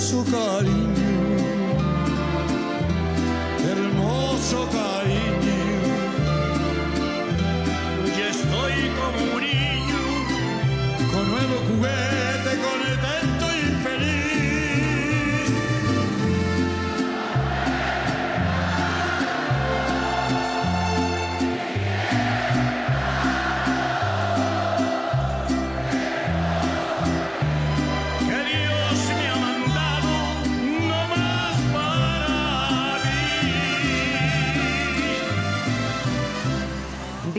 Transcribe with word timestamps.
Hermoso 0.00 0.24
cariño, 0.24 1.12
hermoso 3.70 4.66
cariño. 4.72 5.60
Y 8.16 8.20
estoy 8.22 8.74
como 8.96 9.18
un 9.36 9.40
niño 9.42 10.02
con 11.12 11.24
nuevo 11.30 11.56
juguete, 11.68 12.19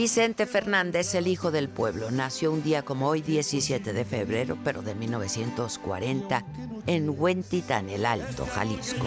Vicente 0.01 0.47
Fernández, 0.47 1.13
el 1.13 1.27
hijo 1.27 1.51
del 1.51 1.69
pueblo, 1.69 2.09
nació 2.09 2.51
un 2.51 2.63
día 2.63 2.81
como 2.81 3.07
hoy, 3.07 3.21
17 3.21 3.93
de 3.93 4.03
febrero, 4.03 4.57
pero 4.63 4.81
de 4.81 4.95
1940, 4.95 6.43
en 6.87 7.13
Huentitán, 7.15 7.87
el 7.87 8.07
Alto, 8.07 8.47
Jalisco. 8.47 9.05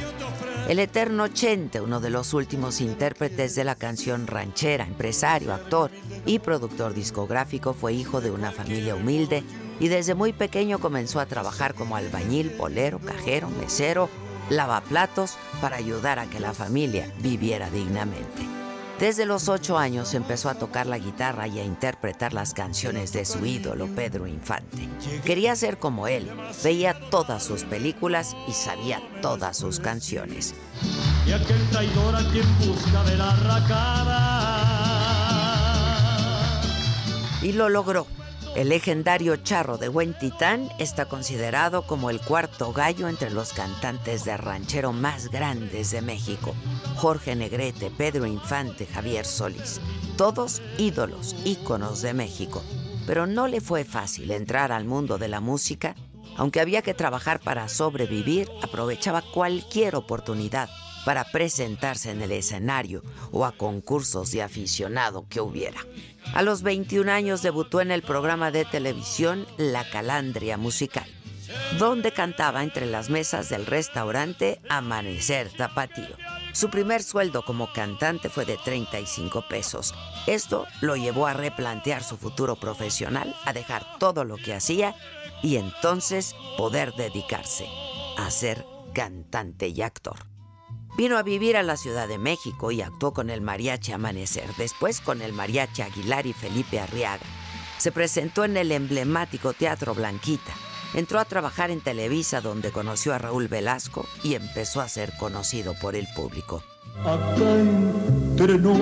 El 0.69 0.79
eterno 0.79 1.27
Chente, 1.27 1.81
uno 1.81 1.99
de 1.99 2.11
los 2.11 2.33
últimos 2.33 2.81
intérpretes 2.81 3.57
de 3.57 3.65
la 3.65 3.75
canción 3.75 4.29
ranchera, 4.29 4.87
empresario, 4.87 5.53
actor 5.53 5.91
y 6.27 6.39
productor 6.39 6.95
discográfico, 6.95 7.75
fue 7.75 7.93
hijo 7.93 8.21
de 8.21 8.31
una 8.31 8.53
familia 8.53 8.95
humilde 8.95 9.43
y 9.81 9.89
desde 9.89 10.15
muy 10.15 10.33
pequeño 10.33 10.79
comenzó 10.79 11.19
a 11.19 11.27
trabajar 11.27 11.75
como 11.75 11.97
albañil, 11.97 12.53
polero, 12.53 13.01
cajero, 13.01 13.51
mesero, 13.51 14.09
lavaplatos 14.49 15.39
para 15.61 15.75
ayudar 15.75 16.21
a 16.21 16.31
que 16.31 16.39
la 16.39 16.55
familia 16.55 17.13
viviera 17.21 17.69
dignamente. 17.69 18.64
Desde 18.99 19.27
los 19.27 19.49
ocho 19.49 19.77
años 19.77 20.15
empezó 20.15 20.49
a 20.49 20.55
tocar 20.55 20.87
la 20.87 20.99
guitarra 20.99 21.49
y 21.49 21.59
a 21.59 21.65
interpretar 21.65 22.33
las 22.33 22.55
canciones 22.55 23.13
de 23.13 23.25
su 23.25 23.45
ídolo 23.45 23.89
Pedro 23.89 24.29
Infante. 24.29 24.89
Quería 25.25 25.57
ser 25.57 25.79
como 25.79 26.07
él, 26.07 26.31
veía 26.63 26.95
todas 27.11 27.43
sus 27.43 27.65
películas 27.65 28.37
y 28.47 28.53
sabía 28.53 29.03
todas 29.21 29.57
sus 29.57 29.81
canciones. 29.81 30.55
Y 31.27 31.33
aquel 31.33 31.69
traidor 31.71 32.15
a 32.15 32.21
quien 32.31 32.47
busca 32.59 33.03
de 33.05 33.17
la 33.17 33.35
racada. 33.37 34.61
Y 37.43 37.53
lo 37.53 37.69
logró. 37.69 38.07
El 38.55 38.69
legendario 38.69 39.35
charro 39.37 39.79
de 39.79 39.89
Huentitán 39.89 40.69
está 40.79 41.07
considerado 41.07 41.83
como 41.89 42.09
el 42.09 42.21
cuarto 42.21 42.73
gallo 42.73 43.09
entre 43.09 43.31
los 43.31 43.53
cantantes 43.53 44.25
de 44.25 44.37
ranchero 44.37 44.93
más 44.93 45.29
grandes 45.29 45.91
de 45.91 46.01
México. 46.03 46.55
Jorge 46.95 47.35
Negrete, 47.35 47.91
Pedro 47.91 48.27
Infante, 48.27 48.87
Javier 48.87 49.27
Solís. 49.27 49.81
Todos 50.17 50.63
ídolos, 50.79 51.35
íconos 51.45 52.01
de 52.01 52.15
México. 52.15 52.63
Pero 53.09 53.27
no 53.27 53.49
le 53.49 53.61
fue 53.61 53.85
fácil 53.85 54.31
entrar 54.31 54.71
al 54.71 54.85
mundo 54.85 55.19
de 55.19 55.27
la 55.27 55.41
música. 55.41 55.97
Aunque 56.37 56.61
había 56.61 56.83
que 56.83 56.95
trabajar 56.95 57.41
para 57.41 57.69
sobrevivir, 57.69 58.49
aprovechaba 58.63 59.23
cualquier 59.35 59.97
oportunidad 59.97 60.69
para 61.05 61.25
presentarse 61.25 62.13
en 62.13 62.23
el 62.23 62.31
escenario 62.31 63.03
o 63.33 63.45
a 63.45 63.53
concursos 63.53 64.31
de 64.31 64.43
aficionado 64.43 65.27
que 65.29 65.41
hubiera. 65.41 65.81
A 66.33 66.43
los 66.43 66.63
21 66.63 67.11
años 67.13 67.43
debutó 67.43 67.81
en 67.81 67.91
el 67.91 68.03
programa 68.03 68.51
de 68.51 68.65
televisión 68.65 69.47
La 69.57 69.89
Calandria 69.89 70.57
Musical, 70.57 71.07
donde 71.79 72.13
cantaba 72.13 72.63
entre 72.63 72.87
las 72.87 73.11
mesas 73.11 73.49
del 73.49 73.67
restaurante 73.67 74.61
Amanecer 74.69 75.51
Tapatío. 75.57 76.17
Su 76.53 76.71
primer 76.71 77.03
sueldo 77.03 77.45
como 77.45 77.73
cantante 77.73 78.29
fue 78.29 78.45
de 78.45 78.57
35 78.57 79.47
pesos. 79.49 79.95
Esto 80.27 80.67
lo 80.81 80.97
llevó 80.97 81.27
a 81.27 81.35
replantear 81.35 82.03
su 82.03 82.17
futuro 82.17 82.57
profesional, 82.57 83.35
a 83.45 83.53
dejar 83.53 83.85
todo 83.99 84.25
lo 84.25 84.37
que 84.37 84.55
hacía 84.55 84.95
y 85.43 85.57
entonces 85.57 86.35
poder 86.57 86.95
dedicarse 86.95 87.67
a 88.17 88.31
ser 88.31 88.65
cantante 88.95 89.69
y 89.69 89.83
actor. 89.83 90.34
Vino 90.97 91.19
a 91.19 91.25
vivir 91.25 91.57
a 91.57 91.65
la 91.65 91.77
Ciudad 91.77 92.07
de 92.07 92.19
México 92.19 92.71
y 92.71 92.81
actuó 92.81 93.13
con 93.13 93.29
el 93.29 93.41
Mariachi 93.41 93.91
Amanecer, 93.91 94.55
después 94.57 95.01
con 95.01 95.23
el 95.23 95.33
Mariachi 95.33 95.83
Aguilar 95.83 96.25
y 96.27 96.33
Felipe 96.33 96.79
Arriaga. 96.79 97.25
Se 97.79 97.91
presentó 97.91 98.45
en 98.45 98.57
el 98.57 98.71
emblemático 98.71 99.53
Teatro 99.53 99.95
Blanquita. 99.95 100.53
Entró 100.95 101.19
a 101.19 101.25
trabajar 101.25 101.73
en 101.73 101.81
Televisa 101.81 102.41
donde 102.41 102.71
conoció 102.71 103.13
a 103.13 103.19
Raúl 103.19 103.49
Velasco 103.49 104.07
y 104.23 104.37
empezó 104.37 104.81
a 104.81 104.89
ser 104.89 105.13
conocido 105.19 105.75
por 105.75 105.97
el 105.97 106.07
público. 106.15 106.63
Acá 107.01 107.59
entre 107.59 108.57
nos, 108.57 108.79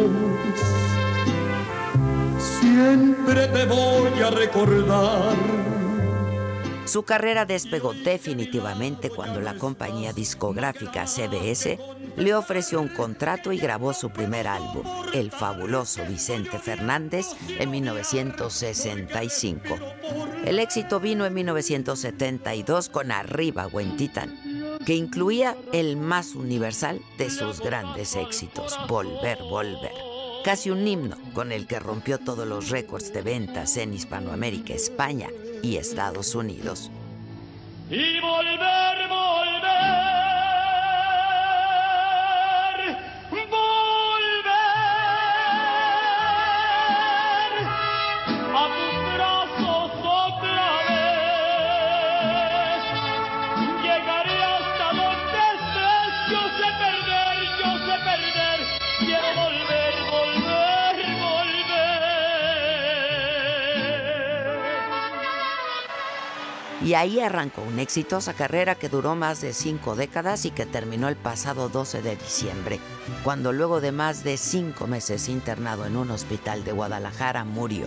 siempre 2.61 3.49
te 3.49 3.65
voy 3.65 4.21
a 4.21 4.31
recordar. 4.31 5.63
Su 6.85 7.05
carrera 7.05 7.47
despegó 7.47 7.95
definitivamente 7.95 9.09
cuando 9.09 9.41
la 9.41 9.57
compañía 9.57 10.13
discográfica 10.13 11.07
CBS 11.07 11.79
le 12.17 12.35
ofreció 12.35 12.81
un 12.81 12.89
contrato 12.89 13.53
y 13.53 13.59
grabó 13.59 13.93
su 13.93 14.11
primer 14.11 14.47
álbum, 14.47 14.85
El 15.13 15.31
fabuloso 15.31 16.05
Vicente 16.07 16.59
Fernández, 16.59 17.27
en 17.49 17.71
1965. 17.71 19.77
El 20.45 20.59
éxito 20.59 21.01
vino 21.01 21.25
en 21.25 21.35
1972 21.35 22.89
con 22.89 23.13
Arriba 23.13 23.67
Huentitán, 23.67 24.79
que 24.85 24.95
incluía 24.95 25.57
el 25.73 25.97
más 25.97 26.35
universal 26.35 27.01
de 27.19 27.31
sus 27.31 27.61
grandes 27.61 28.17
éxitos, 28.17 28.79
Volver, 28.89 29.39
Volver. 29.39 29.93
Casi 30.45 30.71
un 30.71 30.87
himno 30.87 31.17
con 31.35 31.53
el 31.53 31.69
que 31.69 31.79
rompió 31.79 32.19
todos 32.19 32.49
los 32.49 32.71
récords 32.71 33.13
de 33.13 33.23
ventas 33.23 33.77
en 33.77 33.95
Hispanoamérica, 33.95 34.75
España 34.75 35.29
y 35.63 35.77
Estados 35.77 36.35
Unidos. 36.35 36.91
Y 37.89 38.21
volver, 38.21 39.09
volver, 39.09 40.22
Y 66.85 66.95
ahí 66.95 67.21
arrancó 67.21 67.63
una 67.63 67.83
exitosa 67.83 68.35
carrera 68.35 68.75
que 68.75 68.89
duró 68.89 69.15
más 69.15 69.41
de 69.41 69.53
cinco 69.53 69.95
décadas 69.95 70.45
y 70.45 70.51
que 70.51 70.67
terminó 70.67 71.09
el 71.09 71.17
pasado 71.17 71.69
12 71.69 72.03
de 72.03 72.17
diciembre, 72.17 72.81
cuando 73.23 73.53
luego 73.53 73.81
de 73.81 73.93
más 73.93 74.25
de 74.25 74.37
cinco 74.37 74.89
meses 74.89 75.29
internado 75.29 75.87
en 75.87 75.97
un 75.97 76.11
hospital 76.11 76.65
de 76.65 76.73
Guadalajara 76.73 77.45
murió. 77.45 77.87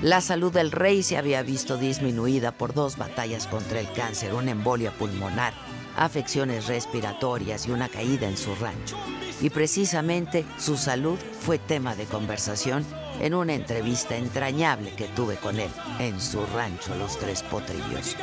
La 0.00 0.20
salud 0.20 0.52
del 0.52 0.70
rey 0.70 1.02
se 1.02 1.18
había 1.18 1.42
visto 1.42 1.76
disminuida 1.76 2.52
por 2.52 2.72
dos 2.72 2.96
batallas 2.96 3.46
contra 3.46 3.80
el 3.80 3.92
cáncer, 3.92 4.32
una 4.32 4.52
embolia 4.52 4.90
pulmonar, 4.92 5.52
afecciones 5.98 6.66
respiratorias 6.68 7.66
y 7.66 7.72
una 7.72 7.88
caída 7.88 8.26
en 8.28 8.36
su 8.36 8.54
rancho. 8.54 8.96
Y 9.40 9.50
precisamente 9.50 10.44
su 10.58 10.76
salud 10.76 11.18
fue 11.40 11.58
tema 11.58 11.94
de 11.94 12.04
conversación 12.06 12.84
en 13.20 13.34
una 13.34 13.54
entrevista 13.54 14.16
entrañable 14.16 14.92
que 14.92 15.08
tuve 15.08 15.36
con 15.36 15.58
él 15.58 15.70
en 15.98 16.20
su 16.20 16.40
rancho 16.54 16.94
Los 16.94 17.18
Tres 17.18 17.42
Potrillos. 17.42 18.16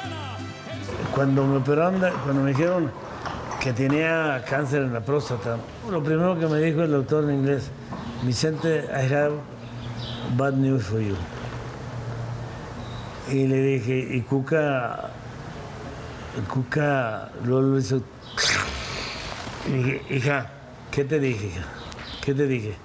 Cuando 1.14 1.46
me 1.46 1.58
operaron, 1.58 2.00
cuando 2.24 2.44
me 2.44 2.52
dijeron 2.52 2.92
que 3.60 3.74
tenía 3.74 4.44
cáncer 4.48 4.84
en 4.84 4.94
la 4.94 5.02
próstata, 5.02 5.58
lo 5.90 6.04
primero 6.04 6.40
que 6.40 6.48
me 6.48 6.60
dijo 6.60 6.82
el 6.82 6.92
doctor 6.92 7.26
en 7.26 7.36
inglés, 7.36 7.70
Vicente, 8.24 8.86
I 8.90 9.14
have 9.14 9.34
bad 10.38 10.54
news 10.54 10.84
for 10.84 11.00
you. 11.00 11.16
Y 13.32 13.48
le 13.48 13.62
dije, 13.62 14.08
y 14.12 14.22
Cuca, 14.22 15.10
Cuca, 16.44 17.32
luego 17.44 17.62
lo 17.62 17.80
hizo. 17.80 18.02
Y 19.68 20.16
hija, 20.16 20.50
¿qué 20.92 21.06
te 21.06 21.20
dije, 21.20 21.48
hija? 21.48 21.66
¿Qué 22.22 22.34
te 22.34 22.46
dije? 22.46 22.76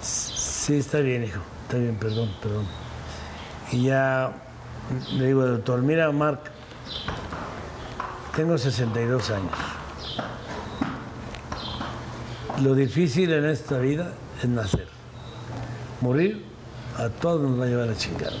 Sí, 0.00 0.76
está 0.76 1.00
bien, 1.00 1.24
hijo, 1.24 1.40
está 1.62 1.78
bien, 1.78 1.96
perdón, 1.96 2.30
perdón. 2.40 2.66
Y 3.72 3.84
ya 3.84 4.32
le 5.12 5.26
digo, 5.26 5.46
doctor, 5.46 5.82
mira, 5.82 6.10
Mark, 6.12 6.40
tengo 8.34 8.56
62 8.56 9.30
años. 9.30 9.50
Lo 12.62 12.74
difícil 12.74 13.32
en 13.32 13.46
esta 13.46 13.78
vida 13.78 14.12
es 14.42 14.48
nacer. 14.48 14.88
Morir, 16.00 16.44
a 16.98 17.08
todos 17.08 17.40
nos 17.42 17.58
va 17.58 17.64
a 17.64 17.68
llevar 17.68 17.88
la 17.88 17.96
chingada. 17.96 18.36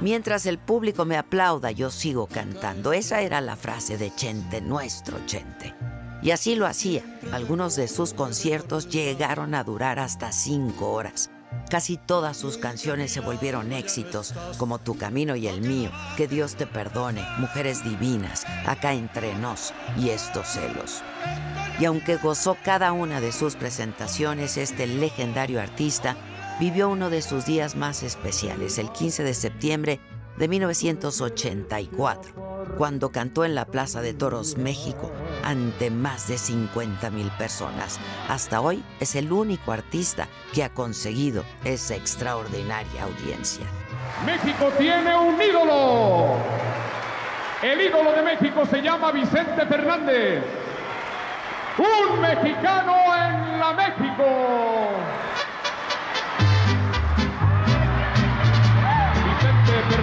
Mientras 0.00 0.44
el 0.44 0.58
público 0.58 1.06
me 1.06 1.16
aplauda, 1.16 1.70
yo 1.70 1.90
sigo 1.90 2.26
cantando. 2.26 2.92
Esa 2.92 3.22
era 3.22 3.40
la 3.40 3.56
frase 3.56 3.96
de 3.96 4.14
Chente, 4.14 4.60
nuestro 4.60 5.24
Chente. 5.24 5.74
Y 6.22 6.32
así 6.32 6.54
lo 6.54 6.66
hacía. 6.66 7.02
Algunos 7.32 7.76
de 7.76 7.88
sus 7.88 8.12
conciertos 8.12 8.88
llegaron 8.88 9.54
a 9.54 9.64
durar 9.64 9.98
hasta 9.98 10.32
cinco 10.32 10.92
horas. 10.92 11.30
Casi 11.70 11.96
todas 11.96 12.36
sus 12.36 12.58
canciones 12.58 13.10
se 13.10 13.20
volvieron 13.20 13.72
éxitos, 13.72 14.34
como 14.58 14.78
Tu 14.78 14.98
Camino 14.98 15.34
y 15.34 15.48
el 15.48 15.62
Mío, 15.62 15.90
Que 16.16 16.28
Dios 16.28 16.56
te 16.56 16.66
perdone, 16.66 17.26
Mujeres 17.38 17.82
Divinas, 17.82 18.44
Acá 18.66 18.92
entre 18.92 19.34
nos 19.34 19.72
y 19.98 20.10
Estos 20.10 20.46
celos. 20.48 21.02
Y 21.80 21.86
aunque 21.86 22.16
gozó 22.16 22.56
cada 22.62 22.92
una 22.92 23.20
de 23.20 23.32
sus 23.32 23.56
presentaciones, 23.56 24.58
este 24.58 24.86
legendario 24.86 25.60
artista 25.60 26.16
vivió 26.58 26.88
uno 26.88 27.10
de 27.10 27.22
sus 27.22 27.44
días 27.46 27.76
más 27.76 28.02
especiales, 28.02 28.78
el 28.78 28.90
15 28.90 29.22
de 29.24 29.34
septiembre 29.34 30.00
de 30.36 30.48
1984 30.48 32.46
cuando 32.76 33.10
cantó 33.10 33.44
en 33.44 33.54
la 33.54 33.64
Plaza 33.64 34.02
de 34.02 34.12
Toros, 34.12 34.56
México, 34.56 35.10
ante 35.42 35.90
más 35.90 36.28
de 36.28 36.36
50 36.38 37.10
mil 37.10 37.30
personas. 37.38 37.98
Hasta 38.28 38.60
hoy 38.60 38.84
es 39.00 39.14
el 39.14 39.32
único 39.32 39.72
artista 39.72 40.28
que 40.52 40.62
ha 40.62 40.68
conseguido 40.68 41.44
esa 41.64 41.94
extraordinaria 41.94 43.04
audiencia. 43.04 43.66
México 44.24 44.70
tiene 44.78 45.16
un 45.16 45.40
ídolo. 45.40 46.36
El 47.62 47.80
ídolo 47.80 48.12
de 48.12 48.22
México 48.22 48.66
se 48.66 48.82
llama 48.82 49.12
Vicente 49.12 49.64
Fernández. 49.66 50.44
Un 51.78 52.20
mexicano 52.20 52.94
en 52.94 53.58
la 53.58 53.72
México. 53.72 54.24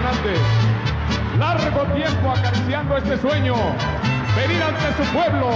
Vicente 0.04 0.34
Fernández. 0.34 0.40
Largo 1.40 1.94
tiempo 1.94 2.32
acariciando 2.32 2.98
este 2.98 3.18
sueño, 3.18 3.56
venir 4.36 4.62
ante 4.62 5.04
su 5.04 5.10
pueblo, 5.12 5.50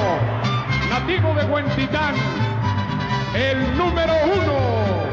nativo 0.90 1.34
de 1.36 1.46
Huentitán, 1.46 2.16
el 3.36 3.78
número 3.78 4.14
uno, 4.26 5.07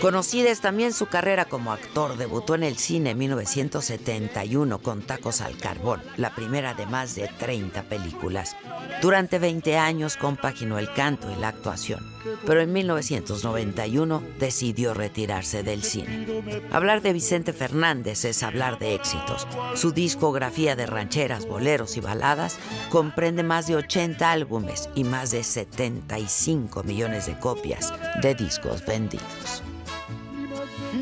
Conocida 0.00 0.50
es 0.50 0.60
también 0.60 0.92
su 0.92 1.06
carrera 1.06 1.44
como 1.44 1.72
actor. 1.72 2.16
Debutó 2.16 2.54
en 2.54 2.62
el 2.62 2.76
cine 2.78 3.10
en 3.10 3.18
1971 3.18 4.78
con 4.78 5.02
Tacos 5.02 5.40
al 5.40 5.56
Carbón, 5.58 6.00
la 6.16 6.34
primera 6.34 6.74
de 6.74 6.86
más 6.86 7.14
de 7.14 7.28
30 7.28 7.82
películas. 7.84 8.56
Durante 9.02 9.38
20 9.38 9.76
años 9.76 10.16
compaginó 10.16 10.78
el 10.78 10.92
canto 10.92 11.30
y 11.30 11.40
la 11.40 11.48
actuación, 11.48 12.00
pero 12.46 12.60
en 12.60 12.72
1991 12.72 14.22
decidió 14.38 14.94
retirarse 14.94 15.62
del 15.62 15.82
cine. 15.82 16.26
Hablar 16.70 17.02
de 17.02 17.12
Vicente 17.12 17.52
Fernández 17.52 18.24
es 18.24 18.42
hablar 18.42 18.78
de 18.78 18.94
éxitos. 18.94 19.46
Su 19.74 19.92
discografía 19.92 20.76
de 20.76 20.86
rancheras, 20.86 21.46
boleros 21.46 21.96
y 21.96 22.00
baladas 22.00 22.58
comprende 22.90 23.42
más 23.42 23.66
de 23.66 23.76
80 23.76 24.30
álbumes 24.30 24.88
y 24.94 25.04
más 25.04 25.30
de 25.30 25.42
75 25.42 26.82
millones 26.82 27.26
de 27.26 27.38
copias 27.38 27.92
de 28.22 28.34
discos 28.34 28.84
vendidos. 28.84 29.62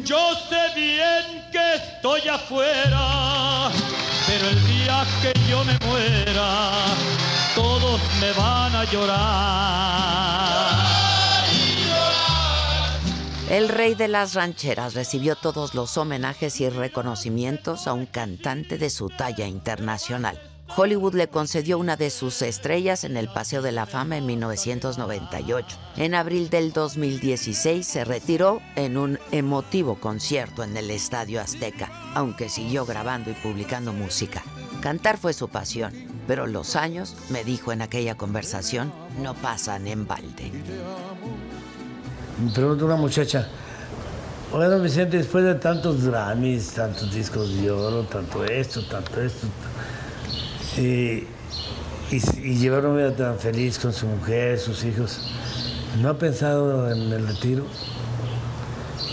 Yo 0.04 0.34
sé 0.48 0.74
bien 0.74 1.44
que 1.52 1.74
estoy 1.74 2.28
afuera, 2.28 3.70
pero 4.26 4.48
el 4.48 4.66
día 4.66 5.06
que 5.22 5.32
yo 5.48 5.64
me 5.64 5.78
muera, 5.86 6.94
todos 7.54 8.00
me 8.20 8.32
van 8.32 8.74
a 8.74 8.84
llorar. 8.84 10.24
El 13.50 13.68
rey 13.68 13.94
de 13.94 14.08
las 14.08 14.32
rancheras 14.32 14.94
recibió 14.94 15.36
todos 15.36 15.74
los 15.74 15.98
homenajes 15.98 16.62
y 16.62 16.68
reconocimientos 16.70 17.86
a 17.86 17.92
un 17.92 18.06
cantante 18.06 18.78
de 18.78 18.88
su 18.88 19.10
talla 19.10 19.46
internacional. 19.46 20.40
Hollywood 20.74 21.14
le 21.14 21.28
concedió 21.28 21.78
una 21.78 21.96
de 21.96 22.08
sus 22.08 22.40
estrellas 22.40 23.04
en 23.04 23.18
el 23.18 23.28
Paseo 23.28 23.60
de 23.60 23.70
la 23.70 23.84
Fama 23.84 24.16
en 24.16 24.24
1998. 24.24 25.76
En 25.98 26.14
abril 26.14 26.48
del 26.48 26.72
2016 26.72 27.86
se 27.86 28.04
retiró 28.04 28.62
en 28.76 28.96
un 28.96 29.18
emotivo 29.30 30.00
concierto 30.00 30.64
en 30.64 30.74
el 30.78 30.90
Estadio 30.90 31.42
Azteca, 31.42 31.92
aunque 32.14 32.48
siguió 32.48 32.86
grabando 32.86 33.30
y 33.30 33.34
publicando 33.34 33.92
música. 33.92 34.42
Cantar 34.80 35.18
fue 35.18 35.34
su 35.34 35.48
pasión, 35.48 35.92
pero 36.26 36.46
los 36.46 36.76
años, 36.76 37.14
me 37.28 37.44
dijo 37.44 37.72
en 37.72 37.82
aquella 37.82 38.16
conversación, 38.16 38.92
no 39.20 39.34
pasan 39.34 39.86
en 39.86 40.06
balde. 40.06 40.50
Me 42.36 42.50
pregunta 42.50 42.84
una 42.84 42.96
muchacha, 42.96 43.46
bueno 44.50 44.80
Vicente, 44.80 45.18
después 45.18 45.44
de 45.44 45.54
tantos 45.54 46.04
Grammys, 46.04 46.72
tantos 46.72 47.14
discos 47.14 47.54
de 47.54 47.70
oro, 47.70 48.02
tanto 48.02 48.44
esto, 48.44 48.84
tanto 48.86 49.22
esto, 49.22 49.46
y, 50.76 51.28
y, 52.10 52.58
llevar 52.58 52.86
una 52.86 52.96
vida 52.96 53.14
tan 53.14 53.38
feliz 53.38 53.78
con 53.78 53.92
su 53.92 54.08
mujer, 54.08 54.58
sus 54.58 54.82
hijos, 54.82 55.20
¿no 56.02 56.08
ha 56.08 56.18
pensado 56.18 56.90
en 56.90 57.12
el 57.12 57.24
retiro? 57.24 57.66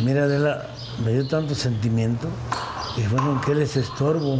Mira, 0.03 0.23
Adela, 0.23 0.71
me 1.05 1.13
dio 1.13 1.27
tanto 1.27 1.53
sentimiento, 1.53 2.27
y 2.97 3.03
bueno, 3.03 3.33
¿en 3.33 3.41
qué 3.41 3.53
les 3.53 3.77
estorbo? 3.77 4.39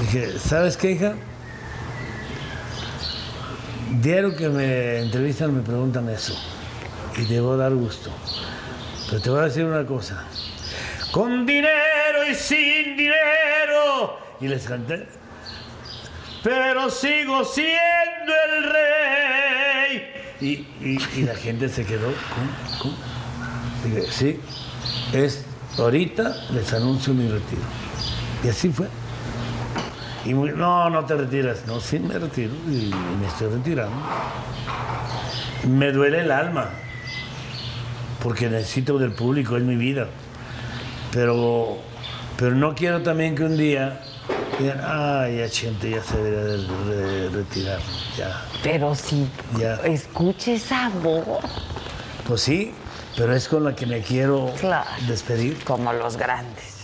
Dije, 0.00 0.38
¿sabes 0.38 0.78
qué, 0.78 0.92
hija? 0.92 1.14
Diario 4.00 4.34
que 4.34 4.48
me 4.48 5.00
entrevistan 5.00 5.54
me 5.54 5.60
preguntan 5.60 6.08
eso 6.08 6.34
y 7.16 7.24
debo 7.24 7.56
dar 7.56 7.72
gusto. 7.74 8.10
Pero 9.08 9.22
te 9.22 9.30
voy 9.30 9.40
a 9.40 9.44
decir 9.44 9.64
una 9.64 9.84
cosa. 9.86 10.24
Con 11.10 11.44
dinero 11.46 12.26
y 12.30 12.34
sin 12.34 12.96
dinero. 12.96 14.18
Y 14.40 14.48
les 14.48 14.64
canté. 14.64 15.06
Pero 16.42 16.88
sigo 16.90 17.44
siendo 17.44 18.32
el 18.48 18.72
rey. 18.72 20.12
Y, 20.40 20.66
y- 21.18 21.22
la 21.24 21.34
gente 21.34 21.68
se 21.68 21.84
quedó. 21.84 22.12
¿Cómo? 22.80 22.94
Dije, 23.84 24.06
sí, 24.10 24.40
es 25.12 25.44
ahorita 25.78 26.34
les 26.50 26.72
anuncio 26.72 27.12
mi 27.14 27.28
retiro. 27.28 27.62
Y 28.44 28.48
así 28.48 28.70
fue. 28.70 28.86
Y 30.24 30.32
no, 30.34 30.88
no 30.90 31.04
te 31.04 31.14
retiras. 31.16 31.66
No, 31.66 31.80
sí 31.80 31.98
me 31.98 32.18
retiro 32.18 32.52
y 32.68 32.90
me 33.20 33.26
estoy 33.26 33.48
retirando. 33.52 33.96
Me 35.68 35.92
duele 35.92 36.20
el 36.20 36.30
alma, 36.30 36.70
porque 38.22 38.48
necesito 38.48 38.98
del 38.98 39.12
público, 39.12 39.56
es 39.56 39.62
mi 39.62 39.76
vida. 39.76 40.08
Pero, 41.12 41.78
pero 42.36 42.54
no 42.54 42.74
quiero 42.74 43.02
también 43.02 43.34
que 43.34 43.44
un 43.44 43.56
día 43.56 44.00
digan, 44.58 44.80
ay, 44.84 45.38
ya 45.38 45.48
Chente 45.48 45.90
ya 45.90 46.02
se 46.02 46.16
debería 46.22 46.64
de, 46.84 47.02
de 47.20 47.28
retirar, 47.30 47.80
ya. 48.16 48.44
Pero 48.62 48.94
si 48.94 49.26
Ya. 49.58 49.74
escuche 49.84 50.54
esa 50.54 50.90
voz, 51.02 51.24
Pues 52.26 52.42
sí, 52.42 52.72
pero 53.16 53.34
es 53.34 53.48
con 53.48 53.64
la 53.64 53.74
que 53.74 53.86
me 53.86 54.00
quiero 54.02 54.52
Claro. 54.60 54.88
despedir. 55.08 55.62
como 55.64 55.92
los 55.92 56.16
grandes. 56.16 56.76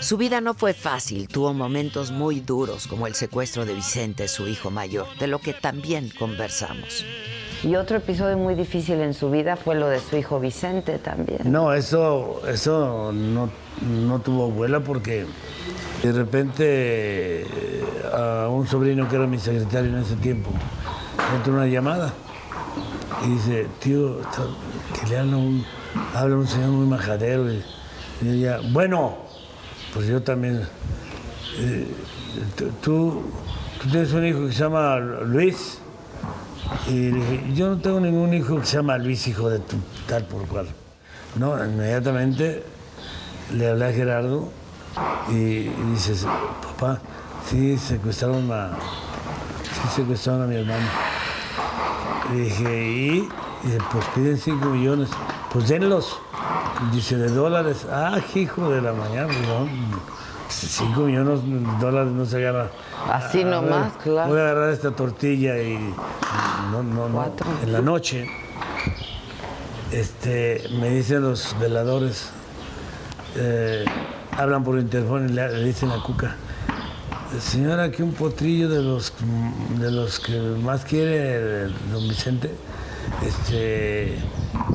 Su 0.00 0.16
vida 0.16 0.40
no 0.40 0.54
fue 0.54 0.72
fácil, 0.72 1.28
tuvo 1.28 1.52
momentos 1.52 2.10
muy 2.10 2.40
duros 2.40 2.86
como 2.86 3.06
el 3.06 3.14
secuestro 3.14 3.66
de 3.66 3.74
Vicente, 3.74 4.28
su 4.28 4.48
hijo 4.48 4.70
mayor, 4.70 5.06
de 5.18 5.26
lo 5.26 5.38
que 5.40 5.52
también 5.52 6.10
conversamos. 6.18 7.04
Y 7.62 7.76
otro 7.76 7.98
episodio 7.98 8.38
muy 8.38 8.54
difícil 8.54 9.00
en 9.00 9.12
su 9.12 9.30
vida 9.30 9.54
fue 9.56 9.74
lo 9.74 9.88
de 9.88 10.00
su 10.00 10.16
hijo 10.16 10.40
Vicente 10.40 10.98
también. 10.98 11.40
No, 11.44 11.74
eso, 11.74 12.40
eso 12.48 13.12
no, 13.12 13.50
no 13.82 14.18
tuvo 14.20 14.44
abuela 14.46 14.80
porque 14.80 15.26
de 16.02 16.12
repente 16.12 16.64
eh, 17.42 17.84
a 18.14 18.48
un 18.48 18.66
sobrino 18.66 19.06
que 19.08 19.16
era 19.16 19.26
mi 19.26 19.38
secretario 19.38 19.90
en 19.90 19.98
ese 19.98 20.16
tiempo 20.16 20.50
entró 21.36 21.52
una 21.52 21.66
llamada 21.66 22.12
y 23.26 23.30
dice, 23.30 23.66
tío, 23.78 24.18
que 24.98 25.06
le 25.10 25.18
habla 25.18 25.36
un, 25.36 25.64
habla 26.14 26.36
un 26.36 26.46
señor 26.46 26.70
muy 26.70 26.86
majadero 26.86 27.52
y, 27.52 27.62
y 28.22 28.28
ella, 28.28 28.60
bueno, 28.72 29.16
pues 29.92 30.06
yo 30.06 30.22
también, 30.22 30.62
eh, 31.58 31.86
tú, 32.80 33.22
tú 33.82 33.88
tienes 33.90 34.12
un 34.12 34.24
hijo 34.24 34.46
que 34.46 34.52
se 34.52 34.62
llama 34.62 34.96
Luis. 34.98 35.79
Y 36.88 37.10
le 37.10 37.18
dije, 37.18 37.54
yo 37.54 37.68
no 37.68 37.78
tengo 37.78 38.00
ningún 38.00 38.32
hijo 38.34 38.60
que 38.60 38.66
se 38.66 38.76
llama 38.76 38.98
Luis, 38.98 39.26
hijo 39.26 39.48
de 39.48 39.58
tu 39.58 39.76
tal 40.06 40.24
por 40.24 40.46
cual. 40.46 40.68
No, 41.36 41.62
inmediatamente 41.64 42.64
le 43.52 43.68
hablé 43.68 43.86
a 43.86 43.92
Gerardo 43.92 44.48
y, 45.30 45.68
dices, 45.92 46.26
papá, 46.62 47.00
sí 47.48 47.76
secuestraron 47.78 48.50
a, 48.52 48.70
sí 49.62 49.96
secuestraron 49.96 50.42
a 50.42 50.46
mi 50.46 50.56
hermano. 50.56 50.86
Y 52.32 52.36
dije, 52.40 52.90
¿y? 52.90 53.28
Pues 53.92 54.04
piden 54.14 54.38
5 54.38 54.66
millones. 54.66 55.08
Pues 55.52 55.68
denlos. 55.68 56.18
Dice, 56.92 57.16
de 57.16 57.28
dólares. 57.28 57.86
Ah, 57.90 58.18
hijo 58.34 58.70
de 58.70 58.80
la 58.80 58.92
mañana. 58.92 59.26
no, 59.26 59.68
5 60.50 61.00
millones 61.00 61.40
de 61.44 61.78
dólares 61.80 62.12
no 62.12 62.24
se 62.24 62.36
agarra. 62.36 62.70
Así 63.08 63.44
nomás, 63.44 63.92
claro. 64.02 64.30
Voy 64.30 64.40
a 64.40 64.42
agarrar 64.42 64.70
esta 64.70 64.90
tortilla 64.90 65.60
y 65.62 65.78
no, 66.72 66.82
no, 66.82 67.08
no. 67.08 67.14
Cuatro. 67.14 67.46
En 67.62 67.72
la 67.72 67.80
noche, 67.80 68.26
este, 69.92 70.64
me 70.78 70.90
dicen 70.90 71.22
los 71.22 71.56
veladores, 71.58 72.30
eh, 73.36 73.84
hablan 74.36 74.64
por 74.64 74.78
interfón 74.78 75.28
y 75.28 75.32
le, 75.32 75.48
le 75.52 75.64
dicen 75.64 75.90
a 75.90 76.02
Cuca, 76.02 76.36
señora, 77.38 77.90
que 77.90 78.02
un 78.02 78.12
potrillo 78.12 78.68
de 78.68 78.82
los, 78.82 79.12
de 79.78 79.90
los 79.90 80.18
que 80.18 80.38
más 80.38 80.84
quiere 80.84 81.68
don 81.92 82.08
Vicente, 82.08 82.50
este, 83.24 84.18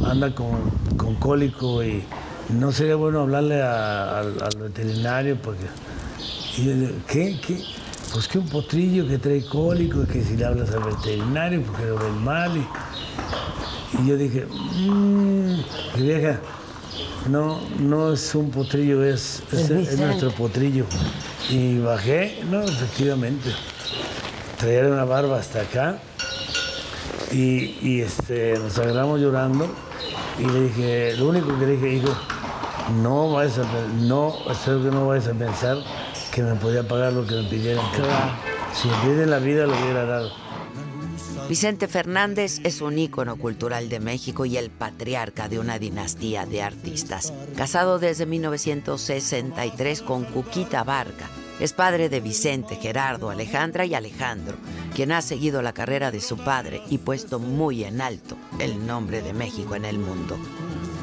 anda 0.06 0.34
con, 0.34 0.72
con 0.98 1.16
cólico 1.16 1.84
y 1.84 2.04
no 2.50 2.72
sería 2.72 2.96
bueno 2.96 3.22
hablarle 3.22 3.62
a- 3.62 4.20
al, 4.20 4.42
al 4.42 4.58
veterinario 4.58 5.38
porque... 5.42 5.66
Y 6.58 6.66
yo 6.66 6.74
digo, 6.74 6.94
¿qué? 7.08 7.40
¿Qué? 7.46 7.64
Pues 8.14 8.28
que 8.28 8.38
un 8.40 8.48
potrillo 8.48 9.08
que 9.08 9.18
trae 9.18 9.44
cólico 9.44 10.04
y 10.04 10.06
que 10.06 10.24
si 10.24 10.38
le 10.38 10.46
hablas 10.46 10.72
al 10.72 10.84
veterinario 10.84 11.62
porque 11.64 11.86
lo 11.86 11.98
ven 11.98 12.24
mal. 12.24 12.52
Y, 12.56 14.02
y 14.02 14.08
yo 14.08 14.16
dije, 14.16 14.46
mmm, 14.46 15.56
vieja, 15.98 16.40
no, 17.30 17.60
no 17.80 18.14
es 18.14 18.34
un 18.36 18.52
potrillo, 18.52 19.04
es, 19.04 19.44
es, 19.52 19.98
nuestro 20.00 20.32
potrillo. 20.32 20.86
Y 21.50 21.80
bajé, 21.80 22.42
no, 22.50 22.62
efectivamente. 22.62 23.50
Traía 24.60 24.88
una 24.88 25.04
barba 25.04 25.38
hasta 25.40 25.62
acá 25.62 26.00
y, 27.34 27.76
y, 27.82 28.02
este, 28.02 28.58
nos 28.58 28.78
agarramos 28.80 29.20
llorando 29.20 29.68
y 30.40 30.46
le 30.46 30.62
dije, 30.62 31.16
lo 31.18 31.28
único 31.28 31.48
que 31.60 31.66
le 31.66 31.72
dije, 31.74 31.94
hijo, 31.96 32.16
no 33.02 33.32
vayas 33.32 33.58
a, 33.60 33.66
no, 34.02 34.34
espero 34.50 34.84
que 34.84 34.92
no 34.92 35.08
vayas 35.08 35.28
a 35.28 35.34
pensar 35.34 35.78
que 36.32 36.44
me 36.44 36.56
podía 36.56 36.88
pagar 36.88 37.14
lo 37.14 37.26
que 37.26 37.36
me 37.36 37.44
pidieran. 37.44 37.86
Si 38.74 38.88
me 38.88 38.96
piden 38.98 39.30
la 39.30 39.40
vida, 39.40 39.66
lo 39.66 39.74
hubiera 39.74 40.06
dado. 40.06 40.32
Vicente 41.48 41.88
Fernández 41.88 42.60
es 42.64 42.82
un 42.82 42.98
ícono 42.98 43.36
cultural 43.38 43.88
de 43.88 44.00
México 44.00 44.46
y 44.46 44.58
el 44.58 44.72
patriarca 44.72 45.48
de 45.48 45.60
una 45.60 45.78
dinastía 45.78 46.46
de 46.46 46.64
artistas. 46.64 47.34
Casado 47.56 48.00
desde 48.00 48.26
1963 48.26 50.02
con 50.02 50.24
Cuquita 50.26 50.84
Barca, 50.84 51.30
es 51.60 51.72
padre 51.72 52.10
de 52.10 52.20
Vicente, 52.20 52.76
Gerardo, 52.76 53.30
Alejandra 53.30 53.86
y 53.86 53.94
Alejandro, 53.94 54.58
quien 54.94 55.12
ha 55.12 55.22
seguido 55.22 55.62
la 55.62 55.74
carrera 55.74 56.12
de 56.12 56.20
su 56.20 56.38
padre 56.38 56.82
y 56.90 56.98
puesto 56.98 57.40
muy 57.40 57.84
en 57.84 58.02
alto 58.02 58.36
el 58.60 58.86
nombre 58.86 59.22
de 59.22 59.34
México 59.34 59.76
en 59.76 59.86
el 59.86 60.00
mundo. 60.00 60.38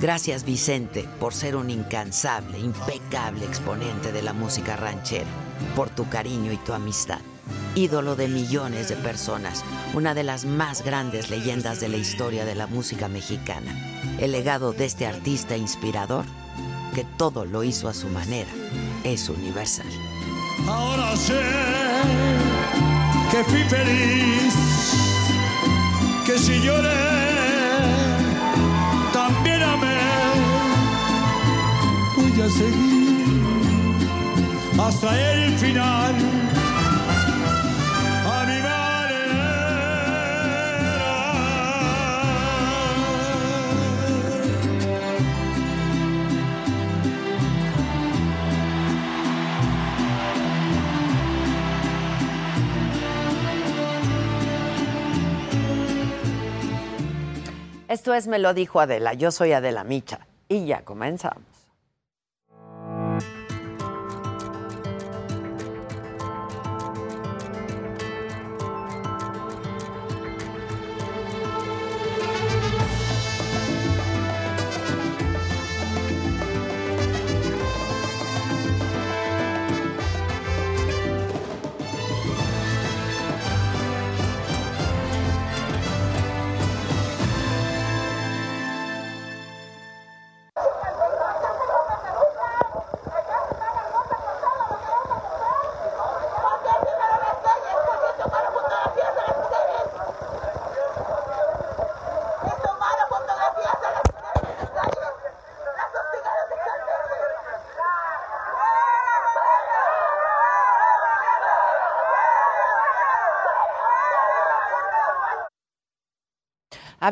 Gracias 0.02 0.44
Vicente 0.44 1.08
por 1.20 1.32
ser 1.32 1.54
un 1.54 1.70
incansable, 1.70 2.58
impecable 2.58 3.44
exponente 3.44 4.10
de 4.10 4.20
la 4.20 4.32
música 4.32 4.74
ranchera, 4.74 5.30
por 5.76 5.90
tu 5.90 6.08
cariño 6.08 6.50
y 6.50 6.56
tu 6.56 6.72
amistad. 6.72 7.20
Ídolo 7.76 8.16
de 8.16 8.26
millones 8.26 8.88
de 8.88 8.96
personas, 8.96 9.64
una 9.94 10.12
de 10.12 10.24
las 10.24 10.44
más 10.44 10.82
grandes 10.84 11.30
leyendas 11.30 11.78
de 11.78 11.88
la 11.88 11.98
historia 11.98 12.44
de 12.44 12.56
la 12.56 12.66
música 12.66 13.06
mexicana. 13.06 13.72
El 14.18 14.32
legado 14.32 14.72
de 14.72 14.86
este 14.86 15.06
artista 15.06 15.56
inspirador, 15.56 16.24
que 16.96 17.04
todo 17.16 17.44
lo 17.44 17.62
hizo 17.62 17.88
a 17.88 17.94
su 17.94 18.08
manera, 18.08 18.50
es 19.04 19.28
universal. 19.28 19.86
Ahora 20.66 21.16
sé 21.16 21.40
que 23.30 23.44
fui 23.44 23.62
feliz, 23.68 24.54
que 26.26 26.38
si 26.40 26.60
lloré, 26.60 27.61
Voy 32.34 32.40
a 32.40 32.48
seguir 32.48 33.28
hasta 34.80 35.32
el 35.34 35.52
final. 35.58 36.14
Esto 57.88 58.14
es 58.14 58.26
Me 58.26 58.38
lo 58.38 58.54
dijo 58.54 58.80
Adela. 58.80 59.12
Yo 59.12 59.30
soy 59.30 59.52
Adela 59.52 59.84
Micha. 59.84 60.26
Y 60.48 60.64
ya 60.64 60.82
comenzamos. 60.82 61.51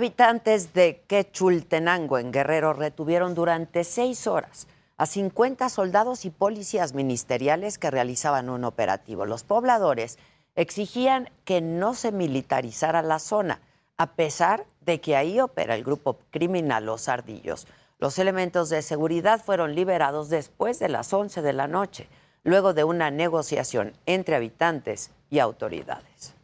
Habitantes 0.01 0.73
de 0.73 1.03
Quechultenango, 1.07 2.17
en 2.17 2.33
Guerrero, 2.33 2.73
retuvieron 2.73 3.35
durante 3.35 3.85
seis 3.85 4.27
horas 4.27 4.67
a 4.97 5.05
50 5.05 5.69
soldados 5.69 6.25
y 6.25 6.31
policías 6.31 6.95
ministeriales 6.95 7.77
que 7.77 7.91
realizaban 7.91 8.49
un 8.49 8.65
operativo. 8.65 9.27
Los 9.27 9.45
pobladores 9.45 10.19
exigían 10.55 11.29
que 11.45 11.61
no 11.61 11.93
se 11.93 12.13
militarizara 12.13 13.03
la 13.03 13.19
zona, 13.19 13.61
a 13.99 14.13
pesar 14.13 14.65
de 14.81 15.03
que 15.03 15.17
ahí 15.17 15.39
opera 15.39 15.75
el 15.75 15.85
grupo 15.85 16.17
criminal 16.31 16.87
Los 16.87 17.11
Ardillos. 17.11 17.67
Los 17.99 18.19
elementos 18.19 18.71
de 18.71 18.81
seguridad 18.81 19.45
fueron 19.45 19.75
liberados 19.75 20.31
después 20.31 20.79
de 20.79 20.89
las 20.89 21.13
11 21.13 21.43
de 21.43 21.53
la 21.53 21.69
noche, 21.69 22.09
luego 22.43 22.73
de 22.73 22.85
una 22.85 23.11
negociación 23.11 23.93
entre 24.07 24.37
habitantes 24.37 25.11
y 25.29 25.41
autoridades. 25.41 26.35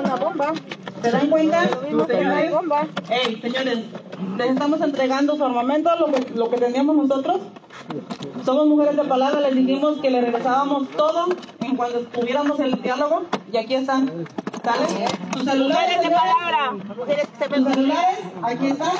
Una 0.00 0.16
bomba. 0.16 0.52
¿Se 1.02 1.10
dan 1.10 1.30
cuenta? 1.30 1.68
Señores, 1.80 2.52
Ey, 3.08 3.40
señores, 3.40 3.78
les 4.36 4.50
estamos 4.50 4.80
entregando 4.80 5.36
su 5.36 5.44
armamento, 5.44 5.90
lo 5.96 6.06
que, 6.06 6.30
lo 6.34 6.50
que 6.50 6.58
teníamos 6.58 6.96
nosotros. 6.96 7.40
Somos 8.44 8.66
mujeres 8.66 8.96
de 8.96 9.04
palabra, 9.04 9.40
les 9.40 9.54
dijimos 9.54 9.98
que 10.00 10.10
le 10.10 10.20
regresábamos 10.20 10.88
todo 10.90 11.28
en 11.60 11.76
cuanto 11.76 12.00
tuviéramos 12.00 12.58
el 12.60 12.82
diálogo 12.82 13.22
y 13.52 13.56
aquí 13.56 13.74
están. 13.74 14.26
¿Sale? 14.64 14.86
Sus 15.32 15.44
celulares 15.44 16.02
de 16.02 16.10
palabra. 16.10 16.74
Sus 16.96 17.74
celulares, 17.74 18.18
aquí 18.42 18.66
están. 18.66 18.92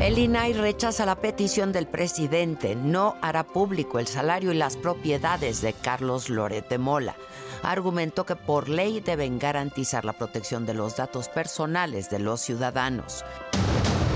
El 0.00 0.18
INAI 0.18 0.54
rechaza 0.54 1.04
la 1.04 1.16
petición 1.16 1.72
del 1.72 1.86
presidente. 1.86 2.74
No 2.74 3.16
hará 3.20 3.44
público 3.44 3.98
el 3.98 4.06
salario 4.06 4.50
y 4.50 4.54
las 4.56 4.78
propiedades 4.78 5.60
de 5.60 5.74
Carlos 5.74 6.30
Lorete 6.30 6.78
Mola. 6.78 7.16
Argumentó 7.62 8.24
que 8.24 8.34
por 8.34 8.70
ley 8.70 9.00
deben 9.00 9.38
garantizar 9.38 10.06
la 10.06 10.14
protección 10.14 10.64
de 10.64 10.72
los 10.72 10.96
datos 10.96 11.28
personales 11.28 12.08
de 12.08 12.18
los 12.18 12.40
ciudadanos. 12.40 13.26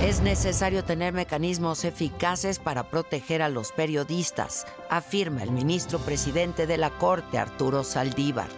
Es 0.02 0.22
necesario 0.22 0.84
tener 0.84 1.12
mecanismos 1.12 1.84
eficaces 1.84 2.58
para 2.58 2.84
proteger 2.84 3.42
a 3.42 3.50
los 3.50 3.70
periodistas, 3.70 4.66
afirma 4.88 5.42
el 5.42 5.50
ministro 5.50 5.98
presidente 5.98 6.66
de 6.66 6.78
la 6.78 6.88
Corte, 6.88 7.36
Arturo 7.36 7.84
Saldívar. 7.84 8.48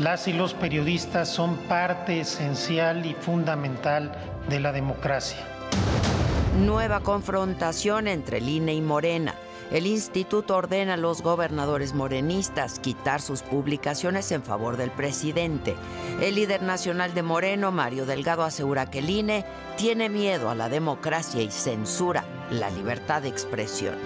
Las 0.00 0.26
y 0.26 0.32
los 0.32 0.54
periodistas 0.54 1.28
son 1.28 1.56
parte 1.68 2.18
esencial 2.18 3.06
y 3.06 3.14
fundamental 3.14 4.12
de 4.48 4.58
la 4.58 4.72
democracia. 4.72 5.53
Nueva 6.58 7.00
confrontación 7.00 8.06
entre 8.06 8.38
el 8.38 8.48
INE 8.48 8.74
y 8.74 8.80
Morena. 8.80 9.34
El 9.72 9.88
instituto 9.88 10.54
ordena 10.54 10.94
a 10.94 10.96
los 10.96 11.20
gobernadores 11.20 11.94
morenistas 11.94 12.78
quitar 12.78 13.20
sus 13.20 13.42
publicaciones 13.42 14.30
en 14.30 14.44
favor 14.44 14.76
del 14.76 14.92
presidente. 14.92 15.74
El 16.20 16.36
líder 16.36 16.62
nacional 16.62 17.12
de 17.12 17.24
Moreno, 17.24 17.72
Mario 17.72 18.06
Delgado, 18.06 18.44
asegura 18.44 18.88
que 18.88 19.00
el 19.00 19.10
INE 19.10 19.44
tiene 19.76 20.08
miedo 20.08 20.48
a 20.48 20.54
la 20.54 20.68
democracia 20.68 21.42
y 21.42 21.50
censura 21.50 22.24
la 22.50 22.70
libertad 22.70 23.22
de 23.22 23.30
expresión. 23.30 23.96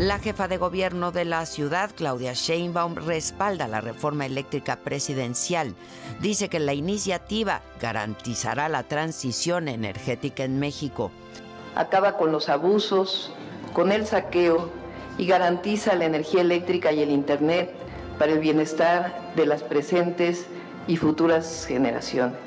La 0.00 0.18
jefa 0.18 0.48
de 0.48 0.56
gobierno 0.56 1.12
de 1.12 1.26
la 1.26 1.44
ciudad, 1.44 1.90
Claudia 1.94 2.32
Sheinbaum, 2.32 2.94
respalda 2.94 3.68
la 3.68 3.82
reforma 3.82 4.24
eléctrica 4.24 4.76
presidencial. 4.76 5.74
Dice 6.22 6.48
que 6.48 6.58
la 6.58 6.72
iniciativa 6.72 7.60
garantizará 7.82 8.70
la 8.70 8.82
transición 8.84 9.68
energética 9.68 10.42
en 10.42 10.58
México. 10.58 11.10
Acaba 11.74 12.16
con 12.16 12.32
los 12.32 12.48
abusos, 12.48 13.30
con 13.74 13.92
el 13.92 14.06
saqueo 14.06 14.70
y 15.18 15.26
garantiza 15.26 15.94
la 15.96 16.06
energía 16.06 16.40
eléctrica 16.40 16.92
y 16.92 17.02
el 17.02 17.10
Internet 17.10 17.70
para 18.18 18.32
el 18.32 18.38
bienestar 18.38 19.34
de 19.36 19.44
las 19.44 19.62
presentes 19.62 20.46
y 20.86 20.96
futuras 20.96 21.66
generaciones. 21.68 22.38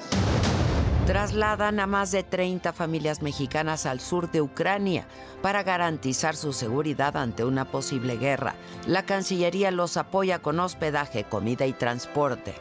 Trasladan 1.06 1.82
a 1.82 1.86
más 1.86 2.12
de 2.12 2.24
30 2.24 2.72
familias 2.72 3.22
mexicanas 3.22 3.86
al 3.86 4.00
sur 4.00 4.32
de 4.32 4.42
Ucrania 4.42 5.06
para 5.42 5.62
garantizar 5.62 6.34
su 6.38 6.54
seguridad 6.54 7.18
ante 7.18 7.44
una 7.44 7.66
posible 7.66 8.16
guerra. 8.16 8.56
La 8.88 9.04
Cancillería 9.04 9.72
los 9.72 9.98
apoya 9.98 10.40
con 10.40 10.62
hospedaje, 10.62 11.26
comida 11.26 11.66
y 11.66 11.74
transporte. 11.74 12.56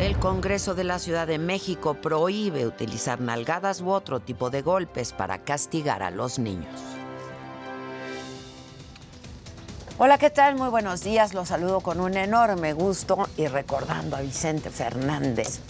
El 0.00 0.18
Congreso 0.18 0.74
de 0.74 0.82
la 0.82 0.98
Ciudad 0.98 1.28
de 1.28 1.38
México 1.38 1.94
prohíbe 1.94 2.66
utilizar 2.66 3.20
nalgadas 3.20 3.82
u 3.82 3.90
otro 3.90 4.18
tipo 4.18 4.50
de 4.50 4.62
golpes 4.62 5.12
para 5.12 5.38
castigar 5.38 6.02
a 6.02 6.10
los 6.10 6.40
niños. 6.40 6.80
Hola, 9.96 10.18
¿qué 10.18 10.30
tal? 10.30 10.56
Muy 10.56 10.70
buenos 10.70 11.04
días. 11.04 11.34
Los 11.34 11.48
saludo 11.48 11.82
con 11.82 12.00
un 12.00 12.16
enorme 12.16 12.72
gusto 12.72 13.28
y 13.36 13.46
recordando 13.46 14.16
a 14.16 14.22
Vicente 14.22 14.70
Fernández. 14.70 15.60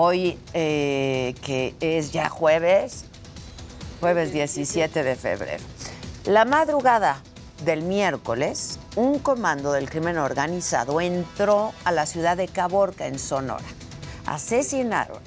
Hoy, 0.00 0.38
eh, 0.54 1.34
que 1.42 1.74
es 1.80 2.12
ya 2.12 2.28
jueves, 2.28 3.04
jueves 3.98 4.32
17 4.32 5.02
de 5.02 5.16
febrero. 5.16 5.64
La 6.24 6.44
madrugada 6.44 7.20
del 7.64 7.82
miércoles, 7.82 8.78
un 8.94 9.18
comando 9.18 9.72
del 9.72 9.90
crimen 9.90 10.18
organizado 10.18 11.00
entró 11.00 11.72
a 11.82 11.90
la 11.90 12.06
ciudad 12.06 12.36
de 12.36 12.46
Caborca, 12.46 13.08
en 13.08 13.18
Sonora. 13.18 13.64
Asesinaron 14.24 15.18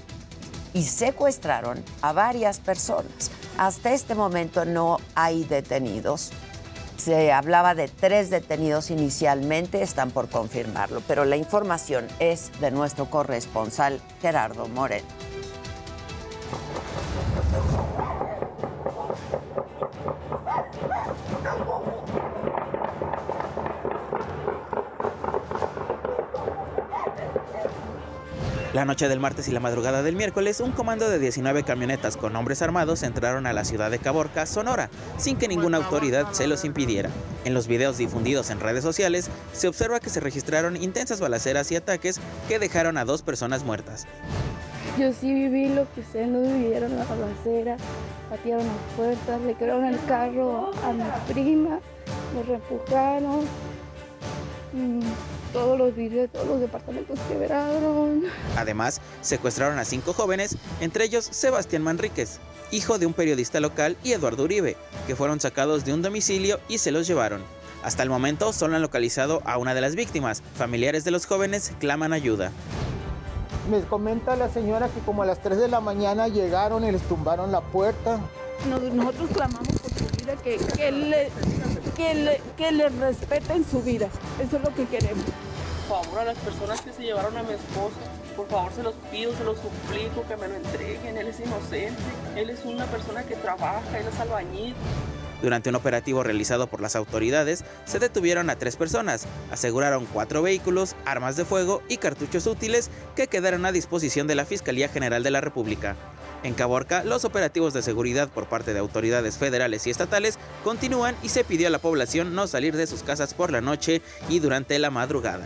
y 0.73 0.83
secuestraron 0.83 1.83
a 2.01 2.13
varias 2.13 2.61
personas. 2.61 3.29
Hasta 3.57 3.91
este 3.91 4.15
momento 4.15 4.63
no 4.63 4.99
hay 5.15 5.43
detenidos. 5.43 6.31
Se 7.03 7.31
hablaba 7.31 7.73
de 7.73 7.87
tres 7.87 8.29
detenidos 8.29 8.91
inicialmente, 8.91 9.81
están 9.81 10.11
por 10.11 10.29
confirmarlo, 10.29 11.01
pero 11.07 11.25
la 11.25 11.35
información 11.35 12.05
es 12.19 12.51
de 12.61 12.69
nuestro 12.69 13.09
corresponsal 13.09 13.99
Gerardo 14.21 14.67
Moreno. 14.67 15.07
La 28.73 28.85
noche 28.85 29.09
del 29.09 29.19
martes 29.19 29.49
y 29.49 29.51
la 29.51 29.59
madrugada 29.59 30.01
del 30.01 30.15
miércoles, 30.15 30.61
un 30.61 30.71
comando 30.71 31.09
de 31.09 31.19
19 31.19 31.63
camionetas 31.63 32.15
con 32.15 32.33
hombres 32.37 32.61
armados 32.61 33.03
entraron 33.03 33.45
a 33.45 33.51
la 33.51 33.65
ciudad 33.65 33.91
de 33.91 33.99
Caborca, 33.99 34.45
Sonora, 34.45 34.89
sin 35.17 35.35
que 35.35 35.49
ninguna 35.49 35.75
autoridad 35.75 36.31
se 36.31 36.47
los 36.47 36.63
impidiera. 36.63 37.09
En 37.43 37.53
los 37.53 37.67
videos 37.67 37.97
difundidos 37.97 38.49
en 38.49 38.61
redes 38.61 38.81
sociales, 38.81 39.29
se 39.51 39.67
observa 39.67 39.99
que 39.99 40.09
se 40.09 40.21
registraron 40.21 40.77
intensas 40.77 41.19
balaceras 41.19 41.69
y 41.73 41.75
ataques 41.75 42.21
que 42.47 42.59
dejaron 42.59 42.97
a 42.97 43.03
dos 43.03 43.23
personas 43.23 43.65
muertas. 43.65 44.07
Yo 44.97 45.11
sí 45.11 45.33
viví 45.33 45.67
lo 45.67 45.85
que 45.93 45.99
ustedes 45.99 46.29
no 46.29 46.39
vivieron, 46.39 46.95
la 46.95 47.03
balacera, 47.03 47.75
patearon 48.29 48.65
las 48.65 48.95
puertas, 48.95 49.41
le 49.41 49.53
quedaron 49.55 49.83
el 49.83 49.99
carro 50.05 50.71
a 50.85 50.93
mi 50.93 51.03
prima, 51.33 51.79
me 52.33 52.43
reempujaron. 52.43 53.45
Todos 55.51 55.77
los 55.77 55.95
vidrios 55.95 56.23
de 56.23 56.27
todos 56.27 56.47
los 56.47 56.59
departamentos 56.59 57.19
quebraron. 57.29 58.23
Además, 58.57 59.01
secuestraron 59.21 59.79
a 59.79 59.85
cinco 59.85 60.13
jóvenes, 60.13 60.57
entre 60.79 61.05
ellos 61.05 61.25
Sebastián 61.25 61.83
Manríquez, 61.83 62.39
hijo 62.71 62.97
de 62.97 63.05
un 63.05 63.13
periodista 63.13 63.59
local, 63.59 63.97
y 64.03 64.13
Eduardo 64.13 64.43
Uribe, 64.43 64.77
que 65.07 65.15
fueron 65.15 65.39
sacados 65.39 65.85
de 65.85 65.93
un 65.93 66.01
domicilio 66.01 66.59
y 66.67 66.77
se 66.77 66.91
los 66.91 67.07
llevaron. 67.07 67.41
Hasta 67.83 68.03
el 68.03 68.09
momento 68.09 68.53
solo 68.53 68.75
han 68.75 68.81
localizado 68.81 69.41
a 69.45 69.57
una 69.57 69.73
de 69.73 69.81
las 69.81 69.95
víctimas. 69.95 70.43
Familiares 70.55 71.03
de 71.03 71.11
los 71.11 71.25
jóvenes 71.25 71.73
claman 71.79 72.13
ayuda. 72.13 72.51
Me 73.69 73.81
comenta 73.81 74.35
la 74.35 74.49
señora 74.49 74.87
que 74.89 74.99
como 75.01 75.23
a 75.23 75.25
las 75.25 75.41
3 75.41 75.57
de 75.57 75.67
la 75.67 75.79
mañana 75.81 76.27
llegaron 76.27 76.83
y 76.83 76.91
les 76.91 77.01
tumbaron 77.03 77.51
la 77.51 77.61
puerta. 77.61 78.19
Nosotros 78.69 79.29
clamamos 79.33 79.67
por 79.67 79.91
su 79.91 80.05
vida, 80.17 80.35
que, 80.43 80.57
que, 80.57 80.91
le, 80.91 81.29
que, 81.95 82.13
le, 82.13 82.41
que 82.57 82.71
le 82.71 82.89
respeten 82.89 83.65
su 83.69 83.81
vida. 83.81 84.07
Eso 84.39 84.57
es 84.57 84.63
lo 84.63 84.73
que 84.75 84.85
queremos. 84.85 85.25
Por 85.87 86.03
favor, 86.03 86.19
a 86.19 86.25
las 86.25 86.37
personas 86.37 86.81
que 86.81 86.93
se 86.93 87.03
llevaron 87.03 87.35
a 87.37 87.43
mi 87.43 87.53
esposo, 87.53 87.95
por 88.35 88.47
favor 88.47 88.71
se 88.73 88.83
los 88.83 88.95
pido, 89.11 89.35
se 89.35 89.43
los 89.43 89.57
suplico 89.57 90.25
que 90.27 90.37
me 90.37 90.47
lo 90.47 90.55
entreguen. 90.55 91.17
Él 91.17 91.27
es 91.27 91.39
inocente, 91.39 92.01
él 92.35 92.49
es 92.49 92.63
una 92.63 92.85
persona 92.85 93.23
que 93.23 93.35
trabaja, 93.35 93.81
él 93.99 94.05
es 94.07 94.19
albañil. 94.19 94.75
Durante 95.41 95.69
un 95.69 95.75
operativo 95.75 96.21
realizado 96.21 96.67
por 96.67 96.81
las 96.81 96.95
autoridades, 96.95 97.65
se 97.85 97.97
detuvieron 97.97 98.51
a 98.51 98.57
tres 98.57 98.75
personas, 98.77 99.25
aseguraron 99.51 100.05
cuatro 100.05 100.43
vehículos, 100.43 100.95
armas 101.03 101.35
de 101.35 101.45
fuego 101.45 101.81
y 101.89 101.97
cartuchos 101.97 102.45
útiles 102.45 102.91
que 103.15 103.25
quedaron 103.25 103.65
a 103.65 103.71
disposición 103.71 104.27
de 104.27 104.35
la 104.35 104.45
Fiscalía 104.45 104.87
General 104.87 105.23
de 105.23 105.31
la 105.31 105.41
República. 105.41 105.95
En 106.43 106.55
Caborca, 106.55 107.03
los 107.03 107.23
operativos 107.23 107.73
de 107.73 107.83
seguridad 107.83 108.27
por 108.29 108.47
parte 108.47 108.73
de 108.73 108.79
autoridades 108.79 109.37
federales 109.37 109.85
y 109.85 109.91
estatales 109.91 110.39
continúan 110.63 111.15
y 111.21 111.29
se 111.29 111.43
pidió 111.43 111.67
a 111.67 111.71
la 111.71 111.79
población 111.79 112.33
no 112.33 112.47
salir 112.47 112.75
de 112.75 112.87
sus 112.87 113.03
casas 113.03 113.33
por 113.35 113.51
la 113.51 113.61
noche 113.61 114.01
y 114.27 114.39
durante 114.39 114.79
la 114.79 114.89
madrugada. 114.89 115.45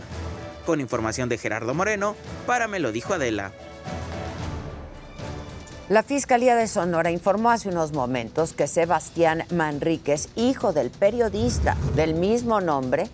Con 0.64 0.80
información 0.80 1.28
de 1.28 1.38
Gerardo 1.38 1.74
Moreno, 1.74 2.16
para 2.46 2.66
Me 2.66 2.80
lo 2.80 2.92
dijo 2.92 3.12
Adela. 3.12 3.52
La 5.88 6.02
Fiscalía 6.02 6.56
de 6.56 6.66
Sonora 6.66 7.12
informó 7.12 7.50
hace 7.50 7.68
unos 7.68 7.92
momentos 7.92 8.54
que 8.54 8.66
Sebastián 8.66 9.44
Manríquez, 9.52 10.30
hijo 10.34 10.72
del 10.72 10.90
periodista 10.90 11.76
del 11.94 12.14
mismo 12.14 12.60
nombre, 12.60 13.08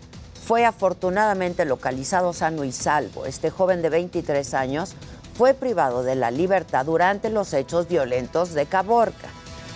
fue 0.47 0.65
afortunadamente 0.65 1.65
localizado 1.65 2.33
sano 2.33 2.65
y 2.65 2.73
salvo. 2.73 3.27
Este 3.27 3.51
joven 3.51 3.83
de 3.83 3.91
23 3.91 4.55
años 4.55 4.95
fue 5.35 5.55
privado 5.55 6.03
de 6.03 6.15
la 6.15 6.31
libertad 6.31 6.87
durante 6.87 7.31
los 7.31 7.53
hechos 7.53 7.89
violentos 7.89 8.55
de 8.55 8.67
Caborca. 8.67 9.29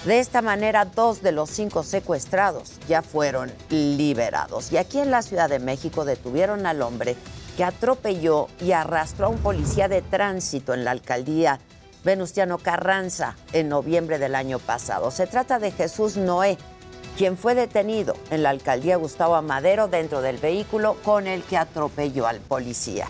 De 0.05 0.21
esta 0.21 0.41
manera, 0.41 0.85
dos 0.85 1.23
de 1.23 1.33
los 1.33 1.51
cinco 1.51 1.83
secuestrados 1.83 2.75
ya 2.89 3.03
fueron 3.03 3.53
liberados. 3.71 4.71
Y 4.71 4.77
aquí 4.77 4.99
en 4.99 5.11
la 5.11 5.23
Ciudad 5.23 5.49
de 5.49 5.59
México 5.59 6.05
detuvieron 6.05 6.67
al 6.67 6.83
hombre 6.83 7.17
que 7.57 7.65
atropelló 7.65 8.49
y 8.61 8.73
arrastró 8.73 9.27
a 9.27 9.31
un 9.31 9.39
policía 9.39 9.89
de 9.89 10.03
tránsito 10.03 10.75
en 10.75 10.85
la 10.85 10.93
alcaldía 10.93 11.59
Venustiano 12.05 12.59
Carranza 12.59 13.35
en 13.53 13.69
noviembre 13.69 14.19
del 14.19 14.37
año 14.37 14.61
pasado. 14.61 15.11
Se 15.11 15.27
trata 15.27 15.59
de 15.59 15.73
Jesús 15.73 16.17
Noé, 16.17 16.57
quien 17.17 17.37
fue 17.37 17.57
detenido 17.57 18.15
en 18.31 18.45
la 18.45 18.51
alcaldía 18.51 18.97
Gustavo 18.97 19.35
Amadero 19.35 19.89
dentro 19.89 20.21
del 20.21 20.37
vehículo 20.37 20.97
con 21.03 21.27
el 21.27 21.43
que 21.43 21.57
atropelló 21.57 22.29
al 22.29 22.39
policía. 22.39 23.09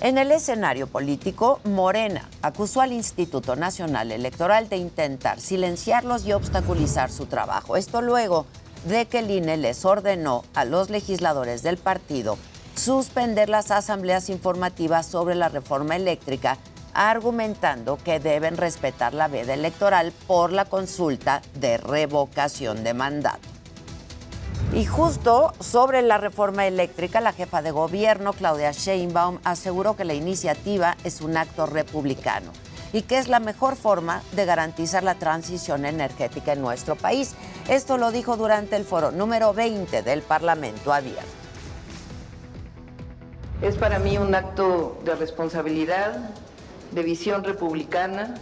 En 0.00 0.16
el 0.16 0.30
escenario 0.30 0.86
político, 0.86 1.58
Morena 1.64 2.28
acusó 2.40 2.80
al 2.80 2.92
Instituto 2.92 3.56
Nacional 3.56 4.12
Electoral 4.12 4.68
de 4.68 4.76
intentar 4.76 5.40
silenciarlos 5.40 6.24
y 6.24 6.32
obstaculizar 6.32 7.10
su 7.10 7.26
trabajo. 7.26 7.76
Esto 7.76 8.00
luego 8.00 8.46
de 8.84 9.06
que 9.06 9.18
el 9.18 9.30
INE 9.30 9.56
les 9.56 9.84
ordenó 9.84 10.44
a 10.54 10.64
los 10.64 10.88
legisladores 10.88 11.64
del 11.64 11.78
partido 11.78 12.38
suspender 12.76 13.48
las 13.48 13.72
asambleas 13.72 14.30
informativas 14.30 15.04
sobre 15.04 15.34
la 15.34 15.48
reforma 15.48 15.96
eléctrica 15.96 16.58
argumentando 16.94 17.96
que 17.96 18.20
deben 18.20 18.56
respetar 18.56 19.14
la 19.14 19.26
veda 19.26 19.54
electoral 19.54 20.12
por 20.28 20.52
la 20.52 20.64
consulta 20.64 21.42
de 21.54 21.76
revocación 21.76 22.84
de 22.84 22.94
mandato. 22.94 23.57
Y 24.72 24.84
justo 24.84 25.52
sobre 25.60 26.02
la 26.02 26.18
reforma 26.18 26.66
eléctrica, 26.66 27.20
la 27.20 27.32
jefa 27.32 27.62
de 27.62 27.70
gobierno, 27.70 28.32
Claudia 28.32 28.72
Sheinbaum, 28.72 29.38
aseguró 29.44 29.96
que 29.96 30.04
la 30.04 30.14
iniciativa 30.14 30.96
es 31.04 31.20
un 31.20 31.36
acto 31.36 31.66
republicano 31.66 32.52
y 32.92 33.02
que 33.02 33.18
es 33.18 33.28
la 33.28 33.40
mejor 33.40 33.76
forma 33.76 34.22
de 34.32 34.44
garantizar 34.44 35.02
la 35.02 35.14
transición 35.14 35.84
energética 35.84 36.52
en 36.52 36.60
nuestro 36.60 36.96
país. 36.96 37.34
Esto 37.68 37.98
lo 37.98 38.10
dijo 38.10 38.36
durante 38.36 38.76
el 38.76 38.84
foro 38.84 39.10
número 39.10 39.52
20 39.52 40.02
del 40.02 40.22
Parlamento 40.22 40.92
Abierto. 40.92 41.22
Es 43.60 43.76
para 43.76 43.98
mí 43.98 44.16
un 44.18 44.34
acto 44.34 45.00
de 45.04 45.16
responsabilidad, 45.16 46.30
de 46.92 47.02
visión 47.02 47.42
republicana, 47.42 48.34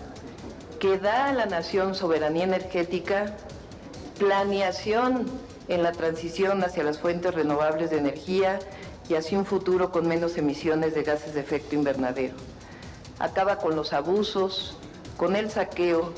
que 0.79 0.98
da 0.98 1.26
a 1.26 1.33
la 1.33 1.46
nación 1.46 1.94
soberanía 1.94 2.44
energética, 2.44 3.35
planeación 4.18 5.26
en 5.68 5.83
la 5.83 5.92
transición 5.92 6.62
hacia 6.62 6.85
las 6.85 6.98
fuentes 6.98 7.35
renovables 7.35 7.90
de 7.90 7.98
energía 7.98 8.59
y 9.09 9.14
hacia 9.14 9.38
un 9.38 9.46
futuro 9.46 9.90
con 9.90 10.07
menos 10.07 10.37
emisiones 10.37 10.94
de 10.94 11.02
gases 11.02 11.35
de 11.35 11.40
efecto 11.40 11.74
invernadero. 11.74 12.35
Acaba 13.18 13.59
con 13.59 13.76
los 13.76 13.92
abusos, 13.92 14.76
con 15.16 15.37
el 15.37 15.50
saqueo 15.50 16.12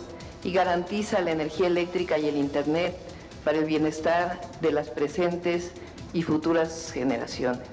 y 0.44 0.52
garantiza 0.52 1.20
la 1.20 1.30
energía 1.30 1.66
eléctrica 1.66 2.18
y 2.18 2.28
el 2.28 2.36
Internet 2.36 2.96
para 3.44 3.58
el 3.58 3.64
bienestar 3.64 4.40
de 4.60 4.72
las 4.72 4.88
presentes 4.90 5.72
y 6.12 6.22
futuras 6.22 6.90
generaciones. 6.92 7.66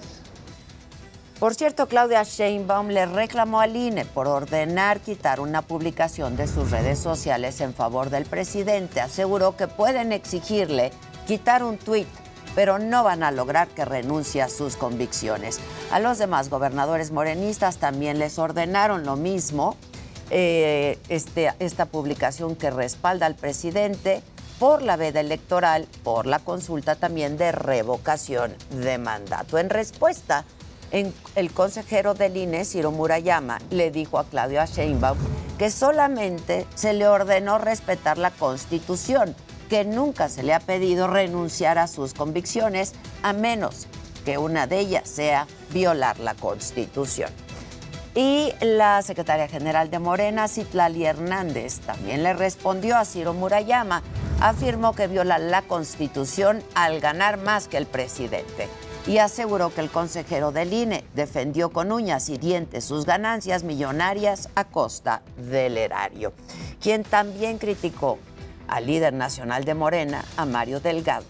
Por 1.39 1.53
cierto, 1.53 1.87
Claudia 1.87 2.23
Sheinbaum 2.23 2.87
le 2.87 3.05
reclamó 3.05 3.59
al 3.59 3.75
INE 3.75 4.05
por 4.05 4.27
ordenar 4.27 5.01
quitar 5.01 5.41
una 5.41 5.61
publicación 5.61 6.37
de 6.37 6.47
sus 6.47 6.71
redes 6.71 6.97
sociales 6.97 7.59
en 7.59 7.73
favor 7.73 8.09
del 8.09 8.25
presidente. 8.25 9.01
Aseguró 9.01 9.57
que 9.57 9.67
pueden 9.67 10.13
exigirle 10.13 10.91
quitar 11.25 11.63
un 11.63 11.77
tuit, 11.77 12.07
pero 12.55 12.79
no 12.79 13.03
van 13.03 13.23
a 13.23 13.31
lograr 13.31 13.67
que 13.67 13.85
renuncie 13.85 14.41
a 14.41 14.49
sus 14.49 14.75
convicciones. 14.75 15.59
A 15.91 15.99
los 15.99 16.17
demás 16.17 16.49
gobernadores 16.49 17.11
morenistas 17.11 17.77
también 17.77 18.19
les 18.19 18.39
ordenaron 18.39 19.05
lo 19.05 19.15
mismo, 19.15 19.75
eh, 20.29 20.97
este, 21.09 21.53
esta 21.59 21.85
publicación 21.85 22.55
que 22.55 22.71
respalda 22.71 23.25
al 23.25 23.35
presidente 23.35 24.21
por 24.59 24.81
la 24.81 24.95
veda 24.95 25.19
electoral, 25.19 25.87
por 26.03 26.25
la 26.25 26.39
consulta 26.39 26.95
también 26.95 27.37
de 27.37 27.51
revocación 27.51 28.55
de 28.69 28.97
mandato. 28.97 29.57
En 29.57 29.69
respuesta, 29.69 30.45
el 30.91 31.51
consejero 31.51 32.13
del 32.13 32.37
INE, 32.37 32.63
Ciro 32.63 32.91
Murayama, 32.91 33.59
le 33.69 33.91
dijo 33.91 34.17
a 34.17 34.23
Claudio 34.23 34.65
Sheinbaum 34.65 35.17
que 35.57 35.69
solamente 35.69 36.65
se 36.75 36.93
le 36.93 37.07
ordenó 37.07 37.57
respetar 37.57 38.17
la 38.17 38.31
Constitución, 38.31 39.35
que 39.69 39.85
nunca 39.85 40.29
se 40.29 40.43
le 40.43 40.53
ha 40.53 40.59
pedido 40.59 41.07
renunciar 41.07 41.77
a 41.77 41.87
sus 41.87 42.13
convicciones, 42.13 42.93
a 43.23 43.33
menos 43.33 43.87
que 44.25 44.37
una 44.37 44.67
de 44.67 44.79
ellas 44.79 45.07
sea 45.07 45.47
violar 45.71 46.19
la 46.19 46.33
Constitución. 46.33 47.29
Y 48.15 48.53
la 48.61 49.01
secretaria 49.01 49.47
general 49.47 49.91
de 49.91 49.99
Morena, 49.99 50.47
Citlali 50.47 51.05
Hernández, 51.05 51.81
también 51.81 52.23
le 52.23 52.33
respondió 52.33 52.95
a 52.97 53.03
Ciro 53.03 53.33
Murayama. 53.33 54.03
Afirmó 54.39 54.93
que 54.95 55.07
viola 55.07 55.37
la 55.37 55.61
Constitución 55.61 56.63
al 56.75 57.01
ganar 57.01 57.37
más 57.37 57.67
que 57.67 57.77
el 57.77 57.85
presidente 57.85 58.69
y 59.07 59.19
aseguró 59.19 59.73
que 59.73 59.81
el 59.81 59.89
consejero 59.89 60.51
del 60.51 60.73
INE 60.73 61.03
defendió 61.13 61.69
con 61.69 61.91
uñas 61.91 62.29
y 62.29 62.37
dientes 62.37 62.85
sus 62.85 63.05
ganancias 63.05 63.63
millonarias 63.63 64.49
a 64.55 64.63
costa 64.63 65.21
del 65.37 65.77
erario. 65.77 66.33
Quien 66.81 67.03
también 67.03 67.57
criticó 67.57 68.17
al 68.67 68.87
líder 68.87 69.13
nacional 69.13 69.63
de 69.65 69.73
Morena, 69.73 70.25
a 70.37 70.45
Mario 70.45 70.79
Delgado, 70.79 71.25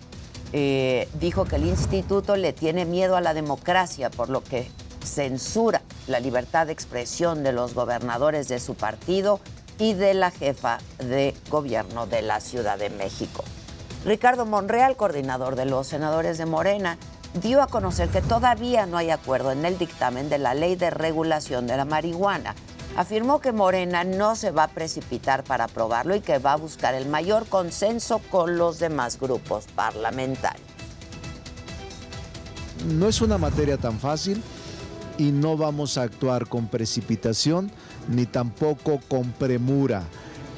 eh, 0.53 1.09
dijo 1.19 1.45
que 1.45 1.57
el 1.57 1.65
instituto 1.65 2.35
le 2.35 2.53
tiene 2.53 2.85
miedo 2.85 3.15
a 3.15 3.21
la 3.21 3.33
democracia, 3.33 4.09
por 4.09 4.29
lo 4.29 4.43
que 4.43 4.69
censura 5.03 5.81
la 6.07 6.19
libertad 6.19 6.67
de 6.67 6.73
expresión 6.73 7.43
de 7.43 7.51
los 7.51 7.73
gobernadores 7.73 8.47
de 8.47 8.59
su 8.59 8.75
partido 8.75 9.39
y 9.77 9.93
de 9.93 10.13
la 10.13 10.31
jefa 10.31 10.77
de 10.99 11.35
gobierno 11.49 12.07
de 12.07 12.21
la 12.21 12.39
Ciudad 12.39 12.77
de 12.77 12.89
México. 12.89 13.43
Ricardo 14.05 14.45
Monreal, 14.45 14.95
coordinador 14.95 15.55
de 15.55 15.65
los 15.65 15.87
senadores 15.87 16.37
de 16.37 16.45
Morena, 16.45 16.97
dio 17.41 17.61
a 17.61 17.67
conocer 17.67 18.09
que 18.09 18.21
todavía 18.21 18.85
no 18.85 18.97
hay 18.97 19.09
acuerdo 19.09 19.51
en 19.51 19.65
el 19.65 19.77
dictamen 19.77 20.29
de 20.29 20.37
la 20.37 20.53
ley 20.53 20.75
de 20.75 20.89
regulación 20.89 21.67
de 21.67 21.75
la 21.75 21.85
marihuana. 21.85 22.55
Afirmó 22.95 23.41
que 23.41 23.51
Morena 23.51 24.05
no 24.05 24.35
se 24.35 24.51
va 24.51 24.63
a 24.63 24.67
precipitar 24.69 25.43
para 25.43 25.65
aprobarlo 25.65 26.15
y 26.15 26.21
que 26.21 26.39
va 26.39 26.53
a 26.53 26.57
buscar 26.57 26.95
el 26.95 27.07
mayor 27.07 27.45
consenso 27.47 28.19
con 28.31 28.57
los 28.57 28.79
demás 28.79 29.19
grupos 29.19 29.65
parlamentarios. 29.75 30.65
No 32.87 33.09
es 33.09 33.19
una 33.21 33.37
materia 33.37 33.77
tan 33.77 33.99
fácil 33.99 34.41
y 35.17 35.31
no 35.31 35.57
vamos 35.57 35.97
a 35.97 36.03
actuar 36.03 36.47
con 36.47 36.67
precipitación 36.67 37.69
ni 38.07 38.25
tampoco 38.25 38.99
con 39.09 39.31
premura. 39.31 40.03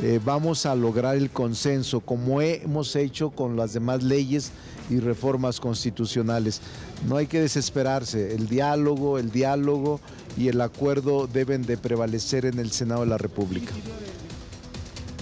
Eh, 0.01 0.19
vamos 0.23 0.67
a 0.67 0.75
lograr 0.75 1.15
el 1.15 1.31
consenso 1.31 2.01
como 2.01 2.41
hemos 2.41 2.95
hecho 2.95 3.31
con 3.31 3.55
las 3.55 3.73
demás 3.73 4.03
leyes 4.03 4.51
y 4.91 4.99
reformas 4.99 5.59
constitucionales. 5.59 6.61
No 7.07 7.17
hay 7.17 7.25
que 7.25 7.41
desesperarse, 7.41 8.35
el 8.35 8.47
diálogo, 8.47 9.17
el 9.17 9.31
diálogo 9.31 9.99
y 10.37 10.49
el 10.49 10.61
acuerdo 10.61 11.25
deben 11.25 11.63
de 11.63 11.77
prevalecer 11.77 12.45
en 12.45 12.59
el 12.59 12.71
Senado 12.71 13.01
de 13.01 13.07
la 13.07 13.17
República. 13.17 13.73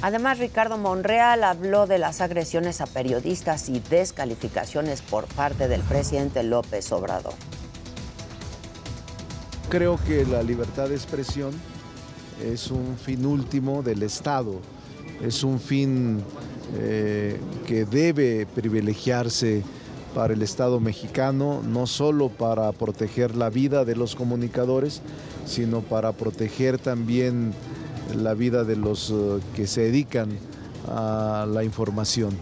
Además, 0.02 0.40
Ricardo 0.40 0.78
Monreal 0.78 1.46
habló 1.46 1.88
de 1.88 1.98
las 1.98 2.20
agresiones 2.20 2.82
a 2.82 2.86
periodistas 2.86 3.70
y 3.70 3.80
descalificaciones 3.80 5.02
por 5.02 5.26
parte 5.26 5.70
del 5.70 5.82
presidente 5.82 6.44
López 6.44 6.92
Obrador. 6.92 7.34
Creo 9.70 9.98
que 10.06 10.26
la 10.26 10.44
libertad 10.44 10.90
de 10.90 10.96
expresión 10.96 11.54
es 12.44 12.72
un 12.72 12.98
fin 12.98 13.26
último 13.26 13.84
del 13.84 14.04
Estado, 14.04 14.60
es 15.22 15.44
un 15.44 15.60
fin 15.60 16.22
eh, 16.78 17.40
que 17.68 17.86
debe 17.86 18.46
privilegiarse 18.46 19.64
para 20.14 20.34
el 20.34 20.42
Estado 20.42 20.80
mexicano, 20.80 21.62
no 21.64 21.88
solo 21.88 22.30
para 22.30 22.72
proteger 22.72 23.36
la 23.36 23.50
vida 23.50 23.86
de 23.86 23.96
los 23.96 24.16
comunicadores, 24.16 25.02
sino 25.46 25.82
para 25.82 26.14
proteger 26.14 26.78
también 26.78 27.54
la 28.16 28.34
vida 28.34 28.64
de 28.64 28.76
los 28.76 29.12
eh, 29.12 29.40
que 29.56 29.68
se 29.68 29.82
dedican 29.82 30.30
a 30.88 31.46
la 31.50 31.64
información. 31.64 32.38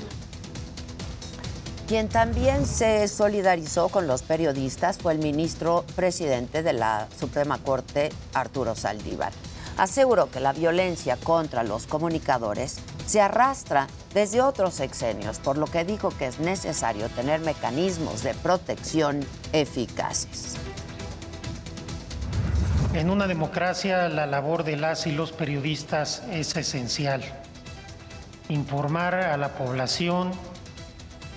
Quien 1.87 2.07
también 2.07 2.65
se 2.65 3.07
solidarizó 3.07 3.89
con 3.89 4.07
los 4.07 4.21
periodistas 4.21 4.97
fue 4.97 5.13
el 5.13 5.19
ministro 5.19 5.83
presidente 5.95 6.63
de 6.63 6.73
la 6.73 7.07
Suprema 7.19 7.57
Corte, 7.57 8.09
Arturo 8.33 8.73
Saldívar. 8.75 9.33
Aseguró 9.77 10.29
que 10.29 10.39
la 10.39 10.53
violencia 10.53 11.17
contra 11.17 11.63
los 11.63 11.87
comunicadores 11.87 12.77
se 13.07 13.21
arrastra 13.21 13.87
desde 14.13 14.41
otros 14.41 14.75
sexenios, 14.75 15.39
por 15.39 15.57
lo 15.57 15.65
que 15.65 15.83
dijo 15.83 16.09
que 16.09 16.27
es 16.27 16.39
necesario 16.39 17.09
tener 17.09 17.41
mecanismos 17.41 18.23
de 18.23 18.33
protección 18.35 19.25
eficaces. 19.51 20.55
En 22.93 23.09
una 23.09 23.25
democracia 23.25 24.07
la 24.07 24.27
labor 24.27 24.63
de 24.63 24.77
las 24.77 25.07
y 25.07 25.11
los 25.11 25.31
periodistas 25.31 26.21
es 26.31 26.55
esencial. 26.55 27.23
Informar 28.49 29.15
a 29.15 29.35
la 29.37 29.55
población 29.55 30.31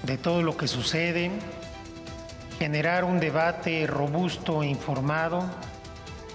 de 0.03 0.19
todo 0.19 0.43
lo 0.43 0.59
que 0.59 0.69
sucede, 0.69 1.31
generar 2.59 3.05
un 3.05 3.19
debate 3.21 3.87
robusto 3.87 4.63
e 4.63 4.67
informado 4.67 5.45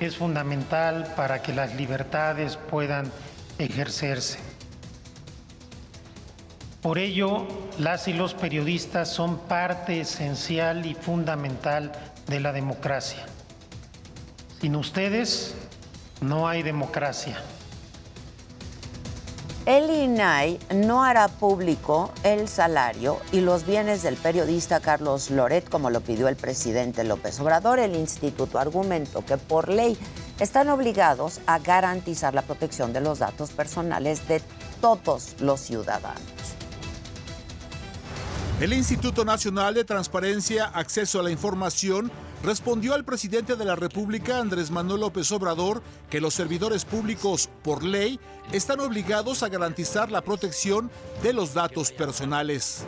es 0.06 0.18
fundamental 0.18 1.14
para 1.16 1.42
que 1.42 1.54
las 1.54 1.76
libertades 1.76 2.58
puedan 2.58 3.12
ejercerse. 3.58 4.40
Por 6.82 6.98
ello, 6.98 7.48
las 7.78 8.08
y 8.08 8.14
los 8.14 8.34
periodistas 8.34 9.10
son 9.10 9.38
parte 9.38 10.02
esencial 10.02 10.86
y 10.88 10.96
fundamental 10.96 11.92
de 12.28 12.40
la 12.40 12.52
democracia. 12.52 13.24
Sin 14.60 14.76
ustedes 14.76 15.54
no 16.22 16.48
hay 16.48 16.64
democracia. 16.64 17.38
El 19.68 19.92
INAI 19.92 20.58
no 20.74 21.04
hará 21.04 21.28
público 21.28 22.12
el 22.24 22.48
salario 22.48 23.20
y 23.32 23.42
los 23.42 23.64
bienes 23.64 24.02
del 24.02 24.16
periodista 24.16 24.80
Carlos 24.80 25.30
Loret 25.30 25.70
como 25.70 25.92
lo 25.92 26.02
pidió 26.02 26.28
el 26.28 26.36
presidente 26.36 27.04
López 27.04 27.40
Obrador. 27.40 27.78
El 27.78 27.96
instituto 27.96 28.58
argumentó 28.58 29.24
que 29.24 29.38
por 29.38 29.70
ley 29.70 30.00
están 30.40 30.70
obligados 30.70 31.42
a 31.46 31.60
garantizar 31.60 32.34
la 32.34 32.42
protección 32.42 32.92
de 32.92 33.02
los 33.02 33.20
datos 33.20 33.52
personales 33.52 34.28
de 34.28 34.42
todos 34.82 35.36
los 35.40 35.60
ciudadanos. 35.60 36.24
El 38.60 38.74
Instituto 38.74 39.26
Nacional 39.26 39.76
de 39.76 39.84
Transparencia, 39.84 40.66
Acceso 40.66 41.20
a 41.20 41.24
la 41.24 41.30
Información, 41.30 42.12
respondió 42.44 42.94
al 42.94 43.06
presidente 43.06 43.56
de 43.56 43.66
la 43.66 43.76
República, 43.76 44.40
Andrés 44.40 44.72
Manuel 44.72 45.02
López 45.02 45.32
Obrador, 45.32 45.84
que 46.10 46.22
los 46.22 46.34
servidores 46.34 46.86
públicos, 46.86 47.50
por 47.64 47.84
ley, 47.84 48.20
están 48.52 48.80
obligados 48.80 49.44
a 49.44 49.50
garantizar 49.50 50.12
la 50.12 50.22
protección 50.22 50.90
de 51.24 51.34
los 51.34 51.54
datos 51.54 51.92
personales. 51.92 52.86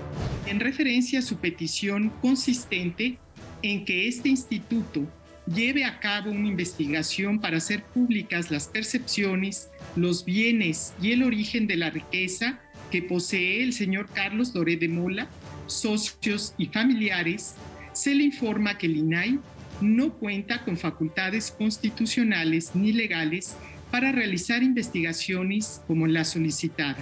En 0.48 0.60
referencia 0.60 1.20
a 1.20 1.22
su 1.22 1.38
petición 1.38 2.12
consistente 2.22 3.20
en 3.62 3.86
que 3.86 4.08
este 4.08 4.30
instituto 4.30 5.08
lleve 5.46 5.86
a 5.86 6.00
cabo 6.00 6.32
una 6.32 6.48
investigación 6.48 7.40
para 7.40 7.58
hacer 7.58 7.84
públicas 7.84 8.50
las 8.50 8.68
percepciones, 8.68 9.70
los 9.96 10.26
bienes 10.26 10.94
y 11.02 11.12
el 11.12 11.24
origen 11.24 11.68
de 11.68 11.78
la 11.78 11.90
riqueza 11.90 12.60
que 12.92 13.02
posee 13.02 13.64
el 13.64 13.74
señor 13.74 14.08
Carlos 14.14 14.54
Doré 14.54 14.78
de 14.78 14.88
Mola, 14.88 15.28
socios 15.68 16.54
y 16.58 16.68
familiares, 16.68 17.56
se 17.94 18.14
le 18.14 18.24
informa 18.24 18.78
que 18.78 18.88
el 18.88 18.98
INAI 18.98 19.40
no 19.82 20.14
cuenta 20.14 20.64
con 20.64 20.78
facultades 20.78 21.52
constitucionales 21.52 22.72
ni 22.74 22.94
legales 22.94 23.56
para 23.92 24.12
realizar 24.12 24.64
investigaciones 24.64 25.82
como 25.88 26.08
la 26.08 26.26
solicitada. 26.26 26.98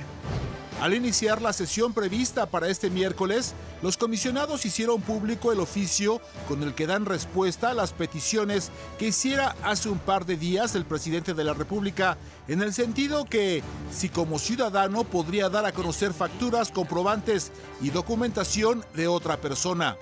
Al 0.82 0.96
iniciar 0.96 1.44
la 1.44 1.54
sesión 1.54 1.94
prevista 1.94 2.48
para 2.48 2.68
este 2.68 2.90
miércoles, 2.90 3.54
los 3.84 3.98
comisionados 3.98 4.66
hicieron 4.66 5.00
público 5.00 5.52
el 5.52 5.60
oficio 5.60 6.20
con 6.48 6.64
el 6.64 6.74
que 6.74 6.88
dan 6.88 7.06
respuesta 7.06 7.70
a 7.70 7.74
las 7.76 7.94
peticiones 7.94 8.72
que 8.98 9.10
hiciera 9.10 9.56
hace 9.64 9.90
un 9.90 10.00
par 10.00 10.26
de 10.26 10.38
días 10.38 10.74
el 10.74 10.86
presidente 10.86 11.36
de 11.36 11.44
la 11.44 11.54
República, 11.54 12.18
en 12.48 12.64
el 12.64 12.74
sentido 12.74 13.26
que, 13.26 13.62
si 13.92 14.10
como 14.10 14.40
ciudadano 14.40 15.04
podría 15.04 15.50
dar 15.50 15.66
a 15.66 15.72
conocer 15.72 16.14
facturas, 16.14 16.72
comprobantes 16.72 17.52
y 17.80 17.92
documentación 17.92 18.84
de 18.96 19.08
otra 19.08 19.40
persona. 19.40 19.98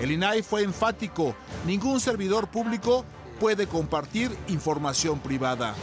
El 0.00 0.10
INAI 0.10 0.42
fue 0.42 0.64
enfático, 0.64 1.36
ningún 1.66 2.00
servidor 2.00 2.50
público 2.50 3.06
puede 3.38 3.66
compartir 3.66 4.30
información 4.48 5.20
privada. 5.20 5.74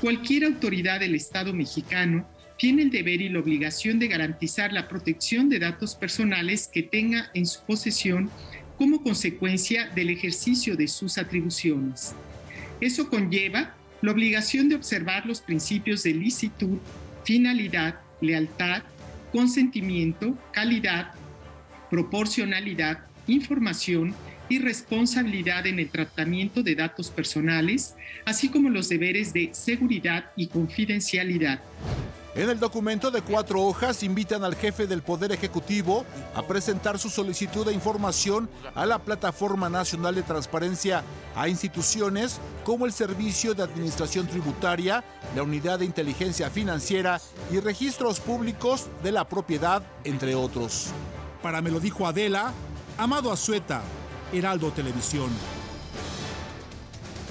Cualquier 0.00 0.44
autoridad 0.44 1.00
del 1.00 1.14
Estado 1.14 1.52
mexicano 1.52 2.28
tiene 2.58 2.82
el 2.82 2.90
deber 2.90 3.20
y 3.20 3.28
la 3.28 3.40
obligación 3.40 3.98
de 3.98 4.06
garantizar 4.06 4.72
la 4.72 4.86
protección 4.86 5.48
de 5.48 5.58
datos 5.58 5.96
personales 5.96 6.68
que 6.72 6.84
tenga 6.84 7.30
en 7.34 7.46
su 7.46 7.60
posesión 7.62 8.30
como 8.78 9.02
consecuencia 9.02 9.88
del 9.88 10.10
ejercicio 10.10 10.76
de 10.76 10.86
sus 10.86 11.18
atribuciones. 11.18 12.14
Eso 12.80 13.10
conlleva 13.10 13.74
la 14.00 14.12
obligación 14.12 14.68
de 14.68 14.76
observar 14.76 15.26
los 15.26 15.40
principios 15.40 16.04
de 16.04 16.14
licitud, 16.14 16.78
finalidad, 17.24 18.00
lealtad, 18.20 18.82
consentimiento, 19.32 20.38
calidad, 20.52 21.12
proporcionalidad, 21.90 23.06
información 23.26 24.14
y 24.48 24.58
responsabilidad 24.58 25.66
en 25.66 25.78
el 25.78 25.88
tratamiento 25.88 26.62
de 26.62 26.74
datos 26.74 27.10
personales, 27.10 27.94
así 28.24 28.48
como 28.48 28.68
los 28.68 28.88
deberes 28.88 29.32
de 29.32 29.50
seguridad 29.52 30.30
y 30.36 30.48
confidencialidad. 30.48 31.60
En 32.36 32.50
el 32.50 32.58
documento 32.58 33.12
de 33.12 33.22
cuatro 33.22 33.62
hojas 33.62 34.02
invitan 34.02 34.42
al 34.42 34.56
jefe 34.56 34.88
del 34.88 35.02
Poder 35.02 35.30
Ejecutivo 35.30 36.04
a 36.34 36.42
presentar 36.42 36.98
su 36.98 37.08
solicitud 37.08 37.64
de 37.64 37.72
información 37.72 38.50
a 38.74 38.86
la 38.86 38.98
Plataforma 38.98 39.68
Nacional 39.68 40.16
de 40.16 40.24
Transparencia 40.24 41.04
a 41.36 41.48
instituciones 41.48 42.40
como 42.64 42.86
el 42.86 42.92
Servicio 42.92 43.54
de 43.54 43.62
Administración 43.62 44.26
Tributaria, 44.26 45.04
la 45.36 45.44
Unidad 45.44 45.78
de 45.78 45.84
Inteligencia 45.84 46.50
Financiera 46.50 47.20
y 47.52 47.60
Registros 47.60 48.18
Públicos 48.18 48.88
de 49.04 49.12
la 49.12 49.28
Propiedad, 49.28 49.84
entre 50.02 50.34
otros. 50.34 50.88
Para 51.40 51.62
me 51.62 51.70
lo 51.70 51.78
dijo 51.78 52.04
Adela, 52.04 52.52
Amado 52.96 53.32
Azueta, 53.32 53.82
Heraldo 54.32 54.70
Televisión. 54.70 55.28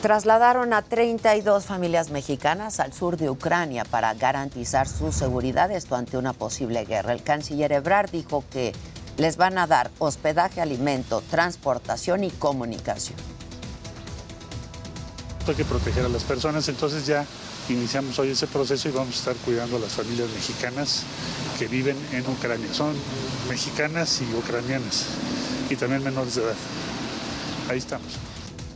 Trasladaron 0.02 0.74
a 0.74 0.82
32 0.82 1.64
familias 1.64 2.10
mexicanas 2.10 2.82
al 2.82 2.92
sur 2.92 3.16
de 3.16 3.30
Ucrania 3.30 3.86
para 3.86 4.14
garantizar 4.14 4.90
su 4.90 5.14
seguridad, 5.14 5.72
esto 5.72 5.96
ante 5.96 6.18
una 6.18 6.34
posible 6.34 6.84
guerra. 6.84 7.14
El 7.14 7.24
canciller 7.24 7.72
Ebrard 7.72 8.12
dijo 8.12 8.44
que 8.52 8.74
les 9.16 9.38
van 9.38 9.58
a 9.58 9.66
dar 9.66 9.90
hospedaje, 10.00 10.60
alimento, 10.60 11.24
transportación 11.32 12.26
y 12.26 12.32
comunicación. 12.32 13.18
Hay 15.48 15.56
que 15.56 15.64
proteger 15.64 16.06
a 16.06 16.10
las 16.10 16.24
personas, 16.24 16.68
entonces 16.68 17.06
ya 17.06 17.26
iniciamos 17.70 18.20
hoy 18.20 18.32
ese 18.32 18.48
proceso 18.48 18.90
y 18.90 18.92
vamos 18.92 19.16
a 19.16 19.20
estar 19.20 19.36
cuidando 19.46 19.78
a 19.78 19.80
las 19.80 19.94
familias 19.94 20.28
mexicanas 20.30 21.04
que 21.58 21.68
viven 21.68 21.96
en 22.12 22.28
Ucrania. 22.28 22.74
Son 22.74 22.94
mexicanas 23.48 24.22
y 24.22 24.26
ucranianas 24.36 25.06
y 25.70 25.76
también 25.76 26.04
menores 26.04 26.36
de 26.36 26.44
edad. 26.44 26.56
Ahí 27.70 27.78
estamos. 27.78 28.20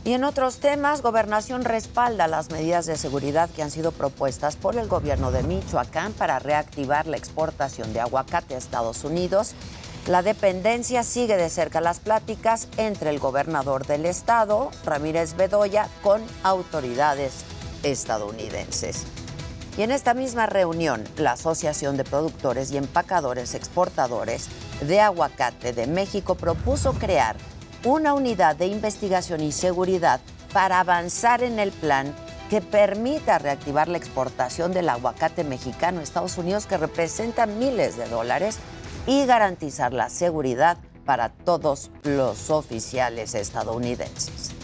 Y 0.04 0.14
en 0.14 0.24
otros 0.24 0.56
temas, 0.56 1.02
Gobernación 1.02 1.64
respalda 1.64 2.28
las 2.28 2.50
medidas 2.50 2.86
de 2.86 2.96
seguridad 2.96 3.50
que 3.50 3.62
han 3.62 3.70
sido 3.70 3.92
propuestas 3.92 4.56
por 4.56 4.76
el 4.76 4.88
gobierno 4.88 5.30
de 5.32 5.42
Michoacán 5.42 6.14
para 6.14 6.38
reactivar 6.38 7.06
la 7.06 7.18
exportación 7.18 7.92
de 7.92 8.00
aguacate 8.00 8.54
a 8.54 8.58
Estados 8.58 9.04
Unidos. 9.04 9.54
La 10.06 10.22
dependencia 10.22 11.02
sigue 11.02 11.36
de 11.36 11.50
cerca 11.50 11.82
las 11.82 12.00
pláticas 12.00 12.68
entre 12.78 13.10
el 13.10 13.18
gobernador 13.18 13.86
del 13.86 14.06
estado, 14.06 14.70
Ramírez 14.86 15.36
Bedoya, 15.36 15.88
con 16.02 16.22
autoridades 16.42 17.44
estadounidenses. 17.82 19.04
Y 19.76 19.82
en 19.82 19.90
esta 19.90 20.14
misma 20.14 20.46
reunión, 20.46 21.04
la 21.18 21.32
Asociación 21.32 21.98
de 21.98 22.04
Productores 22.04 22.70
y 22.72 22.78
Empacadores 22.78 23.54
Exportadores 23.54 24.48
de 24.82 25.00
Aguacate 25.00 25.72
de 25.72 25.86
México 25.86 26.34
propuso 26.34 26.92
crear 26.92 27.36
una 27.84 28.14
unidad 28.14 28.56
de 28.56 28.66
investigación 28.66 29.40
y 29.40 29.52
seguridad 29.52 30.20
para 30.52 30.80
avanzar 30.80 31.42
en 31.42 31.58
el 31.58 31.70
plan 31.70 32.14
que 32.50 32.60
permita 32.60 33.38
reactivar 33.38 33.88
la 33.88 33.98
exportación 33.98 34.72
del 34.72 34.88
aguacate 34.88 35.44
mexicano 35.44 36.00
a 36.00 36.02
Estados 36.02 36.38
Unidos, 36.38 36.66
que 36.66 36.78
representa 36.78 37.46
miles 37.46 37.96
de 37.96 38.08
dólares, 38.08 38.58
y 39.06 39.24
garantizar 39.26 39.92
la 39.92 40.10
seguridad 40.10 40.78
para 41.04 41.30
todos 41.30 41.90
los 42.04 42.50
oficiales 42.50 43.34
estadounidenses. 43.34 44.57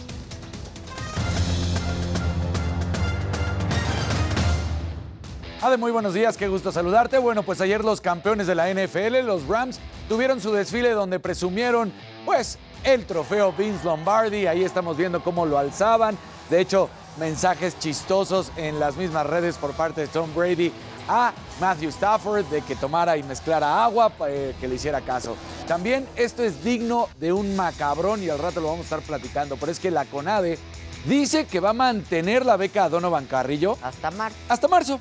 Ade, 5.65 5.77
muy 5.77 5.91
buenos 5.91 6.13
días, 6.13 6.37
qué 6.37 6.47
gusto 6.47 6.71
saludarte. 6.71 7.17
Bueno, 7.17 7.41
pues 7.41 7.59
ayer 7.59 7.83
los 7.83 7.99
campeones 7.99 8.45
de 8.45 8.53
la 8.53 8.71
NFL, 8.71 9.25
los 9.25 9.47
Rams, 9.47 9.79
tuvieron 10.07 10.39
su 10.39 10.51
desfile 10.51 10.91
donde 10.91 11.19
presumieron, 11.19 11.91
pues, 12.23 12.59
el 12.83 13.03
trofeo 13.07 13.51
Vince 13.51 13.83
Lombardi. 13.83 14.45
Ahí 14.45 14.63
estamos 14.63 14.95
viendo 14.95 15.23
cómo 15.23 15.43
lo 15.43 15.57
alzaban. 15.57 16.19
De 16.51 16.61
hecho, 16.61 16.87
mensajes 17.17 17.79
chistosos 17.79 18.51
en 18.57 18.79
las 18.79 18.95
mismas 18.95 19.25
redes 19.25 19.57
por 19.57 19.71
parte 19.71 20.01
de 20.01 20.07
Tom 20.07 20.29
Brady 20.35 20.71
a 21.09 21.33
Matthew 21.59 21.89
Stafford 21.89 22.45
de 22.45 22.61
que 22.61 22.75
tomara 22.75 23.17
y 23.17 23.23
mezclara 23.23 23.83
agua, 23.83 24.13
eh, 24.27 24.53
que 24.61 24.67
le 24.67 24.75
hiciera 24.75 25.01
caso. 25.01 25.35
También 25.67 26.07
esto 26.15 26.43
es 26.43 26.63
digno 26.63 27.09
de 27.19 27.33
un 27.33 27.55
macabrón 27.55 28.21
y 28.21 28.29
al 28.29 28.37
rato 28.37 28.61
lo 28.61 28.67
vamos 28.67 28.81
a 28.81 28.83
estar 28.83 29.01
platicando, 29.01 29.57
pero 29.57 29.71
es 29.71 29.79
que 29.79 29.89
la 29.89 30.05
CONADE 30.05 30.59
dice 31.07 31.47
que 31.47 31.59
va 31.59 31.71
a 31.71 31.73
mantener 31.73 32.45
la 32.45 32.55
beca 32.55 32.83
a 32.83 32.89
Donovan 32.89 33.25
Carrillo. 33.25 33.79
Hasta 33.81 34.11
marzo. 34.11 34.37
Hasta 34.47 34.67
marzo. 34.67 34.99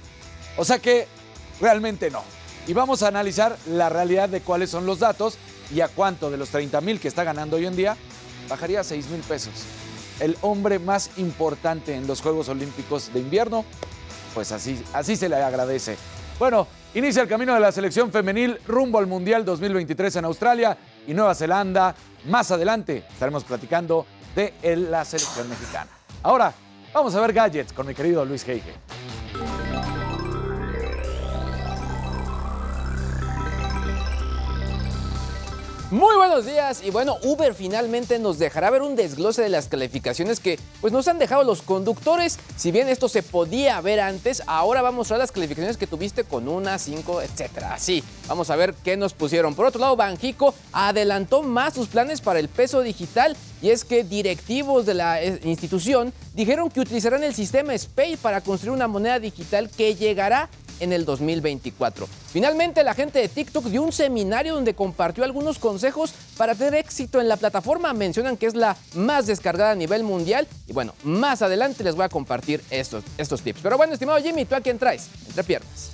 O 0.57 0.65
sea 0.65 0.79
que 0.79 1.07
realmente 1.61 2.11
no. 2.11 2.23
Y 2.67 2.73
vamos 2.73 3.03
a 3.03 3.09
analizar 3.09 3.57
la 3.67 3.89
realidad 3.89 4.29
de 4.29 4.41
cuáles 4.41 4.71
son 4.71 4.87
los 4.87 4.99
datos 5.01 5.37
y 5.75 5.81
a 5.81 5.89
cuánto 5.89 6.31
de 6.31 6.37
los 6.37 6.49
30 6.51 6.81
mil 6.81 7.01
que 7.01 7.09
está 7.09 7.25
ganando 7.25 7.57
hoy 7.57 7.67
en 7.67 7.77
día 7.77 7.97
bajaría 8.49 8.81
a 8.81 8.85
6 8.85 9.09
mil 9.09 9.21
pesos. 9.21 9.53
El 10.21 10.37
hombre 10.43 10.79
más 10.79 11.11
importante 11.19 11.95
en 11.95 12.07
los 12.07 12.21
Juegos 12.21 12.49
Olímpicos 12.49 13.13
de 13.13 13.21
invierno, 13.21 13.65
pues 14.33 14.53
así, 14.53 14.83
así 14.93 15.17
se 15.17 15.29
le 15.29 15.37
agradece. 15.37 15.97
Bueno, 16.39 16.67
inicia 16.95 17.23
el 17.23 17.29
camino 17.29 17.55
de 17.55 17.61
la 17.61 17.73
selección 17.73 18.11
femenil 18.11 18.59
rumbo 18.67 18.99
al 18.99 19.07
Mundial 19.07 19.45
2023 19.45 20.17
en 20.17 20.25
Australia 20.25 20.79
y 21.07 21.15
Nueva 21.15 21.35
Zelanda. 21.35 21.95
Más 22.27 22.51
adelante 22.51 23.05
estaremos 23.13 23.45
platicando 23.45 24.07
de 24.35 24.55
la 24.77 25.05
selección 25.05 25.49
mexicana. 25.49 25.91
Ahora, 26.23 26.53
vamos 26.93 27.15
a 27.15 27.21
ver 27.21 27.33
gadgets 27.33 27.73
con 27.73 27.87
mi 27.87 27.95
querido 27.95 28.25
Luis 28.25 28.47
Heige. 28.49 28.73
Muy 35.95 36.17
buenos 36.17 36.45
días 36.45 36.83
y 36.83 36.91
bueno, 36.91 37.19
Uber 37.23 37.55
finalmente 37.55 38.19
nos 38.19 38.41
dejará 38.41 38.69
ver 38.69 38.83
un 38.83 38.97
desglose 38.97 39.43
de 39.43 39.49
las 39.49 39.69
calificaciones 39.69 40.41
que 40.41 40.59
pues 40.81 40.93
nos 40.93 41.07
han 41.07 41.21
dejado 41.21 41.45
los 41.45 41.63
conductores. 41.63 42.37
Si 42.57 42.73
bien 42.73 42.89
esto 42.89 43.09
se 43.09 43.23
podía 43.23 43.81
ver 43.81 44.01
antes, 44.01 44.43
ahora 44.49 44.83
vamos 44.83 44.97
a 44.97 44.99
mostrar 44.99 45.19
las 45.21 45.31
calificaciones 45.31 45.77
que 45.77 45.87
tuviste 45.87 46.25
con 46.25 46.49
una, 46.49 46.81
cinco, 46.81 47.23
etcétera. 47.23 47.75
Así, 47.75 48.03
vamos 48.27 48.51
a 48.51 48.57
ver 48.57 48.75
qué 48.83 48.97
nos 48.97 49.15
pusieron. 49.15 49.55
Por 49.55 49.67
otro 49.67 49.81
lado, 49.81 49.95
Banjico 49.95 50.53
adelantó 50.73 51.45
más 51.45 51.75
sus 51.75 51.87
planes 51.87 52.21
para 52.21 52.41
el 52.41 52.49
peso 52.49 52.81
digital 52.81 53.37
y 53.63 53.71
es 53.71 53.85
que 53.85 54.03
directivos 54.03 54.87
de 54.87 54.95
la 54.95 55.23
eh, 55.23 55.39
institución 55.45 56.13
dijeron 56.35 56.71
que 56.71 56.81
utilizarán 56.81 57.23
el 57.23 57.37
sistema 57.37 57.73
SPAY 57.79 58.17
para 58.17 58.41
construir 58.41 58.73
una 58.73 58.89
moneda 58.89 59.21
digital 59.21 59.71
que 59.71 59.95
llegará 59.95 60.51
en 60.81 60.93
el 60.93 61.05
2024. 61.05 62.09
Finalmente, 62.33 62.83
la 62.83 62.95
gente 62.95 63.19
de 63.19 63.29
TikTok 63.29 63.67
dio 63.67 63.83
un 63.83 63.93
seminario 63.93 64.55
donde 64.55 64.75
compartió 64.75 65.25
algunos 65.25 65.59
consejos 65.59 66.15
para 66.37 66.55
tener 66.55 66.75
éxito 66.75 67.21
en 67.21 67.29
la 67.29 67.37
plataforma. 67.37 67.93
Mencionan 67.93 68.37
que 68.37 68.47
es 68.47 68.55
la 68.55 68.77
más 68.95 69.27
descargada 69.27 69.73
a 69.73 69.75
nivel 69.75 70.03
mundial. 70.03 70.47
Y 70.67 70.73
bueno, 70.73 70.95
más 71.05 71.43
adelante 71.43 71.85
les 71.85 71.95
voy 71.95 72.05
a 72.05 72.09
compartir 72.09 72.63
estos, 72.71 73.05
estos 73.19 73.43
tips. 73.43 73.61
Pero 73.63 73.77
bueno, 73.77 73.93
estimado 73.93 74.19
Jimmy, 74.21 74.45
¿tú 74.45 74.55
a 74.55 74.61
quién 74.61 74.79
traes? 74.79 75.09
Entre 75.27 75.45
piernas. 75.45 75.91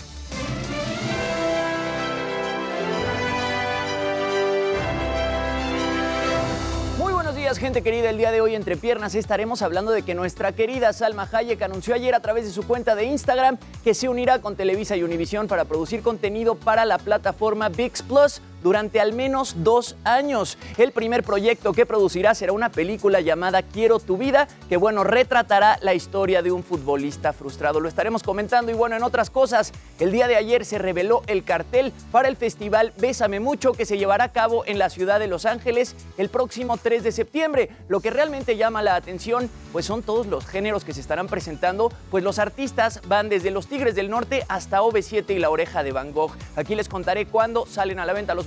Días, 7.41 7.57
gente 7.57 7.81
querida. 7.81 8.11
El 8.11 8.19
día 8.19 8.33
de 8.33 8.43
hoy, 8.43 8.55
entre 8.55 8.77
piernas, 8.77 9.15
estaremos 9.15 9.63
hablando 9.63 9.93
de 9.93 10.03
que 10.03 10.15
nuestra 10.15 10.53
querida 10.53 10.93
Salma 10.93 11.27
Hayek 11.33 11.63
anunció 11.63 11.95
ayer 11.95 12.15
a 12.15 12.21
través 12.21 12.45
de 12.45 12.51
su 12.51 12.67
cuenta 12.67 12.95
de 12.95 13.05
Instagram 13.05 13.57
que 13.83 13.95
se 13.95 14.11
unirá 14.11 14.41
con 14.41 14.57
Televisa 14.57 14.95
y 14.95 15.05
Univisión 15.05 15.49
para 15.49 15.65
producir 15.65 16.03
contenido 16.03 16.55
para 16.55 16.85
la 16.85 16.99
plataforma 16.99 17.71
VIX 17.71 18.03
Plus 18.03 18.43
durante 18.63 19.01
al 19.01 19.13
menos 19.13 19.55
dos 19.59 19.97
años. 20.05 20.59
El 20.79 20.93
primer 20.93 21.23
proyecto 21.23 21.73
que 21.73 21.87
producirá 21.87 22.35
será 22.35 22.53
una 22.53 22.71
película 22.71 23.21
llamada 23.21 23.63
Quiero 23.63 23.99
tu 23.99 24.17
vida, 24.17 24.49
que 24.69 24.77
bueno, 24.77 25.05
retratará 25.05 25.79
la 25.83 25.95
historia 25.95 26.43
de 26.43 26.53
un 26.53 26.63
futbolista 26.63 27.33
frustrado. 27.33 27.81
Lo 27.81 27.89
estaremos 27.89 28.23
comentando 28.23 28.71
y 28.71 28.75
bueno, 28.75 28.97
en 28.97 29.03
otras 29.03 29.31
cosas, 29.31 29.73
el 29.99 30.13
día 30.13 30.29
de 30.29 30.37
ayer 30.37 30.65
se 30.65 30.79
reveló 30.79 31.23
el 31.27 31.45
cartel 31.45 31.93
para 32.11 32.29
el 32.29 32.37
festival 32.37 32.93
Bésame 32.99 33.41
Mucho 33.41 33.73
que 33.73 33.87
se 33.87 33.99
llevará 33.99 34.25
a 34.25 34.33
cabo 34.33 34.65
en 34.67 34.79
la 34.79 34.91
ciudad 34.91 35.19
de 35.19 35.27
Los 35.27 35.47
Ángeles 35.47 35.95
el 36.19 36.29
próximo 36.29 36.77
3 36.77 37.03
de 37.03 37.13
septiembre. 37.13 37.71
Lo 37.89 38.01
que 38.01 38.11
realmente 38.11 38.57
llama 38.57 38.83
la 38.83 38.97
atención, 38.97 39.51
pues 39.73 39.87
son 39.87 40.03
todos 40.03 40.27
los 40.27 40.47
géneros 40.47 40.85
que 40.85 40.95
se 40.95 41.01
estarán 41.01 41.27
presentando, 41.27 41.93
pues 42.11 42.25
los 42.25 42.39
artistas 42.39 43.01
van 43.07 43.29
desde 43.29 43.51
los 43.51 43.67
Tigres 43.67 43.95
del 43.95 44.11
Norte 44.11 44.45
hasta 44.49 44.81
OV7 44.83 45.35
y 45.35 45.39
la 45.39 45.51
oreja 45.51 45.83
de 45.83 45.93
Van 45.93 46.13
Gogh. 46.13 46.33
Aquí 46.57 46.75
les 46.75 46.89
contaré 46.89 47.27
cuándo 47.27 47.67
salen 47.67 47.99
a 47.99 48.07
la 48.07 48.13
venta 48.13 48.35
los 48.35 48.47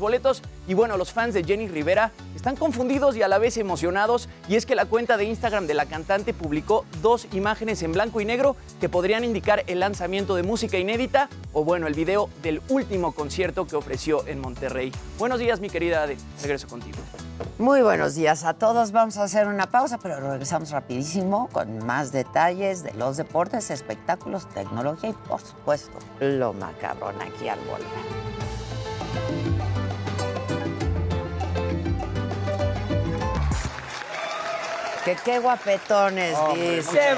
Y 0.68 0.74
bueno, 0.74 0.98
los 0.98 1.14
fans 1.14 1.34
de 1.34 1.44
Jenny 1.44 1.68
Rivera 1.68 2.12
están 2.36 2.58
confundidos 2.58 3.16
y 3.16 3.22
a 3.22 3.28
la 3.30 3.38
vez 3.38 3.58
emocionados. 3.58 4.28
Y 4.50 4.56
es 4.56 4.66
que 4.66 4.76
la 4.76 4.86
cuenta 4.86 5.16
de 5.16 5.24
Instagram 5.24 5.66
de 5.66 5.74
la 5.74 5.86
cantante 5.86 6.34
publicó 6.34 6.86
dos 7.02 7.28
imágenes 7.32 7.82
en 7.84 7.94
blanco 7.94 8.20
y 8.20 8.26
negro 8.26 8.58
que 8.82 8.90
podrían 8.90 9.24
indicar 9.24 9.64
el 9.68 9.80
lanzamiento 9.80 10.36
de 10.36 10.44
música 10.44 10.78
inédita 10.78 11.30
o 11.54 11.64
bueno, 11.64 11.88
el 11.88 11.94
video 11.94 12.30
del 12.42 12.62
último 12.68 13.14
concierto 13.14 13.66
que 13.66 13.78
ofreció 13.78 14.28
en 14.28 14.40
Monterrey. 14.40 14.92
Buenos 15.18 15.40
días, 15.40 15.62
mi 15.62 15.70
querida 15.70 16.04
Ade. 16.04 16.18
Regreso 16.42 16.68
contigo. 16.68 16.98
Muy 17.58 17.82
buenos 17.82 18.16
días 18.16 18.44
a 18.44 18.56
todos. 18.56 18.92
Vamos 18.92 19.18
a 19.18 19.24
hacer 19.24 19.48
una 19.48 19.68
pausa, 19.68 20.00
pero 20.00 20.20
regresamos 20.20 20.72
rapidísimo 20.72 21.50
con 21.54 21.86
más 21.86 22.12
detalles 22.12 22.84
de 22.84 22.94
los 22.94 23.16
deportes, 23.16 23.72
espectáculos, 23.72 24.50
tecnología 24.50 25.12
y, 25.12 25.14
por 25.14 25.40
supuesto, 25.40 25.98
lo 26.20 26.52
macabrón 26.54 27.22
aquí 27.22 27.48
al 27.48 27.60
volver. 27.60 29.53
Que 35.06 35.16
qué 35.18 35.40
guapetones, 35.40 36.36
Hombre, 36.38 36.78
dicen. 36.78 37.18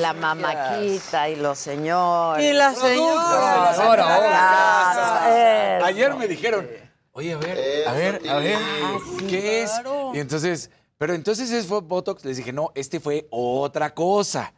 la 0.00 0.14
mamaquita 0.18 1.28
y 1.28 1.36
los 1.36 1.58
señores. 1.58 2.42
Y 2.44 2.52
la 2.54 2.74
señora. 2.74 3.72
Ahora. 3.74 5.76
Ayer 5.84 6.14
me 6.14 6.26
dijeron, 6.26 6.66
oye, 7.12 7.34
a 7.34 7.38
ver, 7.38 7.88
a 7.88 7.92
ver, 7.92 8.22
a 8.30 8.36
ver, 8.36 8.58
Ah, 8.82 8.98
¿qué 9.28 9.62
es? 9.62 9.70
Y 10.14 10.20
entonces, 10.20 10.70
pero 10.96 11.12
entonces 11.12 11.50
es 11.50 11.66
fue 11.66 11.82
Botox. 11.82 12.24
Les 12.24 12.38
dije, 12.38 12.50
no, 12.52 12.72
este 12.74 12.98
fue 12.98 13.26
otra 13.30 13.92
cosa. 13.94 14.54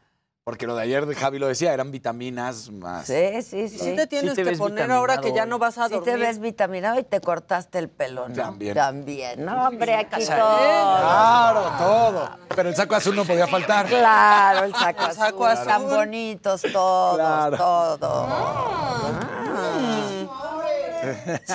Porque 0.49 0.67
lo 0.67 0.75
de 0.77 0.83
ayer 0.83 1.05
de 1.05 1.15
Javi 1.15 1.39
lo 1.39 1.47
decía, 1.47 1.75
eran 1.75 1.91
vitaminas 1.91 2.71
más. 2.71 3.07
Sí, 3.07 3.43
sí, 3.43 3.69
sí. 3.69 3.79
Sí 3.79 3.95
te 3.97 4.07
tienes 4.07 4.33
que 4.35 4.57
poner 4.57 4.91
ahora 4.91 5.19
que 5.19 5.35
ya 5.35 5.45
no 5.45 5.59
vas 5.59 5.77
a 5.77 5.89
Sí 5.89 5.93
dormir. 5.97 6.15
te 6.15 6.19
ves 6.19 6.39
vitaminado 6.39 6.99
y 6.99 7.03
te 7.03 7.21
cortaste 7.21 7.79
el 7.79 7.91
pelo, 7.91 8.31
¿no? 8.31 8.35
También. 8.35 8.73
También. 8.75 9.45
No, 9.45 9.69
hombre, 9.69 9.95
aquí 9.95 10.25
todo. 10.25 10.37
Claro, 10.57 11.61
todo. 11.77 12.31
Pero 12.57 12.71
el 12.71 12.75
saco 12.75 12.95
azul 12.95 13.15
no 13.15 13.27
podía 13.27 13.47
faltar. 13.47 13.85
Claro, 13.89 14.65
el 14.65 14.75
saco, 14.75 15.05
El 15.11 15.13
saco 15.15 15.45
azul. 15.45 15.67
Tan 15.67 15.83
azul. 15.85 15.97
bonitos 15.99 16.63
todos, 16.73 17.17
Claro. 17.17 17.57
todos. 17.99 18.29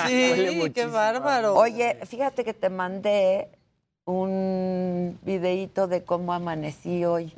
Sí, 0.06 0.70
qué 0.72 0.86
bárbaro. 0.86 1.56
Oye, 1.56 1.98
fíjate 2.06 2.44
que 2.44 2.54
te 2.54 2.68
mandé 2.70 3.48
un 4.04 5.18
videíto 5.22 5.88
de 5.88 6.04
cómo 6.04 6.32
amanecí 6.32 7.04
hoy. 7.04 7.34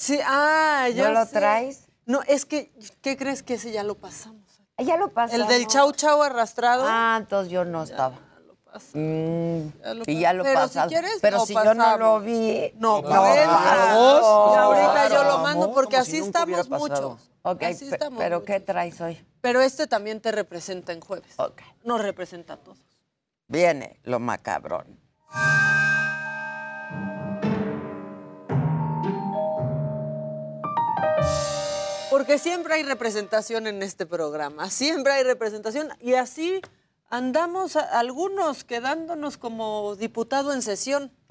Sí, 0.00 0.18
ah, 0.24 0.86
¿No 0.88 0.94
ya 0.94 1.10
lo 1.10 1.26
sé. 1.26 1.32
traes? 1.32 1.88
No, 2.06 2.22
es 2.26 2.46
que, 2.46 2.72
¿qué 3.02 3.18
crees 3.18 3.42
que 3.42 3.54
ese 3.54 3.70
ya 3.70 3.82
lo 3.82 3.96
pasamos? 3.96 4.62
Ya 4.78 4.96
lo 4.96 5.12
pasamos. 5.12 5.42
El 5.42 5.46
del 5.46 5.66
chau 5.66 5.92
chau 5.92 6.22
arrastrado. 6.22 6.84
Ah, 6.86 7.18
entonces 7.20 7.52
yo 7.52 7.66
no 7.66 7.82
estaba. 7.82 8.18
Mm, 8.94 9.66
lo 9.94 10.04
y 10.06 10.20
ya 10.20 10.32
lo 10.32 10.42
Pero 10.42 10.60
si 10.60 10.66
pasamos. 10.68 10.88
quieres, 10.88 11.18
Pero 11.20 11.36
lo 11.38 11.46
si 11.46 11.52
yo 11.52 11.64
no 11.64 11.74
lo 11.74 11.74
pasamos. 11.74 12.24
vi. 12.24 12.72
No, 12.76 13.02
no 13.02 13.10
y 13.10 14.56
ahorita 14.56 15.08
yo 15.10 15.24
lo 15.24 15.38
mando 15.40 15.72
porque 15.74 15.96
si 15.96 16.00
así 16.02 16.16
estamos 16.18 16.70
muchos. 16.70 17.30
Ok, 17.42 17.62
Así 17.64 17.88
estamos 17.92 18.18
pero 18.18 18.40
muchos. 18.40 18.46
¿qué 18.54 18.60
traes 18.60 18.98
hoy? 19.02 19.22
Pero 19.42 19.60
este 19.60 19.86
también 19.86 20.22
te 20.22 20.32
representa 20.32 20.94
en 20.94 21.00
jueves. 21.00 21.34
Ok. 21.36 21.60
Nos 21.84 22.00
representa 22.00 22.54
a 22.54 22.56
todos. 22.56 22.78
Viene 23.48 24.00
lo 24.04 24.18
macabrón. 24.18 24.98
Porque 32.20 32.36
siempre 32.38 32.74
hay 32.74 32.82
representación 32.82 33.66
en 33.66 33.82
este 33.82 34.04
programa, 34.04 34.68
siempre 34.68 35.14
hay 35.14 35.22
representación 35.22 35.88
y 36.00 36.12
así 36.12 36.60
andamos 37.08 37.76
algunos 37.76 38.62
quedándonos 38.62 39.38
como 39.38 39.96
diputado 39.96 40.52
en 40.52 40.60
sesión. 40.60 41.10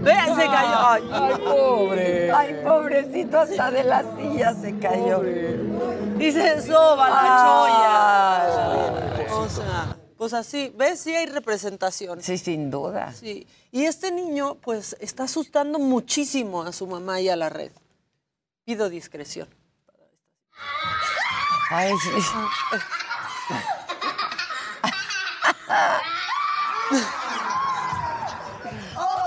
Vean, 0.00 0.34
se 0.34 0.46
cayó. 0.46 0.78
Ay, 0.78 1.02
pobre. 1.44 2.32
Ay, 2.32 2.62
pobrecito, 2.64 3.40
hasta 3.40 3.70
de 3.70 3.84
la 3.84 4.02
silla 4.16 4.54
se 4.54 4.78
cayó. 4.78 5.22
Y 6.18 6.32
se 6.32 6.62
soba 6.62 7.06
Ay. 7.66 7.72
la. 9.28 9.36
O 9.36 9.46
sea, 9.46 9.99
pues 10.20 10.34
así, 10.34 10.70
¿ves? 10.76 11.00
Sí 11.00 11.16
hay 11.16 11.24
representación. 11.24 12.22
Sí, 12.22 12.36
sin 12.36 12.70
duda. 12.70 13.14
Sí. 13.14 13.46
Y 13.72 13.86
este 13.86 14.12
niño, 14.12 14.56
pues, 14.56 14.94
está 15.00 15.22
asustando 15.22 15.78
muchísimo 15.78 16.62
a 16.62 16.72
su 16.72 16.86
mamá 16.86 17.22
y 17.22 17.30
a 17.30 17.36
la 17.36 17.48
red. 17.48 17.72
Pido 18.66 18.90
discreción. 18.90 19.48
Ay, 21.70 21.94
sí. 22.02 22.10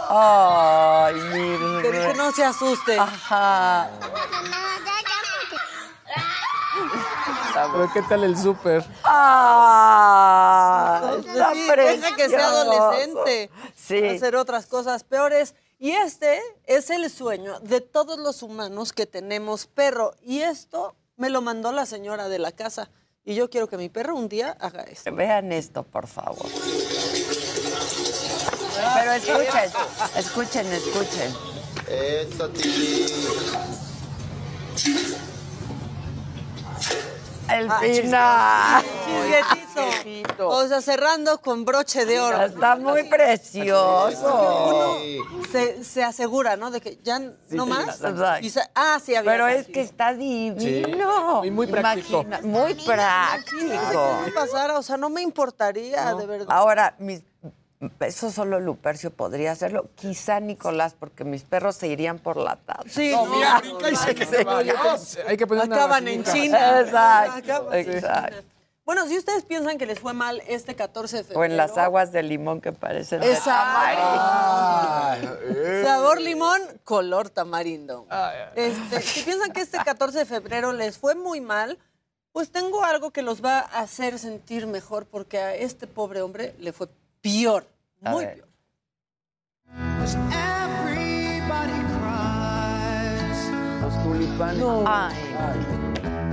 Ay, 0.10 1.16
mi 1.16 1.82
Que 1.82 1.92
dijo, 1.92 2.14
no 2.14 2.32
se 2.34 2.46
asuste. 2.46 3.00
Ajá. 3.00 3.90
Pero 7.54 7.92
¿qué 7.94 8.02
tal 8.04 8.24
el 8.24 8.38
súper? 8.38 8.84
Ah, 9.04 9.73
Pues 11.04 11.26
sí, 11.54 11.68
deja 11.76 12.16
que 12.16 12.30
sea 12.30 12.48
adolescente. 12.48 13.50
Sí. 13.76 14.08
Hacer 14.08 14.36
otras 14.36 14.66
cosas 14.66 15.04
peores. 15.04 15.56
Y 15.80 15.92
este 15.92 16.42
es 16.66 16.90
el 16.90 17.10
sueño 17.10 17.60
de 17.60 17.82
todos 17.82 18.18
los 18.18 18.42
humanos 18.42 18.94
que 18.94 19.06
tenemos 19.06 19.68
perro. 19.68 20.16
Y 20.22 20.42
esto 20.42 20.96
me 21.18 21.30
lo 21.30 21.42
mandó 21.42 21.72
la 21.72 21.86
señora 21.86 22.30
de 22.30 22.40
la 22.40 22.52
casa. 22.52 22.90
Y 23.26 23.36
yo 23.36 23.50
quiero 23.50 23.68
que 23.68 23.78
mi 23.78 23.90
perro 23.90 24.16
un 24.16 24.30
día 24.30 24.56
haga 24.60 24.84
esto. 24.84 25.14
Vean 25.14 25.52
esto, 25.52 25.84
por 25.84 26.08
favor. 26.08 26.46
Pero 28.96 29.12
escuchen, 29.14 29.72
escuchen, 30.16 30.74
escuchen. 30.74 31.34
Eso. 31.88 32.50
El 37.50 37.70
Ah, 37.70 37.80
final. 37.82 38.84
Chisguetito. 39.06 40.48
O 40.50 40.68
sea, 40.68 40.82
cerrando 40.82 41.40
con 41.42 41.66
broche 41.66 42.06
de 42.06 42.20
oro. 42.20 42.42
Está 42.46 42.76
muy 42.76 43.04
precioso. 43.04 44.98
Se, 45.52 45.84
se 45.84 46.04
asegura, 46.04 46.56
¿no? 46.56 46.72
De 46.72 46.82
que 46.82 47.00
ya 47.04 47.20
no 47.20 47.34
sí, 47.66 47.70
más. 47.70 48.02
Y 48.42 48.52
ah, 48.76 49.00
sí, 49.04 49.16
había 49.16 49.32
Pero 49.32 49.48
es 49.48 49.68
que 49.68 49.82
está 49.82 50.14
divino. 50.14 51.44
Y 51.44 51.52
muy 51.52 51.68
práctico. 51.68 52.22
Imagina- 52.22 52.42
muy 52.42 52.74
práctico. 52.76 54.20
Si 54.26 54.32
pasara, 54.32 54.78
o 54.80 54.84
sea, 54.84 54.98
no 54.98 55.10
me 55.10 55.22
importaría, 55.22 56.14
de 56.16 56.26
verdad. 56.26 56.48
Ahora, 56.50 56.96
mis, 57.00 57.22
eso 58.02 58.32
solo 58.32 58.60
Lupercio 58.60 59.12
podría 59.12 59.52
hacerlo. 59.52 59.90
Quizá 59.96 60.40
Nicolás, 60.40 60.96
porque 61.00 61.24
mis 61.24 61.44
perros 61.44 61.76
se 61.76 61.88
irían 61.88 62.20
por 62.20 62.38
la 62.38 62.56
tabla. 62.58 62.92
Sí, 62.92 63.12
No, 63.12 63.26
no, 63.26 63.36
mira, 63.36 63.62
no, 63.64 63.78
brinca 63.80 63.90
y 63.92 63.96
se 63.96 64.08
no, 64.14 64.16
que 64.20 64.26
se 64.26 64.44
vaya. 64.44 64.76
Hay 65.28 65.38
que 65.38 65.48
poner 65.48 65.66
una 65.66 65.76
Acaban 65.76 66.08
en. 66.08 66.24
China. 66.24 66.80
Exacto, 66.82 67.38
Acaban- 67.38 67.74
exacto. 67.76 68.38
Bueno, 68.86 69.08
si 69.08 69.18
ustedes 69.18 69.46
piensan 69.46 69.78
que 69.78 69.86
les 69.86 70.00
fue 70.00 70.12
mal 70.12 70.42
este 70.46 70.76
14 70.76 71.16
de 71.18 71.24
febrero. 71.24 71.40
O 71.40 71.44
en 71.46 71.56
las 71.56 71.78
aguas 71.78 72.12
de 72.12 72.22
limón 72.22 72.60
que 72.60 72.74
parecen 72.74 73.24
Exacto. 73.24 74.02
Sabor 75.84 76.20
limón, 76.20 76.60
color 76.84 77.30
tamarindo. 77.30 78.06
Este, 78.56 79.02
si 79.02 79.22
piensan 79.24 79.54
que 79.54 79.62
este 79.62 79.78
14 79.78 80.20
de 80.20 80.26
febrero 80.26 80.74
les 80.74 80.98
fue 80.98 81.16
muy 81.16 81.40
mal, 81.40 81.80
pues 82.34 82.52
tengo 82.52 82.84
algo 82.84 83.12
que 83.12 83.22
los 83.22 83.44
va 83.44 83.60
a 83.60 83.80
hacer 83.80 84.20
sentir 84.20 84.68
mejor 84.68 85.06
porque 85.06 85.38
a 85.40 85.56
este 85.56 85.88
pobre 85.88 86.22
hombre 86.22 86.54
le 86.60 86.74
fue 86.74 86.88
peor, 87.22 87.66
A 88.04 88.12
muy 88.12 88.26
ver. 88.26 88.36
peor. 88.36 88.48
Los 93.82 94.04
tulipanes. 94.04 94.64
Ay. 94.86 95.16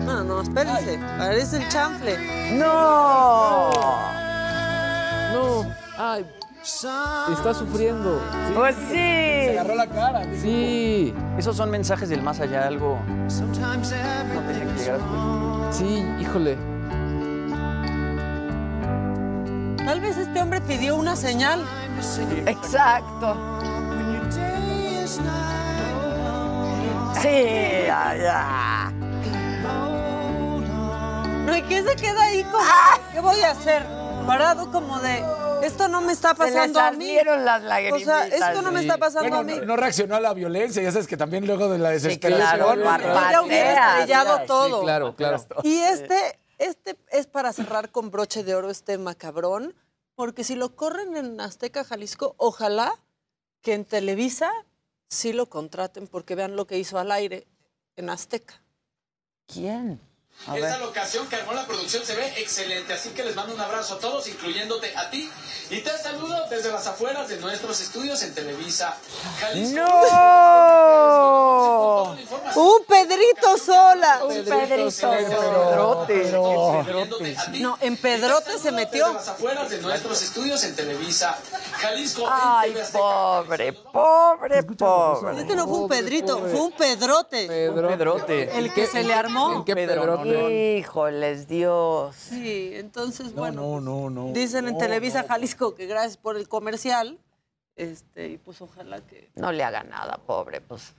No, 0.04 0.24
no, 0.24 0.40
espérense. 0.40 0.98
Parece 1.18 1.58
el 1.58 1.68
chanfle. 1.68 2.56
¡No! 2.58 3.70
No. 5.32 5.74
Ay. 5.96 6.26
Está 6.62 7.54
sufriendo. 7.54 8.20
Pues 8.54 8.76
sí. 8.88 8.94
Se 8.94 9.50
agarró 9.58 9.74
la 9.76 9.86
cara. 9.86 10.24
Sí. 10.34 11.14
Esos 11.38 11.56
son 11.56 11.70
mensajes 11.70 12.08
del 12.08 12.22
más 12.22 12.40
allá, 12.40 12.66
algo. 12.66 12.98
No 13.06 13.52
tenía 13.52 14.66
que 14.66 14.78
llegar 14.78 15.00
a 15.00 15.72
Sí, 15.72 16.04
híjole. 16.20 16.79
Tal 19.90 20.00
vez 20.00 20.16
este 20.18 20.40
hombre 20.40 20.60
pidió 20.60 20.94
una 20.94 21.16
señal. 21.16 21.66
Exacto. 22.46 23.36
Sí, 27.20 27.42
ya, 27.88 28.16
ya. 28.16 28.92
No, 31.44 31.56
¿y 31.56 31.62
qué 31.62 31.82
se 31.82 31.96
queda 31.96 32.22
ahí 32.22 32.44
como? 32.44 32.62
¿Qué 33.12 33.18
voy 33.18 33.40
a 33.40 33.50
hacer? 33.50 33.84
Parado 34.28 34.70
como 34.70 35.00
de, 35.00 35.24
esto 35.62 35.88
no 35.88 36.00
me 36.02 36.12
está 36.12 36.30
Se 36.30 36.34
pasando 36.36 36.78
a 36.78 36.92
mí. 36.92 37.06
salieron 37.06 37.44
las 37.44 37.60
O 37.92 37.98
sea, 37.98 38.28
esto 38.28 38.62
no 38.62 38.70
me 38.70 38.82
está 38.82 38.96
pasando 38.96 39.38
a 39.38 39.42
mí. 39.42 39.56
No, 39.58 39.64
no 39.64 39.76
reaccionó 39.76 40.14
a 40.14 40.20
la 40.20 40.32
violencia, 40.34 40.82
ya 40.82 40.92
sabes 40.92 41.08
que 41.08 41.16
también 41.16 41.48
luego 41.48 41.68
de 41.68 41.78
la 41.78 41.90
desesperación. 41.90 42.38
claro, 42.58 42.76
¿no? 42.76 42.84
barbaridad. 42.84 43.32
Ya 43.32 43.42
hubiera 43.42 43.90
estrellado 43.98 44.38
Sí, 44.38 44.46
todo. 44.46 44.82
claro, 44.82 45.16
claro. 45.16 45.44
Y 45.64 45.78
este, 45.78 46.38
este 46.60 46.96
es 47.10 47.26
para 47.26 47.52
cerrar 47.52 47.90
con 47.90 48.10
broche 48.10 48.44
de 48.44 48.54
oro 48.54 48.70
este 48.70 48.98
macabrón, 48.98 49.74
porque 50.14 50.44
si 50.44 50.54
lo 50.54 50.76
corren 50.76 51.16
en 51.16 51.40
Azteca, 51.40 51.84
Jalisco, 51.84 52.34
ojalá 52.36 52.92
que 53.62 53.74
en 53.74 53.84
Televisa 53.84 54.50
sí 55.08 55.32
lo 55.32 55.48
contraten, 55.48 56.06
porque 56.06 56.34
vean 56.34 56.56
lo 56.56 56.66
que 56.66 56.78
hizo 56.78 56.98
al 56.98 57.10
aire 57.10 57.46
en 57.96 58.10
Azteca. 58.10 58.62
¿Quién? 59.46 60.00
A 60.46 60.56
Esta 60.56 60.70
ver. 60.70 60.80
locación 60.80 61.28
que 61.28 61.36
armó 61.36 61.52
la 61.52 61.66
producción 61.66 62.04
se 62.04 62.16
ve 62.16 62.32
excelente, 62.38 62.94
así 62.94 63.10
que 63.10 63.22
les 63.22 63.36
mando 63.36 63.54
un 63.54 63.60
abrazo 63.60 63.94
a 63.94 63.98
todos, 63.98 64.26
incluyéndote 64.26 64.96
a 64.96 65.10
ti. 65.10 65.30
Y 65.68 65.80
te 65.82 65.96
saludo 65.98 66.34
desde 66.48 66.72
las 66.72 66.86
afueras 66.86 67.28
de 67.28 67.36
nuestros 67.36 67.78
estudios 67.80 68.22
en 68.22 68.34
Televisa. 68.34 68.96
Jalisco. 69.38 69.76
¡No! 69.76 70.00
¡Un 72.56 72.84
Pedrito 72.88 73.58
Sola! 73.58 74.20
Un 74.24 74.44
Pedrito 74.44 74.90
Sola. 74.90 76.06
Pedrote. 76.06 76.32
No, 77.60 77.76
en 77.80 77.96
Pedrote 77.98 78.58
se 78.58 78.72
metió. 78.72 79.04
Desde 79.06 79.18
las 79.18 79.28
afueras 79.28 79.70
de 79.70 79.78
nuestros 79.80 80.22
estudios 80.22 80.64
en 80.64 80.74
Televisa. 80.74 81.38
Jalisco. 81.72 82.22
en 82.22 82.28
Ay, 82.32 82.74
pobre, 82.92 83.72
pobre, 83.72 84.62
pobre. 84.64 85.40
Este 85.42 85.54
no 85.54 85.68
fue 85.68 85.78
un 85.78 85.88
Pedrito, 85.88 86.38
fue 86.38 86.60
un 86.60 86.72
Pedrote. 86.72 87.46
Pedrote. 87.46 88.58
El 88.58 88.72
que 88.72 88.86
se 88.86 89.04
le 89.04 89.14
armó. 89.14 89.52
¿En 89.52 89.64
qué 89.64 89.74
Pedrote? 89.76 90.29
Híjoles, 90.78 91.48
Dios. 91.48 92.14
Sí, 92.16 92.70
entonces, 92.74 93.34
bueno, 93.34 93.62
No, 93.62 93.80
no, 93.80 94.10
no. 94.10 94.32
dicen 94.32 94.66
en 94.66 94.74
no, 94.74 94.78
Televisa 94.78 95.22
no. 95.22 95.28
Jalisco 95.28 95.74
que 95.74 95.86
gracias 95.86 96.16
por 96.16 96.36
el 96.36 96.48
comercial. 96.48 97.18
Este, 97.76 98.28
y 98.28 98.38
pues 98.38 98.60
ojalá 98.60 99.00
que. 99.00 99.30
No 99.36 99.52
le 99.52 99.62
haga 99.64 99.82
nada, 99.82 100.18
pobre, 100.26 100.60
pues. 100.60 100.92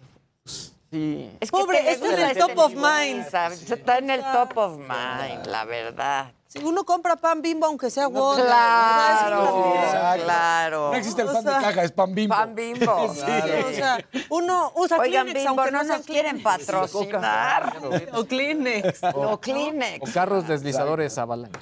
Sí. 0.91 1.31
Es 1.39 1.49
Pobre, 1.49 1.89
este 1.89 2.13
es 2.13 2.19
el 2.31 2.37
top 2.37 2.57
of 2.57 2.73
mind. 2.73 3.25
Está 3.25 3.97
en 3.97 4.09
el 4.09 4.21
top 4.21 4.57
of 4.57 4.77
mind, 4.77 5.47
la 5.47 5.63
verdad. 5.63 6.33
Si 6.47 6.59
uno 6.59 6.83
compra 6.83 7.15
pan 7.15 7.41
bimbo, 7.41 7.65
aunque 7.65 7.89
sea 7.89 8.07
Wonder. 8.07 8.45
Claro, 8.45 9.73
claro. 10.21 10.91
No 10.91 10.97
existe 10.97 11.21
el 11.21 11.29
O 11.29 11.33
pan 11.33 11.43
sea, 11.43 11.59
de 11.59 11.63
caja, 11.63 11.83
es 11.83 11.93
pan 11.93 12.13
bimbo. 12.13 12.35
Pan 12.35 12.53
bimbo. 12.53 13.13
Sí, 13.13 13.21
o 13.21 13.73
sea, 13.73 14.05
uno 14.29 14.73
usa 14.75 14.97
Oigan, 14.97 15.27
Kleenex, 15.27 15.45
Bimbo, 15.45 15.61
aunque 15.61 15.71
no 15.71 15.83
no 15.83 15.95
nos 15.97 16.05
quieren 16.05 16.43
patrocinar. 16.43 17.77
O 18.13 18.25
Kleenex. 18.25 18.99
O 19.13 19.39
Kleenex. 19.39 20.09
O 20.09 20.13
carros 20.13 20.45
deslizadores 20.45 21.17
avalancha. 21.17 21.61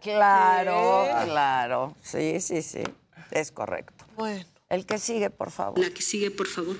Claro, 0.00 1.04
¿Qué? 1.04 1.24
claro. 1.26 1.94
Sí, 2.02 2.40
sí, 2.40 2.62
sí. 2.62 2.82
Es 3.30 3.52
correcto. 3.52 4.06
Bueno. 4.16 4.42
El 4.70 4.86
que 4.86 4.98
sigue, 4.98 5.28
por 5.28 5.50
favor. 5.50 5.78
La 5.78 5.90
que 5.90 6.00
sigue, 6.00 6.30
por 6.30 6.46
favor. 6.46 6.76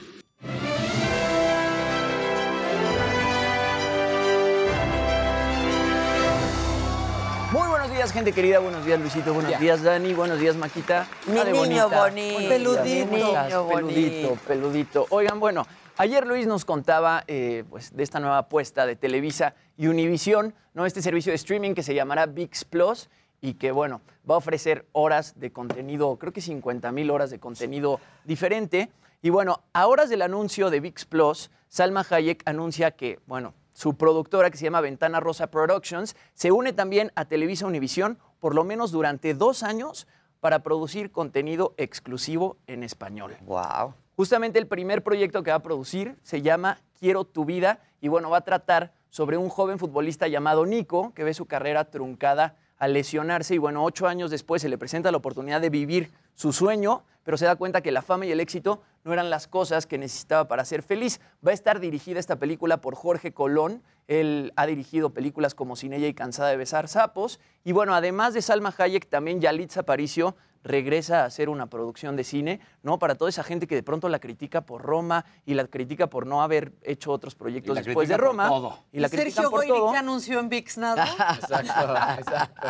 Días, 8.01 8.13
gente 8.13 8.33
querida. 8.33 8.61
Buenos 8.61 8.87
días, 8.87 8.99
Luisito. 8.99 9.35
Buenos 9.35 9.61
días, 9.61 9.83
Dani. 9.83 10.15
Buenos 10.15 10.41
días, 10.41 10.57
Maquita. 10.57 11.07
Mi 11.27 11.35
niño 11.35 11.55
bonita. 11.55 11.87
bonito. 11.87 12.49
Peludito. 12.49 13.69
peludito, 13.69 14.39
peludito. 14.49 15.07
Oigan, 15.11 15.39
bueno, 15.39 15.67
ayer 15.99 16.27
Luis 16.27 16.47
nos 16.47 16.65
contaba 16.65 17.25
eh, 17.27 17.63
pues, 17.69 17.95
de 17.95 18.03
esta 18.03 18.19
nueva 18.19 18.39
apuesta 18.39 18.87
de 18.87 18.97
Televisa 18.97 19.55
y 19.77 19.89
Univisión, 19.89 20.55
¿no? 20.73 20.87
Este 20.87 21.03
servicio 21.03 21.31
de 21.31 21.37
streaming 21.37 21.75
que 21.75 21.83
se 21.83 21.93
llamará 21.93 22.25
VIX 22.25 22.65
Plus 22.65 23.11
y 23.43 23.53
que, 23.53 23.71
bueno, 23.71 24.01
va 24.29 24.37
a 24.37 24.39
ofrecer 24.39 24.87
horas 24.93 25.39
de 25.39 25.53
contenido, 25.53 26.17
creo 26.17 26.33
que 26.33 26.41
50 26.41 26.91
mil 26.93 27.11
horas 27.11 27.29
de 27.29 27.39
contenido 27.39 28.01
diferente. 28.25 28.91
Y 29.21 29.29
bueno, 29.29 29.63
a 29.75 29.87
horas 29.87 30.09
del 30.09 30.23
anuncio 30.23 30.71
de 30.71 30.81
VIX 30.81 31.05
Plus, 31.05 31.51
Salma 31.69 32.07
Hayek 32.09 32.45
anuncia 32.47 32.93
que, 32.93 33.19
bueno, 33.27 33.53
su 33.81 33.95
productora, 33.95 34.51
que 34.51 34.59
se 34.59 34.65
llama 34.65 34.83
Ventana 34.83 35.21
Rosa 35.21 35.47
Productions, 35.47 36.15
se 36.35 36.53
une 36.53 36.75
también 36.75 37.13
a 37.15 37.25
Televisa 37.25 37.65
Univisión 37.65 38.19
por 38.39 38.55
lo 38.55 38.63
menos 38.63 38.93
durante 38.93 39.33
dos 39.33 39.63
años 39.63 40.07
para 40.41 40.59
producir 40.59 41.11
contenido 41.11 41.73
exclusivo 41.79 42.59
en 42.67 42.83
español. 42.83 43.39
Wow. 43.47 43.95
Justamente 44.17 44.59
el 44.59 44.67
primer 44.67 45.03
proyecto 45.03 45.43
que 45.43 45.51
va 45.51 45.57
a 45.57 45.63
producir 45.63 46.19
se 46.23 46.43
llama 46.43 46.77
Quiero 46.99 47.25
tu 47.25 47.47
vida 47.47 47.81
y 48.03 48.09
bueno, 48.09 48.29
va 48.29 48.37
a 48.37 48.45
tratar 48.45 48.93
sobre 49.09 49.39
un 49.39 49.49
joven 49.49 49.79
futbolista 49.79 50.29
llamado 50.29 50.67
Nico 50.67 51.15
que 51.15 51.25
ve 51.25 51.33
su 51.33 51.47
carrera 51.47 51.87
truncada 51.87 52.57
al 52.77 52.93
lesionarse 52.93 53.55
y 53.55 53.59
bueno, 53.59 53.83
ocho 53.83 54.07
años 54.07 54.31
después 54.31 54.61
se 54.61 54.69
le 54.69 54.77
presenta 54.77 55.11
la 55.11 55.17
oportunidad 55.17 55.63
de 55.63 55.71
vivir 55.71 56.11
su 56.35 56.53
sueño, 56.53 57.05
pero 57.23 57.39
se 57.39 57.47
da 57.47 57.57
cuenta 57.57 57.81
que 57.81 57.93
la 57.93 58.03
fama 58.03 58.27
y 58.27 58.33
el 58.33 58.41
éxito 58.41 58.83
no 59.05 59.13
eran 59.13 59.31
las 59.31 59.47
cosas 59.47 59.87
que 59.87 59.99
necesitaba 59.99 60.49
para 60.49 60.65
ser 60.65 60.83
feliz. 60.83 61.21
Va 61.47 61.53
a 61.53 61.55
estar 61.55 61.81
dirigida 61.81 62.21
esta 62.21 62.37
película 62.37 62.81
por 62.81 62.95
Jorge 62.95 63.33
Colón. 63.33 63.83
Él 64.09 64.53
ha 64.57 64.67
dirigido 64.67 65.11
películas 65.11 65.55
como 65.55 65.77
Sin 65.77 65.93
ella 65.93 66.09
y 66.09 66.15
Cansada 66.15 66.51
de 66.51 66.57
besar 66.57 66.89
sapos. 66.89 67.41
Y 67.65 67.73
bueno, 67.73 67.95
además 67.95 68.35
de 68.35 68.43
Salma 68.43 68.75
Hayek, 68.77 69.09
también 69.09 69.41
Yalitza 69.41 69.81
Aparicio 69.81 70.37
regresa 70.63 71.23
a 71.23 71.25
hacer 71.25 71.49
una 71.49 71.67
producción 71.67 72.17
de 72.17 72.25
cine, 72.25 72.61
¿no? 72.83 72.99
Para 72.99 73.15
toda 73.15 73.31
esa 73.31 73.43
gente 73.43 73.67
que 73.67 73.75
de 73.75 73.83
pronto 73.83 74.09
la 74.09 74.19
critica 74.19 74.61
por 74.63 74.83
Roma 74.83 75.25
y 75.47 75.55
la 75.55 75.67
critica 75.67 76.09
por 76.09 76.27
no 76.27 76.43
haber 76.43 76.75
hecho 76.83 77.13
otros 77.13 77.35
proyectos 77.35 77.77
después 77.83 78.09
de 78.09 78.17
Roma. 78.17 78.49
todo. 78.49 78.79
Y 78.93 79.01
la 79.01 79.09
Sergio 79.09 79.51
por 79.51 79.65
todo. 79.65 79.93
que 79.93 79.99
anunció 79.99 80.39
en 80.41 80.49
VIX 80.49 80.79
nada. 80.79 81.07
Exacto, 81.41 81.95
exacto. 82.19 82.69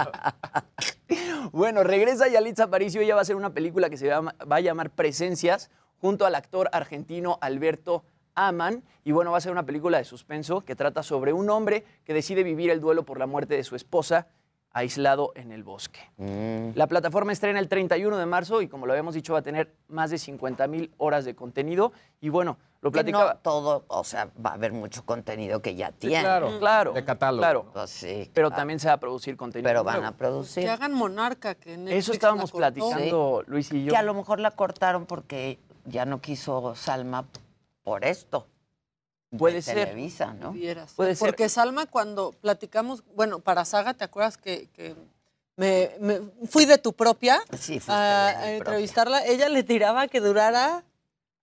Bueno, 1.52 1.82
regresa 1.82 2.28
Yalitza 2.28 2.64
Aparicio. 2.64 3.00
Ella 3.00 3.14
va 3.14 3.20
a 3.20 3.22
hacer 3.22 3.34
una 3.34 3.52
película 3.52 3.90
que 3.90 3.96
se 3.96 4.08
va 4.08 4.32
a 4.48 4.60
llamar 4.60 4.90
Presencias 4.90 5.70
junto 6.00 6.26
al 6.26 6.34
actor 6.34 6.68
argentino 6.72 7.38
Alberto 7.40 8.04
Aman. 8.34 8.82
Y 9.04 9.12
bueno, 9.12 9.32
va 9.32 9.38
a 9.38 9.40
ser 9.40 9.52
una 9.52 9.64
película 9.66 9.98
de 9.98 10.04
suspenso 10.04 10.62
que 10.62 10.76
trata 10.76 11.02
sobre 11.02 11.32
un 11.32 11.50
hombre 11.50 11.84
que 12.04 12.14
decide 12.14 12.42
vivir 12.42 12.70
el 12.70 12.80
duelo 12.80 13.04
por 13.04 13.18
la 13.18 13.26
muerte 13.26 13.54
de 13.54 13.64
su 13.64 13.76
esposa 13.76 14.26
aislado 14.72 15.32
en 15.34 15.50
el 15.50 15.64
bosque. 15.64 15.98
La 16.76 16.86
plataforma 16.86 17.32
estrena 17.32 17.58
el 17.58 17.68
31 17.68 18.16
de 18.16 18.26
marzo 18.26 18.62
y 18.62 18.68
como 18.68 18.86
lo 18.86 18.92
habíamos 18.92 19.14
dicho 19.14 19.32
va 19.32 19.40
a 19.40 19.42
tener 19.42 19.74
más 19.88 20.10
de 20.10 20.18
50 20.18 20.66
mil 20.68 20.92
horas 20.96 21.24
de 21.24 21.34
contenido. 21.34 21.92
Y 22.20 22.28
bueno, 22.28 22.56
lo 22.80 22.92
platicaba... 22.92 23.34
no 23.34 23.40
todo, 23.40 23.84
o 23.88 24.04
sea, 24.04 24.30
va 24.44 24.50
a 24.50 24.54
haber 24.54 24.72
mucho 24.72 25.04
contenido 25.04 25.60
que 25.60 25.74
ya 25.74 25.88
Sí, 25.88 26.06
tiene. 26.06 26.20
claro, 26.22 26.58
claro. 26.60 26.92
De 26.92 27.04
catálogo. 27.04 27.40
Claro. 27.42 27.66
Pues 27.72 27.90
sí. 27.90 28.30
Pero 28.32 28.48
claro. 28.48 28.60
también 28.60 28.78
se 28.78 28.86
va 28.86 28.94
a 28.94 29.00
producir 29.00 29.36
contenido. 29.36 29.68
Pero 29.68 29.82
van 29.82 29.96
nuevo. 29.96 30.14
a 30.14 30.16
producir. 30.16 30.62
Que 30.62 30.70
hagan 30.70 30.92
Monarca, 30.92 31.56
que 31.56 31.76
Netflix 31.76 31.98
Eso 32.04 32.12
estábamos 32.12 32.52
platicando, 32.52 33.42
Luis 33.48 33.72
y 33.72 33.84
yo. 33.84 33.90
Que 33.90 33.96
a 33.96 34.02
lo 34.02 34.14
mejor 34.14 34.38
la 34.38 34.52
cortaron 34.52 35.04
porque 35.04 35.58
ya 35.84 36.04
no 36.04 36.20
quiso 36.20 36.74
Salma 36.76 37.26
por 37.82 38.04
esto. 38.04 38.46
de 39.30 39.38
Puede 39.38 39.62
ser. 39.62 39.76
Televisa, 39.88 40.32
¿no? 40.34 40.52
Vieras. 40.52 40.92
Puede 40.94 41.14
ser. 41.14 41.26
Porque 41.26 41.48
Salma, 41.48 41.86
cuando 41.86 42.32
platicamos, 42.32 43.02
bueno, 43.14 43.38
para 43.40 43.64
Saga, 43.64 43.94
¿te 43.94 44.04
acuerdas 44.04 44.36
que, 44.36 44.68
que 44.74 44.94
me, 45.56 45.92
me- 46.00 46.20
fui 46.48 46.64
de 46.66 46.78
tu 46.78 46.92
propia 46.92 47.40
Sí, 47.58 47.80
a, 47.88 48.32
propia. 48.34 48.56
entrevistarla? 48.56 49.24
Ella 49.26 49.48
le 49.48 49.62
tiraba 49.62 50.08
que 50.08 50.20
durara 50.20 50.84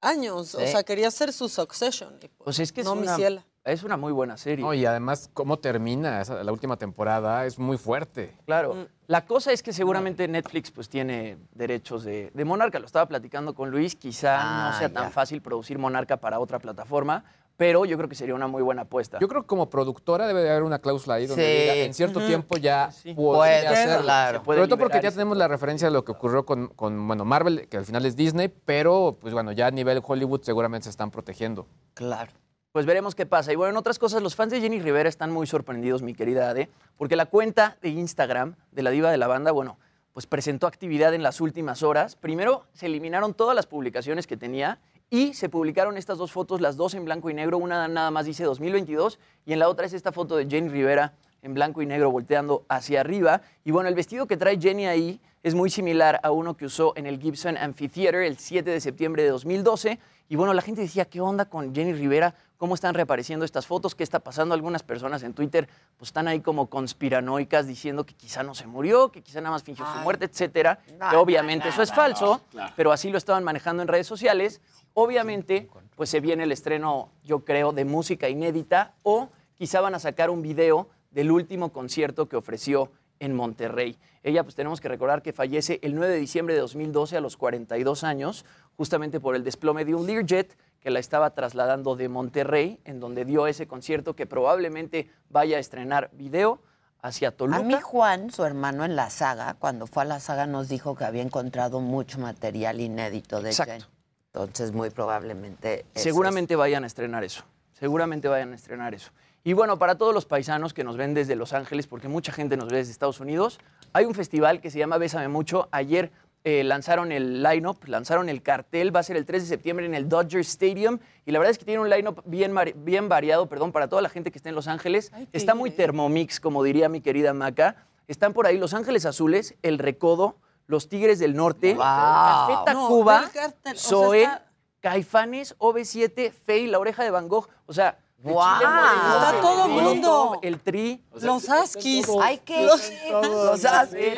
años. 0.01 0.53
O 0.55 0.59
sea, 0.59 0.83
quería 0.83 1.07
hacer 1.07 1.31
su 1.33 1.49
Succession. 1.49 2.15
y 2.21 2.27
pues, 2.27 2.31
Pues 2.43 2.59
es 2.59 2.71
que 2.71 2.81
es 2.81 2.85
no, 2.85 2.95
mi 2.95 3.07
ciela. 3.07 3.43
Es 3.67 3.83
una 3.83 3.97
muy 3.97 4.13
buena 4.13 4.37
serie. 4.37 4.63
No, 4.63 4.73
y 4.73 4.85
además, 4.85 5.29
cómo 5.33 5.59
termina 5.59 6.21
esa- 6.21 6.41
la 6.41 6.51
última 6.53 6.77
temporada 6.77 7.45
es 7.45 7.59
muy 7.59 7.77
fuerte. 7.77 8.33
Claro. 8.45 8.87
La 9.07 9.25
cosa 9.25 9.51
es 9.51 9.61
que 9.61 9.73
seguramente 9.73 10.25
Netflix 10.27 10.71
pues 10.71 10.87
tiene 10.87 11.37
derechos 11.53 12.05
de, 12.05 12.31
de 12.33 12.45
Monarca. 12.45 12.79
Lo 12.79 12.85
estaba 12.85 13.05
platicando 13.07 13.53
con 13.53 13.69
Luis. 13.69 13.95
Quizá 13.95 14.37
Ah, 14.39 14.71
no 14.71 14.77
sea 14.79 14.87
tan 14.89 15.11
fácil 15.11 15.41
producir 15.41 15.77
Monarca 15.79 16.15
para 16.15 16.39
otra 16.39 16.59
plataforma, 16.59 17.25
pero 17.57 17.83
yo 17.83 17.97
creo 17.97 18.07
que 18.07 18.15
sería 18.15 18.35
una 18.35 18.47
muy 18.47 18.61
buena 18.61 18.83
apuesta. 18.83 19.17
Yo 19.19 19.27
creo 19.27 19.41
que 19.41 19.47
como 19.47 19.69
productora 19.69 20.27
debe 20.27 20.43
de 20.43 20.49
haber 20.49 20.63
una 20.63 20.79
cláusula 20.79 21.15
ahí 21.15 21.27
donde 21.27 21.43
Sí. 21.43 21.61
diga, 21.63 21.73
en 21.75 21.93
cierto 21.93 22.19
Ujú. 22.19 22.27
tiempo 22.29 22.55
ya 22.57 22.89
Sí. 22.91 23.13
puede 23.13 23.67
hacerlo. 23.67 24.03
claro. 24.03 24.43
Sobre 24.45 24.65
todo 24.67 24.77
porque 24.77 25.01
ya 25.01 25.11
tenemos 25.11 25.35
la 25.35 25.49
referencia 25.49 25.89
de 25.89 25.93
lo 25.93 26.05
que 26.05 26.13
ocurrió 26.13 26.45
con, 26.45 26.67
con, 26.69 27.05
bueno, 27.05 27.25
Marvel, 27.25 27.67
que 27.67 27.75
al 27.75 27.85
final 27.85 28.05
es 28.05 28.15
Disney, 28.15 28.47
pero 28.47 29.17
pues 29.19 29.33
bueno, 29.33 29.51
ya 29.51 29.67
a 29.67 29.71
nivel 29.71 30.01
Hollywood 30.05 30.41
seguramente 30.43 30.85
se 30.85 30.91
están 30.91 31.11
protegiendo. 31.11 31.67
Claro. 31.95 32.31
Pues 32.77 32.85
veremos 32.85 33.15
qué 33.15 33.25
pasa. 33.25 33.51
Y 33.51 33.55
bueno, 33.55 33.71
en 33.71 33.77
otras 33.77 33.97
cosas, 33.97 34.21
los 34.21 34.35
fans 34.35 34.51
de 34.51 34.61
Jenny 34.61 34.79
Rivera 34.79 35.09
están 35.09 35.31
muy 35.31 35.47
sorprendidos, 35.47 36.03
mi 36.03 36.13
querida 36.13 36.51
Ade, 36.51 36.69
porque 36.95 37.15
la 37.15 37.25
cuenta 37.25 37.75
de 37.81 37.89
Instagram 37.89 38.53
de 38.71 38.83
la 38.83 38.91
diva 38.91 39.09
de 39.09 39.17
la 39.17 39.25
banda, 39.25 39.51
bueno, 39.51 39.79
pues 40.13 40.27
presentó 40.27 40.67
actividad 40.67 41.15
en 41.15 41.23
las 41.23 41.41
últimas 41.41 41.81
horas. 41.81 42.15
Primero 42.15 42.65
se 42.73 42.85
eliminaron 42.85 43.33
todas 43.33 43.55
las 43.55 43.65
publicaciones 43.65 44.27
que 44.27 44.37
tenía 44.37 44.77
y 45.09 45.33
se 45.33 45.49
publicaron 45.49 45.97
estas 45.97 46.19
dos 46.19 46.31
fotos, 46.31 46.61
las 46.61 46.77
dos 46.77 46.93
en 46.93 47.03
blanco 47.03 47.31
y 47.31 47.33
negro. 47.33 47.57
Una 47.57 47.87
nada 47.87 48.11
más 48.11 48.27
dice 48.27 48.43
2022 48.43 49.17
y 49.47 49.53
en 49.53 49.57
la 49.57 49.69
otra 49.69 49.87
es 49.87 49.93
esta 49.93 50.11
foto 50.11 50.37
de 50.37 50.45
Jenny 50.47 50.69
Rivera 50.69 51.15
en 51.41 51.55
blanco 51.55 51.81
y 51.81 51.87
negro 51.87 52.11
volteando 52.11 52.63
hacia 52.69 53.01
arriba. 53.01 53.41
Y 53.65 53.71
bueno, 53.71 53.89
el 53.89 53.95
vestido 53.95 54.27
que 54.27 54.37
trae 54.37 54.61
Jenny 54.61 54.85
ahí 54.85 55.19
es 55.41 55.55
muy 55.55 55.71
similar 55.71 56.19
a 56.21 56.29
uno 56.29 56.55
que 56.55 56.65
usó 56.65 56.93
en 56.95 57.07
el 57.07 57.19
Gibson 57.19 57.57
Amphitheater 57.57 58.21
el 58.21 58.37
7 58.37 58.69
de 58.69 58.79
septiembre 58.81 59.23
de 59.23 59.29
2012. 59.29 59.97
Y 60.29 60.35
bueno, 60.35 60.53
la 60.53 60.61
gente 60.61 60.81
decía, 60.81 61.05
¿qué 61.05 61.21
onda 61.21 61.45
con 61.45 61.73
Jenny 61.73 61.93
Rivera? 61.93 62.35
¿Cómo 62.57 62.73
están 62.73 62.95
reapareciendo 62.95 63.45
estas 63.45 63.67
fotos? 63.67 63.93
¿Qué 63.93 64.03
está 64.03 64.19
pasando? 64.19 64.55
Algunas 64.55 64.81
personas 64.81 65.21
en 65.21 65.33
Twitter 65.33 65.69
pues, 65.97 66.09
están 66.09 66.27
ahí 66.27 66.41
como 66.41 66.71
conspiranoicas 66.71 67.67
diciendo 67.67 68.03
que 68.03 68.15
quizá 68.15 68.41
no 68.41 68.55
se 68.55 68.65
murió, 68.65 69.11
que 69.11 69.21
quizá 69.21 69.41
nada 69.41 69.51
más 69.51 69.63
fingió 69.63 69.85
su 69.85 69.99
muerte, 69.99 70.25
etcétera. 70.25 70.79
no, 70.97 71.09
que 71.11 71.15
obviamente 71.17 71.65
no, 71.65 71.71
eso 71.71 71.83
es 71.83 71.93
falso, 71.93 72.41
claro. 72.49 72.73
pero 72.75 72.91
así 72.91 73.11
lo 73.11 73.19
estaban 73.19 73.43
manejando 73.43 73.83
en 73.83 73.87
redes 73.87 74.07
sociales. 74.07 74.59
Obviamente, 74.95 75.69
pues 75.95 76.09
se 76.09 76.19
viene 76.19 76.45
el 76.45 76.51
estreno, 76.51 77.11
yo 77.23 77.45
creo, 77.45 77.73
de 77.73 77.85
música 77.85 78.27
inédita 78.27 78.95
o 79.03 79.29
quizá 79.53 79.79
van 79.79 79.93
a 79.93 79.99
sacar 79.99 80.31
un 80.31 80.41
video 80.41 80.89
del 81.11 81.29
último 81.29 81.71
concierto 81.71 82.27
que 82.27 82.37
ofreció 82.37 82.91
en 83.19 83.35
Monterrey. 83.35 83.97
Ella, 84.23 84.43
pues 84.43 84.55
tenemos 84.55 84.81
que 84.81 84.87
recordar 84.87 85.21
que 85.21 85.31
fallece 85.31 85.79
el 85.83 85.95
9 85.95 86.13
de 86.13 86.19
diciembre 86.19 86.55
de 86.55 86.61
2012 86.61 87.17
a 87.17 87.21
los 87.21 87.37
42 87.37 88.03
años, 88.03 88.45
justamente 88.77 89.19
por 89.19 89.35
el 89.35 89.43
desplome 89.43 89.83
de 89.83 89.95
un 89.95 90.07
Learjet 90.07 90.55
que 90.79 90.91
la 90.91 90.99
estaba 90.99 91.31
trasladando 91.31 91.95
de 91.95 92.07
Monterrey, 92.07 92.79
en 92.85 92.99
donde 92.99 93.25
dio 93.25 93.47
ese 93.47 93.67
concierto 93.67 94.15
que 94.15 94.25
probablemente 94.25 95.09
vaya 95.29 95.57
a 95.57 95.59
estrenar 95.59 96.09
video 96.13 96.61
hacia 97.01 97.31
Toluca. 97.31 97.59
A 97.59 97.63
mí 97.63 97.75
Juan, 97.81 98.31
su 98.31 98.43
hermano 98.45 98.85
en 98.85 98.95
la 98.95 99.09
saga, 99.09 99.55
cuando 99.59 99.87
fue 99.87 100.03
a 100.03 100.05
la 100.05 100.19
saga 100.19 100.45
nos 100.45 100.69
dijo 100.69 100.95
que 100.95 101.03
había 101.03 101.23
encontrado 101.23 101.81
mucho 101.81 102.19
material 102.19 102.79
inédito 102.79 103.41
de 103.41 103.49
Exacto. 103.49 103.85
Entonces, 104.33 104.71
muy 104.71 104.91
probablemente... 104.91 105.85
Seguramente 105.95 106.55
vayan 106.55 106.83
a 106.83 106.87
estrenar 106.87 107.23
eso. 107.23 107.43
Seguramente 107.73 108.27
vayan 108.27 108.51
a 108.51 108.55
estrenar 108.55 108.93
eso. 108.93 109.11
Y 109.43 109.53
bueno, 109.53 109.79
para 109.79 109.97
todos 109.97 110.13
los 110.13 110.25
paisanos 110.25 110.73
que 110.73 110.83
nos 110.83 110.97
ven 110.97 111.13
desde 111.13 111.35
Los 111.35 111.53
Ángeles, 111.53 111.87
porque 111.87 112.07
mucha 112.07 112.31
gente 112.31 112.57
nos 112.57 112.69
ve 112.69 112.77
desde 112.77 112.91
Estados 112.91 113.19
Unidos, 113.19 113.59
hay 113.93 114.05
un 114.05 114.13
festival 114.13 114.61
que 114.61 114.69
se 114.69 114.77
llama 114.77 114.97
Bésame 114.97 115.27
Mucho. 115.27 115.69
Ayer 115.71 116.11
eh, 116.49 116.63
lanzaron 116.63 117.11
el 117.11 117.43
line-up, 117.43 117.79
lanzaron 117.87 118.29
el 118.29 118.41
cartel, 118.41 118.95
va 118.95 119.01
a 119.01 119.03
ser 119.03 119.17
el 119.17 119.25
3 119.25 119.41
de 119.43 119.49
septiembre 119.49 119.85
en 119.85 119.93
el 119.93 120.07
Dodger 120.07 120.39
Stadium. 120.39 120.97
Y 121.25 121.31
la 121.31 121.39
verdad 121.39 121.51
es 121.51 121.57
que 121.57 121.65
tiene 121.65 121.81
un 121.81 121.89
line-up 121.89 122.21
bien, 122.25 122.55
bien 122.77 123.09
variado, 123.09 123.47
perdón, 123.47 123.73
para 123.73 123.89
toda 123.89 124.01
la 124.01 124.07
gente 124.07 124.31
que 124.31 124.37
está 124.37 124.47
en 124.47 124.55
Los 124.55 124.69
Ángeles. 124.69 125.11
Está 125.33 125.55
muy 125.55 125.71
Thermomix, 125.71 126.39
como 126.39 126.63
diría 126.63 126.87
mi 126.87 127.01
querida 127.01 127.33
Maca. 127.33 127.75
Están 128.07 128.31
por 128.31 128.47
ahí 128.47 128.57
Los 128.57 128.73
Ángeles 128.73 129.05
Azules, 129.05 129.55
El 129.61 129.77
Recodo, 129.77 130.37
Los 130.67 130.87
Tigres 130.87 131.19
del 131.19 131.35
Norte, 131.35 131.73
No, 131.73 132.63
Tacuba, 132.65 133.19
ve 133.19 133.25
el 133.25 133.31
cartel, 133.31 133.73
o 133.73 133.77
sea, 133.77 133.89
Zoe, 133.89 134.21
está- 134.23 134.45
Caifanes, 134.79 135.53
OV7, 135.57 136.31
Fey, 136.31 136.67
La 136.67 136.79
Oreja 136.79 137.03
de 137.03 137.09
Van 137.11 137.27
Gogh. 137.27 137.49
O 137.65 137.73
sea. 137.73 137.99
Chile 138.21 138.33
Mole, 138.33 138.55
Está 138.55 139.31
el 139.35 139.41
todo 139.41 139.67
Molotov, 139.67 139.91
mundo. 139.93 140.39
El 140.43 140.59
Tri. 140.61 141.03
Los 141.21 141.49
Askis. 141.49 142.07
Hay 142.21 142.37
que 142.37 142.65
Los- 142.65 142.89
los 143.11 143.65
Askis. 143.65 144.15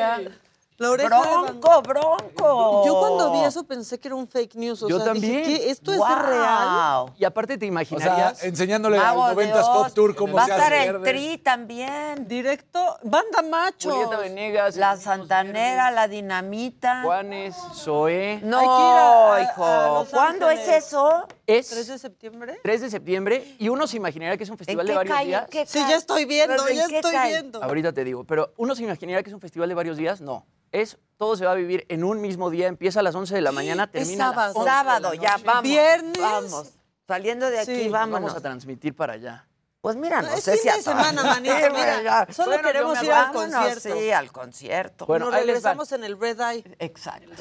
La 0.79 0.91
oreja 0.91 1.09
de 1.09 1.21
Bronco, 1.51 1.81
bronco. 1.81 2.85
Yo 2.85 2.99
cuando 2.99 3.31
vi 3.33 3.39
eso 3.43 3.63
pensé 3.65 3.99
que 3.99 4.07
era 4.07 4.15
un 4.15 4.27
fake 4.27 4.55
news. 4.55 4.81
O 4.83 4.87
Yo 4.87 4.95
sea, 4.97 5.07
también. 5.07 5.43
Dije, 5.43 5.59
¿qué? 5.59 5.69
¿Esto 5.71 5.91
es 5.91 5.97
Guau. 5.97 6.25
real? 6.25 7.05
Y 7.17 7.25
aparte 7.25 7.57
te 7.57 7.65
O 7.65 7.67
sea, 7.67 7.67
imaginarías. 7.67 8.43
enseñándole 8.45 8.97
Mago 8.97 9.23
al 9.25 9.35
de 9.35 9.51
90s 9.53 9.65
Pop. 9.73 9.87
Tour 9.93 10.15
cómo 10.15 10.35
Va 10.37 10.45
a 10.45 10.47
estar 10.47 10.71
el 10.73 11.01
Tri 11.03 11.37
también. 11.39 12.27
Directo, 12.29 12.97
banda 13.03 13.41
macho. 13.41 13.91
Julieta 13.91 14.17
Venegas. 14.17 14.77
La 14.77 14.95
Santanera, 14.95 15.91
la 15.91 16.07
Dinamita. 16.07 17.01
Juanes, 17.03 17.55
Zoé. 17.75 18.39
No, 18.41 18.59
Hay 18.59 18.65
que 18.67 18.73
ir 18.73 18.97
a- 18.97 19.35
a- 19.35 19.41
hijo. 19.43 19.65
a 19.65 20.05
¿Cuándo 20.05 20.49
es 20.49 20.65
eso? 20.67 21.27
Es 21.49 21.69
3 21.69 21.87
de 21.87 21.97
septiembre. 21.99 22.59
3 22.61 22.81
de 22.81 22.89
septiembre 22.89 23.55
y 23.57 23.69
uno 23.69 23.87
se 23.87 23.97
imaginaría 23.97 24.37
que 24.37 24.43
es 24.43 24.49
un 24.49 24.57
festival 24.57 24.85
qué 24.85 24.91
de 24.91 24.97
varios 24.97 25.15
cae? 25.15 25.25
días. 25.25 25.43
¿En 25.43 25.49
qué 25.49 25.65
Sí, 25.65 25.79
ya 25.79 25.95
estoy 25.95 26.25
viendo, 26.25 26.67
¿En 26.67 26.75
ya 26.75 26.85
estoy 26.85 27.11
cae? 27.11 27.29
viendo. 27.29 27.63
Ahorita 27.63 27.91
te 27.91 28.03
digo, 28.03 28.23
pero 28.23 28.53
uno 28.57 28.75
se 28.75 28.83
imaginaría 28.83 29.23
que 29.23 29.29
es 29.29 29.33
un 29.33 29.41
festival 29.41 29.67
de 29.69 29.75
varios 29.75 29.97
días. 29.97 30.21
No. 30.21 30.45
Es, 30.71 30.97
todo 31.17 31.35
se 31.35 31.45
va 31.45 31.53
a 31.53 31.55
vivir 31.55 31.85
en 31.89 32.03
un 32.03 32.21
mismo 32.21 32.49
día. 32.51 32.67
Empieza 32.67 32.99
a 32.99 33.03
las 33.03 33.15
11 33.15 33.33
de 33.33 33.41
la 33.41 33.51
mañana, 33.51 33.85
Es 33.85 33.91
termina 33.91 34.25
a 34.25 34.27
las 34.27 34.35
sábado. 34.35 34.53
11 34.59 34.59
de 34.59 34.65
la 34.65 34.83
Sábado, 34.83 35.13
ya, 35.15 35.37
vamos. 35.43 35.63
Viernes. 35.63 36.19
Vamos. 36.19 36.73
Saliendo 37.07 37.49
de 37.49 37.59
aquí, 37.59 37.75
Sí, 37.75 37.89
vámonos. 37.89 38.21
Vamos 38.21 38.35
a 38.37 38.41
transmitir 38.41 38.95
para 38.95 39.13
allá. 39.13 39.47
Pues 39.81 39.95
mira, 39.95 40.21
no 40.21 40.27
Es 40.33 40.43
sé 40.43 40.57
si 40.57 40.69
a 40.69 40.75
semana, 40.81 41.23
manito, 41.23 41.55
Sí, 41.55 41.63
mira. 41.71 42.03
ya. 42.03 42.27
Solo 42.31 42.51
Bueno, 42.51 42.67
queremos 42.67 43.01
ir 43.01 43.11
al 43.11 43.31
concierto. 43.31 43.79
Sí, 43.97 44.11
al 44.11 44.31
concierto. 44.31 45.05
Bueno, 45.07 45.25
Nos 45.25 45.33
regresamos 45.35 45.91
en 45.93 46.03
el 46.03 46.19
Red 46.19 46.39
Eye. 46.39 46.75
Exacto. 46.77 47.31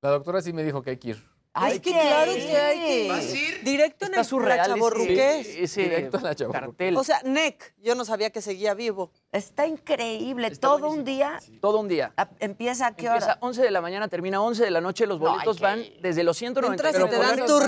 La 0.00 0.10
doctora 0.10 0.40
sí 0.42 0.52
me 0.52 0.64
dijo 0.64 0.82
que 0.82 0.90
hay 0.90 0.96
que 0.96 1.10
ir. 1.10 1.32
Hay 1.54 1.72
es 1.74 1.80
que 1.80 1.92
que 1.92 2.00
claro 2.00 2.32
que 2.34 2.56
hay 2.56 2.80
que 2.80 3.08
¿Vas 3.08 3.34
ir. 3.34 3.62
Directo 3.62 4.06
en 4.06 4.14
el 4.14 4.24
surreal 4.24 4.66
Chavorruqués. 4.66 5.46
ese 5.48 5.82
Directo 5.82 6.16
a 6.18 6.20
la 6.22 6.34
cartel. 6.34 6.96
O 6.96 7.04
sea, 7.04 7.20
NEC. 7.24 7.74
Yo 7.82 7.94
no 7.94 8.04
sabía 8.06 8.30
que 8.30 8.40
seguía 8.40 8.72
vivo. 8.72 9.10
Está 9.32 9.66
increíble. 9.66 10.46
Está 10.46 10.68
Todo 10.68 10.78
buenísimo. 10.78 11.00
un 11.00 11.04
día. 11.04 11.40
Todo 11.60 11.80
un 11.80 11.88
día. 11.88 12.12
a- 12.16 12.30
¿Empieza 12.38 12.86
a 12.86 12.96
qué 12.96 13.06
Empieza 13.06 13.26
hora? 13.32 13.38
11 13.40 13.62
de 13.62 13.70
la 13.70 13.80
mañana, 13.82 14.08
termina 14.08 14.40
11 14.40 14.64
de 14.64 14.70
la 14.70 14.80
noche. 14.80 15.06
Los 15.06 15.18
boletos 15.18 15.60
van 15.60 15.82
desde 16.00 16.24
los 16.24 16.38
190 16.38 16.88
Entras 16.88 17.04
y 17.06 17.10
te 17.10 17.16
por 17.16 17.26
dan 17.26 17.36
tu 17.40 17.46
todo, 17.46 17.60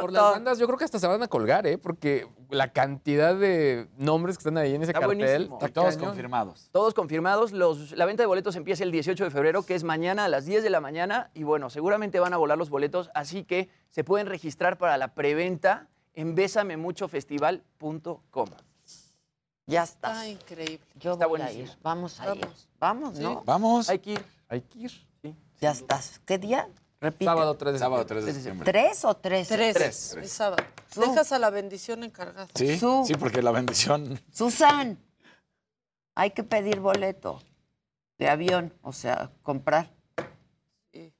Por 0.00 0.12
las 0.12 0.22
bandas, 0.32 0.58
yo 0.58 0.66
creo 0.66 0.78
que 0.78 0.84
hasta 0.84 0.98
se 0.98 1.06
van 1.06 1.22
a 1.22 1.28
colgar, 1.28 1.66
¿eh? 1.66 1.78
Porque 1.78 2.26
la 2.50 2.72
cantidad 2.72 3.34
de 3.34 3.88
nombres 3.96 4.36
que 4.36 4.40
están 4.42 4.58
ahí 4.58 4.74
en 4.74 4.82
ese 4.82 4.92
Está 4.92 5.00
cartel. 5.06 5.44
está 5.52 5.68
Todos 5.68 5.94
cañón. 5.94 6.08
confirmados. 6.10 6.68
Todos 6.72 6.94
confirmados. 6.94 7.52
Los, 7.52 7.92
la 7.92 8.04
venta 8.06 8.22
de 8.22 8.26
boletos 8.26 8.56
empieza 8.56 8.82
el 8.84 8.92
18 8.92 9.24
de 9.24 9.30
febrero, 9.30 9.62
que 9.64 9.74
es 9.74 9.84
mañana 9.84 10.24
a 10.24 10.28
las 10.28 10.44
10 10.46 10.62
de 10.62 10.70
la 10.70 10.80
mañana. 10.80 11.30
Y 11.34 11.42
bueno, 11.44 11.70
seguramente 11.70 12.20
van 12.20 12.34
a 12.34 12.36
volar 12.36 12.58
los 12.58 12.68
boletos, 12.70 13.10
así 13.14 13.44
que 13.44 13.68
se 13.90 14.04
pueden 14.04 14.26
registrar 14.26 14.76
para 14.78 14.96
la 14.98 15.14
preventa 15.14 15.88
en 16.14 16.34
bésamemuchofestival.com. 16.34 18.48
Ya 19.66 19.82
está. 19.84 20.12
Está 20.12 20.28
increíble. 20.28 20.80
Yo 20.96 21.12
Está 21.12 21.26
voy 21.26 21.40
a 21.42 21.52
ir. 21.52 21.70
Vamos 21.82 22.18
a 22.20 22.34
ir. 22.34 22.46
Vamos. 22.78 23.16
Sí. 23.16 23.22
¿no? 23.22 23.42
Vamos. 23.44 23.88
Hay 23.88 24.00
que 24.00 24.12
ir. 24.14 24.24
Hay 24.48 24.62
que 24.62 24.78
ir. 24.80 24.90
Ya 25.60 25.70
estás. 25.70 26.20
¿Qué 26.24 26.38
día? 26.38 26.68
Repite. 27.00 27.24
Sábado 27.24 27.56
3 27.56 27.72
de 27.72 27.78
Sábado 27.78 28.02
septiembre. 28.02 28.24
3 28.24 28.26
de 28.26 28.32
septiembre. 28.42 28.72
¿Tres 28.72 29.04
o 29.06 29.14
tres? 29.16 29.48
Tres. 29.48 29.74
Tres. 29.74 30.16
Es 30.22 30.32
sábado. 30.32 30.62
Su. 30.92 31.00
Dejas 31.00 31.32
a 31.32 31.38
la 31.38 31.50
bendición 31.50 32.04
encargada. 32.04 32.48
Sí, 32.54 32.78
Su- 32.78 33.04
sí, 33.06 33.14
porque 33.14 33.40
la 33.42 33.52
bendición. 33.52 34.20
Susan, 34.32 34.98
hay 36.14 36.32
que 36.32 36.42
pedir 36.42 36.80
boleto 36.80 37.42
de 38.18 38.28
avión, 38.28 38.74
o 38.82 38.92
sea, 38.92 39.30
comprar. 39.42 39.90
Sí. 40.92 41.12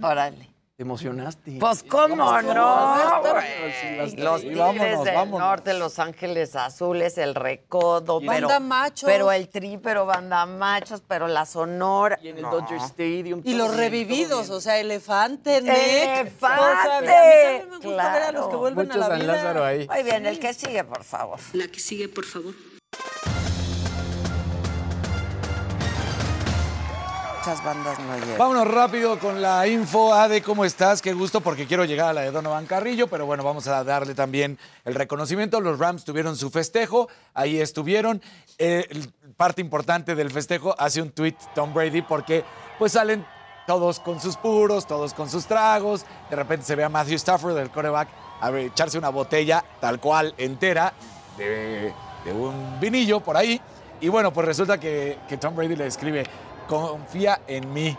Órale. 0.00 0.48
¿Te 0.80 0.84
emocionaste? 0.84 1.58
Pues 1.60 1.82
cómo 1.82 2.24
¿Cómo 2.24 2.40
no, 2.40 3.20
güey. 3.20 4.16
Los 4.16 4.40
Sí, 4.40 4.46
Tigres 4.48 4.56
vámonos, 4.58 5.04
del 5.04 5.14
vámonos. 5.14 5.40
Norte, 5.40 5.74
Los 5.74 5.98
Ángeles 5.98 6.56
Azules, 6.56 7.18
el 7.18 7.34
Recodo, 7.34 8.18
pero, 8.20 8.48
Banda 8.48 8.60
machos. 8.60 9.06
pero 9.06 9.30
el 9.30 9.50
Tri, 9.50 9.76
pero 9.76 10.06
Banda 10.06 10.46
Machos, 10.46 11.02
pero 11.06 11.28
la 11.28 11.44
Sonora. 11.44 12.18
Y 12.22 12.28
en 12.28 12.36
el 12.38 12.42
No. 12.44 12.52
Dodger 12.52 12.78
Stadium. 12.78 13.42
Y 13.44 13.52
los 13.56 13.68
bien, 13.72 13.78
revividos, 13.78 14.48
o 14.48 14.58
sea, 14.62 14.78
elefante, 14.78 15.60
NEC. 15.60 16.20
¡Elefante! 16.20 16.86
A 16.88 17.00
mí 17.02 17.70
me 17.72 17.76
gusta 17.76 18.12
ver 18.14 18.22
a 18.22 18.32
los 18.32 18.44
que 18.44 18.48
Claro. 18.48 18.58
vuelven 18.58 18.86
Mucho 18.88 18.94
a 18.96 19.00
la 19.00 19.06
San 19.08 19.20
vida. 19.20 19.32
Lázaro 19.34 19.64
ahí. 19.66 19.86
Muy 19.86 20.02
bien, 20.02 20.24
el 20.24 20.40
que 20.40 20.54
sigue, 20.54 20.82
por 20.84 21.04
favor. 21.04 21.38
La 21.52 21.68
que 21.68 21.78
sigue, 21.78 22.08
por 22.08 22.24
favor. 22.24 22.54
Muchas 27.40 27.64
bandas 27.64 27.98
no 27.98 28.18
llegan. 28.18 28.36
Vámonos 28.36 28.68
rápido 28.68 29.18
con 29.18 29.40
la 29.40 29.66
info. 29.66 30.12
Ade, 30.12 30.42
¿cómo 30.42 30.62
estás? 30.62 31.00
Qué 31.00 31.14
gusto, 31.14 31.40
porque 31.40 31.66
quiero 31.66 31.86
llegar 31.86 32.10
a 32.10 32.12
la 32.12 32.20
de 32.20 32.30
Donovan 32.30 32.66
Carrillo, 32.66 33.06
pero 33.06 33.24
bueno, 33.24 33.42
vamos 33.42 33.66
a 33.66 33.82
darle 33.82 34.14
también 34.14 34.58
el 34.84 34.94
reconocimiento. 34.94 35.58
Los 35.62 35.78
Rams 35.78 36.04
tuvieron 36.04 36.36
su 36.36 36.50
festejo, 36.50 37.08
ahí 37.32 37.58
estuvieron. 37.58 38.20
Eh, 38.58 38.86
parte 39.38 39.62
importante 39.62 40.14
del 40.14 40.30
festejo 40.30 40.74
hace 40.78 41.00
un 41.00 41.12
tweet 41.12 41.36
Tom 41.54 41.72
Brady, 41.72 42.02
porque 42.02 42.44
pues 42.78 42.92
salen 42.92 43.24
todos 43.66 44.00
con 44.00 44.20
sus 44.20 44.36
puros, 44.36 44.86
todos 44.86 45.14
con 45.14 45.30
sus 45.30 45.46
tragos. 45.46 46.04
De 46.28 46.36
repente 46.36 46.66
se 46.66 46.76
ve 46.76 46.84
a 46.84 46.90
Matthew 46.90 47.16
Stafford, 47.16 47.56
el 47.56 47.70
coreback, 47.70 48.08
a 48.42 48.50
echarse 48.58 48.98
una 48.98 49.08
botella 49.08 49.64
tal 49.80 49.98
cual 49.98 50.34
entera 50.36 50.92
de, 51.38 51.90
de 52.22 52.32
un 52.34 52.78
vinillo 52.78 53.20
por 53.20 53.38
ahí. 53.38 53.58
Y 54.02 54.08
bueno, 54.08 54.32
pues 54.32 54.46
resulta 54.46 54.80
que, 54.80 55.18
que 55.28 55.36
Tom 55.36 55.54
Brady 55.54 55.76
le 55.76 55.86
escribe, 55.86 56.24
confía 56.70 57.40
en 57.48 57.72
mí, 57.72 57.98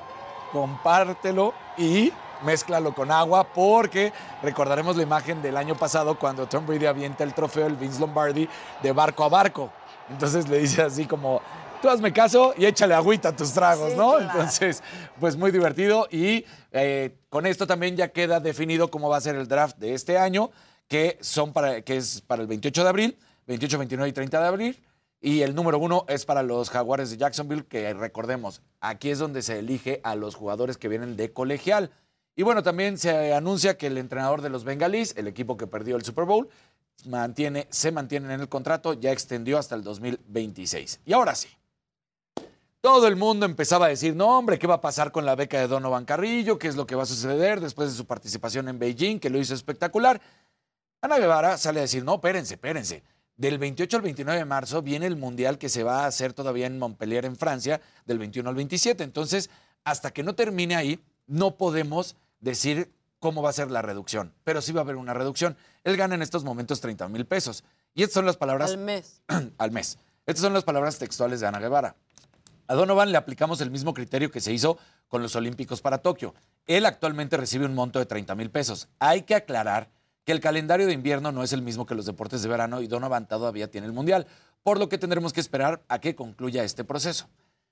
compártelo 0.53 1.53
y 1.77 2.13
mézclalo 2.45 2.95
con 2.95 3.11
agua 3.11 3.43
porque 3.43 4.13
recordaremos 4.41 4.95
la 4.95 5.03
imagen 5.03 5.41
del 5.41 5.57
año 5.57 5.75
pasado 5.75 6.17
cuando 6.17 6.47
Tom 6.47 6.65
Brady 6.65 6.85
avienta 6.85 7.25
el 7.25 7.33
trofeo, 7.33 7.67
el 7.67 7.75
Vince 7.75 7.99
Lombardi, 7.99 8.47
de 8.81 8.91
barco 8.93 9.25
a 9.25 9.29
barco. 9.29 9.73
Entonces 10.09 10.47
le 10.47 10.59
dice 10.59 10.81
así 10.83 11.05
como, 11.05 11.41
tú 11.81 11.89
hazme 11.89 12.13
caso 12.13 12.53
y 12.57 12.65
échale 12.65 12.93
agüita 12.93 13.29
a 13.29 13.35
tus 13.35 13.51
tragos, 13.51 13.91
Sí, 13.91 13.97
¿no? 13.97 14.13
claro. 14.13 14.31
Entonces, 14.31 14.81
pues 15.19 15.35
muy 15.35 15.51
divertido 15.51 16.07
y 16.09 16.45
eh, 16.71 17.17
con 17.29 17.45
esto 17.45 17.67
también 17.67 17.97
ya 17.97 18.07
queda 18.07 18.39
definido 18.39 18.89
cómo 18.89 19.09
va 19.09 19.17
a 19.17 19.21
ser 19.21 19.35
el 19.35 19.49
draft 19.49 19.75
de 19.79 19.93
este 19.93 20.17
año, 20.17 20.49
que, 20.87 21.17
son 21.19 21.51
para, 21.51 21.81
que 21.81 21.97
es 21.97 22.21
para 22.21 22.41
el 22.41 22.47
28 22.47 22.83
de 22.83 22.89
abril, 22.89 23.17
28, 23.47 23.77
29 23.79 24.09
y 24.09 24.13
30 24.13 24.41
de 24.41 24.47
abril. 24.47 24.83
Y 25.23 25.43
el 25.43 25.53
número 25.53 25.77
uno 25.77 26.03
es 26.07 26.25
para 26.25 26.41
los 26.41 26.71
Jaguares 26.71 27.11
de 27.11 27.17
Jacksonville, 27.17 27.65
que 27.65 27.93
recordemos, 27.93 28.63
aquí 28.79 29.11
es 29.11 29.19
donde 29.19 29.43
se 29.43 29.59
elige 29.59 30.01
a 30.03 30.15
los 30.15 30.33
jugadores 30.33 30.77
que 30.77 30.87
vienen 30.87 31.15
de 31.15 31.31
colegial. 31.31 31.91
Y 32.35 32.41
bueno, 32.41 32.63
también 32.63 32.97
se 32.97 33.31
anuncia 33.33 33.77
que 33.77 33.85
el 33.87 33.99
entrenador 33.99 34.41
de 34.41 34.49
los 34.49 34.63
Bengalís, 34.63 35.15
el 35.17 35.27
equipo 35.27 35.57
que 35.57 35.67
perdió 35.67 35.95
el 35.95 36.03
Super 36.03 36.25
Bowl, 36.25 36.49
mantiene, 37.05 37.67
se 37.69 37.91
mantiene 37.91 38.33
en 38.33 38.41
el 38.41 38.49
contrato, 38.49 38.93
ya 38.93 39.11
extendió 39.11 39.59
hasta 39.59 39.75
el 39.75 39.83
2026. 39.83 41.01
Y 41.05 41.13
ahora 41.13 41.35
sí, 41.35 41.49
todo 42.81 43.07
el 43.07 43.15
mundo 43.15 43.45
empezaba 43.45 43.85
a 43.85 43.89
decir, 43.89 44.15
no, 44.15 44.39
hombre, 44.39 44.57
¿qué 44.57 44.65
va 44.65 44.75
a 44.75 44.81
pasar 44.81 45.11
con 45.11 45.23
la 45.23 45.35
beca 45.35 45.59
de 45.59 45.67
Donovan 45.67 46.05
Carrillo? 46.05 46.57
¿Qué 46.57 46.67
es 46.67 46.75
lo 46.75 46.87
que 46.87 46.95
va 46.95 47.03
a 47.03 47.05
suceder 47.05 47.61
después 47.61 47.91
de 47.91 47.95
su 47.95 48.07
participación 48.07 48.67
en 48.69 48.79
Beijing, 48.79 49.19
que 49.19 49.29
lo 49.29 49.37
hizo 49.37 49.53
espectacular? 49.53 50.19
Ana 50.99 51.19
Guevara 51.19 51.59
sale 51.59 51.79
a 51.79 51.83
decir, 51.83 52.03
no, 52.03 52.15
espérense, 52.15 52.55
espérense. 52.55 53.03
Del 53.37 53.57
28 53.57 53.97
al 53.97 54.03
29 54.03 54.39
de 54.39 54.45
marzo 54.45 54.81
viene 54.81 55.07
el 55.07 55.15
Mundial 55.15 55.57
que 55.57 55.69
se 55.69 55.83
va 55.83 56.03
a 56.03 56.07
hacer 56.07 56.33
todavía 56.33 56.67
en 56.67 56.77
Montpellier, 56.77 57.25
en 57.25 57.35
Francia, 57.35 57.81
del 58.05 58.19
21 58.19 58.49
al 58.49 58.55
27. 58.55 59.03
Entonces, 59.03 59.49
hasta 59.83 60.11
que 60.11 60.23
no 60.23 60.35
termine 60.35 60.75
ahí, 60.75 60.99
no 61.27 61.55
podemos 61.55 62.15
decir 62.39 62.91
cómo 63.19 63.41
va 63.41 63.51
a 63.51 63.53
ser 63.53 63.71
la 63.71 63.81
reducción, 63.81 64.33
pero 64.43 64.61
sí 64.61 64.73
va 64.73 64.81
a 64.81 64.83
haber 64.83 64.95
una 64.95 65.13
reducción. 65.13 65.55
Él 65.83 65.95
gana 65.95 66.15
en 66.15 66.21
estos 66.21 66.43
momentos 66.43 66.81
30 66.81 67.07
mil 67.07 67.25
pesos. 67.25 67.63
Y 67.93 68.03
estas 68.03 68.15
son 68.15 68.25
las 68.25 68.37
palabras... 68.37 68.71
Al 68.71 68.77
mes. 68.79 69.21
al 69.57 69.71
mes. 69.71 69.97
Estas 70.25 70.43
son 70.43 70.53
las 70.53 70.63
palabras 70.63 70.97
textuales 70.97 71.39
de 71.39 71.47
Ana 71.47 71.59
Guevara. 71.59 71.95
A 72.67 72.73
Donovan 72.73 73.11
le 73.11 73.17
aplicamos 73.17 73.59
el 73.61 73.69
mismo 73.69 73.93
criterio 73.93 74.31
que 74.31 74.39
se 74.39 74.53
hizo 74.53 74.77
con 75.07 75.21
los 75.21 75.35
Olímpicos 75.35 75.81
para 75.81 75.97
Tokio. 75.97 76.33
Él 76.67 76.85
actualmente 76.85 77.37
recibe 77.37 77.65
un 77.65 77.75
monto 77.75 77.99
de 77.99 78.05
30 78.05 78.33
mil 78.35 78.49
pesos. 78.49 78.87
Hay 78.99 79.23
que 79.23 79.35
aclarar 79.35 79.89
que 80.23 80.31
el 80.31 80.39
calendario 80.39 80.87
de 80.87 80.93
invierno 80.93 81.31
no 81.31 81.43
es 81.43 81.53
el 81.53 81.61
mismo 81.61 81.85
que 81.85 81.95
los 81.95 82.05
deportes 82.05 82.41
de 82.43 82.49
verano 82.49 82.81
y 82.81 82.87
Donovan 82.87 83.27
todavía 83.27 83.69
tiene 83.71 83.87
el 83.87 83.93
Mundial, 83.93 84.27
por 84.63 84.79
lo 84.79 84.87
que 84.89 84.97
tendremos 84.97 85.33
que 85.33 85.39
esperar 85.41 85.81
a 85.87 85.99
que 85.99 86.15
concluya 86.15 86.63
este 86.63 86.83
proceso. 86.83 87.27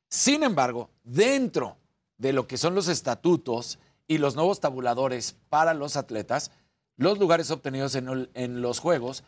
Sin 0.10 0.44
embargo, 0.44 0.90
dentro 1.04 1.78
de 2.18 2.34
lo 2.34 2.48
que 2.48 2.58
son 2.58 2.74
los 2.76 2.88
estatutos 2.88 3.78
y 4.08 4.18
los 4.18 4.36
nuevos 4.36 4.60
tabuladores 4.60 5.36
para 5.50 5.74
los 5.76 5.96
atletas, 5.96 6.50
los 6.98 7.20
lugares 7.20 7.52
obtenidos 7.52 7.94
en, 7.96 8.30
en 8.34 8.62
los 8.62 8.80
Juegos 8.80 9.24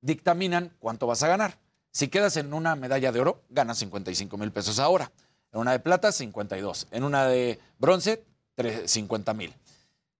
dictaminan 0.00 0.72
cuánto 0.78 1.06
vas 1.06 1.22
a 1.22 1.28
ganar. 1.28 1.58
Si 1.90 2.08
quedas 2.08 2.36
en 2.38 2.54
una 2.54 2.74
medalla 2.74 3.12
de 3.12 3.20
oro, 3.20 3.42
ganas 3.50 3.78
55 3.78 4.36
mil 4.38 4.50
pesos 4.50 4.78
ahora. 4.78 5.12
En 5.52 5.60
una 5.60 5.72
de 5.72 5.80
plata, 5.80 6.10
52. 6.10 6.88
En 6.90 7.04
una 7.04 7.26
de 7.26 7.60
bronce, 7.78 8.24
tre- 8.56 8.86
50 8.88 9.34
mil. 9.34 9.52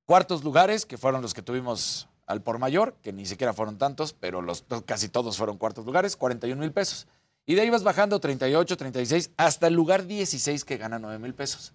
Cuartos 0.05 0.44
lugares, 0.44 0.84
que 0.84 0.98
fueron 0.98 1.22
los 1.22 1.32
que 1.32 1.40
tuvimos 1.40 2.07
al 2.33 2.43
por 2.43 2.59
mayor, 2.59 2.97
que 3.03 3.12
ni 3.12 3.26
siquiera 3.26 3.53
fueron 3.53 3.78
tantos, 3.78 4.12
pero 4.12 4.43
los, 4.43 4.64
casi 4.85 5.09
todos 5.09 5.37
fueron 5.37 5.59
cuartos 5.59 5.87
lugares, 5.87 6.16
41 6.16 6.61
mil 6.61 6.72
pesos. 6.72 7.07
Y 7.47 7.55
de 7.55 7.62
ahí 7.62 7.70
vas 7.70 7.83
bajando 7.83 8.20
38, 8.20 8.76
36, 8.76 9.30
hasta 9.37 9.66
el 9.66 9.74
lugar 9.74 10.07
16 10.07 10.64
que 10.64 10.76
gana 10.76 10.99
9 10.99 11.18
mil 11.18 11.35
pesos. 11.35 11.72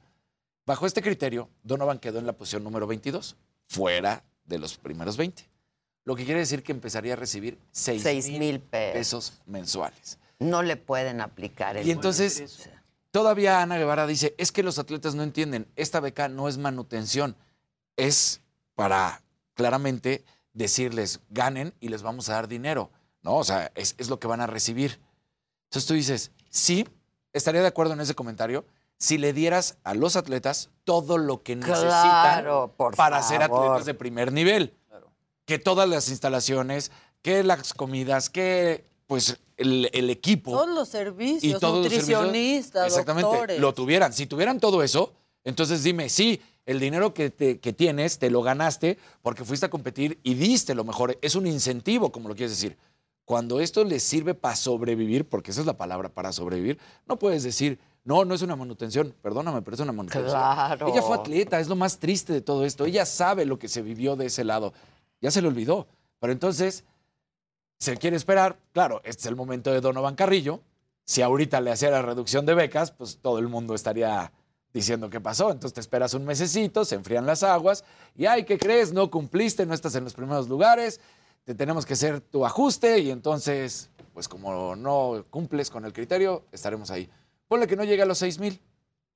Bajo 0.65 0.85
este 0.85 1.01
criterio, 1.01 1.49
Donovan 1.63 1.99
quedó 1.99 2.19
en 2.19 2.25
la 2.25 2.33
posición 2.33 2.63
número 2.63 2.87
22, 2.87 3.37
fuera 3.67 4.23
de 4.45 4.59
los 4.59 4.77
primeros 4.77 5.15
20. 5.15 5.49
Lo 6.03 6.15
que 6.15 6.25
quiere 6.25 6.39
decir 6.39 6.63
que 6.63 6.71
empezaría 6.71 7.13
a 7.13 7.15
recibir 7.17 7.59
6 7.71 8.01
Seis 8.01 8.29
mil 8.29 8.59
pesos 8.59 9.41
mensuales. 9.45 10.19
No 10.39 10.63
le 10.63 10.77
pueden 10.77 11.21
aplicar 11.21 11.77
el 11.77 11.85
Y 11.85 11.91
entonces, 11.91 12.69
todavía 13.11 13.61
Ana 13.61 13.77
Guevara 13.77 14.07
dice, 14.07 14.33
es 14.37 14.51
que 14.51 14.63
los 14.63 14.79
atletas 14.79 15.15
no 15.15 15.23
entienden, 15.23 15.67
esta 15.75 15.99
beca 15.99 16.29
no 16.29 16.47
es 16.47 16.57
manutención, 16.57 17.35
es 17.97 18.41
para 18.75 19.21
claramente 19.53 20.23
decirles, 20.57 21.19
ganen 21.29 21.73
y 21.79 21.89
les 21.89 22.01
vamos 22.03 22.29
a 22.29 22.33
dar 22.33 22.47
dinero, 22.47 22.89
¿no? 23.21 23.35
O 23.37 23.43
sea, 23.43 23.71
es, 23.75 23.95
es 23.97 24.09
lo 24.09 24.19
que 24.19 24.27
van 24.27 24.41
a 24.41 24.47
recibir. 24.47 24.99
Entonces 25.65 25.87
tú 25.87 25.93
dices, 25.93 26.31
sí, 26.49 26.87
estaría 27.33 27.61
de 27.61 27.67
acuerdo 27.67 27.93
en 27.93 28.01
ese 28.01 28.15
comentario 28.15 28.65
si 28.97 29.17
le 29.19 29.31
dieras 29.33 29.77
a 29.83 29.93
los 29.93 30.15
atletas 30.15 30.69
todo 30.83 31.17
lo 31.19 31.43
que 31.43 31.55
necesitan 31.55 31.87
Claro, 32.41 32.73
para 32.95 33.21
ser 33.21 33.41
favor. 33.41 33.65
atletas 33.67 33.85
de 33.85 33.93
primer 33.93 34.31
nivel. 34.33 34.73
Que 35.45 35.59
todas 35.59 35.87
las 35.87 36.09
instalaciones, 36.09 36.91
que 37.21 37.43
las 37.43 37.73
comidas, 37.73 38.29
que 38.29 38.83
pues 39.05 39.37
el, 39.55 39.89
el 39.93 40.09
equipo 40.09 40.51
Todos 40.51 40.67
los 40.75 40.89
servicios, 40.89 41.43
y 41.43 41.59
todos 41.59 41.83
los 41.85 41.93
servicios, 41.93 42.21
nutricionistas, 42.23 42.87
exactamente, 42.87 43.29
doctores. 43.29 43.59
lo 43.59 43.73
tuvieran. 43.73 44.11
Si 44.13 44.25
tuvieran 44.25 44.59
todo 44.59 44.83
eso, 44.83 45.13
entonces 45.45 45.83
dime, 45.83 46.09
sí, 46.09 46.41
el 46.67 46.79
dinero 46.79 47.13
que, 47.15 47.31
te- 47.31 47.59
que 47.59 47.73
tienes 47.73 48.19
te 48.19 48.29
lo 48.29 48.43
ganaste 48.43 48.99
porque 49.23 49.43
fuiste 49.43 49.65
a 49.65 49.69
competir 49.69 50.19
y 50.21 50.35
diste 50.35 50.75
lo 50.75 50.83
mejor. 50.83 51.17
Es 51.23 51.33
un 51.35 51.47
incentivo, 51.47 52.11
como 52.11 52.29
lo 52.29 52.35
quieres 52.35 52.51
decir. 52.51 52.77
Cuando 53.25 53.59
esto 53.59 53.83
les 53.83 54.03
sirve 54.03 54.35
para 54.35 54.55
sobrevivir, 54.55 55.27
porque 55.27 55.51
esa 55.51 55.61
es 55.61 55.65
la 55.67 55.75
palabra, 55.75 56.09
para 56.09 56.31
sobrevivir, 56.31 56.77
no 57.07 57.17
puedes 57.19 57.43
decir, 57.43 57.77
no, 58.05 58.23
no 58.23 58.33
es 58.35 58.41
una 58.41 58.55
manutención, 58.55 59.13
perdóname, 59.21 59.61
pero 59.63 59.75
es 59.75 59.81
una 59.81 59.91
manutención. 59.91 60.31
Claro. 60.31 60.87
Ella 60.87 61.01
fue 61.01 61.17
atleta, 61.17 61.59
es 61.59 61.67
lo 61.67 61.75
más 61.75 61.97
triste 61.99 62.31
de 62.31 62.39
todo 62.41 62.63
esto. 62.63 62.85
Ella 62.85 63.05
sabe 63.05 63.45
lo 63.45 63.59
que 63.59 63.67
se 63.67 63.81
vivió 63.81 64.15
de 64.15 64.27
ese 64.27 64.43
lado. 64.45 64.71
Ya 65.19 65.31
se 65.31 65.41
le 65.41 65.47
olvidó. 65.49 65.87
Pero 66.19 66.31
entonces, 66.31 66.85
se 67.79 67.97
quiere 67.97 68.15
esperar. 68.15 68.57
Claro, 68.71 69.01
este 69.03 69.21
es 69.21 69.25
el 69.25 69.35
momento 69.35 69.71
de 69.71 69.81
Donovan 69.81 70.15
Carrillo. 70.15 70.61
Si 71.05 71.21
ahorita 71.21 71.59
le 71.61 71.71
hacía 71.71 71.89
la 71.91 72.01
reducción 72.01 72.45
de 72.45 72.53
becas, 72.53 72.91
pues 72.91 73.19
todo 73.21 73.39
el 73.39 73.47
mundo 73.49 73.75
estaría 73.75 74.31
diciendo 74.73 75.09
qué 75.09 75.19
pasó. 75.19 75.51
Entonces 75.51 75.73
te 75.73 75.81
esperas 75.81 76.13
un 76.13 76.25
mesecito, 76.25 76.85
se 76.85 76.95
enfrían 76.95 77.25
las 77.25 77.43
aguas 77.43 77.83
y, 78.15 78.25
ay, 78.25 78.43
¿qué 78.43 78.57
crees? 78.57 78.93
No 78.93 79.09
cumpliste, 79.09 79.65
no 79.65 79.73
estás 79.73 79.95
en 79.95 80.03
los 80.03 80.13
primeros 80.13 80.47
lugares, 80.47 80.99
te 81.43 81.55
tenemos 81.55 81.85
que 81.85 81.93
hacer 81.93 82.21
tu 82.21 82.45
ajuste 82.45 82.99
y 82.99 83.09
entonces, 83.11 83.89
pues 84.13 84.27
como 84.27 84.75
no 84.75 85.25
cumples 85.29 85.69
con 85.69 85.85
el 85.85 85.93
criterio, 85.93 86.43
estaremos 86.51 86.91
ahí. 86.91 87.09
Ponle 87.47 87.67
que 87.67 87.75
no 87.75 87.83
llegue 87.83 88.01
a 88.03 88.05
los 88.05 88.17
6 88.17 88.39
mil, 88.39 88.61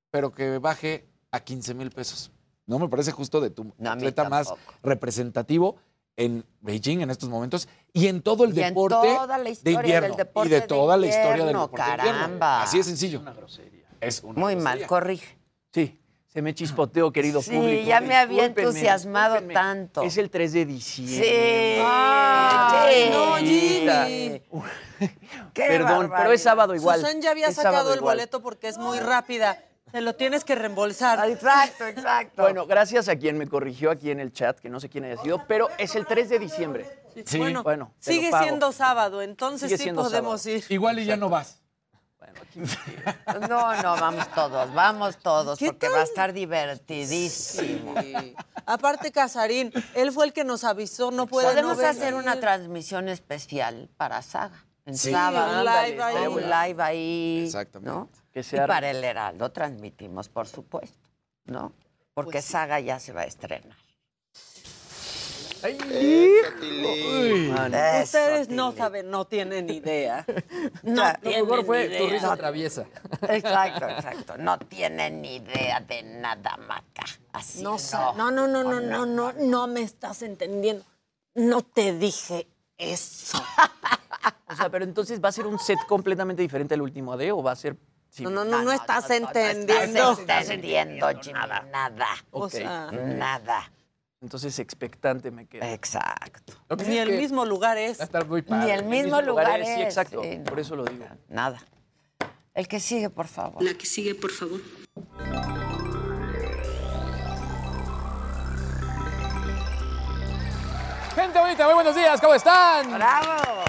pero 0.09 0.31
que 0.31 0.57
baje 0.57 1.07
a 1.31 1.39
15 1.41 1.73
mil 1.73 1.91
pesos. 1.91 2.31
No 2.65 2.79
me 2.79 2.87
parece 2.87 3.11
justo 3.11 3.41
de 3.41 3.49
tu 3.49 3.73
No, 3.77 3.91
atleta 3.91 4.29
más 4.29 4.53
representativo 4.81 5.75
en 6.15 6.45
Beijing 6.61 7.01
en 7.01 7.09
estos 7.09 7.27
momentos 7.29 7.67
y 7.93 8.07
en 8.07 8.21
todo 8.21 8.43
el 8.45 8.55
Y 8.57 8.61
en 8.61 8.69
deporte 8.69 8.95
toda 9.15 9.37
la 9.37 9.43
de 9.43 9.49
historia 9.49 9.79
invierno 9.79 10.07
del 10.09 10.17
deporte 10.17 10.47
y 10.47 10.51
de 10.51 10.59
de 10.61 10.67
toda 10.67 10.97
la 10.97 11.07
historia 11.07 11.45
del 11.45 11.47
deporte 11.47 11.81
de 11.81 11.89
invierno. 11.89 12.19
caramba. 12.19 12.61
Así 12.63 12.77
de 12.77 12.83
sencillo. 12.83 13.17
Es 13.17 13.21
una 13.23 13.33
grosería. 13.33 13.85
Es 13.99 14.23
una 14.23 14.39
Muy 14.39 14.55
mal, 14.55 14.85
corrige. 14.87 15.37
Sí, 15.73 15.99
se 16.27 16.41
me 16.41 16.53
chispoteó, 16.53 17.11
querido 17.11 17.41
Sí, 17.41 17.51
público. 17.51 17.83
ya 17.87 18.01
me 18.01 18.15
había 18.15 18.45
entusiasmado 18.45 19.35
discúlpenme. 19.35 19.53
tanto. 19.53 20.01
Es 20.03 20.17
el 20.17 20.29
3 20.29 20.53
de 20.53 20.59
Sí. 20.61 20.65
diciembre. 20.65 21.81
Ay, 21.85 23.09
no, 23.11 23.35
Jimmy. 23.37 24.41
Qué 25.53 25.63
Perdón, 25.67 26.11
pero 26.15 26.31
es 26.31 26.41
sábado 26.43 26.75
igual. 26.75 26.99
Susan 26.99 27.21
ya 27.21 27.31
había 27.31 27.47
Es 27.47 27.55
sábado 27.55 27.73
sacado 27.77 27.93
el 27.93 27.99
igual. 27.99 28.15
boleto 28.17 28.41
porque 28.41 28.67
es 28.67 28.77
muy 28.77 28.99
rápida. 28.99 29.57
Te 29.91 29.99
lo 29.99 30.15
tienes 30.15 30.45
que 30.45 30.55
reembolsar. 30.55 31.29
Exacto, 31.29 31.85
exacto. 31.85 32.43
Bueno, 32.43 32.65
gracias 32.65 33.09
a 33.09 33.17
quien 33.17 33.37
me 33.37 33.47
corrigió 33.47 33.91
aquí 33.91 34.09
en 34.09 34.21
el 34.21 34.31
chat, 34.31 34.57
que 34.59 34.69
no 34.69 34.79
sé 34.79 34.87
quién 34.87 35.03
haya 35.03 35.17
sido, 35.21 35.43
pero 35.47 35.67
es 35.77 35.95
el 35.95 36.05
3 36.05 36.29
de 36.29 36.39
diciembre. 36.39 36.85
Sí. 37.25 37.39
Bueno, 37.39 37.61
Bueno, 37.63 37.93
sigue 37.99 38.31
siendo 38.41 38.71
sábado, 38.71 39.21
entonces 39.21 39.67
Sigue 39.67 39.77
sí 39.77 39.83
siendo 39.83 40.03
podemos 40.03 40.45
ir. 40.45 40.63
Igual 40.69 40.99
y 40.99 41.05
ya 41.05 41.17
no 41.17 41.27
vas. 41.27 41.60
No, 43.49 43.81
no, 43.81 43.95
vamos 43.99 44.27
todos, 44.33 44.73
vamos 44.73 45.17
todos, 45.17 45.57
¿Qué 45.59 45.67
porque 45.67 45.87
tal? 45.87 45.95
va 45.95 46.01
a 46.01 46.03
estar 46.03 46.33
divertidísimo. 46.33 47.93
Sí. 48.01 48.35
Aparte, 48.65 49.11
Casarín, 49.11 49.71
él 49.95 50.11
fue 50.11 50.25
el 50.25 50.33
que 50.33 50.43
nos 50.43 50.63
avisó, 50.63 51.11
no 51.11 51.27
puede 51.27 51.47
Podemos 51.47 51.77
no 51.77 51.87
hacer 51.87 52.13
una 52.13 52.39
transmisión 52.39 53.09
especial 53.09 53.89
para 53.97 54.21
Saga. 54.21 54.65
En 54.85 54.97
Sí, 54.97 55.09
un 55.13 55.15
live 55.65 56.01
ahí. 56.03 56.27
Un 56.27 56.41
live 56.41 56.83
ahí. 56.83 57.43
Exactamente. 57.45 57.89
¿no? 57.91 58.09
Que 58.33 58.39
Y 58.39 58.43
se 58.43 58.57
arme. 58.57 58.67
para 58.67 58.89
el 58.89 59.03
Heraldo 59.03 59.51
transmitimos, 59.51 60.27
por 60.29 60.47
supuesto, 60.47 61.09
¿no? 61.45 61.73
Porque 62.13 62.31
Pues 62.33 62.45
sí. 62.45 62.51
Saga 62.53 62.79
ya 62.79 62.99
se 62.99 63.13
va 63.13 63.21
a 63.21 63.25
estrenar. 63.25 63.77
Eso, 65.63 65.73
Ustedes 68.03 68.49
no 68.49 68.71
saben, 68.71 69.09
no 69.09 69.25
tienen 69.25 69.69
idea. 69.69 70.25
No 70.83 71.03
Lo 71.05 71.13
tienen 71.21 71.41
mejor 71.45 71.65
fue 71.65 71.85
idea. 71.85 71.99
tu 71.99 72.07
risa 72.07 72.35
traviesa. 72.37 72.85
Exacto, 73.29 73.87
exacto. 73.89 74.37
No 74.37 74.57
tienen 74.59 75.21
ni 75.21 75.35
idea 75.37 75.79
de 75.81 76.01
nada, 76.03 76.57
Maca. 76.57 77.05
Así 77.33 77.61
No, 77.61 77.77
sa- 77.77 78.13
no, 78.13 78.31
no, 78.31 78.47
no, 78.47 78.63
no, 78.63 78.79
no, 78.81 79.05
no, 79.05 79.33
no 79.33 79.67
me 79.67 79.81
estás 79.81 80.21
entendiendo. 80.23 80.83
No 81.35 81.61
te 81.61 81.93
dije 81.93 82.47
eso. 82.77 83.43
O 84.47 84.55
sea, 84.55 84.69
pero 84.69 84.83
entonces 84.83 85.21
va 85.23 85.29
a 85.29 85.31
ser 85.31 85.47
un 85.47 85.57
set 85.57 85.79
completamente 85.87 86.41
diferente 86.41 86.73
al 86.73 86.81
último 86.81 87.13
AD 87.13 87.31
o 87.31 87.41
va 87.41 87.53
a 87.53 87.55
ser. 87.55 87.77
No, 88.19 88.29
no, 88.29 88.43
no, 88.43 88.61
no 88.63 88.71
estás 88.73 89.09
entendiendo. 89.09 90.03
No 90.03 90.11
estás 90.19 90.49
entendiendo, 90.49 91.07
Jimmy, 91.21 91.39
nada. 91.71 92.07
O 92.31 92.45
Ok. 92.45 92.51
sea, 92.51 92.91
Nada. 92.91 93.71
Entonces 94.21 94.59
expectante 94.59 95.31
me 95.31 95.47
queda. 95.47 95.71
Exacto. 95.73 96.53
Que 96.77 96.85
ni 96.85 96.97
el 96.99 97.09
que 97.09 97.17
mismo 97.17 97.43
lugar 97.43 97.77
es. 97.77 97.99
Va 97.99 98.03
a 98.03 98.05
estar 98.05 98.27
muy 98.27 98.41
Ni 98.41 98.47
padre. 98.47 98.73
el 98.75 98.85
mismo 98.85 99.19
lugar 99.21 99.59
es, 99.59 99.67
es. 99.69 99.75
Sí, 99.75 99.81
exacto. 99.81 100.21
sí, 100.23 100.37
no. 100.37 100.43
Por 100.43 100.59
eso 100.59 100.75
lo 100.75 100.85
digo. 100.85 101.05
Nada. 101.27 101.59
El 102.53 102.67
que 102.67 102.79
sigue, 102.79 103.09
por 103.09 103.27
favor. 103.27 103.63
La 103.63 103.73
que 103.73 103.85
sigue, 103.85 104.13
por 104.13 104.29
favor. 104.31 104.59
Gente 111.15 111.39
bonita, 111.39 111.65
muy 111.65 111.73
buenos 111.73 111.95
días, 111.95 112.21
¿cómo 112.21 112.33
están? 112.35 112.89
¡Bravo! 112.93 113.63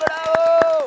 ¡Bravo! 0.00 0.86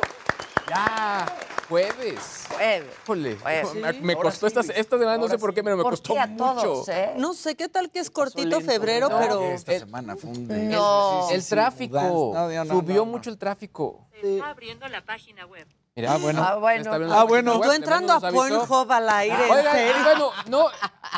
Ya, 0.68 1.26
jueves. 1.68 2.46
Jueves. 2.54 2.94
Híjole, 3.04 3.36
Jueves. 3.36 3.74
me, 3.74 3.92
me 4.00 4.12
Ahora 4.14 4.30
costó 4.30 4.48
sí, 4.50 4.58
esta, 4.58 4.72
esta 4.72 4.98
semana, 4.98 5.18
no 5.18 5.28
sé 5.28 5.38
por 5.38 5.52
qué, 5.54 5.62
pero 5.62 5.76
me 5.76 5.82
¿Por 5.82 5.92
costó 5.92 6.14
qué 6.14 6.20
a 6.20 6.26
mucho. 6.26 6.44
todos, 6.62 6.88
eh? 6.88 7.12
No 7.16 7.34
sé 7.34 7.54
qué 7.56 7.68
tal 7.68 7.90
que 7.90 7.98
es 8.00 8.10
cortito 8.10 8.48
lento, 8.48 8.60
febrero, 8.72 9.08
¿no? 9.08 9.18
pero. 9.18 9.42
Esta 9.42 9.72
el- 9.74 9.80
semana 9.80 10.16
fue 10.16 10.30
un... 10.30 10.68
No. 10.70 11.28
El 11.30 11.46
tráfico. 11.46 12.00
No, 12.34 12.48
no, 12.48 12.64
no, 12.64 12.74
Subió 12.74 12.96
no. 12.96 13.06
mucho 13.06 13.30
el 13.30 13.38
tráfico. 13.38 14.06
Está 14.22 14.50
abriendo 14.50 14.88
la 14.88 15.04
página 15.04 15.46
web. 15.46 15.66
Mira, 15.94 16.12
ah, 16.12 16.18
bueno. 16.18 16.42
Ah, 16.44 16.56
bueno. 16.56 16.90
Ah, 17.14 17.24
bueno. 17.24 17.58
Tú 17.60 17.72
entrando 17.72 18.12
a. 18.12 18.20
Pornhub 18.20 18.92
al 18.92 19.08
aire, 19.08 19.34
Oigan, 19.50 19.72
serio. 19.72 20.02
bueno, 20.04 20.30
no, 20.48 20.66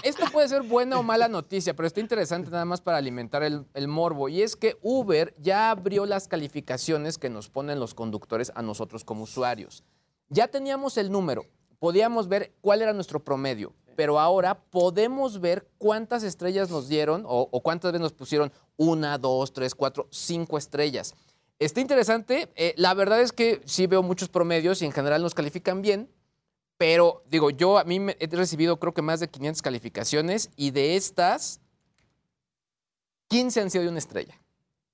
esto 0.05 0.25
puede 0.31 0.49
ser 0.49 0.63
buena 0.63 0.99
o 1.01 1.03
mala 1.03 1.27
noticia, 1.27 1.75
pero 1.75 1.89
está 1.89 1.99
interesante 1.99 2.49
nada 2.49 2.65
más 2.65 2.81
para 2.81 2.97
alimentar 2.97 3.43
el, 3.43 3.67
el 3.75 3.89
morbo. 3.89 4.29
Y 4.29 4.43
es 4.43 4.55
que 4.55 4.79
Uber 4.83 5.35
ya 5.39 5.71
abrió 5.71 6.07
las 6.07 6.29
calificaciones 6.29 7.19
que 7.19 7.29
nos 7.29 7.49
ponen 7.49 7.81
los 7.81 7.95
conductores 7.95 8.53
a 8.55 8.63
nosotros 8.63 9.05
como 9.05 9.25
usuarios. 9.25 9.83
Ya 10.29 10.49
teníamos 10.49 10.97
el 10.99 11.11
número, 11.11 11.45
podíamos 11.79 12.29
ver 12.29 12.53
cuál 12.61 12.83
era 12.83 12.93
nuestro 12.93 13.23
promedio, 13.23 13.73
pero 13.97 14.21
ahora 14.21 14.61
podemos 14.61 15.41
ver 15.41 15.69
cuántas 15.79 16.23
estrellas 16.23 16.71
nos 16.71 16.89
dieron 16.89 17.25
o, 17.27 17.61
cuántas 17.63 17.93
veces 17.93 18.03
nos 18.03 18.13
pusieron 18.13 18.53
una, 18.77 19.19
dos, 19.19 19.53
tres, 19.53 19.75
cuatro, 19.75 20.07
cinco 20.11 20.59
estrellas. 20.59 21.15
Está 21.59 21.81
interesante. 21.81 22.49
eh, 22.55 22.75
la 22.77 22.95
verdad 22.95 23.21
es 23.21 23.33
que 23.33 23.61
sí 23.65 23.87
veo 23.87 24.03
muchos 24.03 24.29
promedios 24.29 24.81
y 24.83 24.85
en 24.85 24.93
general 24.93 25.23
nos 25.23 25.35
califican 25.35 25.83
bien. 25.83 26.09
Pero 26.79 27.25
digo, 27.29 27.51
yo 27.51 27.77
a 27.77 27.85
mí 27.85 27.99
he 28.21 28.27
recibido 28.29 28.79
creo 28.79 28.95
que 28.95 29.03
más 29.03 29.19
de 29.19 29.29
500 29.29 29.63
calificaciones 29.63 30.51
y 30.55 30.71
de 30.71 30.95
estas, 30.95 31.61
15 33.27 33.61
han 33.61 33.71
sido 33.71 33.83
de 33.83 33.91
una 33.91 33.99
estrella. 33.99 34.41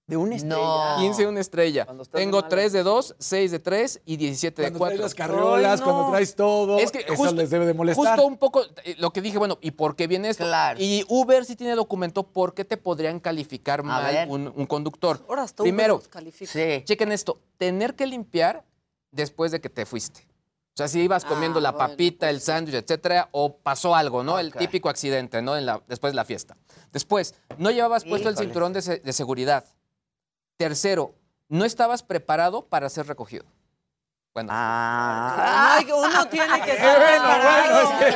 De 0.07 0.19
una 0.19 0.35
estrella. 0.37 0.57
No. 0.57 0.97
15 0.99 1.23
de 1.23 1.29
una 1.29 1.41
estrella. 1.41 1.85
Cuando 1.87 2.05
de 2.05 2.11
Tengo 2.11 2.37
malas. 2.37 2.51
3 2.51 2.73
de 2.75 2.83
2, 2.83 3.15
6 3.19 3.51
de 3.53 3.59
3 3.59 4.03
y 4.05 4.17
17 4.19 4.61
de 4.61 4.69
Cuando 4.69 4.79
4. 4.79 4.97
traes 4.97 5.01
las 5.01 5.15
carriolas, 5.15 5.81
Ay, 5.81 5.85
cuando 5.85 6.11
traes 6.11 6.37
todo, 6.37 6.79
Es 6.79 6.93
que 6.93 6.99
eso 6.99 7.15
justo- 7.17 7.35
les 7.35 7.49
debe 7.49 7.65
de 7.65 7.73
molestar. 7.73 8.05
Justo 8.07 8.27
un 8.27 8.37
poco 8.37 8.65
eh, 8.85 8.97
lo 8.99 9.11
que 9.13 9.23
dije, 9.23 9.39
bueno, 9.39 9.57
¿y 9.63 9.71
por 9.71 9.97
qué 9.97 10.07
viene 10.07 10.29
esto? 10.29 10.45
Claro. 10.45 10.79
Y 10.79 11.07
Uber 11.09 11.47
sí 11.47 11.57
tiene 11.57 11.75
documento 11.75 12.23
por 12.23 12.53
qué 12.53 12.67
te 12.67 12.77
podrían 12.77 13.19
calificar 13.19 13.83
mal 13.83 14.29
un, 14.29 14.53
un 14.55 14.67
conductor. 14.67 15.25
Ahora 15.27 15.45
hasta 15.45 15.63
Uber 15.63 15.73
Primero, 15.73 15.95
los 15.95 16.09
califica. 16.09 16.53
Sí. 16.53 16.83
chequen 16.85 17.11
esto, 17.11 17.41
tener 17.57 17.95
que 17.95 18.07
limpiar 18.07 18.63
después 19.11 19.53
de 19.53 19.61
que 19.63 19.71
te 19.71 19.87
fuiste. 19.87 20.27
O 20.75 20.77
sea, 20.77 20.89
si 20.89 21.01
ibas 21.01 21.25
comiendo 21.25 21.61
Ah, 21.61 21.63
la 21.63 21.71
bueno, 21.73 21.89
papita, 21.89 22.29
el 22.29 22.43
sándwich, 22.43 22.75
etcétera, 22.75 23.29
o 23.33 23.57
pasó 23.57 23.95
algo, 23.95 24.23
¿no? 24.23 24.39
El 24.39 24.53
típico 24.53 24.91
accidente, 24.91 25.41
¿no? 25.41 25.57
En 25.57 25.65
la, 25.65 25.81
después 25.89 26.13
de 26.13 26.17
la 26.17 26.25
fiesta. 26.27 26.57
Después, 26.93 27.37
no 27.57 27.71
llevabas 27.71 28.05
puesto 28.05 28.29
el 28.29 28.37
cinturón 28.37 28.73
de, 28.75 28.83
se- 28.83 28.99
de 28.99 29.13
seguridad. 29.15 29.65
Tercero, 30.57 31.15
no 31.49 31.65
estabas 31.65 32.03
preparado 32.03 32.67
para 32.67 32.89
ser 32.89 33.07
recogido. 33.07 33.45
Bueno, 34.33 34.51
Ah. 34.53 35.77
Ay, 35.79 35.87
uno 35.93 36.27
tiene 36.29 36.61
que 36.63 36.71
estar 36.73 36.99
bueno, 36.99 37.23
preparado. 37.23 37.87
bueno, 37.99 38.11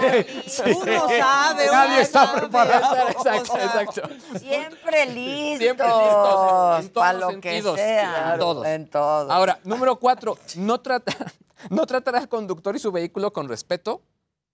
es 0.45 0.61
que- 0.61 0.73
Uno 0.75 1.09
sabe, 1.09 1.67
Nadie 1.67 1.91
uno 1.93 1.99
está 2.01 2.27
sabe. 2.27 2.41
preparado. 2.41 3.09
exacto, 3.09 3.53
O 3.53 3.57
sea, 3.57 3.65
exacto. 3.65 4.03
Siempre 4.39 5.07
listos. 5.07 5.59
Siempre 5.59 5.87
listos, 5.87 6.81
en 6.81 6.91
todos 6.93 7.15
los 7.15 7.35
lo 7.35 7.41
que 7.41 7.63
sea. 7.63 8.11
Claro. 8.13 8.39
Todos. 8.41 8.67
En 8.67 8.89
todo. 8.91 9.31
Ahora, 9.33 9.61
número 9.63 9.97
cuatro, 10.01 10.37
no, 10.57 10.81
trata, 10.81 11.13
no 11.71 11.87
tratar 11.87 12.17
al 12.17 12.29
conductor 12.29 12.75
y 12.75 12.81
su 12.81 12.91
vehículo 12.91 13.33
con 13.33 13.49
respeto. 13.49 14.03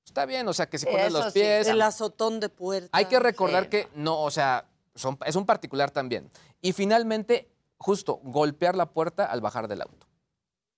Está 0.04 0.26
bien, 0.26 0.46
o 0.46 0.52
sea, 0.52 0.68
que 0.68 0.76
si 0.78 0.84
pones 0.84 1.06
Eso 1.06 1.18
los 1.18 1.32
sí. 1.32 1.40
pies. 1.40 1.66
El 1.66 1.80
azotón 1.80 2.40
de 2.40 2.50
puerta. 2.50 2.90
Hay 2.92 3.06
que 3.06 3.18
recordar 3.18 3.64
Sí. 3.64 3.70
que 3.70 3.88
no, 3.94 4.20
o 4.20 4.30
sea, 4.30 4.66
son- 4.94 5.18
es 5.24 5.34
un 5.34 5.46
particular 5.46 5.90
también. 5.90 6.30
Y 6.60 6.74
finalmente, 6.74 7.48
justo, 7.78 8.20
golpear 8.22 8.76
la 8.76 8.86
puerta 8.86 9.24
al 9.26 9.40
bajar 9.40 9.68
del 9.68 9.82
auto. 9.82 10.06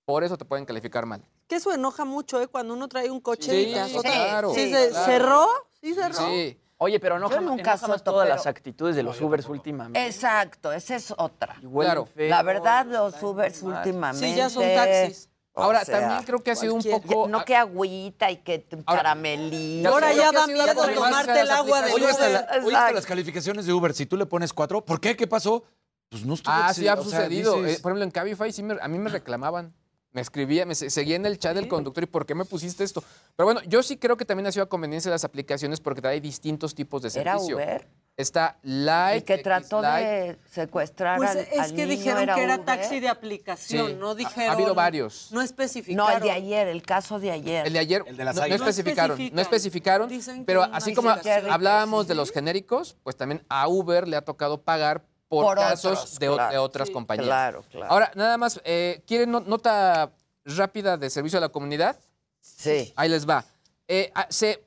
Por 0.04 0.24
eso 0.24 0.36
te 0.36 0.44
pueden 0.44 0.64
calificar 0.64 1.06
mal. 1.06 1.22
Que 1.48 1.56
eso 1.56 1.72
enoja 1.72 2.04
mucho, 2.04 2.40
¿eh? 2.40 2.48
Cuando 2.48 2.74
uno 2.74 2.88
trae 2.88 3.10
un 3.10 3.20
coche 3.20 3.50
Sí, 3.50 3.70
y 3.70 3.72
te 3.74 3.80
azota. 3.80 4.10
claro, 4.10 4.54
Sí, 4.54 4.66
sí, 4.66 4.72
se- 4.74 4.88
claro. 4.90 5.04
¿Cerró? 5.06 5.46
¿Sí 5.80 5.94
cerró? 5.94 6.14
Sí. 6.28 6.60
Oye, 6.78 7.00
pero 7.00 7.18
no 7.18 7.30
Yo 7.30 7.40
nunca 7.40 7.78
todas 7.78 8.02
pero- 8.02 8.24
las 8.24 8.46
actitudes 8.46 8.96
de 8.96 9.02
los 9.02 9.18
Ubers 9.20 9.48
últimamente. 9.48 10.06
Exacto, 10.06 10.72
esa 10.72 10.96
es 10.96 11.12
otra. 11.16 11.56
Claro. 11.60 12.06
feo, 12.06 12.28
La 12.28 12.42
verdad, 12.42 12.84
los 12.86 13.22
Ubers 13.22 13.62
mal. 13.62 13.78
últimamente. 13.78 14.28
Sí, 14.28 14.34
ya 14.36 14.50
son 14.50 14.62
taxis. 14.62 15.30
o 15.54 15.62
Ahora, 15.62 15.86
sea, 15.86 16.00
también 16.00 16.22
creo 16.24 16.40
que 16.42 16.50
ha 16.50 16.54
sido 16.56 16.74
un 16.74 16.82
poco... 16.82 17.28
No 17.28 17.42
que 17.46 17.56
agüita 17.56 18.30
y 18.30 18.36
que 18.42 18.66
Ahora, 18.84 19.02
caramelito. 19.02 19.88
Ahora 19.88 20.08
creo 20.10 20.18
ya 20.22 20.30
que 20.30 20.36
ha 20.36 20.40
da 20.40 20.44
sido 20.46 20.64
miedo 20.66 20.94
tomarte 20.94 21.32
de 21.32 21.40
el 21.40 21.48
las 21.48 21.58
agua 21.58 21.80
Oye, 21.94 22.06
hasta, 22.06 22.22
Uber. 22.28 22.32
la- 22.32 22.66
oye, 22.66 22.76
hasta 22.76 22.92
las 22.92 23.06
calificaciones 23.06 23.64
de 23.64 23.72
Uber, 23.72 23.94
si 23.94 24.04
tú 24.04 24.18
le 24.18 24.26
pones 24.26 24.52
cuatro, 24.52 24.84
¿por 24.84 25.00
qué? 25.00 25.16
¿Qué 25.16 25.26
pasó? 25.26 25.64
Pues 26.10 26.24
no 26.24 26.34
estuvo 26.34 26.52
Ah, 26.54 26.72
sí, 26.72 26.86
ha 26.88 26.94
o 26.94 27.02
sea, 27.04 27.04
sucedido. 27.04 27.56
dices- 27.62 27.78
Eh, 27.78 27.82
por 27.82 27.90
ejemplo, 27.90 28.04
en 28.04 28.10
Cabify 28.10 28.52
sí 28.52 28.62
me- 28.62 28.76
a 28.80 28.88
mí 28.88 28.98
me 28.98 29.10
reclamaban. 29.10 29.74
Me 30.12 30.22
escribía, 30.22 30.64
me 30.64 30.74
se- 30.74 30.88
seguía 30.88 31.16
en 31.16 31.26
el 31.26 31.38
chat 31.38 31.54
del 31.54 31.68
conductor 31.68 32.02
y 32.02 32.06
¿por 32.06 32.24
qué 32.24 32.34
me 32.34 32.46
pusiste 32.46 32.84
esto? 32.84 33.04
Pero 33.36 33.44
bueno, 33.44 33.60
yo 33.66 33.82
sí 33.82 33.98
creo 33.98 34.16
que 34.16 34.24
también 34.24 34.46
ha 34.46 34.52
sido 34.52 34.62
a 34.64 34.68
conveniencia 34.68 35.10
de 35.10 35.14
las 35.14 35.24
aplicaciones 35.24 35.78
porque 35.80 36.06
hay 36.08 36.20
distintos 36.20 36.74
tipos 36.74 37.02
de 37.02 37.08
¿Era 37.20 37.32
servicio. 37.34 37.56
Uber? 37.56 37.86
Está 38.16 38.56
Light. 38.62 39.16
El 39.18 39.24
que 39.24 39.42
trató 39.42 39.82
de 39.82 40.38
secuestrar 40.50 41.18
Pues 41.18 41.30
al, 41.32 41.38
es 41.40 41.58
al 41.58 41.70
que 41.74 41.84
niño 41.84 41.88
dijeron 41.88 42.22
era 42.22 42.34
que 42.34 42.42
era 42.44 42.54
Uber. 42.54 42.64
taxi 42.64 42.98
de 43.00 43.08
aplicación, 43.10 43.88
Sí. 43.88 43.94
no 44.00 44.10
Ha- 44.10 44.14
dijeron. 44.14 44.48
ha 44.50 44.52
habido 44.54 44.74
varios. 44.74 45.28
No 45.32 45.42
especificaron. 45.42 46.10
No, 46.12 46.16
el 46.16 46.22
de 46.22 46.30
ayer, 46.30 46.66
el 46.68 46.82
caso 46.82 47.18
de 47.20 47.30
ayer. 47.32 47.66
El 47.66 47.74
de 47.74 47.78
ayer 47.78 48.02
El 48.06 48.16
de 48.16 48.24
las 48.24 48.36
no, 48.36 48.46
no 48.48 48.54
especificaron, 48.54 49.18
no 49.34 49.42
especificaron, 49.42 50.08
Dicen 50.08 50.38
que 50.38 50.44
pero 50.46 50.62
así 50.62 50.94
como 50.94 51.10
hablábamos 51.50 52.08
de 52.08 52.14
los 52.14 52.32
genéricos, 52.32 52.96
pues 53.02 53.16
también 53.16 53.44
a 53.50 53.68
Uber 53.68 54.08
le 54.08 54.16
ha 54.16 54.22
tocado 54.24 54.62
pagar 54.62 55.04
por, 55.28 55.44
Por 55.44 55.56
casos 55.56 55.98
otros, 55.98 56.18
de, 56.18 56.28
o- 56.28 56.34
claro. 56.34 56.52
de 56.52 56.58
otras 56.58 56.88
Sí, 56.88 56.94
compañías. 56.94 57.26
Claro, 57.26 57.64
claro. 57.70 57.92
Ahora, 57.92 58.12
nada 58.14 58.36
más, 58.38 58.60
eh, 58.64 59.02
¿quieren 59.06 59.30
no- 59.30 59.40
nota 59.40 60.12
rápida 60.44 60.96
de 60.96 61.10
servicio 61.10 61.38
a 61.38 61.40
la 61.40 61.48
comunidad? 61.48 61.98
sí. 62.40 62.92
Ahí 62.96 63.08
les 63.08 63.28
va. 63.28 63.44
Eh, 63.88 64.10
ah, 64.14 64.26
se 64.30 64.64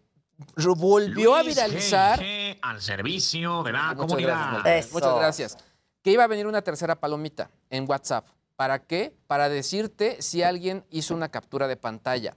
volvió 0.77 1.35
a 1.35 1.43
viralizar. 1.43 2.21
al 2.61 2.81
servicio 2.81 3.63
de 3.63 3.71
la 3.71 3.83
Muchas 3.93 3.97
comunidad. 3.97 4.59
gracias. 4.63 4.93
Muchas 4.93 5.15
gracias. 5.15 5.57
Que 6.01 6.11
iba 6.11 6.23
a 6.23 6.27
venir 6.27 6.47
una 6.47 6.61
tercera 6.61 6.95
palomita 6.95 7.49
en 7.69 7.89
WhatsApp. 7.89 8.25
¿Para 8.55 8.79
qué? 8.79 9.13
Para 9.27 9.47
decirte 9.49 10.21
si 10.21 10.43
alguien 10.43 10.85
hizo 10.89 11.13
una 11.13 11.29
captura 11.29 11.67
de 11.67 11.77
pantalla. 11.77 12.35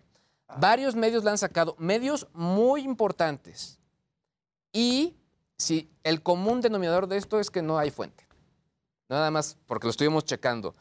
Varios 0.58 0.94
medios 0.94 1.24
la 1.24 1.30
han 1.32 1.38
sacado, 1.38 1.74
medios 1.78 2.26
muy 2.34 2.82
importantes. 2.82 3.78
Y 4.72 5.14
si 5.58 5.90
el 6.02 6.22
común 6.22 6.60
denominador 6.60 7.06
de 7.06 7.16
esto 7.16 7.40
es 7.40 7.50
que 7.50 7.62
no 7.62 7.78
hay 7.78 7.90
fuente. 7.90 8.26
Nada 9.08 9.30
más 9.30 9.58
porque 9.66 9.86
lo 9.86 9.90
estuvimos 9.90 10.24
checando. 10.24 10.74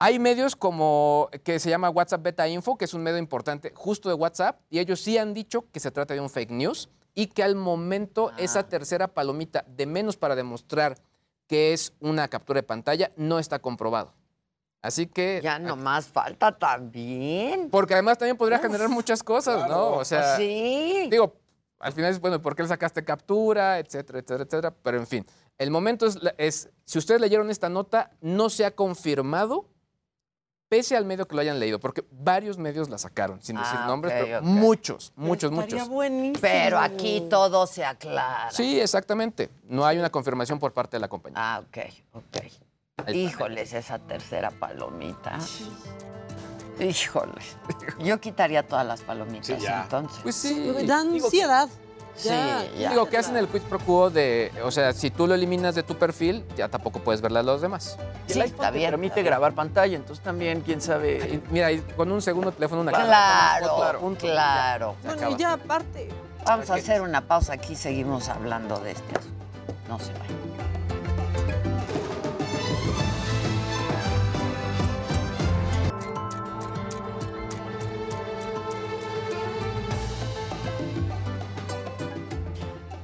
Hay 0.00 0.18
medios 0.18 0.54
como 0.54 1.28
que 1.42 1.58
se 1.58 1.70
llama 1.70 1.90
WhatsApp 1.90 2.22
Beta 2.22 2.48
Info, 2.48 2.76
que 2.76 2.84
es 2.84 2.94
un 2.94 3.02
medio 3.02 3.18
importante 3.18 3.72
justo 3.74 4.08
de 4.08 4.14
WhatsApp, 4.14 4.60
y 4.70 4.78
ellos 4.78 5.00
sí 5.00 5.18
han 5.18 5.34
dicho 5.34 5.64
que 5.72 5.80
se 5.80 5.90
trata 5.90 6.14
de 6.14 6.20
un 6.20 6.30
fake 6.30 6.50
news 6.50 6.88
y 7.14 7.26
que 7.26 7.42
al 7.42 7.56
momento 7.56 8.30
esa 8.36 8.68
tercera 8.68 9.08
palomita 9.08 9.64
de 9.66 9.86
menos 9.86 10.16
para 10.16 10.36
demostrar 10.36 10.96
que 11.48 11.72
es 11.72 11.92
una 11.98 12.28
captura 12.28 12.58
de 12.58 12.62
pantalla 12.62 13.10
no 13.16 13.40
está 13.40 13.58
comprobado. 13.58 14.14
Así 14.82 15.06
que... 15.06 15.40
Ya 15.42 15.58
nomás 15.58 16.06
falta 16.06 16.56
también. 16.56 17.70
Porque 17.70 17.94
además 17.94 18.18
también 18.18 18.36
podría 18.36 18.60
generar 18.60 18.88
muchas 18.88 19.24
cosas, 19.24 19.68
¿no? 19.68 19.94
O 19.94 20.04
sea, 20.04 20.36
sí. 20.36 21.08
digo, 21.10 21.37
al 21.78 21.92
final 21.92 22.10
es, 22.10 22.20
bueno, 22.20 22.40
¿por 22.42 22.54
qué 22.56 22.62
le 22.62 22.68
sacaste 22.68 23.04
captura? 23.04 23.78
Etcétera, 23.78 24.18
etcétera, 24.18 24.44
etcétera. 24.44 24.74
Pero 24.82 24.98
en 24.98 25.06
fin, 25.06 25.26
el 25.58 25.70
momento 25.70 26.06
es, 26.06 26.18
es, 26.38 26.70
si 26.84 26.98
ustedes 26.98 27.20
leyeron 27.20 27.50
esta 27.50 27.68
nota, 27.68 28.10
no 28.20 28.50
se 28.50 28.64
ha 28.64 28.70
confirmado, 28.74 29.68
pese 30.68 30.96
al 30.96 31.04
medio 31.06 31.26
que 31.26 31.34
lo 31.34 31.40
hayan 31.40 31.58
leído, 31.58 31.80
porque 31.80 32.04
varios 32.10 32.58
medios 32.58 32.88
la 32.90 32.98
sacaron, 32.98 33.40
sin 33.42 33.56
decir 33.56 33.78
Ah, 33.80 33.86
nombres, 33.86 34.12
pero 34.12 34.38
ok. 34.38 34.44
muchos, 34.44 35.12
muchos, 35.16 35.50
muchos. 35.50 35.88
buenísimo. 35.88 36.40
Pero 36.42 36.78
aquí 36.78 37.26
todo 37.30 37.66
se 37.66 37.84
aclara. 37.84 38.50
Sí, 38.50 38.78
exactamente. 38.80 39.48
No 39.64 39.86
hay 39.86 39.98
una 39.98 40.10
confirmación 40.10 40.58
por 40.58 40.72
parte 40.74 40.96
de 40.96 41.00
la 41.00 41.08
compañía. 41.08 41.38
Ah, 41.40 41.60
ok, 41.66 41.78
ok. 42.12 42.36
Ahí 42.42 42.52
está. 42.96 43.12
Híjoles, 43.12 43.72
esa 43.72 43.98
tercera 43.98 44.50
palomita. 44.50 45.38
Híjoles. 46.80 47.56
Yo 47.98 48.20
quitaría 48.20 48.66
todas 48.66 48.86
las 48.86 49.00
palomitas 49.02 49.46
Sí, 49.46 49.56
ya. 49.58 49.82
entonces. 49.82 50.18
Pues 50.22 50.34
sí. 50.36 50.72
Da 50.86 51.00
ansiedad. 51.00 51.68
Ya, 52.24 52.64
ya. 52.76 52.90
Digo, 52.90 53.06
que 53.08 53.16
hacen 53.16 53.36
el 53.36 53.46
quid 53.46 53.62
pro 53.62 53.78
quo 53.78 54.10
de, 54.10 54.50
o 54.64 54.72
sea, 54.72 54.92
si 54.92 55.08
tú 55.08 55.28
lo 55.28 55.34
eliminas 55.34 55.76
de 55.76 55.84
tu 55.84 55.94
perfil, 55.96 56.44
ya 56.56 56.68
tampoco 56.68 56.98
puedes 56.98 57.20
verla 57.20 57.40
a 57.40 57.42
los 57.44 57.60
demás. 57.60 57.96
Y 58.26 58.32
el 58.32 58.42
iPhone 58.42 58.72
te 58.72 58.80
permite 58.80 59.22
grabar 59.22 59.54
pantalla, 59.54 59.94
entonces 59.94 60.24
también, 60.24 60.62
quién 60.62 60.80
sabe. 60.80 61.20
Ay, 61.22 61.42
Mira, 61.50 61.68
con 61.96 62.10
un 62.10 62.20
segundo 62.20 62.50
teléfono, 62.50 62.80
una 62.80 62.90
Claro, 62.90 63.06
cámara, 63.68 63.98
claro. 63.98 64.16
claro. 64.18 64.96
Bueno, 65.04 65.30
y 65.30 65.36
ya 65.36 65.52
aparte. 65.52 66.08
Vamos 66.44 66.68
a 66.70 66.74
hacer 66.74 67.02
una 67.02 67.20
pausa 67.20 67.52
aquí, 67.52 67.76
seguimos 67.76 68.28
hablando 68.28 68.78
de 68.80 68.92
este 68.92 69.16
asunto. 69.16 69.44
No 69.88 69.98
se 70.00 70.12
vayan. 70.14 70.26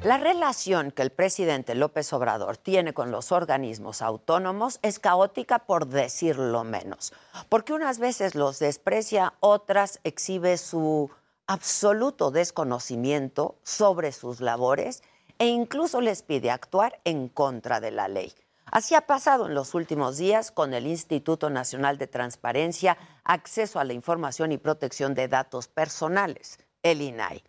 La 0.05 0.18
relación 0.18 0.90
que 0.90 1.00
el 1.00 1.09
presidente 1.09 1.74
López 1.74 2.12
Obrador 2.12 2.59
tiene 2.59 2.92
con 2.92 3.11
los 3.11 3.32
organismos 3.32 4.02
autónomos 4.02 4.78
es 4.82 4.98
caótica 4.98 5.61
por 5.61 5.86
decirlo 5.86 6.62
menos, 6.62 7.14
porque 7.48 7.72
unas 7.72 7.98
veces 7.98 8.34
los 8.34 8.59
desprecia, 8.59 9.32
otras 9.40 10.00
exhibe 10.05 10.59
su 10.59 11.11
absoluto 11.46 12.30
desconocimiento 12.30 13.57
sobre 13.62 14.12
sus 14.12 14.42
labores 14.42 15.02
e 15.38 15.46
incluso 15.46 16.02
les 16.02 16.22
pide 16.22 16.50
actuar 16.50 17.00
en 17.05 17.30
contra 17.30 17.80
de 17.80 17.90
la 17.90 18.07
ley. 18.07 18.34
Así 18.66 18.94
ha 18.94 19.07
pasado 19.07 19.46
en 19.46 19.55
los 19.55 19.72
últimos 19.72 20.18
días 20.18 20.50
con 20.50 20.74
el 20.74 20.86
Instituto 20.86 21.48
Nacional 21.48 21.96
de 21.96 22.09
Transparencia, 22.09 22.98
Acceso 23.24 23.80
a 23.80 23.84
la 23.84 23.94
Información 23.94 24.52
y 24.52 24.59
Protección 24.59 25.14
de 25.14 25.28
Datos 25.28 25.66
Personales, 25.68 26.59
el 26.82 27.00
INAI. 27.00 27.42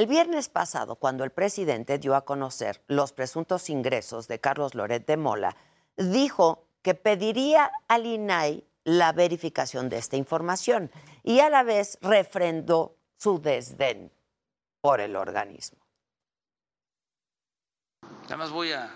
El 0.00 0.06
viernes 0.06 0.48
pasado, 0.48 0.96
cuando 0.96 1.24
el 1.24 1.30
presidente 1.30 1.98
dio 1.98 2.14
a 2.14 2.24
conocer 2.24 2.82
los 2.86 3.12
presuntos 3.12 3.68
ingresos 3.68 4.28
de 4.28 4.40
Carlos 4.40 4.74
Loret 4.74 5.06
de 5.06 5.18
Mola, 5.18 5.54
dijo 5.94 6.64
que 6.80 6.94
pediría 6.94 7.70
al 7.86 8.06
INAI 8.06 8.64
la 8.84 9.12
verificación 9.12 9.90
de 9.90 9.98
esta 9.98 10.16
información 10.16 10.90
y 11.22 11.40
a 11.40 11.50
la 11.50 11.64
vez 11.64 11.98
refrendó 12.00 12.96
su 13.18 13.42
desdén 13.42 14.10
por 14.80 15.02
el 15.02 15.16
organismo. 15.16 15.78
Nada 18.22 18.38
más 18.38 18.50
voy 18.50 18.72
a 18.72 18.90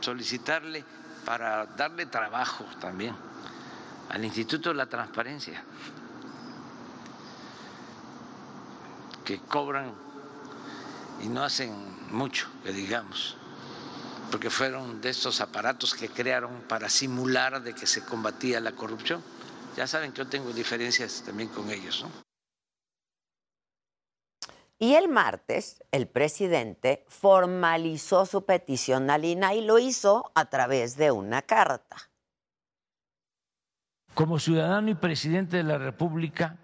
solicitarle 0.00 0.84
para 1.24 1.64
darle 1.64 2.04
trabajo 2.04 2.66
también 2.78 3.16
al 4.10 4.22
Instituto 4.22 4.68
de 4.68 4.74
la 4.74 4.90
Transparencia, 4.90 5.64
que 9.24 9.40
cobran 9.40 10.07
y 11.22 11.28
no 11.28 11.42
hacen 11.42 11.72
mucho, 12.10 12.48
que 12.64 12.72
digamos, 12.72 13.36
porque 14.30 14.50
fueron 14.50 15.00
de 15.00 15.10
estos 15.10 15.40
aparatos 15.40 15.94
que 15.94 16.08
crearon 16.08 16.62
para 16.68 16.88
simular 16.88 17.62
de 17.62 17.74
que 17.74 17.86
se 17.86 18.04
combatía 18.04 18.60
la 18.60 18.72
corrupción. 18.72 19.22
Ya 19.76 19.86
saben 19.86 20.12
que 20.12 20.18
yo 20.18 20.26
tengo 20.26 20.52
diferencias 20.52 21.22
también 21.24 21.48
con 21.48 21.70
ellos, 21.70 22.02
¿no? 22.04 22.28
Y 24.80 24.94
el 24.94 25.08
martes, 25.08 25.82
el 25.90 26.06
presidente 26.06 27.04
formalizó 27.08 28.26
su 28.26 28.44
petición 28.44 29.10
al 29.10 29.24
INAI 29.24 29.58
y 29.58 29.66
lo 29.66 29.80
hizo 29.80 30.30
a 30.36 30.44
través 30.44 30.96
de 30.96 31.10
una 31.10 31.42
carta. 31.42 31.96
Como 34.14 34.38
ciudadano 34.38 34.88
y 34.90 34.94
presidente 34.94 35.56
de 35.56 35.64
la 35.64 35.78
República, 35.78 36.56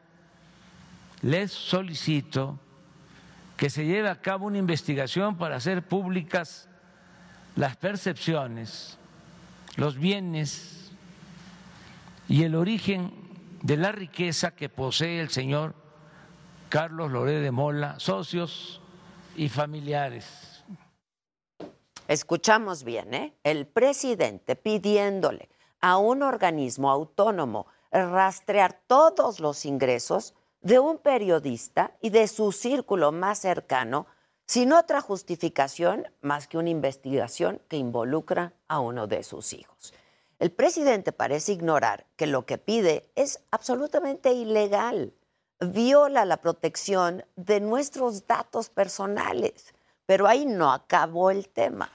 les 1.22 1.50
solicito 1.50 2.60
que 3.64 3.70
se 3.70 3.86
lleve 3.86 4.10
a 4.10 4.20
cabo 4.20 4.44
una 4.44 4.58
investigación 4.58 5.38
para 5.38 5.56
hacer 5.56 5.88
públicas 5.88 6.68
las 7.56 7.78
percepciones, 7.78 8.98
los 9.76 9.96
bienes 9.96 10.92
y 12.28 12.42
el 12.42 12.56
origen 12.56 13.10
de 13.62 13.78
la 13.78 13.90
riqueza 13.90 14.50
que 14.50 14.68
posee 14.68 15.18
el 15.18 15.30
señor 15.30 15.74
Carlos 16.68 17.10
Loré 17.10 17.40
de 17.40 17.50
Mola, 17.52 17.98
socios 17.98 18.82
y 19.34 19.48
familiares. 19.48 20.62
Escuchamos 22.06 22.84
bien, 22.84 23.14
¿eh? 23.14 23.32
El 23.44 23.66
presidente 23.66 24.56
pidiéndole 24.56 25.48
a 25.80 25.96
un 25.96 26.22
organismo 26.22 26.90
autónomo 26.90 27.66
rastrear 27.90 28.78
todos 28.86 29.40
los 29.40 29.64
ingresos 29.64 30.34
de 30.64 30.78
un 30.78 30.96
periodista 30.98 31.92
y 32.00 32.08
de 32.08 32.26
su 32.26 32.50
círculo 32.50 33.12
más 33.12 33.38
cercano, 33.38 34.06
sin 34.46 34.72
otra 34.72 35.02
justificación 35.02 36.06
más 36.22 36.48
que 36.48 36.56
una 36.56 36.70
investigación 36.70 37.60
que 37.68 37.76
involucra 37.76 38.54
a 38.66 38.80
uno 38.80 39.06
de 39.06 39.22
sus 39.22 39.52
hijos. 39.52 39.92
El 40.38 40.50
presidente 40.50 41.12
parece 41.12 41.52
ignorar 41.52 42.06
que 42.16 42.26
lo 42.26 42.46
que 42.46 42.56
pide 42.56 43.10
es 43.14 43.40
absolutamente 43.50 44.32
ilegal, 44.32 45.12
viola 45.60 46.24
la 46.24 46.38
protección 46.38 47.24
de 47.36 47.60
nuestros 47.60 48.26
datos 48.26 48.70
personales, 48.70 49.74
pero 50.06 50.26
ahí 50.26 50.46
no 50.46 50.72
acabó 50.72 51.30
el 51.30 51.48
tema. 51.48 51.90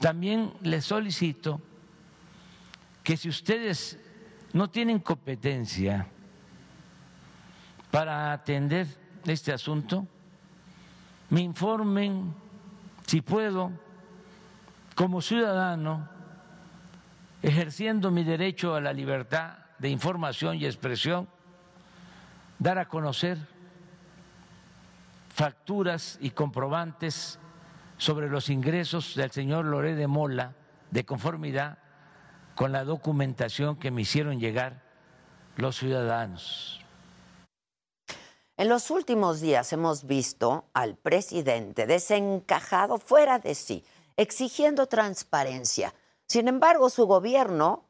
También 0.00 0.54
les 0.62 0.86
solicito 0.86 1.60
que 3.04 3.16
si 3.16 3.28
ustedes 3.28 3.98
no 4.58 4.68
tienen 4.68 4.98
competencia 4.98 6.08
para 7.92 8.32
atender 8.32 8.88
este 9.24 9.52
asunto, 9.52 10.04
me 11.30 11.42
informen 11.42 12.34
si 13.06 13.20
puedo, 13.20 13.70
como 14.96 15.22
ciudadano, 15.22 16.08
ejerciendo 17.40 18.10
mi 18.10 18.24
derecho 18.24 18.74
a 18.74 18.80
la 18.80 18.92
libertad 18.92 19.58
de 19.78 19.90
información 19.90 20.56
y 20.56 20.66
expresión, 20.66 21.28
dar 22.58 22.80
a 22.80 22.88
conocer 22.88 23.38
facturas 25.28 26.18
y 26.20 26.30
comprobantes 26.30 27.38
sobre 27.96 28.28
los 28.28 28.50
ingresos 28.50 29.14
del 29.14 29.30
señor 29.30 29.66
Loré 29.66 29.94
de 29.94 30.08
Mola 30.08 30.56
de 30.90 31.04
conformidad 31.04 31.78
con 32.58 32.72
la 32.72 32.82
documentación 32.82 33.76
que 33.76 33.92
me 33.92 34.02
hicieron 34.02 34.40
llegar 34.40 34.82
los 35.54 35.76
ciudadanos. 35.76 36.80
En 38.56 38.68
los 38.68 38.90
últimos 38.90 39.40
días 39.40 39.72
hemos 39.72 40.08
visto 40.08 40.64
al 40.72 40.96
presidente 40.96 41.86
desencajado 41.86 42.98
fuera 42.98 43.38
de 43.38 43.54
sí, 43.54 43.84
exigiendo 44.16 44.88
transparencia. 44.88 45.94
Sin 46.26 46.48
embargo, 46.48 46.90
su 46.90 47.06
gobierno 47.06 47.84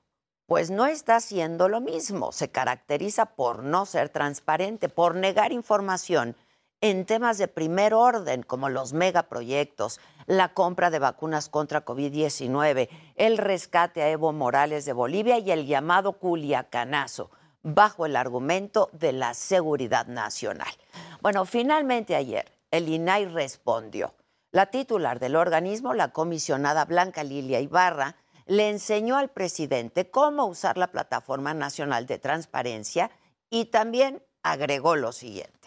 pues 0.45 0.71
no 0.71 0.85
está 0.85 1.17
haciendo 1.17 1.71
lo 1.71 1.81
mismo. 1.81 2.31
Se 2.31 2.51
caracteriza 2.51 3.25
por 3.25 3.63
no 3.63 3.87
ser 3.87 4.11
transparente, 4.11 4.91
por 4.91 5.15
negar 5.15 5.53
información 5.53 6.37
en 6.81 7.07
temas 7.07 7.39
de 7.39 7.49
primer 7.49 7.93
orden, 7.93 8.43
como 8.43 8.69
los 8.69 8.93
megaproyectos, 8.93 10.01
la 10.27 10.55
compra 10.55 10.91
de 10.91 11.01
vacunas 11.01 11.49
contra 11.49 11.85
COVID-19, 11.85 12.89
el 13.17 13.39
rescate 13.39 14.03
a 14.03 14.11
Evo 14.11 14.33
Morales 14.33 14.85
de 14.85 14.93
Bolivia 14.93 15.39
y 15.39 15.51
el 15.51 15.67
llamado 15.67 16.13
Culiacanazo, 16.13 17.31
bajo 17.63 18.07
el 18.07 18.15
argumento 18.15 18.91
de 18.93 19.13
la 19.13 19.35
seguridad 19.35 20.07
nacional. 20.07 20.73
Bueno, 21.21 21.45
finalmente 21.47 22.15
ayer 22.15 22.53
el 22.71 22.89
INAI 22.89 23.27
respondió. 23.27 24.15
La 24.53 24.67
titular 24.67 25.19
del 25.19 25.37
organismo, 25.37 25.95
la 25.95 26.13
comisionada 26.13 26.85
Blanca 26.85 27.25
Lilia 27.25 27.61
Ibarra, 27.61 28.17
le 28.47 28.71
enseñó 28.71 29.17
al 29.17 29.31
presidente 29.31 30.11
cómo 30.11 30.47
usar 30.47 30.79
la 30.79 30.87
Plataforma 30.87 31.53
Nacional 31.55 32.07
de 32.07 32.19
Transparencia 32.19 33.11
y 33.51 33.67
también 33.67 34.23
agregó 34.43 34.97
lo 34.97 35.13
siguiente 35.13 35.58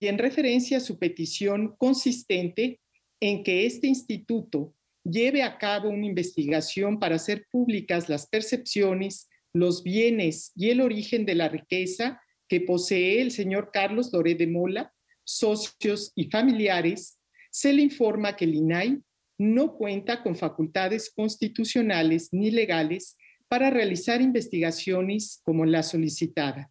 y 0.00 0.08
en 0.08 0.18
referencia 0.18 0.78
a 0.78 0.80
su 0.80 0.98
petición 0.98 1.74
consistente 1.78 2.80
en 3.20 3.42
que 3.42 3.66
este 3.66 3.86
instituto 3.86 4.74
lleve 5.04 5.42
a 5.42 5.58
cabo 5.58 5.88
una 5.88 6.06
investigación 6.06 6.98
para 6.98 7.16
hacer 7.16 7.46
públicas 7.50 8.08
las 8.08 8.26
percepciones, 8.26 9.28
los 9.52 9.82
bienes 9.82 10.52
y 10.56 10.70
el 10.70 10.80
origen 10.80 11.26
de 11.26 11.34
la 11.34 11.48
riqueza 11.48 12.20
que 12.48 12.60
posee 12.60 13.20
el 13.20 13.30
señor 13.30 13.70
Carlos 13.72 14.12
Loré 14.12 14.34
de 14.34 14.46
Mola, 14.46 14.92
socios 15.24 16.12
y 16.14 16.30
familiares, 16.30 17.18
se 17.50 17.72
le 17.72 17.82
informa 17.82 18.36
que 18.36 18.44
el 18.44 18.54
INAI 18.54 19.00
no 19.38 19.76
cuenta 19.76 20.22
con 20.22 20.36
facultades 20.36 21.10
constitucionales 21.14 22.28
ni 22.32 22.50
legales 22.50 23.16
para 23.48 23.70
realizar 23.70 24.20
investigaciones 24.20 25.40
como 25.44 25.64
la 25.64 25.82
solicitada. 25.82 26.70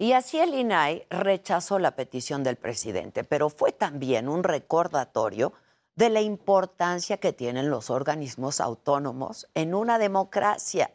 Y 0.00 0.12
así 0.12 0.38
el 0.38 0.54
INAI 0.54 1.06
rechazó 1.10 1.80
la 1.80 1.96
petición 1.96 2.44
del 2.44 2.56
presidente, 2.56 3.24
pero 3.24 3.50
fue 3.50 3.72
también 3.72 4.28
un 4.28 4.44
recordatorio 4.44 5.52
de 5.96 6.08
la 6.08 6.20
importancia 6.20 7.16
que 7.16 7.32
tienen 7.32 7.68
los 7.68 7.90
organismos 7.90 8.60
autónomos 8.60 9.48
en 9.54 9.74
una 9.74 9.98
democracia, 9.98 10.92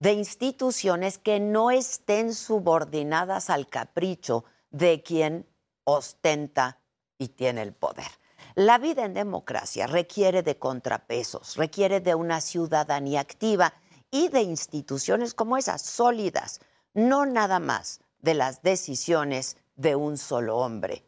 de 0.00 0.14
instituciones 0.14 1.18
que 1.18 1.38
no 1.38 1.70
estén 1.70 2.34
subordinadas 2.34 3.50
al 3.50 3.68
capricho 3.68 4.44
de 4.70 5.02
quien 5.02 5.46
ostenta 5.84 6.80
y 7.18 7.28
tiene 7.28 7.62
el 7.62 7.74
poder. 7.74 8.10
La 8.54 8.78
vida 8.78 9.04
en 9.04 9.14
democracia 9.14 9.86
requiere 9.86 10.42
de 10.42 10.58
contrapesos, 10.58 11.56
requiere 11.56 12.00
de 12.00 12.14
una 12.14 12.40
ciudadanía 12.40 13.20
activa 13.20 13.74
y 14.10 14.28
de 14.28 14.40
instituciones 14.40 15.34
como 15.34 15.56
esas, 15.56 15.82
sólidas, 15.82 16.60
no 16.94 17.26
nada 17.26 17.60
más 17.60 18.00
de 18.22 18.34
las 18.34 18.62
decisiones 18.62 19.56
de 19.76 19.96
un 19.96 20.18
solo 20.18 20.58
hombre 20.58 21.04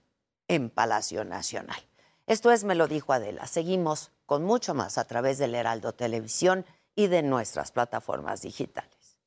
en 0.49 0.71
Palacio 0.71 1.25
Nacional. 1.25 1.81
Esto 2.27 2.51
es 2.51 2.65
Me 2.65 2.75
lo 2.75 2.89
dijo 2.89 3.13
Adela. 3.13 3.47
Seguimos 3.47 4.13
con 4.27 4.45
mucho 4.45 4.75
más 4.75 4.97
a 4.99 5.05
través 5.05 5.39
del 5.39 5.55
Heraldo 5.55 5.93
Televisión 5.93 6.65
y 6.95 7.09
de 7.09 7.23
nuestras 7.23 7.73
plataformas 7.73 8.43
digitales. 8.43 9.19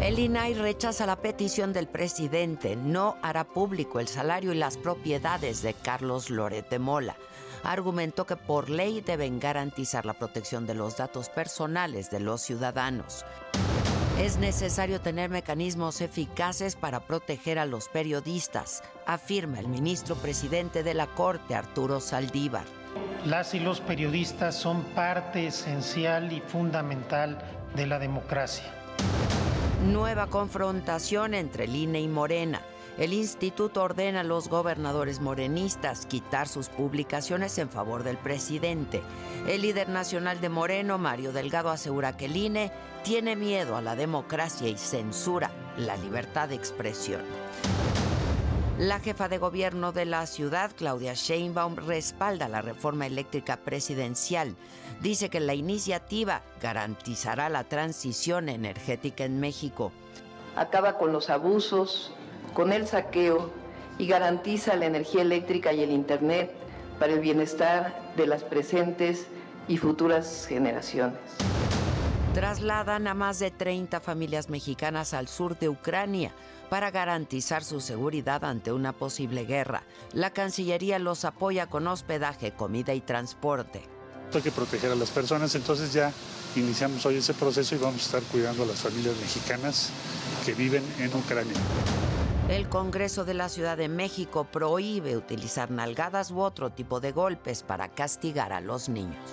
El 0.00 0.18
INAI 0.18 0.54
rechaza 0.54 1.06
la 1.06 1.16
petición 1.16 1.72
del 1.72 1.86
presidente. 1.86 2.74
No 2.74 3.16
hará 3.22 3.44
público 3.44 4.00
el 4.00 4.08
salario 4.08 4.52
y 4.52 4.56
las 4.56 4.76
propiedades 4.76 5.62
de 5.62 5.74
Carlos 5.74 6.28
Lorete 6.28 6.80
Mola. 6.80 7.16
Argumentó 7.64 8.26
que 8.26 8.36
por 8.36 8.70
ley 8.70 9.00
deben 9.00 9.38
garantizar 9.38 10.04
la 10.04 10.14
protección 10.14 10.66
de 10.66 10.74
los 10.74 10.96
datos 10.96 11.28
personales 11.28 12.10
de 12.10 12.20
los 12.20 12.40
ciudadanos. 12.40 13.24
Es 14.18 14.36
necesario 14.36 15.00
tener 15.00 15.30
mecanismos 15.30 16.00
eficaces 16.00 16.76
para 16.76 17.00
proteger 17.00 17.58
a 17.58 17.66
los 17.66 17.88
periodistas, 17.88 18.82
afirma 19.06 19.58
el 19.58 19.68
ministro 19.68 20.16
presidente 20.16 20.82
de 20.82 20.94
la 20.94 21.06
Corte, 21.06 21.54
Arturo 21.54 21.98
Saldívar. 21.98 22.64
Las 23.24 23.54
y 23.54 23.60
los 23.60 23.80
periodistas 23.80 24.54
son 24.54 24.82
parte 24.94 25.46
esencial 25.46 26.32
y 26.32 26.40
fundamental 26.40 27.38
de 27.74 27.86
la 27.86 27.98
democracia. 27.98 28.66
Nueva 29.86 30.26
confrontación 30.26 31.34
entre 31.34 31.64
el 31.64 31.74
INE 31.74 32.00
y 32.00 32.08
Morena. 32.08 32.60
El 33.02 33.14
instituto 33.14 33.82
ordena 33.82 34.20
a 34.20 34.22
los 34.22 34.48
gobernadores 34.48 35.20
morenistas 35.20 36.06
quitar 36.06 36.46
sus 36.46 36.68
publicaciones 36.68 37.58
en 37.58 37.68
favor 37.68 38.04
del 38.04 38.16
presidente. 38.16 39.02
El 39.48 39.62
líder 39.62 39.88
nacional 39.88 40.40
de 40.40 40.48
Moreno, 40.48 40.98
Mario 40.98 41.32
Delgado, 41.32 41.70
asegura 41.70 42.16
que 42.16 42.26
el 42.26 42.36
INE 42.36 42.70
tiene 43.02 43.34
miedo 43.34 43.74
a 43.74 43.82
la 43.82 43.96
democracia 43.96 44.68
y 44.68 44.78
censura 44.78 45.50
la 45.76 45.96
libertad 45.96 46.50
de 46.50 46.54
expresión. 46.54 47.22
La 48.78 49.00
jefa 49.00 49.28
de 49.28 49.38
gobierno 49.38 49.90
de 49.90 50.04
la 50.04 50.24
ciudad, 50.26 50.70
Claudia 50.76 51.14
Sheinbaum, 51.14 51.74
respalda 51.74 52.46
la 52.46 52.62
reforma 52.62 53.08
eléctrica 53.08 53.56
presidencial. 53.56 54.54
Dice 55.00 55.28
que 55.28 55.40
la 55.40 55.54
iniciativa 55.54 56.42
garantizará 56.60 57.48
la 57.48 57.64
transición 57.64 58.48
energética 58.48 59.24
en 59.24 59.40
México. 59.40 59.90
Acaba 60.54 60.98
con 60.98 61.12
los 61.12 61.30
abusos, 61.30 62.12
con 62.54 62.72
el 62.72 62.86
saqueo 62.86 63.50
y 63.98 64.06
garantiza 64.06 64.76
la 64.76 64.86
energía 64.86 65.22
eléctrica 65.22 65.72
y 65.72 65.82
el 65.82 65.90
Internet 65.90 66.52
para 66.98 67.12
el 67.12 67.20
bienestar 67.20 68.12
de 68.16 68.26
las 68.26 68.44
presentes 68.44 69.26
y 69.68 69.76
futuras 69.76 70.46
generaciones. 70.48 71.18
Trasladan 72.34 73.06
a 73.06 73.14
más 73.14 73.38
de 73.38 73.50
30 73.50 74.00
familias 74.00 74.48
mexicanas 74.48 75.12
al 75.12 75.28
sur 75.28 75.58
de 75.58 75.68
Ucrania 75.68 76.32
para 76.70 76.90
garantizar 76.90 77.62
su 77.62 77.82
seguridad 77.82 78.44
ante 78.44 78.72
una 78.72 78.94
posible 78.94 79.44
guerra. 79.44 79.82
La 80.14 80.30
Cancillería 80.30 80.98
los 80.98 81.26
apoya 81.26 81.66
con 81.66 81.86
hospedaje, 81.86 82.52
comida 82.52 82.94
y 82.94 83.02
transporte. 83.02 83.82
Hay 84.32 84.40
que 84.40 84.50
proteger 84.50 84.90
a 84.90 84.94
las 84.94 85.10
personas, 85.10 85.54
entonces 85.54 85.92
ya 85.92 86.10
iniciamos 86.56 87.04
hoy 87.04 87.16
ese 87.16 87.34
proceso 87.34 87.74
y 87.74 87.78
vamos 87.78 88.00
a 88.00 88.04
estar 88.04 88.22
cuidando 88.32 88.62
a 88.62 88.66
las 88.66 88.80
familias 88.80 89.14
mexicanas 89.20 89.90
que 90.46 90.54
viven 90.54 90.82
en 90.98 91.14
Ucrania. 91.14 91.56
El 92.48 92.68
Congreso 92.68 93.24
de 93.24 93.34
la 93.34 93.48
Ciudad 93.48 93.76
de 93.76 93.88
México 93.88 94.44
prohíbe 94.44 95.16
utilizar 95.16 95.70
nalgadas 95.70 96.32
u 96.32 96.40
otro 96.40 96.70
tipo 96.70 97.00
de 97.00 97.12
golpes 97.12 97.62
para 97.62 97.88
castigar 97.88 98.52
a 98.52 98.60
los 98.60 98.88
niños. 98.88 99.24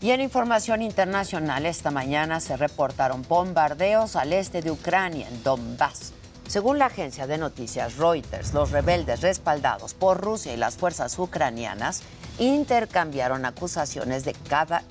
Y 0.00 0.10
en 0.10 0.20
información 0.20 0.82
internacional, 0.82 1.66
esta 1.66 1.90
mañana 1.90 2.40
se 2.40 2.56
reportaron 2.56 3.22
bombardeos 3.28 4.16
al 4.16 4.32
este 4.32 4.62
de 4.62 4.70
Ucrania, 4.70 5.28
en 5.28 5.42
Donbass. 5.44 6.12
Según 6.48 6.78
la 6.78 6.86
agencia 6.86 7.26
de 7.26 7.38
noticias 7.38 7.98
Reuters, 7.98 8.52
los 8.52 8.72
rebeldes 8.72 9.20
respaldados 9.20 9.94
por 9.94 10.20
Rusia 10.20 10.54
y 10.54 10.56
las 10.56 10.76
fuerzas 10.76 11.16
ucranianas 11.18 12.02
intercambiaron 12.38 13.44
acusaciones 13.44 14.24
de, 14.24 14.34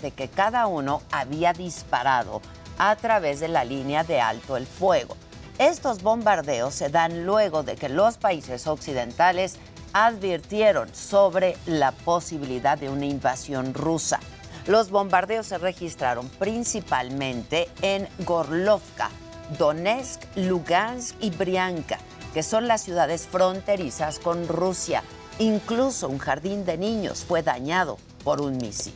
de 0.01 0.11
que 0.11 0.29
cada 0.29 0.67
uno 0.67 1.01
había 1.11 1.53
disparado 1.53 2.41
a 2.77 2.95
través 2.95 3.39
de 3.41 3.47
la 3.47 3.65
línea 3.65 4.03
de 4.03 4.21
alto 4.21 4.55
el 4.55 4.65
fuego. 4.65 5.17
Estos 5.57 6.01
bombardeos 6.01 6.73
se 6.73 6.89
dan 6.89 7.25
luego 7.25 7.63
de 7.63 7.75
que 7.75 7.89
los 7.89 8.17
países 8.17 8.67
occidentales 8.67 9.57
advirtieron 9.93 10.93
sobre 10.95 11.57
la 11.65 11.91
posibilidad 11.91 12.77
de 12.77 12.89
una 12.89 13.05
invasión 13.05 13.73
rusa. 13.73 14.19
Los 14.67 14.89
bombardeos 14.89 15.47
se 15.47 15.57
registraron 15.57 16.29
principalmente 16.29 17.67
en 17.81 18.07
Gorlovka, 18.19 19.09
Donetsk, 19.57 20.21
Lugansk 20.35 21.15
y 21.19 21.29
Brianka, 21.31 21.97
que 22.33 22.43
son 22.43 22.67
las 22.67 22.81
ciudades 22.81 23.27
fronterizas 23.27 24.19
con 24.19 24.47
Rusia. 24.47 25.03
Incluso 25.39 26.07
un 26.07 26.19
jardín 26.19 26.65
de 26.65 26.77
niños 26.77 27.25
fue 27.27 27.43
dañado 27.43 27.97
por 28.23 28.41
un 28.41 28.57
misil. 28.57 28.93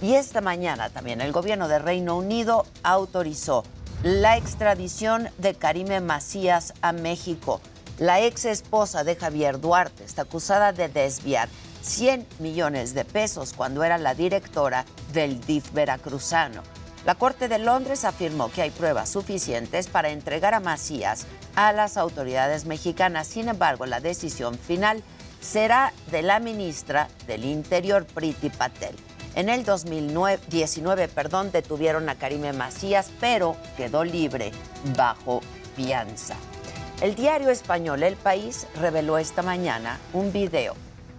Y 0.00 0.14
esta 0.14 0.40
mañana 0.40 0.90
también 0.90 1.20
el 1.20 1.32
gobierno 1.32 1.66
de 1.68 1.78
Reino 1.78 2.16
Unido 2.16 2.66
autorizó 2.82 3.64
la 4.04 4.36
extradición 4.36 5.30
de 5.38 5.54
Karime 5.54 6.02
Macías 6.02 6.74
a 6.82 6.92
México. 6.92 7.62
La 7.98 8.20
ex 8.20 8.44
esposa 8.44 9.02
de 9.02 9.16
Javier 9.16 9.58
Duarte 9.58 10.04
está 10.04 10.22
acusada 10.22 10.74
de 10.74 10.90
desviar 10.90 11.48
100 11.80 12.26
millones 12.38 12.92
de 12.92 13.06
pesos 13.06 13.54
cuando 13.54 13.82
era 13.82 13.96
la 13.96 14.14
directora 14.14 14.84
del 15.14 15.40
DIF 15.40 15.72
veracruzano. 15.72 16.62
La 17.06 17.14
Corte 17.14 17.48
de 17.48 17.58
Londres 17.58 18.04
afirmó 18.04 18.52
que 18.52 18.60
hay 18.60 18.70
pruebas 18.70 19.08
suficientes 19.08 19.86
para 19.86 20.10
entregar 20.10 20.52
a 20.52 20.60
Macías 20.60 21.24
a 21.54 21.72
las 21.72 21.96
autoridades 21.96 22.66
mexicanas. 22.66 23.26
Sin 23.26 23.48
embargo, 23.48 23.86
la 23.86 24.00
decisión 24.00 24.58
final 24.58 25.02
será 25.40 25.94
de 26.10 26.20
la 26.20 26.40
ministra 26.40 27.08
del 27.26 27.46
Interior, 27.46 28.04
Priti 28.04 28.50
Patel. 28.50 28.96
En 29.36 29.48
el 29.48 29.64
2019 29.64 31.08
perdón, 31.08 31.50
detuvieron 31.50 32.08
a 32.08 32.14
Karime 32.14 32.52
Macías, 32.52 33.10
pero 33.18 33.56
quedó 33.76 34.04
libre 34.04 34.52
bajo 34.96 35.40
fianza. 35.74 36.36
El 37.00 37.16
diario 37.16 37.50
español 37.50 38.04
El 38.04 38.14
País 38.14 38.68
reveló 38.80 39.18
esta 39.18 39.42
mañana 39.42 39.98
un 40.12 40.32
video 40.32 40.74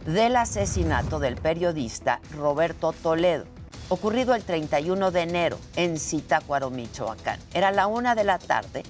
del 0.06 0.38
asesinato 0.38 1.20
del 1.20 1.36
periodista 1.36 2.22
Roberto 2.32 2.94
Toledo, 2.94 3.46
ocurrido 3.90 4.34
el 4.34 4.44
31 4.44 5.12
de 5.12 5.22
enero 5.22 5.60
en 5.76 6.00
Zitácuaro, 6.00 6.70
Michoacán. 6.70 7.40
Era 7.54 7.72
la 7.72 7.88
una 7.88 8.16
de 8.16 8.24
la 8.24 8.40
tarde. 8.40 8.84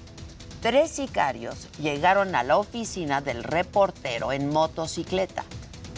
Tres 0.62 0.90
sicarios 0.92 1.68
llegaron 1.78 2.34
a 2.36 2.44
la 2.44 2.58
oficina 2.58 3.20
del 3.20 3.42
reportero 3.42 4.30
en 4.30 4.50
motocicleta. 4.50 5.44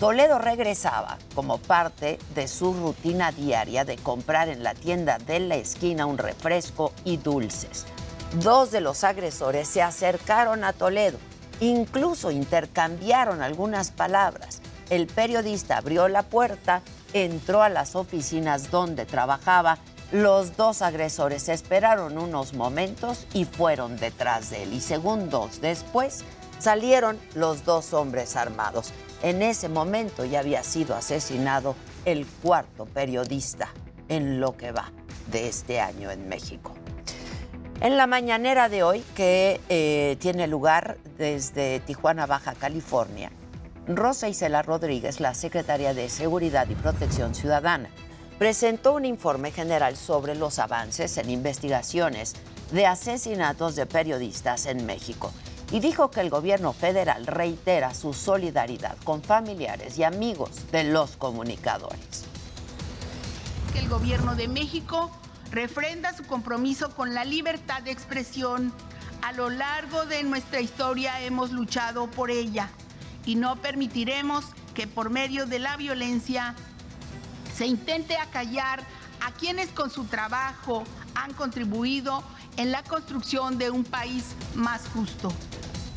Toledo 0.01 0.39
regresaba 0.39 1.19
como 1.35 1.59
parte 1.59 2.19
de 2.35 2.47
su 2.49 2.73
rutina 2.73 3.33
diaria 3.33 3.85
de 3.85 3.97
comprar 3.97 4.49
en 4.49 4.63
la 4.63 4.75
tienda 4.75 5.19
de 5.19 5.41
la 5.41 5.57
esquina 5.57 6.07
un 6.07 6.19
refresco 6.19 6.93
y 7.05 7.17
dulces. 7.17 7.87
Dos 8.35 8.71
de 8.71 8.81
los 8.81 9.05
agresores 9.05 9.69
se 9.69 9.83
acercaron 9.83 10.63
a 10.63 10.73
Toledo, 10.73 11.19
incluso 11.61 12.31
intercambiaron 12.31 13.43
algunas 13.43 13.91
palabras 13.91 14.61
el 14.91 15.07
periodista 15.07 15.79
abrió 15.79 16.09
la 16.09 16.23
puerta, 16.23 16.83
entró 17.13 17.63
a 17.63 17.69
las 17.69 17.95
oficinas 17.95 18.71
donde 18.71 19.05
trabajaba. 19.05 19.79
Los 20.13 20.57
dos 20.57 20.81
agresores 20.81 21.51
esperaron 21.51 22.17
unos 22.17 22.55
momentos 22.55 23.27
y 23.35 23.45
fueron 23.45 23.99
detrás 23.99 24.49
de 24.51 24.63
él. 24.63 24.73
Y 24.73 24.81
segundos 24.81 25.61
después 25.61 26.25
salieron 26.59 27.19
los 27.35 27.65
dos 27.65 27.93
hombres 27.93 28.35
armados. 28.37 28.93
En 29.23 29.43
ese 29.43 29.69
momento 29.69 30.25
ya 30.25 30.41
había 30.41 30.63
sido 30.63 30.95
asesinado 30.95 31.75
el 32.05 32.25
cuarto 32.27 32.87
periodista 32.87 33.69
en 34.09 34.41
lo 34.41 34.57
que 34.57 34.71
va 34.71 34.93
de 35.31 35.49
este 35.49 35.81
año 35.81 36.11
en 36.11 36.29
México. 36.29 36.73
En 37.81 37.97
la 37.97 38.07
mañanera 38.07 38.69
de 38.69 38.83
hoy, 38.83 39.05
que 39.17 39.61
eh, 39.69 40.17
tiene 40.21 40.47
lugar 40.47 40.99
desde 41.17 41.81
Tijuana, 41.81 42.27
Baja 42.27 42.55
California, 42.55 43.31
Rosa 43.89 44.29
Isela 44.29 44.63
Rodríguez, 44.63 45.21
la 45.21 45.35
secretaria 45.35 45.95
de 45.95 46.09
Seguridad 46.09 46.69
y 46.69 46.75
Protección 46.75 47.35
Ciudadana, 47.35 47.89
presentó 48.39 48.95
un 48.95 49.05
informe 49.05 49.51
general 49.51 49.97
sobre 49.97 50.37
los 50.37 50.61
avances 50.61 51.19
en 51.19 51.31
investigaciones 51.31 52.35
de 52.73 52.87
asesinatos 52.87 53.75
de 53.75 53.87
periodistas 53.87 54.67
en 54.67 54.87
México 54.87 55.33
y 55.71 55.81
dijo 55.81 56.11
que 56.11 56.21
el 56.21 56.31
gobierno 56.31 56.73
federal 56.73 57.27
reitera 57.27 57.95
su 57.95 58.15
solidaridad 58.15 58.97
con 59.05 59.23
familiares 59.23 59.99
y 59.99 60.05
amigos 60.05 60.51
de 60.73 60.85
los 60.85 61.17
comunicadores. 61.17 62.25
El 63.75 63.89
gobierno 63.89 64.35
de 64.35 64.49
México 64.49 65.11
refrenda 65.51 66.17
su 66.17 66.25
compromiso 66.25 66.95
con 66.95 67.15
la 67.15 67.25
libertad 67.25 67.83
de 67.83 67.91
expresión. 67.91 68.73
A 69.23 69.33
lo 69.33 69.51
largo 69.51 70.07
de 70.07 70.23
nuestra 70.23 70.61
historia 70.61 71.23
hemos 71.23 71.51
luchado 71.53 72.11
por 72.11 72.31
ella 72.31 72.71
y 73.27 73.35
no 73.35 73.57
permitiremos 73.57 74.45
que 74.75 74.87
por 74.87 75.11
medio 75.11 75.45
de 75.47 75.59
la 75.59 75.77
violencia 75.77 76.55
se 77.55 77.67
intente 77.67 78.17
acallar 78.17 78.81
a 79.21 79.33
quienes 79.33 79.69
con 79.71 79.91
su 79.91 80.05
trabajo 80.05 80.85
han 81.15 81.35
contribuido 81.35 82.23
en 82.59 82.73
la 82.73 82.83
construcción 82.83 83.57
de 83.57 83.71
un 83.71 83.85
país 83.85 84.35
más 84.55 84.83
justo. 84.93 85.33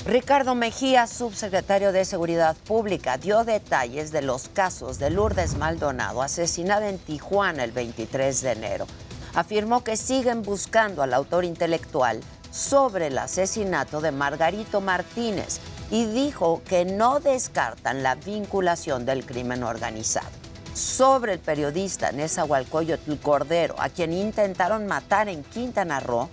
Ricardo 0.05 0.55
Mejía, 0.55 1.05
subsecretario 1.07 1.91
de 1.91 2.05
Seguridad 2.05 2.55
Pública, 2.55 3.17
dio 3.17 3.43
detalles 3.43 4.11
de 4.11 4.21
los 4.21 4.47
casos 4.47 4.99
de 4.99 5.09
Lourdes 5.09 5.57
Maldonado, 5.57 6.21
asesinada 6.21 6.87
en 6.89 6.97
Tijuana 6.99 7.63
el 7.63 7.71
23 7.71 8.41
de 8.41 8.51
enero. 8.51 8.87
Afirmó 9.33 9.83
que 9.83 9.97
siguen 9.97 10.43
buscando 10.43 11.01
al 11.03 11.13
autor 11.13 11.45
intelectual 11.45 12.19
sobre 12.51 13.07
el 13.07 13.17
asesinato 13.17 14.01
de 14.01 14.11
Margarito 14.11 14.81
Martínez 14.81 15.59
y 15.89 16.05
dijo 16.05 16.61
que 16.67 16.85
no 16.85 17.19
descartan 17.19 18.03
la 18.03 18.15
vinculación 18.15 19.05
del 19.05 19.25
crimen 19.25 19.63
organizado. 19.63 20.29
Sobre 20.73 21.33
el 21.33 21.39
periodista 21.39 22.11
Nezahualcóyotl 22.11 23.15
Cordero, 23.17 23.75
a 23.77 23.89
quien 23.89 24.13
intentaron 24.13 24.87
matar 24.87 25.27
en 25.27 25.43
Quintana 25.43 25.99
Roo, 25.99 26.29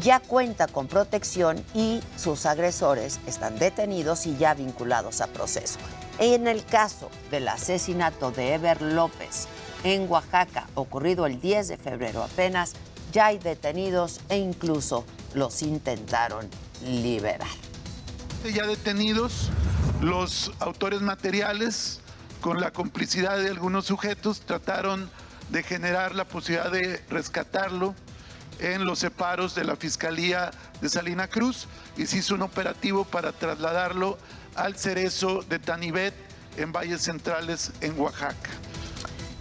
ya 0.00 0.20
cuenta 0.20 0.66
con 0.66 0.86
protección 0.86 1.64
y 1.74 2.00
sus 2.16 2.46
agresores 2.46 3.20
están 3.26 3.58
detenidos 3.58 4.26
y 4.26 4.36
ya 4.36 4.54
vinculados 4.54 5.20
a 5.20 5.28
proceso. 5.28 5.78
En 6.18 6.46
el 6.46 6.64
caso 6.64 7.10
del 7.30 7.48
asesinato 7.48 8.30
de 8.30 8.54
Ever 8.54 8.80
López 8.82 9.46
en 9.84 10.10
Oaxaca, 10.10 10.66
ocurrido 10.74 11.26
el 11.26 11.40
10 11.40 11.68
de 11.68 11.76
febrero 11.76 12.22
apenas, 12.22 12.72
ya 13.12 13.26
hay 13.26 13.38
detenidos 13.38 14.20
e 14.28 14.38
incluso 14.38 15.04
los 15.34 15.62
intentaron 15.62 16.48
liberar. 16.84 17.46
Ya 18.52 18.66
detenidos 18.66 19.50
los 20.00 20.52
autores 20.58 21.00
materiales 21.00 22.00
con 22.40 22.60
la 22.60 22.72
complicidad 22.72 23.38
de 23.38 23.48
algunos 23.48 23.86
sujetos 23.86 24.40
trataron 24.40 25.10
de 25.50 25.62
generar 25.62 26.14
la 26.14 26.24
posibilidad 26.24 26.70
de 26.70 27.00
rescatarlo 27.08 27.94
en 28.58 28.84
los 28.84 29.00
separos 29.00 29.54
de 29.54 29.64
la 29.64 29.76
Fiscalía 29.76 30.50
de 30.80 30.88
Salina 30.88 31.28
Cruz 31.28 31.66
y 31.96 32.06
se 32.06 32.18
hizo 32.18 32.34
un 32.34 32.42
operativo 32.42 33.04
para 33.04 33.32
trasladarlo 33.32 34.18
al 34.54 34.76
cerezo 34.76 35.42
de 35.42 35.58
Tanibet 35.58 36.14
en 36.56 36.72
Valles 36.72 37.02
Centrales 37.02 37.72
en 37.80 37.98
Oaxaca. 37.98 38.50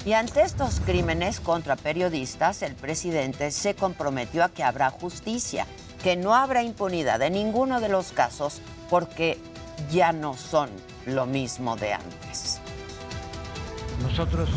Y 0.06 0.14
ante 0.14 0.42
estos 0.42 0.82
crímenes 0.82 1.40
contra 1.40 1.76
periodistas, 1.78 2.62
el 2.62 2.76
presidente 2.76 3.52
se 3.52 3.74
comprometió 3.74 4.44
a 4.44 4.50
que 4.50 4.64
habrá 4.64 4.90
justicia, 4.90 5.66
que 6.04 6.18
no 6.18 6.36
habrá 6.36 6.64
impunidad 6.64 7.22
en 7.22 7.34
ninguno 7.34 7.80
de 7.80 7.88
los 7.88 8.12
casos 8.12 8.62
porque 8.90 9.40
ya 9.92 10.12
no 10.12 10.36
son 10.36 10.70
lo 11.06 11.26
mismo 11.26 11.78
de 11.78 11.94
antes. 11.94 12.60
Nosotros 14.02 14.50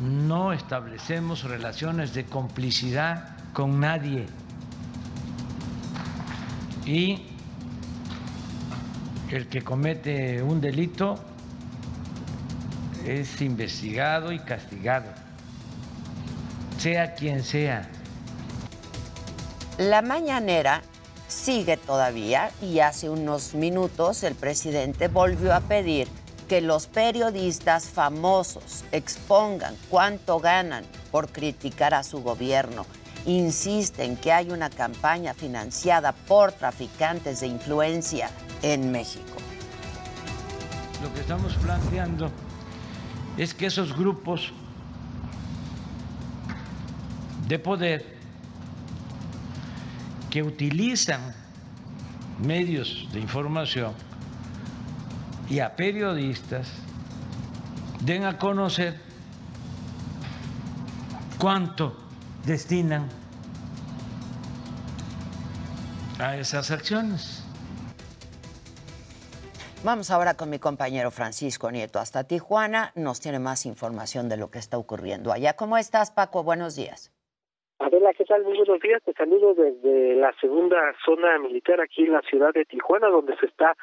no 0.00 0.52
establecemos 0.52 1.44
relaciones 1.44 2.14
de 2.14 2.24
complicidad 2.24 3.36
con 3.52 3.80
nadie. 3.80 4.26
Y 6.86 7.26
el 9.30 9.46
que 9.48 9.62
comete 9.62 10.42
un 10.42 10.60
delito 10.60 11.16
es 13.04 13.40
investigado 13.40 14.32
y 14.32 14.40
castigado, 14.40 15.12
sea 16.78 17.14
quien 17.14 17.44
sea. 17.44 17.88
La 19.78 20.02
mañanera 20.02 20.82
sigue 21.28 21.76
todavía 21.76 22.50
y 22.60 22.80
hace 22.80 23.08
unos 23.08 23.54
minutos 23.54 24.24
el 24.24 24.34
presidente 24.34 25.08
volvió 25.08 25.54
a 25.54 25.60
pedir 25.60 26.08
que 26.50 26.60
los 26.60 26.88
periodistas 26.88 27.84
famosos 27.90 28.82
expongan 28.90 29.76
cuánto 29.88 30.40
ganan 30.40 30.82
por 31.12 31.28
criticar 31.28 31.94
a 31.94 32.02
su 32.02 32.24
gobierno. 32.24 32.86
Insisten 33.24 34.16
que 34.16 34.32
hay 34.32 34.50
una 34.50 34.68
campaña 34.68 35.32
financiada 35.32 36.10
por 36.10 36.50
traficantes 36.50 37.38
de 37.38 37.46
influencia 37.46 38.32
en 38.62 38.90
México. 38.90 39.36
Lo 41.00 41.14
que 41.14 41.20
estamos 41.20 41.54
planteando 41.54 42.32
es 43.36 43.54
que 43.54 43.66
esos 43.66 43.96
grupos 43.96 44.52
de 47.46 47.60
poder 47.60 48.18
que 50.30 50.42
utilizan 50.42 51.32
medios 52.42 53.06
de 53.12 53.20
información 53.20 54.09
y 55.50 55.58
a 55.58 55.74
periodistas 55.74 56.68
den 58.00 58.24
a 58.24 58.38
conocer 58.38 58.98
cuánto 61.38 61.96
destinan 62.46 63.08
a 66.18 66.36
esas 66.36 66.70
acciones. 66.70 67.42
Vamos 69.82 70.10
ahora 70.10 70.34
con 70.34 70.50
mi 70.50 70.58
compañero 70.58 71.10
Francisco 71.10 71.70
Nieto 71.70 71.98
hasta 71.98 72.24
Tijuana. 72.24 72.92
Nos 72.94 73.20
tiene 73.20 73.38
más 73.38 73.66
información 73.66 74.28
de 74.28 74.36
lo 74.36 74.50
que 74.50 74.58
está 74.58 74.78
ocurriendo 74.78 75.32
allá. 75.32 75.56
¿Cómo 75.56 75.78
estás, 75.78 76.10
Paco? 76.10 76.44
Buenos 76.44 76.76
días. 76.76 77.10
Adela, 77.80 78.12
¿qué 78.12 78.26
tal? 78.26 78.44
Muy 78.44 78.58
buenos 78.58 78.78
días. 78.80 79.02
Te 79.02 79.14
saludo 79.14 79.54
desde 79.54 80.14
la 80.16 80.34
segunda 80.38 80.76
zona 81.02 81.38
militar 81.38 81.80
aquí 81.80 82.04
en 82.04 82.12
la 82.12 82.20
ciudad 82.20 82.52
de 82.52 82.66
Tijuana, 82.66 83.08
donde 83.08 83.34
se 83.38 83.46
está 83.46 83.74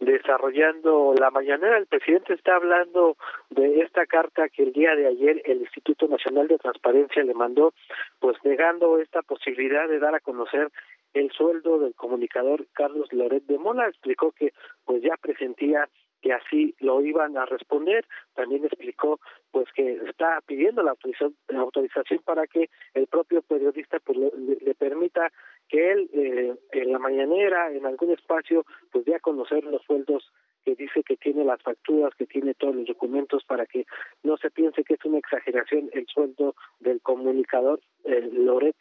desarrollando 0.00 1.12
la 1.20 1.30
mañanera. 1.30 1.76
El 1.76 1.84
presidente 1.84 2.32
está 2.32 2.56
hablando 2.56 3.18
de 3.50 3.80
esta 3.80 4.06
carta 4.06 4.48
que 4.48 4.62
el 4.62 4.72
día 4.72 4.96
de 4.96 5.06
ayer 5.06 5.42
el 5.44 5.60
Instituto 5.60 6.08
Nacional 6.08 6.48
de 6.48 6.56
Transparencia 6.56 7.22
le 7.24 7.34
mandó, 7.34 7.74
pues 8.20 8.38
negando 8.42 8.98
esta 8.98 9.20
posibilidad 9.20 9.86
de 9.86 9.98
dar 9.98 10.14
a 10.14 10.20
conocer 10.20 10.70
el 11.12 11.30
sueldo 11.32 11.78
del 11.78 11.94
comunicador 11.94 12.64
Carlos 12.72 13.12
Loret 13.12 13.44
de 13.44 13.58
Mola. 13.58 13.86
Explicó 13.86 14.32
que 14.32 14.54
pues 14.86 15.02
ya 15.02 15.18
presentía 15.20 15.90
que 16.22 16.32
así 16.32 16.74
lo 16.78 17.02
iban 17.02 17.36
a 17.36 17.44
responder. 17.44 18.06
También 18.34 18.64
explicó 18.64 19.20
pues 19.50 19.66
que 19.74 19.94
está 20.08 20.40
pidiendo 20.46 20.82
la 20.82 20.92
autorización, 20.92 21.36
autorización 21.54 22.20
para 22.24 22.46
que 22.46 22.70
el 22.94 23.06
propio 23.08 23.42
periodista 23.42 23.98
pues 24.00 24.16
le, 24.18 24.74
permita 24.74 25.30
que 25.68 25.92
él 25.92 26.10
eh, 26.12 26.54
en 26.72 26.92
la 26.92 26.98
mañanera 26.98 27.70
en 27.70 27.84
algún 27.84 28.12
espacio 28.12 28.64
pues 28.90 29.04
dé 29.04 29.14
a 29.14 29.20
conocer 29.20 29.64
los 29.64 29.82
sueldos 29.82 30.32
que 30.64 30.74
dice 30.74 31.02
que 31.02 31.16
tiene 31.16 31.44
las 31.44 31.60
facturas, 31.62 32.14
que 32.14 32.26
tiene 32.26 32.54
todos 32.54 32.74
los 32.74 32.86
documentos 32.86 33.44
para 33.44 33.66
que 33.66 33.86
no 34.22 34.36
se 34.36 34.50
piense 34.50 34.84
que 34.84 34.94
es 34.94 35.04
una 35.04 35.18
exageración 35.18 35.90
el 35.92 36.06
sueldo 36.06 36.54
del 36.80 37.00
comunicador 37.00 37.80
eh, 38.04 38.28
Loret 38.32 38.76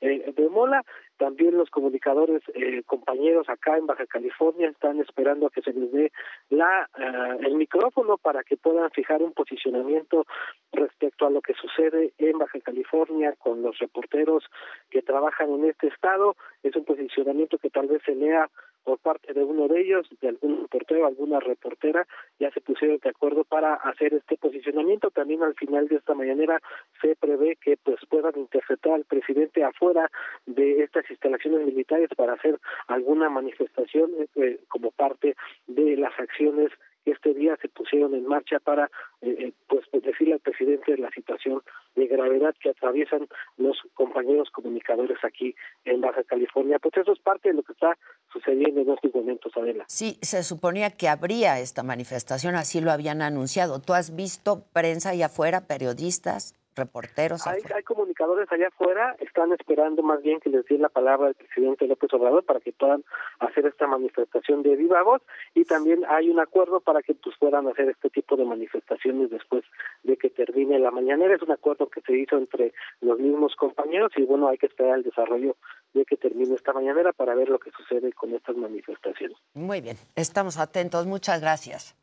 eh, 0.00 0.32
de 0.36 0.48
Mola. 0.48 0.84
También 1.16 1.56
los 1.56 1.70
comunicadores 1.70 2.42
eh, 2.54 2.82
compañeros 2.84 3.48
acá 3.48 3.78
en 3.78 3.86
Baja 3.86 4.04
California 4.06 4.68
están 4.68 5.00
esperando 5.00 5.46
a 5.46 5.50
que 5.50 5.62
se 5.62 5.72
les 5.72 5.90
dé 5.90 6.12
la 6.50 6.88
eh, 6.98 7.46
el 7.46 7.54
micrófono 7.54 8.18
para 8.18 8.42
que 8.44 8.58
puedan 8.58 8.90
fijar 8.90 9.22
un 9.22 9.32
posicionamiento 9.32 10.26
respecto 10.72 11.26
a 11.26 11.30
lo 11.30 11.40
que 11.40 11.54
sucede 11.54 12.12
en 12.18 12.38
Baja 12.38 12.60
California 12.60 13.34
con 13.38 13.62
los 13.62 13.78
reporteros 13.78 14.44
que 14.90 15.00
trabajan 15.00 15.50
en 15.52 15.64
este 15.64 15.86
estado. 15.88 16.36
Es 16.62 16.76
un 16.76 16.84
posicionamiento 16.84 17.56
que 17.56 17.70
tal 17.70 17.86
vez 17.86 18.02
se 18.04 18.14
lea 18.14 18.50
por 18.86 18.98
parte 19.00 19.34
de 19.34 19.42
uno 19.42 19.66
de 19.66 19.80
ellos, 19.80 20.08
de 20.20 20.28
algún 20.28 20.62
reportero, 20.62 21.06
alguna 21.06 21.40
reportera, 21.40 22.06
ya 22.38 22.52
se 22.52 22.60
pusieron 22.60 22.98
de 23.02 23.10
acuerdo 23.10 23.42
para 23.42 23.74
hacer 23.74 24.14
este 24.14 24.36
posicionamiento. 24.36 25.10
También 25.10 25.42
al 25.42 25.54
final 25.54 25.88
de 25.88 25.96
esta 25.96 26.14
mañanera 26.14 26.62
se 27.02 27.16
prevé 27.16 27.56
que 27.56 27.76
pues 27.78 27.98
puedan 28.08 28.38
interceptar 28.38 28.92
al 28.92 29.04
presidente 29.04 29.64
afuera 29.64 30.08
de 30.46 30.84
estas 30.84 31.10
instalaciones 31.10 31.66
militares 31.66 32.10
para 32.16 32.34
hacer 32.34 32.60
alguna 32.86 33.28
manifestación 33.28 34.12
eh, 34.36 34.60
como 34.68 34.92
parte 34.92 35.34
de 35.66 35.96
las 35.96 36.16
acciones 36.20 36.70
este 37.12 37.34
día 37.34 37.56
se 37.60 37.68
pusieron 37.68 38.14
en 38.14 38.26
marcha 38.26 38.58
para 38.60 38.90
eh, 39.20 39.36
eh, 39.38 39.52
pues 39.68 39.84
decirle 39.92 40.34
al 40.34 40.40
presidente 40.40 40.96
la 40.96 41.10
situación 41.10 41.62
de 41.94 42.06
gravedad 42.06 42.54
que 42.60 42.70
atraviesan 42.70 43.28
los 43.56 43.76
compañeros 43.94 44.50
comunicadores 44.50 45.18
aquí 45.22 45.54
en 45.84 46.00
Baja 46.00 46.22
California. 46.24 46.78
Pues 46.78 46.96
eso 46.96 47.12
es 47.12 47.18
parte 47.20 47.48
de 47.48 47.54
lo 47.54 47.62
que 47.62 47.72
está 47.72 47.96
sucediendo 48.32 48.80
en 48.80 48.90
estos 48.90 49.14
momentos, 49.14 49.52
Adela. 49.56 49.84
Sí, 49.88 50.18
se 50.22 50.42
suponía 50.42 50.90
que 50.90 51.08
habría 51.08 51.58
esta 51.60 51.82
manifestación, 51.82 52.54
así 52.54 52.80
lo 52.80 52.90
habían 52.90 53.22
anunciado. 53.22 53.80
¿Tú 53.80 53.94
has 53.94 54.14
visto 54.14 54.64
prensa 54.72 55.10
ahí 55.10 55.22
afuera, 55.22 55.66
periodistas? 55.66 56.54
Reporteros. 56.76 57.46
Hay, 57.46 57.62
hay 57.74 57.82
comunicadores 57.82 58.50
allá 58.52 58.68
afuera, 58.68 59.16
están 59.20 59.52
esperando 59.52 60.02
más 60.02 60.22
bien 60.22 60.40
que 60.40 60.50
les 60.50 60.64
dé 60.66 60.78
la 60.78 60.88
palabra 60.88 61.28
el 61.28 61.34
presidente 61.34 61.86
López 61.86 62.12
Obrador 62.12 62.44
para 62.44 62.60
que 62.60 62.72
puedan 62.72 63.02
hacer 63.40 63.66
esta 63.66 63.86
manifestación 63.86 64.62
de 64.62 64.76
viva 64.76 65.02
voz 65.02 65.22
y 65.54 65.64
también 65.64 66.04
hay 66.08 66.28
un 66.28 66.38
acuerdo 66.38 66.80
para 66.80 67.02
que 67.02 67.14
pues 67.14 67.36
puedan 67.38 67.66
hacer 67.68 67.88
este 67.88 68.10
tipo 68.10 68.36
de 68.36 68.44
manifestaciones 68.44 69.30
después 69.30 69.64
de 70.02 70.16
que 70.16 70.30
termine 70.30 70.78
la 70.78 70.90
mañanera. 70.90 71.34
Es 71.34 71.42
un 71.42 71.52
acuerdo 71.52 71.88
que 71.88 72.00
se 72.02 72.16
hizo 72.16 72.36
entre 72.36 72.72
los 73.00 73.18
mismos 73.18 73.56
compañeros 73.56 74.12
y 74.16 74.22
bueno, 74.24 74.48
hay 74.48 74.58
que 74.58 74.66
esperar 74.66 74.98
el 74.98 75.02
desarrollo 75.02 75.56
de 75.94 76.04
que 76.04 76.16
termine 76.16 76.54
esta 76.54 76.72
mañanera 76.72 77.12
para 77.12 77.34
ver 77.34 77.48
lo 77.48 77.58
que 77.58 77.70
sucede 77.70 78.12
con 78.12 78.34
estas 78.34 78.56
manifestaciones. 78.56 79.36
Muy 79.54 79.80
bien, 79.80 79.96
estamos 80.14 80.58
atentos. 80.58 81.06
Muchas 81.06 81.40
gracias. 81.40 81.96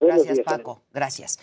Gracias, 0.00 0.40
Paco. 0.40 0.82
Gracias. 0.92 1.38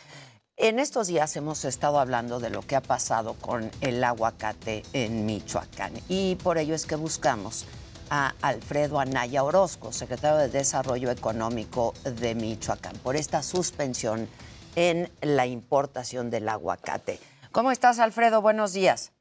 En 0.58 0.80
estos 0.80 1.08
días 1.08 1.36
hemos 1.36 1.66
estado 1.66 2.00
hablando 2.00 2.40
de 2.40 2.50
lo 2.50 2.62
que 2.62 2.78
ha 2.78 2.82
pasado 2.82 3.34
con 3.34 3.70
el 3.82 4.02
aguacate 4.02 4.84
en 4.94 5.26
Michoacán 5.26 5.92
y 6.08 6.36
por 6.36 6.58
ello 6.58 6.74
es 6.74 6.86
que 6.86 6.96
buscamos 6.96 7.66
a 8.10 8.34
Alfredo 8.42 9.02
Anaya 9.02 9.44
Orozco, 9.44 9.92
secretario 9.92 10.38
de 10.38 10.48
Desarrollo 10.48 11.12
Económico 11.12 11.94
de 12.06 12.36
Michoacán, 12.36 12.96
por 13.00 13.18
esta 13.18 13.44
suspensión 13.44 14.30
en 14.78 15.12
la 15.20 15.46
importación 15.46 16.30
del 16.30 16.48
aguacate. 16.48 17.20
¿Cómo 17.52 17.72
estás, 17.72 18.00
Alfredo? 18.00 18.42
Buenos 18.42 18.72
días. 18.72 19.12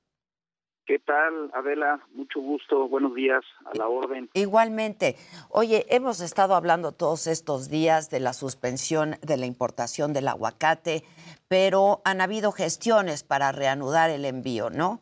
¿Qué 0.87 0.99
tal, 0.99 1.51
Adela? 1.55 2.07
Mucho 2.13 2.41
gusto, 2.41 2.89
buenos 2.89 3.15
días, 3.15 3.43
a 3.65 3.75
la 3.75 3.89
orden. 3.89 4.29
Igualmente. 4.35 5.17
Oye, 5.49 5.87
hemos 5.89 6.21
estado 6.21 6.55
hablando 6.55 6.93
todos 6.93 7.27
estos 7.27 7.71
días 7.71 8.11
de 8.11 8.21
la 8.21 8.35
suspensión 8.35 9.13
de 9.23 9.39
la 9.39 9.47
importación 9.47 10.13
del 10.13 10.29
aguacate, 10.29 11.03
pero 11.49 12.03
han 12.05 12.21
habido 12.21 12.53
gestiones 12.53 13.25
para 13.25 13.51
reanudar 13.51 14.11
el 14.11 14.27
envío, 14.27 14.69
¿no? 14.69 15.01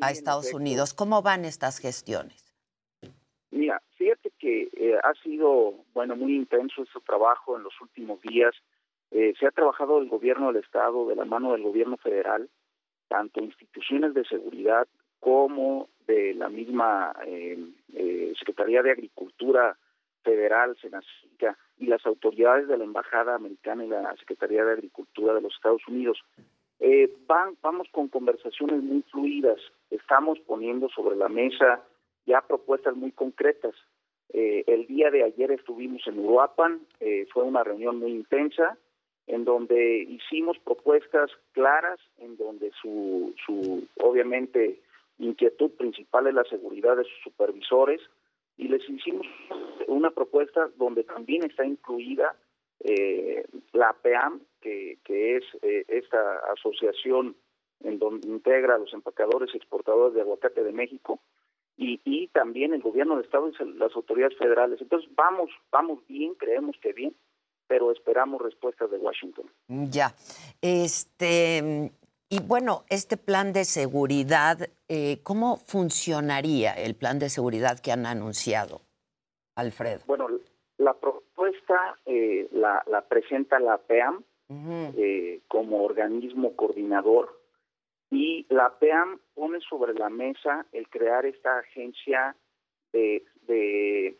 A 0.00 0.12
Estados 0.12 0.54
Unidos. 0.54 0.94
¿Cómo 0.94 1.20
van 1.20 1.44
estas 1.44 1.80
gestiones? 1.80 2.54
Mira, 3.50 3.82
fíjate 3.96 4.30
que 4.38 4.70
eh, 4.72 4.96
ha 5.02 5.14
sido, 5.20 5.74
bueno, 5.94 6.14
muy 6.14 6.36
intenso 6.36 6.84
este 6.84 7.00
trabajo 7.00 7.56
en 7.56 7.64
los 7.64 7.74
últimos 7.80 8.22
días. 8.22 8.54
Eh, 9.10 9.34
se 9.40 9.48
ha 9.48 9.50
trabajado 9.50 9.98
el 9.98 10.08
gobierno 10.08 10.52
del 10.52 10.62
Estado 10.62 11.08
de 11.08 11.16
la 11.16 11.24
mano 11.24 11.50
del 11.50 11.64
gobierno 11.64 11.96
federal 11.96 12.48
tanto 13.10 13.40
instituciones 13.40 14.14
de 14.14 14.24
seguridad 14.24 14.86
como 15.18 15.88
de 16.06 16.32
la 16.34 16.48
misma 16.48 17.12
eh, 17.26 17.58
eh, 17.94 18.32
Secretaría 18.38 18.82
de 18.82 18.92
Agricultura 18.92 19.76
Federal, 20.22 20.76
Senacica, 20.80 21.58
y 21.76 21.86
las 21.86 22.06
autoridades 22.06 22.68
de 22.68 22.78
la 22.78 22.84
Embajada 22.84 23.34
Americana 23.34 23.84
y 23.84 23.88
la 23.88 24.16
Secretaría 24.16 24.64
de 24.64 24.72
Agricultura 24.72 25.34
de 25.34 25.40
los 25.40 25.54
Estados 25.54 25.82
Unidos. 25.88 26.18
Eh, 26.78 27.12
van, 27.26 27.56
vamos 27.60 27.88
con 27.90 28.08
conversaciones 28.08 28.82
muy 28.82 29.02
fluidas, 29.10 29.58
estamos 29.90 30.38
poniendo 30.40 30.88
sobre 30.88 31.16
la 31.16 31.28
mesa 31.28 31.82
ya 32.26 32.40
propuestas 32.42 32.94
muy 32.94 33.12
concretas. 33.12 33.74
el 34.32 34.86
día 34.86 35.10
de 35.10 35.24
ayer 35.24 35.50
estuvimos 35.50 36.06
en 36.06 36.20
Uruapan, 36.20 36.80
fue 37.32 37.42
una 37.42 37.64
reunión 37.64 37.98
muy 37.98 38.12
intensa, 38.12 38.78
en 39.30 39.44
donde 39.44 39.98
hicimos 40.08 40.58
propuestas 40.58 41.30
claras, 41.52 42.00
en 42.18 42.36
donde 42.36 42.72
su, 42.82 43.32
su 43.46 43.86
obviamente 44.00 44.80
inquietud 45.20 45.70
principal 45.72 46.26
es 46.26 46.34
la 46.34 46.42
seguridad 46.44 46.96
de 46.96 47.04
sus 47.04 47.22
supervisores 47.22 48.00
y 48.56 48.66
les 48.66 48.82
hicimos 48.88 49.26
una 49.86 50.10
propuesta 50.10 50.68
donde 50.76 51.04
también 51.04 51.44
está 51.44 51.64
incluida 51.64 52.34
eh, 52.80 53.44
la 53.72 53.92
PEAM, 54.02 54.40
que, 54.60 54.98
que 55.04 55.36
es 55.36 55.44
eh, 55.62 55.84
esta 55.86 56.38
asociación 56.52 57.36
en 57.84 58.00
donde 58.00 58.26
integra 58.26 58.74
a 58.74 58.78
los 58.78 58.92
empacadores 58.92 59.50
y 59.54 59.58
exportadores 59.58 60.14
de 60.14 60.22
aguacate 60.22 60.64
de 60.64 60.72
México, 60.72 61.20
y, 61.76 62.00
y 62.04 62.26
también 62.28 62.74
el 62.74 62.82
gobierno 62.82 63.14
del 63.14 63.24
Estado 63.24 63.48
y 63.48 63.78
las 63.78 63.94
autoridades 63.94 64.36
federales. 64.36 64.80
Entonces, 64.80 65.08
vamos, 65.14 65.50
vamos 65.70 66.00
bien, 66.08 66.34
creemos 66.34 66.76
que 66.82 66.92
bien, 66.92 67.14
pero 67.70 67.92
esperamos 67.92 68.42
respuestas 68.42 68.90
de 68.90 68.98
Washington. 68.98 69.48
Ya. 69.68 70.12
Este, 70.60 71.92
y 72.28 72.40
bueno, 72.40 72.82
este 72.88 73.16
plan 73.16 73.52
de 73.52 73.64
seguridad, 73.64 74.58
eh, 74.88 75.20
¿cómo 75.22 75.56
funcionaría 75.56 76.72
el 76.72 76.96
plan 76.96 77.20
de 77.20 77.28
seguridad 77.28 77.78
que 77.78 77.92
han 77.92 78.06
anunciado, 78.06 78.80
Alfredo? 79.54 80.00
Bueno, 80.08 80.26
la 80.78 80.94
propuesta 80.94 81.96
eh, 82.06 82.48
la, 82.50 82.82
presenta 83.08 83.60
la 83.60 83.78
PEAM 83.78 84.24
eh, 84.96 85.40
como 85.46 85.84
organismo 85.84 86.56
coordinador 86.56 87.40
y 88.10 88.46
la 88.48 88.80
PEAM 88.80 89.20
pone 89.34 89.60
sobre 89.60 89.94
la 89.94 90.10
mesa 90.10 90.66
el 90.72 90.88
crear 90.88 91.24
esta 91.24 91.58
agencia 91.58 92.34
de, 92.92 93.22
de 93.46 94.16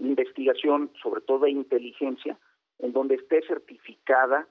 investigación, 0.00 0.90
sobre 1.00 1.20
todo 1.20 1.44
de 1.44 1.52
inteligencia, 1.52 2.36
en 2.78 2.92
donde 2.92 3.16
esté 3.16 3.42
certificada 3.46 4.46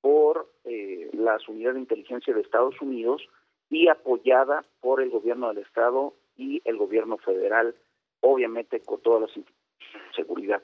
por 0.00 0.50
eh, 0.64 1.10
las 1.12 1.48
unidades 1.48 1.74
de 1.74 1.80
inteligencia 1.80 2.34
de 2.34 2.40
Estados 2.40 2.80
Unidos 2.80 3.22
y 3.70 3.88
apoyada 3.88 4.64
por 4.80 5.02
el 5.02 5.10
gobierno 5.10 5.48
del 5.48 5.58
Estado 5.58 6.14
y 6.36 6.62
el 6.64 6.76
gobierno 6.76 7.18
federal, 7.18 7.74
obviamente 8.20 8.80
con 8.80 9.00
todas 9.00 9.22
las 9.22 9.36
instituciones 9.36 10.08
de 10.10 10.14
seguridad. 10.14 10.62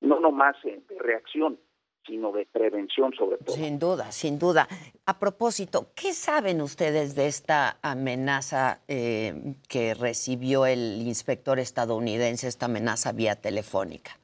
No 0.00 0.18
nomás 0.20 0.56
de 0.64 0.82
reacción, 0.98 1.58
sino 2.06 2.32
de 2.32 2.46
prevención 2.46 3.12
sobre 3.14 3.36
todo. 3.38 3.54
Sin 3.54 3.78
duda, 3.78 4.10
sin 4.10 4.38
duda. 4.38 4.66
A 5.06 5.18
propósito, 5.18 5.92
¿qué 5.94 6.12
saben 6.12 6.60
ustedes 6.60 7.14
de 7.14 7.26
esta 7.26 7.78
amenaza 7.82 8.80
eh, 8.88 9.54
que 9.68 9.94
recibió 9.94 10.66
el 10.66 11.02
inspector 11.02 11.58
estadounidense, 11.58 12.48
esta 12.48 12.66
amenaza 12.66 13.12
vía 13.12 13.36
telefónica? 13.36 14.18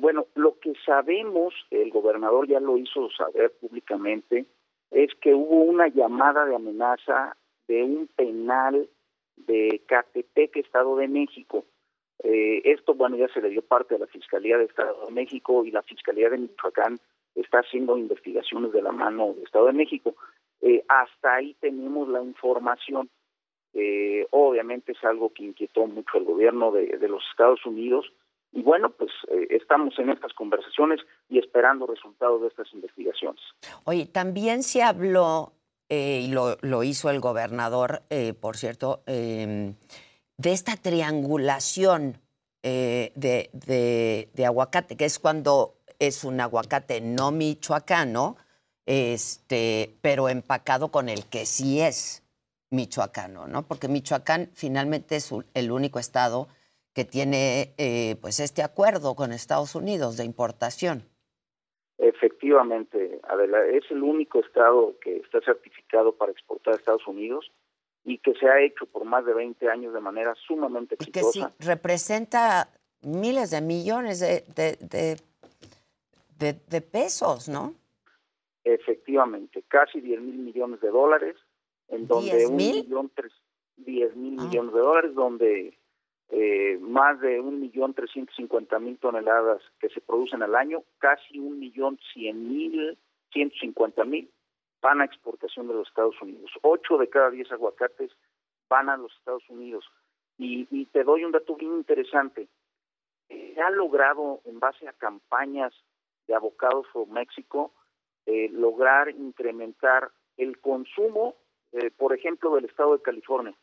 Bueno, 0.00 0.26
lo 0.34 0.58
que 0.58 0.72
sabemos, 0.86 1.52
el 1.70 1.90
gobernador 1.90 2.48
ya 2.48 2.58
lo 2.58 2.78
hizo 2.78 3.10
saber 3.10 3.52
públicamente, 3.60 4.46
es 4.90 5.14
que 5.20 5.34
hubo 5.34 5.62
una 5.62 5.88
llamada 5.88 6.46
de 6.46 6.54
amenaza 6.54 7.36
de 7.68 7.82
un 7.82 8.06
penal 8.16 8.88
de 9.36 9.82
Catepec, 9.86 10.56
Estado 10.56 10.96
de 10.96 11.06
México. 11.06 11.66
Eh, 12.22 12.62
esto, 12.64 12.94
bueno, 12.94 13.16
ya 13.16 13.28
se 13.28 13.42
le 13.42 13.50
dio 13.50 13.60
parte 13.60 13.94
a 13.94 13.98
la 13.98 14.06
Fiscalía 14.06 14.56
de 14.56 14.64
Estado 14.64 15.04
de 15.04 15.12
México 15.12 15.66
y 15.66 15.70
la 15.70 15.82
Fiscalía 15.82 16.30
de 16.30 16.38
Michoacán 16.38 16.98
está 17.34 17.58
haciendo 17.58 17.98
investigaciones 17.98 18.72
de 18.72 18.80
la 18.80 18.92
mano 18.92 19.34
del 19.34 19.44
Estado 19.44 19.66
de 19.66 19.74
México. 19.74 20.14
Eh, 20.62 20.82
hasta 20.88 21.34
ahí 21.34 21.54
tenemos 21.60 22.08
la 22.08 22.22
información. 22.22 23.10
Eh, 23.74 24.26
obviamente 24.30 24.92
es 24.92 25.04
algo 25.04 25.30
que 25.30 25.44
inquietó 25.44 25.86
mucho 25.86 26.16
al 26.16 26.24
gobierno 26.24 26.72
de, 26.72 26.86
de 26.96 27.08
los 27.08 27.22
Estados 27.30 27.64
Unidos 27.66 28.10
y 28.52 28.62
bueno, 28.62 28.90
pues 28.90 29.10
eh, 29.28 29.46
estamos 29.50 29.98
en 29.98 30.10
estas 30.10 30.32
conversaciones 30.34 31.00
y 31.28 31.38
esperando 31.38 31.86
resultados 31.86 32.42
de 32.42 32.48
estas 32.48 32.72
investigaciones. 32.72 33.40
Oye, 33.84 34.06
también 34.06 34.62
se 34.62 34.82
habló, 34.82 35.52
eh, 35.88 36.22
y 36.24 36.32
lo, 36.32 36.56
lo, 36.60 36.82
hizo 36.82 37.10
el 37.10 37.20
gobernador, 37.20 38.02
eh, 38.10 38.34
por 38.34 38.56
cierto, 38.56 39.02
em, 39.06 39.74
de 40.36 40.52
esta 40.52 40.76
triangulación 40.76 42.18
de, 42.62 43.10
de, 44.34 44.46
aguacate, 44.46 44.94
que 44.94 45.06
es 45.06 45.18
cuando 45.18 45.76
es 45.98 46.24
un 46.24 46.40
aguacate 46.40 47.00
no 47.00 47.30
michoacano, 47.30 48.36
este, 48.84 49.96
pero 50.02 50.28
empacado 50.28 50.88
con 50.88 51.08
el 51.08 51.24
que 51.26 51.46
sí 51.46 51.80
es 51.80 52.22
michoacano, 52.70 53.46
¿no? 53.46 53.62
Porque 53.62 53.88
Michoacán 53.88 54.50
finalmente 54.54 55.16
es 55.16 55.30
el 55.54 55.72
único 55.72 55.98
estado 55.98 56.48
que 56.94 57.04
tiene 57.04 57.74
eh, 57.78 58.16
pues 58.20 58.40
este 58.40 58.62
acuerdo 58.62 59.14
con 59.14 59.32
Estados 59.32 59.74
Unidos 59.74 60.16
de 60.16 60.24
importación. 60.24 61.04
Efectivamente, 61.98 63.20
Adela, 63.28 63.64
es 63.66 63.84
el 63.90 64.02
único 64.02 64.40
estado 64.40 64.96
que 65.00 65.18
está 65.18 65.40
certificado 65.42 66.16
para 66.16 66.32
exportar 66.32 66.74
a 66.74 66.76
Estados 66.78 67.06
Unidos 67.06 67.52
y 68.04 68.18
que 68.18 68.34
se 68.34 68.48
ha 68.48 68.60
hecho 68.60 68.86
por 68.86 69.04
más 69.04 69.24
de 69.26 69.34
20 69.34 69.68
años 69.68 69.92
de 69.92 70.00
manera 70.00 70.34
sumamente 70.46 70.94
exitosa. 70.94 71.38
Y 71.38 71.42
que 71.42 71.48
sí, 71.48 71.68
representa 71.68 72.70
miles 73.02 73.50
de 73.50 73.60
millones 73.60 74.20
de, 74.20 74.44
de, 74.54 75.16
de, 76.68 76.80
pesos, 76.80 77.48
¿no? 77.48 77.74
Efectivamente, 78.64 79.62
casi 79.68 80.00
10 80.00 80.20
mil 80.20 80.38
millones 80.38 80.80
de 80.80 80.88
dólares, 80.88 81.36
en 81.88 82.06
donde 82.06 82.46
un 82.46 82.56
millón 82.56 83.10
tres, 83.14 83.32
10 83.76 84.16
mil 84.16 84.38
ah. 84.38 84.44
millones 84.44 84.74
de 84.74 84.80
dólares, 84.80 85.14
donde 85.14 85.78
eh, 86.30 86.78
más 86.80 87.20
de 87.20 87.40
un 87.40 87.60
millón 87.60 87.94
trescientos 87.94 88.36
cincuenta 88.36 88.78
mil 88.78 88.98
toneladas 88.98 89.62
que 89.80 89.88
se 89.88 90.00
producen 90.00 90.42
al 90.42 90.54
año, 90.54 90.82
casi 90.98 91.38
un 91.38 91.58
millón 91.58 91.98
cien 92.12 92.48
mil, 92.48 92.96
ciento 93.32 93.56
cincuenta 93.60 94.04
mil 94.04 94.30
van 94.80 95.00
a 95.00 95.04
exportación 95.04 95.68
de 95.68 95.74
los 95.74 95.88
Estados 95.88 96.20
Unidos. 96.22 96.50
Ocho 96.62 96.98
de 96.98 97.08
cada 97.08 97.30
diez 97.30 97.50
aguacates 97.52 98.10
van 98.68 98.88
a 98.88 98.96
los 98.96 99.12
Estados 99.16 99.48
Unidos. 99.48 99.84
Y, 100.38 100.86
te 100.86 101.04
doy 101.04 101.24
un 101.24 101.32
dato 101.32 101.54
bien 101.54 101.74
interesante. 101.74 102.48
Se 103.28 103.60
ha 103.60 103.68
logrado, 103.70 104.40
en 104.46 104.58
base 104.58 104.88
a 104.88 104.94
campañas 104.94 105.74
de 106.26 106.34
Abocados 106.34 106.86
for 106.92 107.06
México, 107.08 107.72
eh, 108.24 108.48
lograr 108.50 109.10
incrementar 109.10 110.10
el 110.38 110.58
consumo, 110.58 111.34
eh, 111.72 111.90
por 111.90 112.14
ejemplo, 112.14 112.54
del 112.54 112.64
estado 112.64 112.96
de 112.96 113.02
California, 113.02 113.54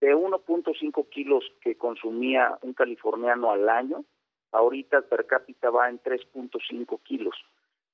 de 0.00 0.14
1.5 0.14 1.08
kilos 1.08 1.44
que 1.60 1.76
consumía 1.76 2.58
un 2.62 2.72
californiano 2.72 3.50
al 3.50 3.68
año, 3.68 4.04
ahorita 4.52 5.02
per 5.02 5.26
cápita 5.26 5.70
va 5.70 5.88
en 5.88 6.00
3.5 6.00 7.02
kilos. 7.02 7.34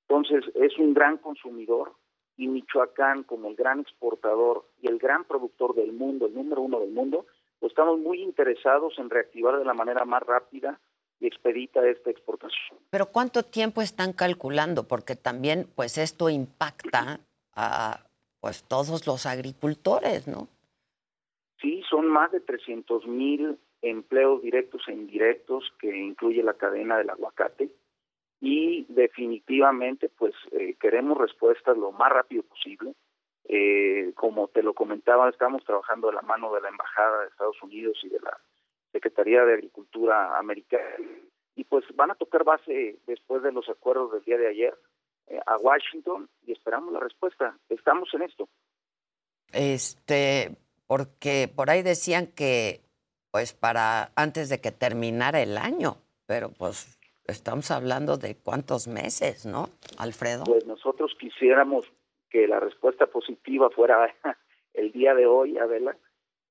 Entonces, 0.07 0.43
es 0.55 0.77
un 0.77 0.93
gran 0.93 1.17
consumidor 1.17 1.93
y 2.37 2.47
Michoacán, 2.47 3.23
como 3.23 3.49
el 3.49 3.55
gran 3.55 3.79
exportador 3.79 4.65
y 4.81 4.87
el 4.87 4.99
gran 4.99 5.23
productor 5.23 5.73
del 5.73 5.93
mundo, 5.93 6.27
el 6.27 6.35
número 6.35 6.61
uno 6.61 6.79
del 6.79 6.91
mundo, 6.91 7.25
pues 7.59 7.71
estamos 7.71 7.99
muy 7.99 8.21
interesados 8.21 8.93
en 8.99 9.09
reactivar 9.09 9.57
de 9.57 9.65
la 9.65 9.73
manera 9.73 10.05
más 10.05 10.21
rápida 10.21 10.79
y 11.19 11.27
expedita 11.27 11.87
esta 11.87 12.11
exportación. 12.11 12.77
Pero 12.89 13.07
¿cuánto 13.07 13.43
tiempo 13.43 13.81
están 13.81 14.13
calculando? 14.13 14.87
Porque 14.87 15.15
también, 15.15 15.67
pues 15.75 15.97
esto 15.97 16.29
impacta 16.29 17.19
a 17.55 18.01
pues 18.41 18.63
todos 18.63 19.07
los 19.07 19.25
agricultores, 19.25 20.27
¿no? 20.27 20.47
Sí, 21.61 21.83
son 21.89 22.07
más 22.07 22.31
de 22.31 22.41
300 22.41 23.07
mil 23.07 23.57
empleos 23.81 24.41
directos 24.41 24.81
e 24.87 24.93
indirectos 24.93 25.71
que 25.79 25.95
incluye 25.95 26.43
la 26.43 26.55
cadena 26.55 26.97
del 26.97 27.09
aguacate 27.09 27.69
y 28.41 28.85
definitivamente 28.89 30.09
pues 30.09 30.33
eh, 30.51 30.75
queremos 30.79 31.17
respuestas 31.17 31.77
lo 31.77 31.91
más 31.91 32.11
rápido 32.11 32.43
posible. 32.43 32.93
Eh, 33.47 34.11
como 34.15 34.47
te 34.47 34.63
lo 34.63 34.73
comentaba, 34.73 35.29
estamos 35.29 35.63
trabajando 35.63 36.07
de 36.07 36.15
la 36.15 36.23
mano 36.23 36.51
de 36.53 36.61
la 36.61 36.69
Embajada 36.69 37.21
de 37.21 37.27
Estados 37.27 37.61
Unidos 37.61 37.97
y 38.03 38.09
de 38.09 38.19
la 38.19 38.37
Secretaría 38.91 39.45
de 39.45 39.53
Agricultura 39.53 40.37
Americana 40.37 40.95
y 41.55 41.63
pues 41.63 41.83
van 41.95 42.11
a 42.11 42.15
tocar 42.15 42.43
base 42.43 42.97
después 43.07 43.41
de 43.43 43.51
los 43.51 43.67
acuerdos 43.69 44.11
del 44.11 44.23
día 44.23 44.37
de 44.37 44.47
ayer 44.47 44.75
eh, 45.27 45.39
a 45.45 45.57
Washington 45.57 46.29
y 46.45 46.51
esperamos 46.51 46.93
la 46.93 46.99
respuesta. 46.99 47.57
Estamos 47.69 48.13
en 48.13 48.23
esto. 48.23 48.49
Este, 49.51 50.57
porque 50.87 51.49
por 51.53 51.69
ahí 51.69 51.81
decían 51.83 52.27
que 52.27 52.81
pues 53.31 53.53
para 53.53 54.11
antes 54.15 54.49
de 54.49 54.61
que 54.61 54.71
terminara 54.71 55.41
el 55.41 55.57
año, 55.57 55.97
pero 56.25 56.49
pues 56.49 56.97
estamos 57.27 57.69
hablando 57.71 58.17
de 58.17 58.35
cuántos 58.35 58.87
meses, 58.87 59.45
¿no, 59.45 59.69
Alfredo? 59.97 60.45
Pues 60.45 60.65
nosotros 60.65 61.15
quisiéramos 61.19 61.91
que 62.29 62.47
la 62.47 62.59
respuesta 62.59 63.07
positiva 63.07 63.69
fuera 63.69 64.15
el 64.73 64.91
día 64.91 65.13
de 65.13 65.25
hoy, 65.25 65.57
Adela. 65.57 65.97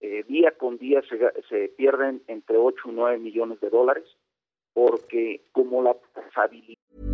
Eh, 0.00 0.24
día 0.24 0.50
con 0.58 0.76
día 0.76 1.00
se, 1.08 1.18
se 1.48 1.68
pierden 1.68 2.22
entre 2.26 2.58
8 2.58 2.76
y 2.86 2.92
9 2.92 3.18
millones 3.18 3.60
de 3.60 3.70
dólares 3.70 4.04
porque 4.74 5.46
como 5.52 5.82
la 5.82 5.94
trazabilidad 6.12 7.13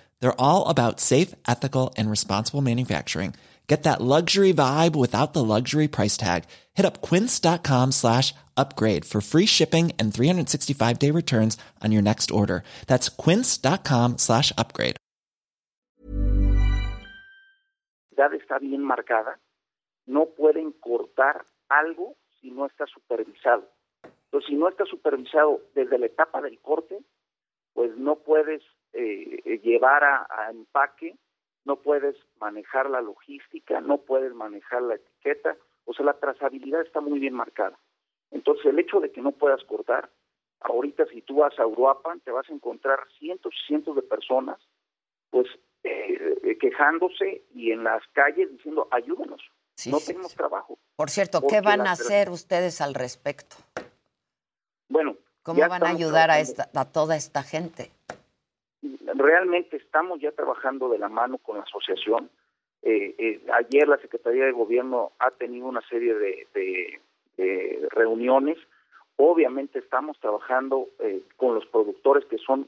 They're 0.21 0.39
all 0.39 0.69
about 0.69 1.01
safe, 1.01 1.35
ethical, 1.47 1.93
and 1.97 2.09
responsible 2.09 2.61
manufacturing. 2.61 3.33
Get 3.67 3.83
that 3.83 4.01
luxury 4.01 4.53
vibe 4.53 4.95
without 4.95 5.33
the 5.33 5.43
luxury 5.43 5.87
price 5.87 6.17
tag. 6.17 6.43
Hit 6.73 6.85
up 6.85 7.01
quince.com 7.01 7.91
slash 7.91 8.33
upgrade 8.57 9.05
for 9.05 9.21
free 9.21 9.45
shipping 9.45 9.93
and 9.97 10.13
365 10.13 10.99
day 10.99 11.11
returns 11.11 11.57
on 11.81 11.91
your 11.91 12.01
next 12.01 12.31
order. 12.31 12.63
That's 12.87 13.09
quince.com 13.09 14.17
slash 14.17 14.51
upgrade. 14.57 14.97
está 18.51 18.59
bien 18.59 18.83
marcada, 18.83 19.39
no 20.05 20.25
pueden 20.25 20.73
cortar 20.73 21.45
algo 21.69 22.17
si 22.39 22.51
no 22.51 22.65
está 22.65 22.85
supervisado. 22.87 23.69
Entonces, 24.25 24.49
si 24.49 24.55
no 24.55 24.67
está 24.67 24.85
supervisado 24.85 25.61
desde 25.73 25.97
la 25.97 26.07
etapa 26.07 26.41
del 26.41 26.59
corte, 26.59 26.99
pues 27.73 27.95
no 27.97 28.17
puedes 28.17 28.61
eh, 28.93 29.59
llevar 29.63 30.03
a, 30.03 30.27
a 30.29 30.49
empaque, 30.51 31.15
no 31.65 31.77
puedes 31.77 32.15
manejar 32.39 32.89
la 32.89 33.01
logística, 33.01 33.81
no 33.81 33.99
puedes 33.99 34.33
manejar 34.33 34.81
la 34.81 34.95
etiqueta, 34.95 35.55
o 35.85 35.93
sea, 35.93 36.05
la 36.05 36.19
trazabilidad 36.19 36.81
está 36.81 37.01
muy 37.01 37.19
bien 37.19 37.33
marcada. 37.33 37.77
Entonces, 38.31 38.65
el 38.65 38.79
hecho 38.79 38.99
de 38.99 39.11
que 39.11 39.21
no 39.21 39.31
puedas 39.31 39.63
cortar, 39.65 40.09
ahorita 40.61 41.05
si 41.07 41.21
tú 41.21 41.37
vas 41.37 41.57
a 41.59 41.67
Uruapan, 41.67 42.19
te 42.21 42.31
vas 42.31 42.49
a 42.49 42.53
encontrar 42.53 42.99
cientos 43.19 43.53
y 43.53 43.67
cientos 43.67 43.95
de 43.95 44.01
personas, 44.01 44.59
pues, 45.29 45.47
eh, 45.83 46.57
quejándose 46.59 47.43
y 47.53 47.71
en 47.71 47.83
las 47.83 48.01
calles 48.13 48.51
diciendo, 48.51 48.87
ayúdanos, 48.91 49.41
no 49.89 49.99
tenemos 49.99 50.35
trabajo. 50.35 50.77
Por 50.95 51.09
cierto, 51.09 51.41
¿qué 51.47 51.61
van 51.61 51.87
a 51.87 51.93
hacer 51.93 52.29
ustedes 52.29 52.81
al 52.81 52.93
respecto? 52.93 53.55
Bueno, 54.89 55.17
¿Cómo 55.43 55.67
van 55.67 55.83
a 55.83 55.89
ayudar 55.89 56.29
a, 56.29 56.39
esta, 56.39 56.69
a 56.75 56.85
toda 56.85 57.15
esta 57.15 57.41
gente? 57.41 57.91
Realmente 59.15 59.77
estamos 59.77 60.19
ya 60.19 60.31
trabajando 60.31 60.89
de 60.89 60.97
la 60.99 61.09
mano 61.09 61.37
con 61.37 61.57
la 61.57 61.63
asociación. 61.63 62.29
Eh, 62.81 63.13
eh, 63.17 63.41
ayer 63.53 63.87
la 63.87 63.97
Secretaría 63.97 64.45
de 64.45 64.51
Gobierno 64.51 65.11
ha 65.19 65.31
tenido 65.31 65.67
una 65.67 65.81
serie 65.87 66.15
de, 66.15 66.47
de- 66.53 66.99
reuniones. 67.91 68.57
Obviamente 69.15 69.79
estamos 69.79 70.19
trabajando 70.19 70.87
eh, 70.99 71.21
con 71.37 71.55
los 71.55 71.65
productores 71.67 72.25
que 72.25 72.37
son 72.37 72.67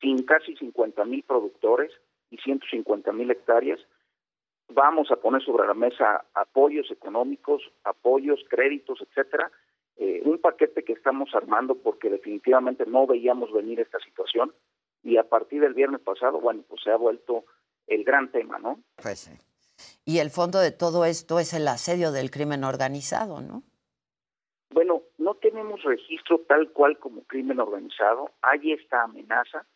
sin 0.00 0.24
casi 0.24 0.54
50 0.56 1.04
mil 1.04 1.22
productores 1.24 1.90
y 2.30 2.36
150 2.38 3.12
mil 3.12 3.30
hectáreas. 3.30 3.80
Vamos 4.68 5.10
a 5.10 5.16
poner 5.16 5.42
sobre 5.42 5.66
la 5.66 5.74
mesa 5.74 6.24
apoyos 6.34 6.90
económicos, 6.90 7.62
apoyos, 7.84 8.40
créditos, 8.48 9.00
etcétera. 9.02 9.50
Eh, 9.96 10.22
un 10.24 10.38
paquete 10.38 10.82
que 10.84 10.92
estamos 10.94 11.34
armando 11.34 11.74
porque 11.74 12.08
definitivamente 12.08 12.86
no 12.86 13.06
veíamos 13.06 13.52
venir 13.52 13.80
esta 13.80 13.98
situación 14.00 14.52
y 15.02 15.16
a 15.16 15.24
partir 15.24 15.60
del 15.60 15.74
viernes 15.74 16.00
pasado, 16.00 16.40
bueno, 16.40 16.62
pues 16.68 16.82
se 16.82 16.90
ha 16.90 16.96
vuelto 16.96 17.44
el 17.86 18.04
gran 18.04 18.30
tema, 18.30 18.58
¿no? 18.58 18.80
Pues 18.96 19.20
sí. 19.20 19.32
Y 20.04 20.18
el 20.18 20.30
fondo 20.30 20.60
de 20.60 20.70
todo 20.70 21.04
esto 21.04 21.38
es 21.38 21.52
el 21.54 21.66
asedio 21.68 22.12
del 22.12 22.30
crimen 22.30 22.64
organizado, 22.64 23.40
¿no? 23.40 23.62
Bueno, 24.70 25.02
no 25.18 25.34
tenemos 25.34 25.82
registro 25.82 26.40
tal 26.48 26.70
cual 26.70 26.98
como 26.98 27.22
crimen 27.24 27.60
organizado. 27.60 28.30
Hay 28.40 28.72
esta 28.72 29.02
amenaza. 29.02 29.66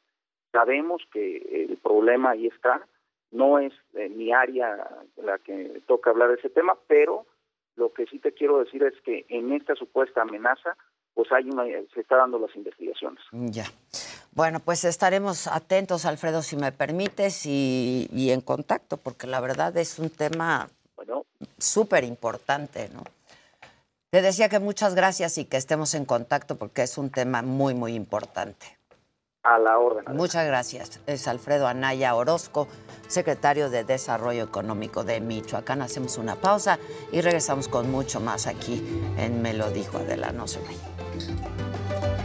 Sabemos 0.52 1.02
que 1.12 1.66
el 1.68 1.76
problema 1.76 2.30
ahí 2.30 2.46
está. 2.46 2.86
No 3.30 3.58
es 3.58 3.72
eh, 3.94 4.08
mi 4.08 4.32
área 4.32 4.88
la 5.16 5.38
que 5.38 5.82
toca 5.86 6.10
hablar 6.10 6.30
de 6.30 6.36
ese 6.36 6.48
tema, 6.48 6.78
pero 6.86 7.26
lo 7.74 7.92
que 7.92 8.06
sí 8.06 8.18
te 8.18 8.32
quiero 8.32 8.58
decir 8.58 8.82
es 8.84 8.94
que 9.02 9.26
en 9.28 9.52
esta 9.52 9.74
supuesta 9.74 10.22
amenaza, 10.22 10.76
pues 11.12 11.30
hay 11.30 11.44
una, 11.44 11.64
se 11.92 12.00
está 12.00 12.16
dando 12.16 12.38
las 12.38 12.54
investigaciones. 12.56 13.22
Ya. 13.32 13.64
Bueno, 14.36 14.60
pues 14.60 14.84
estaremos 14.84 15.46
atentos, 15.46 16.04
Alfredo, 16.04 16.42
si 16.42 16.56
me 16.56 16.70
permites, 16.70 17.46
y, 17.46 18.06
y 18.12 18.32
en 18.32 18.42
contacto, 18.42 18.98
porque 18.98 19.26
la 19.26 19.40
verdad 19.40 19.74
es 19.78 19.98
un 19.98 20.10
tema 20.10 20.68
súper 21.56 22.04
importante, 22.04 22.90
¿no? 22.92 23.02
Te 24.10 24.20
decía 24.20 24.50
que 24.50 24.58
muchas 24.58 24.94
gracias 24.94 25.38
y 25.38 25.46
que 25.46 25.56
estemos 25.56 25.94
en 25.94 26.04
contacto 26.04 26.56
porque 26.56 26.82
es 26.82 26.98
un 26.98 27.08
tema 27.08 27.40
muy, 27.40 27.72
muy 27.72 27.94
importante. 27.94 28.78
A 29.42 29.58
la 29.58 29.78
orden. 29.78 30.04
Muchas 30.14 30.46
gracias. 30.46 31.00
Es 31.06 31.28
Alfredo 31.28 31.66
Anaya 31.66 32.14
Orozco, 32.14 32.68
secretario 33.08 33.70
de 33.70 33.84
Desarrollo 33.84 34.44
Económico 34.44 35.02
de 35.02 35.18
Michoacán. 35.22 35.80
Hacemos 35.80 36.18
una 36.18 36.36
pausa 36.36 36.78
y 37.10 37.22
regresamos 37.22 37.68
con 37.68 37.90
mucho 37.90 38.20
más 38.20 38.46
aquí 38.46 38.84
en 39.16 39.40
Me 39.40 39.54
lo 39.54 39.70
dijo 39.70 39.96
Adela. 39.96 40.30
No 40.32 40.46
se 40.46 40.60
vayan. 40.60 42.15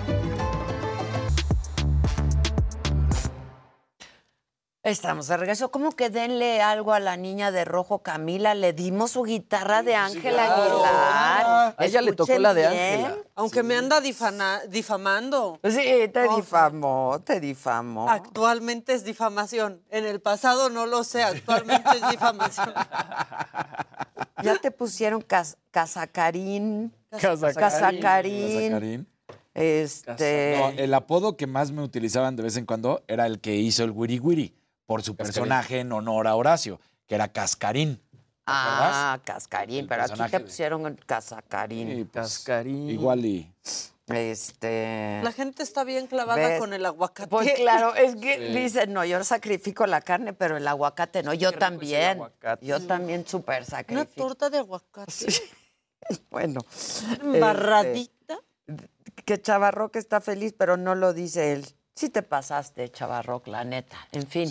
Estamos 4.84 5.28
de 5.28 5.38
regreso. 5.38 5.70
¿Cómo 5.70 5.92
que 5.92 6.10
denle 6.10 6.60
algo 6.60 6.92
a 6.94 7.00
la 7.00 7.16
niña 7.16 7.52
de 7.52 7.66
rojo, 7.66 8.00
Camila? 8.00 8.56
Le 8.56 8.74
dimos 8.74 9.12
su 9.12 9.22
guitarra 9.22 9.84
de 9.84 9.94
Ángela 9.96 10.48
claro. 10.48 10.64
Aguilar. 10.64 11.76
A 11.78 11.86
ella 11.86 12.02
le 12.02 12.14
tocó 12.14 12.40
la 12.40 12.56
de. 12.56 12.66
Ángela. 12.66 13.16
Aunque 13.36 13.62
me 13.62 13.76
anda 13.76 14.02
difana- 14.02 14.62
difamando. 14.68 15.60
Sí, 15.64 16.10
te 16.12 16.28
difamó, 16.36 17.22
te 17.24 17.40
difamó. 17.40 18.10
Actualmente 18.10 18.94
es 18.94 19.04
difamación. 19.04 19.84
En 19.92 20.06
el 20.06 20.20
pasado 20.20 20.72
no 20.72 20.88
lo 20.88 21.04
sé, 21.04 21.22
actualmente 21.24 21.90
es 22.02 22.10
difamación. 22.10 22.74
Ya 24.44 24.56
te 24.56 24.72
pusieron 24.72 25.22
cas 25.22 25.56
casacarín. 25.70 26.92
Casacarín. 27.12 27.54
Casacarín. 27.60 28.02
Casacarín. 28.72 29.08
Este. 29.54 30.56
No, 30.58 30.70
el 30.70 30.94
apodo 30.96 31.38
que 31.38 31.46
más 31.46 31.72
me 31.72 31.84
utilizaban 31.84 32.36
de 32.36 32.42
vez 32.42 32.58
en 32.58 32.66
cuando 32.66 33.04
era 33.08 33.28
el 33.28 33.40
que 33.40 33.56
hizo 33.56 33.84
el 33.84 33.92
Wiri 33.92 34.18
Wiri, 34.18 34.56
por 34.92 35.04
su 35.04 35.16
Cascarín. 35.16 35.34
personaje 35.34 35.80
en 35.80 35.92
honor 35.94 36.28
a 36.28 36.36
Horacio, 36.36 36.82
que 37.08 37.16
era 37.16 37.30
Cascarín. 37.30 37.96
¿Te 37.96 38.02
Ah, 38.48 39.20
cascarín, 39.24 39.88
pero 39.88 40.04
aquí 40.04 40.22
te 40.30 40.38
de- 40.38 40.40
pusieron 40.42 40.96
casacarín. 41.06 41.88
Sí, 41.96 42.04
pues, 42.04 42.46
Igual 42.66 43.24
y. 43.26 43.54
Este. 44.08 45.22
La 45.24 45.32
gente 45.32 45.64
está 45.64 45.86
bien 45.86 46.08
clavada 46.08 46.36
¿Ves? 46.50 46.60
con 46.60 46.74
el 46.74 46.86
aguacate. 46.86 47.30
Pues 47.30 47.54
claro, 47.54 47.96
es 47.96 48.16
que 48.18 48.38
Sí. 48.52 48.60
dicen, 48.60 48.92
no, 48.92 49.06
yo 49.06 49.24
sacrifico 49.24 49.86
la 49.86 50.02
carne, 50.02 50.34
pero 50.34 50.58
el 50.58 50.68
aguacate 50.68 51.24
no. 51.24 51.34
Yo 51.34 51.54
también. 51.54 52.20
Yo 52.62 52.86
también 52.86 53.26
súper 53.26 53.60
Una 53.62 53.66
sacrifico. 53.70 54.12
torta 54.28 54.50
de 54.50 54.58
aguacate. 54.58 55.12
Bueno. 56.30 56.60
Embarradita. 57.22 58.40
este, 58.68 58.90
que 59.24 59.42
Chavarroc 59.42 59.96
está 59.96 60.20
feliz, 60.20 60.54
pero 60.58 60.76
no 60.76 60.96
lo 60.96 61.14
dice 61.14 61.54
él. 61.54 61.66
Sí 62.02 62.10
te 62.10 62.24
pasaste, 62.24 62.90
Chavarroc, 62.90 63.46
la 63.46 63.64
neta. 63.64 63.96
En 64.12 64.26
fin, 64.26 64.50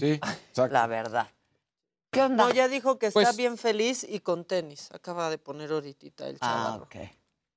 la 0.70 0.86
verdad. 0.86 1.26
¿Qué 2.12 2.22
onda? 2.22 2.44
No, 2.46 2.54
ya 2.54 2.68
dijo 2.68 2.96
que 2.96 3.10
Pues- 3.10 3.26
está 3.26 3.36
bien 3.36 3.58
feliz 3.58 4.06
y 4.08 4.20
con 4.20 4.44
tenis. 4.44 4.88
Acaba 4.92 5.28
de 5.30 5.38
poner 5.38 5.72
ahorita 5.72 6.28
el 6.28 6.36
Ah, 6.40 6.76
chaval. 6.76 6.82
ok. 6.82 6.96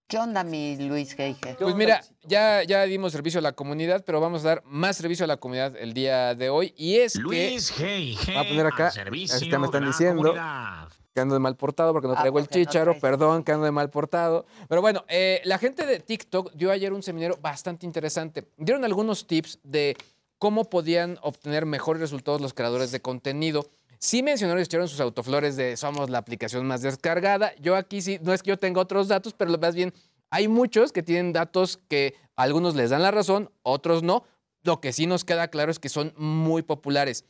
¿Qué 0.07 0.17
onda, 0.17 0.43
mi 0.43 0.77
Luis 0.77 1.13
Geige? 1.13 1.53
Pues 1.59 1.75
mira, 1.75 2.01
ya, 2.23 2.63
ya 2.63 2.81
dimos 2.85 3.11
servicio 3.11 3.37
a 3.37 3.43
la 3.43 3.51
comunidad, 3.51 4.03
pero 4.03 4.19
vamos 4.19 4.43
a 4.43 4.47
dar 4.47 4.63
más 4.65 4.97
servicio 4.97 5.25
a 5.25 5.27
la 5.27 5.37
comunidad 5.37 5.75
el 5.77 5.93
día 5.93 6.33
de 6.33 6.49
hoy. 6.49 6.73
Y 6.75 6.95
es 6.97 7.15
Luis 7.15 7.71
que... 7.71 7.83
Hey, 7.85 8.17
Voy 8.25 8.35
a 8.35 8.43
poner 8.49 8.65
acá, 8.65 8.89
servicio 8.89 9.35
así 9.35 9.47
ya 9.47 9.59
me 9.59 9.67
están 9.67 9.85
diciendo 9.85 10.23
comunidad. 10.23 10.87
Que 11.13 11.21
ando 11.21 11.35
de 11.35 11.39
mal 11.39 11.55
portado 11.55 11.93
porque 11.93 12.07
no 12.07 12.13
Ah, 12.15 12.21
traigo 12.21 12.39
el 12.39 12.45
no 12.45 12.49
traes- 12.49 12.99
perdón, 13.01 13.43
que 13.43 13.51
ando 13.51 13.65
de 13.65 13.71
mal 13.71 13.89
portado. 13.89 14.45
Pero 14.67 14.81
bueno, 14.81 15.05
eh, 15.07 15.41
la 15.45 15.57
gente 15.57 15.85
de 15.85 15.99
TikTok 15.99 16.53
dio 16.53 16.71
ayer 16.71 16.91
un 16.91 17.03
seminario 17.03 17.37
bastante 17.41 17.85
interesante. 17.85 18.47
Dieron 18.57 18.83
algunos 18.83 19.27
tips 19.27 19.59
de 19.63 19.95
cómo 20.39 20.69
podían 20.69 21.19
obtener 21.21 21.65
mejores 21.65 22.01
resultados 22.01 22.41
los 22.41 22.53
creadores 22.53 22.91
de 22.91 22.99
contenido. 23.01 23.67
Sí 23.99 24.23
mencionaron 24.23 24.59
y 24.59 24.63
echaron 24.63 24.87
sus 24.87 24.99
autoflores 24.99 25.55
de 25.55 25.77
somos 25.77 26.09
la 26.09 26.17
aplicación 26.17 26.65
más 26.65 26.81
descargada. 26.81 27.53
Yo 27.61 27.75
aquí 27.75 28.01
sí, 28.01 28.19
no 28.21 28.33
es 28.33 28.41
que 28.43 28.49
yo 28.49 28.57
tenga 28.57 28.81
otros 28.81 29.07
datos, 29.07 29.33
pero 29.33 29.55
más 29.57 29.75
bien 29.75 29.93
hay 30.31 30.47
muchos 30.47 30.91
que 30.91 31.03
tienen 31.03 31.31
datos 31.31 31.79
que 31.87 32.15
a 32.35 32.41
algunos 32.43 32.75
les 32.75 32.89
dan 32.89 33.03
la 33.03 33.11
razón, 33.11 33.51
otros 33.61 34.01
no. 34.03 34.23
Lo 34.63 34.81
que 34.81 34.91
sí 34.93 35.05
nos 35.07 35.23
queda 35.25 35.49
claro 35.49 35.71
es 35.71 35.77
que 35.79 35.89
son 35.89 36.13
muy 36.17 36.63
populares. 36.63 37.25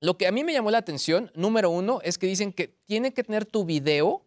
Lo 0.00 0.16
que 0.16 0.26
a 0.26 0.32
mí 0.32 0.44
me 0.44 0.52
llamó 0.52 0.70
la 0.70 0.78
atención, 0.78 1.30
número 1.34 1.70
uno, 1.70 2.00
es 2.02 2.18
que 2.18 2.26
dicen 2.26 2.52
que 2.52 2.68
tiene 2.68 3.12
que 3.12 3.24
tener 3.24 3.44
tu 3.44 3.64
video, 3.64 4.22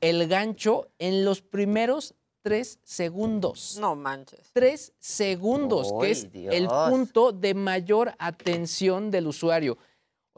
el 0.00 0.28
gancho, 0.28 0.88
en 0.98 1.24
los 1.24 1.42
primeros 1.42 2.14
tres 2.42 2.78
segundos. 2.84 3.78
No 3.80 3.96
manches. 3.96 4.50
Tres 4.52 4.92
segundos, 5.00 5.92
que 6.00 6.06
¡Ay, 6.06 6.12
es 6.12 6.28
el 6.54 6.68
punto 6.68 7.32
de 7.32 7.54
mayor 7.54 8.14
atención 8.18 9.10
del 9.10 9.26
usuario. 9.26 9.76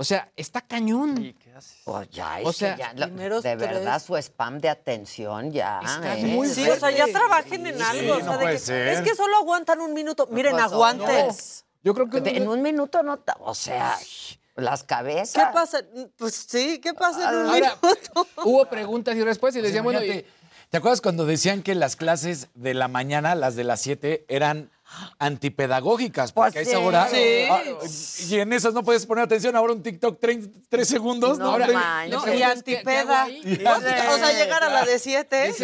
O 0.00 0.04
sea, 0.04 0.32
está 0.36 0.60
cañón. 0.60 1.34
Pues 1.84 2.08
ya, 2.10 2.40
es 2.40 2.46
O 2.46 2.50
que 2.50 2.56
sea, 2.56 2.76
ya, 2.78 2.92
lo- 2.94 3.06
primeros 3.06 3.42
de 3.42 3.56
verdad 3.56 4.00
su 4.00 4.16
spam 4.16 4.60
de 4.60 4.68
atención 4.68 5.50
ya. 5.50 5.80
Está 5.82 6.16
¿eh? 6.16 6.24
muy 6.24 6.48
Sí, 6.48 6.66
o 6.70 6.76
sea, 6.76 6.90
ya 6.92 7.06
trabajen 7.08 7.66
en 7.66 7.82
algo. 7.82 8.14
o 8.14 8.20
sea, 8.20 8.36
de 8.38 8.46
que- 8.46 8.92
Es 8.92 9.00
que 9.00 9.14
solo 9.14 9.36
aguantan 9.36 9.80
un 9.80 9.92
minuto. 9.92 10.26
Miren, 10.30 10.52
pasó? 10.52 10.76
aguanten. 10.76 11.26
Yo 11.82 11.94
creo 11.94 12.08
que 12.08 12.18
en 12.18 12.48
un 12.48 12.62
minuto 12.62 13.02
no, 13.02 13.18
o 13.40 13.54
sea, 13.54 13.98
las 14.59 14.85
cabezas. 14.85 15.47
¿Qué 15.47 15.52
pasa? 15.52 15.80
Pues 16.16 16.35
sí, 16.48 16.80
¿qué 16.80 16.93
pasa 16.94 17.30
en 17.30 17.36
un 17.39 17.47
Ahora, 17.47 17.76
minuto? 17.82 18.26
hubo 18.44 18.66
preguntas 18.66 19.16
y 19.16 19.22
respuestas 19.22 19.59
y 19.60 19.62
les 19.62 19.70
decían, 19.72 19.85
bueno, 19.85 20.05
y- 20.05 20.24
¿Te 20.70 20.76
acuerdas 20.76 21.01
cuando 21.01 21.24
decían 21.24 21.62
que 21.62 21.74
las 21.74 21.97
clases 21.97 22.48
de 22.55 22.74
la 22.74 22.89
mañana, 22.89 23.35
las 23.35 23.56
de 23.56 23.64
las 23.64 23.80
7, 23.80 24.26
eran 24.28 24.70
antipedagógicas? 25.18 26.32
Porque 26.32 26.51
Pues 26.52 26.66
a 26.66 26.70
esa 26.70 26.78
sí. 26.78 26.85
hora. 26.85 27.09
Sí. 27.09 27.47
ah, 27.51 27.62
y 28.28 28.40
en 28.40 28.52
esas 28.52 28.74
no 28.74 28.82
puedes 28.82 29.06
poner 29.06 29.24
atención. 29.24 29.56
Ahora 29.56 29.72
un 29.72 29.82
TikTok, 29.82 30.20
3 30.20 30.86
segundos. 30.89 31.39
No 31.39 31.59
manches. 31.59 32.10
No, 32.10 32.35
y 32.35 32.43
antipeda. 32.43 33.26
O 33.26 33.80
sea, 33.80 34.12
o 34.14 34.18
sea, 34.18 34.32
llegar 34.32 34.62
a 34.62 34.68
la 34.68 34.85
de 34.85 34.98
siete. 34.98 35.55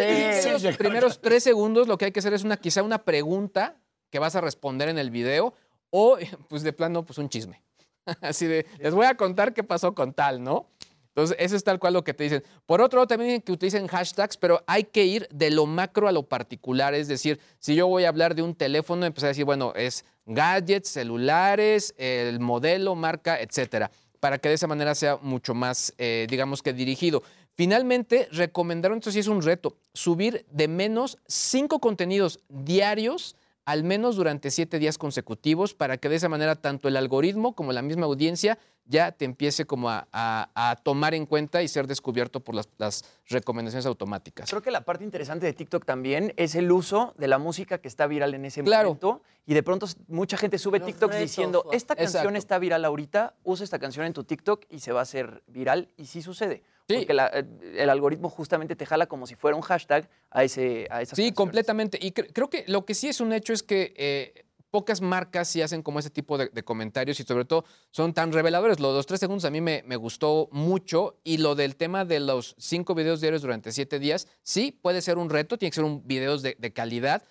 En 0.46 0.62
los 0.62 0.76
primeros 0.76 1.20
tres 1.20 1.42
segundos 1.42 1.86
lo 1.86 1.98
que 1.98 2.06
hay 2.06 2.12
que 2.12 2.20
hacer 2.20 2.32
es 2.32 2.44
una 2.44 2.56
quizá 2.56 2.82
una 2.82 3.04
pregunta 3.04 3.76
que 4.10 4.18
vas 4.18 4.36
a 4.36 4.40
responder 4.40 4.88
en 4.88 4.98
el 4.98 5.10
video 5.10 5.54
o 5.90 6.16
pues 6.48 6.62
de 6.62 6.72
plano 6.72 7.04
pues 7.04 7.18
un 7.18 7.28
chisme. 7.28 7.63
Así 8.20 8.46
de, 8.46 8.66
les 8.78 8.94
voy 8.94 9.06
a 9.06 9.16
contar 9.16 9.54
qué 9.54 9.64
pasó 9.64 9.94
con 9.94 10.12
tal, 10.12 10.42
¿no? 10.42 10.68
Entonces, 11.08 11.36
eso 11.38 11.54
es 11.54 11.62
tal 11.62 11.78
cual 11.78 11.94
lo 11.94 12.02
que 12.02 12.12
te 12.12 12.24
dicen. 12.24 12.42
Por 12.66 12.80
otro 12.80 12.98
lado, 12.98 13.06
también 13.06 13.40
que 13.40 13.52
utilicen 13.52 13.86
hashtags, 13.86 14.36
pero 14.36 14.64
hay 14.66 14.82
que 14.82 15.04
ir 15.04 15.28
de 15.30 15.52
lo 15.52 15.64
macro 15.64 16.08
a 16.08 16.12
lo 16.12 16.24
particular. 16.24 16.92
Es 16.92 17.06
decir, 17.06 17.38
si 17.60 17.76
yo 17.76 17.86
voy 17.86 18.04
a 18.04 18.08
hablar 18.08 18.34
de 18.34 18.42
un 18.42 18.56
teléfono, 18.56 19.06
empezar 19.06 19.28
a 19.28 19.30
decir, 19.30 19.44
bueno, 19.44 19.72
es 19.76 20.04
gadgets, 20.26 20.88
celulares, 20.88 21.94
el 21.98 22.40
modelo, 22.40 22.96
marca, 22.96 23.40
etcétera, 23.40 23.92
para 24.18 24.38
que 24.38 24.48
de 24.48 24.56
esa 24.56 24.66
manera 24.66 24.96
sea 24.96 25.16
mucho 25.22 25.54
más, 25.54 25.94
eh, 25.98 26.26
digamos 26.28 26.62
que 26.62 26.72
dirigido. 26.72 27.22
Finalmente, 27.54 28.28
recomendaron, 28.32 28.98
esto 28.98 29.12
sí 29.12 29.20
es 29.20 29.28
un 29.28 29.40
reto, 29.40 29.76
subir 29.92 30.44
de 30.50 30.66
menos 30.66 31.18
cinco 31.28 31.78
contenidos 31.78 32.40
diarios 32.48 33.36
al 33.66 33.82
menos 33.84 34.16
durante 34.16 34.50
siete 34.50 34.78
días 34.78 34.98
consecutivos 34.98 35.74
para 35.74 35.96
que 35.96 36.08
de 36.08 36.16
esa 36.16 36.28
manera 36.28 36.54
tanto 36.56 36.88
el 36.88 36.96
algoritmo 36.96 37.54
como 37.54 37.72
la 37.72 37.82
misma 37.82 38.06
audiencia 38.06 38.58
ya 38.86 39.12
te 39.12 39.24
empiece 39.24 39.64
como 39.64 39.88
a, 39.88 40.06
a- 40.12 40.50
a 40.54 40.76
tomar 40.76 41.14
en 41.14 41.24
cuenta 41.24 41.62
y 41.62 41.68
ser 41.68 41.86
descubierto 41.86 42.40
por 42.40 42.54
las, 42.54 42.68
las 42.76 43.02
recomendaciones 43.28 43.86
automáticas. 43.86 44.50
Creo 44.50 44.60
que 44.60 44.70
la 44.70 44.84
parte 44.84 45.04
interesante 45.04 45.46
de 45.46 45.54
TikTok 45.54 45.86
también 45.86 46.34
es 46.36 46.54
el 46.54 46.70
uso 46.70 47.14
de 47.16 47.26
la 47.28 47.38
música 47.38 47.78
que 47.78 47.88
está 47.88 48.06
viral 48.06 48.34
en 48.34 48.44
ese 48.44 48.62
Claro. 48.62 48.88
momento. 48.90 49.22
Y 49.46 49.54
de 49.54 49.62
pronto 49.62 49.86
mucha 50.08 50.36
gente 50.36 50.58
sube 50.58 50.78
Los 50.78 50.86
TikToks 50.86 51.14
retos, 51.14 51.30
diciendo, 51.30 51.64
esta 51.72 51.96
canción 51.96 52.20
Exacto. 52.22 52.38
está 52.38 52.58
viral 52.58 52.84
ahorita, 52.84 53.34
usa 53.44 53.64
esta 53.64 53.78
canción 53.78 54.04
en 54.04 54.12
tu 54.12 54.24
TikTok 54.24 54.64
y 54.70 54.80
se 54.80 54.92
va 54.92 55.00
a 55.00 55.02
hacer 55.04 55.42
viral. 55.46 55.88
Y 55.96 56.04
sí 56.06 56.20
sucede. 56.20 56.62
Porque 56.86 57.14
la- 57.14 57.30
eh, 57.32 57.44
el 57.76 57.88
algoritmo 57.90 58.28
justamente 58.28 58.76
te 58.76 58.84
jala 58.86 59.06
como 59.06 59.26
si 59.26 59.34
fuera 59.34 59.56
un 59.56 59.62
hashtag 59.62 60.08
a, 60.30 60.44
ese, 60.44 60.86
a 60.90 61.00
esas 61.02 61.16
Sí, 61.16 61.32
completamente. 61.32 61.98
Y 62.00 62.12
cre- 62.12 62.30
creo 62.32 62.50
que 62.50 62.64
lo 62.66 62.84
que 62.84 62.94
sí 62.94 63.08
es 63.08 63.20
un 63.20 63.32
hecho 63.32 63.52
es 63.52 63.62
que 63.62 63.94
eh, 63.96 64.44
pocas 64.70 65.00
marcas 65.00 65.48
sí 65.48 65.62
hacen 65.62 65.82
como 65.82 65.98
ese 66.00 66.10
tipo 66.10 66.36
de, 66.36 66.48
de 66.48 66.62
comentarios 66.64 67.18
y 67.20 67.22
sobre 67.22 67.44
todo 67.44 67.64
son 67.90 68.12
tan 68.12 68.32
reveladores. 68.32 68.80
Lo 68.80 68.88
de 68.90 68.94
los 68.96 69.06
tres 69.06 69.20
segundos 69.20 69.44
a 69.44 69.50
mí 69.50 69.60
me, 69.60 69.82
me 69.86 69.96
gustó 69.96 70.48
mucho 70.52 71.20
y 71.24 71.38
lo 71.38 71.54
del 71.54 71.76
tema 71.76 72.04
de 72.04 72.20
los 72.20 72.54
cinco 72.58 72.94
videos 72.94 73.20
diarios 73.20 73.40
durante 73.42 73.72
siete 73.72 73.98
días, 73.98 74.26
sí 74.42 74.72
puede 74.82 75.00
ser 75.00 75.16
un 75.16 75.30
reto, 75.30 75.56
tiene 75.58 75.70
que 75.70 75.76
ser 75.76 75.84
un 75.84 76.06
videos 76.06 76.42
de, 76.42 76.56
de 76.58 76.72
calidad, 76.72 77.22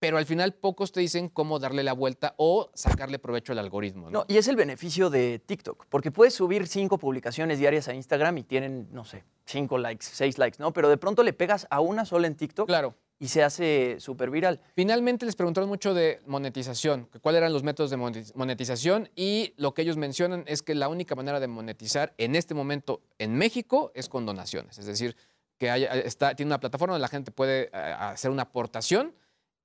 pero 0.00 0.16
al 0.18 0.26
final 0.26 0.54
pocos 0.54 0.90
te 0.92 1.00
dicen 1.00 1.28
cómo 1.28 1.58
darle 1.58 1.84
la 1.84 1.92
vuelta 1.92 2.34
o 2.38 2.70
sacarle 2.74 3.18
provecho 3.18 3.52
al 3.52 3.58
algoritmo. 3.60 4.06
¿no? 4.10 4.20
No, 4.20 4.24
y 4.28 4.38
es 4.38 4.48
el 4.48 4.56
beneficio 4.56 5.10
de 5.10 5.38
TikTok, 5.38 5.86
porque 5.88 6.10
puedes 6.10 6.34
subir 6.34 6.66
cinco 6.66 6.98
publicaciones 6.98 7.58
diarias 7.58 7.86
a 7.86 7.94
Instagram 7.94 8.38
y 8.38 8.42
tienen, 8.42 8.88
no 8.92 9.04
sé, 9.04 9.24
cinco 9.44 9.76
likes, 9.78 10.06
seis 10.10 10.38
likes, 10.38 10.56
¿no? 10.58 10.72
Pero 10.72 10.88
de 10.88 10.96
pronto 10.96 11.22
le 11.22 11.32
pegas 11.34 11.66
a 11.70 11.80
una 11.80 12.04
sola 12.06 12.26
en 12.26 12.34
TikTok 12.34 12.66
Claro. 12.66 12.94
y 13.18 13.28
se 13.28 13.42
hace 13.42 13.96
súper 14.00 14.30
viral. 14.30 14.60
Finalmente 14.74 15.26
les 15.26 15.36
preguntaron 15.36 15.68
mucho 15.68 15.92
de 15.92 16.20
monetización, 16.26 17.08
cuáles 17.20 17.40
eran 17.40 17.52
los 17.52 17.62
métodos 17.62 17.90
de 17.90 17.98
monetiz- 17.98 18.32
monetización 18.34 19.10
y 19.14 19.52
lo 19.58 19.74
que 19.74 19.82
ellos 19.82 19.98
mencionan 19.98 20.44
es 20.46 20.62
que 20.62 20.74
la 20.74 20.88
única 20.88 21.14
manera 21.14 21.40
de 21.40 21.46
monetizar 21.48 22.14
en 22.16 22.36
este 22.36 22.54
momento 22.54 23.02
en 23.18 23.34
México 23.36 23.92
es 23.94 24.08
con 24.08 24.24
donaciones, 24.24 24.78
es 24.78 24.86
decir, 24.86 25.14
que 25.58 25.68
haya- 25.68 25.92
está, 25.92 26.34
tiene 26.34 26.48
una 26.48 26.60
plataforma 26.60 26.94
donde 26.94 27.02
la 27.02 27.08
gente 27.08 27.30
puede 27.32 27.64
eh, 27.64 27.70
hacer 27.74 28.30
una 28.30 28.44
aportación 28.44 29.14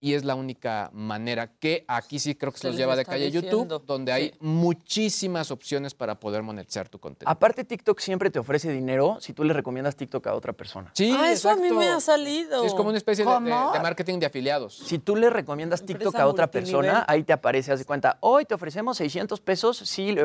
y 0.06 0.14
es 0.14 0.24
la 0.24 0.36
única 0.36 0.92
manera 0.94 1.48
que 1.60 1.84
aquí 1.88 2.20
sí 2.20 2.36
creo 2.36 2.52
que 2.52 2.60
se, 2.60 2.68
los 2.68 2.76
lleva 2.78 2.96
de 2.96 3.04
calle 3.04 3.26
diciendo, 3.32 3.64
YouTube, 3.64 3.86
donde 3.88 4.12
hay 4.12 4.36
muchísimas 4.40 5.50
opciones 5.50 5.96
para 5.96 6.20
poder 6.20 6.44
monetizar 6.44 6.88
tu 6.88 7.00
contenido. 7.00 7.32
Aparte, 7.32 7.64
TikTok 7.64 8.00
siempre 8.00 8.30
te 8.30 8.38
ofrece 8.38 8.72
dinero 8.72 9.18
si 9.20 9.34
tú 9.34 9.44
le 9.44 9.52
recomiendas 9.52 9.96
TikTok 9.96 10.28
a 10.28 10.36
otra 10.36 10.54
persona. 10.54 10.92
Sí, 10.94 11.12
ah, 11.18 11.32
eso 11.32 11.50
a 11.50 11.56
mí 11.56 11.72
me 11.72 11.88
ha 11.88 12.00
salido. 12.00 12.62
Sí, 12.62 12.68
es 12.68 12.76
como 12.76 12.90
una 12.90 13.00
especie 13.00 13.26
de- 13.26 13.32
de, 13.32 13.36
¿Cómo? 13.50 13.72
de 13.74 13.80
marketing 13.80 14.20
de 14.20 14.28
afiliados. 14.28 14.78
Si 14.78 15.00
tú 15.00 15.16
le 15.16 15.32
recomiendas 15.32 15.82
TikTok 15.82 16.06
Empresa 16.06 16.24
a 16.24 16.28
otra 16.28 16.46
multinivel. 16.46 16.82
persona, 16.84 17.06
ahí 17.08 17.24
te 17.24 17.34
aparece, 17.34 17.72
haz 17.72 17.80
de 17.80 17.86
cuenta, 17.86 18.20
hoy 18.20 18.46
te 18.46 18.54
ofrecemos 18.54 18.98
600 18.98 19.42
pesos 19.42 19.78
si 19.78 20.16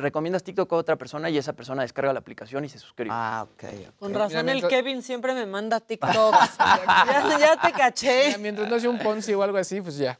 recomiendas 0.00 0.42
TikTok 0.42 0.72
a 0.72 0.76
otra 0.76 0.96
persona 0.96 1.30
y 1.30 1.38
esa 1.38 1.52
persona 1.52 1.82
descarga 1.82 2.12
la 2.12 2.18
aplicación 2.18 2.64
y 2.64 2.68
se 2.68 2.78
suscribe. 2.78 3.10
Ah, 3.12 3.46
ok. 3.52 3.64
Con 3.98 4.12
razón 4.14 4.28
Mira, 4.28 4.40
el 4.40 4.46
mientras- 4.46 4.70
Kevin 4.70 5.02
siempre 5.02 5.34
me 5.34 5.46
manda 5.46 5.78
TikToks. 5.80 6.56
ya, 6.58 7.38
ya 7.38 7.56
te 7.60 7.72
caché. 7.72 8.24
Mira, 8.28 8.38
mientras 8.38 8.68
no 8.68 8.80
sea 8.80 8.90
un 8.90 8.98
Ponzi 8.98 9.32
o 9.34 9.42
algo 9.42 9.58
así, 9.58 9.80
pues 9.80 9.96
ya. 9.98 10.18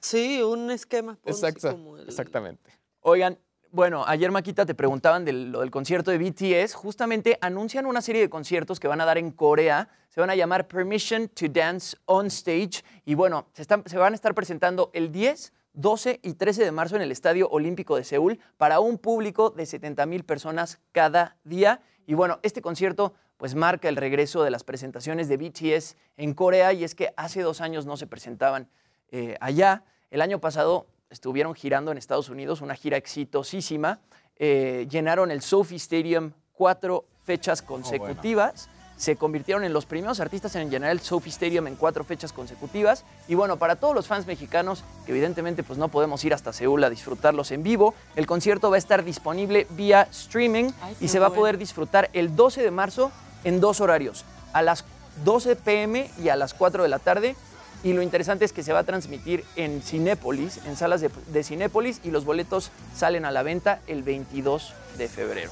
Sí, 0.00 0.42
un 0.42 0.70
esquema 0.70 1.16
Ponzi 1.16 1.44
Exacto, 1.46 1.70
como 1.72 1.96
el- 1.98 2.06
exactamente. 2.08 2.70
Oigan, 3.00 3.38
bueno, 3.72 4.04
ayer 4.06 4.30
Maquita 4.30 4.66
te 4.66 4.74
preguntaban 4.74 5.24
del, 5.24 5.52
lo 5.52 5.60
del 5.60 5.70
concierto 5.70 6.10
de 6.10 6.18
BTS. 6.18 6.74
Justamente 6.74 7.38
anuncian 7.40 7.86
una 7.86 8.02
serie 8.02 8.20
de 8.22 8.28
conciertos 8.30 8.80
que 8.80 8.88
van 8.88 9.00
a 9.00 9.04
dar 9.04 9.16
en 9.18 9.30
Corea. 9.30 9.88
Se 10.08 10.20
van 10.20 10.28
a 10.30 10.34
llamar 10.34 10.66
Permission 10.66 11.28
to 11.28 11.46
Dance 11.48 11.96
on 12.06 12.26
Stage. 12.26 12.82
Y 13.04 13.14
bueno, 13.14 13.46
se, 13.52 13.62
están- 13.62 13.84
se 13.86 13.96
van 13.96 14.12
a 14.12 14.16
estar 14.16 14.34
presentando 14.34 14.90
el 14.92 15.12
10, 15.12 15.52
12 15.74 16.20
y 16.22 16.34
13 16.34 16.64
de 16.64 16.72
marzo 16.72 16.96
en 16.96 17.02
el 17.02 17.12
Estadio 17.12 17.48
Olímpico 17.48 17.96
de 17.96 18.04
Seúl 18.04 18.40
para 18.56 18.80
un 18.80 18.98
público 18.98 19.50
de 19.50 19.66
70 19.66 20.04
mil 20.06 20.24
personas 20.24 20.80
cada 20.92 21.36
día. 21.44 21.80
Y 22.06 22.14
bueno, 22.14 22.40
este 22.42 22.62
concierto 22.62 23.14
pues 23.36 23.54
marca 23.54 23.88
el 23.88 23.96
regreso 23.96 24.42
de 24.42 24.50
las 24.50 24.64
presentaciones 24.64 25.28
de 25.28 25.36
BTS 25.36 25.96
en 26.16 26.34
Corea 26.34 26.72
y 26.72 26.84
es 26.84 26.94
que 26.94 27.14
hace 27.16 27.40
dos 27.40 27.60
años 27.60 27.86
no 27.86 27.96
se 27.96 28.06
presentaban 28.06 28.68
eh, 29.10 29.36
allá. 29.40 29.84
El 30.10 30.20
año 30.20 30.40
pasado 30.40 30.86
estuvieron 31.08 31.54
girando 31.54 31.90
en 31.90 31.98
Estados 31.98 32.28
Unidos, 32.28 32.60
una 32.60 32.74
gira 32.74 32.96
exitosísima. 32.96 34.00
Eh, 34.36 34.86
llenaron 34.90 35.30
el 35.30 35.40
Sophie 35.40 35.76
Stadium 35.76 36.32
cuatro 36.52 37.06
fechas 37.24 37.62
consecutivas. 37.62 38.68
Se 39.00 39.16
convirtieron 39.16 39.64
en 39.64 39.72
los 39.72 39.86
primeros 39.86 40.20
artistas 40.20 40.54
en 40.56 40.68
llenar 40.68 40.90
el 40.90 41.00
Sophie 41.00 41.32
Stadium 41.32 41.66
en 41.66 41.76
cuatro 41.76 42.04
fechas 42.04 42.34
consecutivas. 42.34 43.04
Y 43.28 43.34
bueno, 43.34 43.56
para 43.56 43.76
todos 43.76 43.94
los 43.94 44.06
fans 44.06 44.26
mexicanos, 44.26 44.84
que 45.06 45.12
evidentemente 45.12 45.62
pues 45.62 45.78
no 45.78 45.88
podemos 45.88 46.22
ir 46.22 46.34
hasta 46.34 46.52
Seúl 46.52 46.84
a 46.84 46.90
disfrutarlos 46.90 47.50
en 47.50 47.62
vivo, 47.62 47.94
el 48.14 48.26
concierto 48.26 48.68
va 48.68 48.76
a 48.76 48.78
estar 48.78 49.02
disponible 49.02 49.66
vía 49.70 50.06
streaming 50.10 50.72
Ay, 50.82 50.96
y 51.00 51.08
se 51.08 51.18
va 51.18 51.28
a 51.28 51.32
poder 51.32 51.56
disfrutar 51.56 52.10
el 52.12 52.36
12 52.36 52.62
de 52.62 52.70
marzo 52.70 53.10
en 53.44 53.58
dos 53.58 53.80
horarios, 53.80 54.26
a 54.52 54.60
las 54.60 54.84
12 55.24 55.56
pm 55.56 56.10
y 56.22 56.28
a 56.28 56.36
las 56.36 56.52
4 56.52 56.82
de 56.82 56.88
la 56.90 56.98
tarde. 56.98 57.36
Y 57.82 57.94
lo 57.94 58.02
interesante 58.02 58.44
es 58.44 58.52
que 58.52 58.62
se 58.62 58.74
va 58.74 58.80
a 58.80 58.84
transmitir 58.84 59.46
en 59.56 59.80
Cinépolis, 59.80 60.60
en 60.66 60.76
salas 60.76 61.00
de, 61.00 61.10
de 61.28 61.42
Cinépolis, 61.42 62.02
y 62.04 62.10
los 62.10 62.26
boletos 62.26 62.70
salen 62.94 63.24
a 63.24 63.30
la 63.30 63.42
venta 63.42 63.80
el 63.86 64.02
22 64.02 64.74
de 64.98 65.08
febrero. 65.08 65.50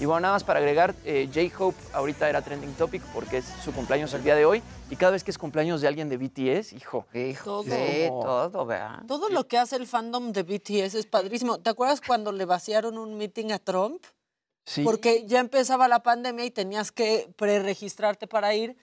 Y 0.00 0.06
bueno, 0.06 0.20
nada 0.20 0.34
más 0.34 0.44
para 0.44 0.60
agregar, 0.60 0.94
eh, 1.04 1.28
J-Hope 1.32 1.76
ahorita 1.92 2.26
era 2.28 2.40
trending 2.40 2.72
topic 2.72 3.02
porque 3.12 3.36
es 3.38 3.44
su 3.62 3.70
cumpleaños 3.72 4.14
el 4.14 4.24
día 4.24 4.34
de 4.34 4.46
hoy. 4.46 4.62
Y 4.88 4.96
cada 4.96 5.12
vez 5.12 5.22
que 5.22 5.30
es 5.30 5.36
cumpleaños 5.36 5.82
de 5.82 5.88
alguien 5.88 6.08
de 6.08 6.16
BTS, 6.16 6.72
hijo. 6.74 7.06
Hijo, 7.12 7.62
sí, 7.64 7.70
como- 8.08 8.22
todo, 8.24 8.64
¿verdad? 8.64 9.02
Todo 9.06 9.28
lo 9.28 9.46
que 9.46 9.58
hace 9.58 9.76
el 9.76 9.86
fandom 9.86 10.32
de 10.32 10.42
BTS 10.42 10.94
es 10.98 11.04
padrísimo. 11.06 11.58
¿Te 11.58 11.68
acuerdas 11.68 12.00
cuando 12.00 12.32
le 12.32 12.46
vaciaron 12.46 12.96
un 12.96 13.18
meeting 13.18 13.52
a 13.52 13.58
Trump? 13.58 14.02
Sí. 14.64 14.82
Porque 14.84 15.26
ya 15.26 15.38
empezaba 15.38 15.86
la 15.86 16.02
pandemia 16.02 16.46
y 16.46 16.50
tenías 16.50 16.92
que 16.92 17.30
preregistrarte 17.36 18.26
para 18.26 18.54
ir. 18.54 18.76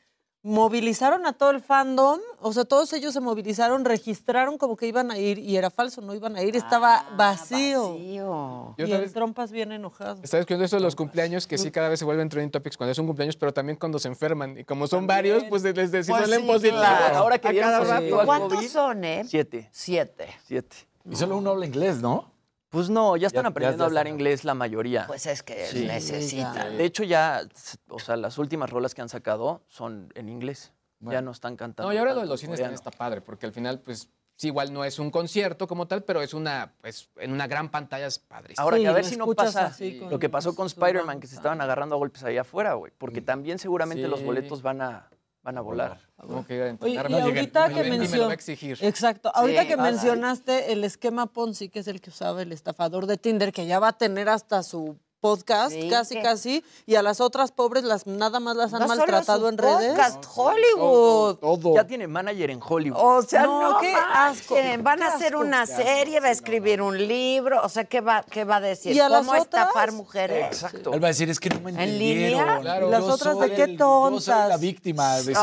Movilizaron 0.44 1.26
a 1.26 1.34
todo 1.34 1.50
el 1.52 1.62
fandom, 1.62 2.20
o 2.40 2.54
sea, 2.54 2.64
todos 2.64 2.94
ellos 2.94 3.12
se 3.14 3.20
movilizaron, 3.20 3.84
registraron 3.84 4.58
como 4.58 4.78
que 4.78 4.88
iban 4.88 5.12
a 5.12 5.18
ir 5.18 5.40
y 5.40 5.58
era 5.58 5.70
falso, 5.70 6.00
no 6.00 6.14
iban 6.14 6.36
a 6.38 6.42
ir, 6.44 6.56
estaba 6.56 7.06
vacío. 7.18 7.98
Yo 7.98 8.76
Y 8.78 8.84
otra 8.84 8.96
el 8.96 9.02
vez- 9.02 9.14
Trompas 9.14 9.52
bien 9.52 9.72
enojado. 9.74 10.22
Estaba 10.24 10.40
escuchando 10.40 10.64
eso 10.64 10.78
de 10.78 10.84
los 10.84 10.96
cumpleaños, 10.96 11.48
que 11.48 11.58
sí 11.58 11.70
cada 11.72 11.90
vez 11.90 12.00
se 12.00 12.06
vuelven 12.06 12.30
trending 12.30 12.52
topics 12.52 12.78
cuando 12.78 12.92
es 12.92 12.98
un 13.00 13.08
cumpleaños, 13.08 13.36
pero 13.36 13.52
también 13.54 13.78
cuando 13.78 14.00
se 14.00 14.08
enferman. 14.08 14.58
Y 14.60 14.64
como 14.64 14.88
son 14.88 15.06
varios, 15.08 15.44
pues 15.50 15.64
les 15.64 15.76
les- 15.76 16.06
si 16.06 16.12
Pues 16.12 16.30
sí, 16.30 16.44
positivo. 16.44 16.78
claro. 16.78 17.18
Ahora 17.18 17.40
que 17.40 17.48
a 17.50 17.60
cada 17.62 17.80
rato. 17.82 18.22
¿Cuántos 18.26 18.54
COVID, 18.54 18.68
son, 18.70 19.04
eh? 19.04 19.24
Siete. 19.28 19.68
Siete. 19.72 20.28
Siete. 20.46 20.78
Y 21.10 21.16
solo 21.16 21.38
uno 21.38 21.50
habla 21.50 21.66
inglés, 21.66 21.98
¿no? 22.02 22.32
Pues 22.78 22.91
no, 22.91 23.18
ya 23.18 23.26
están 23.26 23.41
Ya- 23.41 23.49
aprendiendo 23.49 23.78
ya- 23.78 23.80
ya 23.80 23.84
a 23.86 23.88
hablar 23.88 24.08
inglés 24.08 24.44
la 24.45 24.54
mayoría. 24.54 25.08
Pues 25.08 25.26
es 25.26 25.41
que 25.41 25.66
Sí. 25.66 25.86
necesitan. 25.88 26.78
De 26.78 26.86
hecho, 26.86 27.04
ya, 27.04 27.41
o 27.90 27.98
sea, 27.98 28.16
las 28.18 28.38
últimas 28.38 28.70
rolas 28.70 28.94
que 28.94 29.02
han 29.02 29.10
sacado 29.10 29.64
son 29.68 30.12
en 30.14 30.30
inglés. 30.30 30.74
Ya 30.99 31.24
no 31.24 31.32
están 31.32 31.56
cantando. 31.56 31.90
No, 31.90 31.95
y 31.95 31.98
ahora 31.98 32.14
lo 32.14 32.22
de 32.22 32.28
los 32.28 32.40
cines 32.40 32.60
también 32.60 32.76
está 32.76 32.91
padre, 32.91 33.22
porque 33.22 33.48
al 33.48 33.52
final, 33.52 33.80
pues, 33.80 34.10
sí, 34.36 34.49
igual 34.49 34.72
no 34.74 34.86
es 34.86 34.99
un 34.99 35.10
concierto 35.10 35.68
como 35.68 35.88
tal, 35.88 36.04
pero 36.04 36.22
es 36.22 36.36
una, 36.36 36.74
pues, 36.82 37.10
en 37.18 37.32
una 37.32 37.48
gran 37.48 37.70
pantalla 37.70 38.06
es 38.06 38.20
padre. 38.20 38.54
Ahora 38.58 38.78
Sí, 38.78 38.84
que 38.84 38.90
a 38.90 38.94
ver 38.94 39.06
si 39.06 39.18
no 39.18 39.26
pasa 39.34 39.76
lo 40.12 40.20
que 40.20 40.30
pasó 40.30 40.54
con 40.56 40.68
Spider-Man, 40.68 41.20
que 41.20 41.26
se 41.26 41.36
estaban 41.36 41.60
agarrando 41.62 41.95
a 41.95 41.98
golpes 41.98 42.24
allá 42.26 42.41
afuera, 42.41 42.76
güey. 42.76 42.91
Porque 42.95 43.22
también 43.22 43.58
seguramente 43.58 44.08
los 44.08 44.24
boletos 44.24 44.62
van 44.62 44.82
a, 44.84 45.10
van 45.48 45.57
a 45.57 45.61
volar. 45.61 45.98
Como 46.18 46.45
que 46.45 46.61
a 46.61 46.78
Oye, 46.82 46.94
y 46.94 47.11
no 47.11 47.18
ahorita 47.19 47.69
no 47.69 47.76
que 47.76 47.84
me 47.90 48.34
exigir. 48.34 48.78
Exacto. 48.82 49.32
Ahorita 49.34 49.61
Sí, 49.61 49.68
que 49.69 49.78
mencionaste 49.78 50.74
el 50.74 50.84
esquema 50.84 51.28
Ponzi, 51.28 51.69
que 51.69 51.80
es 51.80 51.88
el 51.88 52.02
que 52.02 52.10
usaba 52.10 52.41
el 52.41 52.52
estafador 52.52 53.06
de 53.06 53.15
Tinder, 53.15 53.53
que 53.53 53.65
ya 53.65 53.80
va 53.80 53.90
a 53.90 53.98
tener 53.98 54.28
hasta 54.28 54.61
su 54.61 54.98
podcast, 55.19 55.72
Sí, 55.73 55.89
casi, 55.89 56.15
que- 56.15 56.22
casi, 56.22 56.64
y 56.85 56.95
a 56.95 57.02
las 57.02 57.19
otras 57.22 57.52
pobres 57.52 57.84
las 57.84 58.06
nada 58.07 58.39
más 58.39 58.56
las 58.56 58.73
han 58.73 58.81
No 58.81 58.88
solo 58.88 58.99
maltratado 58.99 59.39
su 59.41 59.48
en 59.48 59.57
redes. 59.57 59.89
podcast, 59.89 60.26
Hollywood. 60.35 61.35
Todo. 61.38 61.76
Ya 61.76 61.85
tiene 61.85 62.07
manager 62.07 62.49
en 62.52 62.60
Hollywood. 62.65 62.99
O 62.99 63.22
sea, 63.23 63.44
No, 63.44 63.73
no, 63.73 63.80
qué 63.80 63.94
asco, 63.94 64.56
Van 64.81 65.02
a 65.03 65.07
hacer 65.07 65.34
asco. 65.34 65.39
una 65.45 65.65
serie, 65.65 66.19
va 66.19 66.27
a 66.27 66.31
escribir 66.31 66.81
un 66.81 66.98
libro. 67.07 67.61
O 67.64 67.69
sea, 67.69 67.84
¿qué 67.85 68.02
va, 68.02 68.23
qué 68.30 68.44
va 68.44 68.57
a 68.57 68.61
decir? 68.61 68.95
¿Y 68.95 68.99
a 68.99 69.10
las 69.10 69.26
¿Cómo 69.26 69.35
estafar 69.35 69.69
otras? 69.89 69.94
mujeres? 69.95 70.45
Exacto. 70.48 70.94
Él 70.94 71.02
va 71.03 71.07
a 71.07 71.10
decir, 71.10 71.30
es 71.30 71.39
que 71.39 71.49
no 71.49 71.60
me 71.61 71.72
¿En 71.72 71.80
entendieron. 71.80 72.39
línea? 72.48 72.60
Claro, 72.61 72.88
Y 72.88 72.91
las 72.91 73.03
otras, 73.03 73.39
¿de 73.39 73.53
qué 73.53 73.64
el- 73.64 73.77
Yo 73.77 74.19
soy 74.19 74.34
la 74.34 74.41
tontas? 74.44 74.60
víctima, 74.61 75.15
de. 75.18 75.34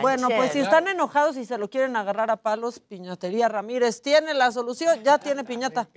Bueno, 0.00 0.28
pues 0.34 0.52
si 0.52 0.60
están 0.60 0.88
enojados 0.88 1.36
y 1.36 1.44
se 1.44 1.58
lo 1.58 1.68
quieren 1.70 1.96
agarrar 1.96 2.30
a 2.30 2.36
palos, 2.36 2.80
Piñatería 2.80 3.48
Ramírez 3.48 4.02
tiene 4.02 4.34
la 4.34 4.52
solución, 4.52 5.02
ya 5.02 5.18
tiene 5.34 5.44
piñata. 5.44 5.88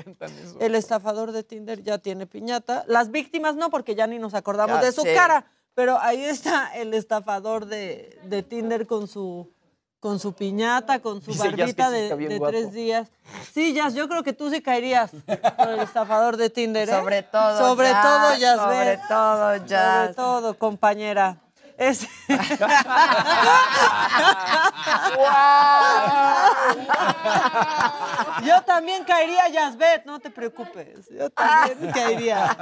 El 0.59 0.75
estafador 0.75 1.31
de 1.31 1.43
Tinder 1.43 1.83
ya 1.83 1.97
tiene 1.97 2.27
piñata. 2.27 2.83
Las 2.93 3.11
víctimas 3.11 3.55
no, 3.55 3.69
porque 3.69 3.95
ya 3.95 4.07
ni 4.07 4.19
nos 4.19 4.33
acordamos 4.33 4.79
Ya 4.79 4.85
de 4.85 4.91
su 4.93 5.01
sé. 5.01 5.13
cara. 5.13 5.45
Pero 5.75 5.99
ahí 5.99 6.23
está 6.23 6.71
el 6.75 6.93
estafador 6.93 7.65
de, 7.65 8.19
de 8.23 8.43
Tinder 8.43 8.85
con 8.87 9.07
su 9.07 9.51
con 9.99 10.19
su 10.19 10.33
piñata, 10.33 10.99
con 10.99 11.21
su 11.21 11.31
Dice 11.31 11.47
barbita 11.47 11.89
de, 11.89 12.13
de 12.15 12.39
tres 12.41 12.73
días. 12.73 13.07
Sí, 13.53 13.73
Jazz, 13.73 13.93
yo 13.93 14.09
creo 14.09 14.21
que 14.21 14.33
tú 14.33 14.49
sí 14.49 14.61
caerías 14.61 15.11
con 15.57 15.69
el 15.69 15.79
estafador 15.79 16.35
de 16.35 16.49
Tinder, 16.49 16.89
¿eh? 16.89 16.91
Sobre 16.91 17.23
todo, 17.23 17.57
Sobre 17.69 17.87
Jazz, 17.89 18.03
todo, 18.03 18.35
Jazz. 18.37 18.59
sobre 18.59 18.99
todo, 19.07 19.65
Jazz. 19.65 20.01
Sobre 20.01 20.13
todo, 20.15 20.57
compañera. 20.59 21.37
Es... 21.77 22.07
Yo 28.43 28.61
también 28.63 29.03
caería, 29.03 29.47
Yazbet, 29.49 30.05
no 30.05 30.19
te 30.19 30.29
preocupes. 30.29 31.07
Yo 31.09 31.29
también 31.29 31.91
caería 31.91 32.55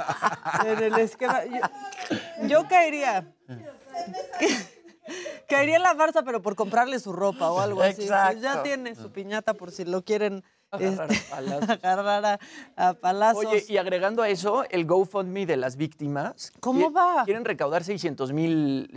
en 0.64 0.82
el 0.82 0.98
esquema. 0.98 1.44
Yo, 1.44 1.60
yo 2.46 2.68
caería. 2.68 3.26
Caería 5.48 5.76
en 5.76 5.82
la 5.82 5.94
farsa, 5.94 6.22
pero 6.22 6.40
por 6.40 6.54
comprarle 6.54 6.98
su 6.98 7.12
ropa 7.12 7.50
o 7.50 7.60
algo 7.60 7.82
así. 7.82 7.96
Pues 7.96 8.06
Exacto. 8.06 8.40
ya 8.40 8.62
tiene 8.62 8.94
su 8.94 9.10
piñata 9.10 9.54
por 9.54 9.72
si 9.72 9.84
lo 9.84 10.04
quieren 10.04 10.44
Agarrar 10.82 11.12
este, 11.12 11.26
a 11.26 11.36
palazos. 11.36 11.68
agarrar 11.70 12.24
a, 12.24 12.88
a 12.88 12.94
palazos. 12.94 13.44
Oye, 13.44 13.64
y 13.68 13.76
agregando 13.76 14.22
a 14.22 14.28
eso, 14.30 14.64
el 14.70 14.86
GoFundMe 14.86 15.44
de 15.44 15.58
las 15.58 15.76
víctimas. 15.76 16.50
¿Cómo 16.60 16.90
va? 16.90 17.24
Quieren 17.26 17.44
recaudar 17.44 17.84
600 17.84 18.32
mil 18.32 18.88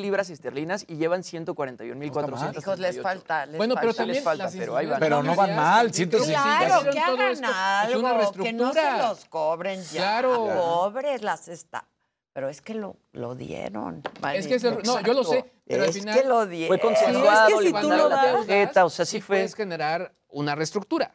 libras 0.00 0.30
esterlinas 0.30 0.86
y 0.88 0.96
llevan 0.96 1.22
141 1.22 1.98
mil 1.98 2.08
Hijos, 2.08 2.78
les 2.78 3.00
falta. 3.02 3.44
les 3.44 3.58
Bueno, 3.58 3.74
pero 3.74 3.88
falta. 3.88 3.96
también 3.98 4.14
les 4.16 4.24
falta, 4.24 4.44
las 4.44 4.56
pero 4.56 4.76
ahí 4.76 4.86
van. 4.86 5.00
Pero 5.00 5.22
no 5.22 5.34
van 5.34 5.54
mal, 5.54 5.92
Siento 5.92 6.18
150. 6.18 6.66
Claro, 6.66 6.90
que 6.90 6.98
hagan 6.98 7.44
algo, 7.44 8.32
que 8.42 8.52
no 8.54 8.72
se 8.72 8.98
los 8.98 9.24
cobren 9.26 9.82
ya. 9.82 10.00
Claro. 10.00 10.48
Pobres 10.54 11.22
las 11.22 11.48
está. 11.48 11.86
Pero 12.32 12.48
es 12.48 12.62
que 12.62 12.74
lo, 12.74 12.96
lo 13.12 13.34
dieron. 13.34 14.02
Es 14.34 14.46
que 14.46 14.54
es 14.54 14.64
el- 14.64 14.82
no, 14.84 15.00
yo 15.02 15.12
lo 15.12 15.22
sé, 15.24 15.44
pero 15.66 15.82
al 15.82 15.90
es 15.90 15.96
final 15.98 16.18
que 16.18 16.26
lo 16.26 16.46
dieron. 16.46 16.68
Fue 16.68 16.80
consensuado, 16.80 17.46
Sí, 17.48 17.52
es 17.52 17.60
que 17.60 17.66
si 17.66 17.72
tú 17.82 17.88
lo 17.90 18.08
la 18.08 18.16
das, 18.16 18.32
tarjeta, 18.46 18.84
o 18.86 18.90
sea, 18.90 19.04
sí 19.04 19.12
sí 19.12 19.20
fue. 19.20 19.36
puedes 19.36 19.54
generar 19.54 20.14
una 20.28 20.54
reestructura. 20.54 21.14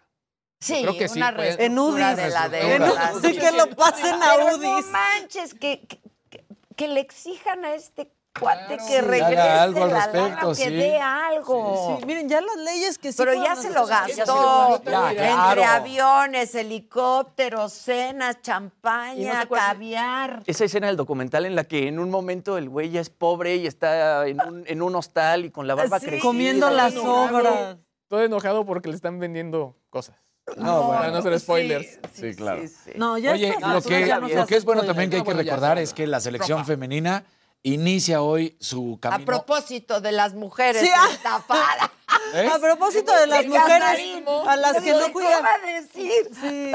Sí, 0.60 0.82
creo 0.82 0.98
que 0.98 1.08
sí, 1.08 1.18
una 1.20 1.36
pueden- 1.36 1.54
En 1.54 1.58
reestructura 1.76 2.08
UDIs. 2.14 2.18
de 2.18 2.30
la 2.30 2.46
En 2.46 2.52
deuda. 2.82 3.12
UDIs, 3.16 3.34
sí. 3.36 3.40
que 3.40 3.52
lo 3.52 3.70
pasen 3.76 4.16
a 4.22 4.36
UDIs. 4.56 4.62
no 4.62 4.92
manches, 4.92 5.54
que, 5.56 5.88
que- 5.88 6.02
que 6.76 6.88
le 6.88 7.00
exijan 7.00 7.66
a 7.66 7.74
este 7.74 8.12
cuate 8.40 8.76
Claro. 8.78 8.84
que 8.88 9.02
regrese 9.02 9.40
haga 9.42 9.64
algo 9.64 9.84
al 9.84 9.90
la 9.92 10.08
lana, 10.08 10.40
que 10.56 10.70
dé 10.70 11.00
algo. 11.00 11.98
Sí, 12.00 12.06
miren, 12.06 12.30
ya 12.30 12.42
las 12.42 12.58
leyes 12.58 12.98
que 12.98 13.12
sí 13.12 13.18
Pero 13.18 13.34
ya 13.34 13.56
se 13.56 13.70
lo 13.72 13.86
gastó. 13.86 14.82
Ya, 14.84 15.10
Entre 15.10 15.24
claro. 15.24 15.64
aviones, 15.66 16.54
helicópteros, 16.56 17.74
cenas, 17.74 18.36
¿Y 18.36 18.38
no 18.38 18.42
champaña, 18.44 19.46
caviar. 19.48 20.44
Esa 20.46 20.66
escena 20.66 20.88
del 20.88 20.98
documental 20.98 21.46
en 21.46 21.56
la 21.56 21.64
que 21.64 21.88
en 21.88 22.00
un 22.00 22.10
momento 22.10 22.58
el 22.58 22.70
güey 22.70 22.90
ya 22.90 23.02
es 23.02 23.10
pobre 23.10 23.56
y 23.58 23.68
está 23.68 24.28
en 24.28 24.42
un, 24.42 24.64
en 24.68 24.82
un 24.82 24.96
hostal 24.96 25.46
y 25.46 25.52
con 25.52 25.68
la 25.68 25.76
barba 25.76 26.00
Sí. 26.00 26.06
crecida. 26.08 26.24
Comiendo 26.28 26.70
las 26.70 26.94
enojado. 26.94 27.38
obras. 27.40 27.78
Todo 28.08 28.24
enojado 28.24 28.66
porque 28.66 28.90
le 28.90 28.96
están 28.96 29.20
vendiendo 29.20 29.76
cosas. 29.90 30.16
No, 30.56 30.88
Para 30.88 31.00
bueno. 31.00 31.12
no 31.12 31.18
hacer 31.18 31.40
spoilers. 31.42 32.00
Sí, 32.14 32.34
claro. 32.34 32.62
No, 32.96 33.18
ya 33.18 33.34
Oye, 33.34 33.50
lo 33.50 33.82
que, 33.82 34.06
no 34.06 34.28
lo 34.30 34.46
que 34.48 34.56
es 34.56 34.64
bueno 34.64 34.84
también 34.84 35.10
que 35.10 35.18
hay 35.18 35.22
No, 35.22 35.26
que 35.28 35.34
recordar 35.34 35.78
es 35.78 35.94
que 35.94 36.08
la 36.08 36.22
selección 36.22 36.66
femenina 36.66 37.26
inicia 37.74 38.22
hoy 38.22 38.56
su 38.60 38.98
A 38.98 39.10
camino. 39.10 39.26
propósito 39.26 40.00
de 40.02 40.12
las 40.12 40.34
mujeres 40.34 40.82
Sí, 40.82 40.90
ah. 40.96 41.08
estafadas. 41.12 41.90
¿Eh? 42.34 42.50
A 42.54 42.60
propósito 42.60 43.14
de 43.16 43.28
las 43.28 43.46
mujeres 43.46 43.84
a 44.48 44.56
las 44.58 44.82
que 44.82 44.92
no 44.94 45.06
¿Qué 45.08 45.12
cuidan. 45.12 45.44
va 45.44 45.50
a 45.54 45.82
decir? 45.82 46.30
Sí. 46.42 46.72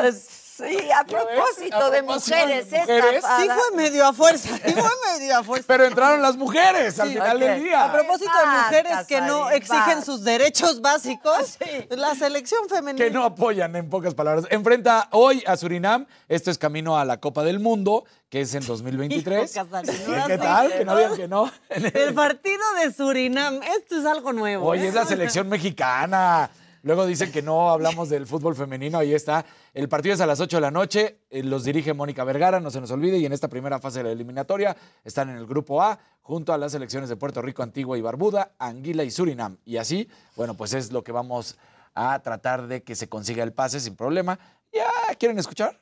Sí, 0.68 0.90
a 0.90 1.04
propósito 1.04 1.22
A 1.26 1.28
de 1.28 1.36
propósito 1.36 1.90
de 1.90 2.02
mujeres 2.02 2.66
mujeres. 2.66 3.24
Sí 3.40 3.48
fue 3.48 3.76
medio 3.76 4.06
a 4.06 4.12
fuerza, 4.12 4.48
sí 4.64 4.72
fue 4.72 4.90
medio 5.12 5.38
a 5.38 5.42
fuerza. 5.42 5.64
Pero 5.66 5.84
entraron 5.84 6.22
las 6.22 6.36
mujeres 6.36 6.98
al 6.98 7.10
final 7.10 7.40
del 7.40 7.62
día. 7.62 7.84
A 7.84 7.92
propósito 7.92 8.30
de 8.38 8.46
mujeres 8.46 9.06
que 9.06 9.20
no 9.20 9.50
exigen 9.50 10.04
sus 10.04 10.24
derechos 10.24 10.80
básicos, 10.80 11.58
la 11.90 12.14
selección 12.14 12.68
femenina. 12.68 13.04
que 13.04 13.10
no 13.10 13.24
apoyan, 13.24 13.74
en 13.76 13.88
pocas 13.88 14.14
palabras. 14.14 14.46
Enfrenta 14.50 15.08
hoy 15.12 15.42
a 15.46 15.56
Surinam. 15.56 16.06
Esto 16.28 16.50
es 16.50 16.58
camino 16.58 16.98
a 16.98 17.04
la 17.04 17.18
Copa 17.18 17.42
del 17.44 17.60
Mundo, 17.60 18.04
que 18.28 18.42
es 18.42 18.54
en 18.54 18.64
2023. 18.64 19.56
Hijo, 19.56 19.66
Casarín, 19.68 20.26
¿Qué, 20.26 20.38
tal? 20.38 20.72
Que 20.72 20.84
no 20.84 20.96
digan 20.96 21.16
que 21.16 21.28
no. 21.28 21.50
El 21.70 22.14
partido 22.14 22.62
de 22.80 22.92
Surinam, 22.92 23.60
esto 23.62 23.98
es 23.98 24.06
algo 24.06 24.32
nuevo. 24.32 24.66
Oye, 24.66 24.84
¿eh? 24.84 24.88
es 24.88 24.94
la 24.94 25.04
selección 25.04 25.48
mexicana. 25.48 26.50
Luego 26.82 27.06
dicen 27.06 27.30
que 27.30 27.42
no 27.42 27.70
hablamos 27.70 28.08
del 28.08 28.26
fútbol 28.26 28.56
femenino. 28.56 28.98
Ahí 28.98 29.14
está. 29.14 29.44
El 29.72 29.88
partido 29.88 30.14
es 30.14 30.20
a 30.20 30.26
las 30.26 30.40
8 30.40 30.56
de 30.56 30.60
la 30.60 30.70
noche. 30.70 31.20
eh, 31.30 31.42
Los 31.42 31.64
dirige 31.64 31.94
Mónica 31.94 32.24
Vergara, 32.24 32.60
no 32.60 32.70
se 32.70 32.80
nos 32.80 32.90
olvide. 32.90 33.18
Y 33.18 33.26
en 33.26 33.32
esta 33.32 33.48
primera 33.48 33.78
fase 33.78 33.98
de 33.98 34.04
la 34.04 34.10
eliminatoria 34.12 34.76
están 35.04 35.30
en 35.30 35.36
el 35.36 35.46
grupo 35.46 35.80
A, 35.82 35.98
junto 36.22 36.52
a 36.52 36.58
las 36.58 36.72
selecciones 36.72 37.08
de 37.08 37.16
Puerto 37.16 37.40
Rico, 37.40 37.62
Antigua 37.62 37.96
y 37.96 38.00
Barbuda, 38.00 38.52
Anguila 38.58 39.04
y 39.04 39.10
Surinam. 39.10 39.58
Y 39.64 39.76
así, 39.76 40.08
bueno, 40.36 40.54
pues 40.54 40.74
es 40.74 40.90
lo 40.92 41.04
que 41.04 41.12
vamos 41.12 41.56
a 41.94 42.20
tratar 42.22 42.66
de 42.66 42.82
que 42.82 42.94
se 42.94 43.08
consiga 43.08 43.44
el 43.44 43.52
pase 43.52 43.78
sin 43.78 43.94
problema. 43.96 44.38
¿Ya 44.72 44.88
quieren 45.18 45.38
escuchar? 45.38 45.78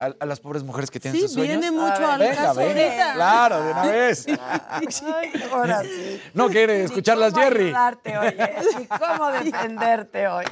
A, 0.00 0.10
a 0.18 0.26
las 0.26 0.40
pobres 0.40 0.62
mujeres 0.64 0.90
que 0.90 0.98
tienen 0.98 1.20
Sí, 1.20 1.26
sus 1.26 1.34
sueños? 1.34 1.60
viene 1.60 1.70
mucho 1.70 2.04
A 2.06 2.14
al 2.14 2.18
ver, 2.20 2.34
caso 2.34 2.60
venga, 2.60 2.72
venga. 2.74 2.90
ahorita. 2.90 3.14
Claro, 3.14 3.62
de 3.64 3.70
una 3.72 3.82
vez. 3.86 4.26
Ahora 5.52 5.82
sí. 5.82 6.20
No 6.34 6.48
quiere 6.48 6.84
escucharlas, 6.84 7.34
Jerry. 7.34 7.66
ayudarte, 7.66 8.18
oye. 8.18 8.54
Ni 8.78 8.86
cómo 8.86 9.30
defenderte 9.30 10.26
hoy. 10.28 10.44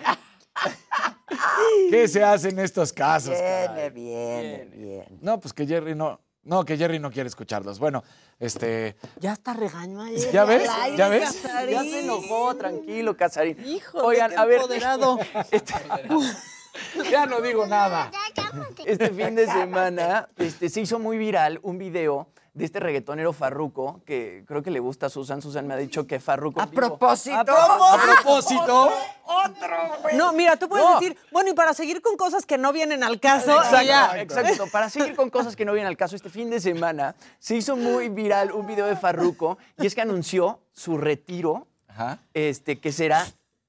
¿Qué 1.90 2.08
se 2.08 2.22
hace 2.24 2.50
en 2.50 2.58
estos 2.58 2.92
casos? 2.92 3.30
Viene, 3.30 3.64
caray? 3.66 3.90
viene, 3.90 4.64
bien. 4.74 5.18
No, 5.20 5.40
pues 5.40 5.52
que 5.54 5.66
Jerry 5.66 5.94
no. 5.94 6.20
No, 6.42 6.64
que 6.64 6.76
Jerry 6.78 6.98
no 6.98 7.10
quiere 7.10 7.28
escucharlos. 7.28 7.78
Bueno, 7.78 8.02
este. 8.38 8.96
Ya 9.20 9.34
está 9.34 9.52
regaño 9.52 10.00
ayer. 10.02 10.32
¿Ya 10.32 10.44
ves? 10.44 10.68
Aire, 10.82 10.96
¿Ya 10.96 11.08
ves? 11.08 11.32
Casarín. 11.42 11.70
Ya 11.74 11.82
se 11.82 12.00
enojó, 12.00 12.54
tranquilo, 12.56 13.16
Casarín. 13.16 13.56
Hijo, 13.66 13.98
Oigan, 13.98 14.36
a 14.38 14.44
ver. 14.46 14.56
empoderado. 14.56 15.18
Ya 17.10 17.26
no 17.26 17.40
digo 17.40 17.66
nada. 17.66 18.10
Este 18.84 19.10
fin 19.10 19.34
de 19.34 19.46
semana 19.46 20.28
este, 20.36 20.68
se 20.68 20.80
hizo 20.80 20.98
muy 20.98 21.18
viral 21.18 21.58
un 21.62 21.78
video 21.78 22.28
de 22.54 22.64
este 22.64 22.80
reggaetonero 22.80 23.32
Farruco, 23.32 24.00
que 24.04 24.42
creo 24.46 24.62
que 24.62 24.70
le 24.72 24.80
gusta 24.80 25.06
a 25.06 25.10
Susan. 25.10 25.40
Susan 25.40 25.66
me 25.66 25.74
ha 25.74 25.76
dicho 25.76 26.06
que 26.08 26.18
Farruco. 26.18 26.60
A 26.60 26.66
propósito. 26.66 27.36
A 27.38 27.44
propósito. 27.44 27.84
A 27.84 27.98
propósito. 28.02 28.92
Otro, 29.26 29.76
güey. 30.02 30.16
No, 30.16 30.32
mira, 30.32 30.56
tú 30.56 30.68
puedes 30.68 30.84
No. 30.84 30.98
decir, 30.98 31.16
bueno, 31.30 31.50
y 31.50 31.54
para 31.54 31.72
seguir 31.72 32.02
con 32.02 32.16
cosas 32.16 32.44
que 32.46 32.58
no 32.58 32.72
vienen 32.72 33.04
al 33.04 33.20
caso, 33.20 33.52
Exacto, 33.58 33.82
ya. 33.82 34.20
exacto. 34.20 34.66
Para 34.72 34.88
seguir 34.90 35.14
con 35.14 35.30
cosas 35.30 35.54
que 35.54 35.64
no 35.64 35.72
vienen 35.72 35.88
al 35.88 35.96
caso, 35.96 36.16
este 36.16 36.30
fin 36.30 36.50
de 36.50 36.58
semana 36.60 37.14
se 37.38 37.54
hizo 37.54 37.76
muy 37.76 38.08
viral 38.08 38.50
un 38.52 38.66
video 38.66 38.86
de 38.86 38.96
Farruco 38.96 39.58
y 39.78 39.86
es 39.86 39.94
que 39.94 40.00
anunció 40.00 40.60
su 40.72 40.98
retiro, 40.98 41.68
Ajá. 41.86 42.18
este, 42.34 42.80
que 42.80 42.90
será 42.90 43.24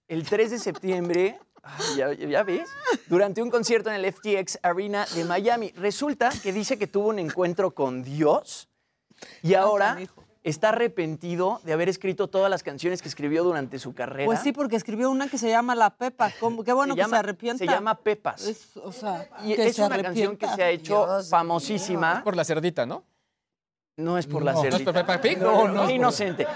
el 0.08 0.24
3 0.28 0.50
de 0.52 0.58
septiembre. 0.60 1.40
Ay, 1.64 1.96
ya, 1.98 2.14
ya 2.14 2.44
ves, 2.44 2.70
durante 3.08 3.42
un 3.42 3.50
concierto 3.50 3.90
en 3.90 3.96
el 4.04 4.12
FTX 4.14 4.60
Arena 4.64 5.06
de 5.16 5.26
Miami. 5.26 5.72
Resulta 5.76 6.30
que 6.42 6.54
dice 6.54 6.78
que 6.78 6.88
tuvo 6.88 7.10
un 7.10 7.20
encuentro 7.20 7.72
con 7.72 8.04
Dios 8.04 8.70
y 9.44 9.54
ahora 9.56 9.98
está 10.44 10.70
arrepentido 10.70 11.60
de 11.64 11.74
haber 11.74 11.90
escrito 11.90 12.28
todas 12.30 12.50
las 12.50 12.64
canciones 12.64 13.02
que 13.02 13.10
escribió 13.10 13.44
durante 13.44 13.78
su 13.78 13.94
carrera. 13.94 14.26
Pues 14.26 14.40
sí, 14.40 14.52
porque 14.54 14.78
escribió 14.78 15.12
una 15.12 15.28
que 15.28 15.38
se 15.38 15.50
llama 15.50 15.76
La 15.76 15.90
Pepa. 15.90 16.32
¿Cómo? 16.40 16.64
Qué 16.64 16.72
bueno 16.74 16.94
se 16.94 16.98
que 16.98 17.02
llama, 17.04 17.18
se 17.18 17.20
arrepienta. 17.20 17.58
Se 17.66 17.70
llama 17.70 17.96
Pepas. 17.96 18.48
Es, 18.48 18.78
o 18.78 18.92
sea, 18.92 19.28
y 19.44 19.54
que 19.56 19.68
es 19.68 19.76
se 19.76 19.84
una 19.84 20.02
canción 20.02 20.38
que 20.38 20.48
se 20.48 20.64
ha 20.64 20.70
hecho 20.70 21.06
Dios 21.06 21.30
famosísima. 21.30 22.24
Por 22.24 22.36
la 22.38 22.46
cerdita, 22.46 22.86
¿no? 22.86 23.04
No 23.98 24.18
es 24.18 24.28
por 24.28 24.42
la 24.44 24.54
No. 24.54 24.60
¿No 24.62 24.68
es 24.68 24.72
cerdita. 24.74 24.94
por 24.94 25.02
Peppa 25.02 25.22
Pig? 25.22 25.38
No, 25.40 25.52
No, 25.52 25.68
no, 25.68 25.74
no 25.74 25.80
es 25.82 25.88
por- 25.88 25.92
inocente. 25.92 26.48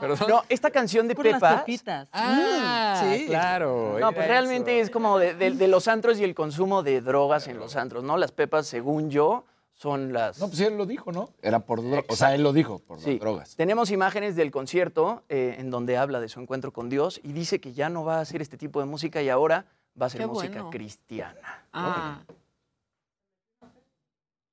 Perdón. 0.00 0.18
No, 0.28 0.42
esta 0.48 0.70
canción 0.70 1.08
de 1.08 1.14
Por 1.14 1.24
las 1.24 1.34
Pepas. 1.34 1.60
pepitas. 1.60 2.08
Ah, 2.12 3.02
Mm, 3.04 3.14
sí. 3.14 3.26
claro. 3.26 3.96
No, 3.98 4.12
pues 4.12 4.24
era 4.24 4.34
realmente 4.34 4.78
eso. 4.78 4.86
es 4.86 4.90
como 4.90 5.18
de, 5.18 5.34
de- 5.34 5.52
de 5.52 5.68
los 5.68 5.88
antros 5.88 6.18
y 6.18 6.24
el 6.24 6.34
consumo 6.34 6.82
de 6.82 7.00
drogas 7.00 7.48
en 7.48 7.58
los 7.58 7.76
antros, 7.76 8.04
¿no? 8.04 8.16
Las 8.16 8.32
pepas, 8.32 8.66
según 8.66 9.10
yo, 9.10 9.44
son 9.72 10.12
las. 10.12 10.38
No, 10.38 10.48
pues 10.48 10.60
él 10.60 10.76
lo 10.76 10.86
dijo, 10.86 11.12
¿no? 11.12 11.30
Era 11.42 11.60
por 11.60 11.80
drogas. 11.82 12.04
O 12.08 12.16
sea, 12.16 12.34
él 12.34 12.42
lo 12.42 12.52
dijo, 12.52 12.78
por 12.80 12.98
Sí. 13.00 13.12
las 13.12 13.20
drogas. 13.20 13.56
Tenemos 13.56 13.90
imágenes 13.90 14.36
del 14.36 14.50
concierto 14.50 15.22
eh, 15.28 15.56
en 15.58 15.70
donde 15.70 15.96
habla 15.98 16.20
de 16.20 16.28
su 16.28 16.40
encuentro 16.40 16.72
con 16.72 16.88
Dios 16.88 17.20
y 17.22 17.32
dice 17.32 17.60
que 17.60 17.72
ya 17.72 17.88
no 17.88 18.04
va 18.04 18.16
a 18.18 18.20
hacer 18.20 18.40
este 18.42 18.56
tipo 18.56 18.80
de 18.80 18.86
música 18.86 19.20
y 19.22 19.28
ahora 19.28 19.66
va 20.00 20.04
a 20.04 20.08
hacer 20.08 20.20
Qué 20.22 20.26
música 20.26 20.54
bueno. 20.54 20.70
cristiana. 20.70 21.64
Ah. 21.72 22.20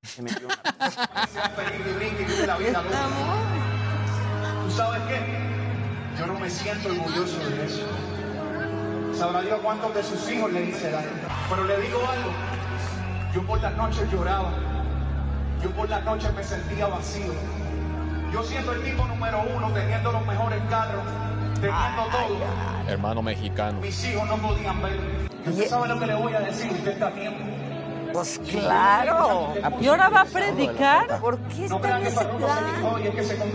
Se 0.04 0.22
metió 0.22 0.48
una- 0.48 0.62
¿Tú 4.64 4.72
sabes 4.72 5.02
qué? 5.10 5.20
Yo 6.20 6.28
no 6.28 6.40
me 6.40 6.50
siento 6.50 6.90
orgulloso 6.90 7.38
de 7.50 7.66
eso. 7.66 7.82
Sabrá 9.14 9.42
Dios 9.42 9.60
cuántos 9.62 9.94
de 9.94 10.04
sus 10.04 10.32
hijos 10.32 10.52
le 10.54 10.66
hice 10.66 10.90
daño. 10.90 11.10
Pero 11.50 11.64
le 11.66 11.82
digo 11.82 12.00
algo. 12.00 12.32
Yo 13.34 13.46
por 13.46 13.62
las 13.62 13.76
noches 13.76 14.10
lloraba. 14.12 14.52
Yo 15.62 15.70
por 15.72 15.90
las 15.90 16.04
noches 16.04 16.34
me 16.34 16.44
sentía 16.44 16.88
vacío. 16.88 17.34
Yo 18.32 18.44
siendo 18.44 18.72
el 18.72 18.84
tipo 18.84 19.06
número 19.06 19.44
uno, 19.56 19.70
teniendo 19.72 20.12
los 20.12 20.26
mejores 20.26 20.62
carros, 20.70 21.04
teniendo 21.56 22.04
todo. 22.12 22.38
Hermano 22.88 23.22
mexicano. 23.22 23.80
Mis 23.80 24.04
hijos 24.06 24.28
no 24.28 24.38
podían 24.38 24.82
ver. 24.82 25.00
¿Usted 25.46 25.68
sabe 25.68 25.88
lo 25.90 26.00
que 26.00 26.08
le 26.08 26.16
voy 26.16 26.34
a 26.34 26.40
decir? 26.40 26.72
Usted 26.72 26.92
está 26.94 27.08
a 27.08 27.12
tiempo. 27.12 27.63
Pues 28.14 28.40
claro. 28.48 29.54
¿Y 29.82 29.88
ahora 29.88 30.08
va 30.10 30.22
a 30.22 30.26
predicar? 30.26 31.20
¿Por 31.20 31.40
qué 31.40 31.66
está 31.66 32.00
en 32.00 32.06
ese 32.08 32.24
plan? 32.26 32.64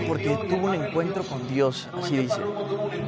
Porque 0.09 0.37
tuvo 0.49 0.67
un 0.67 0.75
encuentro 0.75 1.23
con 1.23 1.47
Dios, 1.49 1.89
así 1.97 2.17
dice. 2.17 2.41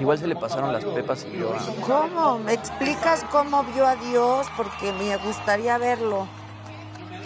Igual 0.01 0.19
se 0.19 0.27
le 0.29 0.37
pasaron 0.37 0.73
las 0.73 0.85
pepas 0.85 1.27
y 1.31 1.39
yo. 1.39 1.53
¿Cómo? 1.87 2.39
¿Me 2.39 2.53
explicas 2.55 3.25
cómo 3.31 3.65
vio 3.65 3.87
a 3.87 3.97
Dios? 3.97 4.47
Porque 4.57 4.93
me 4.93 5.17
gustaría 5.19 5.77
verlo. 5.79 6.27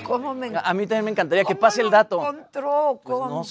¿Cómo 0.05 0.35
me 0.35 0.53
A 0.63 0.75
mí 0.75 0.87
también 0.87 1.05
me 1.07 1.11
encantaría 1.13 1.45
que 1.45 1.55
¿Cómo 1.55 1.61
pase 1.61 1.81
el 1.81 1.91
dato. 1.91 2.21
encontró? 2.21 3.01
Pues 3.03 3.19
¿Cómo? 3.19 3.45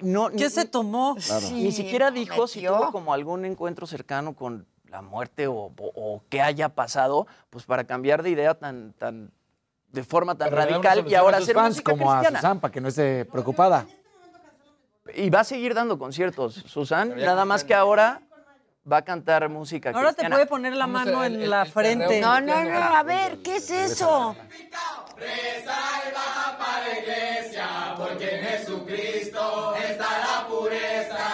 no, 0.00 0.30
¿Qué 0.30 0.44
ni- 0.44 0.50
se 0.50 0.64
tomó? 0.66 1.16
Claro. 1.16 1.46
Ni 1.52 1.72
siquiera 1.72 2.10
dijo 2.10 2.46
si 2.46 2.62
tuvo 2.66 2.92
como 2.92 3.12
algún 3.14 3.44
encuentro 3.46 3.86
cercano 3.86 4.34
con 4.34 4.66
la 4.90 5.00
muerte 5.00 5.46
o, 5.48 5.54
o- 5.54 5.72
o 5.78 6.22
qué 6.28 6.42
haya 6.42 6.68
pasado, 6.68 7.26
pues 7.50 7.64
para 7.64 7.84
cambiar 7.84 8.22
de 8.22 8.30
idea 8.30 8.54
tan, 8.54 8.92
tan 8.98 9.30
de 9.94 10.02
forma 10.02 10.34
tan 10.34 10.50
Pero 10.50 10.60
radical 10.62 11.04
y 11.08 11.14
ahora 11.14 11.38
a 11.38 11.40
hacer 11.40 11.54
fans 11.54 11.76
música 11.76 11.90
como 11.92 12.10
a 12.12 12.16
cristiana. 12.18 12.40
Susan 12.40 12.60
para 12.60 12.72
que 12.72 12.80
no 12.80 12.88
esté 12.88 13.24
preocupada. 13.24 13.86
Y 15.14 15.30
va 15.30 15.40
a 15.40 15.44
seguir 15.44 15.74
dando 15.74 15.98
conciertos, 15.98 16.54
Susan, 16.66 17.14
nada 17.16 17.44
más 17.44 17.62
que 17.62 17.74
ahora 17.74 18.20
va 18.90 18.98
a 18.98 19.02
cantar 19.02 19.48
música 19.48 19.90
Ahora 19.94 20.12
te 20.12 20.28
puede 20.28 20.46
poner 20.46 20.74
la 20.74 20.84
a 20.84 20.88
mano 20.88 21.24
en 21.24 21.34
el- 21.42 21.50
la 21.50 21.62
el 21.62 21.70
frente. 21.70 22.20
No, 22.20 22.40
no, 22.40 22.64
no, 22.64 22.78
a 22.78 23.02
ver, 23.02 23.38
¿qué 23.42 23.56
es 23.56 23.70
eso? 23.70 24.34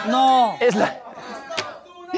No. 0.07 0.57
Es 0.61 0.75
la, 0.75 1.03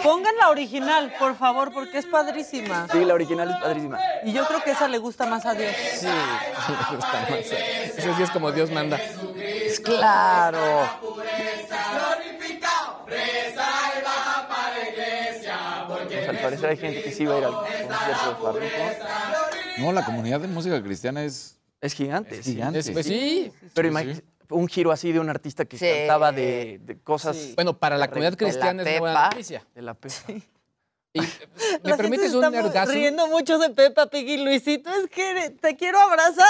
Pongan 0.02 0.36
la 0.36 0.50
original, 0.50 1.12
por 1.18 1.36
favor, 1.36 1.72
porque 1.72 1.98
es 1.98 2.06
padrísima. 2.06 2.86
sí, 2.90 3.04
la 3.04 3.14
original 3.14 3.50
es 3.50 3.56
padrísima. 3.56 3.98
Y 4.24 4.32
yo 4.32 4.46
creo 4.46 4.62
que 4.62 4.72
esa 4.72 4.88
le 4.88 4.98
gusta 4.98 5.26
más 5.26 5.46
a 5.46 5.54
Dios. 5.54 5.72
Sí, 5.98 6.06
me 6.90 6.96
gusta 6.96 7.26
más. 7.30 7.38
Ese 7.40 8.14
sí 8.16 8.22
es 8.22 8.30
como 8.30 8.50
Dios 8.52 8.70
manda. 8.70 8.98
Claro. 9.84 10.88
Pues 16.08 16.28
al 16.28 16.38
parecer 16.38 16.70
hay 16.70 16.76
gente 16.76 17.02
que 17.02 17.12
sí 17.12 17.24
va 17.26 17.34
a 17.34 17.38
ir 17.38 17.44
al 17.44 17.52
concierto 17.54 17.88
de 17.90 18.34
Farruko. 18.36 18.98
No, 19.78 19.92
la 19.92 20.04
comunidad 20.04 20.40
de 20.40 20.48
música 20.48 20.82
cristiana 20.82 21.22
es. 21.24 21.58
Es 21.80 21.94
gigante. 21.94 22.38
Es 22.38 22.44
sí. 22.44 22.52
gigante. 22.52 22.78
Es- 22.78 22.90
pues 22.90 23.06
sí. 23.06 23.52
Pero 23.74 23.88
Sí, 23.98 24.14
sí. 24.14 24.22
Un 24.52 24.68
giro 24.68 24.92
así 24.92 25.12
de 25.12 25.20
un 25.20 25.28
artista 25.30 25.64
que 25.64 25.78
Sí. 25.78 25.86
cantaba 25.88 26.30
de, 26.32 26.78
de 26.82 26.98
cosas 27.00 27.54
Bueno, 27.56 27.76
para 27.78 27.96
la 27.98 28.08
comunidad 28.08 28.32
de 28.36 28.44
la 28.44 28.50
cristiana 28.50 28.82
es 28.82 28.98
buena 29.00 29.14
Pepa. 29.16 29.30
noticia. 29.30 29.66
de 29.74 29.82
la 29.82 29.94
pepa. 29.94 30.14
Y, 31.14 31.20
eh, 31.20 31.28
¿Me 31.84 31.90
La 31.90 31.96
permites 31.96 32.30
gente 32.30 32.38
un 32.38 32.44
está 32.44 32.62
nergazo? 32.62 32.92
riendo 32.92 33.26
mucho 33.26 33.58
de 33.58 33.70
Peppa 33.70 34.06
Pig 34.06 34.28
y 34.28 34.36
Luisito. 34.38 34.90
Es 34.90 35.08
que 35.10 35.50
te 35.60 35.76
quiero 35.76 35.98
abrazar. 36.00 36.46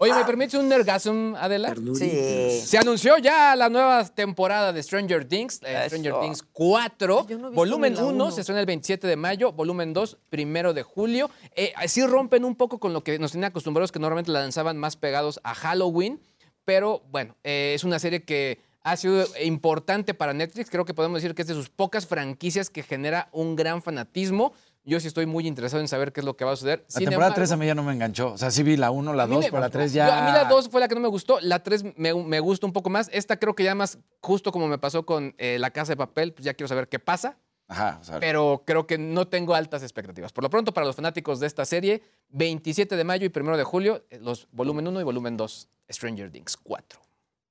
Oye, 0.00 0.14
¿me 0.14 0.24
permites 0.24 0.54
un 0.54 0.68
nergasm, 0.68 1.34
Adela? 1.34 1.74
Sí. 1.94 2.60
Se 2.64 2.78
anunció 2.78 3.18
ya 3.18 3.56
la 3.56 3.68
nueva 3.68 4.04
temporada 4.04 4.72
de 4.72 4.80
Stranger 4.80 5.24
Things, 5.24 5.60
eh, 5.64 5.84
Stranger. 5.86 6.14
Things 6.20 6.44
4. 6.52 7.26
Yo 7.28 7.36
no 7.36 7.46
he 7.46 7.50
visto 7.50 7.56
volumen 7.56 7.94
ni 7.94 7.98
la 7.98 8.04
1 8.04 8.12
uno. 8.14 8.30
se 8.30 8.42
estrena 8.42 8.60
el 8.60 8.66
27 8.66 9.08
de 9.08 9.16
mayo, 9.16 9.50
volumen 9.52 9.92
2 9.92 10.18
primero 10.30 10.72
de 10.72 10.84
julio. 10.84 11.30
Eh, 11.56 11.72
sí 11.88 12.06
rompen 12.06 12.44
un 12.44 12.54
poco 12.54 12.78
con 12.78 12.92
lo 12.92 13.02
que 13.02 13.18
nos 13.18 13.32
tenían 13.32 13.50
acostumbrados, 13.50 13.90
que 13.90 13.98
normalmente 13.98 14.30
la 14.30 14.40
lanzaban 14.40 14.78
más 14.78 14.96
pegados 14.96 15.40
a 15.42 15.54
Halloween. 15.54 16.20
Pero 16.64 17.02
bueno, 17.10 17.34
eh, 17.42 17.72
es 17.74 17.82
una 17.82 17.98
serie 17.98 18.22
que 18.22 18.60
ha 18.82 18.96
sido 18.96 19.26
importante 19.42 20.14
para 20.14 20.32
Netflix. 20.32 20.70
Creo 20.70 20.84
que 20.84 20.94
podemos 20.94 21.20
decir 21.20 21.34
que 21.34 21.42
es 21.42 21.48
de 21.48 21.54
sus 21.54 21.70
pocas 21.70 22.06
franquicias 22.06 22.70
que 22.70 22.82
genera 22.82 23.28
un 23.32 23.56
gran 23.56 23.82
fanatismo. 23.82 24.52
Yo 24.88 24.98
sí 25.00 25.06
estoy 25.08 25.26
muy 25.26 25.46
interesado 25.46 25.80
en 25.82 25.88
saber 25.88 26.12
qué 26.12 26.20
es 26.20 26.24
lo 26.24 26.36
que 26.36 26.44
va 26.44 26.52
a 26.52 26.56
suceder. 26.56 26.80
La 26.80 26.84
Sin 26.88 27.00
temporada 27.00 27.26
embargo- 27.28 27.34
3 27.34 27.52
a 27.52 27.56
mí 27.56 27.66
ya 27.66 27.74
no 27.74 27.82
me 27.82 27.92
enganchó. 27.92 28.32
O 28.32 28.38
sea, 28.38 28.50
sí 28.50 28.62
vi 28.62 28.76
la 28.76 28.90
1, 28.90 29.12
la 29.12 29.24
a 29.24 29.26
mí 29.26 29.34
2, 29.34 29.44
me- 29.44 29.50
pero 29.50 29.60
la 29.60 29.68
3 29.70 29.92
yo- 29.92 29.96
ya. 29.98 30.18
a 30.18 30.26
mí 30.26 30.32
la 30.32 30.44
2 30.46 30.68
fue 30.70 30.80
la 30.80 30.88
que 30.88 30.94
no 30.94 31.00
me 31.02 31.08
gustó. 31.08 31.38
La 31.40 31.62
3 31.62 31.84
me, 31.96 32.14
me 32.14 32.40
gusta 32.40 32.66
un 32.66 32.72
poco 32.72 32.88
más. 32.88 33.10
Esta 33.12 33.36
creo 33.38 33.54
que 33.54 33.64
ya 33.64 33.74
más, 33.74 33.98
justo 34.20 34.50
como 34.50 34.66
me 34.66 34.78
pasó 34.78 35.04
con 35.04 35.34
eh, 35.38 35.58
La 35.58 35.70
Casa 35.70 35.92
de 35.92 35.96
Papel, 35.96 36.32
pues 36.32 36.44
ya 36.44 36.54
quiero 36.54 36.68
saber 36.68 36.88
qué 36.88 36.98
pasa. 36.98 37.36
Ajá, 37.70 37.98
o 38.00 38.04
sea, 38.04 38.18
Pero 38.18 38.62
creo 38.66 38.86
que 38.86 38.96
no 38.96 39.28
tengo 39.28 39.54
altas 39.54 39.82
expectativas. 39.82 40.32
Por 40.32 40.42
lo 40.42 40.48
pronto, 40.48 40.72
para 40.72 40.86
los 40.86 40.96
fanáticos 40.96 41.38
de 41.38 41.46
esta 41.48 41.66
serie, 41.66 42.02
27 42.30 42.96
de 42.96 43.04
mayo 43.04 43.26
y 43.26 43.30
1 43.30 43.58
de 43.58 43.64
julio, 43.64 44.06
eh, 44.08 44.18
los 44.22 44.48
volumen 44.52 44.88
1 44.88 45.00
y 45.02 45.04
volumen 45.04 45.36
2, 45.36 45.68
Stranger 45.90 46.30
Things 46.32 46.56
4. 46.56 46.98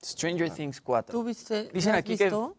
Stranger 0.03 0.49
Things 0.49 0.81
4. 0.81 1.11
¿Tú 1.11 1.23
viste? 1.23 1.69
Dicen 1.71 1.91
¿La 1.91 1.97
has 1.99 2.01
aquí 2.01 2.17
que- 2.17 2.23
visto? 2.25 2.57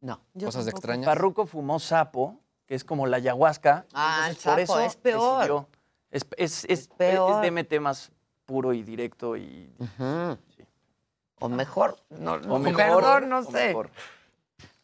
No. 0.00 0.20
Yo 0.34 0.48
Cosas 0.48 0.64
tampoco. 0.64 0.78
extrañas. 0.78 1.04
Farruko 1.06 1.46
fumó 1.46 1.78
sapo, 1.78 2.40
que 2.66 2.74
es 2.74 2.84
como 2.84 3.06
la 3.06 3.16
ayahuasca. 3.18 3.86
Ah, 3.92 4.26
entonces 4.28 4.46
el 4.46 4.66
por 4.66 4.76
sapo 4.76 4.80
eso 4.80 4.80
es 4.80 4.96
peor. 4.96 5.38
decidió- 5.40 5.68
Es, 6.10 6.26
es, 6.36 6.64
es, 6.68 6.88
peor. 6.88 7.44
es 7.44 7.50
DMT 7.52 7.80
más 7.80 8.10
puro 8.44 8.72
y 8.72 8.82
directo 8.82 9.36
y... 9.36 9.70
O 11.38 11.48
mejor, 11.48 11.98
no, 12.10 12.34
O 12.48 12.58
mejor, 12.58 12.76
perdón, 13.02 13.28
no 13.28 13.38
o 13.40 13.42
sé. 13.44 13.68
mejor. 13.68 13.90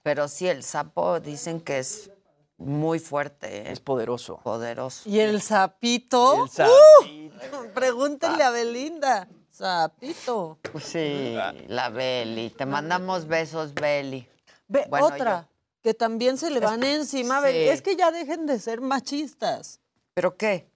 Pero 0.03 0.29
sí, 0.29 0.49
el 0.49 0.63
sapo 0.63 1.19
dicen 1.21 1.61
que 1.61 1.79
es 1.79 2.11
Muy 2.59 2.99
fuerte, 3.01 3.69
¿eh? 3.69 3.73
Es 3.73 3.81
poderoso. 3.81 4.39
Poderoso. 4.45 5.09
Y 5.09 5.19
el 5.21 5.41
sapito. 5.41 6.35
El 6.35 6.41
¡Uh! 6.43 6.49
sapito. 6.49 7.73
Pregúntenle 7.75 8.45
a 8.45 8.51
Belinda. 8.51 9.27
Sapito. 9.51 10.59
Sí, 10.81 11.37
la 11.69 11.89
Beli. 11.89 12.51
Te 12.51 12.67
mandamos 12.67 13.27
besos, 13.27 13.75
Beli. 13.75 14.29
Bueno, 14.69 15.07
otra, 15.07 15.49
que 15.83 15.95
también 15.95 16.39
se 16.39 16.51
le 16.51 16.61
van 16.61 16.83
encima. 16.85 17.41
Sí. 17.43 17.57
Es 17.57 17.83
que 17.83 17.97
ya 17.97 18.11
dejen 18.11 18.47
de 18.47 18.59
ser 18.59 18.81
machistas. 18.81 19.81
¿Pero 20.15 20.37
qué? 20.37 20.71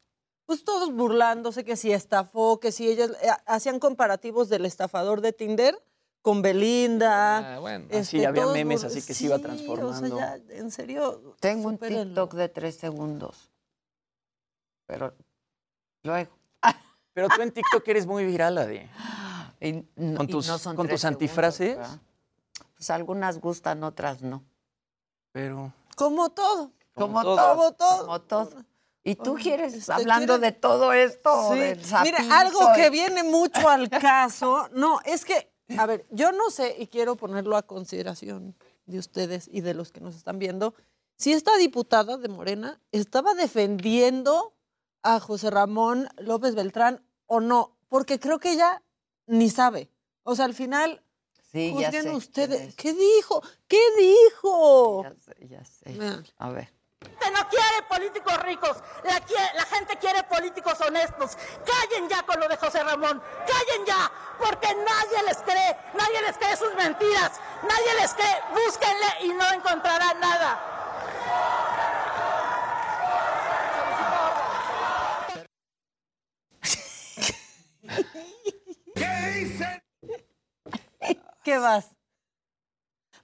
Pues 0.47 0.65
todos 0.65 0.93
burlándose 0.93 1.65
que 1.65 1.77
si 1.77 1.93
estafó, 1.93 2.61
que 2.61 2.73
si 2.73 2.89
ellas 2.89 3.11
eh, 3.23 3.29
hacían 3.47 3.79
comparativos 3.79 4.49
del 4.49 4.65
estafador 4.67 5.21
de 5.21 5.33
Tinder 5.33 5.83
con 6.23 6.43
Belinda. 6.43 7.55
Ah, 7.55 7.59
bueno. 7.61 7.87
este, 7.91 8.05
Sí, 8.19 8.25
había 8.25 8.47
memes 8.47 8.85
así 8.85 9.03
que 9.03 9.15
se 9.15 9.25
iba 9.27 9.39
transformando. 9.39 10.17
O 10.17 10.19
sea, 10.19 10.37
ya, 10.39 10.55
en 10.55 10.71
serio. 10.71 11.37
Tengo 11.41 11.69
un. 11.69 11.79
TikTok 11.79 12.35
de 12.35 12.49
tres 12.49 12.77
segundos. 12.77 13.51
Pero 14.87 15.15
luego. 16.03 16.37
Pero 17.13 17.29
tú 17.29 17.43
en 17.43 17.51
TikTok 17.53 17.87
eres 17.89 18.07
muy 18.07 18.25
viral, 18.25 18.59
Adi. 18.59 18.81
Y 19.61 19.73
no- 19.97 20.19
Con 20.19 20.29
y 20.29 20.33
tus, 20.33 20.47
no 20.49 20.59
son 20.59 20.77
con 20.77 20.89
tus 20.89 21.05
antifrases. 21.05 21.79
Pues 22.77 22.91
algunas 22.91 23.41
gustan, 23.41 23.83
otras 23.85 24.23
no. 24.23 24.45
Pero. 25.37 25.71
Como 25.97 26.31
todo. 26.31 26.73
Como 26.95 27.23
todo. 27.23 27.37
Como 27.37 27.73
todo. 27.73 28.07
Como 28.07 28.21
todo. 28.23 28.65
¿Y 29.05 29.17
tú 29.17 29.35
quieres, 29.35 29.75
Este, 29.75 29.93
hablando 29.93 30.39
de 30.39 30.51
todo 30.51 30.95
esto? 30.95 31.53
Sí. 31.53 31.59
del 31.59 31.79
Mira, 32.05 32.25
algo 32.31 32.59
que 32.75 32.89
viene 32.89 33.23
mucho 33.23 33.69
al 33.69 33.91
caso, 33.91 34.71
no, 34.73 34.99
es 35.05 35.27
que, 35.27 35.53
a 35.77 35.85
ver, 35.85 36.07
yo 36.09 36.33
no 36.33 36.49
sé 36.49 36.77
y 36.79 36.87
quiero 36.87 37.17
ponerlo 37.17 37.59
a 37.59 37.67
consideración 37.67 38.57
de 38.87 38.99
ustedes 38.99 39.47
y 39.53 39.61
de 39.61 39.75
los 39.75 39.93
que 39.93 40.01
nos 40.01 40.17
están 40.17 40.39
viendo, 40.39 40.75
si 41.19 41.35
esta 41.35 41.55
diputada 41.59 42.17
de 42.17 42.29
Morena 42.31 42.81
estaba 42.91 43.35
defendiendo 43.35 44.55
a 45.03 45.21
José 45.21 45.51
Ramón 45.51 46.09
López 46.17 46.55
Beltrán 46.55 47.05
o 47.27 47.41
no, 47.41 47.77
porque 47.91 48.19
creo 48.19 48.39
que 48.39 48.53
ella 48.53 48.83
ni 49.27 49.51
sabe. 49.51 49.91
O 50.23 50.35
sea, 50.35 50.47
al 50.47 50.55
final, 50.55 51.03
Sí, 51.57 51.75
ya 51.79 51.87
juzguen 51.87 51.93
sé 51.93 52.03
quién 52.03 52.15
ustedes. 52.17 52.61
es. 52.61 52.75
¿Qué 52.75 52.93
dijo? 52.93 53.43
¿Qué 53.67 53.81
dijo? 53.99 55.05
Ya 55.05 55.15
sé, 55.15 55.49
ya 55.49 55.65
sé. 55.65 55.93
Vean. 55.93 56.27
A 56.37 56.51
ver. 56.51 56.71
gente 57.01 57.31
no 57.31 57.49
quiere 57.49 57.83
políticos 57.89 58.37
ricos, 58.43 58.77
la, 59.05 59.23
la 59.55 59.65
gente 59.65 59.97
quiere 59.97 60.23
políticos 60.25 60.79
honestos. 60.83 61.39
Callen 61.65 62.11
ya 62.11 62.23
con 62.25 62.39
lo 62.41 62.49
de 62.49 62.59
José 62.59 62.83
Ramón, 62.83 63.23
callen 63.47 63.87
ya, 63.87 64.13
porque 64.39 64.69
nadie 64.75 65.23
les 65.27 65.39
cree, 65.39 65.77
nadie 65.95 66.21
les 66.27 66.37
cree 66.37 66.57
sus 66.57 66.75
mentiras, 66.75 67.41
nadie 67.63 67.95
les 68.01 68.13
cree, 68.13 68.43
búsquenle 68.53 69.07
y 69.23 69.29
no 69.29 69.51
encontrarán 69.53 70.21
nada. 70.21 70.73
¿Qué 81.47 81.59
vas? 81.59 81.87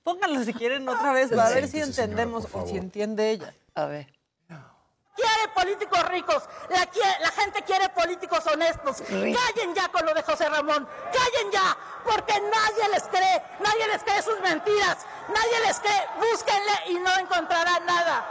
Pónganlo 0.04 0.44
si 0.44 0.54
quieren 0.54 0.88
otra 0.88 1.12
vez 1.12 1.30
para 1.30 1.48
ver 1.48 1.66
si 1.66 1.80
entendemos 1.80 2.46
o 2.52 2.68
si 2.68 2.76
entiende 2.76 3.30
ella. 3.30 3.52
A 3.74 3.86
ver. 3.86 4.06
Quiere 4.46 5.48
políticos 5.52 6.08
ricos, 6.08 6.44
la, 6.70 6.88
la 7.20 7.30
gente 7.32 7.62
quiere 7.62 7.88
políticos 7.88 8.46
honestos. 8.46 9.02
Callen 9.08 9.74
ya 9.74 9.88
con 9.88 10.06
lo 10.06 10.14
de 10.14 10.22
José 10.22 10.48
Ramón, 10.48 10.86
callen 11.12 11.50
ya, 11.50 11.76
porque 12.04 12.34
nadie 12.34 12.88
les 12.92 13.02
cree, 13.08 13.42
nadie 13.58 13.88
les 13.88 14.04
cree 14.04 14.22
sus 14.22 14.40
mentiras, 14.40 14.98
nadie 15.26 15.66
les 15.66 15.80
cree, 15.80 16.02
búsquenle 16.20 16.90
y 16.90 16.98
no 17.00 17.18
encontrarán 17.18 17.84
nada. 17.86 18.24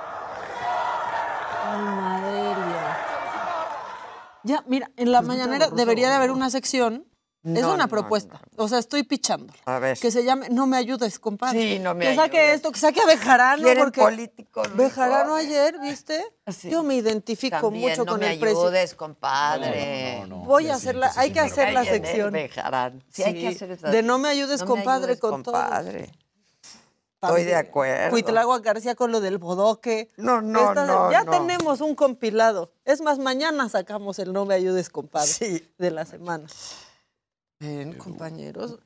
Almadelia. 1.65 2.97
Ya, 4.43 4.63
mira, 4.67 4.89
en 4.95 5.11
la 5.11 5.21
mañanera 5.21 5.67
debería 5.69 6.09
de 6.09 6.15
haber 6.15 6.31
una 6.31 6.49
sección. 6.49 7.10
Es 7.43 7.61
No, 7.61 7.73
una 7.73 7.85
no, 7.85 7.89
propuesta. 7.89 8.39
O 8.55 8.67
sea, 8.67 8.77
estoy 8.77 9.01
pichando. 9.03 9.51
A 9.65 9.79
ver. 9.79 9.97
Que 9.97 10.11
se 10.11 10.23
llame 10.23 10.49
No 10.49 10.67
me 10.67 10.77
ayudes, 10.77 11.17
compadre. 11.17 11.59
Sí, 11.59 11.79
no 11.79 11.95
me 11.95 12.05
Que 12.05 12.15
saque 12.15 12.37
ayudes. 12.39 12.55
esto, 12.57 12.71
que 12.71 12.79
saque 12.79 13.01
a 13.01 13.05
Bejarano. 13.07 13.63
Quieren 13.63 13.83
porque 13.83 14.01
políticos 14.01 14.67
ricos. 14.67 14.77
Bejarano 14.77 15.35
ayer, 15.35 15.79
¿viste? 15.79 16.23
Sí. 16.51 16.69
Yo 16.69 16.83
me 16.83 16.95
identifico 16.95 17.57
También 17.59 17.89
mucho 17.89 18.05
no 18.05 18.11
con 18.11 18.19
me 18.19 18.33
el 18.33 18.39
presidente. 18.39 18.67
ayudes, 18.77 18.95
compadre. 18.95 20.23
Voy 20.45 20.69
a 20.69 20.75
hacerla, 20.75 21.11
hay 21.15 21.31
que 21.33 21.39
hacer 21.39 21.73
la 21.73 21.83
sección. 21.83 22.31
Bejarán. 22.33 23.03
Sí, 23.11 23.23
hay 23.23 23.33
que 23.33 23.47
hacer 23.47 23.71
esa 23.71 23.89
de 23.89 24.03
no 24.03 24.19
me 24.19 24.29
ayudes, 24.29 24.61
No 24.61 24.67
compadre, 24.67 25.05
ayudes, 25.13 25.19
con 25.19 25.41
todo. 25.43 25.53
compadre. 25.55 26.11
Estoy 27.23 27.43
de 27.43 27.55
acuerdo. 27.55 28.09
Cuitlagua 28.09 28.59
García 28.59 28.95
con 28.95 29.11
lo 29.11 29.19
del 29.21 29.37
bodoque. 29.37 30.11
No, 30.17 30.41
no, 30.41 30.73
no, 30.73 31.11
Ya 31.11 31.23
no. 31.23 31.31
tenemos 31.31 31.79
un 31.81 31.93
compilado. 31.93 32.73
Es 32.83 32.99
más, 33.01 33.19
mañana 33.19 33.69
sacamos 33.69 34.17
el 34.17 34.33
No 34.33 34.45
me 34.45 34.55
ayudes, 34.55 34.89
compadre. 34.89 35.27
Sí. 35.27 35.71
De 35.77 35.91
la 35.91 36.05
semana. 36.05 36.47
Ven, 37.61 37.93
compañeros. 37.93 38.79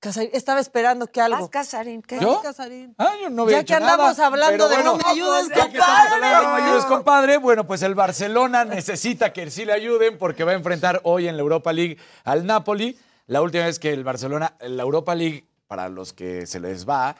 Casarín, 0.00 0.30
estaba 0.32 0.58
esperando 0.58 1.06
que 1.06 1.20
algo. 1.20 1.42
Vas, 1.42 1.50
Casarín, 1.50 2.02
¿qué? 2.02 2.18
¿Yo? 2.18 2.40
Casarín. 2.42 2.94
Ah, 2.98 3.12
yo 3.22 3.30
no 3.30 3.42
había 3.42 3.58
Ya 3.58 3.64
que 3.64 3.74
andamos 3.74 4.16
nada, 4.16 4.26
hablando 4.26 4.68
de 4.68 4.76
bueno, 4.76 4.92
no 4.92 4.98
me 4.98 5.10
ayudes, 5.10 5.48
Ya 5.50 5.70
que 5.70 5.78
estamos 5.78 6.12
hablando 6.12 6.38
de 6.38 6.44
no 6.44 6.56
me 6.56 6.62
ayudes, 6.62 6.84
compadre, 6.86 7.36
bueno, 7.36 7.66
pues 7.66 7.82
el 7.82 7.94
Barcelona 7.94 8.64
necesita 8.64 9.32
que 9.32 9.48
sí 9.50 9.64
le 9.64 9.74
ayuden 9.74 10.18
porque 10.18 10.42
va 10.42 10.52
a 10.52 10.54
enfrentar 10.54 11.00
hoy 11.04 11.28
en 11.28 11.36
la 11.36 11.42
Europa 11.42 11.72
League 11.72 11.98
al 12.24 12.46
Napoli. 12.46 12.98
La 13.26 13.42
última 13.42 13.66
vez 13.66 13.78
que 13.78 13.92
el 13.92 14.02
Barcelona, 14.02 14.56
la 14.60 14.82
Europa 14.82 15.14
League, 15.14 15.46
para 15.68 15.88
los 15.88 16.12
que 16.12 16.46
se 16.46 16.58
les 16.58 16.88
va, 16.88 17.14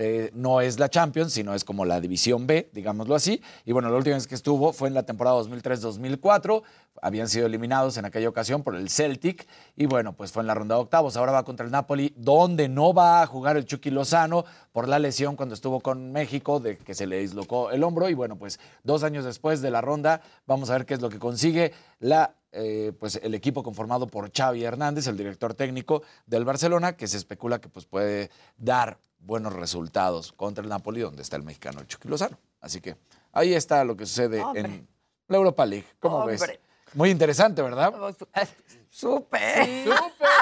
eh, 0.00 0.30
no 0.32 0.60
es 0.60 0.78
la 0.78 0.88
Champions, 0.88 1.32
sino 1.32 1.54
es 1.54 1.64
como 1.64 1.84
la 1.84 2.00
División 2.00 2.46
B, 2.46 2.70
digámoslo 2.72 3.16
así. 3.16 3.42
Y 3.64 3.72
bueno, 3.72 3.90
la 3.90 3.96
última 3.96 4.14
vez 4.14 4.28
que 4.28 4.36
estuvo 4.36 4.72
fue 4.72 4.86
en 4.86 4.94
la 4.94 5.02
temporada 5.02 5.36
2003-2004. 5.42 6.62
Habían 7.02 7.28
sido 7.28 7.46
eliminados 7.46 7.96
en 7.96 8.04
aquella 8.04 8.28
ocasión 8.28 8.62
por 8.62 8.76
el 8.76 8.90
Celtic. 8.90 9.48
Y 9.76 9.86
bueno, 9.86 10.12
pues 10.12 10.30
fue 10.30 10.42
en 10.42 10.46
la 10.46 10.54
ronda 10.54 10.76
de 10.76 10.82
octavos. 10.82 11.16
Ahora 11.16 11.32
va 11.32 11.44
contra 11.44 11.66
el 11.66 11.72
Napoli, 11.72 12.14
donde 12.16 12.68
no 12.68 12.94
va 12.94 13.22
a 13.22 13.26
jugar 13.26 13.56
el 13.56 13.64
Chucky 13.64 13.90
Lozano 13.90 14.44
por 14.70 14.86
la 14.86 15.00
lesión 15.00 15.34
cuando 15.34 15.56
estuvo 15.56 15.80
con 15.80 16.12
México, 16.12 16.60
de 16.60 16.76
que 16.76 16.94
se 16.94 17.08
le 17.08 17.18
dislocó 17.18 17.72
el 17.72 17.82
hombro. 17.82 18.08
Y 18.08 18.14
bueno, 18.14 18.36
pues 18.36 18.60
dos 18.84 19.02
años 19.02 19.24
después 19.24 19.60
de 19.62 19.72
la 19.72 19.80
ronda, 19.80 20.22
vamos 20.46 20.70
a 20.70 20.74
ver 20.74 20.86
qué 20.86 20.94
es 20.94 21.00
lo 21.00 21.10
que 21.10 21.18
consigue 21.18 21.72
la 21.98 22.36
eh, 22.52 22.92
pues 22.98 23.20
el 23.22 23.34
equipo 23.34 23.62
conformado 23.62 24.06
por 24.06 24.32
Xavi 24.32 24.64
Hernández, 24.64 25.06
el 25.06 25.18
director 25.18 25.54
técnico 25.54 26.02
del 26.26 26.44
Barcelona, 26.46 26.96
que 26.96 27.06
se 27.06 27.18
especula 27.18 27.60
que 27.60 27.68
pues 27.68 27.84
puede 27.84 28.30
dar 28.56 28.98
buenos 29.18 29.52
resultados 29.52 30.32
contra 30.32 30.62
el 30.62 30.70
Napoli, 30.70 31.00
donde 31.00 31.22
está 31.22 31.36
el 31.36 31.42
mexicano 31.42 31.80
el 31.80 31.86
Chucky 31.86 32.08
Lozano. 32.08 32.38
Así 32.60 32.80
que 32.80 32.96
ahí 33.32 33.54
está 33.54 33.84
lo 33.84 33.96
que 33.96 34.06
sucede 34.06 34.40
Hombre. 34.40 34.60
en 34.60 34.88
la 35.28 35.36
Europa 35.36 35.64
League. 35.66 35.86
¿Cómo 36.00 36.24
ves? 36.26 36.42
Muy 36.94 37.10
interesante, 37.10 37.62
¿verdad? 37.62 37.92
Súper. 38.90 39.86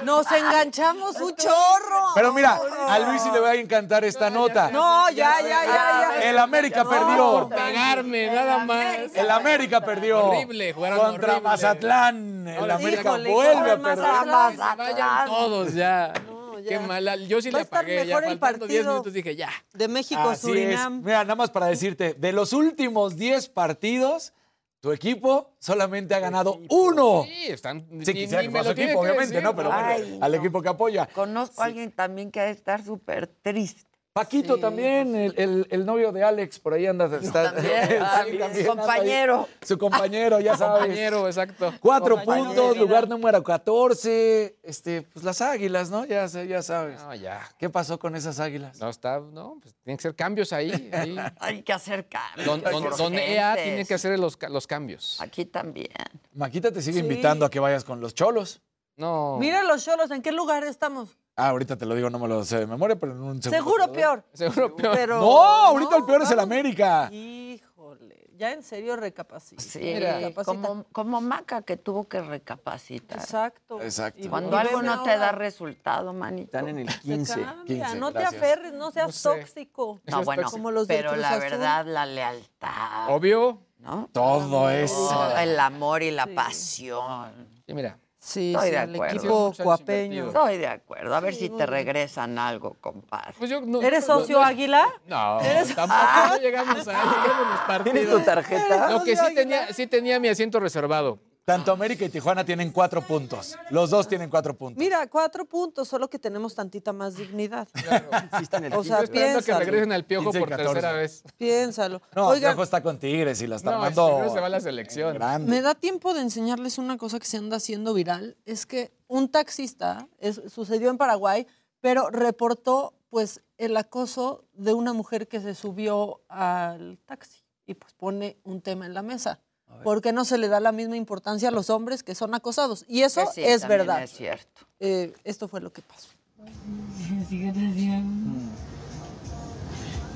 Nos 0.04 0.30
enganchamos 0.30 1.16
un 1.20 1.34
chorro. 1.34 2.12
Pero 2.14 2.32
mira, 2.32 2.60
a 2.88 2.98
Luis 3.00 3.20
sí 3.20 3.30
le 3.32 3.40
va 3.40 3.50
a 3.50 3.54
encantar 3.56 4.04
esta 4.04 4.30
nota. 4.30 4.70
No, 4.70 5.10
ya, 5.10 5.40
ya, 5.40 5.64
ya, 5.64 5.66
ya. 5.66 6.30
El 6.30 6.38
América 6.38 6.88
perdió. 6.88 7.32
Por 7.32 7.48
pegarme, 7.48 8.28
nada 8.28 8.58
más. 8.64 9.14
El 9.14 9.30
América 9.30 9.80
perdió. 9.80 10.26
Horrible, 10.26 10.72
jugaron 10.72 10.98
Contra 10.98 11.32
horrible. 11.32 11.40
Mazatlán. 11.50 12.48
El 12.48 12.64
sí, 12.64 12.70
América 12.70 13.00
híjole, 13.00 13.32
vuelve 13.32 13.70
a 13.72 13.78
perder. 13.78 13.96
Mazatlán. 13.96 14.76
Vayan 14.78 15.26
todos 15.26 15.74
ya. 15.74 16.12
ya. 16.14 16.35
Qué 16.68 16.78
mala. 16.78 17.16
Yo 17.16 17.40
sí 17.42 17.50
Va 17.50 17.58
a 17.58 17.60
le 17.60 17.64
estar 17.64 17.78
apagué. 17.80 17.96
Ya 17.96 18.04
mejor 18.04 18.24
el 18.24 18.38
faltando 18.38 18.66
10 18.66 18.78
partido. 18.80 18.92
minutos 18.94 19.12
dije 19.12 19.36
ya. 19.36 19.50
De 19.74 19.88
México, 19.88 20.20
Así 20.22 20.32
es. 20.32 20.40
Surinam. 20.40 21.02
Mira, 21.02 21.22
nada 21.24 21.34
más 21.36 21.50
para 21.50 21.66
decirte, 21.66 22.14
de 22.14 22.32
los 22.32 22.52
últimos 22.52 23.16
10 23.16 23.48
partidos, 23.48 24.32
tu 24.80 24.92
equipo 24.92 25.54
solamente 25.58 26.14
ha 26.14 26.20
ganado 26.20 26.60
uno. 26.68 27.24
Sí, 27.26 27.46
están. 27.48 27.80
Sí, 27.80 27.86
ni- 27.90 28.04
quisiera 28.04 28.42
ni 28.42 28.48
que 28.48 28.52
me 28.52 28.58
fuera 28.60 28.64
su 28.64 28.70
equipo, 28.80 28.92
que 29.02 29.08
obviamente, 29.08 29.34
decir, 29.34 29.42
¿no? 29.42 29.56
Pero 29.56 29.68
bueno, 29.70 29.84
Ay, 29.86 30.18
al 30.20 30.32
no. 30.32 30.38
equipo 30.38 30.62
que 30.62 30.68
apoya. 30.68 31.06
Conozco 31.06 31.62
a 31.62 31.64
alguien 31.64 31.90
también 31.92 32.30
que 32.30 32.40
ha 32.40 32.44
de 32.44 32.50
estar 32.52 32.84
súper 32.84 33.26
triste. 33.26 33.85
Paquito 34.16 34.56
también, 34.58 35.14
el, 35.14 35.34
el- 35.36 35.66
el 35.70 35.84
novio 35.84 36.10
de 36.10 36.24
Alex, 36.24 36.58
por 36.58 36.72
ahí 36.72 36.86
anda. 36.86 37.04
Está, 37.20 37.52
También, 37.52 37.74
está- 37.82 38.16
también, 38.18 38.38
también 38.40 38.40
anda 38.40 38.54
ahí. 38.56 38.64
compañero. 38.66 39.48
Su 39.60 39.76
compañero, 39.76 40.40
ya 40.40 40.56
sabes. 40.56 40.80
Compañero, 40.80 41.26
exacto. 41.26 41.74
Cuatro 41.80 42.16
Compañero 42.16 42.46
puntos, 42.54 42.76
lugar 42.78 43.08
número 43.08 43.42
14. 43.42 44.56
Este, 44.62 45.02
pues 45.02 45.22
las 45.24 45.40
águilas, 45.42 45.90
¿no? 45.90 46.06
Ya, 46.06 46.26
sé, 46.28 46.46
ya 46.48 46.62
sabes. 46.62 46.98
No, 47.02 47.14
ya. 47.14 47.46
¿Qué 47.58 47.68
pasó 47.68 47.98
con 47.98 48.16
esas 48.16 48.40
águilas? 48.40 48.80
No 48.80 48.88
está, 48.88 49.20
no, 49.20 49.58
pues 49.60 49.74
tienen 49.84 49.98
que 49.98 50.02
ser 50.02 50.14
cambios 50.16 50.52
ahí. 50.54 50.90
ahí. 50.94 51.16
Hay 51.38 51.62
que 51.62 51.72
hacer 51.74 52.08
cambios. 52.08 52.46
Don, 52.46 52.62
don- 52.62 52.96
don 52.96 53.14
EA 53.18 53.54
tiene 53.56 53.84
que 53.84 53.92
hacer 53.94 54.18
los, 54.18 54.38
los 54.48 54.66
cambios. 54.66 55.20
Aquí 55.20 55.44
también. 55.44 55.90
Maquita 56.32 56.72
te 56.72 56.80
sigue 56.80 57.00
Sí. 57.00 57.04
invitando 57.06 57.44
a 57.44 57.50
que 57.50 57.60
vayas 57.60 57.84
con 57.84 58.00
los 58.00 58.14
cholos. 58.14 58.62
No. 58.96 59.36
Mira 59.38 59.62
los 59.62 59.84
cholos, 59.84 60.10
¿en 60.10 60.22
qué 60.22 60.32
lugar 60.32 60.64
estamos? 60.64 61.18
Ah, 61.36 61.48
ahorita 61.50 61.76
te 61.76 61.84
lo 61.84 61.94
digo, 61.94 62.08
no 62.08 62.18
me 62.18 62.28
lo 62.28 62.42
sé 62.44 62.60
de 62.60 62.66
memoria, 62.66 62.96
pero 62.96 63.12
en 63.12 63.20
un 63.20 63.42
segundo. 63.42 63.62
Seguro 63.64 63.92
peor. 63.92 64.24
Seguro 64.32 64.74
peor. 64.74 64.94
Pero, 64.96 65.20
No, 65.20 65.38
ahorita 65.42 65.96
el 65.98 66.04
peor 66.04 66.22
es 66.22 66.30
el. 66.30 66.40
América. 66.40 67.10
Híjole. 67.12 68.30
ya 68.38 68.52
en 68.52 68.62
serio 68.62 68.96
recapacita. 68.96 69.62
Sí, 69.62 69.98
recapacita. 69.98 70.44
como, 70.44 70.84
como 70.92 71.20
Maca 71.20 71.60
que 71.62 71.76
tuvo 71.76 72.08
que 72.08 72.20
recapacitar. 72.22 73.18
Exacto. 73.18 73.80
Exacto. 73.82 74.20
Y 74.22 74.28
Cuando 74.28 74.56
algo 74.56 74.80
no 74.82 75.02
te 75.02 75.16
da 75.18 75.32
resultado, 75.32 76.12
manito. 76.14 76.56
Están 76.56 76.68
en 76.68 76.78
el 76.80 76.88
Se 76.90 77.00
15. 77.00 77.42
cambia, 77.42 77.94
no 77.96 78.12
te 78.12 78.24
aferres, 78.24 78.72
no 78.72 78.90
seas 78.90 79.06
No 79.08 79.12
sé. 79.12 79.28
tóxico. 79.40 80.00
No, 80.06 80.22
bueno, 80.22 80.50
Como 80.50 80.70
los 80.70 80.86
del 80.88 80.98
pero 81.04 81.16
la 81.16 81.28
Azul. 81.30 81.40
verdad, 81.40 81.84
la 81.86 82.06
lealtad, 82.06 83.10
Obvio. 83.10 83.58
¿no? 83.80 84.08
Todo 84.12 84.70
eso. 84.70 85.36
El 85.36 85.58
amor 85.60 86.02
y 86.02 86.10
la 86.10 86.26
pasión. 86.26 87.48
Sí, 87.66 87.74
mira. 87.74 87.98
Sí, 88.26 88.52
Estoy 88.52 88.64
sí, 88.70 88.70
de 88.72 88.78
acuerdo. 88.78 89.16
equipo 89.16 89.52
cuapeño. 89.62 90.26
Estoy 90.26 90.58
de 90.58 90.66
acuerdo. 90.66 91.14
A 91.14 91.20
ver 91.20 91.32
Sí, 91.32 91.42
si 91.42 91.50
te 91.50 91.64
regresan 91.64 92.36
algo, 92.40 92.74
compadre. 92.80 93.32
Pues 93.38 93.48
yo 93.48 93.60
no- 93.60 93.80
¿Eres 93.80 94.04
socio 94.04 94.38
no- 94.40 94.44
Águila? 94.44 94.84
No, 95.06 95.40
¿Eres- 95.40 95.72
tampoco 95.76 96.36
llegamos 96.42 96.88
a 96.88 97.64
partidos. 97.68 97.84
¿Tienes 97.84 98.10
tu 98.10 98.20
tarjeta? 98.24 98.90
Lo 98.90 99.04
que 99.04 99.14
sí 99.14 99.32
tenía, 99.32 99.72
sí 99.72 99.86
tenía 99.86 100.18
mi 100.18 100.26
asiento 100.26 100.58
reservado. 100.58 101.20
Tanto 101.46 101.70
América 101.70 102.04
y 102.04 102.08
Tijuana 102.08 102.44
tienen 102.44 102.72
cuatro 102.72 103.00
puntos. 103.06 103.54
Los 103.70 103.90
dos 103.90 104.08
tienen 104.08 104.28
cuatro 104.28 104.52
puntos. 104.58 104.80
Mira, 104.82 105.06
cuatro 105.06 105.44
puntos, 105.44 105.86
solo 105.86 106.10
que 106.10 106.18
tenemos 106.18 106.56
tantita 106.56 106.92
más 106.92 107.14
dignidad. 107.14 107.68
Sí, 107.72 108.42
está 108.42 108.56
en 108.56 108.64
el 108.64 108.72
O 108.72 108.78
15. 108.82 108.88
sea, 108.88 109.04
Estoy 109.04 109.18
esperando 109.20 109.38
que 109.38 109.44
piénsalo. 109.44 109.58
regresen 109.64 109.92
al 109.92 110.04
piojo 110.04 110.24
15 110.24 110.38
y 110.38 110.40
por 110.40 110.48
14. 110.50 110.72
tercera 110.74 110.92
vez. 110.94 111.22
Piénsalo. 111.38 112.02
No, 112.16 112.26
Oigan, 112.26 112.50
Piojo 112.50 112.64
está 112.64 112.82
con 112.82 112.98
Tigres 112.98 113.40
y 113.42 113.46
la 113.46 113.56
está 113.56 113.70
No, 113.70 114.28
se 114.34 114.40
va 114.40 114.46
a 114.46 114.48
la 114.48 114.58
selección. 114.60 115.14
grande. 115.14 115.48
me 115.48 115.62
da 115.62 115.76
tiempo 115.76 116.14
de 116.14 116.22
enseñarles 116.22 116.78
una 116.78 116.96
cosa 116.98 117.20
que 117.20 117.26
se 117.26 117.36
anda 117.36 117.58
haciendo 117.58 117.94
viral. 117.94 118.36
Es 118.44 118.66
que 118.66 118.92
un 119.06 119.28
taxista, 119.28 120.08
es- 120.18 120.42
sucedió 120.48 120.90
en 120.90 120.98
Paraguay, 120.98 121.46
pero 121.80 122.10
reportó 122.10 122.92
pues 123.08 123.40
el 123.56 123.76
acoso 123.76 124.42
de 124.52 124.72
una 124.74 124.92
mujer 124.92 125.28
que 125.28 125.40
se 125.40 125.54
subió 125.54 126.22
al 126.28 126.98
taxi 127.06 127.44
y 127.66 127.74
pues 127.74 127.92
pone 127.94 128.36
un 128.42 128.60
tema 128.62 128.84
en 128.86 128.94
la 128.94 129.02
mesa. 129.02 129.38
Porque 129.84 130.12
no 130.12 130.24
se 130.24 130.38
le 130.38 130.48
da 130.48 130.60
la 130.60 130.72
misma 130.72 130.96
importancia 130.96 131.48
a 131.48 131.52
los 131.52 131.70
hombres 131.70 132.02
que 132.02 132.14
son 132.14 132.34
acosados. 132.34 132.84
Y 132.88 133.02
eso 133.02 133.22
sí, 133.32 133.42
es 133.42 133.66
verdad. 133.66 134.02
Es 134.02 134.10
cierto. 134.10 134.66
Eh, 134.80 135.12
esto 135.24 135.48
fue 135.48 135.60
lo 135.60 135.72
que 135.72 135.82
pasó. 135.82 136.08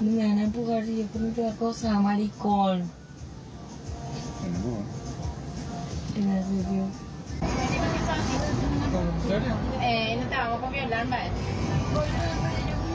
Me 0.00 0.16
van 0.16 0.38
a 0.38 0.42
empujar 0.44 0.84
si 0.84 0.98
yo 0.98 1.06
cometo 1.08 1.42
la 1.42 1.54
cosa, 1.56 1.92
maricón. 2.00 2.90
Gracias, 6.16 6.70
Dios. 6.70 6.88
Eh, 9.82 10.18
no 10.20 10.28
te 10.28 10.36
vamos 10.36 10.62
a 10.62 10.70
violar, 10.70 11.06
maestro. 11.06 11.42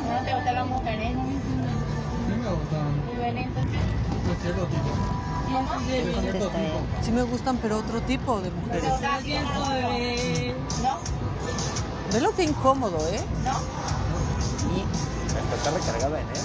No 0.09 0.25
te 0.25 0.33
gustan 0.35 0.55
las 0.55 0.67
mujeres. 0.67 1.11
Sí 1.11 2.33
me 2.33 2.49
gustan. 2.49 3.01
Y 3.13 3.17
bueno, 3.17 3.39
entonces. 3.39 5.24
Contesta 5.45 6.61
él. 6.63 6.71
Sí 7.01 7.11
me 7.11 7.23
gustan, 7.23 7.57
pero 7.57 7.79
otro 7.79 8.01
tipo 8.01 8.39
de 8.41 8.51
mujeres. 8.51 8.83
¿No? 10.81 10.97
Ve 12.13 12.21
lo 12.21 12.35
que 12.35 12.43
incómodo, 12.43 12.97
¿eh? 13.09 13.19
Hasta 15.27 15.55
está 15.55 15.71
recargada 15.71 16.19
en 16.21 16.27
él. 16.27 16.35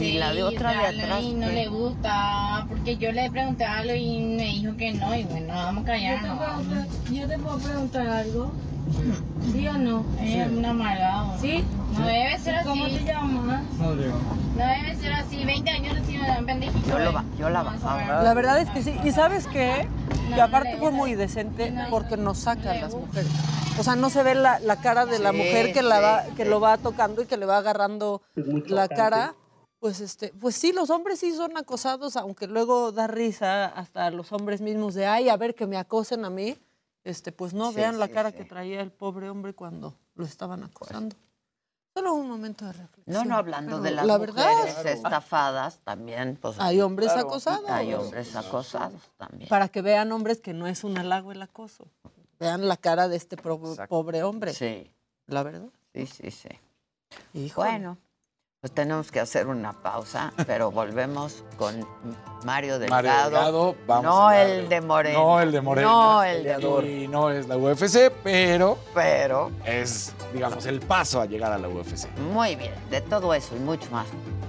Y 0.00 0.12
la 0.18 0.32
de 0.32 0.42
otra 0.44 0.70
de 0.72 1.02
atrás, 1.02 1.22
Y 1.22 1.32
no 1.34 1.48
¿qué? 1.48 1.52
le 1.52 1.68
gusta, 1.68 2.66
porque 2.68 2.96
yo 2.98 3.10
le 3.10 3.30
pregunté 3.30 3.64
algo 3.64 3.94
y 3.94 4.20
me 4.36 4.44
dijo 4.44 4.76
que 4.76 4.92
no, 4.92 5.14
y 5.16 5.24
bueno, 5.24 5.54
vamos 5.54 5.84
a 5.88 5.96
Yo 5.96 6.14
te, 6.14 6.20
callarnos. 6.20 6.38
puedo, 6.38 6.84
yo 7.16 7.28
te 7.28 7.38
puedo 7.38 7.58
preguntar 7.58 8.06
algo. 8.08 8.52
¿Sí 9.52 9.68
o 9.68 9.72
no? 9.78 10.04
Ella 10.20 10.46
es 10.46 10.52
un 10.52 10.64
amargado. 10.64 11.38
¿Sí? 11.40 11.64
No 11.98 12.06
debe 12.06 12.38
ser 12.38 12.54
así. 12.56 12.68
¿Cómo 12.68 12.84
te 12.86 13.04
llamas? 13.04 13.62
No 13.78 13.90
debe 13.94 14.96
ser 14.96 15.12
así. 15.12 15.44
20 15.44 15.70
años 15.70 15.96
así 16.02 16.16
dan 16.16 16.46
pendejito. 16.46 16.88
Yo, 16.88 16.98
lo, 16.98 17.10
¿eh? 17.10 17.22
yo 17.38 17.50
la 17.50 17.62
bajaba. 17.62 18.22
La 18.22 18.34
verdad 18.34 18.60
es 18.60 18.70
que 18.70 18.82
sí. 18.82 18.94
¿Y 19.04 19.10
sabes 19.12 19.46
qué? 19.46 19.88
No, 20.30 20.34
Que 20.36 20.40
aparte 20.40 20.74
no 20.74 20.78
fue 20.80 20.90
muy 20.90 21.14
decente 21.14 21.70
No, 21.70 21.86
porque 21.90 22.16
nos 22.16 22.38
sacan 22.38 22.80
las 22.80 22.94
mujeres. 22.94 23.30
O 23.78 23.82
sea, 23.84 23.94
no 23.96 24.10
se 24.10 24.22
ve 24.22 24.34
la, 24.34 24.58
la 24.60 24.76
cara 24.76 25.06
de 25.06 25.18
la 25.18 25.30
Sí, 25.30 25.36
mujer 25.36 25.72
que, 25.72 25.82
la 25.82 26.00
va, 26.00 26.24
sí, 26.24 26.32
que 26.36 26.44
sí. 26.44 26.48
lo 26.50 26.60
va 26.60 26.76
tocando 26.78 27.22
y 27.22 27.26
que 27.26 27.36
le 27.36 27.46
va 27.46 27.58
agarrando 27.58 28.22
la 28.66 28.88
cara. 28.88 29.34
Pues 29.80 30.00
este, 30.00 30.32
pues 30.40 30.56
sí, 30.56 30.72
los 30.72 30.90
hombres 30.90 31.20
sí 31.20 31.32
son 31.32 31.56
acosados, 31.56 32.16
aunque 32.16 32.48
luego 32.48 32.90
da 32.90 33.06
risa 33.06 33.66
hasta 33.66 34.10
los 34.10 34.32
hombres 34.32 34.60
mismos 34.60 34.94
de 34.94 35.06
ay, 35.06 35.28
a 35.28 35.36
ver 35.36 35.54
que 35.54 35.66
me 35.68 35.76
acosen 35.76 36.24
a 36.24 36.30
mí. 36.30 36.56
Este, 37.08 37.32
pues 37.32 37.54
no, 37.54 37.70
Sí, 37.70 37.76
vean 37.76 37.98
la 37.98 38.06
sí, 38.06 38.12
cara 38.12 38.30
sí. 38.32 38.36
que 38.36 38.44
traía 38.44 38.80
el 38.82 38.92
pobre 38.92 39.30
hombre 39.30 39.54
cuando 39.54 39.94
lo 40.14 40.24
estaban 40.26 40.62
acosando. 40.62 41.16
Solo 41.94 42.12
un 42.14 42.28
momento 42.28 42.66
de 42.66 42.72
reflexión. 42.74 43.04
No, 43.06 43.24
no, 43.24 43.36
hablando 43.36 43.80
de 43.80 43.90
las 43.92 44.06
la 44.06 44.18
mujeres 44.18 44.36
verdad, 44.36 44.86
estafadas 44.86 45.78
también, 45.84 46.36
pues 46.40 46.56
hay 46.60 46.80
hombres 46.82 47.12
Claro. 47.12 47.28
acosados. 47.28 47.70
hay 47.70 47.94
hombres 47.94 48.36
acosados 48.36 49.00
también. 49.16 49.48
para 49.48 49.68
que 49.68 49.80
vean 49.82 50.12
hombres 50.12 50.40
que 50.40 50.52
no 50.52 50.66
es 50.66 50.84
un 50.84 50.98
halago 50.98 51.32
el 51.32 51.40
acoso. 51.40 51.88
Vean 52.38 52.68
la 52.68 52.76
cara 52.76 53.08
de 53.08 53.16
este 53.16 53.36
Exacto. 53.36 53.88
pobre 53.88 54.22
hombre. 54.22 54.52
Sí, 54.52 54.92
La 55.26 55.42
verdad. 55.42 55.68
sí, 55.94 56.06
sí, 56.06 56.30
sí. 56.30 56.48
Híjole. 57.32 57.70
Bueno, 57.70 57.98
pues 58.60 58.72
tenemos 58.72 59.12
que 59.12 59.20
hacer 59.20 59.46
una 59.46 59.72
pausa, 59.72 60.32
pero 60.46 60.72
volvemos 60.72 61.44
con 61.56 61.86
Mario 62.44 62.80
Delgado. 62.80 63.02
Mario 63.02 63.22
Delgado, 63.30 63.76
vamos 63.86 64.04
no 64.04 64.26
a 64.28 64.42
el 64.42 64.68
de 64.68 64.80
Morena. 64.80 65.18
No 65.18 65.40
el 65.40 65.52
de 65.52 65.60
Morena. 65.60 65.88
No 65.88 66.24
el 66.24 66.42
de 66.42 67.02
Y 67.04 67.06
no 67.06 67.30
es 67.30 67.46
la 67.46 67.56
UFC, 67.56 68.10
pero 68.24 68.76
Pero, 68.94 69.52
es, 69.64 70.12
digamos, 70.32 70.66
el 70.66 70.80
paso 70.80 71.20
a 71.20 71.26
llegar 71.26 71.52
a 71.52 71.58
la 71.58 71.68
UFC. 71.68 72.08
muy 72.32 72.56
bien, 72.56 72.74
de 72.90 73.00
todo 73.00 73.32
eso 73.32 73.54
y 73.54 73.60
mucho 73.60 73.88
más. 73.92 74.06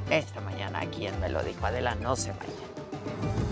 Esta 0.10 0.42
mañana, 0.42 0.82
quien 0.90 1.20
me 1.20 1.30
lo 1.30 1.44
dijo, 1.44 1.64
Adela, 1.68 1.94
no 1.94 2.16
se 2.16 2.32
vaya. 2.32 3.49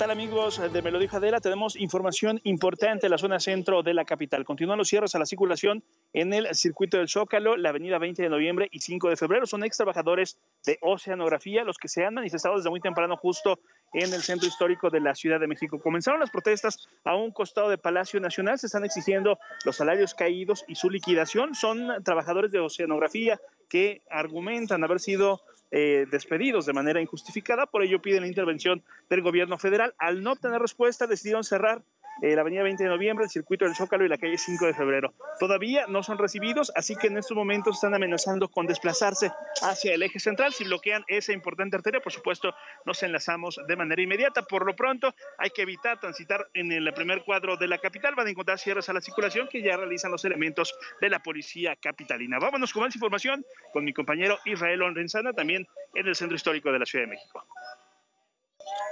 Tal 0.00 0.10
amigos 0.10 0.58
de 0.72 0.80
Me 0.80 0.90
lo 0.90 0.98
dijo 0.98 1.18
Adela? 1.18 1.40
Tenemos 1.40 1.76
información 1.76 2.40
importante 2.44 3.06
en 3.06 3.10
la 3.10 3.18
zona 3.18 3.38
centro 3.38 3.82
de 3.82 3.92
la 3.92 4.06
capital. 4.06 4.46
Continúan 4.46 4.78
los 4.78 4.88
cierres 4.88 5.14
a 5.14 5.18
la 5.18 5.26
circulación 5.26 5.84
en 6.14 6.32
el 6.32 6.54
circuito 6.54 6.96
del 6.96 7.10
Zócalo, 7.10 7.58
la 7.58 7.68
avenida 7.68 7.98
20 7.98 8.22
de 8.22 8.30
noviembre 8.30 8.68
y 8.72 8.80
5 8.80 9.10
de 9.10 9.18
febrero. 9.18 9.44
Son 9.44 9.62
ex 9.62 9.76
trabajadores 9.76 10.38
de 10.64 10.78
Oceanografía 10.80 11.64
los 11.64 11.76
que 11.76 11.88
se 11.88 12.06
han 12.06 12.14
manifestado 12.14 12.56
desde 12.56 12.70
muy 12.70 12.80
temprano 12.80 13.18
justo 13.18 13.58
en 13.92 14.14
el 14.14 14.22
centro 14.22 14.48
histórico 14.48 14.88
de 14.88 15.00
la 15.00 15.14
Ciudad 15.14 15.38
de 15.38 15.46
México. 15.46 15.78
Comenzaron 15.78 16.20
las 16.20 16.30
protestas 16.30 16.88
a 17.04 17.14
un 17.14 17.30
costado 17.30 17.68
de 17.68 17.76
Palacio 17.76 18.20
Nacional. 18.20 18.58
Se 18.58 18.68
están 18.68 18.86
exigiendo 18.86 19.38
los 19.66 19.76
salarios 19.76 20.14
caídos 20.14 20.64
y 20.66 20.76
su 20.76 20.88
liquidación. 20.88 21.54
Son 21.54 22.02
trabajadores 22.04 22.50
de 22.50 22.60
Oceanografía 22.60 23.38
que 23.68 24.00
argumentan 24.08 24.82
haber 24.82 24.98
sido 24.98 25.42
eh, 25.70 26.06
despedidos 26.10 26.66
de 26.66 26.72
manera 26.72 27.00
injustificada. 27.00 27.66
Por 27.66 27.82
ello 27.82 28.02
piden 28.02 28.22
la 28.22 28.28
intervención 28.28 28.82
del 29.08 29.22
gobierno 29.22 29.58
federal. 29.58 29.94
Al 29.98 30.22
no 30.22 30.32
obtener 30.32 30.60
respuesta, 30.60 31.06
decidieron 31.06 31.44
cerrar 31.44 31.82
eh, 32.22 32.34
la 32.34 32.42
avenida 32.42 32.62
20 32.62 32.82
de 32.82 32.88
noviembre, 32.90 33.24
el 33.24 33.30
circuito 33.30 33.64
del 33.64 33.74
Zócalo 33.74 34.04
y 34.04 34.08
la 34.08 34.18
calle 34.18 34.36
5 34.36 34.66
de 34.66 34.74
febrero. 34.74 35.14
Todavía 35.38 35.86
no 35.88 36.02
son 36.02 36.18
recibidos, 36.18 36.70
así 36.76 36.94
que 36.96 37.06
en 37.06 37.18
estos 37.18 37.36
momentos 37.36 37.76
están 37.76 37.94
amenazando 37.94 38.48
con 38.48 38.66
desplazarse 38.66 39.32
hacia 39.62 39.94
el 39.94 40.02
eje 40.02 40.18
central. 40.18 40.52
Si 40.52 40.64
bloquean 40.64 41.04
esa 41.08 41.32
importante 41.32 41.76
arteria, 41.76 42.00
por 42.00 42.12
supuesto, 42.12 42.54
nos 42.84 43.02
enlazamos 43.02 43.60
de 43.66 43.76
manera 43.76 44.02
inmediata. 44.02 44.42
Por 44.42 44.66
lo 44.66 44.76
pronto, 44.76 45.14
hay 45.38 45.50
que 45.50 45.62
evitar 45.62 45.98
transitar 45.98 46.48
en 46.54 46.72
el 46.72 46.92
primer 46.92 47.24
cuadro 47.24 47.56
de 47.56 47.68
la 47.68 47.78
capital. 47.78 48.14
Van 48.14 48.26
a 48.26 48.30
encontrar 48.30 48.58
cierres 48.58 48.88
a 48.88 48.92
la 48.92 49.00
circulación 49.00 49.48
que 49.48 49.62
ya 49.62 49.76
realizan 49.76 50.10
los 50.10 50.24
elementos 50.24 50.74
de 51.00 51.08
la 51.08 51.20
policía 51.22 51.76
capitalina. 51.76 52.38
Vámonos 52.38 52.72
con 52.72 52.82
más 52.82 52.94
información 52.94 53.44
con 53.72 53.84
mi 53.84 53.92
compañero 53.92 54.38
Israel 54.44 54.80
Lorenzana, 54.80 55.32
también 55.32 55.66
en 55.94 56.06
el 56.06 56.14
centro 56.14 56.36
histórico 56.36 56.70
de 56.72 56.78
la 56.78 56.86
Ciudad 56.86 57.04
de 57.06 57.12
México. 57.12 57.46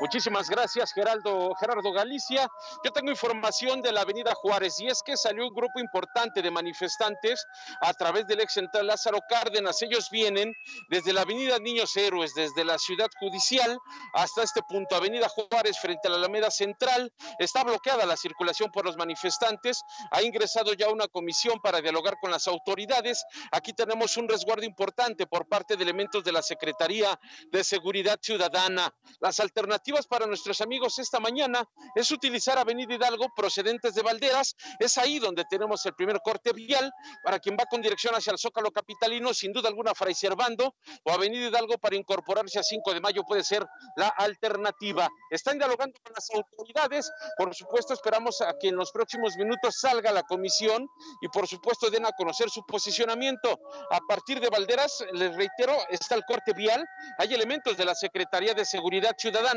Muchísimas 0.00 0.48
gracias, 0.48 0.92
Geraldo, 0.92 1.54
Gerardo 1.58 1.92
Galicia. 1.92 2.48
Yo 2.84 2.92
tengo 2.92 3.10
información 3.10 3.82
de 3.82 3.90
la 3.90 4.02
Avenida 4.02 4.32
Juárez 4.34 4.78
y 4.78 4.86
es 4.86 5.02
que 5.02 5.16
salió 5.16 5.48
un 5.48 5.54
grupo 5.54 5.80
importante 5.80 6.40
de 6.40 6.50
manifestantes 6.52 7.44
a 7.80 7.92
través 7.94 8.26
del 8.28 8.40
ex 8.40 8.52
central 8.52 8.86
Lázaro 8.86 9.18
Cárdenas. 9.28 9.82
Ellos 9.82 10.08
vienen 10.10 10.54
desde 10.88 11.12
la 11.12 11.22
Avenida 11.22 11.58
Niños 11.58 11.96
Héroes, 11.96 12.32
desde 12.34 12.64
la 12.64 12.78
Ciudad 12.78 13.08
Judicial 13.18 13.76
hasta 14.12 14.44
este 14.44 14.62
punto, 14.62 14.94
Avenida 14.94 15.28
Juárez, 15.28 15.78
frente 15.80 16.06
a 16.06 16.12
la 16.12 16.18
Alameda 16.18 16.50
Central. 16.50 17.12
Está 17.40 17.64
bloqueada 17.64 18.06
la 18.06 18.16
circulación 18.16 18.70
por 18.70 18.84
los 18.84 18.96
manifestantes. 18.96 19.82
Ha 20.12 20.22
ingresado 20.22 20.74
ya 20.74 20.90
una 20.90 21.08
comisión 21.08 21.58
para 21.60 21.80
dialogar 21.80 22.14
con 22.20 22.30
las 22.30 22.46
autoridades. 22.46 23.24
Aquí 23.50 23.72
tenemos 23.72 24.16
un 24.16 24.28
resguardo 24.28 24.64
importante 24.64 25.26
por 25.26 25.48
parte 25.48 25.76
de 25.76 25.82
elementos 25.82 26.22
de 26.22 26.32
la 26.32 26.42
Secretaría 26.42 27.18
de 27.50 27.64
Seguridad 27.64 28.18
Ciudadana. 28.22 28.94
Las 29.18 29.40
alternativas 29.58 30.06
para 30.06 30.24
nuestros 30.26 30.60
amigos 30.60 31.00
esta 31.00 31.18
mañana 31.18 31.68
es 31.96 32.12
utilizar 32.12 32.58
Avenida 32.58 32.94
Hidalgo 32.94 33.26
procedentes 33.34 33.92
de 33.94 34.02
Valderas. 34.02 34.54
Es 34.78 34.96
ahí 34.98 35.18
donde 35.18 35.44
tenemos 35.50 35.84
el 35.84 35.94
primer 35.94 36.20
corte 36.22 36.52
vial 36.52 36.92
para 37.24 37.40
quien 37.40 37.56
va 37.58 37.64
con 37.64 37.82
dirección 37.82 38.14
hacia 38.14 38.30
el 38.30 38.38
Zócalo 38.38 38.70
Capitalino, 38.70 39.34
sin 39.34 39.52
duda 39.52 39.68
alguna 39.68 39.94
Fray 39.94 40.14
Servando 40.14 40.76
o 41.04 41.10
Avenida 41.10 41.48
Hidalgo 41.48 41.76
para 41.78 41.96
incorporarse 41.96 42.60
a 42.60 42.62
5 42.62 42.94
de 42.94 43.00
mayo 43.00 43.24
puede 43.24 43.42
ser 43.42 43.66
la 43.96 44.08
alternativa. 44.08 45.08
Están 45.28 45.58
dialogando 45.58 45.98
con 46.04 46.12
las 46.14 46.30
autoridades, 46.30 47.10
por 47.36 47.52
supuesto 47.52 47.94
esperamos 47.94 48.40
a 48.40 48.54
que 48.60 48.68
en 48.68 48.76
los 48.76 48.92
próximos 48.92 49.36
minutos 49.36 49.80
salga 49.80 50.12
la 50.12 50.22
comisión 50.22 50.88
y 51.20 51.28
por 51.28 51.48
supuesto 51.48 51.90
den 51.90 52.06
a 52.06 52.12
conocer 52.12 52.48
su 52.48 52.64
posicionamiento. 52.64 53.58
A 53.90 53.98
partir 54.08 54.38
de 54.40 54.50
Valderas, 54.50 55.04
les 55.12 55.34
reitero, 55.34 55.76
está 55.90 56.14
el 56.14 56.24
corte 56.24 56.52
vial, 56.52 56.84
hay 57.18 57.34
elementos 57.34 57.76
de 57.76 57.84
la 57.84 57.96
Secretaría 57.96 58.54
de 58.54 58.64
Seguridad 58.64 59.16
Ciudadana, 59.18 59.47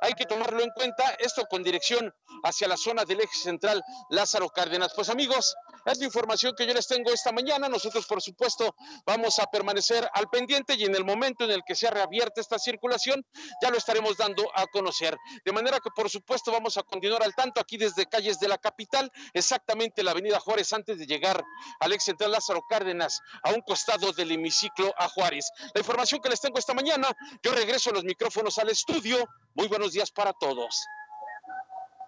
hay 0.00 0.12
que 0.14 0.26
tomarlo 0.26 0.62
en 0.62 0.70
cuenta, 0.70 1.16
esto 1.18 1.44
con 1.46 1.62
dirección 1.62 2.14
hacia 2.42 2.68
la 2.68 2.76
zona 2.76 3.04
del 3.04 3.20
eje 3.20 3.36
central 3.36 3.82
Lázaro 4.10 4.48
Cárdenas. 4.48 4.92
Pues 4.94 5.08
amigos, 5.08 5.54
es 5.84 5.98
la 5.98 6.04
información 6.04 6.54
que 6.56 6.66
yo 6.66 6.74
les 6.74 6.86
tengo 6.86 7.12
esta 7.12 7.32
mañana. 7.32 7.68
Nosotros, 7.68 8.06
por 8.06 8.22
supuesto, 8.22 8.74
vamos 9.06 9.38
a 9.38 9.46
permanecer 9.46 10.08
al 10.14 10.28
pendiente 10.28 10.74
y 10.74 10.84
en 10.84 10.94
el 10.94 11.04
momento 11.04 11.44
en 11.44 11.50
el 11.50 11.62
que 11.66 11.74
sea 11.74 11.90
reabierta 11.90 12.40
esta 12.40 12.58
circulación, 12.58 13.24
ya 13.62 13.70
lo 13.70 13.78
estaremos 13.78 14.16
dando 14.16 14.50
a 14.54 14.66
conocer. 14.66 15.16
De 15.44 15.52
manera 15.52 15.78
que, 15.80 15.90
por 15.94 16.08
supuesto, 16.08 16.52
vamos 16.52 16.76
a 16.76 16.82
continuar 16.82 17.22
al 17.22 17.34
tanto 17.34 17.60
aquí 17.60 17.76
desde 17.76 18.06
calles 18.06 18.38
de 18.38 18.48
la 18.48 18.58
capital, 18.58 19.10
exactamente 19.32 20.02
la 20.02 20.12
avenida 20.12 20.38
Juárez, 20.40 20.72
antes 20.72 20.98
de 20.98 21.06
llegar 21.06 21.42
al 21.80 21.92
ex 21.92 22.04
central 22.04 22.32
Lázaro 22.32 22.62
Cárdenas, 22.68 23.20
a 23.42 23.50
un 23.50 23.60
costado 23.62 24.12
del 24.12 24.32
hemiciclo 24.32 24.92
a 24.96 25.08
Juárez. 25.08 25.50
La 25.74 25.80
información 25.80 26.20
que 26.20 26.28
les 26.28 26.40
tengo 26.40 26.58
esta 26.58 26.74
mañana, 26.74 27.08
yo 27.42 27.52
regreso 27.52 27.90
los 27.90 28.04
micrófonos 28.04 28.58
al 28.58 28.70
estudio. 28.70 29.26
Muy 29.54 29.68
buenos 29.68 29.92
días 29.92 30.10
para 30.10 30.32
todos. 30.32 30.84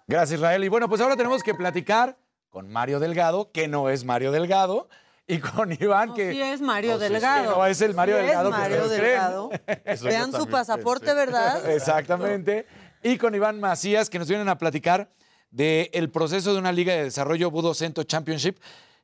Gracias, 0.07 0.39
Israel. 0.39 0.63
Y 0.63 0.67
bueno, 0.69 0.87
pues 0.89 1.01
ahora 1.01 1.15
tenemos 1.15 1.43
que 1.43 1.53
platicar 1.53 2.17
con 2.49 2.69
Mario 2.69 2.99
Delgado, 2.99 3.51
que 3.51 3.67
no 3.67 3.89
es 3.89 4.03
Mario 4.03 4.31
Delgado, 4.31 4.87
y 5.27 5.39
con 5.39 5.71
Iván, 5.71 6.13
que 6.13 6.31
Sí 6.31 6.41
es 6.41 6.61
Mario 6.61 6.93
No, 6.93 6.99
sí, 6.99 7.05
sí, 7.05 7.13
Delgado. 7.13 7.55
no, 7.55 7.65
es 7.65 7.81
el 7.81 7.93
Mario 7.93 8.17
Sí 8.17 8.23
Delgado 8.23 8.49
Es 8.49 8.55
que 8.55 8.61
Mario 8.61 8.87
Delgado. 8.87 9.49
Vean 10.03 10.31
su 10.31 10.47
pasaporte, 10.47 11.05
pensé. 11.07 11.15
¿verdad? 11.15 11.69
Exactamente. 11.75 12.65
Y 13.01 13.17
con 13.17 13.33
Iván 13.33 13.59
Macías, 13.59 14.09
que 14.09 14.19
nos 14.19 14.27
vienen 14.27 14.49
a 14.49 14.57
platicar 14.57 15.09
del 15.51 16.09
proceso 16.11 16.53
de 16.53 16.59
una 16.59 16.71
liga 16.71 16.93
de 16.93 17.03
desarrollo 17.03 17.51
Budo 17.51 17.73
Cento 17.73 18.03
Championship, 18.03 18.57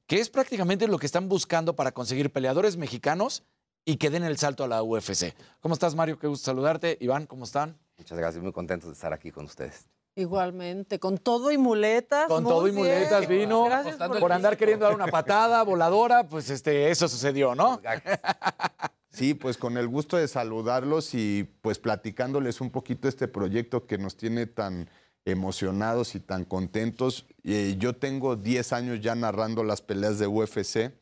que 0.07 0.19
es 0.19 0.29
prácticamente 0.29 0.87
lo 0.87 0.97
que 0.97 1.05
están 1.05 1.29
buscando 1.29 1.75
para 1.75 1.91
conseguir 1.91 2.31
peleadores 2.31 2.75
mexicanos 2.77 3.43
y 3.85 3.97
que 3.97 4.09
den 4.09 4.23
el 4.23 4.37
salto 4.37 4.63
a 4.63 4.67
la 4.67 4.83
UFC. 4.83 5.35
¿Cómo 5.59 5.73
estás, 5.73 5.95
Mario? 5.95 6.17
Qué 6.17 6.27
gusto 6.27 6.45
saludarte. 6.45 6.97
Iván, 7.01 7.25
¿cómo 7.27 7.43
están? 7.45 7.77
Muchas 7.99 8.17
gracias, 8.17 8.41
muy 8.41 8.53
contentos 8.53 8.89
de 8.89 8.93
estar 8.93 9.13
aquí 9.13 9.29
con 9.29 9.45
ustedes. 9.45 9.87
Igualmente, 10.15 10.99
con 10.99 11.17
todo 11.17 11.51
y 11.51 11.57
muletas. 11.57 12.27
Con 12.27 12.43
todo 12.43 12.67
y 12.67 12.71
bien. 12.71 12.83
muletas 12.83 13.27
vino. 13.27 13.65
Gracias 13.65 13.97
por, 13.97 14.19
Por 14.19 14.31
andar 14.31 14.57
queriendo 14.57 14.85
dar 14.85 14.95
una 14.95 15.07
patada 15.07 15.61
voladora, 15.63 16.27
pues 16.27 16.49
este, 16.49 16.89
eso 16.89 17.07
sucedió, 17.07 17.55
¿no? 17.55 17.79
Sí, 19.11 19.33
pues 19.33 19.57
con 19.57 19.75
el 19.77 19.87
gusto 19.87 20.17
de 20.17 20.27
saludarlos 20.27 21.13
y 21.13 21.43
pues 21.61 21.79
platicándoles 21.79 22.61
un 22.61 22.69
poquito 22.69 23.07
este 23.07 23.27
proyecto 23.27 23.85
que 23.85 23.97
nos 23.97 24.15
tiene 24.15 24.45
tan 24.45 24.87
emocionados 25.25 26.15
y 26.15 26.19
tan 26.19 26.45
contentos. 26.45 27.25
Eh, 27.43 27.75
yo 27.79 27.95
tengo 27.95 28.35
10 28.35 28.71
años 28.71 29.01
ya 29.01 29.15
narrando 29.15 29.63
las 29.63 29.81
peleas 29.81 30.19
de 30.19 30.27
UFC 30.27 30.93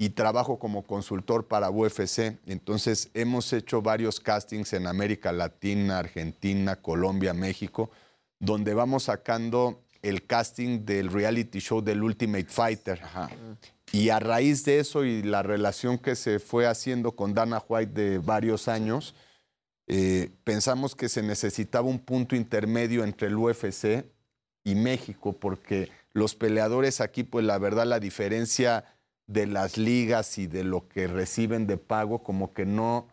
y 0.00 0.08
trabajo 0.08 0.58
como 0.58 0.82
consultor 0.82 1.46
para 1.46 1.68
UFC. 1.68 2.38
Entonces 2.46 3.10
hemos 3.12 3.52
hecho 3.52 3.82
varios 3.82 4.18
castings 4.18 4.72
en 4.72 4.86
América 4.86 5.30
Latina, 5.30 5.98
Argentina, 5.98 6.76
Colombia, 6.76 7.34
México, 7.34 7.90
donde 8.38 8.72
vamos 8.72 9.02
sacando 9.04 9.82
el 10.00 10.26
casting 10.26 10.86
del 10.86 11.12
reality 11.12 11.58
show 11.58 11.82
del 11.82 12.02
Ultimate 12.02 12.46
Fighter. 12.46 12.98
Y 13.92 14.08
a 14.08 14.18
raíz 14.20 14.64
de 14.64 14.78
eso 14.78 15.04
y 15.04 15.22
la 15.22 15.42
relación 15.42 15.98
que 15.98 16.16
se 16.16 16.38
fue 16.38 16.66
haciendo 16.66 17.12
con 17.12 17.34
Dana 17.34 17.62
White 17.68 17.92
de 17.92 18.18
varios 18.20 18.68
años, 18.68 19.14
eh, 19.86 20.30
pensamos 20.44 20.94
que 20.94 21.10
se 21.10 21.22
necesitaba 21.22 21.86
un 21.86 21.98
punto 21.98 22.34
intermedio 22.34 23.04
entre 23.04 23.28
el 23.28 23.36
UFC 23.36 24.06
y 24.64 24.76
México, 24.76 25.34
porque 25.38 25.90
los 26.14 26.34
peleadores 26.34 27.02
aquí, 27.02 27.22
pues 27.22 27.44
la 27.44 27.58
verdad, 27.58 27.84
la 27.84 28.00
diferencia 28.00 28.86
de 29.30 29.46
las 29.46 29.76
ligas 29.78 30.38
y 30.38 30.46
de 30.46 30.64
lo 30.64 30.88
que 30.88 31.06
reciben 31.06 31.66
de 31.66 31.76
pago, 31.76 32.22
como 32.22 32.52
que 32.52 32.66
no, 32.66 33.06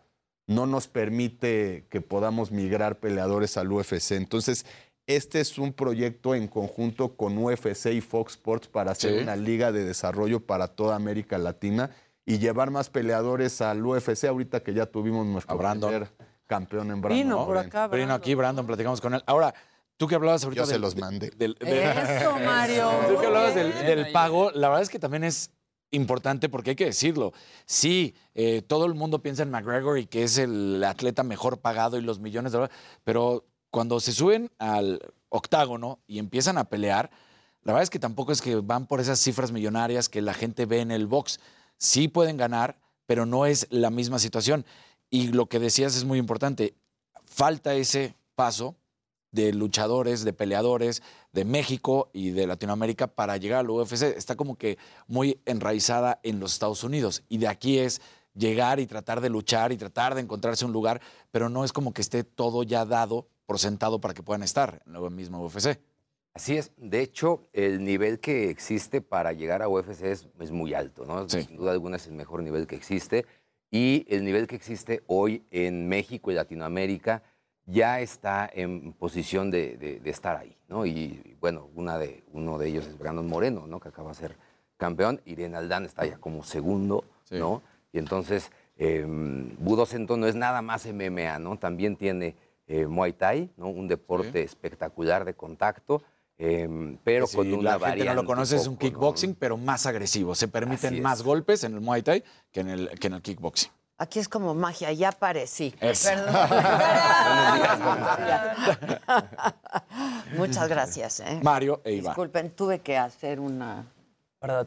no 0.46 0.66
nos 0.66 0.88
permite 0.88 1.86
que 1.90 2.00
podamos 2.00 2.50
migrar 2.50 2.98
peleadores 2.98 3.56
al 3.56 3.70
UFC. 3.70 4.12
Entonces, 4.12 4.66
este 5.06 5.40
es 5.40 5.58
un 5.58 5.72
proyecto 5.72 6.34
en 6.34 6.48
conjunto 6.48 7.14
con 7.16 7.38
UFC 7.38 7.86
y 7.92 8.00
Fox 8.00 8.32
Sports 8.32 8.68
para 8.68 8.90
hacer 8.92 9.14
Sí. 9.16 9.22
una 9.22 9.36
liga 9.36 9.72
de 9.72 9.84
desarrollo 9.84 10.40
para 10.40 10.68
toda 10.68 10.96
América 10.96 11.38
Latina 11.38 11.90
y 12.26 12.38
llevar 12.38 12.70
más 12.70 12.90
peleadores 12.90 13.60
al 13.62 13.84
UFC 13.86 14.24
ahorita 14.24 14.60
que 14.62 14.74
ya 14.74 14.86
tuvimos 14.86 15.24
nuestro 15.26 15.56
primer 15.56 16.08
campeón 16.46 16.90
en 16.90 17.00
Brandon. 17.00 17.18
Vino 17.24 17.36
¿no? 17.38 17.46
por 17.46 17.58
acá, 17.58 17.86
Vino 17.88 18.12
aquí, 18.12 18.34
Brandon, 18.34 18.66
platicamos 18.66 19.00
con 19.00 19.14
él. 19.14 19.22
Ahora, 19.26 19.54
tú 19.96 20.06
que 20.08 20.14
hablabas 20.16 20.42
ahorita 20.44 20.62
Yo 20.62 20.66
se 20.66 20.78
los 20.78 20.96
mandé. 20.96 21.30
del- 21.30 21.54
del- 21.54 21.68
Eso, 21.72 22.36
Mario. 22.44 22.90
Tú 23.08 23.20
que 23.20 23.26
hablabas 23.26 23.54
del 23.54 24.10
pago, 24.12 24.50
la 24.50 24.68
verdad 24.68 24.82
es 24.82 24.88
que 24.90 24.98
también 24.98 25.24
es 25.24 25.50
importante 25.90 26.48
porque 26.48 26.70
hay 26.70 26.76
que 26.76 26.86
decirlo. 26.86 27.32
Sí, 27.66 28.14
eh, 28.34 28.62
todo 28.62 28.86
el 28.86 28.94
mundo 28.94 29.22
piensa 29.22 29.42
en 29.42 29.50
McGregor 29.50 29.98
y 29.98 30.06
que 30.06 30.24
es 30.24 30.38
el 30.38 30.82
atleta 30.84 31.22
mejor 31.22 31.60
pagado 31.60 31.98
y 31.98 32.02
los 32.02 32.20
millones 32.20 32.52
de 32.52 32.58
dólares, 32.58 32.76
pero 33.04 33.44
cuando 33.70 34.00
se 34.00 34.12
suben 34.12 34.50
al 34.58 35.00
octágono 35.28 36.00
y 36.06 36.18
empiezan 36.18 36.58
a 36.58 36.64
pelear, 36.64 37.10
la 37.62 37.72
verdad 37.72 37.82
es 37.82 37.90
que 37.90 37.98
tampoco 37.98 38.32
es 38.32 38.40
que 38.40 38.56
van 38.56 38.86
por 38.86 39.00
esas 39.00 39.18
cifras 39.18 39.52
millonarias 39.52 40.08
que 40.08 40.22
la 40.22 40.34
gente 40.34 40.66
ve 40.66 40.80
en 40.80 40.90
el 40.90 41.06
box. 41.06 41.40
Sí 41.76 42.08
pueden 42.08 42.36
ganar, 42.36 42.78
pero 43.06 43.26
no 43.26 43.46
es 43.46 43.66
la 43.70 43.90
misma 43.90 44.18
situación. 44.18 44.64
Y 45.10 45.28
lo 45.28 45.46
que 45.46 45.58
decías 45.58 45.96
es 45.96 46.04
muy 46.04 46.18
importante. 46.18 46.74
Falta 47.24 47.74
ese 47.74 48.14
paso 48.34 48.76
de 49.30 49.52
luchadores, 49.52 50.24
de 50.24 50.32
peleadores 50.32 51.02
de 51.32 51.44
México 51.44 52.10
y 52.12 52.30
de 52.30 52.46
Latinoamérica 52.46 53.06
para 53.06 53.36
llegar 53.36 53.60
al 53.60 53.70
UFC. 53.70 54.02
Está 54.16 54.36
como 54.36 54.56
que 54.56 54.78
muy 55.06 55.40
enraizada 55.44 56.20
en 56.22 56.40
los 56.40 56.52
Estados 56.52 56.84
Unidos. 56.84 57.22
Y 57.28 57.38
de 57.38 57.48
aquí 57.48 57.78
es 57.78 58.00
llegar 58.34 58.80
y 58.80 58.86
tratar 58.86 59.20
de 59.20 59.30
luchar 59.30 59.72
y 59.72 59.76
tratar 59.76 60.14
de 60.14 60.20
encontrarse 60.20 60.64
un 60.64 60.72
lugar, 60.72 61.00
pero 61.30 61.48
no 61.48 61.64
es 61.64 61.72
como 61.72 61.92
que 61.92 62.00
esté 62.00 62.24
todo 62.24 62.62
ya 62.62 62.84
dado 62.84 63.28
por 63.46 63.58
sentado 63.58 64.00
para 64.00 64.14
que 64.14 64.22
puedan 64.22 64.42
estar 64.42 64.82
en 64.86 64.92
la 64.92 65.00
misma 65.10 65.40
UFC. 65.40 65.78
Así 66.34 66.56
es. 66.56 66.70
De 66.76 67.00
hecho, 67.00 67.48
el 67.52 67.82
nivel 67.82 68.20
que 68.20 68.48
existe 68.48 69.00
para 69.00 69.32
llegar 69.32 69.62
a 69.62 69.68
UFC 69.68 70.02
es, 70.02 70.28
es 70.38 70.50
muy 70.52 70.72
alto, 70.74 71.04
¿no? 71.04 71.28
Sin 71.28 71.56
duda 71.56 71.72
alguna 71.72 71.96
es 71.96 72.06
el 72.06 72.12
mejor 72.12 72.42
nivel 72.42 72.66
que 72.66 72.76
existe. 72.76 73.26
Y 73.70 74.06
el 74.08 74.24
nivel 74.24 74.46
que 74.46 74.56
existe 74.56 75.02
hoy 75.06 75.44
en 75.50 75.88
México 75.88 76.30
y 76.30 76.34
Latinoamérica 76.34 77.22
ya 77.70 78.00
está 78.00 78.48
en 78.52 78.92
posición 78.94 79.50
de, 79.50 79.76
de- 79.76 80.00
de 80.00 80.10
estar 80.10 80.36
ahí, 80.36 80.56
¿no? 80.68 80.86
Y, 80.86 81.36
bueno, 81.40 81.68
una 81.74 81.98
de, 81.98 82.24
uno 82.32 82.56
de 82.58 82.68
ellos 82.68 82.86
es 82.86 82.98
Brandon 82.98 83.26
Moreno, 83.26 83.66
¿no? 83.66 83.78
Que 83.78 83.88
acaba 83.88 84.08
de 84.10 84.14
ser 84.16 84.36
campeón. 84.78 85.20
Irene 85.26 85.56
Aldán 85.56 85.84
está 85.84 86.06
ya 86.06 86.16
como 86.18 86.42
segundo, 86.42 87.04
¿no? 87.30 87.62
Y 87.92 87.98
entonces, 87.98 88.50
eh, 88.78 89.04
Budo 89.58 89.84
Cento 89.86 90.16
no 90.16 90.26
es 90.26 90.34
nada 90.34 90.62
más 90.62 90.86
MMA, 90.86 91.38
¿no? 91.40 91.58
También 91.58 91.96
tiene 91.96 92.36
eh, 92.66 92.86
Muay 92.86 93.12
Thai, 93.12 93.50
¿no? 93.58 93.68
Un 93.68 93.86
deporte 93.86 94.42
espectacular 94.42 95.24
de 95.26 95.34
contacto, 95.34 96.02
eh, 96.38 96.96
pero 97.04 97.26
con 97.26 97.52
una 97.52 97.76
la 97.78 97.88
gente 97.90 98.04
no 98.04 98.14
lo 98.14 98.24
conoce, 98.24 98.56
es 98.56 98.66
un 98.66 98.76
kickboxing, 98.76 99.34
pero 99.34 99.56
más 99.58 99.84
agresivo. 99.86 100.34
Se 100.34 100.48
permiten 100.48 101.02
más 101.02 101.18
es. 101.18 101.24
golpes 101.24 101.64
en 101.64 101.74
el 101.74 101.80
Muay 101.80 102.02
Thai 102.02 102.22
que 102.52 102.60
en 102.60 102.68
el, 102.68 102.88
que 102.98 103.08
en 103.08 103.12
el 103.14 103.22
kickboxing. 103.22 103.70
Aquí 104.00 104.20
es 104.20 104.28
como 104.28 104.54
magia, 104.54 104.92
ya 104.92 105.08
aparecí. 105.08 105.74
Eso. 105.80 106.10
Perdón. 106.10 106.34
Muchas 110.36 110.68
gracias. 110.68 111.20
¿eh? 111.20 111.40
Mario 111.42 111.80
e 111.84 111.94
Iván. 111.94 112.12
Disculpen, 112.12 112.50
tuve 112.50 112.78
que 112.80 112.96
hacer 112.96 113.40
una, 113.40 113.84
Una 114.40 114.64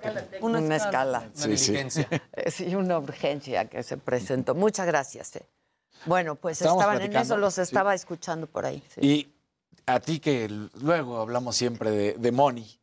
una, 0.59 0.75
escala. 0.75 1.29
Sí, 1.33 1.57
sí. 1.57 1.77
Sí, 2.47 2.75
una 2.75 2.97
urgencia 2.99 3.65
que 3.69 3.83
se 3.83 3.95
presentó. 3.97 4.53
Muchas 4.53 4.85
gracias. 4.85 5.37
eh. 5.37 5.45
Bueno, 6.05 6.35
pues 6.35 6.61
estaban 6.61 7.01
en 7.01 7.15
eso, 7.15 7.37
los 7.37 7.53
sí. 7.55 7.61
estaba 7.61 7.93
escuchando 7.93 8.47
por 8.47 8.65
ahí. 8.65 8.83
sí. 8.89 8.99
Y 9.01 9.33
a 9.85 9.99
ti 9.99 10.19
que 10.19 10.49
luego 10.81 11.19
hablamos 11.21 11.55
siempre 11.55 11.91
de, 11.91 12.13
de 12.13 12.31
Money, 12.31 12.79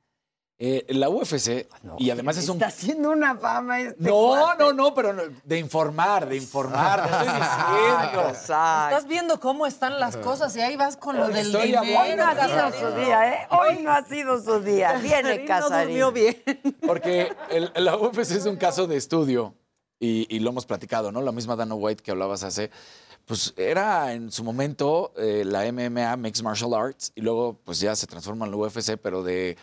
eh, 0.61 0.85
la 0.89 1.09
UFC, 1.09 1.69
y 1.99 2.11
además 2.11 2.37
es 2.37 2.49
un... 2.49 2.57
Está 2.57 2.67
haciendo 2.67 3.11
una 3.11 3.37
fama 3.37 3.81
este 3.81 3.97
No, 4.03 4.15
cuate. 4.31 4.65
no, 4.65 4.73
no, 4.73 4.93
pero 4.95 5.13
no, 5.13 5.23
de 5.45 5.59
informar, 5.59 6.29
de 6.29 6.37
informar, 6.37 7.03
te 7.03 7.11
estoy 7.13 7.29
diciendo. 7.29 8.29
Estás 8.31 9.07
viendo 9.07 9.39
cómo 9.39 9.67
están 9.67 10.01
las 10.01 10.17
cosas 10.17 10.57
y 10.57 10.61
ahí 10.61 10.77
vas 10.77 10.97
con 10.97 11.17
lo 11.17 11.29
del 11.29 11.47
Estoy 11.47 11.67
dinero. 11.69 11.83
Hoy 12.01 12.17
no 12.17 12.25
ha 12.27 12.35
sido 12.49 12.73
su 12.91 12.97
día, 12.97 13.33
¿eh? 13.35 13.47
Hoy 13.51 13.83
no 13.85 13.93
ha 13.93 14.05
sido 14.05 14.43
su 14.43 14.61
día. 14.61 14.95
Viene 14.95 15.45
Casarín 15.45 15.71
no 15.71 16.09
durmió 16.09 16.13
bien. 16.13 16.43
Porque 16.87 17.33
el- 17.51 17.71
la 17.77 17.97
UFC 17.97 18.33
es 18.33 18.47
un 18.47 18.57
caso 18.57 18.89
de 18.89 18.97
estudio 18.97 19.55
y, 20.01 20.27
y 20.35 20.41
lo 20.41 20.51
hemos 20.51 20.67
platicado, 20.67 21.13
¿no? 21.13 21.21
La 21.23 21.31
misma 21.33 21.55
Dana 21.55 21.75
White 21.77 22.03
que 22.03 22.11
hablabas 22.11 22.43
hace. 22.43 22.71
pues 23.27 23.53
era 23.57 24.13
en 24.15 24.33
su 24.33 24.43
momento 24.43 25.13
eh, 25.17 25.45
la 25.45 25.71
MMA, 25.71 26.17
Mixed 26.17 26.43
Martial 26.43 26.73
Arts, 26.75 27.13
y 27.15 27.21
luego 27.21 27.61
pues 27.65 27.79
ya 27.79 27.95
se 27.95 28.07
transforma 28.09 28.45
en 28.47 28.51
la 28.53 28.57
UFC, 28.57 28.97
pero 28.97 29.23
de 29.23 29.57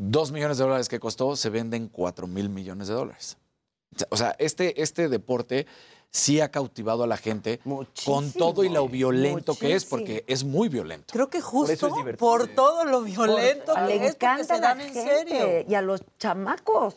2 0.00 0.32
millones 0.32 0.56
de 0.56 0.64
dólares 0.64 0.88
que 0.88 0.98
costó, 0.98 1.36
se 1.36 1.50
venden 1.50 1.88
4 1.88 2.26
mil 2.26 2.48
millones 2.48 2.88
de 2.88 2.94
dólares. 2.94 3.36
O 4.08 4.16
sea, 4.16 4.34
este, 4.38 4.80
este 4.80 5.08
deporte 5.08 5.66
sí 6.10 6.40
ha 6.40 6.50
cautivado 6.50 7.04
a 7.04 7.06
la 7.06 7.18
gente 7.18 7.60
con 8.06 8.32
todo 8.32 8.64
y 8.64 8.70
lo 8.70 8.88
violento 8.88 9.54
que 9.54 9.74
es, 9.74 9.84
porque 9.84 10.24
es 10.26 10.42
muy 10.42 10.70
violento. 10.70 11.12
Creo 11.12 11.28
que 11.28 11.42
justo 11.42 11.90
por, 12.18 12.48
todo 12.48 12.84
lo 12.84 13.02
violento 13.02 13.74
Le 13.86 13.98
que 13.98 14.06
es, 14.06 14.16
porque 14.16 14.26
encanta 14.26 14.44
se 14.44 14.52
la 14.54 14.60
dan 14.60 14.80
en 14.80 14.94
gente 14.94 15.28
serio. 15.28 15.64
y 15.68 15.74
a 15.74 15.82
los 15.82 16.02
chamacos. 16.18 16.94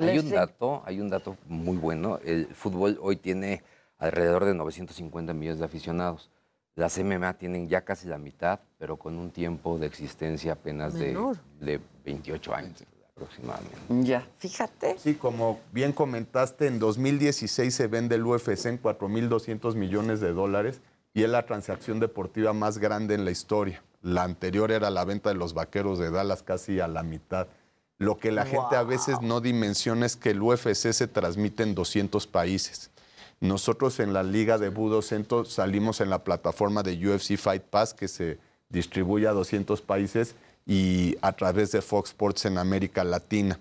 Hay 0.00 0.18
un 0.18 0.30
dato, 0.30 0.82
hay 0.84 1.00
un 1.00 1.08
dato 1.08 1.36
muy 1.46 1.76
bueno. 1.76 2.18
El 2.24 2.48
fútbol 2.48 2.98
hoy 3.00 3.16
tiene 3.16 3.62
alrededor 3.98 4.44
de 4.46 4.54
950 4.54 5.32
millones 5.32 5.60
de 5.60 5.64
aficionados. 5.64 6.28
Las 6.76 6.98
MMA 6.98 7.32
tienen 7.38 7.68
ya 7.68 7.84
casi 7.84 8.06
la 8.06 8.18
mitad, 8.18 8.60
pero 8.78 8.96
con 8.96 9.18
un 9.18 9.30
tiempo 9.30 9.78
de 9.78 9.86
existencia 9.86 10.52
apenas 10.52 10.94
de, 10.94 11.16
de 11.58 11.80
28 12.04 12.54
años 12.54 12.84
aproximadamente. 13.16 13.78
Ya, 14.02 14.28
fíjate. 14.38 14.98
Sí, 14.98 15.14
como 15.14 15.58
bien 15.72 15.92
comentaste, 15.92 16.66
en 16.66 16.78
2016 16.78 17.74
se 17.74 17.86
vende 17.86 18.16
el 18.16 18.26
UFC 18.26 18.66
en 18.66 18.80
4.200 18.80 19.74
millones 19.74 20.20
de 20.20 20.34
dólares 20.34 20.82
y 21.14 21.22
es 21.22 21.30
la 21.30 21.46
transacción 21.46 21.98
deportiva 21.98 22.52
más 22.52 22.76
grande 22.76 23.14
en 23.14 23.24
la 23.24 23.30
historia. 23.30 23.82
La 24.02 24.24
anterior 24.24 24.70
era 24.70 24.90
la 24.90 25.06
venta 25.06 25.30
de 25.30 25.34
los 25.34 25.54
vaqueros 25.54 25.98
de 25.98 26.10
Dallas 26.10 26.42
casi 26.42 26.78
a 26.78 26.88
la 26.88 27.02
mitad. 27.02 27.48
Lo 27.96 28.18
que 28.18 28.30
la 28.30 28.44
gente 28.44 28.76
a 28.76 28.82
veces 28.82 29.22
no 29.22 29.40
dimensiona 29.40 30.04
es 30.04 30.16
que 30.16 30.30
el 30.30 30.42
UFC 30.42 30.92
se 30.92 31.08
transmite 31.08 31.62
en 31.62 31.74
200 31.74 32.26
países. 32.26 32.90
Nosotros 33.40 34.00
en 34.00 34.12
la 34.12 34.22
Liga 34.22 34.58
de 34.58 34.70
Budo 34.70 35.02
Centro 35.02 35.44
salimos 35.44 36.00
en 36.00 36.10
la 36.10 36.24
plataforma 36.24 36.82
de 36.82 36.94
UFC 37.08 37.36
Fight 37.36 37.62
Pass 37.62 37.92
que 37.92 38.08
se 38.08 38.38
distribuye 38.70 39.28
a 39.28 39.32
200 39.32 39.82
países 39.82 40.34
y 40.66 41.16
a 41.20 41.32
través 41.32 41.70
de 41.72 41.82
Fox 41.82 42.10
Sports 42.10 42.46
en 42.46 42.58
América 42.58 43.04
Latina. 43.04 43.58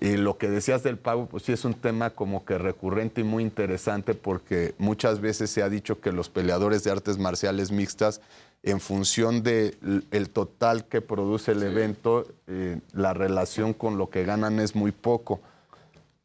Y 0.00 0.16
lo 0.16 0.38
que 0.38 0.48
decías 0.48 0.82
del 0.82 0.98
pago, 0.98 1.26
pues 1.26 1.44
sí 1.44 1.52
es 1.52 1.64
un 1.64 1.74
tema 1.74 2.10
como 2.10 2.44
que 2.44 2.58
recurrente 2.58 3.20
y 3.20 3.24
muy 3.24 3.42
interesante 3.42 4.14
porque 4.14 4.74
muchas 4.78 5.20
veces 5.20 5.50
se 5.50 5.62
ha 5.62 5.68
dicho 5.68 6.00
que 6.00 6.12
los 6.12 6.28
peleadores 6.28 6.82
de 6.82 6.90
artes 6.90 7.18
marciales 7.18 7.70
mixtas, 7.70 8.20
en 8.64 8.80
función 8.80 9.42
del 9.42 10.06
el 10.10 10.30
total 10.30 10.86
que 10.86 11.02
produce 11.02 11.52
el 11.52 11.62
evento, 11.62 12.26
eh, 12.46 12.80
la 12.92 13.12
relación 13.12 13.74
con 13.74 13.98
lo 13.98 14.08
que 14.08 14.24
ganan 14.24 14.60
es 14.60 14.74
muy 14.74 14.92
poco. 14.92 15.40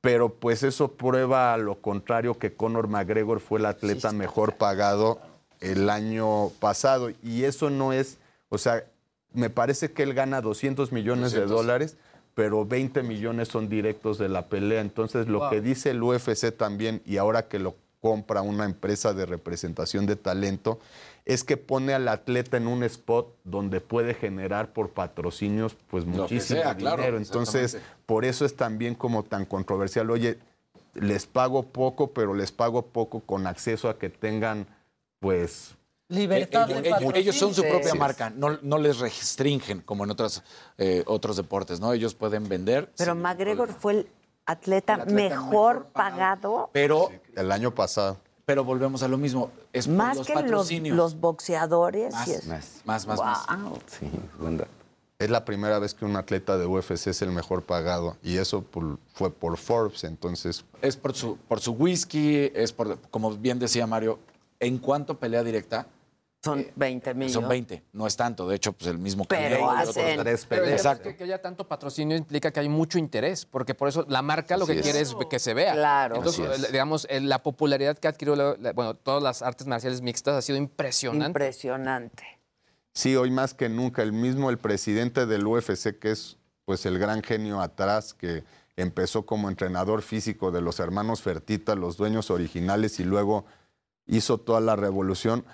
Pero 0.02 0.30
pues 0.34 0.64
eso 0.64 0.92
prueba 0.94 1.54
a 1.54 1.58
lo 1.58 1.82
contrario 1.82 2.38
que 2.38 2.54
Conor 2.54 2.88
McGregor 2.88 3.40
fue 3.40 3.60
el 3.60 3.66
atleta 3.66 4.12
mejor 4.12 4.56
pagado 4.56 5.20
el 5.60 5.90
año 5.90 6.50
pasado. 6.60 7.10
Y 7.24 7.44
eso 7.44 7.70
no 7.70 7.94
es, 7.94 8.18
o 8.50 8.58
sea, 8.58 8.84
me 9.34 9.50
parece 9.50 9.92
que 9.92 10.04
él 10.04 10.14
gana 10.14 10.42
200 10.42 10.92
millones 10.92 11.32
de 11.32 11.42
200. 11.42 11.58
dólares, 11.66 11.98
pero 12.36 12.66
20 12.66 13.02
millones 13.04 13.48
son 13.48 13.68
directos 13.68 14.20
de 14.20 14.30
la 14.30 14.48
pelea. 14.48 14.82
Entonces, 14.82 15.28
lo 15.28 15.40
Wow. 15.40 15.50
que 15.50 15.62
dice 15.62 15.90
el 15.90 16.04
UFC 16.04 16.56
también, 16.56 17.02
y 17.06 17.18
ahora 17.18 17.48
que 17.48 17.58
lo 17.58 17.76
compra 18.00 18.44
una 18.44 18.66
empresa 18.66 19.14
de 19.14 19.26
representación 19.26 20.06
de 20.06 20.16
talento, 20.16 20.80
es 21.26 21.44
que 21.44 21.58
pone 21.58 21.94
al 21.96 22.08
atleta 22.08 22.56
en 22.56 22.68
un 22.68 22.84
spot 22.84 23.36
donde 23.44 23.82
puede 23.82 24.14
generar 24.14 24.72
por 24.72 24.92
patrocinios 24.92 25.76
pues 25.90 26.06
muchísimo 26.06 26.62
sea, 26.62 26.76
claro, 26.78 26.98
dinero. 26.98 27.18
Entonces. 27.18 27.80
Por 28.08 28.26
eso 28.26 28.44
es 28.46 28.56
también 28.56 28.96
como 28.96 29.22
tan 29.24 29.46
controversial. 29.46 30.10
Oye, 30.10 30.40
les 30.96 31.28
pago 31.28 31.62
poco, 31.62 32.08
pero 32.08 32.34
les 32.34 32.52
pago 32.52 32.82
poco 32.88 33.20
con 33.20 33.46
acceso 33.46 33.88
a 33.90 34.00
que 34.00 34.10
tengan, 34.10 34.66
pues... 35.20 35.76
Libertad 36.10 36.72
ellos, 36.72 36.82
de 36.84 36.90
ellos- 36.90 37.14
ellos 37.16 37.36
son 37.36 37.54
su 37.54 37.62
propia 37.64 37.92
Sí. 37.92 37.98
marca, 38.00 38.30
no, 38.30 38.58
no 38.62 38.78
les 38.78 39.00
restringen 39.00 39.82
como 39.82 40.06
en 40.06 40.12
otros, 40.12 40.42
eh, 40.78 41.04
otros 41.06 41.36
deportes, 41.36 41.82
¿no? 41.82 41.92
Ellos 41.92 42.16
pueden 42.16 42.48
vender. 42.48 42.90
Pero 42.98 43.14
McGregor 43.14 43.74
fue 43.74 43.92
el 43.94 44.10
atleta, 44.46 44.94
El 44.96 45.02
atleta 45.02 45.36
mejor, 45.36 45.88
pagado. 45.92 46.70
Pero, 46.72 47.10
el 47.36 47.52
año 47.52 47.76
pasado. 47.76 48.18
Pero 48.46 48.64
volvemos 48.64 49.04
a 49.04 49.10
lo 49.10 49.18
mismo. 49.18 49.52
Es 49.74 49.88
por 49.88 49.96
Más 49.98 50.16
los 50.18 50.28
que 50.28 50.34
los, 50.36 50.44
patrocinios. 50.44 50.96
los 50.96 51.20
boxeadores. 51.20 52.14
Más, 52.14 52.28
y 52.30 52.32
es- 52.32 52.48
más, 52.48 52.82
más, 52.86 53.06
más, 53.06 53.20
más. 53.20 53.46
Guau. 53.46 53.78
Sí, 53.88 54.10
Es 55.20 55.32
la 55.32 55.46
primera 55.46 55.80
vez 55.80 55.96
que 55.96 56.06
un 56.06 56.16
atleta 56.16 56.60
de 56.60 56.68
UFC 56.68 57.08
es 57.08 57.22
el 57.24 57.32
mejor 57.32 57.64
pagado 57.64 58.18
y 58.22 58.38
eso 58.38 58.62
por- 58.62 59.00
fue 59.16 59.32
por 59.32 59.58
Forbes, 59.58 60.04
entonces 60.04 60.64
Es 60.84 60.96
por 60.96 61.16
su, 61.16 61.38
por 61.38 61.60
su 61.60 61.72
whisky, 61.72 62.52
es 62.54 62.72
por, 62.72 63.00
como 63.10 63.32
bien 63.36 63.58
decía 63.58 63.88
Mario, 63.88 64.20
¿en 64.60 64.78
cuánto 64.78 65.18
pelea 65.18 65.44
directa? 65.44 65.88
Son 66.44 66.68
20 66.76 67.16
millones. 67.16 67.34
Son 67.34 67.50
20, 67.50 67.84
no 67.94 68.06
es 68.06 68.16
tanto. 68.16 68.48
De 68.48 68.56
hecho, 68.58 68.72
pues 68.74 68.92
el 68.92 69.00
mismo 69.00 69.26
Pero 69.26 69.72
hacen- 69.72 70.20
tres 70.20 70.46
peleas. 70.46 70.70
Exacto. 70.82 71.10
que, 71.18 71.24
haya 71.24 71.42
tanto 71.42 71.68
patrocinio 71.68 72.16
implica 72.16 72.52
que 72.52 72.60
hay 72.60 72.70
mucho 72.70 73.00
interés, 73.00 73.44
porque 73.44 73.74
por 73.74 73.88
eso 73.88 74.06
la 74.08 74.22
marca 74.22 74.56
lo 74.56 74.66
Así 74.66 74.74
que 74.74 74.80
es. 74.82 74.84
quiere 74.86 75.00
es 75.02 75.16
que 75.28 75.40
se 75.40 75.56
vea. 75.56 75.74
Claro. 75.74 76.18
Entonces, 76.18 76.64
eh, 76.64 76.68
digamos, 76.72 77.08
eh, 77.10 77.22
la 77.22 77.42
popularidad 77.42 77.98
que 77.98 78.08
ha 78.08 78.12
adquirido, 78.12 78.56
bueno, 78.76 78.94
todas 78.94 79.24
las 79.24 79.42
artes 79.42 79.66
marciales 79.66 80.02
mixtas 80.02 80.36
ha 80.36 80.42
sido 80.44 80.60
impresionante. 80.60 81.26
Impresionante. 81.28 82.37
Sí, 82.98 83.16
hoy 83.16 83.30
más 83.30 83.54
que 83.54 83.70
nunca, 83.70 84.02
el 84.02 84.12
mismo 84.12 84.50
el 84.50 84.58
presidente 84.58 85.28
del 85.28 85.46
UFC, 85.46 86.00
que 86.00 86.12
es 86.12 86.38
pues 86.66 86.86
el 86.88 86.98
gran 86.98 87.22
genio 87.22 87.62
atrás, 87.62 88.16
que 88.16 88.44
empezó 88.76 89.26
como 89.26 89.50
entrenador 89.50 90.02
físico 90.02 90.52
de 90.52 90.62
los 90.62 90.80
hermanos 90.80 91.22
Fertita, 91.22 91.76
los 91.76 91.96
dueños 91.96 92.32
originales, 92.32 93.00
y 93.00 93.04
luego 93.04 93.46
hizo 94.08 94.40
toda 94.40 94.62
la 94.62 94.76
revolución, 94.76 95.46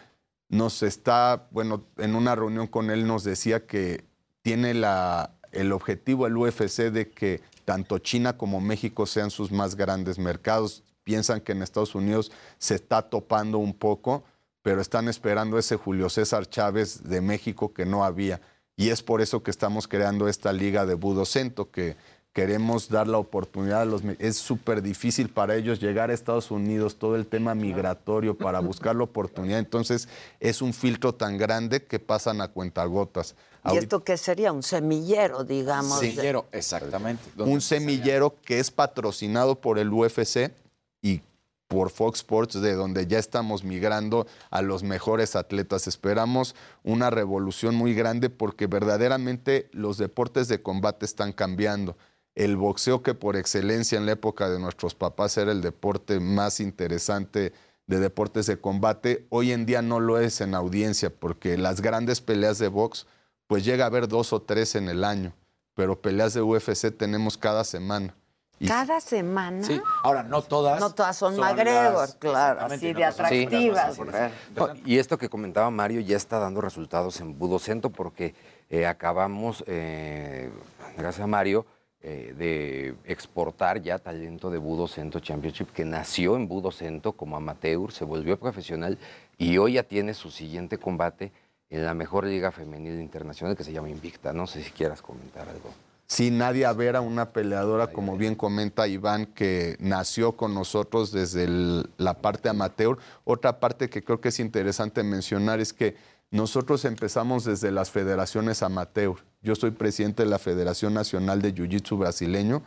nos 0.47 0.83
está, 0.83 1.47
bueno, 1.51 1.85
en 1.97 2.15
una 2.15 2.33
reunión 2.33 2.67
con 2.67 2.89
él 2.89 3.05
nos 3.05 3.25
decía 3.25 3.65
que 3.67 4.05
tiene 4.41 4.73
la, 4.73 5.35
el 5.51 5.73
objetivo 5.73 6.27
el 6.27 6.37
UFC 6.37 6.91
de 6.91 7.09
que 7.09 7.41
tanto 7.65 7.99
China 7.99 8.37
como 8.37 8.61
México 8.61 9.05
sean 9.05 9.31
sus 9.31 9.51
más 9.51 9.75
grandes 9.75 10.17
mercados. 10.17 10.83
Piensan 11.03 11.41
que 11.41 11.51
en 11.51 11.61
Estados 11.61 11.95
Unidos 11.95 12.31
se 12.57 12.75
está 12.75 13.01
topando 13.01 13.57
un 13.57 13.73
poco, 13.73 14.23
pero 14.63 14.81
están 14.81 15.07
esperando 15.07 15.59
ese 15.59 15.75
Julio 15.75 16.09
César 16.09 16.49
Chávez 16.49 17.03
de 17.03 17.21
México 17.21 17.73
que 17.73 17.85
no 17.85 18.03
había. 18.03 18.41
Y 18.75 18.89
es 18.89 19.03
por 19.03 19.21
eso 19.21 19.43
que 19.43 19.51
estamos 19.51 19.87
creando 19.87 20.27
esta 20.27 20.51
liga 20.51 20.85
de 20.87 20.95
Budocento, 20.95 21.69
que 21.69 21.95
queremos 22.31 22.89
dar 22.89 23.07
la 23.07 23.19
oportunidad 23.19 23.81
a 23.81 23.85
los... 23.85 24.01
Es 24.17 24.37
súper 24.37 24.81
difícil 24.81 25.29
para 25.29 25.55
ellos 25.55 25.79
llegar 25.79 26.09
a 26.09 26.13
Estados 26.13 26.49
Unidos, 26.49 26.95
todo 26.95 27.15
el 27.15 27.27
tema 27.27 27.53
migratorio, 27.53 28.35
para 28.35 28.59
buscar 28.61 28.95
la 28.95 29.03
oportunidad. 29.03 29.59
Entonces, 29.59 30.07
es 30.39 30.63
un 30.63 30.73
filtro 30.73 31.13
tan 31.13 31.37
grande 31.37 31.83
que 31.83 31.99
pasan 31.99 32.41
a 32.41 32.47
cuentagotas. 32.47 33.35
¿Y 33.65 33.67
Ahorita- 33.67 33.83
esto 33.83 34.03
qué 34.03 34.17
sería? 34.17 34.51
Un 34.51 34.63
semillero, 34.63 35.43
digamos. 35.43 35.99
de- 36.01 36.09
Semillero, 36.09 36.47
exactamente. 36.51 37.21
un 37.37 37.61
semillero 37.61 38.35
que 38.43 38.57
es 38.59 38.71
patrocinado 38.71 39.61
por 39.61 39.77
el 39.77 39.93
UFC 39.93 40.51
y 41.03 41.21
por 41.73 41.89
Fox 41.89 42.19
Sports, 42.19 42.61
de 42.61 42.75
donde 42.75 43.07
ya 43.07 43.17
estamos 43.17 43.63
migrando 43.63 44.27
a 44.51 44.61
los 44.61 44.83
mejores 44.83 45.35
atletas. 45.35 45.87
Esperamos 45.87 46.53
una 46.83 47.09
revolución 47.09 47.73
muy 47.73 47.95
grande 47.95 48.29
porque 48.29 48.67
verdaderamente 48.67 49.71
los 49.71 49.97
deportes 49.97 50.47
de 50.47 50.61
combate 50.61 51.03
están 51.03 51.33
cambiando. 51.33 51.97
El 52.35 52.57
boxeo 52.57 53.01
que 53.01 53.15
por 53.15 53.35
excelencia 53.35 53.97
en 53.97 54.05
la 54.05 54.11
época 54.11 54.51
de 54.51 54.59
nuestros 54.59 54.93
papás 54.93 55.35
era 55.37 55.51
el 55.51 55.61
deporte 55.61 56.19
más 56.19 56.59
interesante 56.59 57.53
de 57.87 57.99
deportes 57.99 58.45
de 58.45 58.59
combate, 58.59 59.25
hoy 59.29 59.51
en 59.51 59.65
día 59.65 59.81
no 59.81 59.99
lo 59.99 60.19
es 60.19 60.41
en 60.41 60.53
audiencia 60.53 61.09
porque 61.09 61.57
las 61.57 61.81
grandes 61.81 62.21
peleas 62.21 62.59
de 62.59 62.67
box 62.67 63.07
pues 63.47 63.65
llega 63.65 63.85
a 63.85 63.87
haber 63.87 64.07
dos 64.07 64.31
o 64.31 64.43
tres 64.43 64.75
en 64.75 64.89
el 64.89 65.03
año, 65.03 65.33
pero 65.73 66.01
peleas 66.03 66.35
de 66.35 66.43
UFC 66.43 66.95
tenemos 66.95 67.35
cada 67.35 67.63
semana. 67.63 68.15
Y 68.59 68.67
Cada 68.67 69.01
semana. 69.01 69.63
Sí, 69.63 69.81
ahora 70.03 70.23
no 70.23 70.41
todas. 70.41 70.79
No 70.79 70.91
todas 70.91 71.17
son, 71.17 71.35
son 71.35 71.43
McGregor, 71.43 71.93
las- 71.93 72.15
claro, 72.15 72.61
así 72.61 72.93
no 72.93 72.99
de 72.99 73.05
atractivas. 73.05 73.99
No, 74.55 74.69
y 74.85 74.99
esto 74.99 75.17
que 75.17 75.27
comentaba 75.27 75.69
Mario 75.71 75.99
ya 76.01 76.15
está 76.15 76.39
dando 76.39 76.61
resultados 76.61 77.19
en 77.19 77.37
Budocento 77.37 77.89
porque 77.89 78.35
eh, 78.69 78.85
acabamos, 78.85 79.63
eh, 79.67 80.49
gracias 80.97 81.23
a 81.23 81.27
Mario, 81.27 81.65
eh, 82.01 82.33
de 82.37 82.95
exportar 83.11 83.81
ya 83.81 83.97
talento 83.97 84.49
de 84.49 84.57
Budocento 84.59 85.19
Championship 85.19 85.71
que 85.71 85.83
nació 85.85 86.35
en 86.35 86.47
Budocento 86.47 87.13
como 87.13 87.35
amateur, 87.37 87.91
se 87.91 88.05
volvió 88.05 88.37
profesional 88.39 88.97
y 89.37 89.57
hoy 89.57 89.73
ya 89.73 89.83
tiene 89.83 90.13
su 90.13 90.29
siguiente 90.29 90.77
combate 90.77 91.31
en 91.69 91.85
la 91.85 91.93
mejor 91.93 92.25
liga 92.25 92.51
femenil 92.51 92.99
internacional 93.01 93.55
que 93.57 93.63
se 93.63 93.71
llama 93.73 93.89
Invicta. 93.89 94.31
No 94.31 94.45
sé 94.47 94.61
si 94.63 94.71
quieras 94.71 95.01
comentar 95.01 95.47
algo. 95.49 95.69
Sí, 96.13 96.29
Nadia 96.29 96.71
Vera, 96.73 97.01
una 97.01 97.33
peleadora, 97.33 97.87
como 97.87 98.17
bien 98.17 98.35
comenta 98.35 98.87
Iván, 98.87 99.25
que 99.25 99.77
nació 99.79 100.33
con 100.33 100.53
nosotros 100.53 101.11
desde 101.11 101.45
el- 101.45 101.89
la 101.97 102.21
parte 102.21 102.49
amateur. 102.49 102.99
Otra 103.23 103.59
parte 103.59 103.89
que 103.89 104.03
creo 104.03 104.21
que 104.21 104.29
es 104.29 104.39
interesante 104.39 105.01
mencionar 105.01 105.59
es 105.59 105.73
que 105.73 105.95
nosotros 106.29 106.85
empezamos 106.85 107.45
desde 107.45 107.71
las 107.71 107.89
federaciones 107.89 108.61
amateur. 108.61 109.15
Yo 109.41 109.55
soy 109.55 109.71
presidente 109.71 110.21
de 110.21 110.29
la 110.29 110.37
Federación 110.37 110.93
Nacional 110.93 111.41
de 111.41 111.55
Jiu-Jitsu 111.55 111.97
Brasileño, 111.97 112.61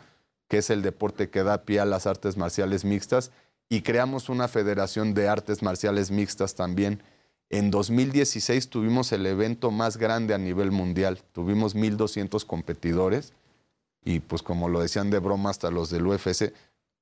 que 0.49 0.57
es 0.57 0.69
el 0.69 0.81
deporte 0.81 1.29
que 1.29 1.43
da 1.43 1.63
pie 1.63 1.79
a 1.79 1.85
las 1.85 2.05
artes 2.05 2.35
marciales 2.35 2.83
mixtas, 2.83 3.31
y 3.69 3.81
creamos 3.81 4.27
una 4.27 4.49
federación 4.49 5.13
de 5.13 5.29
artes 5.29 5.63
marciales 5.63 6.11
mixtas 6.11 6.53
también. 6.55 7.01
En 7.49 7.71
2016 7.71 8.69
tuvimos 8.69 9.11
el 9.11 9.25
evento 9.25 9.71
más 9.71 9.97
grande 9.97 10.33
a 10.33 10.37
nivel 10.37 10.71
mundial. 10.71 11.19
Tuvimos 11.31 11.75
1.200 11.75 12.45
competidores 12.45 13.31
y 14.03 14.19
pues 14.19 14.41
como 14.41 14.67
lo 14.69 14.81
decían 14.81 15.09
de 15.09 15.19
broma 15.19 15.49
hasta 15.49 15.71
los 15.71 15.89
del 15.89 16.05
UFC, 16.07 16.53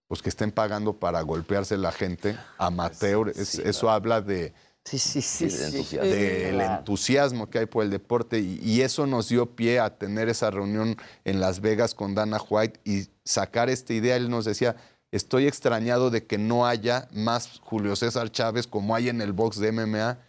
pues 0.07 0.21
que 0.21 0.29
estén 0.29 0.51
pagando 0.51 0.93
para 0.93 1.21
golpearse 1.21 1.77
la 1.77 1.91
gente 1.91 2.37
amateur. 2.59 3.29
Es- 3.35 3.55
eso 3.59 3.89
habla 3.89 4.21
de, 4.21 4.53
Sí, 4.83 4.99
sí, 4.99 5.19
sí. 5.23 5.45
del 5.45 5.51
sí. 5.51 5.65
entusiasmo. 5.77 6.09
del 6.11 6.53
Claro. 6.55 6.77
entusiasmo 6.79 7.49
que 7.49 7.57
hay 7.59 7.65
por 7.65 7.83
el 7.83 7.89
deporte 7.89 8.39
y, 8.39 8.59
y 8.63 8.81
eso 8.81 9.07
nos 9.07 9.29
dio 9.29 9.47
pie 9.55 9.79
a 9.79 9.97
tener 9.97 10.29
esa 10.29 10.51
reunión 10.51 10.95
en 11.23 11.39
Las 11.39 11.59
Vegas 11.59 11.95
con 11.95 12.13
Dana 12.13 12.37
White 12.47 12.79
y 12.83 13.07
sacar 13.23 13.71
esta 13.71 13.93
idea. 13.93 14.15
Él 14.15 14.29
nos 14.29 14.45
decía, 14.45 14.75
estoy 15.11 15.47
extrañado 15.47 16.11
de 16.11 16.25
que 16.27 16.37
no 16.37 16.67
haya 16.67 17.07
más 17.13 17.59
Julio 17.63 17.95
César 17.95 18.31
Chávez 18.31 18.67
como 18.67 18.93
hay 18.93 19.09
en 19.09 19.21
el 19.21 19.33
box 19.33 19.57
de 19.59 19.71
MMA. 19.71 20.19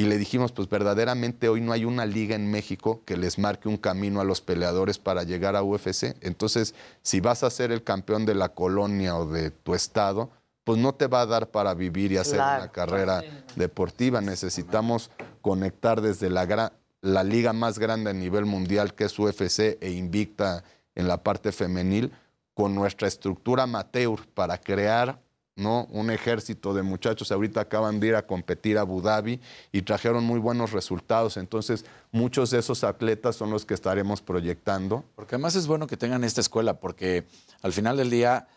Y 0.00 0.06
le 0.06 0.16
dijimos, 0.16 0.50
pues 0.52 0.66
verdaderamente 0.66 1.50
hoy 1.50 1.60
no 1.60 1.72
hay 1.72 1.84
una 1.84 2.06
liga 2.06 2.34
en 2.34 2.50
México 2.50 3.02
que 3.04 3.18
les 3.18 3.38
marque 3.38 3.68
un 3.68 3.76
camino 3.76 4.22
a 4.22 4.24
los 4.24 4.40
peleadores 4.40 4.98
para 4.98 5.24
llegar 5.24 5.56
a 5.56 5.62
UFC. 5.62 6.16
Entonces, 6.22 6.74
si 7.02 7.20
vas 7.20 7.42
a 7.42 7.50
ser 7.50 7.70
el 7.70 7.84
campeón 7.84 8.24
de 8.24 8.34
la 8.34 8.48
colonia 8.48 9.14
o 9.14 9.26
de 9.26 9.50
tu 9.50 9.74
estado, 9.74 10.30
pues 10.64 10.78
no 10.78 10.94
te 10.94 11.06
va 11.06 11.20
a 11.20 11.26
dar 11.26 11.50
para 11.50 11.74
vivir 11.74 12.12
y 12.12 12.16
hacer 12.16 12.36
Claro. 12.36 12.62
una 12.62 12.72
carrera 12.72 13.22
deportiva. 13.56 14.22
Necesitamos 14.22 15.10
conectar 15.42 16.00
desde 16.00 16.30
la, 16.30 16.72
la 17.02 17.22
liga 17.22 17.52
más 17.52 17.78
grande 17.78 18.08
a 18.08 18.14
nivel 18.14 18.46
mundial, 18.46 18.94
que 18.94 19.04
es 19.04 19.18
UFC 19.18 19.76
e 19.82 19.90
Invicta 19.90 20.64
en 20.94 21.08
la 21.08 21.22
parte 21.22 21.52
femenil, 21.52 22.10
con 22.54 22.74
nuestra 22.74 23.06
estructura 23.06 23.64
amateur 23.64 24.26
para 24.32 24.56
crear 24.56 25.20
¿no? 25.60 25.86
un 25.90 26.10
ejército 26.10 26.74
de 26.74 26.82
muchachos. 26.82 27.30
Ahorita 27.30 27.60
acaban 27.60 28.00
de 28.00 28.08
ir 28.08 28.14
a 28.16 28.26
competir 28.26 28.78
a 28.78 28.80
Abu 28.80 29.00
Dhabi 29.00 29.40
y 29.70 29.82
trajeron 29.82 30.24
muy 30.24 30.40
buenos 30.40 30.72
resultados. 30.72 31.36
Entonces, 31.36 31.84
muchos 32.10 32.50
de 32.50 32.58
esos 32.58 32.82
atletas 32.82 33.36
son 33.36 33.50
los 33.50 33.64
que 33.64 33.74
estaremos 33.74 34.22
proyectando. 34.22 35.04
Porque 35.14 35.36
además 35.36 35.54
es 35.54 35.66
bueno 35.66 35.86
que 35.86 35.96
tengan 35.96 36.24
esta 36.24 36.40
escuela, 36.40 36.80
porque 36.80 37.26
al 37.62 37.72
final 37.72 37.96
del 37.96 38.10
día, 38.10 38.48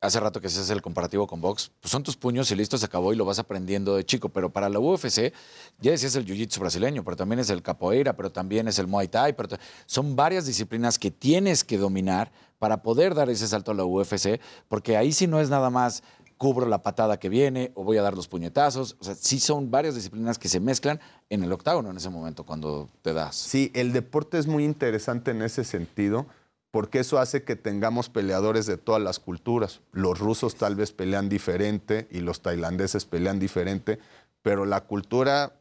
hace 0.00 0.20
rato 0.20 0.40
que 0.40 0.48
se 0.48 0.60
hace 0.60 0.72
el 0.72 0.82
comparativo 0.82 1.26
con 1.26 1.40
box, 1.40 1.70
pues 1.80 1.90
son 1.90 2.02
tus 2.02 2.16
puños 2.16 2.50
y 2.50 2.56
listo, 2.56 2.78
se 2.78 2.86
acabó 2.86 3.12
y 3.12 3.16
lo 3.16 3.24
vas 3.24 3.38
aprendiendo 3.38 3.96
de 3.96 4.04
chico. 4.04 4.28
Pero 4.28 4.50
para 4.50 4.68
la 4.68 4.78
UFC, 4.78 5.32
ya 5.80 5.90
decías 5.92 6.14
el 6.16 6.26
jiu-jitsu 6.26 6.58
brasileño, 6.58 7.04
pero 7.04 7.16
también 7.16 7.38
es 7.38 7.50
el 7.50 7.62
capoeira, 7.62 8.14
pero 8.14 8.30
también 8.30 8.68
es 8.68 8.78
el 8.78 8.86
muay 8.86 9.08
thai, 9.08 9.32
pero 9.32 9.56
son 9.86 10.16
varias 10.16 10.46
disciplinas 10.46 10.98
que 10.98 11.10
tienes 11.10 11.64
que 11.64 11.78
dominar 11.78 12.30
para 12.58 12.82
poder 12.82 13.14
dar 13.14 13.30
ese 13.30 13.46
salto 13.46 13.70
a 13.70 13.74
la 13.74 13.84
UFC, 13.84 14.40
porque 14.68 14.96
ahí 14.96 15.12
sí 15.12 15.26
no 15.26 15.40
es 15.40 15.48
nada 15.48 15.70
más 15.70 16.02
cubro 16.38 16.66
la 16.66 16.82
patada 16.82 17.18
que 17.18 17.28
viene 17.28 17.72
o 17.74 17.84
voy 17.84 17.98
a 17.98 18.02
dar 18.02 18.14
los 18.14 18.28
puñetazos. 18.28 18.96
O 19.00 19.04
sea, 19.04 19.14
sí 19.14 19.40
son 19.40 19.70
varias 19.70 19.94
disciplinas 19.94 20.38
que 20.38 20.48
se 20.48 20.60
mezclan 20.60 21.00
en 21.28 21.42
el 21.42 21.52
octágono 21.52 21.90
en 21.90 21.96
ese 21.96 22.08
momento 22.08 22.44
cuando 22.44 22.88
te 23.02 23.12
das. 23.12 23.36
Sí, 23.36 23.70
el 23.74 23.92
deporte 23.92 24.38
es 24.38 24.46
muy 24.46 24.64
interesante 24.64 25.32
en 25.32 25.42
ese 25.42 25.64
sentido, 25.64 26.26
porque 26.70 27.00
eso 27.00 27.18
hace 27.18 27.42
que 27.42 27.56
tengamos 27.56 28.08
peleadores 28.08 28.66
de 28.66 28.78
todas 28.78 29.02
las 29.02 29.18
culturas. 29.18 29.80
Los 29.92 30.18
rusos 30.18 30.54
tal 30.54 30.76
vez 30.76 30.92
pelean 30.92 31.28
diferente 31.28 32.08
y 32.10 32.20
los 32.20 32.40
tailandeses 32.40 33.04
pelean 33.04 33.38
diferente, 33.38 33.98
pero 34.42 34.64
la 34.64 34.82
cultura 34.82 35.54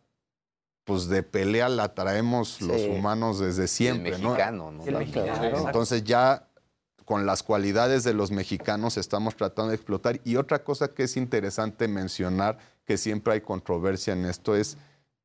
pues 0.84 1.10
de 1.10 1.22
pelea 1.22 1.68
la 1.68 1.94
traemos 1.94 2.62
los 2.62 2.82
humanos 2.84 3.40
desde 3.40 3.68
siempre, 3.68 4.18
¿no? 4.20 4.30
mexicano, 4.30 4.72
¿no? 4.72 4.86
El 4.86 4.98
mexicano. 5.00 5.66
Entonces 5.66 6.06
ya 6.06 6.47
con 7.08 7.26
las 7.26 7.42
cualidades 7.42 8.04
de 8.04 8.14
los 8.14 8.32
mexicanos 8.32 8.98
estamos 8.98 9.38
tratando 9.38 9.70
de 9.70 9.76
explotar. 9.76 10.20
Y 10.26 10.36
otra 10.36 10.66
cosa 10.66 10.90
que 10.90 11.04
es 11.04 11.16
interesante 11.16 11.88
mencionar, 11.88 12.58
que 12.84 12.98
siempre 12.98 13.32
hay 13.32 13.40
controversia 13.40 14.12
en 14.12 14.26
esto, 14.26 14.58
es 14.58 14.76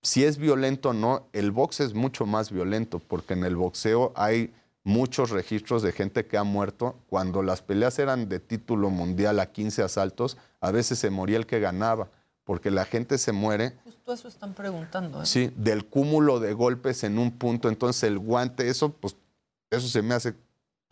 si 0.01 0.23
es 0.23 0.39
violento 0.39 0.91
o 0.91 0.93
no, 0.93 1.27
el 1.33 1.51
box 1.51 1.81
es 1.81 1.93
mucho 1.93 2.25
más 2.25 2.53
violento, 2.53 3.01
porque 3.01 3.35
en 3.35 3.43
el 3.43 3.57
boxeo 3.57 4.13
hay 4.15 4.55
muchos 4.85 5.31
registros 5.31 5.83
de 5.83 5.91
gente 5.91 6.25
que 6.25 6.39
ha 6.39 6.45
muerto. 6.45 6.95
Cuando 7.09 7.43
las 7.43 7.63
peleas 7.63 7.99
eran 7.99 8.29
de 8.29 8.39
título 8.39 8.89
mundial 8.89 9.41
a 9.41 9.47
15 9.51 9.83
asaltos, 9.83 10.37
a 10.61 10.71
veces 10.71 11.01
se 11.01 11.11
moría 11.11 11.37
el 11.37 11.47
que 11.47 11.59
ganaba, 11.59 12.11
porque 12.45 12.71
la 12.71 12.85
gente 12.85 13.19
se 13.19 13.33
muere 13.33 13.75
Justo 13.83 14.13
eso 14.13 14.29
están 14.29 14.55
preguntando. 14.55 15.21
¿eh? 15.21 15.27
Sí, 15.27 15.53
del 15.57 15.85
cúmulo 15.85 16.39
de 16.39 16.53
golpes 16.53 17.03
en 17.03 17.19
un 17.19 17.33
punto. 17.33 17.69
Entonces 17.69 18.05
el 18.05 18.21
guante, 18.21 18.69
eso, 18.69 18.93
pues, 18.93 19.17
eso 19.69 19.89
se 19.89 20.01
me 20.03 20.15
hace 20.15 20.35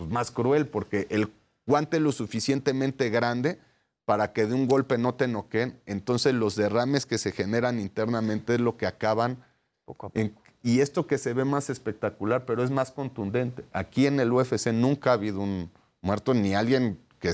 más 0.08 0.30
cruel, 0.30 0.66
porque 0.66 1.06
el 1.10 1.30
guante 1.66 2.00
lo 2.00 2.12
suficientemente 2.12 3.10
grande 3.10 3.58
para 4.04 4.32
que 4.32 4.46
de 4.46 4.54
un 4.54 4.66
golpe 4.66 4.98
no 4.98 5.14
te 5.14 5.28
noqueen. 5.28 5.78
Entonces 5.86 6.34
los 6.34 6.56
derrames 6.56 7.06
que 7.06 7.18
se 7.18 7.32
generan 7.32 7.78
internamente 7.78 8.54
es 8.54 8.60
lo 8.60 8.76
que 8.76 8.86
acaban. 8.86 9.44
en- 10.14 10.34
y 10.62 10.80
esto 10.80 11.06
que 11.06 11.18
se 11.18 11.32
ve 11.32 11.44
más 11.44 11.68
espectacular, 11.70 12.44
pero 12.44 12.62
es 12.62 12.70
más 12.70 12.92
contundente. 12.92 13.64
Aquí 13.72 14.06
en 14.06 14.20
el 14.20 14.30
UFC 14.32 14.72
nunca 14.72 15.10
ha 15.10 15.14
habido 15.14 15.40
un 15.40 15.70
muerto 16.00 16.32
ni 16.34 16.54
alguien 16.54 16.98
que 17.18 17.32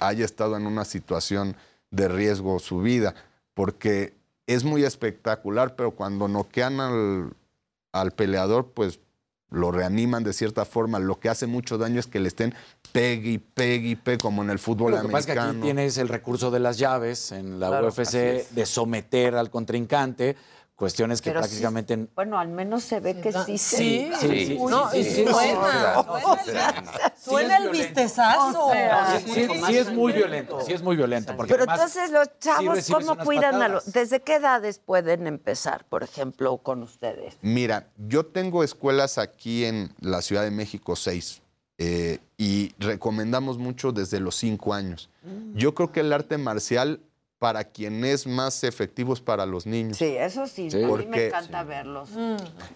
haya 0.00 0.24
estado 0.24 0.56
en 0.56 0.66
una 0.66 0.84
situación 0.84 1.54
de 1.90 2.08
riesgo 2.08 2.58
su 2.58 2.80
vida, 2.80 3.14
porque 3.54 4.14
es 4.46 4.64
muy 4.64 4.84
espectacular, 4.84 5.76
pero 5.76 5.92
cuando 5.92 6.28
noquean 6.28 6.80
al, 6.80 7.32
al 7.92 8.10
peleador, 8.12 8.66
pues 8.72 8.98
lo 9.50 9.70
reaniman 9.70 10.24
de 10.24 10.32
cierta 10.32 10.64
forma. 10.64 10.98
Lo 10.98 11.18
que 11.20 11.28
hace 11.28 11.46
mucho 11.46 11.78
daño 11.78 12.00
es 12.00 12.06
que 12.06 12.18
le 12.20 12.28
estén 12.28 12.54
pegue 12.92 13.30
y 13.30 13.38
pegue 13.38 13.88
y 13.90 13.96
pegue, 13.96 14.18
como 14.18 14.42
en 14.42 14.50
el 14.50 14.58
fútbol 14.58 14.92
Lo 14.92 15.02
que 15.02 15.08
pasa 15.08 15.18
es 15.18 15.26
que 15.26 15.32
americano. 15.32 15.58
aquí 15.58 15.60
tienes 15.62 15.98
el 15.98 16.08
recurso 16.08 16.50
de 16.50 16.60
las 16.60 16.78
llaves 16.78 17.32
en 17.32 17.60
la 17.60 17.68
Claro, 17.68 17.88
UFC, 17.88 18.48
de 18.50 18.66
someter 18.66 19.34
al 19.34 19.50
contrincante, 19.50 20.36
cuestiones 20.76 21.22
que 21.22 21.30
Pero 21.30 21.42
sí- 21.42 21.48
prácticamente... 21.48 21.96
Bueno, 22.14 22.38
al 22.38 22.48
menos 22.48 22.84
se 22.84 23.00
ve 23.00 23.18
que 23.20 23.32
sí 23.32 23.58
se... 23.58 23.76
Sí, 23.76 24.10
sí, 24.20 24.46
sí, 24.46 24.58
No, 24.58 24.90
sí, 24.90 24.98
y 24.98 25.04
sí, 25.04 25.10
sí, 25.10 25.24
suena, 25.26 27.12
suena, 27.18 27.56
el 27.56 27.70
vistezazo. 27.70 28.70
Sí, 29.24 29.76
es 29.76 29.90
muy 29.90 30.12
violento, 30.12 30.60
sí 30.60 30.74
es 30.74 30.82
muy 30.82 30.96
violento. 30.96 31.34
Porque 31.34 31.52
Pero 31.52 31.64
además, 31.64 31.96
entonces 31.96 32.10
los 32.12 32.38
chavos, 32.38 32.86
¿cómo 32.90 33.16
cuidan 33.24 33.60
a 33.62 33.68
los... 33.68 33.90
¿Desde 33.92 34.20
qué 34.20 34.36
edades 34.36 34.78
pueden 34.78 35.26
empezar, 35.26 35.86
por 35.86 36.02
ejemplo, 36.02 36.58
con 36.58 36.82
ustedes? 36.82 37.38
Mira, 37.40 37.88
yo 37.96 38.26
tengo 38.26 38.62
escuelas 38.62 39.16
aquí 39.18 39.64
en 39.64 39.94
la 40.00 40.20
Ciudad 40.20 40.42
de 40.42 40.50
México, 40.50 40.94
seis, 40.94 41.40
eh, 41.78 42.18
y 42.36 42.74
recomendamos 42.78 43.56
mucho 43.56 43.92
desde 43.92 44.20
los 44.20 44.36
cinco 44.36 44.74
años. 44.74 45.08
Mm. 45.22 45.56
Yo 45.56 45.74
creo 45.74 45.90
que 45.90 46.00
el 46.00 46.12
arte 46.12 46.36
marcial, 46.36 47.00
para 47.38 47.64
quien 47.64 48.04
es 48.04 48.26
más 48.26 48.64
efectivo, 48.64 49.12
es 49.12 49.20
para 49.20 49.44
los 49.44 49.66
niños. 49.66 49.98
Sí, 49.98 50.16
eso 50.16 50.46
sí, 50.46 50.70
Sí. 50.70 50.78
a 50.78 50.80
mí 50.80 50.86
me 50.86 50.88
Porque- 51.02 51.26
encanta 51.28 51.62
verlos. 51.64 52.10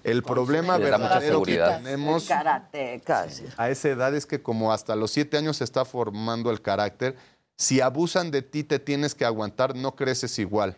El 0.05 0.23
problema 0.23 0.77
Les 0.79 0.91
da 0.91 0.99
mucha 0.99 1.09
verdadero 1.21 1.43
que 1.43 1.57
tenemos 1.59 2.27
Karate, 2.29 3.01
casi. 3.05 3.45
a 3.57 3.71
esa 3.71 3.89
edad 3.89 4.15
es 4.15 4.27
que 4.27 4.43
como 4.43 4.73
hasta 4.73 4.97
los 4.97 5.11
siete 5.11 5.39
años 5.39 5.57
se 5.59 5.65
está 5.65 5.85
formando 5.85 6.51
el 6.51 6.61
carácter, 6.61 7.17
si 7.57 7.81
abusan 7.81 8.31
de 8.31 8.43
ti 8.43 8.63
te 8.65 8.79
tienes 8.79 9.15
que 9.15 9.25
aguantar, 9.25 9.75
no 9.77 9.95
creces 9.97 10.39
igual, 10.39 10.77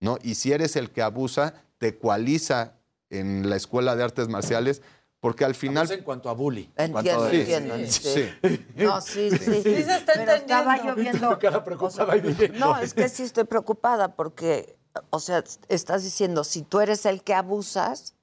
¿no? 0.00 0.18
Y 0.22 0.34
si 0.34 0.52
eres 0.52 0.76
el 0.76 0.90
que 0.90 1.00
abusa, 1.02 1.54
te 1.78 1.88
ecualiza 1.88 2.74
en 3.08 3.48
la 3.48 3.56
escuela 3.56 3.96
de 3.96 4.02
artes 4.04 4.28
marciales, 4.28 4.82
porque 5.26 5.44
al 5.44 5.56
final... 5.56 5.90
En 5.90 6.02
cuanto 6.04 6.30
a 6.30 6.34
bully. 6.34 6.70
Entiendo, 6.76 7.28
entiendo. 7.28 7.74
sí. 7.88 8.30
sí. 8.44 8.66
No, 8.76 9.00
sí, 9.00 9.28
sí. 9.36 9.54
Sí 9.60 9.82
se 9.82 9.96
está 9.96 10.12
Pero 10.14 10.30
estaba 10.34 10.80
yo 10.84 10.94
viendo... 10.94 11.36
Cara 11.40 11.64
preocupada 11.64 12.16
y 12.16 12.20
diciendo- 12.20 12.58
No, 12.60 12.78
es 12.78 12.94
que 12.94 13.08
sí 13.08 13.24
estoy 13.24 13.42
preocupada 13.42 14.14
porque, 14.14 14.76
o 15.10 15.18
sea, 15.18 15.42
estás 15.68 16.04
diciendo, 16.04 16.44
si 16.44 16.62
tú 16.62 16.78
eres 16.78 17.04
el 17.06 17.24
que 17.24 17.34
abusas... 17.34 18.14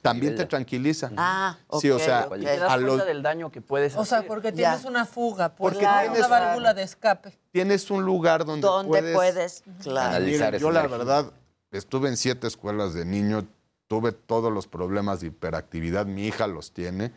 También 0.00 0.34
te 0.34 0.44
tranquiliza. 0.46 1.12
Ah, 1.16 1.58
Sí, 1.80 1.88
o 1.88 2.00
sea, 2.00 2.26
ok. 2.26 2.34
Te 2.40 2.58
das 2.58 2.72
a 2.72 2.80
cuenta 2.84 3.04
del 3.04 3.22
daño 3.22 3.52
que 3.52 3.60
puedes 3.60 3.94
O 3.94 4.04
sea, 4.04 4.18
hacer. 4.18 4.26
porque 4.28 4.48
Ya. 4.50 4.70
tienes 4.72 4.84
una 4.84 5.06
fuga, 5.06 5.50
por 5.54 5.70
Porque 5.74 5.84
la- 5.84 6.02
tienes- 6.02 6.18
una 6.26 6.26
válvula 6.28 6.74
de 6.74 6.82
escape. 6.82 7.38
tienes 7.52 7.88
un 7.88 8.04
lugar 8.04 8.44
donde, 8.44 8.66
Donde 8.66 8.88
puedes... 8.98 9.14
puedes, 9.14 9.62
claro. 9.80 10.16
Analizar 10.16 10.56
yo 10.58 10.72
la 10.72 10.88
verdad 10.88 11.32
estuve 11.70 12.08
en 12.08 12.16
siete 12.16 12.48
escuelas 12.48 12.94
de 12.94 13.04
niño, 13.04 13.46
tuve 13.92 14.12
todos 14.12 14.50
los 14.50 14.66
problemas 14.66 15.20
de 15.20 15.26
hiperactividad, 15.26 16.06
mi 16.06 16.26
hija 16.26 16.46
los 16.46 16.72
tiene, 16.72 17.12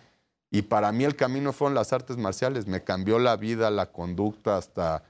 y 0.52 0.64
para 0.64 0.92
mí 0.92 1.06
el 1.06 1.16
camino 1.16 1.54
fueron 1.54 1.74
las 1.74 1.94
artes 1.94 2.18
marciales, 2.18 2.68
me 2.68 2.84
cambió 2.84 3.18
la 3.18 3.38
vida, 3.38 3.72
la 3.72 3.94
conducta, 3.94 4.58
hasta, 4.58 5.04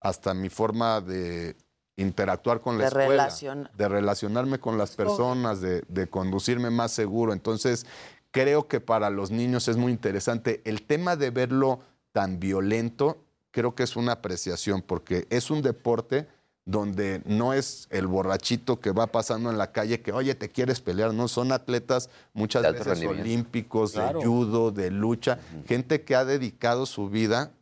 hasta 0.00 0.34
mi 0.34 0.48
forma 0.48 1.00
de 1.00 1.54
interactuar 1.96 2.60
con 2.60 2.78
la 2.78 2.82
De 2.82 2.88
escuela, 2.88 3.28
relacion- 3.28 3.70
de 3.76 3.88
relacionarme 3.88 4.58
con 4.58 4.76
las 4.76 4.96
personas, 4.96 5.60
de, 5.60 5.84
de 5.86 6.08
conducirme 6.08 6.70
más 6.70 6.90
seguro. 6.90 7.32
Entonces, 7.32 7.86
creo 8.32 8.66
que 8.66 8.80
para 8.80 9.08
los 9.08 9.30
niños 9.30 9.68
es 9.68 9.76
muy 9.76 9.92
interesante. 9.92 10.62
El 10.64 10.82
tema 10.82 11.14
de 11.14 11.30
verlo 11.30 11.78
tan 12.10 12.40
violento, 12.40 13.18
creo 13.52 13.76
que 13.76 13.84
es 13.84 13.94
una 13.94 14.14
apreciación, 14.14 14.82
porque 14.82 15.28
es 15.30 15.48
un 15.52 15.62
deporte 15.62 16.26
donde 16.68 17.22
no 17.24 17.54
es 17.54 17.88
el 17.88 18.06
borrachito 18.06 18.78
que 18.78 18.92
va 18.92 19.06
pasando 19.06 19.50
en 19.50 19.56
la 19.56 19.72
calle 19.72 20.02
que, 20.02 20.12
oye, 20.12 20.34
te 20.34 20.50
quieres 20.50 20.82
pelear, 20.82 21.14
no, 21.14 21.26
son 21.26 21.50
atletas 21.50 22.10
muchas 22.34 22.62
De 22.62 22.72
veces 22.72 23.02
olímpicos, 23.06 23.92
Claro. 23.92 24.18
de 24.20 24.26
judo, 24.26 24.70
de 24.70 24.90
lucha, 24.90 25.38
gente 25.66 26.02
que 26.02 26.14
ha 26.14 26.26
dedicado 26.26 26.84
su 26.84 27.08
vida 27.08 27.52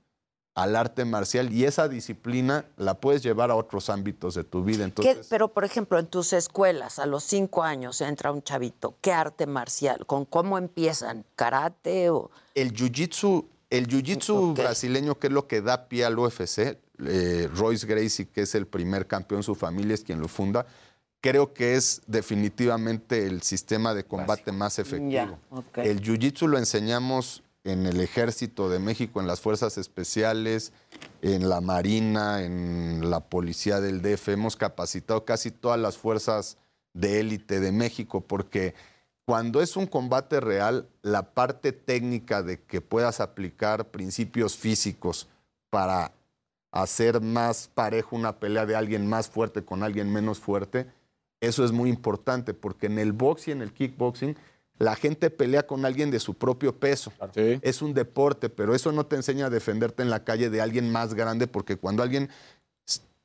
al 0.57 0.75
arte 0.75 1.05
marcial 1.05 1.53
y 1.53 1.67
esa 1.67 1.87
disciplina 1.87 2.65
la 2.77 2.95
puedes 2.95 3.23
llevar 3.23 3.53
a 3.53 3.55
otros 3.55 3.91
ámbitos 3.91 4.35
de 4.35 4.43
tu 4.43 4.65
vida. 4.65 4.79
¿Qué- 4.79 4.85
Entonces, 5.03 5.27
pero, 5.31 5.49
por 5.53 5.65
ejemplo, 5.65 6.01
en 6.01 6.07
tus 6.09 6.33
escuelas, 6.33 6.99
a 6.99 7.07
los 7.07 7.23
cinco 7.23 7.63
años 7.63 8.01
entra 8.01 8.33
un 8.33 8.43
chavito. 8.43 8.97
¿Qué 9.03 9.13
arte 9.13 9.47
marcial? 9.47 10.05
¿Con 10.07 10.25
cómo 10.25 10.59
empiezan? 10.59 11.25
¿Karate 11.37 12.11
o...? 12.11 12.31
el 12.57 12.73
jiu-jitsu, 12.73 13.45
el 13.71 13.87
jiu-jitsu 13.87 14.55
brasileño, 14.57 15.17
que 15.19 15.27
es 15.29 15.33
lo 15.33 15.47
que 15.47 15.61
da 15.61 15.89
pie 15.89 16.05
al 16.07 16.19
UFC, 16.19 16.79
eh, 17.05 17.49
Royce 17.55 17.87
Gracie, 17.87 18.27
que 18.27 18.43
es 18.43 18.55
el 18.55 18.67
primer 18.67 19.07
campeón, 19.07 19.43
su 19.43 19.55
familia 19.55 19.95
es 19.95 20.03
quien 20.03 20.21
lo 20.21 20.29
funda, 20.29 20.67
creo 21.21 21.53
que 21.53 21.75
es 21.75 22.03
definitivamente 22.07 23.27
el 23.27 23.43
sistema 23.43 23.95
de 23.95 24.05
combate 24.05 24.53
más 24.53 24.79
efectivo. 24.79 25.39
El 25.75 26.01
jiu-jitsu 26.01 26.47
lo 26.47 26.59
enseñamos 26.59 27.43
en 27.65 27.85
el 27.87 28.01
Ejército 28.01 28.69
de 28.69 28.79
México, 28.79 29.21
en 29.21 29.27
las 29.27 29.41
Fuerzas 29.41 29.77
Especiales, 29.77 30.73
en 31.23 31.49
la 31.49 31.61
Marina, 31.61 32.45
en 32.45 33.11
la 33.11 33.21
Policía 33.21 33.81
del 33.81 34.03
DF. 34.03 34.29
Hemos 34.29 34.57
capacitado 34.57 35.25
casi 35.25 35.51
todas 35.51 35.81
las 35.81 35.97
fuerzas 35.97 36.59
de 36.93 37.21
élite 37.21 37.61
de 37.61 37.73
México 37.73 38.21
porque 38.21 38.75
cuando 39.25 39.61
es 39.61 39.77
un 39.77 39.87
combate 39.87 40.39
real, 40.39 40.89
la 41.03 41.35
parte 41.35 41.73
técnica 41.73 42.45
de 42.45 42.63
que 42.63 42.81
puedas 42.81 43.21
aplicar 43.21 43.89
principios 43.89 44.57
físicos 44.57 45.27
para 45.69 46.13
hacer 46.73 47.21
más 47.21 47.69
parejo 47.73 48.17
una 48.17 48.39
pelea 48.39 48.67
de 48.67 48.77
alguien 48.77 49.07
más 49.07 49.29
fuerte 49.29 49.65
con 49.65 49.83
alguien 49.83 50.13
menos 50.13 50.39
fuerte, 50.39 50.87
eso 51.41 51.65
es 51.65 51.73
muy 51.73 51.91
importante 51.91 52.55
porque 52.55 52.87
en 52.87 52.99
el 52.99 53.13
box 53.13 53.49
y 53.49 53.53
en 53.53 53.63
el 53.63 53.73
kickboxing 53.73 54.37
la 54.79 54.95
gente 54.95 55.31
pelea 55.31 55.67
con 55.67 55.85
alguien 55.87 56.11
de 56.11 56.21
su 56.21 56.35
propio 56.35 56.79
peso. 56.79 57.13
Es 57.63 57.81
un 57.81 57.95
deporte, 57.95 58.51
pero 58.51 58.75
eso 58.75 58.93
no 58.93 59.07
te 59.07 59.17
enseña 59.17 59.47
a 59.47 59.51
defenderte 59.51 60.03
en 60.03 60.11
la 60.11 60.25
calle 60.25 60.51
de 60.51 60.61
alguien 60.61 60.91
más 60.91 61.15
grande 61.15 61.47
porque 61.47 61.77
cuando 61.77 62.03
alguien 62.03 62.29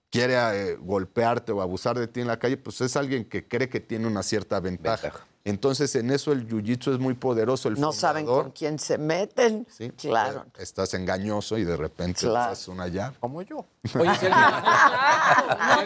quiere 0.09 0.35
eh, 0.35 0.75
golpearte 0.75 1.51
o 1.51 1.61
abusar 1.61 1.97
de 1.97 2.07
ti 2.07 2.21
en 2.21 2.27
la 2.27 2.39
calle, 2.39 2.57
pues 2.57 2.79
es 2.81 2.95
alguien 2.95 3.25
que 3.25 3.47
cree 3.47 3.69
que 3.69 3.79
tiene 3.79 4.07
una 4.07 4.23
cierta 4.23 4.59
ventaja. 4.59 5.25
Entonces 5.43 5.95
en 5.95 6.11
eso 6.11 6.31
el 6.31 6.47
jiu-jitsu 6.47 6.93
es 6.93 6.99
muy 6.99 7.13
poderoso. 7.15 7.67
El 7.69 7.79
No 7.79 7.91
saben 7.91 8.25
con 8.25 8.51
quién 8.51 8.77
se 8.77 8.97
meten. 8.97 9.65
Sí, 9.69 9.89
Claro. 9.91 10.45
eh, 10.57 10.61
Estás 10.61 10.93
engañoso 10.93 11.57
y 11.57 11.63
de 11.63 11.75
repente 11.77 12.21
Claro. 12.21 12.51
haces 12.51 12.67
una 12.67 12.87
llave. 12.87 13.15
Como 13.19 13.41
yo. 13.41 13.65
No 13.93 14.03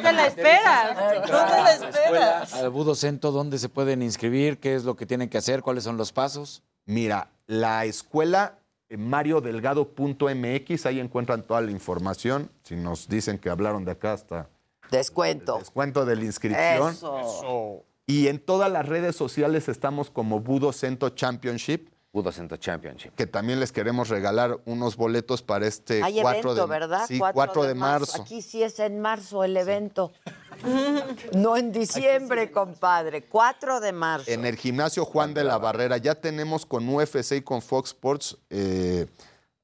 te 0.02 0.14
la 0.14 0.28
esperas. 0.28 0.96
No 0.98 1.46
te 1.46 1.62
la 1.62 1.74
esperas. 1.74 2.54
Al 2.54 2.70
Budo 2.70 2.96
Cento, 2.96 3.32
¿dónde 3.32 3.58
se 3.60 3.70
pueden 3.70 4.02
inscribir? 4.02 4.60
¿Qué 4.60 4.76
es 4.76 4.84
lo 4.84 4.96
que 4.96 5.06
tienen 5.06 5.30
que 5.30 5.38
hacer? 5.38 5.62
¿Cuáles 5.62 5.84
son 5.86 5.96
los 5.98 6.12
pasos? 6.12 6.62
Mira, 6.86 7.30
la 7.48 7.86
escuela 7.86 8.60
eh, 8.90 8.98
mariodelgado.mx, 8.98 10.86
ahí 10.86 11.00
encuentran 11.00 11.44
toda 11.44 11.62
la 11.62 11.72
información. 11.72 12.50
Si 12.64 12.76
nos 12.76 13.08
dicen 13.08 13.38
que 13.40 13.50
hablaron 13.50 13.86
de 13.86 13.92
acá 13.92 14.14
hasta 14.14 14.48
Descuento. 14.92 15.58
descuento 15.60 16.06
de 16.06 16.16
la 16.16 16.24
inscripción. 16.26 16.92
Eso. 16.94 17.84
Y 18.08 18.28
en 18.28 18.40
todas 18.40 18.72
las 18.72 18.88
redes 18.88 19.16
sociales 19.16 19.68
estamos 19.68 20.12
como 20.12 20.40
Budo 20.40 20.72
Cento 20.74 21.10
Championship. 21.10 21.90
Budo 22.14 22.32
Cento 22.32 22.56
Championship. 22.56 23.14
Que 23.16 23.28
también 23.28 23.60
les 23.60 23.72
queremos 23.72 24.10
regalar 24.10 24.60
unos 24.66 24.96
boletos 24.96 25.42
para 25.42 25.68
este 25.68 26.02
Hay 26.02 26.22
4 26.22 26.40
evento, 26.40 26.56
de 26.56 26.66
¿verdad? 26.70 27.06
Sí, 27.08 27.20
4, 27.20 27.64
de 27.64 27.76
marzo. 27.76 28.22
Aquí 28.22 28.42
sí 28.42 28.64
es 28.64 28.80
en 28.80 29.02
marzo 29.02 29.44
el 29.44 29.58
evento. 29.58 30.12
No 31.34 31.58
en 31.58 31.74
diciembre, 31.74 32.50
compadre. 32.50 33.26
4 33.26 33.82
de 33.82 33.92
marzo. 33.92 34.32
En 34.32 34.46
el 34.46 34.56
gimnasio 34.56 35.04
Juan 35.04 35.34
de 35.34 35.44
la 35.44 35.58
Barrera 35.58 35.98
ya 35.98 36.16
tenemos 36.16 36.66
con 36.66 36.88
UFC 36.88 37.34
y 37.34 37.42
con 37.42 37.62
Fox 37.62 37.90
Sports 37.90 38.38
eh, 38.50 39.06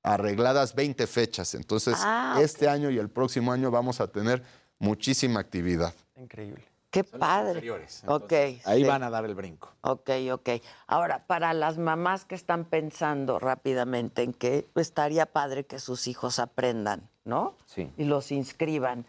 arregladas 0.04 0.76
20 0.76 1.08
fechas. 1.08 1.56
Entonces, 1.56 1.96
Ah, 1.98 2.40
este 2.42 2.68
año 2.68 2.90
y 2.90 2.98
el 3.00 3.10
próximo 3.10 3.54
año 3.54 3.72
vamos 3.72 4.02
a 4.02 4.08
tener 4.08 4.44
muchísima 4.80 5.40
actividad. 5.40 5.94
Increíble. 6.18 6.71
Qué 6.92 7.04
padre. 7.06 7.72
Ok. 8.06 8.34
Ahí 8.66 8.82
sí. 8.82 8.84
van 8.84 9.02
a 9.04 9.10
dar 9.10 9.24
el 9.26 9.34
brinco. 9.34 9.74
Ok, 9.82 10.10
ok. 10.34 10.50
Ahora, 10.88 11.26
para 11.26 11.54
las 11.54 11.78
mamás 11.78 12.26
que 12.26 12.36
están 12.36 12.66
pensando 12.66 13.40
rápidamente 13.40 14.24
en 14.24 14.34
que 14.34 14.68
estaría 14.76 15.26
padre 15.26 15.66
que 15.66 15.80
sus 15.80 16.08
hijos 16.08 16.38
aprendan, 16.38 17.10
¿no? 17.24 17.56
Sí. 17.66 17.90
Y 17.98 18.04
los 18.04 18.34
inscriban, 18.34 19.06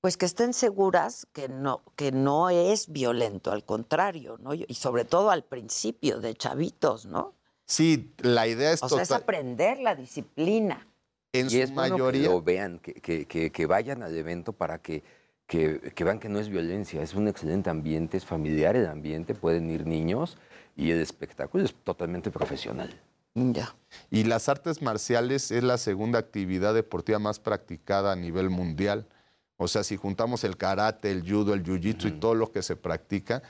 pues 0.00 0.16
que 0.16 0.24
estén 0.24 0.54
seguras 0.54 1.26
que 1.34 1.48
no, 1.50 1.82
que 1.94 2.10
no 2.10 2.48
es 2.48 2.90
violento, 2.90 3.52
al 3.52 3.64
contrario, 3.64 4.38
¿no? 4.40 4.54
Y 4.54 4.64
sobre 4.74 5.04
todo 5.04 5.30
al 5.30 5.44
principio, 5.44 6.20
de 6.20 6.34
chavitos, 6.34 7.04
¿no? 7.04 7.34
Sí, 7.66 8.14
la 8.22 8.46
idea 8.46 8.72
es 8.72 8.82
O 8.82 8.88
sea, 8.88 9.02
es 9.02 9.10
aprender 9.10 9.78
la 9.80 9.94
disciplina. 9.94 10.86
en 11.34 11.48
y 11.48 11.50
su 11.50 11.56
es 11.58 11.74
bueno 11.74 11.98
mayoría. 11.98 12.22
que 12.22 12.28
lo 12.30 12.40
vean, 12.40 12.78
que, 12.78 12.94
que- 12.94 13.26
que- 13.26 13.52
que 13.52 13.66
vayan 13.66 14.02
al 14.02 14.16
evento 14.16 14.54
para 14.54 14.78
que, 14.80 15.02
que, 15.46 15.92
que 15.94 16.04
vean 16.04 16.18
que 16.18 16.28
no 16.28 16.38
es 16.38 16.48
violencia, 16.48 17.02
es 17.02 17.14
un 17.14 17.28
excelente 17.28 17.70
ambiente, 17.70 18.16
es 18.16 18.24
familiar 18.24 18.76
el 18.76 18.86
ambiente, 18.86 19.34
pueden 19.34 19.70
ir 19.70 19.86
niños 19.86 20.38
y 20.76 20.90
el 20.90 21.00
espectáculo 21.00 21.64
es 21.64 21.74
totalmente 21.74 22.30
profesional. 22.30 23.00
Ya. 23.34 23.74
Y 24.10 24.24
las 24.24 24.48
artes 24.48 24.80
marciales 24.80 25.50
es 25.50 25.62
la 25.62 25.76
segunda 25.76 26.18
actividad 26.18 26.74
deportiva 26.74 27.18
más 27.18 27.38
practicada 27.38 28.12
a 28.12 28.16
nivel 28.16 28.48
mundial. 28.48 29.06
O 29.56 29.68
sea, 29.68 29.84
si 29.84 29.96
juntamos 29.96 30.42
el 30.44 30.56
karate, 30.56 31.10
el 31.10 31.22
judo, 31.22 31.52
el 31.52 31.62
jiu-jitsu 31.62 32.08
y 32.08 32.12
todo 32.12 32.34
lo 32.34 32.50
que 32.50 32.62
se 32.62 32.76
practica, 32.76 33.42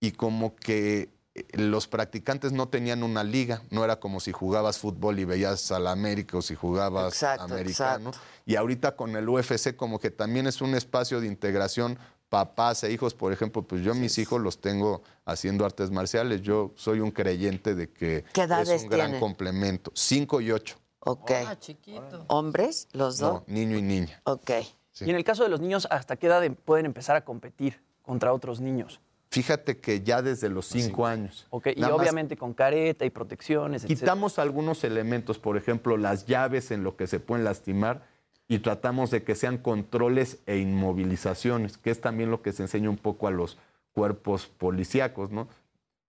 y 0.00 0.12
como 0.12 0.56
que 0.56 1.10
los 1.52 1.88
practicantes 1.88 2.52
no 2.52 2.68
tenían 2.68 3.02
una 3.02 3.24
liga, 3.24 3.62
no 3.70 3.84
era 3.84 3.98
como 3.98 4.20
si 4.20 4.30
jugabas 4.30 4.78
fútbol 4.78 5.18
y 5.18 5.24
veías 5.24 5.72
al 5.72 5.88
América 5.88 6.38
o 6.38 6.42
si 6.42 6.54
jugabas 6.54 7.12
Exacto, 7.14 7.44
americano. 7.44 8.12
Y 8.46 8.56
ahorita 8.56 8.94
con 8.94 9.16
el 9.16 9.28
UFC 9.28 9.74
como 9.74 9.98
que 9.98 10.10
también 10.10 10.46
es 10.46 10.60
un 10.60 10.74
espacio 10.74 11.20
de 11.20 11.26
integración 11.26 11.98
papás 12.28 12.82
e 12.82 12.90
hijos, 12.90 13.14
por 13.14 13.32
ejemplo, 13.32 13.62
pues 13.62 13.82
yo 13.82 13.94
mis 13.94 14.18
hijos 14.18 14.40
los 14.40 14.60
tengo 14.60 15.02
haciendo 15.24 15.64
artes 15.64 15.90
marciales. 15.92 16.42
Yo 16.42 16.72
soy 16.74 16.98
un 17.00 17.12
creyente 17.12 17.76
de 17.76 17.90
que 17.92 18.24
¿Qué 18.32 18.42
es 18.42 18.82
un 18.82 18.88
gran 18.88 19.06
tienen? 19.10 19.20
complemento. 19.20 19.92
Cinco 19.94 20.40
y 20.40 20.50
ocho. 20.50 20.76
Ok. 21.00 21.30
Ah, 21.46 21.56
chiquito. 21.58 22.24
¿Hombres? 22.28 22.88
¿Los 22.92 23.18
dos? 23.18 23.42
No, 23.46 23.54
niño 23.54 23.76
y 23.76 23.82
niña. 23.82 24.20
Ok. 24.24 24.50
Sí. 24.90 25.04
Y 25.04 25.10
en 25.10 25.16
el 25.16 25.24
caso 25.24 25.42
de 25.44 25.48
los 25.48 25.60
niños, 25.60 25.86
¿hasta 25.90 26.16
qué 26.16 26.26
edad 26.26 26.42
em- 26.44 26.54
pueden 26.54 26.86
empezar 26.86 27.14
a 27.14 27.24
competir 27.24 27.82
contra 28.02 28.32
otros 28.32 28.60
niños? 28.60 29.00
Fíjate 29.34 29.78
que 29.78 30.02
ya 30.02 30.22
desde 30.22 30.48
los 30.48 30.66
cinco 30.66 31.06
años. 31.06 31.46
Ok, 31.50 31.68
y 31.74 31.80
Nada 31.80 31.96
obviamente 31.96 32.36
con 32.36 32.54
careta 32.54 33.04
y 33.04 33.10
protecciones, 33.10 33.82
etcétera. 33.82 34.00
Quitamos 34.00 34.38
algunos 34.38 34.84
elementos, 34.84 35.40
por 35.40 35.56
ejemplo, 35.56 35.96
las 35.96 36.26
llaves 36.26 36.70
en 36.70 36.84
lo 36.84 36.96
que 36.96 37.08
se 37.08 37.18
pueden 37.18 37.44
lastimar 37.44 38.06
y 38.46 38.60
tratamos 38.60 39.10
de 39.10 39.24
que 39.24 39.34
sean 39.34 39.58
controles 39.58 40.38
e 40.46 40.58
inmovilizaciones, 40.58 41.78
que 41.78 41.90
es 41.90 42.00
también 42.00 42.30
lo 42.30 42.42
que 42.42 42.52
se 42.52 42.62
enseña 42.62 42.88
un 42.88 42.96
poco 42.96 43.26
a 43.26 43.32
los 43.32 43.58
cuerpos 43.92 44.46
policíacos, 44.46 45.32
¿no? 45.32 45.48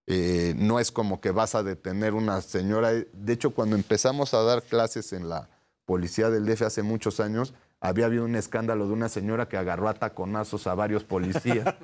Eh, 0.06 0.54
no 0.58 0.80
es 0.80 0.92
como 0.92 1.20
que 1.20 1.32
vas 1.32 1.56
a 1.56 1.64
detener 1.64 2.14
una 2.14 2.40
señora. 2.42 2.92
De 2.92 3.34
hecho, 3.34 3.56
cuando 3.56 3.76
empezamos 3.76 4.36
a 4.36 4.44
dar 4.44 4.62
clases 4.62 5.14
en 5.14 5.30
la 5.30 5.50
policía 5.86 6.30
del 6.30 6.46
DF 6.46 6.62
hace 6.62 6.84
muchos 6.84 7.20
años, 7.20 7.56
había 7.88 8.06
habido 8.06 8.26
un 8.26 8.36
escándalo 8.36 8.88
de 8.88 8.94
una 8.94 9.10
señora 9.10 9.48
que 9.48 9.58
agarró 9.58 9.88
a 9.90 9.94
taconazos 9.94 10.68
a 10.68 10.76
varios 10.76 11.04
policías, 11.04 11.76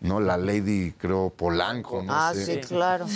¿no? 0.00 0.20
La 0.20 0.36
Lady, 0.36 0.92
creo, 0.92 1.30
Polanco, 1.30 2.02
no 2.02 2.12
ah, 2.14 2.32
sé. 2.34 2.62
sí, 2.62 2.68
claro. 2.68 3.06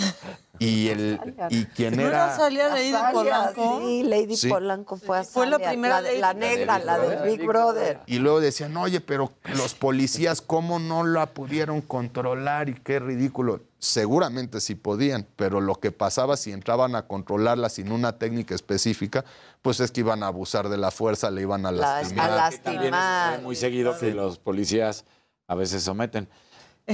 Y, 0.59 0.89
el, 0.89 1.19
y 1.49 1.65
quien 1.65 1.95
¿No 1.95 2.03
era... 2.07 2.35
Salia 2.35 2.67
Lady 2.69 2.89
Azalia, 2.93 3.11
Polanco? 3.13 3.79
Sí, 3.81 4.03
Lady 4.03 4.35
Sí. 4.35 4.49
Polanco 4.49 4.97
fue 4.97 5.19
a 5.19 5.23
Fue 5.23 5.45
la 5.47 5.55
Azalia, 5.55 5.69
primera 5.69 6.01
de- 6.01 6.09
Lady. 6.09 6.19
La 6.21 6.33
negra, 6.33 6.79
la 6.79 6.99
de 6.99 7.29
Big 7.31 7.45
Brother. 7.47 7.99
Y 8.07 8.19
luego 8.19 8.41
decían, 8.41 8.75
oye, 8.77 8.99
pero 9.01 9.31
los 9.55 9.73
policías, 9.73 10.41
¿cómo 10.41 10.77
no 10.79 11.05
la 11.05 11.27
pudieron 11.27 11.81
controlar? 11.81 12.67
Y 12.69 12.73
qué 12.75 12.99
ridículo. 12.99 13.61
Seguramente 13.79 14.59
sí 14.59 14.75
podían, 14.75 15.25
pero 15.37 15.61
lo 15.61 15.75
que 15.75 15.91
pasaba 15.93 16.35
si 16.35 16.51
entraban 16.51 16.95
a 16.95 17.07
controlarla 17.07 17.69
sin 17.69 17.91
una 17.93 18.17
técnica 18.17 18.53
específica, 18.53 19.23
pues 19.61 19.79
es 19.79 19.91
que 19.91 20.01
iban 20.01 20.21
a 20.23 20.27
abusar 20.27 20.67
de 20.67 20.77
la 20.77 20.91
fuerza, 20.91 21.31
le 21.31 21.41
iban 21.43 21.65
a 21.65 21.71
Las- 21.71 22.01
lastimar. 22.01 22.31
a 22.31 22.49
También 22.51 22.83
es 22.85 22.91
lastimar. 22.91 23.41
muy 23.41 23.55
seguido 23.55 23.97
que 23.97 24.11
los 24.13 24.37
policías 24.37 25.05
a 25.47 25.55
veces 25.55 25.81
someten. 25.83 26.27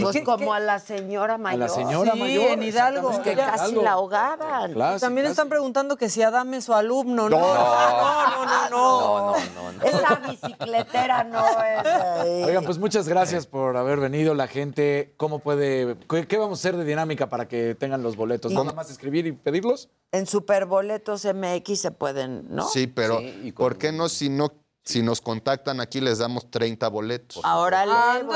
Pues 0.01 0.21
como 0.23 0.53
a 0.53 0.59
la 0.59 0.79
señora 0.79 1.37
mayor. 1.37 1.59
la 1.59 1.69
señora 1.69 2.11
Sí, 2.13 2.19
mayor, 2.19 2.51
en 2.51 2.63
Hidalgo. 2.63 3.21
Que 3.23 3.35
casi 3.35 3.63
Algo. 3.65 3.81
la 3.81 3.91
ahogaban. 3.91 4.73
Claro, 4.73 4.99
También 4.99 5.25
casi. 5.25 5.31
están 5.31 5.49
preguntando 5.49 5.95
que 5.97 6.09
si 6.09 6.21
Adame 6.21 6.57
es 6.57 6.65
su 6.65 6.73
alumno. 6.73 7.29
No, 7.29 7.39
No. 7.39 7.55
no, 7.55 8.45
no, 8.45 8.69
no. 8.69 8.69
No, 8.69 9.31
no, 9.31 9.37
no. 9.55 9.71
no. 9.71 9.83
Esa 9.83 10.15
bicicletera 10.27 11.23
no 11.23 11.45
es. 11.45 12.45
Oigan, 12.47 12.63
pues 12.65 12.77
muchas 12.77 13.07
gracias 13.07 13.45
por 13.47 13.77
haber 13.77 13.99
venido. 13.99 14.33
La 14.33 14.47
gente, 14.47 15.13
¿cómo 15.17 15.39
puede, 15.39 15.97
qué, 16.09 16.27
qué 16.27 16.37
vamos 16.37 16.59
a 16.59 16.61
hacer 16.61 16.77
de 16.77 16.85
dinámica 16.85 17.29
para 17.29 17.47
que 17.47 17.75
tengan 17.75 18.03
los 18.03 18.15
boletos? 18.15 18.51
¿Nada 18.51 18.73
más 18.73 18.89
escribir 18.89 19.27
y 19.27 19.31
pedirlos? 19.31 19.89
En 20.11 20.25
Superboletos 20.27 21.25
MX 21.25 21.79
se 21.81 21.91
pueden, 21.91 22.45
¿no? 22.53 22.67
Sí, 22.67 22.87
pero 22.87 23.19
Sí, 23.19 23.41
y 23.45 23.51
con- 23.51 23.65
¿por 23.65 23.77
qué 23.77 23.91
no 23.91 24.07
si 24.09 24.29
no 24.29 24.49
si 24.85 25.01
nos 25.01 25.19
contactan 25.19 25.81
aquí 25.81 25.99
les 25.99 26.19
damos 26.19 26.49
30 26.51 26.87
boletos? 26.89 27.43
Ahora. 27.43 27.85
Nos 27.85 28.29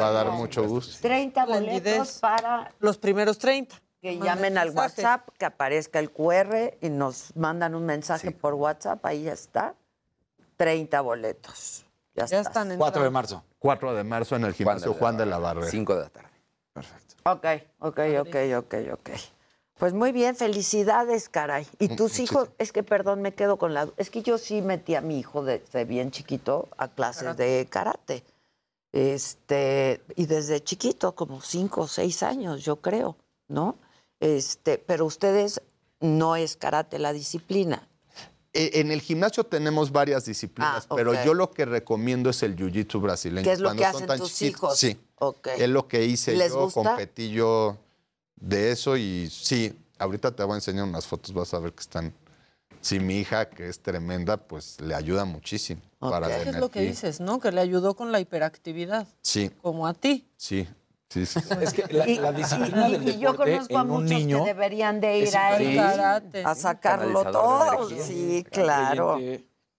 va 0.00 0.08
a 0.08 0.12
dar 0.12 0.30
mucho 0.30 0.66
gusto. 0.66 0.96
30 1.02 1.44
boletos 1.46 2.18
para 2.20 2.72
Los 2.78 2.96
primeros 2.96 3.38
30. 3.38 3.76
que 4.00 4.18
llamen 4.18 4.56
al 4.56 4.68
mensaje. 4.68 5.02
WhatsApp, 5.02 5.28
que 5.36 5.44
aparezca 5.44 5.98
el 5.98 6.10
QR 6.12 6.78
y 6.80 6.88
nos 6.90 7.34
mandan 7.36 7.74
un 7.74 7.84
mensaje 7.84 8.28
Sí. 8.28 8.34
por 8.34 8.54
WhatsApp, 8.54 9.04
ahí 9.04 9.26
está. 9.28 9.74
30 10.56 11.00
boletos. 11.00 11.84
Ya, 12.14 12.24
están. 12.24 12.76
4 12.78 13.02
de 13.02 13.10
marzo. 13.10 13.44
4 13.58 13.94
de 13.94 14.04
marzo 14.04 14.36
en 14.36 14.44
el 14.44 14.54
gimnasio 14.54 14.94
Juan 14.94 15.16
de 15.16 15.26
la 15.26 15.38
Barrera. 15.38 15.66
5 15.68 15.94
de 15.96 16.02
la 16.02 16.08
tarde. 16.08 16.28
Ok, 17.24 17.44
ok, 17.80 17.98
ok, 18.20 18.36
ok, 18.58 18.74
ok. 18.92 19.10
Pues 19.78 19.92
muy 19.92 20.10
bien, 20.12 20.36
felicidades, 20.36 21.28
caray. 21.28 21.66
¿Y 21.78 21.88
tus 21.96 22.18
hijos? 22.18 22.48
Es 22.58 22.72
que, 22.72 22.82
perdón, 22.82 23.20
me 23.20 23.34
quedo 23.34 23.58
con 23.58 23.74
la... 23.74 23.88
Es 23.98 24.08
que 24.08 24.22
yo 24.22 24.38
sí 24.38 24.62
metí 24.62 24.94
a 24.94 25.02
mi 25.02 25.18
hijo 25.18 25.44
desde 25.44 25.84
bien 25.84 26.10
chiquito 26.10 26.68
a 26.78 26.88
clases 26.88 27.36
de 27.36 27.66
karate. 27.68 28.24
Este, 28.92 30.00
y 30.14 30.24
desde 30.24 30.62
chiquito, 30.64 31.14
como 31.14 31.42
cinco 31.42 31.82
o 31.82 31.88
seis 31.88 32.22
años, 32.22 32.64
yo 32.64 32.76
creo, 32.76 33.16
¿no? 33.48 33.76
Este, 34.20 34.78
pero 34.78 35.04
ustedes 35.04 35.60
no 36.00 36.36
es 36.36 36.56
karate 36.56 36.98
la 36.98 37.12
disciplina. 37.12 37.86
Eh, 38.54 38.70
En 38.80 38.90
el 38.90 39.02
gimnasio 39.02 39.44
tenemos 39.44 39.92
varias 39.92 40.24
disciplinas, 40.24 40.86
Ah, 40.88 40.94
pero 40.96 41.12
yo 41.22 41.34
lo 41.34 41.50
que 41.50 41.66
recomiendo 41.66 42.30
es 42.30 42.42
el 42.42 42.56
jiu-jitsu 42.56 42.98
brasileño. 43.02 43.44
¿Qué 43.44 43.52
es 43.52 43.60
lo 43.60 43.68
Cuando 43.68 43.82
que 43.82 43.86
hacen 43.86 44.06
tus 44.06 44.34
chiquitos, 44.34 44.58
hijos? 44.58 44.78
Sí. 44.78 44.98
Ok. 45.18 45.48
Es 45.58 45.68
lo 45.68 45.86
que 45.86 46.06
hice 46.06 46.34
¿Les 46.34 46.52
yo, 46.52 46.62
gusta? 46.64 46.82
competí 46.82 47.28
yo 47.30 47.76
de 48.40 48.70
eso 48.72 48.96
y 48.96 49.28
sí, 49.30 49.76
ahorita 49.98 50.30
te 50.34 50.42
voy 50.42 50.52
a 50.52 50.56
enseñar 50.56 50.84
unas 50.84 51.06
fotos, 51.06 51.32
vas 51.32 51.52
a 51.54 51.58
ver 51.58 51.72
que 51.72 51.80
están... 51.80 52.12
Sí, 52.80 53.00
mi 53.00 53.18
hija, 53.18 53.48
que 53.48 53.68
es 53.68 53.80
tremenda, 53.80 54.36
pues 54.36 54.80
le 54.80 54.94
ayuda 54.94 55.24
muchísimo. 55.24 55.80
Para 55.98 56.28
Es 56.42 56.54
lo 56.54 56.70
que 56.70 56.82
dices, 56.82 57.18
¿no? 57.20 57.40
Que 57.40 57.50
le 57.50 57.60
ayudó 57.60 57.94
con 57.96 58.12
la 58.12 58.20
hiperactividad, 58.20 59.08
Sí, 59.22 59.50
como 59.60 59.88
a 59.88 59.94
ti. 59.94 60.24
sí, 60.36 60.68
sí, 61.08 61.26
sí. 61.26 61.40
Es 61.60 61.72
que 61.72 61.92
la, 61.92 62.08
Y- 62.08 62.16
la 62.16 62.32
disciplina 62.32 62.88
y- 62.88 62.92
del 62.92 63.08
y 63.08 63.18
yo 63.18 63.34
conozco 63.36 63.78
a 63.78 63.80
en 63.80 63.90
un 63.90 64.02
muchos 64.04 64.18
niño 64.18 64.44
que 64.44 64.50
deberían 64.54 65.00
de 65.00 65.18
ir 65.18 65.36
a 65.36 65.58
él 65.58 65.78
a 66.44 66.54
sacarlo 66.54 67.24
todo. 67.24 67.88
Sí, 67.90 68.44
claro. 68.52 69.18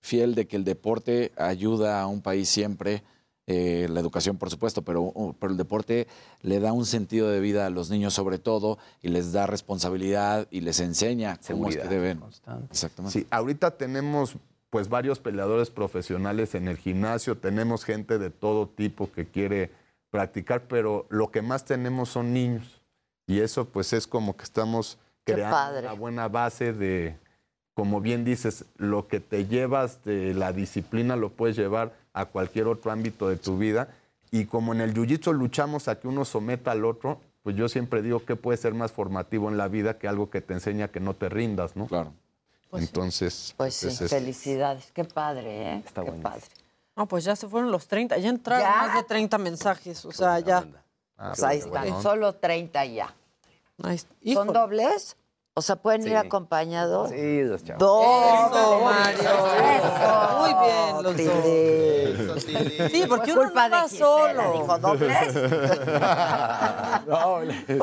Fiel 0.02 0.36
de 0.36 0.48
que 0.48 0.58
el 0.58 0.64
deporte 0.66 1.32
ayuda 1.38 2.02
a 2.02 2.08
un 2.08 2.22
país 2.22 2.50
siempre. 2.50 3.04
Eh, 3.50 3.88
la 3.90 4.02
educación, 4.02 4.38
por 4.38 4.50
supuesto, 4.50 4.82
pero, 4.82 5.04
uh, 5.04 5.34
pero 5.40 5.54
el 5.54 5.58
deporte 5.58 6.08
le 6.42 6.60
da 6.60 6.74
un 6.74 6.86
sentido 6.86 7.30
de 7.30 7.40
vida 7.40 7.66
a 7.66 7.70
los 7.70 7.90
niños 7.90 8.14
sobre 8.14 8.40
todo 8.40 8.78
y 9.02 9.08
les 9.08 9.32
da 9.32 9.48
responsabilidad 9.48 10.48
y 10.52 10.60
les 10.60 10.82
enseña 10.82 11.40
cómo 11.48 11.70
es 11.70 11.78
que 11.78 11.82
Seguridad 11.82 11.90
deben. 11.90 12.22
Exactamente. 12.70 13.20
Sí, 13.20 13.28
ahorita 13.30 13.72
tenemos 13.72 14.36
pues 14.70 14.90
varios 14.90 15.20
peleadores 15.20 15.70
profesionales 15.70 16.56
en 16.56 16.68
el 16.68 16.76
gimnasio, 16.76 17.38
tenemos 17.38 17.86
gente 17.86 18.18
de 18.18 18.32
todo 18.32 18.68
tipo 18.68 19.10
que 19.14 19.26
quiere 19.26 19.72
practicar, 20.10 20.64
pero 20.68 21.06
lo 21.10 21.32
que 21.32 21.42
más 21.42 21.64
tenemos 21.64 22.10
son 22.10 22.34
niños. 22.34 22.82
Y 23.28 23.40
eso 23.40 23.64
pues 23.64 23.94
es 23.94 24.08
como 24.08 24.36
que 24.36 24.44
estamos 24.44 24.98
creando 25.24 25.80
una 25.80 25.94
buena 25.94 26.28
base 26.28 26.74
de, 26.74 27.18
como 27.74 28.02
bien 28.02 28.26
dices, 28.26 28.66
lo 28.76 29.08
que 29.08 29.22
te 29.22 29.46
llevas 29.46 30.04
de 30.04 30.34
la 30.34 30.52
disciplina 30.52 31.16
lo 31.16 31.30
puedes 31.30 31.56
llevar 31.56 31.94
a 32.20 32.26
cualquier 32.26 32.68
otro 32.68 32.92
ámbito 32.92 33.30
de 33.30 33.38
tu 33.38 33.58
vida. 33.58 33.90
Y 34.32 34.46
como 34.46 34.74
en 34.74 34.82
el 34.82 34.94
jiu-jitsu 34.94 35.34
luchamos 35.34 35.88
a 35.88 36.00
que 36.00 36.08
uno 36.08 36.26
someta 36.26 36.72
al 36.72 36.84
otro, 36.86 37.20
pues 37.44 37.56
yo 37.56 37.70
siempre 37.70 38.02
digo 38.02 38.26
que 38.26 38.36
puede 38.36 38.58
ser 38.58 38.74
más 38.74 38.92
formativo 38.92 39.50
en 39.50 39.58
la 39.58 39.68
vida 39.68 39.98
que 39.98 40.08
algo 40.08 40.30
que 40.30 40.42
te 40.42 40.54
enseña 40.54 40.90
que 40.90 41.00
no 41.00 41.14
te 41.14 41.30
rindas, 41.30 41.76
¿no? 41.76 41.88
Claro. 41.88 42.12
Entonces, 42.74 43.54
Pues 43.56 43.76
sí, 43.76 43.88
es 43.88 44.02
eso. 44.02 44.14
felicidades. 44.14 44.92
Qué 44.94 45.06
padre, 45.06 45.76
¿eh? 45.76 45.84
Qué 45.94 46.12
padre. 46.12 46.42
No, 46.96 47.06
pues 47.08 47.24
ya 47.24 47.36
se 47.36 47.48
fueron 47.48 47.72
los 47.72 47.88
30, 47.88 48.18
ya 48.18 48.30
entraron 48.30 48.68
¿Ya? 48.68 48.76
más 48.88 48.96
de 48.96 49.04
30 49.04 49.38
mensajes, 49.38 50.04
o 50.04 50.12
sea, 50.12 50.40
ya. 50.40 50.66
Ah, 51.18 51.30
Pues 51.30 51.44
ahí 51.44 51.60
están, 51.60 52.02
solo 52.02 52.34
30 52.34 52.86
ya. 52.86 53.14
Ahí 53.84 53.96
está. 53.96 54.14
¿Son 54.34 54.52
dobles? 54.52 55.16
O 55.58 55.62
sea, 55.64 55.76
¿pueden 55.76 56.04
Sí. 56.04 56.10
ir 56.10 56.18
acompañados? 56.18 57.10
Sí, 57.10 57.42
dos 57.42 57.64
chavos. 57.64 57.80
Dos. 57.80 58.06
Eso, 58.06 58.80
Mario. 58.84 59.22
Eso. 59.74 60.38
Muy 60.38 60.54
bien, 60.68 60.94
los 61.04 61.18
dos. 62.36 62.46
Tilín. 62.46 62.90
Sí, 62.92 63.04
porque 63.10 63.34
Fue 63.34 63.42
uno 63.42 63.50
culpa 63.52 63.68
no 63.68 63.76
va 63.76 63.82
de 63.82 63.90
Gisela, 63.90 64.06
solo. 64.06 64.54
dijo, 64.54 64.78
¿dobles? 64.78 65.36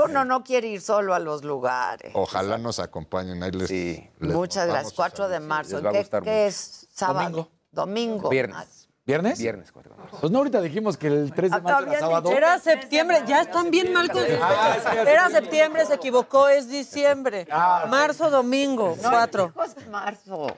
Uno 0.08 0.24
no 0.24 0.44
quiere 0.44 0.68
ir 0.68 0.80
solo 0.80 1.14
a 1.14 1.18
los 1.18 1.42
lugares. 1.42 2.12
Ojalá 2.14 2.58
nos 2.58 2.78
acompañen. 2.78 3.42
Ahí 3.42 3.50
les, 3.50 3.70
les 3.70 4.08
Muchas 4.20 4.66
gracias. 4.66 4.88
sus 4.90 4.94
4 4.96 5.28
de 5.28 5.40
marzo. 5.40 5.82
¿Qué, 5.90 6.08
qué 6.22 6.46
es? 6.46 6.86
¿Sábado? 6.92 7.20
Domingo. 7.30 7.48
Domingo. 7.72 8.28
Viernes. 8.28 8.83
¿Viernes? 9.06 9.38
Viernes, 9.38 9.70
4 9.70 9.92
de 9.94 9.98
marzo. 10.00 10.16
Pues 10.20 10.32
no, 10.32 10.38
ahorita 10.38 10.60
dijimos 10.62 10.96
que 10.96 11.08
el 11.08 11.32
3 11.34 11.50
de 11.50 11.60
marzo 11.60 11.90
era 11.90 11.98
sábado. 12.00 12.30
Era 12.30 12.58
septiembre, 12.58 13.22
ya 13.26 13.42
están 13.42 13.70
bien 13.70 13.92
mal 13.92 14.10
con 14.10 14.22
Ah, 14.40 14.76
es 14.78 14.84
que 14.84 15.10
era 15.10 15.28
septiembre, 15.28 15.84
se 15.84 15.94
equivocó, 15.94 16.48
es 16.48 16.68
diciembre. 16.68 17.46
Marzo, 17.88 18.30
domingo, 18.30 18.96
No, 19.02 19.10
cuatro. 19.10 19.52
dijo 19.54 19.90
marzo. 19.90 20.56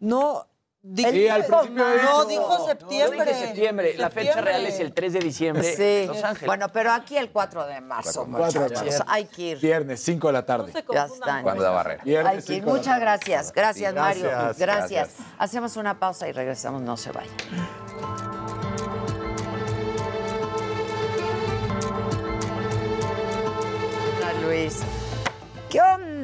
No, 0.00 0.46
di- 0.88 1.04
Sí, 1.04 1.28
al 1.28 1.44
principio 1.44 1.84
no, 2.02 2.24
dijo 2.26 2.58
Yo 2.58 2.66
septiembre. 2.66 3.24
dije 3.24 3.46
septiembre, 3.46 3.94
la 3.96 4.10
fecha 4.10 4.24
Septiembre. 4.34 4.52
real 4.52 4.66
es 4.66 4.80
el 4.80 4.92
3 4.92 5.12
de 5.12 5.18
diciembre. 5.20 5.62
Sí. 5.76 6.06
Los 6.06 6.22
Ángeles. 6.22 6.46
Bueno, 6.46 6.68
pero 6.72 6.92
aquí 6.92 7.16
el 7.16 7.30
4 7.30 7.66
de 7.66 7.80
marzo, 7.80 8.26
4 8.30 8.68
de 8.68 8.74
marzo. 8.74 9.04
Hay 9.08 9.24
que 9.26 9.42
ir. 9.42 9.58
Viernes, 9.60 10.00
5 10.02 10.26
de 10.28 10.32
la 10.32 10.46
tarde. 10.46 10.72
Ya 10.92 11.04
están. 11.06 11.42
Cuando 11.42 11.62
da 11.62 11.70
barrera. 11.70 12.02
Viernes, 12.04 12.30
Hay 12.30 12.42
que 12.42 12.52
ir. 12.52 12.58
cinco 12.60 12.66
de 12.66 12.72
la 12.72 12.78
Muchas 12.78 12.86
tarde. 12.94 13.00
gracias. 13.00 13.52
Gracias, 13.52 13.90
Sí, 13.92 13.98
Mario. 13.98 14.22
gracias, 14.28 14.58
Gracias. 14.58 14.90
gracias. 15.08 15.26
Hacemos 15.38 15.76
una 15.76 15.98
pausa 15.98 16.28
y 16.28 16.32
regresamos. 16.32 16.82
No 16.82 16.96
se 16.96 17.10
vayan. 17.12 17.34
Hola, 24.18 24.32
Luis. 24.46 24.80
¿Qué 25.68 25.80
onda? 25.80 26.15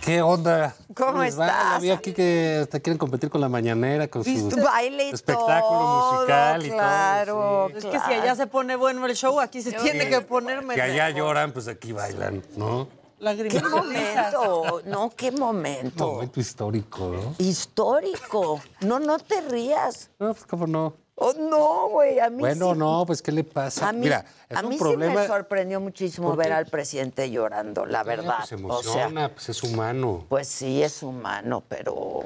¿Qué 0.00 0.22
onda? 0.22 0.74
¿Cómo 0.94 1.22
estás? 1.22 1.80
Vi 1.80 1.90
aquí 1.90 2.12
que 2.12 2.60
hasta 2.62 2.80
quieren 2.80 2.98
competir 2.98 3.30
con 3.30 3.40
la 3.40 3.48
mañanera, 3.48 4.08
con 4.08 4.24
su. 4.24 4.48
Baile 4.62 5.08
y 5.08 5.10
espectáculo 5.10 5.78
todo, 5.80 6.12
musical 6.14 6.66
y 6.66 6.70
claro, 6.70 7.34
todo. 7.34 7.78
Es 7.78 7.84
que 7.84 8.00
si 8.00 8.12
allá 8.14 8.34
se 8.34 8.46
pone 8.46 8.76
bueno 8.76 9.06
el 9.06 9.14
show, 9.14 9.40
aquí 9.40 9.62
se 9.62 9.72
tiene 9.72 10.08
que 10.08 10.20
poner 10.22 10.66
Que 10.66 10.82
allá 10.82 11.06
mejor. 11.06 11.18
lloran, 11.18 11.52
pues 11.52 11.68
aquí 11.68 11.92
bailan, 11.92 12.42
¿no? 12.56 12.88
¿Qué 13.18 13.24
Lagrimas 13.24 13.70
momento? 13.70 14.82
No, 14.86 15.10
qué 15.10 15.32
momento. 15.32 16.12
Momento 16.12 16.40
histórico, 16.40 17.08
¿no? 17.08 17.34
Histórico. 17.38 18.60
No, 18.80 19.00
no 19.00 19.18
te 19.18 19.40
rías. 19.40 20.10
No, 20.20 20.32
pues 20.34 20.46
cómo 20.46 20.66
no. 20.68 20.94
Oh, 21.20 21.32
no, 21.32 21.88
güey, 21.88 22.20
a 22.20 22.30
mí 22.30 22.38
Bueno, 22.38 22.72
sí. 22.74 22.78
no, 22.78 23.04
pues 23.04 23.22
¿qué 23.22 23.32
le 23.32 23.42
pasa? 23.42 23.88
A 23.88 23.92
mí, 23.92 24.00
Mira, 24.00 24.24
es 24.48 24.56
a 24.56 24.60
un 24.60 24.68
mí 24.68 24.78
sí 24.78 24.96
me 24.96 25.26
sorprendió 25.26 25.80
muchísimo 25.80 26.28
¿Por 26.28 26.36
ver 26.38 26.52
al 26.52 26.66
presidente 26.66 27.28
llorando, 27.28 27.84
la 27.86 28.04
verdad. 28.04 28.36
Pues 28.38 28.48
se 28.50 28.54
o 28.54 28.58
emociona, 28.58 29.20
sea, 29.26 29.34
pues 29.34 29.48
es 29.48 29.62
humano. 29.64 30.26
pues 30.28 30.46
sí 30.46 30.80
es 30.82 31.02
humano, 31.02 31.64
pero 31.68 32.20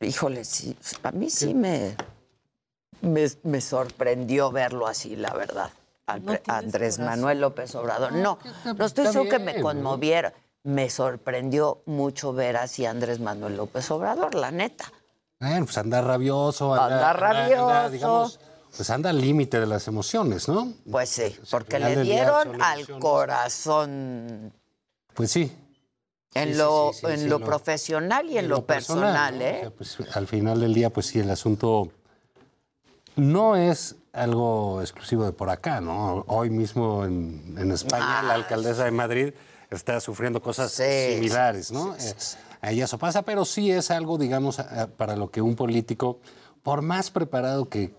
híjole, 0.00 0.44
sí, 0.44 0.76
a 1.02 1.10
mí 1.12 1.28
sí 1.30 1.52
me, 1.54 1.94
me, 3.02 3.26
me 3.42 3.60
sorprendió 3.60 4.50
verlo 4.50 4.86
así, 4.86 5.16
la 5.16 5.32
verdad. 5.34 5.70
Al 6.06 6.24
No 6.24 6.32
Andrés 6.46 6.96
corazón. 6.96 7.04
Manuel 7.04 7.40
López 7.40 7.74
Obrador. 7.74 8.12
No, 8.12 8.38
no 8.76 8.84
estoy 8.84 9.06
seguro 9.08 9.30
que 9.30 9.38
me 9.38 9.60
conmoviera. 9.60 10.32
Me 10.62 10.90
sorprendió 10.90 11.82
mucho 11.86 12.32
ver 12.32 12.56
así 12.56 12.84
a 12.84 12.90
Andrés 12.90 13.20
Manuel 13.20 13.56
López 13.56 13.90
Obrador, 13.90 14.34
la 14.34 14.50
neta. 14.50 14.90
Bueno, 15.40 15.64
pues 15.64 15.78
anda 15.78 16.02
rabioso. 16.02 16.74
Anda 16.74 17.12
rabioso. 17.14 17.90
digamos, 17.90 18.40
pues 18.76 18.90
anda 18.90 19.08
al 19.10 19.20
límite 19.20 19.58
de 19.58 19.66
las 19.66 19.88
emociones, 19.88 20.48
¿no? 20.48 20.72
Pues 20.90 21.08
sí, 21.08 21.34
porque 21.50 21.78
le 21.78 22.02
dieron 22.02 22.60
al 22.60 22.86
corazón 22.98 24.52
Pues 25.14 25.30
sí. 25.32 25.50
en 26.34 26.52
Sí, 26.52 26.58
lo, 26.58 26.90
sí, 26.92 27.00
sí, 27.00 27.12
en 27.12 27.28
lo 27.30 27.38
lo- 27.38 27.46
profesional 27.46 28.28
y 28.30 28.36
en, 28.38 28.48
lo, 28.48 28.66
personal, 28.66 29.38
¿no? 29.38 29.44
¿eh? 29.44 29.56
O 29.56 29.60
sea, 29.60 29.70
pues, 29.70 29.98
al 30.14 30.26
final 30.28 30.60
del 30.60 30.74
día, 30.74 30.90
pues 30.90 31.06
sí, 31.06 31.18
el 31.20 31.30
asunto 31.30 31.88
no 33.16 33.56
es 33.56 33.96
algo 34.12 34.82
exclusivo 34.82 35.24
de 35.24 35.32
por 35.32 35.48
acá, 35.48 35.80
¿no? 35.80 36.22
Hoy 36.28 36.50
mismo 36.50 37.04
en, 37.06 37.54
en 37.56 37.72
España, 37.72 38.22
la 38.22 38.34
alcaldesa 38.34 38.84
de 38.84 38.90
Madrid 38.90 39.32
está 39.70 40.00
sufriendo 40.00 40.42
cosas 40.42 40.78
Ah, 40.80 40.84
similares, 41.14 41.72
¿no? 41.72 41.94
Eh, 41.96 42.14
Ahí 42.60 42.80
eso 42.82 42.98
pasa, 42.98 43.22
pero 43.22 43.44
sí 43.44 43.70
es 43.70 43.90
algo, 43.90 44.18
digamos, 44.18 44.58
a- 44.58 44.86
para 44.88 45.16
lo 45.16 45.30
que 45.30 45.40
un 45.42 45.56
político, 45.56 46.20
por 46.62 46.82
más 46.82 47.10
preparado 47.10 47.68
que 47.68 47.94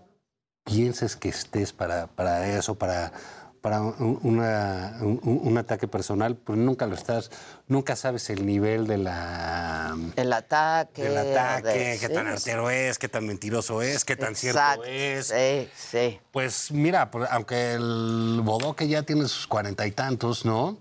pienses 0.64 1.16
que 1.16 1.28
estés 1.28 1.72
para, 1.72 2.06
para 2.06 2.46
eso, 2.56 2.76
para, 2.76 3.12
para 3.60 3.80
un, 3.80 4.20
una- 4.22 4.98
un- 5.00 5.20
un 5.44 5.58
ataque 5.58 5.88
personal, 5.88 6.36
pues 6.36 6.58
nunca 6.58 6.86
lo 6.86 6.94
estás, 6.94 7.30
nunca 7.66 7.96
sabes 7.96 8.30
el 8.30 8.46
nivel 8.46 8.86
de 8.86 8.98
la 8.98 9.96
El 10.14 10.32
ataque. 10.32 11.02
del 11.02 11.16
ataque, 11.18 11.68
de- 11.68 11.98
qué 11.98 12.06
sí, 12.08 12.14
tan 12.14 12.26
artero 12.28 12.70
es, 12.70 12.98
qué 12.98 13.08
tan 13.08 13.26
mentiroso 13.26 13.82
es, 13.82 14.04
qué 14.04 14.14
tan 14.16 14.30
Exacto, 14.34 14.84
cierto 14.84 14.84
es. 14.84 15.26
Sí, 15.28 15.68
sí. 15.76 16.20
Pues 16.30 16.70
mira, 16.70 17.10
por- 17.10 17.26
aunque 17.30 17.72
el 17.74 18.40
Bodoque 18.44 18.86
ya 18.86 19.02
tiene 19.02 19.22
sus 19.22 19.48
cuarenta 19.48 19.84
y 19.86 19.90
tantos, 19.92 20.44
¿no? 20.44 20.78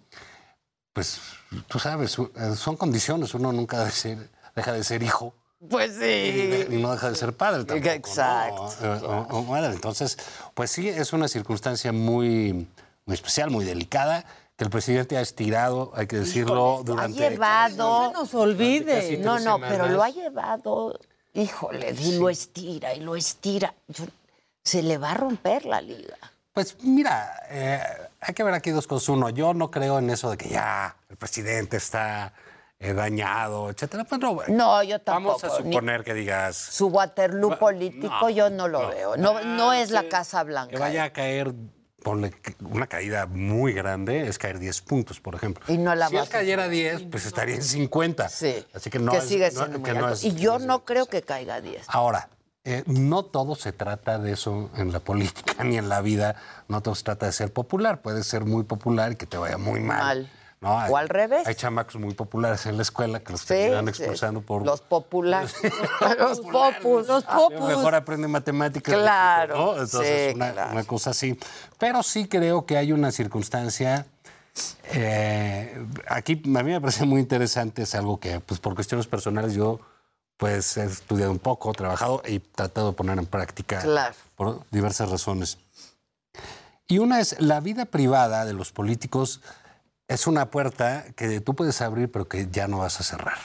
Pues 0.93 1.19
tú 1.67 1.79
sabes, 1.79 2.17
eh, 2.19 2.55
son 2.55 2.77
condiciones, 2.77 3.33
uno 3.33 3.51
nunca 3.51 3.89
ser- 3.91 4.29
deja 4.55 4.71
de 4.73 4.83
ser 4.83 5.03
hijo. 5.03 5.33
Pues 5.69 5.93
sí. 5.95 6.65
y 6.71 6.77
no 6.77 6.91
deja 6.91 7.09
de 7.11 7.15
ser 7.15 7.33
padre 7.33 7.65
tampoco. 7.65 7.85
¿no? 7.87 7.93
Exacto. 7.93 8.73
Eh, 8.81 8.99
o- 9.05 9.27
o 9.37 9.43
madre. 9.43 9.73
Entonces, 9.73 10.17
pues 10.55 10.71
sí, 10.71 10.89
es 10.89 11.13
una 11.13 11.27
circunstancia 11.27 11.91
muy, 11.91 12.67
muy 13.05 13.13
especial, 13.13 13.51
muy 13.51 13.63
delicada, 13.63 14.25
que 14.57 14.63
el 14.63 14.71
presidente 14.71 15.17
ha 15.17 15.21
estirado, 15.21 15.91
hay 15.95 16.07
que 16.07 16.17
decirlo, 16.17 16.79
Ha 16.79 16.83
durante... 16.83 17.19
No 17.21 17.29
llevado. 17.29 18.07
se 18.07 18.13
nos 18.13 18.33
olvide. 18.33 19.17
No, 19.19 19.39
no, 19.39 19.59
pero 19.59 19.87
lo 19.87 20.01
ha 20.03 20.09
llevado 20.09 20.99
Híjole, 21.33 21.95
y 21.97 22.17
lo 22.17 22.29
estira 22.29 22.93
y 22.95 22.99
lo 23.01 23.15
estira. 23.15 23.73
Yo- 23.87 24.05
se 24.63 24.81
le 24.81 24.97
va 24.97 25.11
a 25.11 25.13
romper 25.13 25.65
la 25.65 25.79
liga. 25.81 26.17
Pues 26.53 26.75
mira, 26.83 27.39
eh, 27.49 27.79
hay 28.21 28.33
que 28.33 28.43
ver 28.43 28.53
aquí 28.53 28.69
dos 28.69 28.87
cosas. 28.87 29.09
Uno, 29.09 29.29
yo 29.29 29.53
no 29.53 29.71
creo 29.71 29.99
en 29.99 30.09
eso 30.09 30.29
de 30.29 30.37
que 30.37 30.49
ya 30.49 30.95
el 31.09 31.17
presidente 31.17 31.77
está 31.77 32.33
eh, 32.79 32.93
dañado, 32.93 33.69
etcétera. 33.69 34.03
Pues 34.05 34.21
no, 34.21 34.37
No, 34.47 34.83
yo 34.83 34.99
tampoco. 35.01 35.39
Vamos 35.41 35.59
a 35.59 35.63
ni- 35.63 35.73
suponer 35.73 36.03
que 36.03 36.13
digas 36.13 36.55
Su 36.55 36.87
Waterloo 36.87 37.57
político 37.57 38.29
yo 38.29 38.49
no 38.49 38.67
lo 38.67 38.87
veo. 38.89 39.17
No, 39.17 39.41
no 39.43 39.73
es 39.73 39.91
la 39.91 40.07
Casa 40.07 40.43
Blanca. 40.43 40.71
que 40.71 40.77
vaya 40.79 41.03
a 41.05 41.13
caer, 41.13 41.53
ponle 42.03 42.31
una 42.61 42.87
caída 42.87 43.25
muy 43.27 43.73
grande, 43.73 44.27
es 44.27 44.37
caer 44.39 44.57
10 44.59 44.81
puntos, 44.81 45.19
por 45.19 45.35
ejemplo. 45.35 45.63
Y 45.67 45.77
no 45.77 45.93
la 45.95 46.07
si 46.07 46.15
va 46.15 46.23
él 46.23 46.29
cayera 46.29 46.67
10, 46.67 47.03
pues 47.11 47.25
estaría 47.25 47.55
en 47.55 47.63
50. 47.63 48.29
Sí. 48.29 48.65
Así 48.73 48.89
que 48.89 48.97
no 48.99 49.11
que 49.11 49.19
es- 49.19 49.25
sigue 49.27 49.51
no- 49.51 49.59
siendo 49.59 49.79
muy 49.79 49.87
que 49.91 49.93
no 49.97 50.05
alto. 50.05 50.13
es- 50.15 50.23
y 50.23 50.33
yo 50.35 50.57
no 50.59 50.83
creo 50.85 51.05
que 51.07 51.21
caiga 51.21 51.55
a 51.55 51.61
10. 51.61 51.85
Ahora, 51.87 52.29
eh, 52.63 52.83
no 52.85 53.23
todo 53.23 53.55
se 53.55 53.71
trata 53.71 54.19
de 54.19 54.33
eso 54.33 54.69
en 54.75 54.91
la 54.91 54.99
política 55.03 55.63
ni 55.63 55.77
en 55.77 55.89
la 55.89 56.01
vida. 56.01 56.35
No 56.67 56.81
todo 56.81 56.95
se 56.95 57.03
trata 57.03 57.25
de 57.25 57.31
ser 57.31 57.51
popular. 57.53 58.01
Puedes 58.01 58.25
ser 58.27 58.45
muy 58.45 58.63
popular 58.63 59.13
y 59.13 59.15
que 59.15 59.25
te 59.25 59.37
vaya 59.37 59.57
muy 59.57 59.79
mal. 59.79 59.97
Mal. 59.99 60.31
¿no? 60.61 60.79
Hay- 60.79 60.91
O 60.91 60.97
al 60.97 61.09
revés. 61.09 61.47
Hay 61.47 61.55
chamacos 61.55 61.95
muy 61.95 62.13
populares 62.13 62.67
en 62.67 62.75
la 62.77 62.83
escuela 62.83 63.19
que 63.19 63.31
los 63.31 63.41
Sí, 63.41 63.47
terminan 63.47 63.85
sí. 63.85 63.89
expulsando 64.03 64.41
por... 64.41 64.63
Los 64.63 64.81
populares. 64.81 65.55
los 66.19 66.39
popus. 66.41 67.07
Los 67.07 67.25
Mejor 67.67 67.95
aprende 67.95 68.27
matemáticas. 68.27 68.93
Claro, 68.93 69.55
¿no? 69.57 69.71
Entonces, 69.81 70.29
sí, 70.31 70.35
una, 70.35 70.51
claro. 70.53 70.71
una 70.73 70.83
cosa 70.83 71.09
así. 71.09 71.35
Pero 71.79 72.03
sí 72.03 72.27
creo 72.27 72.67
que 72.67 72.77
hay 72.77 72.91
una 72.91 73.11
circunstancia. 73.11 74.05
eh, 74.93 75.83
aquí 76.07 76.33
a 76.45 76.63
mí 76.63 76.71
me 76.71 76.81
parece 76.81 77.05
muy 77.05 77.21
interesante, 77.21 77.83
es 77.83 77.95
algo 77.95 78.19
que, 78.19 78.39
pues 78.39 78.59
por 78.59 78.75
cuestiones 78.75 79.07
personales, 79.07 79.53
yo 79.53 79.79
pues 80.41 80.75
he 80.77 80.85
estudiado 80.85 81.31
un 81.31 81.37
poco, 81.37 81.71
trabajado 81.71 82.23
y 82.25 82.39
tratado 82.39 82.89
de 82.89 82.97
poner 82.97 83.19
en 83.19 83.27
práctica 83.27 83.79
Claro. 83.79 84.15
por 84.35 84.65
diversas 84.71 85.11
razones. 85.11 85.59
Y 86.87 86.97
una 86.97 87.19
es 87.19 87.39
la 87.39 87.59
vida 87.59 87.85
privada 87.85 88.43
de 88.43 88.53
los 88.53 88.71
políticos 88.71 89.41
es 90.07 90.25
una 90.25 90.49
puerta 90.49 91.05
que 91.15 91.41
tú 91.41 91.53
puedes 91.53 91.79
abrir 91.83 92.11
pero 92.11 92.27
que 92.27 92.47
ya 92.49 92.67
no 92.67 92.79
vas 92.79 92.99
a 92.99 93.03
cerrar. 93.03 93.37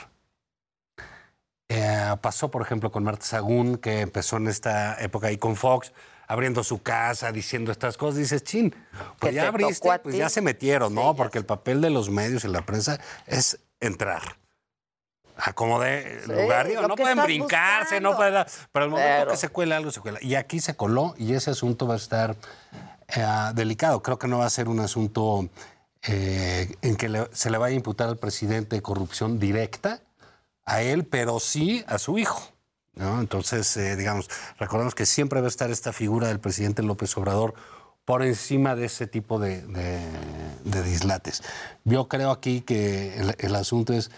Eh, 1.69 2.15
pasó, 2.19 2.49
por 2.49 2.63
ejemplo, 2.63 2.91
con 2.91 3.03
Marta 3.03 3.27
Sagún, 3.27 3.77
que 3.77 4.01
empezó 4.01 4.37
en 4.37 4.47
esta 4.47 4.99
época 4.99 5.27
ahí 5.27 5.37
con 5.37 5.55
Fox, 5.55 5.93
abriendo 6.27 6.63
su 6.63 6.81
casa, 6.81 7.31
diciendo 7.31 7.71
estas 7.71 7.95
cosas. 7.95 8.17
Dices, 8.17 8.43
chin, 8.43 8.73
pues 9.19 9.35
ya 9.35 9.43
te 9.43 9.47
abriste, 9.49 9.99
pues 9.99 10.15
ya 10.15 10.29
se 10.29 10.41
metieron, 10.41 10.95
¿no? 10.95 11.15
Porque 11.15 11.37
el 11.37 11.45
papel 11.45 11.79
de 11.79 11.91
los 11.91 12.09
medios 12.09 12.43
y 12.43 12.47
la 12.47 12.63
prensa 12.63 12.99
es 13.27 13.59
entrar. 13.79 14.37
A 15.39 15.53
como 15.53 15.79
de 15.79 16.21
Sí, 16.25 16.31
lugar, 16.31 16.67
digo, 16.67 16.87
no 16.87 16.95
pueden 16.95 17.21
brincarse, 17.21 18.01
no 18.01 18.15
pueden. 18.15 18.43
Pero 18.71 18.85
el 18.85 18.91
momento 18.91 19.11
Pero- 19.19 19.31
que 19.31 19.37
se 19.37 19.49
cuela 19.49 19.77
algo, 19.77 19.91
se 19.91 20.01
cuela. 20.01 20.17
Y 20.21 20.33
aquí 20.35 20.59
se 20.59 20.75
coló 20.75 21.13
y 21.17 21.33
ese 21.33 21.51
asunto 21.51 21.85
va 21.87 21.93
a 21.93 21.97
estar 21.97 22.35
eh, 23.15 23.25
delicado. 23.53 24.01
Creo 24.01 24.17
que 24.19 24.27
no 24.27 24.39
va 24.39 24.45
a 24.45 24.49
ser 24.49 24.67
un 24.67 24.79
asunto 24.79 25.47
eh, 26.03 26.75
en 26.81 26.95
que 26.95 27.09
le- 27.09 27.27
se 27.33 27.49
le 27.49 27.57
vaya 27.57 27.73
a 27.73 27.77
imputar 27.77 28.07
al 28.09 28.17
presidente 28.17 28.81
corrupción 28.81 29.39
directa 29.39 30.01
a 30.65 30.81
él, 30.81 31.05
pero 31.05 31.39
sí 31.39 31.83
a 31.87 31.97
su 31.99 32.17
hijo. 32.17 32.41
¿no? 32.95 33.19
Entonces, 33.21 33.77
eh, 33.77 33.95
digamos, 33.95 34.27
recordemos 34.59 34.95
que 34.95 35.05
siempre 35.05 35.39
va 35.39 35.45
a 35.45 35.49
estar 35.49 35.69
esta 35.69 35.93
figura 35.93 36.27
del 36.29 36.39
presidente 36.39 36.81
López 36.81 37.15
Obrador 37.15 37.53
por 38.05 38.23
encima 38.23 38.75
de 38.75 38.85
ese 38.85 39.05
tipo 39.05 39.37
de, 39.39 39.61
de- 39.67 40.01
de 40.63 40.83
dislates. 40.83 41.43
Yo 41.83 42.07
creo 42.07 42.31
aquí 42.31 42.61
que 42.61 43.15
el, 43.17 43.35
el 43.37 43.55
asunto 43.55 43.93
es 43.93 44.09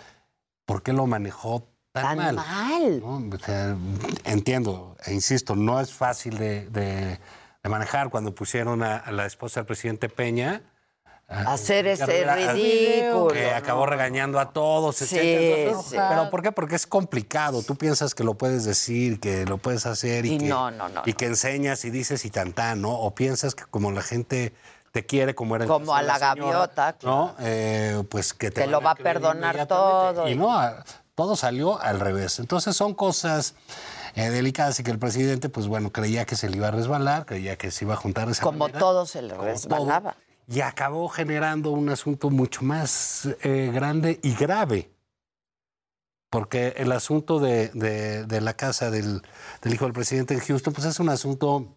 por 0.69 0.83
qué 0.83 0.93
lo 0.93 1.07
manejó 1.07 1.67
tan, 1.91 2.03
Tan 2.03 2.17
mal. 2.17 2.35
mal. 2.35 2.99
¿no? 2.99 3.35
O 3.35 3.39
sea, 3.39 3.75
entiendo, 4.23 4.95
e 5.03 5.13
insisto, 5.15 5.55
no 5.55 5.81
es 5.81 5.91
fácil 5.91 6.37
de, 6.37 6.69
de- 6.69 7.17
de 7.63 7.69
manejar 7.69 8.09
cuando 8.11 8.35
pusieron 8.35 8.83
a, 8.83 8.97
a 8.97 9.11
la 9.11 9.25
esposa 9.25 9.61
del 9.61 9.65
presidente 9.65 10.09
Peña. 10.09 10.61
a- 11.27 11.53
Hacer 11.53 11.87
ese 11.87 12.01
Carrera, 12.05 12.53
ridículo, 12.53 13.27
Que 13.29 13.49
acabó 13.51 13.87
regañando 13.87 14.39
a 14.39 14.53
todos, 14.53 14.97
Sí. 14.97 15.17
Entonces, 15.19 15.89
sí. 15.91 15.97
¿Pero 16.09 16.29
por 16.29 16.43
qué? 16.43 16.51
Porque 16.51 16.75
es 16.75 16.85
complicado. 16.85 17.63
Tú 17.63 17.75
piensas 17.75 18.13
que 18.13 18.23
lo 18.23 18.35
puedes 18.35 18.63
decir, 18.63 19.19
que 19.19 19.45
lo 19.45 19.57
puedes 19.57 19.87
hacer 19.87 20.25
y, 20.27 20.35
Y 20.35 20.37
que, 20.37 20.45
no, 20.47 20.69
no, 20.69 20.87
no, 20.89 21.01
y 21.05 21.13
que 21.13 21.25
enseñas 21.25 21.83
y 21.83 21.89
dices 21.89 22.23
y 22.25 22.29
tantán, 22.29 22.81
¿no? 22.83 22.91
O 22.91 23.15
piensas 23.15 23.55
que 23.55 23.63
como 23.65 23.91
la 23.91 24.03
gente 24.03 24.53
te 24.91 25.05
quiere, 25.05 25.35
como 25.35 25.55
era 25.55 25.65
el 25.65 25.69
Como 25.69 25.93
de 25.93 25.99
a 25.99 26.03
la 26.03 26.17
señora, 26.19 26.35
gaviota, 26.35 26.95
¿no? 27.03 27.35
Eh, 27.39 28.03
pues 28.09 28.33
que 28.33 28.51
te 28.51 28.61
Te 28.61 28.67
lo 28.67 28.81
va 28.81 28.91
a 28.91 28.95
perdonar 28.95 29.67
todo. 29.67 30.27
Y 30.27 30.35
no, 30.35 30.57
a- 30.57 30.83
todo 31.15 31.35
salió 31.35 31.79
al 31.81 31.99
revés. 31.99 32.39
Entonces 32.39 32.75
son 32.75 32.93
cosas 32.93 33.53
eh, 34.15 34.29
delicadas 34.29 34.79
y 34.79 34.83
que 34.83 34.91
el 34.91 34.99
presidente, 34.99 35.49
pues 35.49 35.67
bueno, 35.67 35.91
creía 35.91 36.25
que 36.25 36.35
se 36.35 36.49
le 36.49 36.57
iba 36.57 36.69
a 36.69 36.71
resbalar, 36.71 37.25
creía 37.25 37.57
que 37.57 37.71
se 37.71 37.85
iba 37.85 37.93
a 37.93 37.97
juntar 37.97 38.25
de 38.27 38.31
esa 38.33 38.43
Como 38.43 38.59
manera. 38.59 38.79
todo 38.79 39.05
se 39.05 39.21
le 39.21 39.35
resbalaba. 39.37 40.13
todo, 40.13 40.21
y 40.47 40.61
acabó 40.61 41.07
generando 41.09 41.69
un 41.71 41.89
asunto 41.89 42.29
mucho 42.31 42.63
más 42.63 43.27
eh, 43.43 43.69
grande 43.73 44.19
y 44.23 44.33
grave. 44.33 44.89
Porque 46.31 46.73
el 46.77 46.91
asunto 46.91 47.39
de, 47.39 47.69
de- 47.73 48.25
de 48.25 48.41
la 48.41 48.53
casa 48.53 48.89
del, 48.91 49.21
del 49.61 49.73
hijo 49.73 49.85
del 49.85 49.93
presidente 49.93 50.33
en 50.35 50.39
Houston, 50.39 50.73
pues 50.73 50.85
es 50.85 50.99
un 50.99 51.09
asunto 51.09 51.75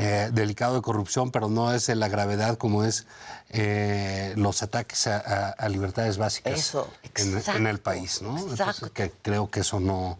eh, 0.00 0.30
delicado 0.32 0.76
de 0.76 0.82
corrupción, 0.82 1.32
pero 1.32 1.48
no 1.48 1.72
es 1.74 1.86
de 1.86 1.96
la 1.96 2.06
gravedad 2.08 2.56
como 2.56 2.84
es 2.84 3.06
eh, 3.50 4.32
los 4.36 4.62
ataques 4.62 5.06
a, 5.08 5.16
a- 5.18 5.50
a 5.50 5.68
libertades 5.68 6.18
básicas 6.18 6.58
Eso, 6.58 6.88
en, 7.16 7.42
en 7.56 7.66
el 7.66 7.80
país, 7.80 8.22
¿no? 8.22 8.38
Entonces, 8.38 8.90
que 8.92 9.10
creo 9.22 9.50
que 9.50 9.60
eso 9.60 9.80
no... 9.80 10.18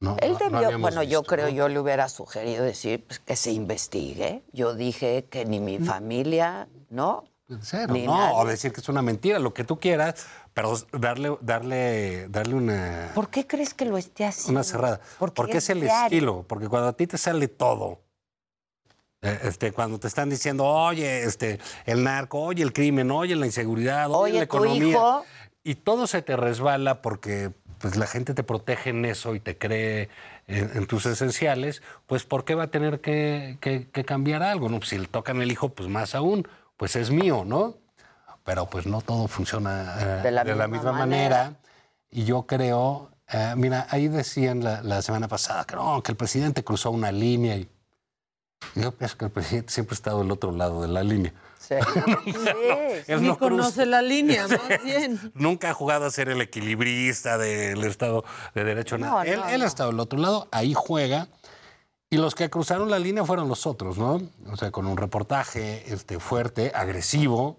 no 0.00 0.16
Él 0.20 0.32
no 0.50 0.60
debió, 0.60 0.78
bueno, 0.80 1.02
yo 1.04 1.22
creo, 1.22 1.46
¿no? 1.46 1.52
yo 1.52 1.68
le 1.68 1.78
hubiera 1.78 2.08
sugerido 2.08 2.64
decir 2.64 3.04
pues, 3.06 3.20
que 3.20 3.36
se 3.36 3.52
investigue. 3.52 4.42
Yo 4.52 4.74
dije 4.74 5.26
que 5.30 5.44
ni 5.44 5.60
mi 5.60 5.78
familia, 5.78 6.66
¿no? 6.90 7.24
Cero, 7.60 7.92
Ni 7.92 8.06
no, 8.06 8.16
nadie. 8.16 8.34
o 8.38 8.44
decir 8.46 8.72
que 8.72 8.80
es 8.80 8.88
una 8.88 9.02
mentira, 9.02 9.38
lo 9.38 9.52
que 9.52 9.62
tú 9.62 9.78
quieras, 9.78 10.26
pero 10.54 10.74
darle, 10.92 11.36
darle, 11.42 12.26
darle 12.28 12.54
una, 12.54 13.10
¿Por 13.14 13.28
qué 13.28 13.46
crees 13.46 13.74
que 13.74 13.84
lo 13.84 13.98
esté 13.98 14.24
haciendo? 14.24 14.52
una 14.52 14.64
cerrada. 14.64 15.00
Porque, 15.18 15.58
es 15.58 15.68
el 15.68 15.80
diario. 15.82 16.04
estilo, 16.04 16.44
porque 16.48 16.68
cuando 16.68 16.88
a 16.88 16.92
ti 16.94 17.06
te 17.06 17.18
sale 17.18 17.48
todo, 17.48 18.00
este, 19.22 19.72
cuando 19.72 19.98
te 19.98 20.08
están 20.08 20.28
diciendo, 20.28 20.64
oye, 20.66 21.22
este, 21.24 21.60
el 21.86 22.02
narco, 22.02 22.40
oye, 22.40 22.62
el 22.62 22.72
crimen, 22.72 23.10
oye, 23.10 23.36
la 23.36 23.46
inseguridad, 23.46 24.10
oye, 24.10 24.16
Oye, 24.32 24.38
la 24.38 24.44
economía, 24.44 24.88
hijo. 24.90 25.24
y 25.62 25.76
todo 25.76 26.06
se 26.08 26.22
te 26.22 26.36
resbala 26.36 27.00
porque 27.02 27.52
pues 27.78 27.96
la 27.96 28.06
gente 28.06 28.34
te 28.34 28.42
protege 28.42 28.90
en 28.90 29.04
eso 29.04 29.34
y 29.34 29.40
te 29.40 29.56
cree 29.58 30.08
en, 30.48 30.70
en 30.76 30.86
tus 30.86 31.06
esenciales, 31.06 31.82
pues 32.06 32.24
¿por 32.24 32.44
qué 32.44 32.54
va 32.56 32.64
a 32.64 32.70
tener 32.70 33.00
que, 33.00 33.58
que- 33.60 33.88
que 33.90 34.04
cambiar 34.04 34.42
algo? 34.42 34.68
No, 34.68 34.78
Pues, 34.78 34.90
si 34.90 34.98
le 34.98 35.06
tocan 35.06 35.40
el 35.40 35.50
hijo, 35.50 35.68
pues 35.70 35.88
más 35.88 36.14
aún, 36.14 36.46
pues 36.76 36.96
es 36.96 37.10
mío, 37.10 37.44
¿no? 37.46 37.74
Pero 38.44 38.66
pues 38.66 38.86
no 38.86 39.02
todo 39.02 39.28
funciona 39.28 39.94
eh, 40.00 40.20
De 40.24 40.30
la 40.32 40.42
misma 40.44 40.66
misma 40.66 40.92
manera. 40.92 41.36
manera. 41.36 41.56
Y 42.10 42.24
yo 42.24 42.42
creo, 42.46 43.10
eh, 43.32 43.54
mira, 43.56 43.86
ahí 43.90 44.08
decían 44.08 44.62
la, 44.64 44.82
la 44.82 45.00
semana 45.00 45.28
pasada 45.28 45.64
que 45.64 45.76
no, 45.76 46.02
que 46.02 46.10
el 46.12 46.16
presidente 46.16 46.64
cruzó 46.64 46.90
una 46.90 47.12
línea 47.12 47.56
y 47.56 47.68
yo 48.74 48.92
pienso 48.92 49.16
que 49.18 49.24
el 49.26 49.30
presidente 49.30 49.72
siempre 49.72 49.94
ha 49.94 49.96
estado 49.96 50.18
del 50.20 50.30
otro 50.30 50.52
lado 50.52 50.82
de 50.82 50.88
la 50.88 51.02
línea. 51.02 51.32
Sí. 51.58 51.74
Él 53.06 53.22
Ni 53.22 53.28
no 53.28 53.38
conoce 53.38 53.86
la 53.86 54.02
línea, 54.02 54.46
más 54.48 54.60
bien. 54.84 55.32
Nunca 55.34 55.70
ha 55.70 55.74
jugado 55.74 56.06
a 56.06 56.10
ser 56.10 56.28
el 56.28 56.40
equilibrista 56.40 57.38
del 57.38 57.84
Estado 57.84 58.24
de 58.54 58.64
Derecho. 58.64 58.98
No, 58.98 59.06
nada. 59.06 59.22
él, 59.24 59.40
no, 59.40 59.48
él 59.48 59.58
no. 59.60 59.64
ha 59.64 59.68
estado 59.68 59.90
del 59.90 60.00
otro 60.00 60.18
lado, 60.18 60.48
ahí 60.50 60.74
juega. 60.74 61.28
Y 62.10 62.16
los 62.18 62.34
que 62.34 62.50
cruzaron 62.50 62.90
la 62.90 62.98
línea 62.98 63.24
fueron 63.24 63.48
los 63.48 63.66
otros, 63.66 63.96
¿no? 63.96 64.20
O 64.50 64.56
sea, 64.56 64.70
con 64.70 64.86
un 64.86 64.96
reportaje 64.98 65.84
este, 65.92 66.18
fuerte, 66.18 66.70
agresivo, 66.74 67.58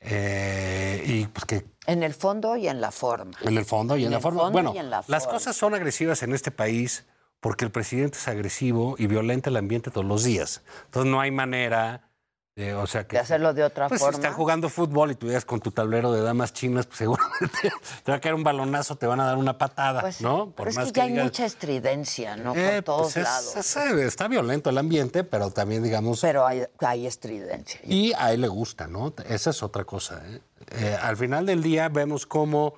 eh, 0.00 1.02
y 1.06 1.26
pues 1.26 1.44
que 1.44 1.64
En 1.86 2.02
el 2.02 2.12
fondo 2.14 2.56
y 2.56 2.66
en 2.68 2.80
la 2.80 2.90
forma. 2.90 3.36
en 3.42 3.56
el 3.56 3.64
fondo 3.64 3.96
y 3.96 4.00
en, 4.02 4.06
En 4.06 4.10
la 4.12 4.16
el 4.16 4.22
forma. 4.22 4.40
fondo 4.40 4.52
bueno, 4.52 4.72
y 4.74 4.78
en 4.78 4.90
la 4.90 5.04
las 5.06 5.24
forma. 5.24 5.38
cosas 5.38 5.56
son 5.56 5.74
agresivas 5.74 6.22
en 6.24 6.32
este 6.34 6.50
país 6.50 7.04
porque 7.42 7.64
el 7.64 7.72
presidente 7.72 8.16
es 8.18 8.28
agresivo 8.28 8.94
y 8.98 9.08
violenta 9.08 9.50
el 9.50 9.56
ambiente 9.56 9.90
todos 9.90 10.06
los 10.06 10.22
días. 10.22 10.62
Entonces 10.84 11.10
no 11.10 11.20
hay 11.20 11.32
manera, 11.32 12.08
de, 12.54 12.72
o 12.74 12.86
sea 12.86 13.04
que... 13.08 13.16
De 13.16 13.20
hacerlo 13.20 13.52
de 13.52 13.64
otra 13.64 13.88
Pues 13.88 14.00
si 14.00 14.04
forma. 14.04 14.16
están 14.18 14.32
jugando 14.34 14.68
fútbol 14.68 15.10
y 15.10 15.16
tú 15.16 15.26
llegas 15.26 15.44
con 15.44 15.58
tu 15.58 15.72
tablero 15.72 16.12
de 16.12 16.20
damas 16.22 16.52
chinas, 16.52 16.86
pues 16.86 16.98
seguramente 17.02 17.72
te 18.04 18.12
va 18.12 18.18
a 18.18 18.20
caer 18.20 18.36
un 18.36 18.44
balonazo, 18.44 18.94
te 18.94 19.08
van 19.08 19.18
a 19.18 19.26
dar 19.26 19.38
una 19.38 19.58
patada, 19.58 20.08
¿no? 20.20 20.52
Pero 20.56 20.70
es 20.70 20.78
que 20.78 20.92
ya 20.92 21.02
hay 21.02 21.14
mucha 21.14 21.44
estridencia, 21.44 22.36
¿no? 22.36 22.54
Eh, 22.54 22.80
Por 22.80 22.84
todos 22.84 23.02
pues 23.14 23.16
es- 23.16 23.22
lados. 23.24 23.56
es- 23.56 23.76
está 24.06 24.28
violento 24.28 24.70
el 24.70 24.78
ambiente, 24.78 25.24
pero 25.24 25.50
también, 25.50 25.82
digamos... 25.82 26.20
Pero 26.20 26.46
hay, 26.46 26.62
hay 26.78 27.08
estridencia. 27.08 27.80
Y 27.82 28.12
a 28.16 28.32
él 28.32 28.42
le 28.42 28.48
gusta, 28.48 28.86
¿no? 28.86 29.12
Esa 29.28 29.50
es 29.50 29.62
otra 29.64 29.84
cosa. 29.84 30.22
¿eh? 30.28 30.40
Eh, 30.70 30.96
al 31.02 31.16
final 31.16 31.44
del 31.44 31.60
día 31.60 31.88
vemos 31.88 32.24
cómo 32.24 32.74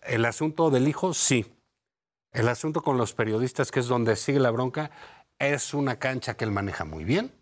el 0.00 0.24
asunto 0.24 0.70
del 0.70 0.88
hijo, 0.88 1.12
sí. 1.12 1.54
El 2.32 2.48
asunto 2.48 2.82
con 2.82 2.96
los 2.96 3.14
periodistas, 3.14 3.70
que 3.70 3.80
es 3.80 3.86
donde 3.86 4.16
sigue 4.16 4.38
la 4.38 4.50
bronca, 4.50 4.90
es 5.38 5.74
una 5.74 5.98
cancha 5.98 6.34
que 6.34 6.44
él 6.44 6.50
maneja 6.50 6.84
muy 6.84 7.04
bien. 7.04 7.32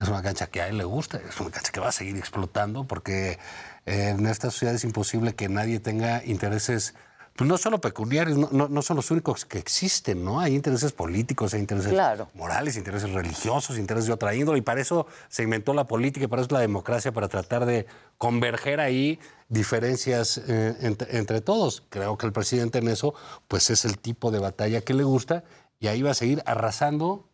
Es 0.00 0.08
una 0.08 0.22
cancha 0.22 0.46
que 0.46 0.62
a 0.62 0.68
él 0.68 0.78
le 0.78 0.84
gusta, 0.84 1.18
es 1.18 1.38
una 1.40 1.50
cancha 1.50 1.72
que 1.72 1.80
va 1.80 1.88
a 1.88 1.92
seguir 1.92 2.16
explotando 2.16 2.86
porque 2.86 3.38
en 3.84 4.26
esta 4.26 4.50
sociedad 4.50 4.74
es 4.74 4.84
imposible 4.84 5.34
que 5.34 5.50
nadie 5.50 5.78
tenga 5.78 6.24
intereses 6.24 6.94
pues 7.36 7.48
no 7.48 7.56
solo 7.56 7.80
pecuniarios, 7.80 8.36
no, 8.36 8.48
no- 8.52 8.68
no 8.68 8.82
son 8.82 8.96
los 8.96 9.10
únicos 9.10 9.44
que 9.46 9.58
existen, 9.58 10.24
¿no? 10.24 10.40
Hay 10.40 10.54
intereses 10.54 10.92
políticos, 10.92 11.54
hay 11.54 11.60
intereses 11.60 11.92
Claro. 11.92 12.28
morales, 12.34 12.76
intereses 12.76 13.10
religiosos, 13.12 13.78
intereses 13.78 14.06
de 14.08 14.12
otra 14.12 14.34
índole, 14.34 14.58
y 14.58 14.62
para 14.62 14.80
eso 14.80 15.06
se 15.28 15.42
inventó 15.44 15.72
la 15.72 15.86
política, 15.86 16.24
y 16.24 16.28
para 16.28 16.42
eso 16.42 16.48
es 16.48 16.52
la 16.52 16.60
democracia, 16.60 17.12
para 17.12 17.28
tratar 17.28 17.64
de 17.64 17.86
converger 18.18 18.80
ahí 18.80 19.18
diferencias 19.48 20.38
eh, 20.48 20.76
entre, 20.80 21.16
entre 21.18 21.40
todos. 21.40 21.82
Creo 21.88 22.18
que 22.18 22.26
el 22.26 22.32
presidente 22.32 22.78
en 22.78 22.88
eso, 22.88 23.14
pues 23.48 23.70
es 23.70 23.84
el 23.84 23.98
tipo 23.98 24.30
de 24.30 24.38
batalla 24.38 24.80
que 24.82 24.94
le 24.94 25.04
gusta, 25.04 25.44
y 25.78 25.86
ahí 25.86 26.02
va 26.02 26.10
a 26.10 26.14
seguir 26.14 26.42
arrasando 26.46 27.26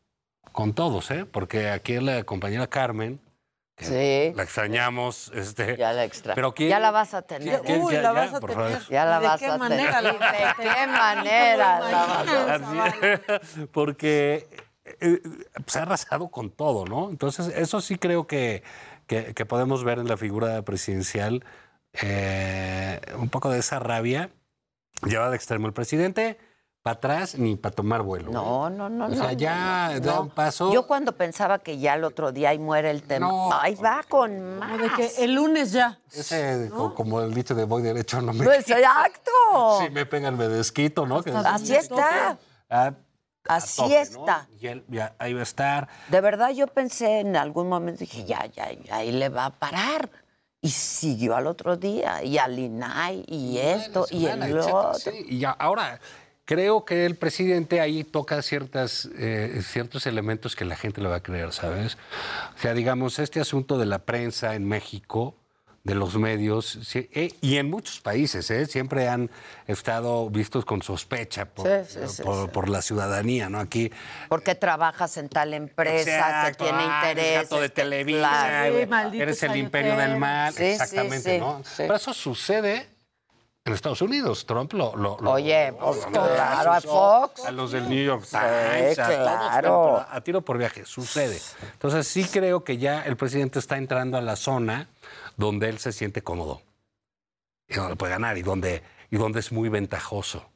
con 0.52 0.72
todos, 0.72 1.10
¿eh? 1.10 1.24
Porque 1.26 1.68
aquí 1.70 1.98
la 2.00 2.22
compañera 2.24 2.66
Carmen, 2.68 3.20
Sí. 3.78 4.32
la 4.34 4.42
extrañamos, 4.42 5.30
este, 5.34 5.76
Ya 5.76 5.92
la 5.92 6.04
extra. 6.04 6.34
Pero 6.34 6.54
¿quién- 6.54 6.70
Ya 6.70 6.80
la 6.80 6.90
vas 6.90 7.12
a 7.12 7.20
tener. 7.22 7.60
¿Quién- 7.60 7.82
Uy, 7.82 7.92
ya- 7.92 8.00
la 8.02 8.08
ya, 8.08 8.12
vas 8.20 8.34
a 8.34 8.40
por 8.40 8.50
tener. 8.50 8.70
favor? 8.72 8.88
Ya 8.88 9.04
la 9.04 9.16
¿Y 9.18 9.20
de 9.20 9.26
vas 9.26 9.38
qué 9.40 9.46
a 9.46 9.58
manera 9.58 10.00
la 10.00 10.12
tener. 10.12 10.18
vas 10.18 10.32
a 10.32 10.62
¿De 10.62 10.68
qué 10.70 10.86
manera 10.86 11.56
la 11.56 11.80
vas 11.80 12.92
a 12.94 13.40
porque 13.72 14.48
eh, 15.00 15.20
se 15.66 15.78
ha 15.78 15.82
arrasado 15.82 16.28
con 16.28 16.50
todo, 16.50 16.86
¿no? 16.86 17.10
Entonces, 17.10 17.48
eso 17.54 17.80
sí 17.80 17.96
creo 17.98 18.26
que, 18.26 18.62
que- 19.06 19.34
que 19.34 19.44
podemos 19.44 19.84
ver 19.84 19.98
en 19.98 20.08
la 20.08 20.16
figura 20.16 20.62
presidencial 20.62 21.44
eh, 21.92 23.00
un 23.18 23.28
poco 23.28 23.50
de 23.50 23.58
esa 23.58 23.78
rabia 23.78 24.30
llevada 25.04 25.30
de 25.30 25.36
extremo. 25.36 25.66
El 25.66 25.72
presidente, 25.72 26.38
para 26.86 26.94
atrás 26.98 27.36
ni 27.36 27.56
para 27.56 27.74
tomar 27.74 28.02
vuelo. 28.02 28.30
No, 28.30 28.70
no, 28.70 28.88
no. 28.88 29.06
O 29.06 29.10
sea, 29.10 29.24
no, 29.24 29.32
ya 29.32 29.90
no, 29.94 29.98
da 30.00 30.20
un 30.20 30.30
paso. 30.30 30.72
Yo 30.72 30.86
cuando 30.86 31.10
pensaba 31.16 31.58
que 31.58 31.78
ya 31.78 31.94
el 31.94 32.04
otro 32.04 32.30
día 32.30 32.50
ahí 32.50 32.60
muere 32.60 32.92
el 32.92 33.02
tema. 33.02 33.26
No. 33.26 33.52
Ahí 33.52 33.74
va 33.74 34.04
con 34.08 34.60
más. 34.60 34.78
De 34.80 34.88
que 34.90 35.24
el 35.24 35.34
lunes 35.34 35.72
ya. 35.72 35.98
Ese, 36.12 36.70
co- 36.72 36.94
como 36.94 37.20
el 37.22 37.34
dicho 37.34 37.56
de 37.56 37.64
voy 37.64 37.82
derecho, 37.82 38.20
no 38.22 38.32
me... 38.32 38.44
Pues 38.44 38.70
exacto. 38.70 39.32
Si 39.82 39.90
me 39.90 40.06
pegan, 40.06 40.36
me 40.38 40.46
desquito, 40.46 41.06
¿no? 41.08 41.24
Que- 41.24 41.32
Así 41.32 41.74
está. 41.74 42.38
Ah, 42.70 42.92
Así 43.48 43.82
tope, 43.82 43.94
¿no? 43.94 44.00
está. 44.20 44.48
Y 44.60 44.68
él 44.68 44.84
ya 44.86 45.16
ahí 45.18 45.34
va 45.34 45.40
a 45.40 45.42
estar. 45.42 45.88
De 46.08 46.20
verdad 46.20 46.50
yo 46.50 46.68
pensé 46.68 47.18
en 47.18 47.34
algún 47.36 47.68
momento, 47.68 47.98
dije, 47.98 48.24
ya, 48.24 48.46
ya, 48.46 48.70
ya, 48.70 48.94
ahí 48.98 49.10
le 49.10 49.28
va 49.28 49.46
a 49.46 49.50
parar. 49.50 50.08
Y 50.60 50.70
siguió 50.70 51.34
al 51.34 51.48
otro 51.48 51.76
día, 51.76 52.22
y 52.22 52.38
al 52.38 52.56
INAI, 52.58 53.24
y 53.26 53.58
esto, 53.58 54.06
y 54.10 54.26
el 54.26 54.56
otro. 54.58 54.94
sí. 54.94 55.10
Y 55.28 55.38
ya, 55.40 55.50
ahora, 55.50 56.00
creo 56.46 56.84
que 56.86 57.04
el 57.04 57.16
presidente 57.16 57.80
ahí 57.82 58.02
toca 58.04 58.40
ciertas, 58.40 59.08
eh, 59.18 59.60
ciertos 59.62 60.06
elementos 60.06 60.56
que 60.56 60.64
la 60.64 60.76
gente 60.76 61.02
le 61.02 61.08
va 61.08 61.16
a 61.16 61.22
creer, 61.22 61.52
¿sabes? 61.52 61.98
O 62.56 62.60
sea, 62.62 62.72
digamos, 62.72 63.18
este 63.18 63.40
asunto 63.40 63.76
de 63.76 63.84
la 63.86 63.98
prensa 63.98 64.54
en 64.54 64.66
México, 64.66 65.36
de 65.82 65.94
los 65.94 66.16
medios, 66.16 66.80
sí, 66.82 67.08
eh, 67.12 67.32
y 67.40 67.58
en 67.58 67.70
muchos 67.70 68.00
países, 68.00 68.50
¿eh? 68.50 68.66
siempre 68.66 69.08
han 69.08 69.30
estado 69.68 70.28
vistos 70.30 70.64
con 70.64 70.82
sospecha 70.82 71.44
por, 71.46 71.66
Sí, 71.68 72.00
sí, 72.00 72.08
sí, 72.08 72.22
por- 72.24 72.46
sí. 72.46 72.50
por 72.52 72.68
la 72.68 72.82
ciudadanía, 72.82 73.48
¿no? 73.48 73.60
Aquí 73.60 73.92
Porque 74.28 74.56
trabajas 74.56 75.16
en 75.16 75.28
tal 75.28 75.54
empresa 75.54 76.10
Exacto, 76.16 76.64
que 76.64 76.70
tiene 76.70 76.78
ah, 76.82 77.02
interés. 77.12 77.50
de 77.50 77.68
Televisa, 77.68 78.18
Claro. 78.18 79.12
eres 79.14 79.42
el 79.44 79.56
imperio 79.56 79.96
del 79.96 80.16
mal, 80.16 80.52
Sí, 80.54 80.58
sí, 80.58 80.64
exactamente, 80.70 81.34
sí, 81.34 81.38
¿no? 81.38 81.62
sí. 81.64 81.74
Pero 81.78 81.94
eso 81.94 82.12
sucede 82.14 82.88
en 83.66 83.72
Estados 83.72 84.00
Unidos. 84.00 84.46
Trump 84.46 84.72
lo... 84.72 84.96
lo- 84.96 85.18
lo- 85.20 85.30
Oye, 85.32 85.72
pues 85.78 86.04
lo- 86.04 86.10
claro, 86.10 86.72
a 86.72 86.80
Fox. 86.80 87.44
A 87.44 87.50
los 87.50 87.72
del 87.72 87.88
New 87.88 88.02
York 88.04 88.24
Sí, 88.24 88.36
Times, 88.36 88.98
a 88.98 89.06
claro. 89.08 90.06
a 90.08 90.20
tiro 90.22 90.40
por 90.42 90.56
viaje, 90.56 90.84
sucede. 90.86 91.38
Entonces 91.72 92.06
sí 92.06 92.24
creo 92.24 92.64
que 92.64 92.78
ya 92.78 93.02
el 93.02 93.16
presidente 93.16 93.58
está 93.58 93.76
entrando 93.76 94.16
a 94.16 94.20
la 94.22 94.36
zona 94.36 94.88
donde 95.36 95.68
él 95.68 95.78
se 95.78 95.92
siente 95.92 96.22
cómodo 96.22 96.62
y 97.68 97.74
donde 97.74 97.96
puede 97.96 98.12
ganar 98.12 98.38
y 98.38 98.42
donde, 98.42 98.82
y 99.10 99.16
donde 99.16 99.40
es 99.40 99.50
muy 99.52 99.68
ventajoso, 99.68 100.48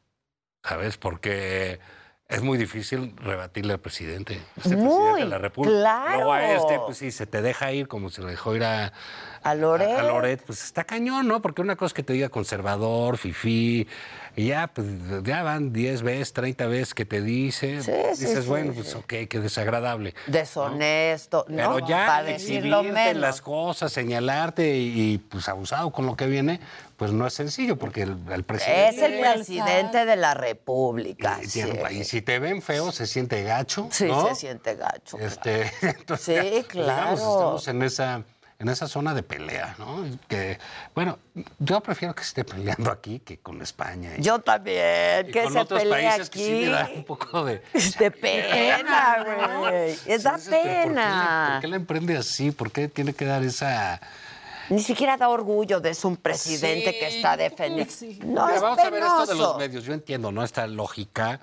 ¿sabes? 0.64 0.96
Porque 0.96 1.80
es 2.28 2.42
muy 2.42 2.56
difícil 2.58 3.14
rebatirle 3.16 3.72
al 3.72 3.80
presidente. 3.80 4.40
Este 4.56 4.76
Muy, 4.76 4.86
presidente 4.86 5.22
de 5.24 5.28
la 5.28 5.38
República. 5.38 5.76
claro. 5.80 6.14
Luego 6.14 6.32
a 6.32 6.52
este, 6.52 6.78
pues 6.86 6.96
sí, 6.98 7.10
se 7.10 7.26
te 7.26 7.42
deja 7.42 7.72
ir 7.72 7.88
como 7.88 8.08
se 8.08 8.22
le 8.22 8.30
dejó 8.30 8.54
ir 8.54 8.62
a, 8.62 8.92
A 9.42 9.54
Loret. 9.54 9.88
a, 9.88 10.00
a 10.00 10.02
Loret, 10.04 10.42
pues 10.44 10.62
está 10.64 10.84
cañón, 10.84 11.26
¿no? 11.28 11.40
Porque 11.42 11.62
una 11.62 11.76
cosa 11.76 11.86
es 11.88 11.94
que 11.94 12.02
te 12.02 12.12
diga 12.12 12.28
conservador, 12.28 13.16
fifí, 13.18 13.86
y 14.36 14.46
ya, 14.48 14.68
pues 14.68 14.86
ya 15.24 15.42
van 15.42 15.72
10 15.72 16.02
veces, 16.02 16.32
30 16.32 16.66
veces 16.66 16.94
que 16.94 17.04
te 17.04 17.20
dice, 17.20 17.82
Sí, 17.82 17.90
dices, 18.20 18.44
sí, 18.44 18.48
bueno, 18.48 18.72
sí. 18.72 18.80
pues 18.82 18.94
ok, 18.94 19.14
qué 19.28 19.40
desagradable. 19.40 20.14
Deshonesto, 20.26 21.44
¿no? 21.48 21.56
Pero 21.74 21.78
ya 21.86 22.06
Para 22.06 22.22
decirlo 22.24 22.78
exhibirte 22.80 23.04
menos. 23.08 23.20
las 23.20 23.40
cosas, 23.42 23.92
señalarte 23.92 24.76
y, 24.76 25.12
y, 25.14 25.18
pues 25.18 25.48
abusado 25.48 25.90
con 25.90 26.06
lo 26.06 26.16
que 26.16 26.26
viene, 26.26 26.60
pues 26.96 27.12
no 27.12 27.26
es 27.26 27.34
sencillo, 27.34 27.76
porque 27.76 28.02
el, 28.02 28.16
el 28.32 28.44
presidente... 28.44 28.88
Es 28.88 28.98
el 29.02 29.20
presidente 29.20 30.04
de 30.04 30.16
la 30.16 30.34
República. 30.34 31.38
y, 31.42 31.46
sí. 31.46 31.62
y 31.90 32.04
si 32.04 32.22
te 32.22 32.38
ven 32.38 32.62
feo, 32.62 32.92
se 32.92 33.06
siente 33.06 33.42
gacho, 33.42 33.88
Sí, 33.90 34.04
¿no? 34.06 34.28
se 34.28 34.34
siente 34.34 34.74
gacho. 34.76 35.18
Este, 35.18 35.70
entonces, 35.82 36.40
Sí, 36.42 36.50
pues, 36.50 36.68
digamos, 36.68 36.68
claro. 36.68 37.14
estamos 37.14 37.68
en 37.68 37.82
esa, 37.82 38.22
en 38.60 38.68
esa 38.68 38.86
zona 38.86 39.14
de 39.14 39.22
pelea, 39.22 39.74
¿no? 39.78 40.04
Que, 40.28 40.58
bueno, 40.94 41.18
yo 41.58 41.80
prefiero 41.80 42.14
que 42.14 42.22
esté 42.22 42.44
peleando 42.44 42.90
aquí 42.92 43.18
que 43.20 43.38
con 43.38 43.60
España. 43.62 44.12
y- 44.18 44.22
Yo 44.22 44.38
también, 44.38 45.28
y 45.28 45.32
que 45.32 45.42
con 45.44 45.52
se 45.54 45.58
otros 45.60 45.80
pelee 45.82 46.06
países 46.08 46.30
que 46.30 46.38
sí 46.38 46.44
aquí. 46.44 46.60
me 46.66 46.70
da 46.70 46.90
un 46.94 47.04
poco 47.04 47.44
de... 47.44 47.62
De 47.98 48.10
pena, 48.10 49.24
güey. 49.60 49.98
Es 50.06 50.22
da 50.22 50.36
Dices, 50.36 50.48
pero 50.50 50.62
¿por 50.62 50.62
qué 50.62 50.76
le- 50.76 50.84
pena. 50.88 51.48
¿Por 51.52 51.60
qué 51.62 51.66
le 51.68 51.76
emprende 51.76 52.16
así? 52.18 52.50
¿Por 52.52 52.70
qué 52.70 52.88
tiene 52.88 53.12
que 53.14 53.24
dar 53.24 53.42
esa...? 53.42 54.00
Ni 54.68 54.80
siquiera 54.82 55.16
da 55.16 55.28
orgullo 55.30 55.80
de 55.80 55.92
ser 55.94 56.06
un 56.06 56.16
presidente 56.16 56.92
que 56.96 57.08
está 57.08 57.36
defendiendo. 57.36 57.92
No, 58.24 58.44
Mira, 58.46 58.54
es 58.56 58.62
vamos 58.62 58.78
a 58.78 58.90
ver 58.90 59.02
esto 59.02 59.20
de 59.22 59.26
penoso. 59.26 59.34
los 59.48 59.56
medios. 59.58 59.84
Yo 59.84 59.92
entiendo, 59.94 60.30
¿no? 60.30 60.44
Esta 60.44 60.66
lógica 60.68 61.40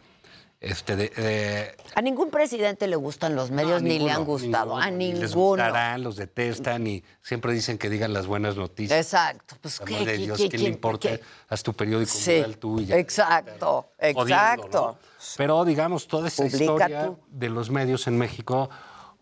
este, 0.59 0.95
de, 0.95 1.09
de- 1.09 1.75
A 1.95 2.01
ningún 2.01 2.31
presidente 2.31 2.87
le 2.87 2.95
gustan 2.95 3.35
los 3.35 3.51
medios 3.51 3.81
No, 3.81 3.87
ni 3.87 3.93
le 3.93 3.99
ninguno, 3.99 4.15
han 4.15 4.25
gustado. 4.25 4.75
a 4.77 4.89
ninguno. 4.89 4.97
Ni 4.97 5.11
Les 5.21 5.29
ninguno. 5.35 5.63
gustarán, 5.63 6.03
los 6.03 6.15
detestan 6.15 6.87
y 6.87 7.03
siempre 7.21 7.53
dicen 7.53 7.77
que 7.77 7.89
digan 7.89 8.11
las 8.11 8.25
buenas 8.25 8.55
noticias. 8.57 8.99
Exacto. 8.99 9.55
Pues, 9.61 9.79
¿qué, 9.79 9.99
de 9.99 10.05
qué, 10.05 10.17
Dios, 10.17 10.37
qué, 10.37 10.49
¿quién 10.49 10.63
le 10.63 10.69
importa? 10.69 11.09
Haz 11.49 11.61
tu 11.61 11.73
periódico 11.73 12.11
Sí, 12.11 12.37
moral 12.37 12.57
tú 12.57 12.79
y 12.79 12.85
ya. 12.87 12.97
exacto, 12.97 13.91
exacto. 13.99 14.97
¿no? 15.01 15.07
Pero 15.37 15.63
digamos, 15.65 16.07
toda 16.07 16.27
esta 16.27 16.43
Publica 16.43 16.63
historia 16.63 17.05
tú. 17.05 17.19
de 17.29 17.49
los 17.49 17.69
medios 17.69 18.07
en 18.07 18.17
México, 18.17 18.69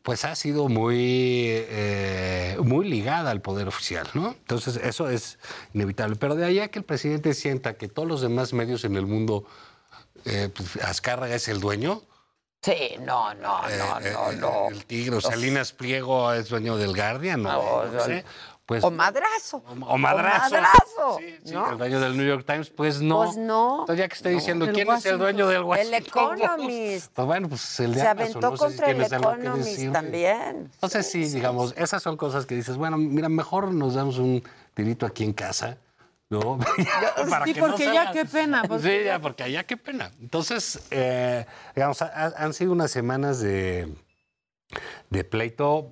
pues 0.04 0.24
ha 0.24 0.36
sido 0.36 0.70
muy, 0.70 1.48
eh, 1.50 2.58
muy 2.64 2.88
ligada 2.88 3.32
al 3.32 3.42
poder 3.42 3.68
oficial, 3.68 4.08
¿no? 4.14 4.30
Entonces, 4.30 4.78
eso 4.78 5.10
es 5.10 5.40
inevitable. 5.74 6.16
Pero 6.16 6.36
de 6.36 6.46
allá 6.46 6.68
que 6.70 6.80
el 6.80 6.86
presidente 6.86 7.34
sienta 7.34 7.74
que 7.76 7.88
todos 7.88 8.08
los 8.08 8.22
demás 8.22 8.54
medios 8.54 8.86
en 8.86 8.96
el 8.96 9.06
mundo, 9.08 9.46
eh, 10.26 10.50
pues, 10.54 10.78
Azcárraga 10.84 11.36
es 11.36 11.48
el 11.48 11.60
dueño. 11.60 12.02
Sí, 12.62 12.96
no, 13.00 13.34
no, 13.36 13.62
no, 13.62 13.70
eh, 14.00 14.12
no, 14.12 14.32
eh, 14.32 14.36
no. 14.38 14.70
El 14.70 14.86
Tigre, 14.86 15.18
o 15.18 15.22
Salinas 15.22 15.72
Pliego 15.72 16.34
es 16.34 16.50
dueño 16.50 16.78
del 16.78 16.96
Guardian, 16.96 17.44
¿no? 17.44 17.52
No, 17.52 17.86
No 17.86 18.00
sé. 18.04 18.26
Pues, 18.66 18.84
o 18.84 18.90
madrazo. 18.90 19.58
o 19.68 19.98
madrazo. 20.00 20.56
madrazo, 20.56 21.20
Sí, 21.20 21.54
¿no? 21.54 21.72
el 21.72 21.78
dueño 21.78 22.00
del 22.00 22.18
New 22.18 22.26
York 22.26 22.46
Times, 22.48 22.72
pues 22.72 23.00
no. 23.00 23.18
Pues 23.26 23.38
no. 23.38 23.82
Entonces, 23.82 24.00
ya 24.00 24.08
que 24.08 24.16
estoy 24.16 24.34
diciendo, 24.34 24.66
El 24.66 24.74
¿quién 24.74 24.90
es 24.90 25.06
el 25.06 25.20
dueño 25.20 25.46
del 25.48 25.58
El 25.58 25.64
Washington 25.64 26.38
Economist. 26.40 27.12
Pues 27.14 27.28
bueno, 27.28 27.48
pues 27.50 27.80
el 27.80 27.94
de 27.94 28.02
Se 28.02 28.08
aventó 28.08 28.42
no 28.42 28.50
sé 28.52 28.58
si 28.58 28.64
contra 28.64 28.90
el 28.90 29.02
Economist 29.04 29.92
también. 29.94 30.72
Entonces 30.74 31.12
sí, 31.12 31.26
digamos, 31.26 31.76
esas 31.78 32.02
son 32.02 32.18
cosas 32.18 32.48
que 32.48 32.56
dices, 32.56 32.76
bueno, 32.76 32.98
mira, 32.98 33.30
mejor 33.30 33.72
nos 33.72 33.94
damos 33.94 34.18
un 34.18 34.44
tirito 34.74 35.06
aquí 35.06 35.24
en 35.24 35.34
casa, 35.34 35.78
¿no? 36.30 36.58
Para 37.30 37.46
Sí, 37.46 37.54
que 37.54 37.62
no 37.62 37.68
porque 37.68 37.86
ya 37.86 37.94
salgan. 38.06 38.14
qué 38.14 38.26
pena. 38.26 38.64
porque- 38.68 38.84
Sí, 39.00 39.06
ya, 39.06 39.20
porque 39.20 39.44
allá 39.44 39.64
qué 39.64 39.78
pena. 39.78 40.12
Entonces, 40.22 40.80
eh, 40.92 41.46
digamos, 41.76 42.02
ha- 42.02 42.34
han 42.38 42.54
sido 42.54 42.72
unas 42.72 42.92
semanas 42.92 43.40
de, 43.40 43.94
de 45.10 45.24
pleito, 45.24 45.92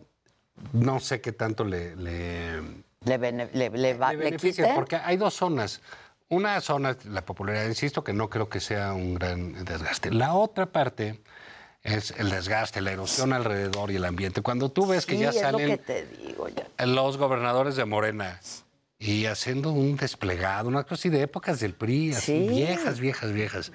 no 0.74 1.00
sé 1.00 1.22
qué 1.22 1.32
tanto 1.32 1.64
le, 1.64 1.96
le, 1.96 2.62
Le, 3.06 3.18
bene- 3.18 3.50
le, 3.54 3.70
le 3.70 3.94
va, 3.94 4.12
le 4.14 4.18
beneficia, 4.18 4.74
porque 4.76 4.96
hay 4.96 5.18
dos 5.18 5.34
zonas. 5.34 5.82
Una 6.30 6.60
zona 6.62 6.92
es 6.92 7.06
la 7.06 7.24
popularidad, 7.24 7.66
insisto, 7.68 8.04
que 8.04 8.14
no 8.14 8.30
creo 8.30 8.50
que 8.50 8.60
sea 8.60 8.94
un 8.94 9.14
gran 9.16 9.66
desgaste. 9.66 10.10
La 10.12 10.34
otra 10.34 10.66
parte 10.66 11.22
es 11.84 12.12
el 12.18 12.32
desgaste, 12.32 12.82
la 12.82 12.92
erosión 12.92 13.34
alrededor 13.34 13.92
y 13.92 13.98
el 13.98 14.06
ambiente. 14.06 14.42
Cuando 14.42 14.72
tú 14.72 14.88
ves 14.88 15.06
que 15.06 15.18
ya 15.18 15.30
es 15.30 15.36
lo 15.36 15.42
salen 15.42 15.68
que 15.70 15.78
te 15.78 16.06
digo 16.08 16.48
ya. 16.48 16.86
los 16.88 17.18
gobernadores 17.18 17.76
de 17.76 17.86
Morena 17.86 18.40
y 19.04 19.26
haciendo 19.26 19.72
un 19.72 19.98
desplegado, 19.98 20.68
una 20.70 20.84
cosa 20.84 20.96
así 20.96 21.10
de 21.10 21.22
épocas 21.24 21.60
del 21.60 21.74
PRI, 21.74 22.12
así 22.14 22.22
Sí. 22.26 22.48
viejas, 22.48 23.00
viejas, 23.00 23.32
viejas. 23.34 23.72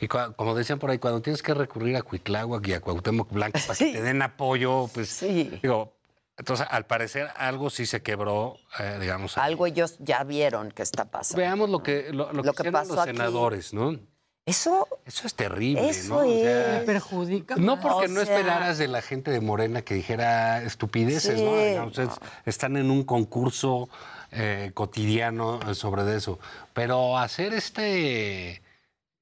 Y 0.00 0.08
cua- 0.08 0.34
como 0.34 0.54
decían 0.54 0.78
por 0.78 0.90
ahí, 0.90 0.98
cuando 0.98 1.20
tienes 1.20 1.42
que 1.42 1.52
recurrir 1.54 1.96
a 1.96 2.02
Cuitláhuac 2.02 2.66
y 2.68 2.72
a 2.72 2.80
Cuauhtémoc 2.80 3.30
Blanco 3.30 3.58
para 3.66 3.78
que 3.78 3.92
te 3.92 4.02
den 4.02 4.22
apoyo, 4.22 4.88
pues 4.94 5.20
digo, 5.20 5.92
entonces 6.38 6.66
al 6.70 6.86
parecer 6.86 7.28
algo 7.36 7.68
sí 7.70 7.84
se 7.86 8.02
quebró, 8.02 8.56
eh, 8.80 8.96
digamos. 9.00 9.36
Algo 9.36 9.66
ellos 9.66 9.96
ya 9.98 10.24
vieron 10.24 10.70
que 10.72 10.82
está 10.82 11.04
pasando. 11.04 11.38
Veamos 11.42 11.68
lo 11.70 11.82
que 11.82 12.08
lo, 12.12 12.32
lo 12.32 12.42
que 12.42 12.46
Lo 12.48 12.52
que 12.54 12.62
hicieron 12.62 12.72
pasó 12.72 12.94
los 12.94 13.04
aquí. 13.06 13.16
senadores, 13.16 13.74
¿no? 13.74 13.98
Eso, 14.44 14.88
Eso 15.06 15.28
es 15.28 15.34
terrible, 15.34 15.88
eso 15.88 16.14
¿no? 16.20 16.28
O 16.28 16.42
sea, 16.42 16.78
es. 16.78 16.84
perjudica. 16.84 17.54
no 17.54 17.78
porque 17.78 18.06
O 18.06 18.08
no 18.08 18.20
esperaras 18.22 18.76
de 18.76 18.88
la 18.88 19.00
gente 19.00 19.30
de 19.30 19.40
Morena 19.40 19.82
que 19.82 19.94
dijera 19.94 20.62
estupideces, 20.64 21.38
Sí, 21.38 21.44
¿no? 21.44 21.56
Digamos, 21.56 21.96
es- 21.98 22.08
Están 22.44 22.76
en 22.76 22.90
un 22.90 23.04
concurso 23.04 23.88
eh, 24.32 24.70
cotidiano 24.74 25.60
eh, 25.68 25.74
sobre 25.74 26.16
eso. 26.16 26.38
Pero 26.72 27.18
hacer 27.18 27.54
este, 27.54 28.62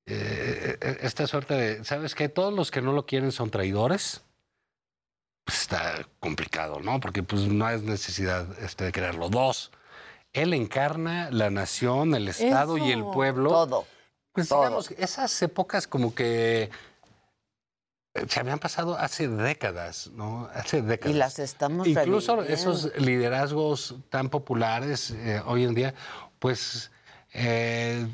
eh, 0.06 0.78
eh, 0.80 0.98
esta 1.02 1.26
suerte 1.26 1.54
de, 1.54 1.84
¿sabes 1.84 2.14
qué? 2.14 2.28
Todos 2.28 2.52
los 2.52 2.70
que 2.70 2.82
no 2.82 2.92
lo 2.92 3.06
quieren 3.06 3.30
son 3.30 3.50
traidores. 3.50 4.22
Pues 5.44 5.60
está 5.62 6.06
complicado, 6.18 6.80
¿no? 6.80 7.00
Porque 7.00 7.22
pues 7.22 7.42
no 7.42 7.64
hay 7.66 7.80
necesidad 7.80 8.46
este, 8.60 8.84
de 8.84 8.92
quererlo. 8.92 9.28
Dos, 9.28 9.70
él 10.32 10.52
encarna 10.54 11.30
la 11.30 11.50
nación, 11.50 12.14
el 12.14 12.28
Estado 12.28 12.76
y 12.76 12.90
el 12.90 13.04
pueblo. 13.04 13.50
Todo. 13.50 13.86
Pues 14.32 14.48
todo. 14.48 14.60
digamos, 14.60 14.90
esas 14.92 15.42
épocas 15.42 15.86
como 15.86 16.14
que 16.14 16.70
se 18.28 18.40
habían 18.40 18.58
pasado 18.58 18.98
hace 18.98 19.28
décadas, 19.28 20.10
¿no? 20.14 20.48
Hace 20.52 20.82
décadas. 20.82 21.14
Y 21.14 21.18
las 21.18 21.38
estamos 21.38 21.86
Incluso 21.86 22.36
reviviendo. 22.36 22.72
esos 22.72 22.96
liderazgos 22.98 23.96
tan 24.08 24.28
populares 24.28 25.12
eh, 25.12 25.40
hoy 25.46 25.64
en 25.64 25.74
día, 25.74 25.94
pues 26.40 26.90
eh, 27.32 28.06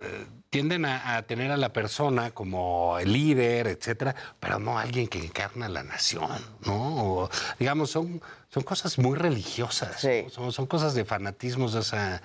eh, 0.00 0.26
tienden 0.48 0.86
a, 0.86 1.16
a 1.16 1.22
tener 1.24 1.50
a 1.50 1.58
la 1.58 1.72
persona 1.74 2.30
como 2.30 2.98
el 2.98 3.12
líder, 3.12 3.66
etcétera, 3.66 4.14
pero 4.40 4.58
no 4.58 4.78
alguien 4.78 5.06
que 5.06 5.18
encarna 5.18 5.68
la 5.68 5.82
nación, 5.82 6.30
¿no? 6.64 7.04
O, 7.24 7.30
digamos, 7.58 7.90
son, 7.90 8.22
son 8.48 8.62
cosas 8.62 8.98
muy 8.98 9.18
religiosas, 9.18 10.02
¿no? 10.02 10.30
son, 10.30 10.52
son 10.52 10.66
cosas 10.66 10.94
de 10.94 11.04
fanatismos 11.04 11.74
de 11.74 11.80
esa, 11.80 12.22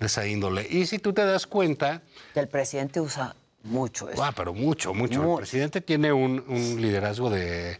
de 0.00 0.06
esa 0.06 0.26
índole. 0.26 0.66
Y 0.70 0.86
si 0.86 0.98
tú 0.98 1.12
te 1.12 1.26
das 1.26 1.46
cuenta... 1.46 2.00
El 2.34 2.48
presidente 2.48 3.00
usa 3.00 3.36
mucho 3.64 4.08
eso. 4.08 4.22
Ah, 4.22 4.32
pero 4.36 4.54
mucho, 4.54 4.94
mucho. 4.94 5.32
El 5.32 5.36
presidente 5.38 5.80
tiene 5.80 6.12
un, 6.12 6.44
un 6.48 6.80
liderazgo 6.80 7.28
de, 7.30 7.78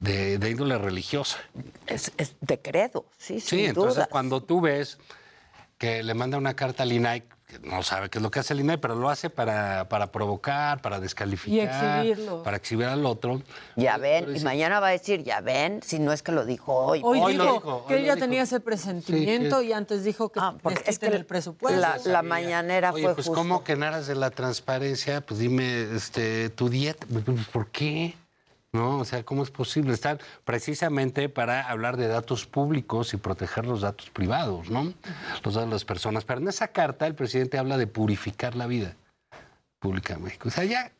de- 0.00 0.38
de 0.38 0.50
índole 0.50 0.76
religiosa. 0.78 1.38
Es, 1.86 2.10
es 2.16 2.34
de 2.40 2.60
credo, 2.60 3.06
sí, 3.16 3.40
Sí, 3.40 3.56
sin 3.58 3.64
entonces 3.66 3.94
duda. 3.96 4.08
cuando 4.10 4.42
tú 4.42 4.60
ves 4.60 4.98
que 5.78 6.02
le 6.02 6.14
manda 6.14 6.38
una 6.38 6.54
carta 6.56 6.82
al 6.82 6.92
INAI, 6.92 7.22
que 7.46 7.60
no 7.60 7.80
sabe 7.84 8.10
qué 8.10 8.18
es 8.18 8.22
lo 8.22 8.30
que 8.32 8.40
hace 8.40 8.54
el 8.54 8.60
INAI, 8.60 8.78
pero 8.78 8.96
lo 8.96 9.08
hace 9.08 9.30
para, 9.30 9.88
para 9.88 10.10
provocar, 10.10 10.82
para 10.82 10.98
descalificar, 10.98 12.04
Y 12.04 12.10
exhibirlo. 12.10 12.42
para 12.42 12.56
exhibir 12.56 12.86
al 12.86 13.06
otro. 13.06 13.40
Ya 13.76 13.98
ven, 13.98 14.28
y 14.28 14.32
dice- 14.32 14.44
mañana 14.44 14.80
va 14.80 14.88
a 14.88 14.90
decir, 14.90 15.22
ya 15.22 15.40
ven, 15.42 15.80
si 15.84 16.00
no 16.00 16.12
es 16.12 16.24
que 16.24 16.32
lo 16.32 16.44
dijo 16.44 16.74
hoy. 16.74 17.02
Hoy, 17.04 17.20
lo 17.20 17.28
dijo 17.28 17.52
dijo, 17.54 17.86
que 17.86 17.94
hoy 17.94 18.00
él 18.00 18.06
ya 18.06 18.14
dijo. 18.16 18.26
tenía 18.26 18.42
ese 18.42 18.58
presentimiento 18.58 19.60
Sí, 19.60 19.66
y 19.68 19.72
antes 19.72 20.02
dijo 20.02 20.30
que 20.32 20.40
porque 20.60 20.80
es 20.82 20.88
es 20.88 20.98
que 20.98 21.06
el 21.06 21.24
presupuesto. 21.24 21.80
la, 21.80 21.98
la 22.04 22.22
mañanera 22.22 22.92
Oye, 22.92 23.04
fue 23.04 23.14
pues 23.14 23.26
justo. 23.28 23.40
¿cómo 23.40 23.62
que 23.62 23.72
en 23.72 23.84
aras 23.84 24.08
de 24.08 24.16
la 24.16 24.30
transparencia? 24.30 25.20
Pues 25.20 25.38
dime, 25.38 25.94
este, 25.94 26.50
tu 26.50 26.68
dieta, 26.68 27.06
¿por 27.52 27.68
qué? 27.70 28.16
¿No? 28.72 28.98
O 28.98 29.04
sea, 29.04 29.22
¿cómo 29.24 29.42
es 29.42 29.50
posible? 29.50 29.94
Están 29.94 30.18
precisamente 30.44 31.28
para 31.28 31.68
hablar 31.68 31.96
de 31.96 32.08
datos 32.08 32.46
públicos 32.46 33.14
y 33.14 33.16
proteger 33.16 33.64
los 33.64 33.80
datos 33.80 34.10
privados, 34.10 34.68
¿no? 34.68 34.92
Los 35.44 35.54
datos 35.54 35.64
de 35.64 35.66
las 35.66 35.84
personas. 35.84 36.24
Pero 36.24 36.40
en 36.40 36.48
esa 36.48 36.68
carta 36.68 37.06
el 37.06 37.14
presidente 37.14 37.58
habla 37.58 37.78
de 37.78 37.86
purificar 37.86 38.54
la 38.54 38.66
vida 38.66 38.94
pública 39.78 40.14
en 40.14 40.24
México. 40.24 40.48
O 40.48 40.50
sea, 40.50 40.64
ya... 40.64 40.92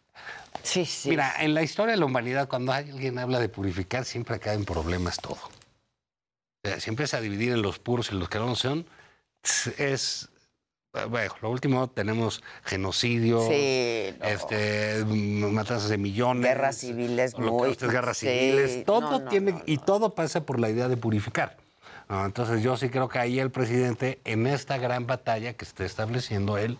Sí, 0.62 0.86
sí. 0.86 1.10
Mira, 1.10 1.34
en 1.38 1.52
la 1.52 1.62
historia 1.62 1.92
de 1.92 2.00
la 2.00 2.06
humanidad, 2.06 2.48
cuando 2.48 2.72
alguien 2.72 3.18
habla 3.18 3.40
de 3.40 3.48
purificar, 3.48 4.04
siempre 4.04 4.40
cae 4.40 4.54
en 4.54 4.64
problemas 4.64 5.18
todo. 5.18 5.34
O 5.34 6.68
sea, 6.68 6.80
si 6.80 6.88
empieza 6.88 7.18
a 7.18 7.20
dividir 7.20 7.52
en 7.52 7.62
los 7.62 7.78
puros 7.78 8.10
y 8.10 8.14
los 8.14 8.28
que 8.28 8.38
no 8.38 8.46
lo 8.46 8.54
son, 8.54 8.86
es... 9.76 10.30
Bueno, 11.04 11.34
lo 11.42 11.50
último 11.50 11.88
tenemos 11.88 12.42
genocidio, 12.64 13.40
Sí, 13.48 14.14
no. 14.18 14.24
este, 14.26 15.04
matanzas 15.04 15.88
de 15.90 15.98
millones, 15.98 16.42
Guerras 16.44 16.76
civiles 16.78 17.36
muy- 17.38 17.48
holocaustos, 17.48 17.90
guerras 17.90 18.16
sí, 18.18 18.26
civiles, 18.26 18.84
todo 18.84 19.00
no, 19.02 19.18
no, 19.20 19.28
tiene 19.28 19.62
y 19.66 19.78
todo 19.78 20.14
pasa 20.14 20.44
por 20.44 20.58
la 20.58 20.70
idea 20.70 20.88
de 20.88 20.96
purificar. 20.96 21.56
¿no? 22.08 22.24
Entonces 22.24 22.62
yo 22.62 22.76
sí 22.76 22.88
creo 22.88 23.08
que 23.08 23.18
ahí 23.18 23.38
el 23.40 23.50
presidente 23.50 24.20
en 24.24 24.46
esta 24.46 24.78
gran 24.78 25.06
batalla 25.06 25.52
que 25.54 25.64
está 25.64 25.84
estableciendo 25.84 26.56
él 26.56 26.78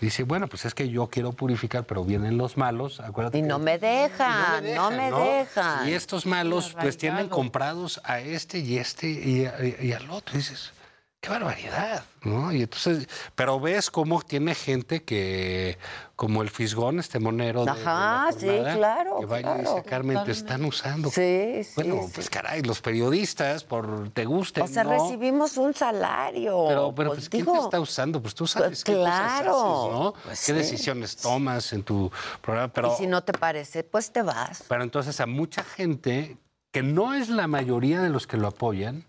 dice 0.00 0.22
bueno 0.22 0.46
pues 0.46 0.64
es 0.64 0.74
que 0.74 0.88
yo 0.88 1.08
quiero 1.08 1.32
purificar 1.32 1.84
pero 1.84 2.04
vienen 2.04 2.38
los 2.38 2.56
malos, 2.56 3.00
acuérdate 3.00 3.38
Y 3.38 3.42
que- 3.42 3.48
no 3.48 3.58
me 3.58 3.78
dejan, 3.78 4.74
no 4.74 4.90
me 4.90 5.10
¿no? 5.10 5.20
dejan. 5.20 5.88
Y 5.88 5.92
estos 5.92 6.26
malos 6.26 6.74
pues 6.80 6.96
tienen 6.98 7.28
comprados 7.28 8.00
a 8.04 8.20
este 8.20 8.58
y 8.58 8.78
este 8.78 9.08
y, 9.08 9.46
y- 9.46 9.86
y 9.88 9.92
al 9.92 10.10
otro. 10.10 10.34
Y 10.34 10.38
dices, 10.38 10.72
qué 11.20 11.30
barbaridad, 11.30 12.04
¿no? 12.22 12.52
Y 12.52 12.62
entonces, 12.62 13.08
pero 13.34 13.58
ves 13.58 13.90
cómo 13.90 14.22
tiene 14.22 14.54
gente 14.54 15.02
que, 15.02 15.76
como 16.14 16.42
el 16.42 16.50
Fisgón, 16.50 17.00
este 17.00 17.18
monero 17.18 17.64
de, 17.64 17.72
Ajá, 17.72 18.28
sí, 18.38 18.46
claro, 18.46 19.18
que 19.18 19.26
vaya 19.26 19.54
y 19.56 19.58
dice, 19.58 19.64
claro. 19.72 19.84
Carmen, 19.84 20.24
te 20.24 20.30
están 20.30 20.64
usando. 20.64 21.10
Sí, 21.10 21.64
sí, 21.64 21.72
Bueno, 21.74 22.02
sí. 22.06 22.12
pues 22.14 22.30
caray, 22.30 22.62
los 22.62 22.80
periodistas, 22.80 23.64
por 23.64 24.10
te 24.10 24.24
gusten, 24.26 24.62
O 24.62 24.68
sea, 24.68 24.84
¿no? 24.84 24.90
recibimos 24.90 25.56
un 25.56 25.74
salario. 25.74 26.64
Pero, 26.68 26.94
pero 26.94 27.08
pues, 27.10 27.18
pues, 27.20 27.28
¿quién 27.30 27.44
digo, 27.44 27.58
te 27.58 27.64
está 27.64 27.80
usando? 27.80 28.22
Pues 28.22 28.34
tú 28.36 28.46
sabes 28.46 28.68
pues, 28.68 28.84
qué 28.84 28.94
cosas 28.94 29.20
haces, 29.20 29.42
claro, 29.42 29.90
¿no? 29.92 30.14
pues, 30.24 30.38
¿Qué 30.46 30.52
sí. 30.52 30.52
decisiones 30.52 31.16
tomas 31.16 31.72
en 31.72 31.82
tu 31.82 32.12
programa? 32.40 32.72
Pero, 32.72 32.92
Y 32.94 32.96
si 32.96 33.06
no 33.08 33.24
te 33.24 33.32
parece, 33.32 33.82
pues 33.82 34.12
te 34.12 34.22
vas. 34.22 34.62
pero 34.68 34.84
entonces 34.84 35.20
a 35.20 35.26
mucha 35.26 35.64
gente, 35.64 36.36
que 36.70 36.82
no 36.84 37.12
es 37.14 37.28
la 37.28 37.48
mayoría 37.48 38.00
de 38.02 38.10
los 38.10 38.26
que 38.28 38.36
lo 38.36 38.46
apoyan, 38.48 39.04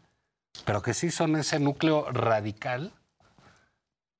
pero 0.65 0.81
que 0.81 0.93
sí 0.93 1.11
son 1.11 1.35
ese 1.35 1.59
núcleo 1.59 2.11
radical, 2.11 2.93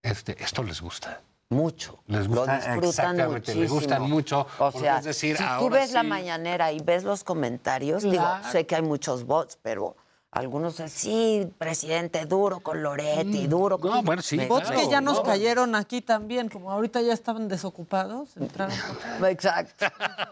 este, 0.02 0.42
esto 0.44 0.64
les 0.64 0.82
gusta. 0.82 1.22
Mucho. 1.50 2.04
Les 2.08 2.28
Lo 2.28 2.42
gusta, 2.42 2.56
disfrutan 2.58 2.84
exactamente, 2.90 3.56
les 3.56 3.70
gustan 3.72 4.04
mucho. 4.04 4.46
O 4.60 4.72
sea, 4.72 5.00
es 5.00 5.06
decir, 5.06 5.36
si 5.36 5.44
tú 5.58 5.70
ves 5.70 5.94
la 5.94 6.04
mañanera 6.04 6.72
y 6.72 6.80
ves 6.80 7.04
los 7.04 7.24
comentarios, 7.24 8.04
digo, 8.04 8.28
sé 8.52 8.68
que 8.68 8.76
hay 8.76 8.84
muchos 8.84 9.26
bots, 9.26 9.58
pero 9.62 9.96
algunos 10.32 10.80
así, 10.80 11.52
presidente 11.58 12.26
duro 12.26 12.60
con 12.60 12.84
Loretti, 12.84 13.48
duro 13.48 13.80
con... 13.80 13.92
Mm, 13.92 13.96
No, 13.96 14.04
bueno, 14.04 14.22
sí, 14.22 14.38
Bots 14.46 14.70
que 14.70 14.88
ya 14.88 15.02
nos 15.02 15.18
no. 15.18 15.24
cayeron 15.24 15.74
aquí 15.74 16.02
también, 16.02 16.50
como 16.50 16.72
ahorita 16.72 17.02
ya 17.02 17.14
estaban 17.14 17.48
desocupados, 17.48 18.38
entraron. 18.38 18.76
Exacto. 19.28 19.88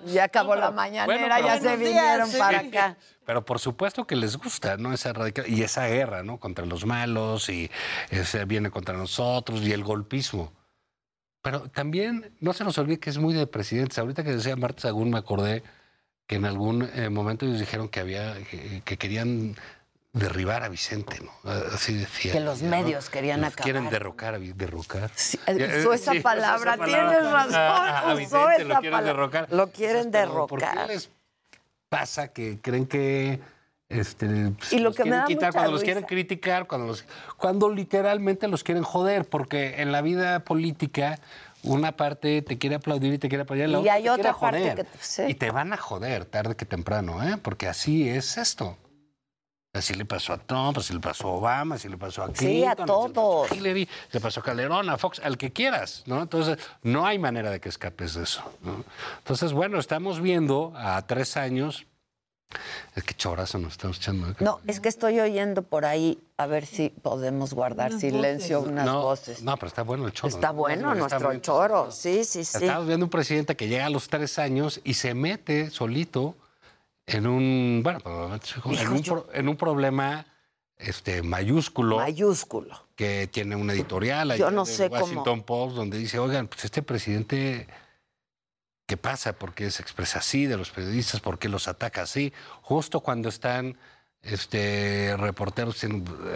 Ya 0.06 0.26
acabó 0.26 0.56
la 0.56 0.70
mañanera, 0.72 1.36
pero- 1.38 1.48
ya 1.48 1.60
se 1.60 1.78
días, 1.78 1.80
vinieron 1.80 2.30
sí. 2.30 2.38
para 2.38 2.60
acá. 2.60 2.98
Pero 3.26 3.44
por 3.44 3.60
supuesto 3.60 4.06
que 4.06 4.16
les 4.16 4.38
gusta, 4.38 4.78
¿no? 4.78 4.94
Esa 4.94 5.12
radical 5.14 5.46
y 5.50 5.64
esa 5.64 5.88
guerra, 5.88 6.24
¿no? 6.24 6.40
Contra 6.40 6.66
los 6.66 6.86
malos 6.86 7.50
y 7.50 7.70
ese 8.10 8.46
viene 8.46 8.70
contra 8.70 8.96
nosotros 8.96 9.62
y 9.64 9.74
el 9.74 9.84
golpismo. 9.84 10.54
Pero 11.42 11.70
también 11.70 12.34
no 12.40 12.54
se 12.54 12.64
nos 12.64 12.78
olvide 12.78 13.00
que 13.00 13.10
es 13.10 13.18
muy 13.18 13.34
de 13.34 13.48
presidentes. 13.48 13.98
Ahorita 14.00 14.24
que 14.24 14.32
decía 14.32 14.56
Marta 14.56 14.84
Sagún 14.84 15.10
me 15.10 15.18
acordé 15.18 15.64
que 16.26 16.36
en 16.36 16.46
algún 16.46 16.90
eh, 16.94 17.10
momento 17.10 17.46
ellos 17.46 17.60
dijeron 17.60 17.90
que 17.90 18.00
había 18.00 18.36
que, 18.50 18.82
que 18.86 18.98
querían 18.98 19.56
derribar 20.18 20.64
a 20.64 20.70
Vicente, 20.70 21.18
¿no? 21.22 21.52
Así 21.74 21.94
decía. 21.96 22.32
Que 22.34 22.40
los 22.40 22.62
¿no? 22.62 22.70
medios 22.70 23.10
querían 23.10 23.42
Los 23.42 23.56
Quieren 23.56 23.84
acabar. 23.84 23.92
derrocar, 23.94 24.34
a 24.36 24.40
derrocar. 24.40 25.12
eh, 25.48 25.78
usó 25.80 25.94
esa 25.94 26.14
palabra, 26.22 26.78
tienes 26.78 27.32
razón, 27.32 27.56
A- 27.56 28.14
Vicente 28.16 28.56
esa 28.56 28.64
lo 28.64 28.80
quieren 28.80 28.92
palabra. 28.92 29.02
derrocar. 29.02 29.48
Lo 29.52 29.72
quieren 29.72 30.12
Pero, 30.12 30.48
¿Por 30.48 30.60
qué 30.60 30.66
derrocar. 30.66 30.88
les 30.88 31.10
pasa 31.90 32.30
que 32.30 32.60
creen 32.62 32.86
que 32.88 33.40
este, 33.90 34.28
pues, 34.58 34.74
Y 34.74 34.80
lo 34.80 34.92
que 34.94 35.06
me 35.06 35.12
da 35.16 35.26
quitar, 35.26 35.48
mucha 35.48 35.52
cuando 35.54 35.72
los 35.72 35.84
quieren 35.84 36.04
criticar, 36.04 36.68
cuando, 36.68 36.88
los, 36.88 37.06
cuando 37.38 37.70
literalmente 37.70 38.48
los 38.50 38.64
quieren 38.64 38.84
joder, 38.84 39.24
porque 39.24 39.82
en 39.82 39.94
la 39.94 40.02
vida 40.02 40.40
política 40.42 41.20
una 41.64 41.94
parte 41.94 42.42
te 42.42 42.58
quiere 42.58 42.76
aplaudir 42.76 43.14
y 43.14 43.18
te 43.18 43.30
quiere 43.30 43.44
apoyar, 43.44 43.70
la 43.70 43.78
Y 43.80 43.82
otra 43.82 43.94
hay 43.94 44.04
te 44.04 44.10
quiere 44.10 44.22
otra 44.30 44.34
parte 44.40 44.60
joder. 44.60 44.76
que 44.76 44.84
te- 44.84 44.98
sí. 45.00 45.24
Y 45.30 45.34
te 45.36 45.52
van 45.52 45.72
a 45.72 45.78
joder 45.78 46.26
tarde 46.26 46.56
que 46.56 46.66
temprano, 46.66 47.24
¿eh? 47.24 47.38
porque 47.42 47.68
así 47.70 48.10
es 48.10 48.38
esto. 48.38 48.78
Así 49.78 49.94
le 49.94 50.06
pasó 50.06 50.34
a 50.34 50.38
Trump, 50.38 50.78
así 50.78 50.94
le 50.94 51.00
pasó 51.00 51.28
a 51.28 51.32
Obama, 51.32 51.76
así 51.76 51.88
le 51.88 51.98
pasó 51.98 52.24
a 52.24 52.26
Clinton. 52.28 52.48
Sí, 52.48 52.64
a 52.66 52.72
así 52.72 52.82
le 52.82 52.88
pasó 52.88 53.10
todos. 53.10 53.52
a 53.52 53.56
Hillary, 53.56 53.88
le 54.12 54.20
pasó 54.20 54.40
a 54.40 54.44
Calderón, 54.44 54.90
a 54.90 54.98
Fox, 54.98 55.20
al 55.24 55.38
que 55.38 55.52
quieras, 55.54 56.04
¿no? 56.06 56.22
Entonces, 56.22 56.58
no 56.84 57.06
hay 57.06 57.20
manera 57.20 57.52
de 57.52 57.60
que 57.60 57.70
escapes 57.70 58.14
de 58.16 58.24
eso, 58.24 58.44
¿no? 58.64 58.84
Entonces, 59.20 59.54
bueno, 59.54 59.80
estamos 59.80 60.20
viendo 60.22 60.74
a 60.76 61.02
tres 61.06 61.38
años... 61.38 61.86
Es 62.96 63.04
que 63.04 63.14
chorazo 63.14 63.58
nos 63.58 63.74
estamos 63.74 63.98
echando. 63.98 64.30
¿eh? 64.30 64.36
No, 64.40 64.62
es 64.68 64.80
que 64.80 64.88
estoy 64.88 65.20
oyendo 65.20 65.64
por 65.64 65.84
ahí, 65.84 66.18
a 66.38 66.46
ver 66.48 66.66
si 66.66 66.90
podemos 66.90 67.54
guardar 67.54 67.90
Unas 67.92 68.00
silencio, 68.02 68.60
voces. 68.60 68.72
unas 68.72 68.86
no, 68.86 69.02
voces. 69.02 69.42
No, 69.44 69.56
pero 69.58 69.68
está 69.68 69.84
bueno 69.84 70.06
el 70.08 70.14
choro. 70.14 70.30
Está 70.34 70.48
¿no? 70.48 70.54
bueno 70.54 70.88
Está 70.94 71.00
nuestro 71.00 71.28
muy- 71.30 71.42
choro, 71.42 71.92
sí, 71.92 72.24
sí, 72.24 72.46
sí. 72.46 72.58
Estamos 72.64 72.88
viendo 72.88 73.06
un 73.06 73.10
presidente 73.10 73.58
que 73.58 73.68
llega 73.68 73.88
a 73.88 73.90
los 73.90 74.08
tres 74.08 74.40
años 74.40 74.80
y 74.86 74.94
se 74.94 75.14
mete 75.14 75.70
solito 75.72 76.36
en 77.08 77.26
un, 77.26 77.82
bueno, 77.84 78.00
en 78.36 78.42
Hijo, 78.74 78.92
un, 78.94 79.02
yo- 79.02 79.28
en 79.34 79.50
un 79.50 79.56
problema 79.58 80.26
este, 80.78 81.24
mayúsculo 81.24 81.98
Mayúsculo. 81.98 82.86
que 82.96 83.28
tiene 83.28 83.56
una 83.56 83.74
editorial 83.74 84.30
ahí 84.32 84.40
Yo 84.40 84.52
no 84.52 84.66
sé 84.66 84.90
cómo. 84.90 85.02
Washington 85.02 85.44
Post 85.44 85.76
donde 85.76 85.98
dice, 85.98 86.20
oigan, 86.20 86.48
pues 86.48 86.66
este 86.66 86.84
presidente, 86.84 87.68
¿qué 88.86 88.98
pasa? 88.98 89.34
¿Por 89.34 89.54
qué 89.56 89.72
se 89.72 89.82
expresa 89.82 90.20
así 90.20 90.46
de 90.46 90.58
los 90.58 90.70
periodistas? 90.70 91.20
¿Por 91.22 91.40
qué 91.40 91.50
los 91.50 91.68
ataca 91.68 92.04
así? 92.04 92.32
Justo 92.62 93.00
cuando 93.00 93.30
están 93.30 93.78
este, 94.22 95.16
reporteros 95.18 95.84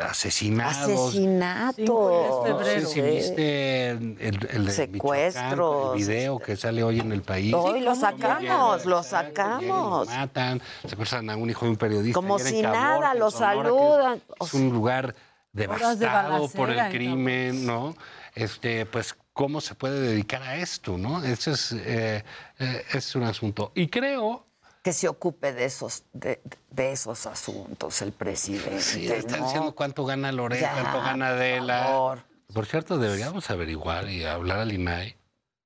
asesinados. 0.03 0.77
Asesinato. 0.77 1.73
Cinco 1.75 2.43
de 2.43 2.51
No 2.51 2.59
sé 2.59 2.65
febrero. 2.65 2.87
si 2.87 3.01
viste 3.01 3.89
el, 3.89 4.71
Secuestros. 4.71 5.95
El 5.95 6.07
video 6.07 6.39
que 6.39 6.55
sale 6.55 6.83
hoy 6.83 6.99
en 6.99 7.11
el 7.11 7.21
país. 7.21 7.53
Hoy 7.53 7.81
lo 7.81 7.95
sacamos, 7.95 8.41
llegan, 8.41 8.57
lo 8.57 8.77
llegan, 8.77 8.89
lo 8.89 9.03
sacamos. 9.03 10.07
matan, 10.07 10.61
secuestran 10.87 11.29
a 11.29 11.35
un 11.35 11.49
hijo 11.49 11.65
de 11.65 11.71
un 11.71 11.77
periodista. 11.77 12.15
Como 12.15 12.39
si 12.39 12.61
nada, 12.61 13.13
lo 13.13 13.29
Sonora, 13.29 13.63
saludan. 13.63 14.21
Es, 14.39 14.53
un 14.53 14.69
lugar 14.69 15.15
de 15.51 15.63
devastado 15.63 16.49
por 16.49 16.69
el 16.69 16.89
crimen, 16.91 17.65
¿no? 17.65 17.95
Este, 18.33 18.85
pues, 18.85 19.15
¿cómo 19.33 19.59
se 19.59 19.75
puede 19.75 19.99
dedicar 19.99 20.41
a 20.43 20.55
esto, 20.55 20.97
no? 20.97 21.21
Ese 21.23 21.51
es, 21.51 21.73
eh, 21.73 22.23
eh, 22.59 22.85
es 22.93 23.15
un 23.15 23.23
asunto. 23.23 23.73
Y 23.75 23.87
creo 23.87 24.45
Que 24.81 24.93
se 24.93 25.07
ocupe 25.07 25.53
de 25.53 25.65
esos, 25.65 26.03
de, 26.13 26.41
de 26.71 26.91
esos 26.91 27.27
asuntos 27.27 28.01
el 28.01 28.11
presidente. 28.13 28.79
Sí, 28.81 29.07
están 29.11 29.41
¿no? 29.41 29.45
diciendo 29.45 29.75
cuánto 29.75 30.05
gana 30.05 30.31
Lorena, 30.31 30.61
Ya, 30.61 30.73
cuánto 30.73 31.01
gana 31.01 31.27
por 31.27 31.35
Adela. 31.37 31.83
favor. 31.85 32.23
Por 32.53 32.65
cierto, 32.65 32.97
deberíamos 32.97 33.49
averiguar 33.51 34.09
y 34.09 34.25
hablar 34.25 34.59
al 34.59 34.71
INAI. 34.73 35.15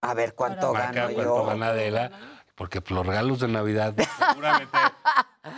A 0.01 0.13
ver 0.13 0.35
cuánto 0.35 0.71
gano 0.73 1.03
cuánto 1.13 1.23
yo. 1.23 1.45
gana 1.45 1.67
Adela, 1.69 2.11
porque 2.55 2.81
los 2.87 3.05
regalos 3.05 3.39
de 3.41 3.47
Navidad 3.49 3.93
seguramente 4.29 4.77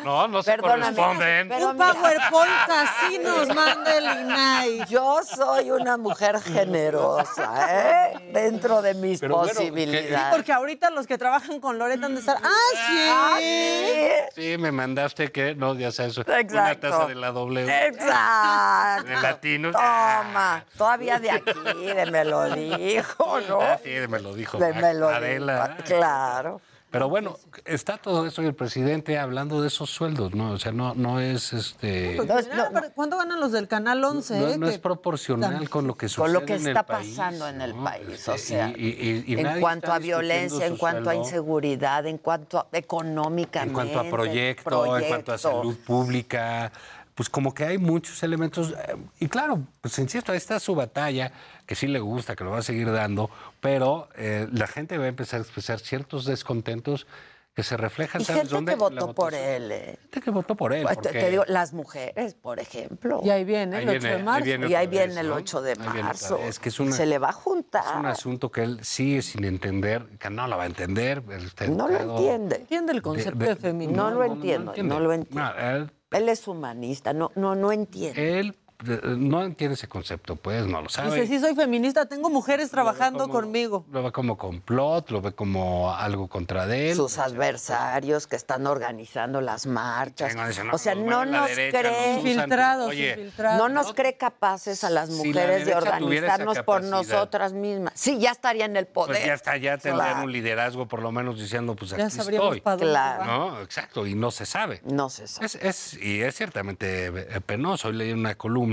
no, 0.04 0.28
no 0.28 0.44
se 0.44 0.52
Perdóname, 0.52 0.96
corresponden. 0.98 1.48
pero 1.50 1.70
Un 1.70 1.74
mira- 1.78 1.94
PowerPoint 1.94 2.70
así 2.70 3.20
nos 3.20 3.48
manda 3.56 3.98
el 3.98 4.04
INAI. 4.22 4.86
Yo 4.90 5.20
soy 5.24 5.72
una 5.72 5.96
mujer 5.96 6.42
generosa, 6.42 8.12
¿eh? 8.12 8.32
Dentro 8.34 8.82
de 8.82 8.96
mis 8.96 9.22
Pero 9.22 9.38
bueno, 9.38 9.54
posibilidades. 9.54 10.36
Porque 10.36 10.52
ahorita 10.52 10.90
los 10.90 11.08
que 11.08 11.18
trabajan 11.18 11.62
con 11.62 11.78
Loreta 11.80 12.06
han 12.08 12.16
de 12.16 12.20
estar. 12.20 12.38
¡Ah, 12.44 13.38
sí! 13.38 14.02
Sí, 14.36 14.58
me 14.58 14.72
mandaste 14.74 15.32
que, 15.32 15.56
no, 15.56 15.74
ya 15.76 15.92
sabes, 15.92 16.18
una 16.18 16.40
Exacto. 16.40 16.90
taza 16.90 17.06
de 17.08 17.16
la 17.16 17.32
W. 17.32 17.88
Exacto. 17.88 19.08
De 19.08 19.16
latinos. 19.22 19.72
Toma, 19.72 20.66
todavía 20.78 21.20
de 21.20 21.32
aquí, 21.32 21.54
de 21.94 22.06
me 22.12 22.26
lo 22.26 22.50
dijo, 22.50 23.40
¿no? 23.48 23.62
Ah, 23.62 23.80
sí, 23.84 23.92
me 24.10 24.20
lo 24.20 24.34
dijo 24.34 24.58
De 24.58 24.74
me 24.74 24.94
lo 24.94 25.08
Adela. 25.10 25.70
dijo, 25.78 25.84
claro. 25.86 26.62
Pero 26.98 27.10
bueno, 27.10 27.38
está 27.66 27.98
todo 28.00 28.26
eso 28.26 28.42
y 28.42 28.48
el 28.48 28.56
presidente 28.56 29.20
hablando 29.20 29.62
de 29.62 29.68
esos 29.68 29.88
sueldos, 29.92 30.34
¿no? 30.34 30.50
O 30.54 30.58
sea, 30.58 30.72
no, 30.72 30.96
no 30.96 31.20
es 31.20 31.54
este. 31.54 32.16
Pues, 32.18 32.50
¿Cuánto 32.96 33.18
ganan 33.20 33.40
los 33.40 33.52
del 33.52 33.68
Canal 33.68 34.04
11? 34.04 34.58
No, 34.58 34.66
eh? 34.68 34.72
es 34.72 34.80
proporcional 34.80 35.70
con 35.70 35.86
lo 35.86 35.94
que 35.96 36.10
sucede 36.10 36.24
Con 36.24 36.34
lo 36.34 36.44
que 36.44 36.56
en 36.56 36.62
el 36.62 36.68
está 36.70 36.82
país, 36.88 37.10
pasando 37.16 37.48
en 37.48 37.62
el 37.62 37.76
¿no? 37.76 37.84
país, 37.84 38.08
Este, 38.10 38.32
o 38.32 38.38
sea, 38.40 38.70
y- 38.76 38.88
y- 38.88 39.24
y 39.28 39.40
en 39.40 39.60
cuanto 39.60 39.94
a 39.94 40.00
violencia, 40.00 40.66
en 40.66 40.76
cuanto 40.76 41.12
a 41.12 41.16
inseguridad, 41.16 42.04
en 42.08 42.18
cuanto 42.18 42.58
a 42.58 42.68
económicamente. 42.72 43.70
En 43.70 43.74
cuanto 43.76 44.00
a 44.00 44.10
proyecto, 44.10 44.98
en 44.98 45.08
cuanto 45.08 45.34
a 45.34 45.38
salud 45.38 45.78
pública, 45.86 46.72
pues 47.18 47.30
como 47.32 47.52
que 47.54 47.66
hay 47.66 47.80
muchos 47.80 48.22
elementos. 48.22 48.74
eh, 48.88 48.96
Y 49.20 49.28
claro, 49.28 49.64
pues 49.82 49.98
insisto, 49.98 50.32
esta 50.34 50.58
es 50.58 50.64
su 50.64 50.76
batalla, 50.76 51.32
que 51.66 51.74
sí 51.74 51.88
le 51.88 52.00
gusta, 52.00 52.36
que 52.36 52.44
lo 52.44 52.52
va 52.52 52.60
a 52.60 52.62
seguir 52.62 52.92
dando, 52.92 53.32
pero 53.60 54.08
eh, 54.16 54.48
la 54.52 54.68
gente 54.68 55.00
va 55.00 55.06
a 55.06 55.08
empezar 55.08 55.40
a 55.40 55.44
expresar 55.44 55.80
ciertos 55.80 56.26
descontentos 56.26 57.08
que 57.56 57.64
se 57.64 57.76
reflejan, 57.76 58.22
Y 58.22 58.26
¿sabes 58.26 58.42
gente 58.44 58.54
dónde? 58.54 58.72
que 58.74 58.78
votó 58.78 59.16
por 59.16 59.34
él. 59.34 59.72
eh. 59.72 59.98
Gente 60.04 60.22
que 60.22 60.30
votó 60.30 60.54
por 60.54 60.74
él. 60.74 60.84
Pues 60.84 60.98
te, 60.98 61.10
porque- 61.10 61.20
te 61.22 61.32
digo, 61.32 61.44
las 61.48 61.74
mujeres, 61.74 62.36
por 62.36 62.60
ejemplo. 62.60 63.20
Y 63.24 63.32
ahí 63.32 63.44
viene 63.46 63.78
Ahí 63.78 63.84
el 63.86 63.90
8 63.90 64.00
viene- 64.00 64.10
de 64.10 64.16
ahí 64.18 64.24
marzo. 64.24 64.46
Y 64.48 64.76
ahí 64.76 64.86
vez, 64.86 64.90
viene 65.08 65.22
el 65.22 65.28
¿no? 65.30 65.36
8 65.38 65.62
de 65.64 65.72
Ahí 65.72 66.04
marzo. 66.04 66.38
vez, 66.38 66.60
que 66.60 66.70
es 66.70 66.80
una- 66.80 66.92
Se 66.92 67.08
le 67.08 67.18
va 67.18 67.30
a 67.30 67.32
Es 67.32 67.38
un 67.38 67.42
juntar. 67.42 68.06
asunto 68.06 68.52
que 68.52 68.62
él 68.62 68.80
sigue 68.84 69.24
sin 69.24 69.44
entender, 69.44 70.06
que 70.20 70.30
no 70.30 70.48
lo 70.48 70.56
va 70.56 70.64
a 70.64 70.68
entender. 70.68 71.24
él 71.32 71.46
está 71.48 71.66
No 71.66 71.88
lo 71.88 71.98
entiende. 72.00 72.58
Entiende 72.58 72.92
el 72.94 73.02
concepto 73.02 73.40
de, 73.44 73.56
feminismo. 73.56 74.04
No 74.04 74.12
lo 74.12 74.24
entiendo, 74.24 74.74
no 74.84 75.00
lo 75.00 75.14
entiendo. 75.14 75.42
No, 75.52 75.58
él, 75.60 75.92
Él 76.12 76.30
es 76.30 76.48
humanista, 76.48 77.14
no, 77.14 77.32
no, 77.36 77.56
no 77.56 77.72
entiende. 77.72 78.54
No 78.84 79.44
entiende 79.44 79.74
ese 79.74 79.88
concepto, 79.88 80.36
pues, 80.36 80.68
no 80.68 80.82
lo 80.84 80.90
sabe. 80.90 81.16
Dice, 81.22 81.28
sí, 81.28 81.40
soy 81.40 81.56
feminista, 81.56 82.06
tengo 82.06 82.30
mujeres 82.30 82.70
trabajando 82.70 83.22
como- 83.22 83.34
conmigo. 83.34 83.86
Lo 83.92 84.04
ve 84.04 84.12
como 84.12 84.38
complot, 84.38 85.10
lo 85.10 85.20
ve 85.22 85.32
como 85.34 85.96
algo 85.96 86.28
contra 86.28 86.68
de 86.68 86.92
él. 86.92 86.96
Sus 86.96 87.18
adversarios 87.18 88.28
que 88.28 88.36
están 88.36 88.68
organizando 88.68 89.42
las 89.42 89.66
marchas. 89.66 90.36
No, 90.36 90.44
o 90.74 90.78
sea, 90.78 90.94
los 90.94 91.06
no 91.06 91.26
nos 91.26 91.48
derecha, 91.50 91.80
cree. 91.80 92.16
nos. 92.18 92.26
Infiltrados, 92.26 92.90
Oye, 92.90 93.10
infiltrados. 93.12 93.58
No 93.58 93.70
nos 93.70 93.94
cree 93.94 94.16
capaces 94.16 94.84
a 94.84 94.92
las 94.92 95.10
Si 95.10 95.34
la 95.34 95.42
mujeres 95.42 95.66
de 95.66 95.74
organizarnos 95.74 96.60
por 96.60 96.84
nosotras 96.84 97.54
mismas. 97.54 97.94
Sí, 97.96 98.20
ya 98.20 98.30
estaría 98.30 98.66
en 98.66 98.78
el 98.78 98.86
poder. 98.86 99.16
Pues 99.18 99.26
ya 99.26 99.34
está, 99.34 99.58
ya 99.58 99.78
tendrían 99.80 100.08
Claro. 100.12 100.26
un 100.26 100.32
liderazgo, 100.32 100.88
por 100.88 101.02
lo 101.02 101.12
menos 101.12 101.40
diciendo, 101.40 101.76
pues 101.76 101.92
Ya 101.92 102.06
aquí 102.06 102.20
estoy. 102.20 102.62
Claro. 102.62 103.26
¿No? 103.26 103.62
Exacto, 103.62 104.06
y 104.06 104.14
no 104.14 104.30
se 104.30 104.46
sabe. 104.46 104.82
No 104.86 105.10
se 105.10 105.28
sabe. 105.28 105.48
Es, 105.48 105.56
es- 105.56 105.94
y 106.00 106.22
es 106.22 106.36
ciertamente 106.36 107.08
eh, 107.08 107.42
penoso. 107.44 107.88
Hoy 107.88 107.96
leí 107.96 108.12
una 108.12 108.36
columna 108.36 108.67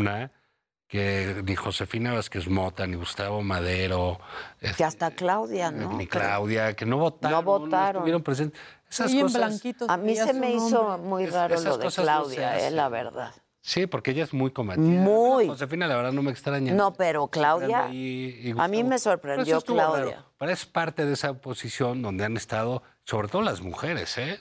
que 0.87 1.43
ni 1.45 1.57
Josefina 1.57 2.13
Vázquez 2.13 2.47
Mota, 2.49 2.87
ni 2.87 2.97
Gustavo 2.97 3.43
Madero, 3.43 4.21
este, 4.61 4.77
Que 4.77 4.85
hasta 4.85 5.11
Claudia, 5.13 5.71
¿no? 5.71 5.93
ni. 5.97 6.07
Claudia, 6.07 6.75
que 6.77 6.87
no 6.87 6.99
votaron, 6.99 7.39
No 7.39 7.43
votaron. 7.43 7.97
estuvieron 7.97 8.23
presentes. 8.23 8.61
Esas 8.89 9.13
cosas, 9.15 9.33
blanquitos. 9.35 9.89
A 9.89 9.97
mí 9.97 10.15
se 10.15 10.33
me 10.35 10.53
hizo 10.53 10.83
nombre. 10.89 11.09
muy 11.09 11.25
Es- 11.25 11.33
raro 11.33 11.55
esas 11.55 11.65
lo 11.67 11.79
de 11.79 11.85
no 11.87 11.91
Claudia, 11.91 12.67
eh, 12.67 12.71
la 12.71 12.89
verdad. 12.89 13.35
Sí, 13.61 13.87
porque 13.87 14.11
ella 14.11 14.25
es 14.25 14.35
muy 14.35 14.51
combativa. 14.51 14.87
Muy. 14.87 15.47
Josefina, 15.49 15.87
la 15.87 15.97
verdad, 15.97 16.13
no 16.13 16.23
me 16.23 16.31
extraña. 16.31 16.75
No, 16.75 16.93
pero 16.93 17.29
Claudia, 17.29 17.89
y 17.91 18.55
a 18.59 18.69
mí 18.69 18.85
me 18.85 18.99
sorprendió. 18.99 19.61
Claudia. 19.63 20.23
Pero 20.39 20.53
es 20.53 20.67
parte 20.67 21.07
de 21.07 21.15
esa 21.15 21.31
oposición 21.31 22.03
donde 22.03 22.25
han 22.27 22.37
estado, 22.37 22.83
sobre 23.05 23.29
todo 23.29 23.41
las 23.41 23.63
mujeres, 23.63 24.19
¿eh? 24.19 24.39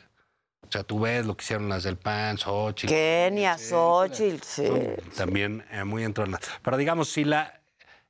O 0.74 0.76
sea, 0.76 0.84
tú 0.84 1.02
ves 1.02 1.24
lo 1.27 1.38
que 1.38 1.43
hicieron 1.43 1.69
las 1.69 1.84
del 1.84 1.98
PAN, 1.98 2.40
Xochitl. 2.40 2.92
Kenia. 2.92 3.60
Xochitl, 3.60 4.43
sí. 4.43 4.68
También 5.16 5.64
eh, 5.69 5.84
muy 5.84 6.03
entronadas. 6.03 6.50
Pero 6.64 6.77
digamos, 6.77 7.10
si 7.10 7.26
la, 7.26 7.61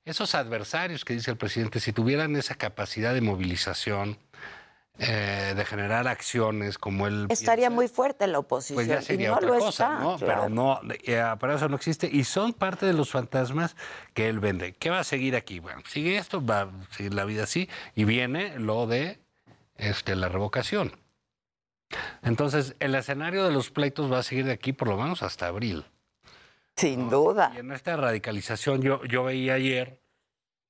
esos 0.06 0.34
adversarios 0.34 1.04
que 1.04 1.14
dice 1.14 1.32
el 1.32 1.36
presidente, 1.36 1.82
si 1.82 1.92
tuvieran 1.92 2.34
esa 2.38 2.56
capacidad 2.56 3.14
de 3.14 3.20
movilización, 3.20 4.18
eh, 4.98 5.54
de 5.58 5.66
generar 5.66 6.08
acciones 6.08 6.78
como 6.78 7.06
él 7.06 7.26
Estaría 7.28 7.64
piensa, 7.64 7.76
muy 7.76 7.90
fuerte 7.90 8.28
la 8.28 8.40
oposición. 8.40 8.76
pues 8.78 8.88
ya 8.88 9.02
y 9.02 9.04
sería 9.04 9.30
no 9.32 9.36
otra 9.36 9.48
lo 9.50 9.60
cosa, 9.60 9.68
está, 9.70 10.00
¿no? 10.00 10.18
claro. 10.18 10.42
Pero 10.44 10.50
no, 10.50 10.80
eh, 11.04 11.36
para 11.38 11.56
eso 11.56 11.68
no 11.68 11.76
existe 11.76 12.08
y 12.10 12.24
son 12.24 12.54
parte 12.54 12.86
de 12.86 12.94
los 12.94 13.10
fantasmas 13.10 13.76
que 14.14 14.30
él 14.30 14.40
vende. 14.40 14.72
¿Qué 14.72 14.90
va 14.90 15.00
a 15.00 15.04
seguir 15.04 15.36
aquí? 15.36 15.60
Bueno, 15.60 15.82
sigue 15.86 16.16
esto, 16.16 16.46
va 16.46 16.62
a 16.62 16.70
seguir 16.96 17.14
la 17.14 17.26
vida 17.26 17.44
así 17.44 17.68
y 17.94 18.06
viene 18.06 18.58
lo 18.58 18.88
de 18.88 19.20
este, 19.76 20.16
la 20.16 20.30
revocación. 20.30 21.03
Entonces, 22.22 22.76
el 22.80 22.96
escenario 22.96 23.44
de 23.46 23.52
los 23.52 23.70
pleitos 23.70 24.12
va 24.12 24.20
a 24.20 24.24
seguir 24.24 24.46
de 24.46 24.52
aquí 24.54 24.74
por 24.74 24.88
lo 24.88 24.98
menos 24.98 25.24
hasta 25.24 25.48
abril. 25.48 25.86
Sin 26.76 27.10
duda. 27.10 27.52
Y 27.56 27.60
en 27.60 27.72
esta 27.72 27.96
radicalización 27.96 28.82
yo, 28.82 29.04
yo 29.06 29.24
veía 29.26 29.54
ayer 29.56 30.00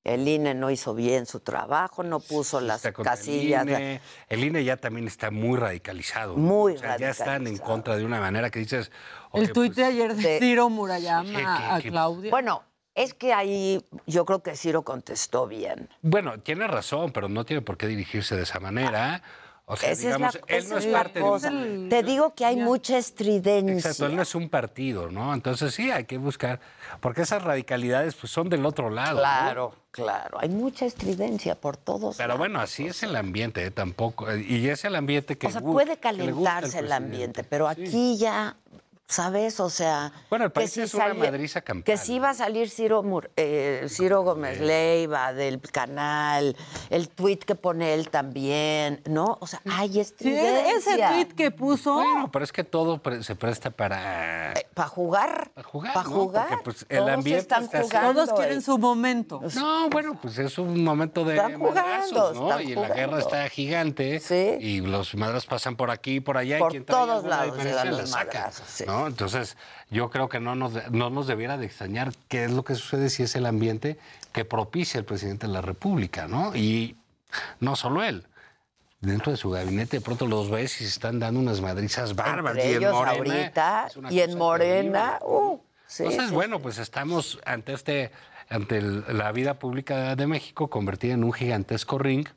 El 0.03 0.27
INE 0.27 0.53
no 0.53 0.69
hizo 0.69 0.93
bien 0.93 1.25
su 1.25 1.39
trabajo, 1.39 2.03
no 2.03 2.19
puso 2.19 2.59
las 2.59 2.81
casillas. 2.81 3.63
El 3.65 3.69
INE. 3.69 4.01
El 4.27 4.43
INE 4.43 4.63
ya 4.65 4.75
también 4.75 5.07
está 5.07 5.31
muy 5.31 5.57
radicalizado. 5.57 6.33
¿no? 6.33 6.39
Muy 6.39 6.73
O 6.73 6.77
sea, 6.77 6.97
Ya 6.97 7.11
están 7.11 7.27
en 7.27 7.33
radicalizado. 7.35 7.69
contra 7.71 7.95
de 7.95 8.03
una 8.05 8.19
manera 8.19 8.49
que 8.49 8.59
dices. 8.59 8.91
El 9.31 9.53
tuit 9.53 9.73
de 9.73 9.83
pues, 9.83 9.93
ayer 9.93 10.15
de 10.15 10.39
Ciro 10.39 10.69
Murayama 10.69 11.29
Sí, 11.29 11.35
que- 11.35 11.43
a 11.45 11.79
que- 11.81 11.89
Claudia. 11.89 12.31
Bueno, 12.31 12.63
es 12.95 13.13
que 13.13 13.31
ahí 13.33 13.81
yo 14.05 14.25
creo 14.25 14.43
que 14.43 14.57
Ciro 14.57 14.81
contestó 14.83 15.47
bien. 15.47 15.87
Bueno, 16.01 16.37
tiene 16.41 16.67
razón, 16.67 17.13
pero 17.13 17.29
no 17.29 17.45
tiene 17.45 17.61
por 17.61 17.77
qué 17.77 17.87
dirigirse 17.87 18.35
de 18.35 18.43
esa 18.43 18.59
manera. 18.59 19.23
O 19.65 19.77
sea, 19.77 19.91
Esa 19.91 20.01
digamos, 20.07 20.35
es 20.35 20.41
la, 20.49 20.57
él 20.57 20.69
no 20.69 20.77
es 20.77 20.85
parte 20.87 21.19
de 21.19 21.25
cosa. 21.25 21.49
un- 21.49 21.87
Te 21.89 22.03
digo 22.03 22.33
que 22.35 22.43
hay 22.43 22.57
mucha 22.57 22.97
estridencia. 22.97 23.73
Exacto, 23.73 24.05
él 24.07 24.15
no 24.17 24.21
es 24.21 24.35
un 24.35 24.49
partido, 24.49 25.09
¿no? 25.09 25.33
Entonces 25.33 25.73
sí 25.73 25.89
hay 25.89 26.03
que 26.03 26.17
buscar, 26.17 26.59
porque 26.99 27.21
esas 27.21 27.41
radicalidades 27.43 28.13
pues 28.15 28.31
son 28.31 28.49
del 28.49 28.65
otro 28.65 28.89
lado. 28.89 29.15
¿no? 29.15 29.21
Claro, 29.21 29.73
claro. 29.91 30.37
Hay 30.41 30.49
mucha 30.49 30.85
estridencia 30.85 31.55
por 31.55 31.77
todos. 31.77 32.17
Pero 32.17 32.37
bueno, 32.37 32.59
así 32.59 32.87
es 32.87 33.03
el 33.03 33.15
ambiente, 33.15 33.63
¿eh? 33.65 33.71
tampoco. 33.71 34.29
eh, 34.29 34.41
Y 34.45 34.67
es 34.67 34.83
el 34.83 34.95
ambiente 34.95 35.37
que. 35.37 35.47
o 35.47 35.51
sea, 35.51 35.61
puede 35.61 35.95
calentarse 35.97 36.79
el 36.79 36.91
ambiente, 36.91 37.45
pero 37.45 37.69
aquí 37.69 38.17
ya, 38.17 38.57
¿sabes? 39.07 39.59
O 39.59 39.69
sea. 39.69 40.11
Bueno, 40.29 40.45
el 40.45 40.51
que 40.51 40.55
país 40.61 40.71
si 40.71 40.81
es 40.81 40.93
una 40.93 41.13
madriza 41.13 41.61
campal. 41.61 41.83
Que 41.83 41.97
sí 41.97 42.19
va 42.19 42.31
a 42.31 42.33
salir 42.33 42.69
Ciro, 42.69 43.03
Mur- 43.03 43.31
eh, 43.37 43.85
Ciro 43.89 44.23
Gómez 44.23 44.59
Leiva 44.59 45.33
del 45.33 45.59
canal, 45.61 46.55
el 46.89 47.09
tuit 47.09 47.43
que 47.43 47.55
pone 47.55 47.93
él 47.93 48.09
también, 48.09 49.01
¿no? 49.05 49.37
O 49.41 49.47
sea, 49.47 49.61
hay 49.69 49.93
Sí, 49.93 49.99
estridencia. 49.99 50.75
ese 51.09 51.13
tuit 51.13 51.33
que 51.35 51.51
puso. 51.51 51.93
Bueno, 51.95 52.31
pero 52.31 52.45
es 52.45 52.51
que 52.51 52.63
todo 52.63 53.01
pre- 53.01 53.23
se 53.23 53.35
presta 53.35 53.69
para. 53.71 54.53
Para 54.73 54.87
jugar. 54.89 55.51
Para 55.53 55.67
jugar. 55.67 55.93
Para 55.93 56.09
¿no? 56.09 56.15
jugar. 56.15 56.47
Porque, 56.49 56.63
pues, 56.63 56.85
el 56.89 56.97
Todos 56.99 57.11
ambiente 57.11 57.41
están 57.41 57.63
está 57.65 57.79
así. 57.79 57.89
jugando. 57.89 58.25
Todos 58.25 58.39
quieren 58.39 58.61
su 58.61 58.77
momento. 58.77 59.41
No, 59.55 59.89
bueno, 59.89 60.17
pues 60.21 60.37
es 60.37 60.57
un 60.57 60.83
momento 60.83 61.23
de 61.25 61.35
Están 61.35 61.59
jugando, 61.59 61.81
madrazos, 61.81 62.35
¿no? 62.39 62.49
están 62.49 62.67
y 62.67 62.75
la 62.75 62.87
guerra 62.89 63.19
está 63.19 63.49
gigante 63.49 64.19
Sí. 64.19 64.57
y 64.59 64.81
los 64.81 65.13
madrazos 65.15 65.45
pasan 65.45 65.75
por 65.75 65.91
aquí 65.91 66.15
y 66.15 66.19
por 66.19 66.37
allá 66.37 66.57
Por 66.57 66.69
y 66.69 66.71
quien 66.71 66.85
todos 66.85 67.23
lados 67.25 67.57
la 67.63 68.07
saca, 68.07 68.25
madrazos, 68.39 68.65
sí. 68.67 68.83
¿no? 68.87 69.02
Entonces, 69.07 69.57
yo 69.89 70.09
creo 70.09 70.29
que 70.29 70.39
no 70.39 70.55
nos, 70.55 70.73
de- 70.73 70.83
no 70.91 71.09
nos 71.09 71.27
debiera 71.27 71.57
de 71.57 71.65
extrañar 71.65 72.11
qué 72.27 72.45
es 72.45 72.51
lo 72.51 72.63
que 72.63 72.75
sucede 72.75 73.09
si 73.09 73.23
es 73.23 73.35
el 73.35 73.45
ambiente 73.45 73.97
que 74.31 74.45
propicia 74.45 74.97
el 74.99 75.05
presidente 75.05 75.47
de 75.47 75.53
la 75.53 75.61
República, 75.61 76.27
¿no? 76.27 76.55
Y 76.55 76.95
no 77.59 77.75
solo 77.75 78.03
él. 78.03 78.25
Dentro 79.01 79.31
de 79.31 79.37
su 79.37 79.49
gabinete 79.49 79.97
de 79.97 80.01
pronto 80.01 80.27
los 80.27 80.49
ves 80.49 80.79
y 80.79 80.85
se 80.85 80.89
están 80.91 81.19
dando 81.19 81.39
unas 81.39 81.59
madrizas 81.59 82.15
bárbaras. 82.15 82.55
Entre 82.57 82.71
y 82.71 82.75
en 82.75 82.91
Morena 82.91 83.11
ahorita 83.17 83.89
y 84.09 84.19
en 84.21 84.37
Morena, 84.37 85.19
uh, 85.23 85.59
sí, 85.87 86.03
Entonces, 86.03 86.29
sí, 86.29 86.33
bueno, 86.33 86.59
pues 86.61 86.77
estamos 86.77 87.39
ante 87.45 87.73
este, 87.73 88.11
ante 88.49 88.77
el- 88.77 89.03
la 89.17 89.31
vida 89.33 89.59
pública 89.59 90.15
de 90.15 90.25
México 90.27 90.69
convertida 90.69 91.13
en 91.15 91.23
un 91.25 91.33
gigantesco 91.33 91.97
ring, 91.97 92.27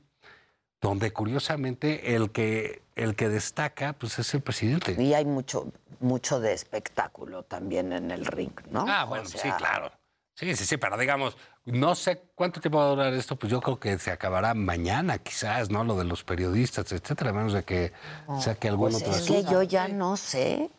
donde 0.81 1.12
curiosamente 1.12 2.17
el 2.17 2.31
que, 2.33 2.83
el 2.97 3.15
que 3.15 3.28
destaca 3.28 3.92
pues 3.92 4.18
es 4.18 4.34
el 4.34 4.41
presidente. 4.41 5.00
Y 5.00 5.15
hay 5.15 5.25
mucho, 5.25 5.70
mucho 6.00 6.41
de 6.41 6.52
espectáculo 6.52 7.44
también 7.44 7.92
en 7.92 8.10
el 8.10 8.26
ring, 8.26 8.52
¿no? 8.70 8.84
Ah, 8.89 9.05
O 9.05 9.08
bueno, 9.08 9.26
sea, 9.26 9.41
sí, 9.41 9.50
claro. 9.57 9.92
Sí, 10.34 10.55
sí, 10.55 10.66
sí, 10.66 10.76
pero 10.76 10.99
digamos, 10.99 11.36
no 11.65 11.94
sé 11.94 12.31
cuánto 12.34 12.60
tiempo 12.60 12.78
va 12.78 12.86
a 12.86 12.89
durar 12.91 13.15
esto, 13.15 13.36
pues 13.36 13.50
yo 13.50 13.60
creo 13.62 13.81
que 13.81 13.99
se 13.99 14.10
acabará 14.10 14.52
mañana, 14.52 15.18
quizás, 15.18 15.70
¿no? 15.70 15.83
Lo 15.83 15.97
de 15.97 16.05
los 16.05 16.25
periodistas, 16.25 16.92
etcétera, 16.92 17.31
a 17.31 17.33
menos 17.33 17.55
de 17.55 17.62
que 17.65 17.92
saque 18.39 18.68
algún 18.68 18.91
Pues 18.91 19.02
otro 19.02 19.15
es 19.16 19.26
que 19.26 19.44
yo 19.44 19.62
ya 19.62 19.89
no 19.89 20.16
sé, 20.18 20.70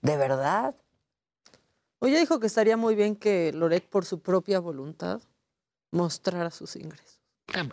de 0.00 0.16
verdad. 0.16 0.76
Oye, 1.98 2.18
dijo 2.20 2.38
que 2.38 2.46
estaría 2.46 2.76
muy 2.76 2.94
bien 2.94 3.16
que 3.16 3.52
Loret, 3.52 3.88
por 3.88 4.04
su 4.04 4.20
propia 4.20 4.60
voluntad, 4.60 5.20
mostrara 5.90 6.50
sus 6.50 6.76
ingresos. 6.76 7.18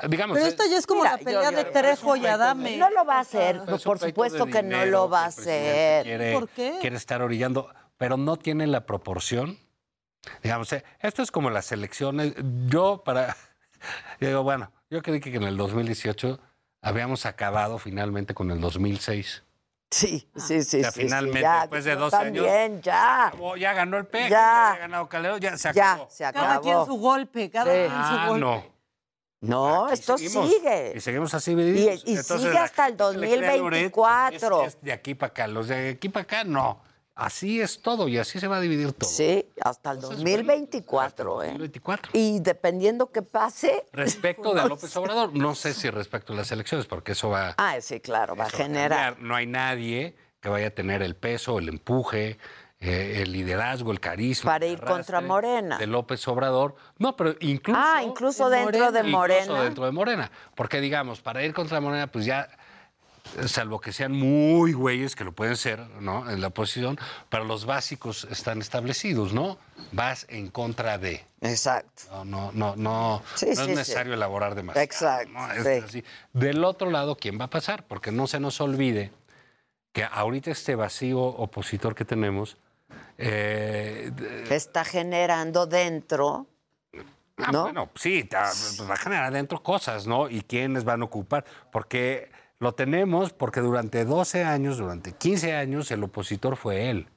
Digamos, 0.10 0.36
Pero 0.36 0.46
eh, 0.46 0.50
esta 0.50 0.68
ya 0.68 0.78
es 0.78 0.86
como 0.86 1.02
Mira, 1.02 1.14
la 1.14 1.18
pelea 1.24 1.50
yo- 1.52 1.58
de 1.58 1.64
Trejo 1.66 2.16
y 2.18 2.26
Adame. 2.26 2.78
No 2.78 2.90
lo 2.90 3.06
va 3.06 3.18
a 3.18 3.20
hacer, 3.22 3.62
por 3.84 4.00
supuesto 4.00 4.46
que 4.46 4.62
no 4.64 4.86
lo 4.86 5.10
va 5.10 5.24
a 5.24 5.28
hacer. 5.28 6.04
quiere- 6.06 6.34
¿Por 6.34 6.50
qué? 6.50 6.78
Quiere 6.82 6.98
estar 6.98 7.22
orillando, 7.22 7.70
pero 7.98 8.18
no 8.18 8.38
tiene 8.38 8.68
la 8.68 8.86
proporción. 8.86 9.58
Digamos, 10.44 10.72
eh, 10.74 10.84
esto 11.00 11.24
es 11.24 11.32
como 11.32 11.50
las 11.50 11.72
elecciones. 11.72 12.34
Yo 12.68 13.02
para... 13.04 13.36
yo 14.20 14.28
digo, 14.28 14.44
bueno, 14.44 14.72
yo 14.90 15.02
creí 15.02 15.20
que 15.20 15.34
en 15.36 15.44
el 15.44 15.58
2018 15.58 16.40
habíamos 16.82 17.26
acabado 17.26 17.80
finalmente 17.80 18.34
con 18.34 18.52
el 18.52 18.60
2006. 18.60 19.44
Sí, 19.90 20.30
sí, 20.38 20.64
sí. 20.64 20.78
O 20.80 20.82
sea, 20.84 20.92
sí, 20.92 21.02
finalmente, 21.02 21.40
sí, 21.40 21.44
ya, 21.44 21.60
después 21.62 21.84
de 21.86 21.92
yo 21.94 22.00
12 22.00 22.16
años, 22.18 22.46
También, 22.46 22.82
ya. 22.82 23.28
acabó, 23.28 23.58
ya 23.58 23.74
ganó 23.74 23.98
el 23.98 24.06
PEC, 24.06 24.24
Ya. 24.24 24.30
ya, 24.30 24.72
ha 24.72 24.78
ganado 24.78 25.10
Calero, 25.10 25.38
ya 25.38 25.58
se 25.58 25.74
Ya, 25.74 25.94
acabó. 25.94 26.10
se 26.10 26.24
acabó. 26.26 26.46
Cada 26.46 26.62
quien 26.62 26.86
su 26.86 26.96
golpe, 26.98 27.50
cada 27.50 27.66
Sí. 27.74 27.80
quien 27.80 27.90
su 27.90 27.96
Ah, 27.98 28.26
golpe. 28.28 28.40
no. 28.42 28.71
No, 29.42 29.86
Aquí 29.86 29.96
esto 29.96 30.18
seguimos. 30.18 30.50
sigue. 30.50 30.94
Y 30.96 31.00
seguimos 31.02 31.34
así. 31.34 31.52
Y, 31.52 31.56
divididos. 31.56 32.04
y 32.06 32.12
Entonces, 32.16 32.42
sigue 32.42 32.58
hasta 32.58 32.88
el 32.88 32.98
gente 32.98 33.12
que 33.12 33.18
le 33.20 33.38
cree 33.38 33.50
a 33.50 33.58
Loret 33.58 33.92
2024. 33.92 34.62
Es, 34.62 34.68
es 34.76 34.82
de 34.82 34.92
aquí 34.94 35.16
para 35.16 35.32
acá. 35.32 35.48
Los 35.48 35.68
de 35.68 35.90
aquí 35.90 36.10
para 36.10 36.24
acá, 36.24 36.44
no. 36.44 36.82
Así 37.14 37.60
es 37.62 37.82
todo 37.82 38.08
y 38.08 38.18
así 38.18 38.40
se 38.40 38.48
va 38.48 38.58
a 38.58 38.62
dividir 38.62 38.94
todo. 38.94 39.10
Sí, 39.10 39.46
hasta 39.64 39.92
el 39.92 40.00
2024, 40.00 41.44
¿eh? 41.44 41.48
2024. 41.48 42.12
Y 42.14 42.40
dependiendo 42.40 43.12
qué 43.12 43.22
pase. 43.22 43.86
Respecto 43.92 44.54
de 44.54 44.68
López 44.68 44.96
Obrador, 44.96 45.36
no 45.36 45.54
sé 45.54 45.74
si 45.74 45.90
respecto 45.90 46.34
a 46.34 46.38
las 46.38 46.52
elecciones, 46.52 46.88
porque 46.88 47.12
eso 47.12 47.30
va, 47.30 47.54
Ah, 47.58 47.76
sí, 47.82 48.00
claro, 48.00 48.36
va 48.36 48.46
a 48.46 48.48
eso 48.48 48.58
va 48.58 48.64
a 48.64 48.68
generar. 48.68 49.20
No 49.20 49.36
hay 49.36 49.46
nadie 49.46 50.16
que 50.40 50.50
vaya 50.50 50.68
a 50.68 50.72
tener 50.72 51.04
el 51.04 51.16
peso, 51.16 51.60
el 51.60 51.70
empuje, 51.70 52.38
eh, 52.84 53.22
el 53.22 53.32
liderazgo, 53.32 53.92
el 53.92 54.00
carisma. 54.00 54.54
Para 54.54 54.66
ir 54.66 54.82
contra 54.82 55.22
Morena. 55.22 55.78
De 55.78 55.86
López 55.86 56.28
Obrador. 56.28 56.76
No, 56.98 57.16
pero 57.16 57.36
incluso. 57.40 57.80
Ah, 57.80 58.02
incluso 58.04 58.50
dentro 58.50 58.92
de 58.92 59.04
Morena. 59.04 59.42
Incluso 59.44 59.64
dentro 59.64 59.86
de 59.86 59.92
Morena. 59.92 60.32
Porque, 60.56 60.82
digamos, 60.82 61.22
para 61.22 61.44
ir 61.44 61.54
contra 61.54 61.80
Morena, 61.80 62.08
pues 62.08 62.26
ya, 62.26 62.50
salvo 63.46 63.80
que 63.80 63.94
sean 63.94 64.14
muy 64.14 64.74
güeyes, 64.74 65.16
que 65.16 65.24
lo 65.24 65.32
pueden 65.32 65.58
ser, 65.58 65.80
¿no? 66.00 66.28
En 66.28 66.42
la 66.42 66.48
oposición, 66.48 66.98
pero 67.30 67.44
los 67.44 67.66
básicos 67.66 68.28
están 68.32 68.60
establecidos, 68.62 69.32
¿no? 69.32 69.60
Vas 69.92 70.26
en 70.30 70.50
contra 70.50 70.98
de. 70.98 71.24
Exacto. 71.42 72.04
No, 72.10 72.26
no, 72.26 72.52
no, 72.56 72.76
no, 72.76 73.22
Sí, 73.36 73.46
no 73.46 73.56
sí, 73.56 73.62
es 73.62 73.68
sí. 73.68 73.76
necesario 73.76 74.16
elaborar 74.16 74.56
demasiado. 74.56 74.84
Exacto, 74.84 75.32
¿no? 75.34 75.52
Es 75.52 75.64
sí. 75.64 75.86
así. 75.86 76.04
Del 76.34 76.64
otro 76.64 76.90
lado, 76.90 77.16
¿quién 77.16 77.40
va 77.40 77.46
a 77.46 77.50
pasar? 77.52 77.86
Porque 77.86 78.12
no 78.12 78.26
se 78.26 78.40
nos 78.40 78.60
olvide 78.60 79.12
que 79.92 80.04
ahorita 80.04 80.50
este 80.50 80.76
vacío 80.76 81.20
opositor 81.22 81.94
que 81.94 82.06
tenemos, 82.06 82.58
eh, 83.18 84.12
está 84.50 84.84
generando 84.86 85.66
dentro. 85.66 86.48
Ah, 87.38 87.52
¿No? 87.52 87.64
Bueno, 87.64 87.90
sí, 87.96 88.28
pues 88.30 88.82
va 88.88 88.94
a 88.94 88.98
generar 88.98 89.24
adentro 89.26 89.64
cosas, 89.64 90.06
¿no? 90.06 90.30
Y 90.30 90.42
quiénes 90.42 90.84
van 90.84 91.02
a 91.02 91.06
ocupar. 91.06 91.44
Porque 91.72 92.30
lo 92.60 92.74
tenemos 92.74 93.34
porque 93.34 93.62
durante 93.62 94.06
12 94.06 94.44
años, 94.44 94.78
durante 94.78 95.14
15 95.14 95.56
años, 95.56 95.90
el 95.92 96.04
opositor 96.04 96.56
fue 96.56 96.90
él. 96.92 97.08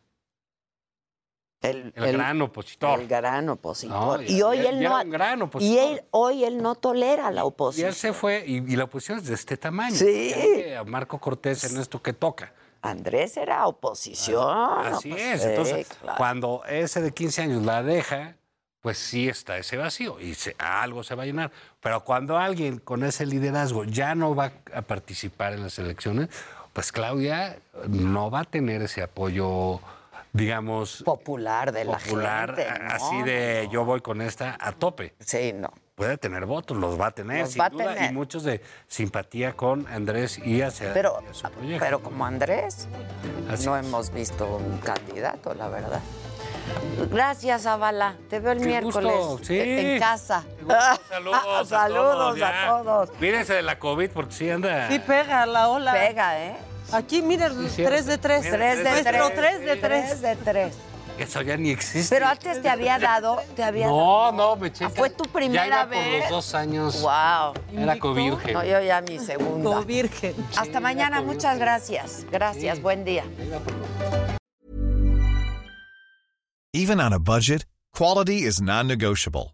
El, 1.61 1.93
El 1.97 2.13
gran 2.13 2.41
opositor. 2.43 3.01
El 3.01 3.09
gran 3.09 3.49
opositor. 3.49 4.21
No, 4.21 4.23
y 4.23 4.43
hoy 4.43 4.59
y- 4.59 4.67
él 4.67 4.77
y 4.77 4.85
no. 4.85 4.97
era 4.97 5.05
un 5.05 5.11
gran 5.11 5.51
y 5.61 5.79
él, 5.79 6.03
hoy 6.11 6.45
él 6.45 6.63
no 6.63 6.75
tolera 6.75 7.31
la 7.31 7.41
Y 7.41 7.45
oposición. 7.45 7.89
él 7.89 7.95
se 7.95 8.13
fue, 8.13 8.45
y, 8.47 8.57
y 8.57 8.77
la 8.77 8.85
oposición 8.85 9.19
es 9.19 9.27
de 9.27 9.35
este 9.35 9.57
tamaño. 9.57 9.95
Sí. 9.97 10.33
A 10.79 10.85
Marco 10.85 11.19
Cortés 11.19 11.65
en 11.65 11.79
esto 11.81 12.03
que 12.03 12.13
toca. 12.13 12.53
Andrés 12.85 13.37
era 13.37 13.67
oposición. 13.67 14.87
Así 14.87 15.11
pues, 15.11 15.23
es. 15.23 15.43
sí, 15.43 15.49
Entonces, 15.49 15.89
claro. 16.01 16.19
cuando 16.19 16.63
ese 16.69 17.01
de 17.01 17.13
15 17.13 17.43
años 17.43 17.63
la 17.65 17.83
deja, 17.83 18.37
pues 18.81 18.99
sí 18.99 19.29
está 19.29 19.57
ese 19.57 19.77
vacío 19.79 20.21
y 20.21 20.35
se- 20.35 20.55
algo 20.59 21.03
se 21.03 21.15
va 21.15 21.23
a 21.23 21.27
llenar. 21.27 21.51
Pero 21.81 22.05
cuando 22.05 22.37
alguien 22.37 22.79
con 22.79 23.03
ese 23.05 23.25
liderazgo 23.27 23.85
ya 23.85 24.15
no 24.15 24.35
va 24.35 24.53
a 24.75 24.83
participar 24.83 25.55
en 25.55 25.63
las 25.63 25.79
elecciones, 25.79 26.29
pues 26.75 26.93
Claudia 26.93 27.59
no 27.89 28.31
va 28.31 28.41
a 28.41 28.45
tener 28.45 28.83
ese 28.83 29.03
apoyo, 29.03 29.81
digamos, 30.33 31.03
popular 31.05 31.73
de 31.73 31.85
la 31.85 31.99
gente. 31.99 32.67
no, 32.81 32.91
así 32.91 33.23
de 33.23 33.69
yo 33.73 33.85
voy 33.85 34.01
con 34.03 34.21
esta 34.21 34.57
a 34.61 34.73
tope. 34.73 35.15
Sí, 35.21 35.53
no. 35.55 35.73
Puede 35.95 36.19
tener 36.19 36.45
votos, 36.45 36.77
los 36.77 37.01
va 37.01 37.07
a 37.07 37.11
tener, 37.13 37.43
Los 37.43 37.53
sin 37.53 37.61
va 37.63 37.67
a 37.67 37.71
duda, 37.71 37.95
tener. 37.95 38.11
y 38.11 38.15
muchos 38.15 38.43
de 38.43 38.61
simpatía 38.89 39.53
con 39.53 39.87
Andrés 39.87 40.39
y 40.45 40.61
hacia, 40.61 40.93
Pero, 40.93 41.23
y 41.25 41.31
a 41.31 41.35
su 41.35 41.49
proyecto. 41.51 41.85
pero 41.85 42.03
como 42.03 42.27
Andrés, 42.27 42.89
Así 43.49 43.67
no 43.67 43.77
es. 43.77 43.87
hemos 43.87 44.11
visto 44.13 44.45
un 44.57 44.79
candidato, 44.79 45.55
la 45.55 45.69
verdad. 45.69 46.01
Gracias, 47.13 47.67
Avala. 47.67 48.17
Te 48.29 48.41
veo 48.41 48.53
el 48.53 48.59
Qué 48.59 48.65
miércoles 48.67 49.13
gusto, 49.15 49.45
sí. 49.45 49.59
en 49.61 50.01
casa. 50.01 50.45
Saludos, 51.09 51.69
Saludos 51.69 52.43
a 52.43 52.65
a 52.65 52.69
todos. 52.69 52.85
todos. 52.85 53.09
ya. 53.13 53.19
Cuídense 53.19 53.53
de 53.55 53.63
la 53.63 53.79
COVID 53.79 54.11
porque 54.11 54.33
sí 54.35 54.51
anda. 54.51 54.89
Sí 54.89 54.99
pega 54.99 55.47
la 55.47 55.69
ola. 55.69 55.93
Pega, 55.93 56.41
¿eh? 56.45 56.57
Aquí, 56.93 57.23
miren. 57.23 57.53
3 57.77 58.07
de 58.07 58.19
3. 58.19 58.43
Mira, 58.45 58.57
Tres 58.57 58.79
de 58.79 58.83
tres 58.85 58.97
de 58.97 59.03
tres. 59.11 59.21
Nuestro 59.23 59.41
3 59.43 59.61
de 59.61 59.77
3. 59.77 59.81
Tres 59.81 60.21
de 60.23 60.37
tres. 60.37 60.75
Eso 61.19 61.43
ya 61.43 61.57
ni 61.57 61.71
existe. 61.71 62.15
Pero 62.15 62.27
antes 62.27 62.61
te 62.61 62.69
había 62.69 62.99
dado, 62.99 63.41
te 63.55 63.63
había 63.63 63.87
No, 63.87 64.33
no, 64.33 64.57
me 64.57 64.73
checa. 64.73 64.91
¿Fue 64.91 65.11
tu 65.11 65.25
primera 65.25 65.63
ya 65.63 65.67
iba 65.69 65.85
vez? 65.85 66.09
por 66.11 66.21
los 66.23 66.31
dos 66.31 66.55
años. 66.55 67.01
Wow. 67.03 67.55
Era 67.81 67.99
covirgen. 67.99 68.53
No, 68.53 68.65
yo 68.65 68.81
ya 68.83 69.01
mi 69.01 69.19
segunda. 69.19 69.71
Como 69.71 69.85
virgen. 69.85 70.35
Hasta 70.57 70.81
mañana, 70.81 71.21
muchas 71.23 71.59
gracias. 71.59 72.27
Gracias, 72.31 72.81
buen 72.83 73.05
día. 73.05 73.25
Even 76.73 76.99
on 77.01 77.13
a 77.13 77.19
budget, 77.21 77.65
quality 77.93 78.45
is 78.45 78.61
non-negotiable. 78.61 79.54